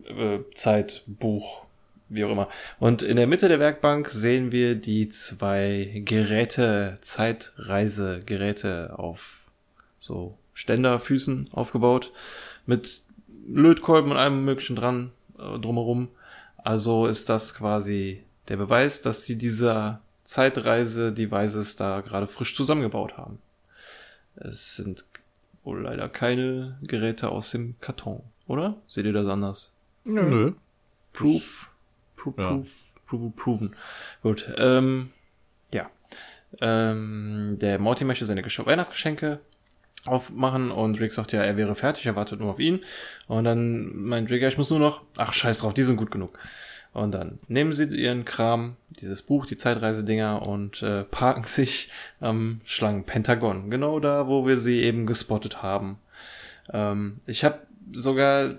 äh, 0.07 0.39
Zeitbuch, 0.55 1.65
wie 2.09 2.25
auch 2.25 2.31
immer. 2.31 2.49
Und 2.79 3.03
in 3.03 3.17
der 3.17 3.27
Mitte 3.27 3.49
der 3.49 3.61
Werkbank 3.61 4.09
sehen 4.09 4.53
wir 4.53 4.75
die 4.75 5.09
zwei 5.09 6.03
Geräte, 6.05 6.97
Zeitreisegeräte 7.01 8.99
auf 8.99 9.51
so 9.99 10.37
Ständerfüßen 10.55 11.49
aufgebaut, 11.53 12.13
mit 12.67 13.03
Lötkolben 13.49 14.13
und 14.13 14.17
allem 14.17 14.45
möglichen 14.45 14.77
dran, 14.77 15.13
äh, 15.39 15.59
drumherum. 15.59 16.09
Also 16.59 17.07
ist 17.07 17.29
das 17.29 17.55
quasi 17.55 18.23
der 18.49 18.57
Beweis, 18.57 19.03
dass 19.03 19.25
sie 19.25 19.39
dieser 19.39 20.01
Zeitreise-Devices 20.25 21.77
da 21.77 22.01
gerade 22.01 22.27
frisch 22.27 22.55
zusammengebaut 22.55 23.17
haben. 23.17 23.39
Es 24.37 24.77
sind 24.77 25.05
wohl 25.65 25.83
leider 25.83 26.09
keine 26.09 26.79
Geräte 26.83 27.31
aus 27.31 27.51
dem 27.51 27.77
Karton, 27.81 28.23
oder? 28.53 28.77
Seht 28.87 29.05
ihr 29.07 29.13
das 29.13 29.27
anders? 29.27 29.73
Nö. 30.05 30.53
Proof. 31.13 31.71
Proof, 32.17 32.35
Ja. 32.39 32.49
proof, 32.51 32.95
proof, 33.07 33.37
proven. 33.37 33.77
Gut. 34.23 34.53
Ähm, 34.59 35.11
ja. 35.73 35.91
Ähm, 36.61 37.57
der 37.61 37.79
Morty 37.79 38.05
möchte 38.05 38.25
seine 38.25 38.43
Gesch 38.43 38.65
Weihnachtsgeschenke 38.65 39.41
aufmachen 40.05 40.71
und 40.71 40.99
Rick 41.01 41.13
sagt 41.13 41.33
ja, 41.33 41.43
er 41.43 41.57
wäre 41.57 41.75
fertig, 41.75 42.07
er 42.07 42.17
wartet 42.17 42.41
nur 42.41 42.51
auf 42.51 42.59
ihn. 42.59 42.81
Und 43.29 43.45
dann 43.45 43.97
meint 43.97 44.31
Rick, 44.31 44.43
ja, 44.43 44.49
ich 44.49 44.59
muss 44.59 44.71
nur 44.71 44.79
noch, 44.81 45.03
ach 45.17 45.33
scheiß 45.33 45.59
drauf, 45.59 45.75
die 45.75 45.83
sind 45.85 45.97
gut 45.97 46.11
genug. 46.11 46.37
Und 46.93 47.13
dann 47.13 47.39
nehmen 47.49 47.73
sie 47.73 47.85
ihren 47.97 48.25
Kram, 48.27 48.77
dieses 48.91 49.23
Buch, 49.23 49.47
die 49.47 49.57
Zeitreise-Dinger 49.57 50.43
und 50.47 50.83
äh, 50.83 51.05
parken 51.05 51.45
sich 51.47 51.91
am 52.21 52.61
Schlangenpentagon. 52.65 53.71
Genau 53.71 53.99
da, 54.01 54.29
wo 54.29 54.47
wir 54.47 54.59
sie 54.59 54.83
eben 54.83 55.07
gespottet 55.07 55.63
haben. 55.63 55.99
Ähm, 56.73 57.21
ich 57.27 57.45
habe 57.45 57.61
sogar, 57.95 58.51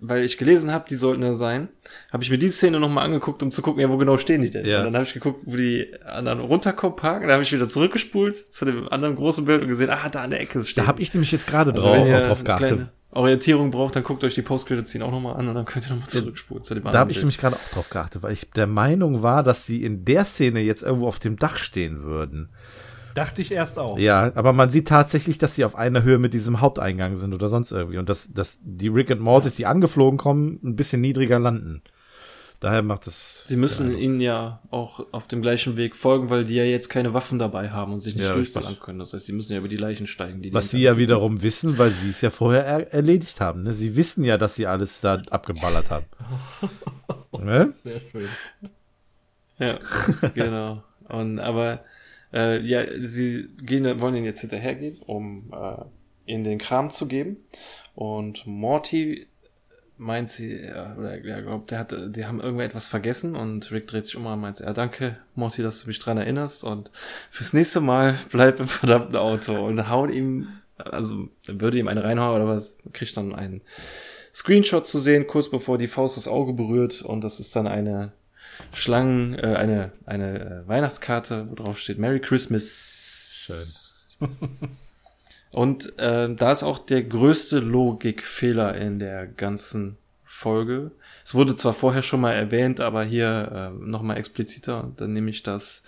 weil 0.00 0.24
ich 0.24 0.38
gelesen 0.38 0.72
habe, 0.72 0.86
die 0.88 0.94
sollten 0.94 1.22
da 1.22 1.32
sein, 1.32 1.68
habe 2.12 2.22
ich 2.22 2.30
mir 2.30 2.38
diese 2.38 2.54
Szene 2.54 2.80
nochmal 2.80 3.04
angeguckt, 3.04 3.42
um 3.42 3.50
zu 3.50 3.62
gucken, 3.62 3.80
ja, 3.80 3.90
wo 3.90 3.96
genau 3.96 4.16
stehen 4.16 4.42
die 4.42 4.50
denn? 4.50 4.66
Ja. 4.66 4.78
Und 4.78 4.86
dann 4.86 4.94
habe 4.94 5.04
ich 5.04 5.14
geguckt, 5.14 5.42
wo 5.44 5.56
die 5.56 5.92
anderen 6.04 6.40
runterkommen, 6.40 6.96
parken. 6.96 7.22
Dann 7.22 7.32
habe 7.32 7.42
ich 7.42 7.52
wieder 7.52 7.66
zurückgespult 7.66 8.34
zu 8.34 8.64
dem 8.64 8.88
anderen 8.88 9.16
großen 9.16 9.44
Bild 9.44 9.62
und 9.62 9.68
gesehen, 9.68 9.90
ah, 9.90 10.08
da 10.08 10.22
an 10.22 10.30
der 10.30 10.40
Ecke 10.40 10.62
steht. 10.64 10.78
Da 10.78 10.86
habe 10.86 11.02
ich 11.02 11.12
nämlich 11.14 11.32
jetzt 11.32 11.46
gerade 11.46 11.72
also, 11.72 11.86
drauf, 11.86 11.96
wenn 11.96 12.06
ihr 12.06 12.18
auch 12.18 12.26
drauf 12.26 12.44
geachtet. 12.44 12.88
Orientierung 13.10 13.70
braucht, 13.70 13.96
dann 13.96 14.04
guckt 14.04 14.22
euch 14.22 14.34
die 14.34 14.42
Post-Credit-Scene 14.42 15.04
auch 15.04 15.10
nochmal 15.10 15.36
an 15.36 15.48
und 15.48 15.54
dann 15.54 15.64
könnt 15.64 15.86
ihr 15.86 15.90
nochmal 15.90 16.08
zurückspulen 16.08 16.62
zu 16.62 16.74
dem 16.74 16.84
Da 16.84 16.98
habe 16.98 17.10
ich 17.10 17.18
nämlich 17.18 17.38
gerade 17.38 17.56
auch 17.56 17.72
drauf 17.72 17.88
geachtet, 17.88 18.22
weil 18.22 18.32
ich 18.32 18.50
der 18.50 18.66
Meinung 18.66 19.22
war, 19.22 19.42
dass 19.42 19.66
sie 19.66 19.82
in 19.82 20.04
der 20.04 20.24
Szene 20.24 20.60
jetzt 20.60 20.82
irgendwo 20.82 21.08
auf 21.08 21.18
dem 21.18 21.38
Dach 21.38 21.56
stehen 21.56 22.02
würden. 22.02 22.50
Dachte 23.14 23.42
ich 23.42 23.50
erst 23.50 23.78
auch. 23.78 23.98
Ja, 23.98 24.32
aber 24.34 24.52
man 24.52 24.70
sieht 24.70 24.88
tatsächlich, 24.88 25.38
dass 25.38 25.54
sie 25.54 25.64
auf 25.64 25.74
einer 25.76 26.02
Höhe 26.02 26.18
mit 26.18 26.34
diesem 26.34 26.60
Haupteingang 26.60 27.16
sind 27.16 27.34
oder 27.34 27.48
sonst 27.48 27.72
irgendwie. 27.72 27.98
Und 27.98 28.08
dass, 28.08 28.32
dass 28.32 28.58
die 28.62 28.88
Rick 28.88 29.10
and 29.10 29.20
Mortys, 29.20 29.56
die 29.56 29.66
angeflogen 29.66 30.18
kommen, 30.18 30.60
ein 30.62 30.76
bisschen 30.76 31.00
niedriger 31.00 31.38
landen. 31.38 31.82
Daher 32.60 32.82
macht 32.82 33.06
es. 33.06 33.44
Sie 33.46 33.56
müssen 33.56 33.96
ihnen 33.96 34.20
ja 34.20 34.60
auch 34.70 35.06
auf 35.12 35.28
dem 35.28 35.42
gleichen 35.42 35.76
Weg 35.76 35.94
folgen, 35.94 36.28
weil 36.28 36.44
die 36.44 36.56
ja 36.56 36.64
jetzt 36.64 36.88
keine 36.88 37.14
Waffen 37.14 37.38
dabei 37.38 37.70
haben 37.70 37.92
und 37.92 38.00
sich 38.00 38.16
nicht 38.16 38.24
Ja, 38.24 38.34
durchballern 38.34 38.70
richtig. 38.70 38.84
können. 38.84 38.98
Das 38.98 39.12
heißt, 39.12 39.26
sie 39.26 39.32
müssen 39.32 39.52
ja 39.52 39.58
über 39.60 39.68
die 39.68 39.76
Leichen 39.76 40.08
steigen. 40.08 40.42
Die 40.42 40.52
Was 40.52 40.70
sie 40.70 40.82
ja 40.82 40.96
wiederum 40.98 41.42
wissen, 41.42 41.78
weil 41.78 41.92
sie 41.92 42.10
es 42.10 42.20
ja 42.20 42.30
vorher 42.30 42.64
er 42.66 42.92
erledigt 42.92 43.40
haben. 43.40 43.62
Ne? 43.62 43.72
Sie 43.72 43.94
wissen 43.94 44.24
ja, 44.24 44.38
dass 44.38 44.56
sie 44.56 44.66
alles 44.66 45.00
da 45.00 45.22
abgeballert 45.30 45.90
haben. 45.92 46.06
ne? 47.44 47.72
Sehr 47.84 48.00
schön. 48.10 48.28
Ja, 49.60 49.78
genau. 50.34 50.82
Und 51.08 51.38
aber 51.38 51.80
äh, 52.32 52.60
ja, 52.60 52.82
sie 52.98 53.48
gehen, 53.62 54.00
wollen 54.00 54.16
ihn 54.16 54.24
jetzt 54.24 54.40
hinterhergehen, 54.40 54.96
um 55.06 55.52
äh, 55.52 56.32
ihnen 56.32 56.44
den 56.44 56.58
Kram 56.58 56.90
zu 56.90 57.06
geben. 57.06 57.38
Und 57.94 58.46
Morty 58.46 59.26
meint 59.96 60.28
sie, 60.28 60.54
ja, 60.64 60.94
oder 60.96 61.20
er 61.20 61.42
glaubt, 61.42 61.70
der 61.70 61.80
hat, 61.80 61.94
die 62.16 62.24
haben 62.24 62.40
irgendetwas 62.40 62.86
vergessen 62.86 63.34
und 63.34 63.70
Rick 63.72 63.88
dreht 63.88 64.06
sich 64.06 64.16
um 64.16 64.26
und 64.26 64.40
meint, 64.40 64.60
ja, 64.60 64.72
danke, 64.72 65.18
Morty, 65.34 65.62
dass 65.62 65.82
du 65.82 65.88
mich 65.88 65.98
dran 65.98 66.18
erinnerst 66.18 66.62
und 66.62 66.92
fürs 67.30 67.52
nächste 67.52 67.80
Mal 67.80 68.16
bleib 68.30 68.60
im 68.60 68.68
verdammten 68.68 69.16
Auto 69.16 69.54
und 69.66 69.88
haut 69.88 70.12
ihm, 70.12 70.48
also 70.76 71.28
würde 71.46 71.78
ihm 71.78 71.88
eine 71.88 72.04
reinhauen 72.04 72.36
oder 72.36 72.46
was, 72.46 72.78
kriegt 72.92 73.16
dann 73.16 73.34
einen 73.34 73.60
Screenshot 74.32 74.86
zu 74.86 75.00
sehen, 75.00 75.26
kurz 75.26 75.50
bevor 75.50 75.78
die 75.78 75.88
Faust 75.88 76.16
das 76.16 76.28
Auge 76.28 76.52
berührt 76.52 77.02
und 77.02 77.22
das 77.22 77.40
ist 77.40 77.56
dann 77.56 77.66
eine 77.66 78.12
Schlangen, 78.72 79.38
äh, 79.38 79.54
eine, 79.56 79.92
eine 80.06 80.40
äh, 80.64 80.68
Weihnachtskarte, 80.68 81.46
wo 81.50 81.54
drauf 81.54 81.78
steht 81.78 81.98
Merry 81.98 82.20
Christmas. 82.20 84.16
Schön. 84.18 84.28
Und 85.50 85.98
äh, 85.98 86.34
da 86.34 86.52
ist 86.52 86.62
auch 86.62 86.78
der 86.78 87.02
größte 87.02 87.58
Logikfehler 87.60 88.74
in 88.76 88.98
der 88.98 89.26
ganzen 89.26 89.96
Folge. 90.24 90.90
Es 91.24 91.34
wurde 91.34 91.56
zwar 91.56 91.74
vorher 91.74 92.02
schon 92.02 92.20
mal 92.20 92.32
erwähnt, 92.32 92.80
aber 92.80 93.02
hier 93.04 93.72
äh, 93.80 93.84
nochmal 93.84 94.18
expliziter. 94.18 94.90
Dann 94.96 95.12
nehme 95.12 95.30
ich, 95.30 95.42
dass 95.42 95.82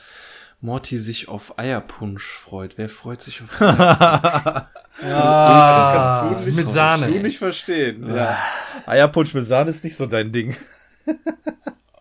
Morty 0.63 0.99
sich 0.99 1.29
auf 1.29 1.59
Eierpunsch 1.59 2.25
freut. 2.27 2.77
Wer 2.79 2.89
freut 2.89 3.21
sich 3.23 3.43
auf 3.43 3.61
Eierpunsch? 3.61 4.67
Ah, 5.05 6.25
das 6.25 6.27
kannst 6.27 6.47
du 6.47 6.51
nicht- 6.51 6.67
mit 6.67 6.75
Sahne. 6.75 7.07
Du 7.07 7.13
nicht 7.21 7.39
verstehen. 7.39 8.13
Ja. 8.13 8.37
Eierpunsch 8.87 9.35
mit 9.35 9.47
Sahne 9.47 9.71
ist 9.71 9.85
nicht 9.85 9.95
so 9.97 10.07
dein 10.07 10.33
Ding. 10.33 10.57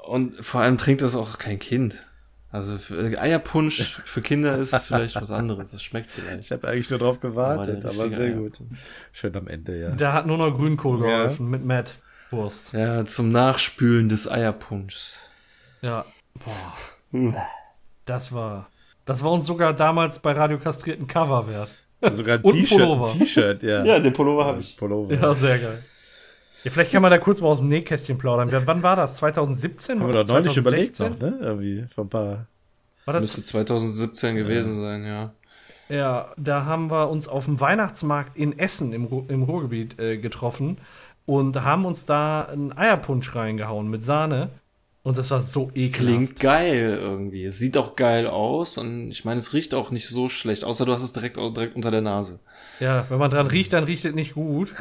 Und 0.09 0.43
vor 0.43 0.61
allem 0.61 0.77
trinkt 0.77 1.01
das 1.01 1.15
auch 1.15 1.37
kein 1.37 1.59
Kind. 1.59 2.03
Also 2.51 2.77
für, 2.79 2.97
Eierpunsch 3.21 3.93
für 4.05 4.21
Kinder 4.21 4.57
ist 4.57 4.75
vielleicht 4.75 5.15
was 5.15 5.29
anderes. 5.29 5.69
Das 5.71 5.83
schmeckt 5.83 6.09
Ich 6.17 6.23
vielleicht. 6.23 6.49
habe 6.51 6.67
eigentlich 6.67 6.89
nur 6.89 6.97
drauf 6.97 7.19
gewartet, 7.19 7.85
aber, 7.85 7.89
richtige 7.93 8.09
sehr 8.09 8.25
Eierpunsch. 8.25 8.57
gut. 8.57 8.67
Schön 9.11 9.35
am 9.35 9.47
Ende, 9.47 9.79
ja. 9.79 9.91
Da 9.91 10.13
hat 10.13 10.25
nur 10.25 10.39
noch 10.39 10.49
Grünkohl 10.55 10.99
Ja. 11.07 11.17
geholfen 11.23 11.47
mit 11.49 11.63
Matt 11.63 11.93
Wurst. 12.31 12.73
Ja, 12.73 13.05
zum 13.05 13.31
Nachspülen 13.31 14.09
des 14.09 14.27
Eierpunschs. 14.29 15.19
Ja. 15.81 16.05
Boah. 17.13 17.47
Das 18.05 18.31
war. 18.33 18.67
Das 19.05 19.23
war 19.23 19.31
uns 19.31 19.45
sogar 19.45 19.73
damals 19.73 20.19
bei 20.19 20.31
Radio 20.33 20.57
Kastrierten 20.57 21.07
Cover 21.07 21.47
wert. 21.47 21.69
Sogar 22.13 22.37
ein 22.37 22.43
T-Shirt, 22.43 23.11
T-Shirt, 23.17 23.61
ja. 23.63 23.83
Ja, 23.83 23.99
den 23.99 24.13
Pullover 24.13 24.45
habe 24.45 24.61
ich. 24.61 24.75
Pullover. 24.77 25.13
Ja, 25.13 25.33
sehr 25.35 25.59
geil. 25.59 25.83
Ja, 26.63 26.71
vielleicht 26.71 26.91
kann 26.91 27.01
man 27.01 27.11
da 27.11 27.17
kurz 27.17 27.41
mal 27.41 27.47
aus 27.47 27.59
dem 27.59 27.67
Nähkästchen 27.67 28.17
plaudern. 28.17 28.49
Ja, 28.49 28.65
Wann 28.65 28.83
war 28.83 28.95
das? 28.95 29.17
2017? 29.17 29.99
Haben 29.99 30.07
wir 30.07 30.23
doch 30.23 30.27
neulich 30.27 30.53
2016? 30.53 30.61
überlegt 30.61 30.99
noch, 30.99 31.19
ne? 31.19 31.45
Irgendwie, 31.45 31.85
vor 31.93 32.05
ein 32.05 32.09
paar. 32.09 32.45
War 33.05 33.13
das 33.13 33.21
Müsste 33.21 33.45
2017 33.45 34.35
gewesen 34.35 34.79
sein, 34.81 35.05
ja. 35.05 35.31
Ja, 35.89 36.33
da 36.37 36.65
haben 36.65 36.91
wir 36.91 37.09
uns 37.09 37.27
auf 37.27 37.45
dem 37.45 37.59
Weihnachtsmarkt 37.59 38.37
in 38.37 38.59
Essen 38.59 38.93
im, 38.93 39.05
Ru 39.05 39.25
im 39.27 39.41
Ruhrgebiet 39.41 39.99
äh, 39.99 40.17
getroffen 40.17 40.77
und 41.25 41.63
haben 41.63 41.85
uns 41.85 42.05
da 42.05 42.43
einen 42.43 42.77
Eierpunsch 42.77 43.35
reingehauen 43.35 43.89
mit 43.89 44.03
Sahne. 44.03 44.49
Und 45.01 45.17
das 45.17 45.31
war 45.31 45.41
so 45.41 45.71
ekelhaft. 45.73 45.95
Klingt 45.95 46.39
geil 46.39 46.99
irgendwie. 47.01 47.45
Es 47.45 47.57
sieht 47.57 47.77
auch 47.77 47.95
geil 47.95 48.27
aus 48.27 48.77
und 48.77 49.09
ich 49.09 49.25
meine, 49.25 49.39
es 49.39 49.53
riecht 49.53 49.73
auch 49.73 49.89
nicht 49.89 50.07
so 50.09 50.29
schlecht, 50.29 50.63
außer 50.63 50.85
du 50.85 50.93
hast 50.93 51.01
es 51.01 51.13
direkt, 51.13 51.37
direkt 51.37 51.75
unter 51.75 51.89
der 51.89 52.01
Nase. 52.01 52.39
Ja, 52.79 53.09
wenn 53.09 53.17
man 53.17 53.31
dran 53.31 53.47
riecht, 53.47 53.73
dann 53.73 53.85
riecht 53.85 54.05
es 54.05 54.13
nicht 54.13 54.33
gut. 54.33 54.73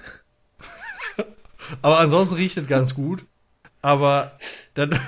Aber 1.83 1.99
ansonsten 1.99 2.37
riecht 2.37 2.57
es 2.57 2.67
ganz 2.67 2.95
gut. 2.95 3.25
Aber 3.81 4.33
dann, 4.75 4.99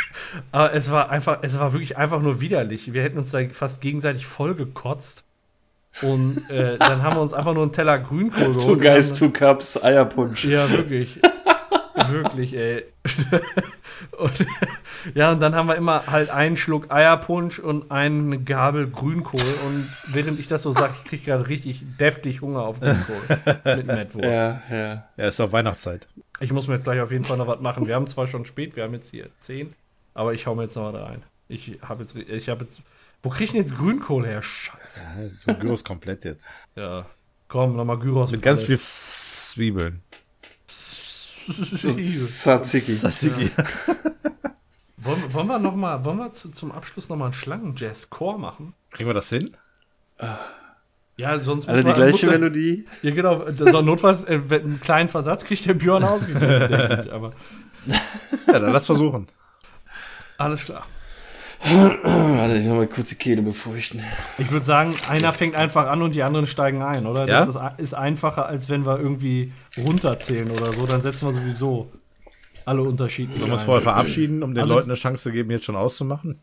aber 0.52 0.74
es 0.74 0.90
war 0.90 1.10
einfach, 1.10 1.38
es 1.42 1.58
war 1.58 1.72
wirklich 1.72 1.96
einfach 1.96 2.20
nur 2.20 2.40
widerlich. 2.40 2.92
Wir 2.92 3.02
hätten 3.02 3.18
uns 3.18 3.30
da 3.30 3.40
fast 3.50 3.80
gegenseitig 3.80 4.26
voll 4.26 4.54
gekotzt. 4.54 5.24
Und 6.02 6.48
äh, 6.50 6.78
dann 6.78 7.02
haben 7.02 7.16
wir 7.16 7.22
uns 7.22 7.32
einfach 7.32 7.54
nur 7.54 7.62
einen 7.62 7.72
Teller 7.72 7.98
Grünkohl 7.98 8.54
geholt. 8.54 8.60
Two 8.60 8.76
Guys, 8.76 9.14
Two 9.14 9.30
Cups, 9.30 9.82
Eierpunsch. 9.82 10.44
Ja, 10.44 10.70
wirklich. 10.70 11.20
wirklich, 12.08 12.54
ey. 12.54 12.84
und, 14.18 14.46
ja, 15.14 15.32
und 15.32 15.40
dann 15.40 15.54
haben 15.54 15.68
wir 15.68 15.76
immer 15.76 16.06
halt 16.06 16.30
einen 16.30 16.56
Schluck 16.56 16.90
Eierpunsch 16.90 17.58
und 17.58 17.90
eine 17.90 18.38
Gabel 18.38 18.88
Grünkohl. 18.88 19.40
Und 19.40 19.88
während 20.12 20.38
ich 20.38 20.48
das 20.48 20.62
so 20.62 20.72
sage, 20.72 20.94
ich 20.96 21.08
kriege 21.08 21.24
gerade 21.24 21.48
richtig 21.48 21.82
deftig 21.98 22.40
Hunger 22.40 22.62
auf 22.62 22.80
Grünkohl 22.80 23.76
mit 23.76 23.86
Mettwurst. 23.86 24.24
Ja, 24.24 24.62
ja. 24.70 25.08
Ja, 25.16 25.28
ist 25.28 25.40
doch 25.40 25.52
Weihnachtszeit. 25.52 26.08
Ich 26.40 26.52
muss 26.52 26.68
mir 26.68 26.74
jetzt 26.74 26.84
gleich 26.84 27.00
auf 27.00 27.10
jeden 27.10 27.24
Fall 27.24 27.36
noch 27.36 27.46
was 27.46 27.60
machen. 27.60 27.86
Wir 27.86 27.94
haben 27.94 28.06
zwar 28.06 28.26
schon 28.26 28.46
spät, 28.46 28.76
wir 28.76 28.84
haben 28.84 28.94
jetzt 28.94 29.10
hier 29.10 29.28
10, 29.40 29.74
aber 30.14 30.34
ich 30.34 30.46
hau 30.46 30.54
mir 30.54 30.64
jetzt 30.64 30.76
noch 30.76 30.92
was 30.92 31.00
rein. 31.00 31.22
Ich 31.48 31.78
habe 31.82 32.02
jetzt, 32.02 32.14
ich 32.14 32.48
habe 32.48 32.64
jetzt, 32.64 32.82
wo 33.22 33.30
krieg 33.30 33.46
ich 33.46 33.52
denn 33.52 33.62
jetzt 33.62 33.76
Grünkohl 33.76 34.26
her? 34.26 34.42
Scheiße. 34.42 35.00
Ja, 35.00 35.28
so 35.36 35.54
Gyros 35.54 35.82
komplett 35.82 36.24
jetzt. 36.24 36.50
Ja. 36.76 37.06
Komm, 37.48 37.76
nochmal 37.76 37.98
Gyros. 37.98 38.30
Mit 38.30 38.42
ganz 38.42 38.62
viel 38.62 38.76
alles. 38.76 39.94
Zwiebeln. 41.78 42.02
Tzatziki. 42.02 42.92
Tzatziki. 42.94 43.50
wollen, 44.98 45.32
wollen 45.34 45.46
wir 45.48 45.58
noch 45.58 45.74
mal, 45.76 46.04
wollen 46.04 46.18
wir 46.18 46.32
zu, 46.32 46.50
zum 46.50 46.72
Abschluss 46.72 47.08
nochmal 47.08 47.26
einen 47.26 47.32
Schlangen-Jazz-Core 47.34 48.38
machen? 48.38 48.74
Kriegen 48.90 49.08
wir 49.08 49.14
das 49.14 49.28
hin? 49.28 49.50
Ja, 51.16 51.38
sonst 51.40 51.68
Alle 51.68 51.78
muss 51.78 51.84
die 51.84 51.90
man- 52.00 52.08
gleiche 52.10 52.26
muss 52.26 52.34
Melodie. 52.38 52.86
Ja, 53.02 53.10
genau, 53.14 53.44
so 53.50 53.80
notfalls 53.82 54.24
äh, 54.24 54.40
einen 54.50 54.80
kleinen 54.80 55.08
Versatz 55.08 55.44
kriegt 55.44 55.66
der 55.66 55.74
Björn 55.74 56.04
ausgegeben, 56.04 56.40
denke 56.68 57.02
ich, 57.06 57.12
aber 57.12 57.32
Ja, 58.46 58.58
dann 58.58 58.72
lass 58.72 58.86
versuchen. 58.86 59.26
alles 60.38 60.64
klar. 60.66 60.86
Warte, 61.60 62.56
ich 62.58 62.66
mal 62.66 62.86
kurz 62.86 63.08
die 63.08 63.14
Kehle 63.16 63.42
befeuchten. 63.42 64.02
Ich 64.38 64.50
würde 64.50 64.64
sagen, 64.64 64.94
einer 65.08 65.32
fängt 65.32 65.54
einfach 65.54 65.86
an 65.88 66.02
und 66.02 66.14
die 66.14 66.22
anderen 66.22 66.46
steigen 66.46 66.82
ein, 66.82 67.04
oder? 67.06 67.26
Ja? 67.26 67.44
Das 67.44 67.48
ist, 67.56 67.60
ist 67.78 67.94
einfacher, 67.94 68.46
als 68.46 68.68
wenn 68.68 68.86
wir 68.86 68.98
irgendwie 68.98 69.52
runterzählen 69.76 70.50
oder 70.50 70.72
so. 70.72 70.86
Dann 70.86 71.02
setzen 71.02 71.26
wir 71.26 71.32
sowieso 71.32 71.90
alle 72.64 72.82
unterschiedlich 72.82 73.38
Sollen 73.38 73.50
wir 73.50 73.54
uns 73.54 73.62
vorher 73.64 73.82
verabschieden, 73.82 74.42
um 74.42 74.54
den 74.54 74.60
Also- 74.62 74.74
Leuten 74.74 74.90
eine 74.90 74.98
Chance 74.98 75.24
zu 75.24 75.32
geben, 75.32 75.50
jetzt 75.50 75.64
schon 75.64 75.76
auszumachen? 75.76 76.38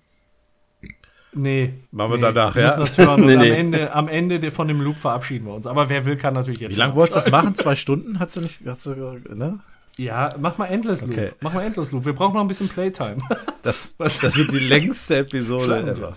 Nee. 1.37 1.73
Machen 1.91 2.11
wir 2.11 2.17
nee, 2.17 2.21
danach, 2.33 2.55
wir 2.55 2.61
ja? 2.63 2.77
Das 2.77 2.97
hören 2.97 3.21
und 3.23 3.27
Nee, 3.27 3.33
am, 3.35 3.41
nee. 3.41 3.49
Ende, 3.49 3.93
am 3.93 4.07
Ende 4.07 4.39
de- 4.39 4.51
von 4.51 4.67
dem 4.69 4.79
Loop 4.81 4.97
verabschieden 4.99 5.45
wir 5.45 5.53
uns. 5.53 5.67
Aber 5.67 5.89
wer 5.89 6.05
will, 6.05 6.15
kann 6.17 6.33
natürlich 6.33 6.61
jetzt. 6.61 6.71
Wie 6.71 6.75
lange 6.75 6.95
wolltest 6.95 7.17
du 7.17 7.21
das 7.21 7.31
machen? 7.43 7.55
Zwei 7.55 7.75
Stunden? 7.75 8.19
Hast 8.19 8.37
du 8.37 8.41
nicht, 8.41 8.59
hast 8.65 8.85
du, 8.85 8.95
ne? 9.33 9.59
Ja, 9.97 10.35
mach 10.39 10.57
mal 10.57 10.65
Endless 10.65 11.01
Loop. 11.01 11.11
Okay. 11.11 11.31
Mach 11.41 11.53
mal 11.53 11.63
Endless 11.63 11.91
Loop. 11.91 12.05
Wir 12.05 12.13
brauchen 12.13 12.33
noch 12.33 12.41
ein 12.41 12.47
bisschen 12.47 12.69
Playtime. 12.69 13.17
Das, 13.61 13.89
das 13.97 14.37
wird 14.37 14.51
die 14.51 14.59
längste 14.59 15.17
Episode 15.17 15.79
ever. 15.89 16.13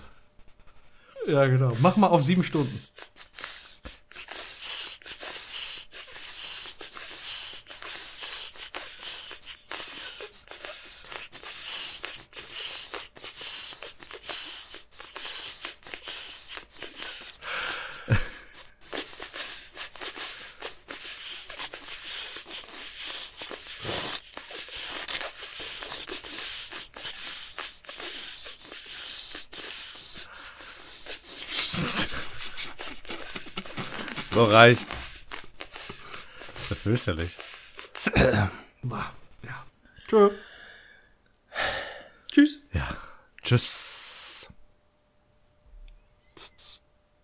ja, 1.26 1.46
genau. 1.46 1.70
Mach 1.82 1.96
mal 1.96 2.08
auf 2.08 2.22
sieben 2.22 2.42
Stunden. 2.44 2.66
So 34.38 34.44
reicht. 34.44 34.86
Das 34.86 36.70
ist 36.70 36.82
fürchterlich. 36.84 37.36
Ja. 39.42 39.66
Tschö. 40.06 40.30
Tschüss. 42.30 42.60
Ja. 42.72 42.96
Tschüss. 43.42 44.07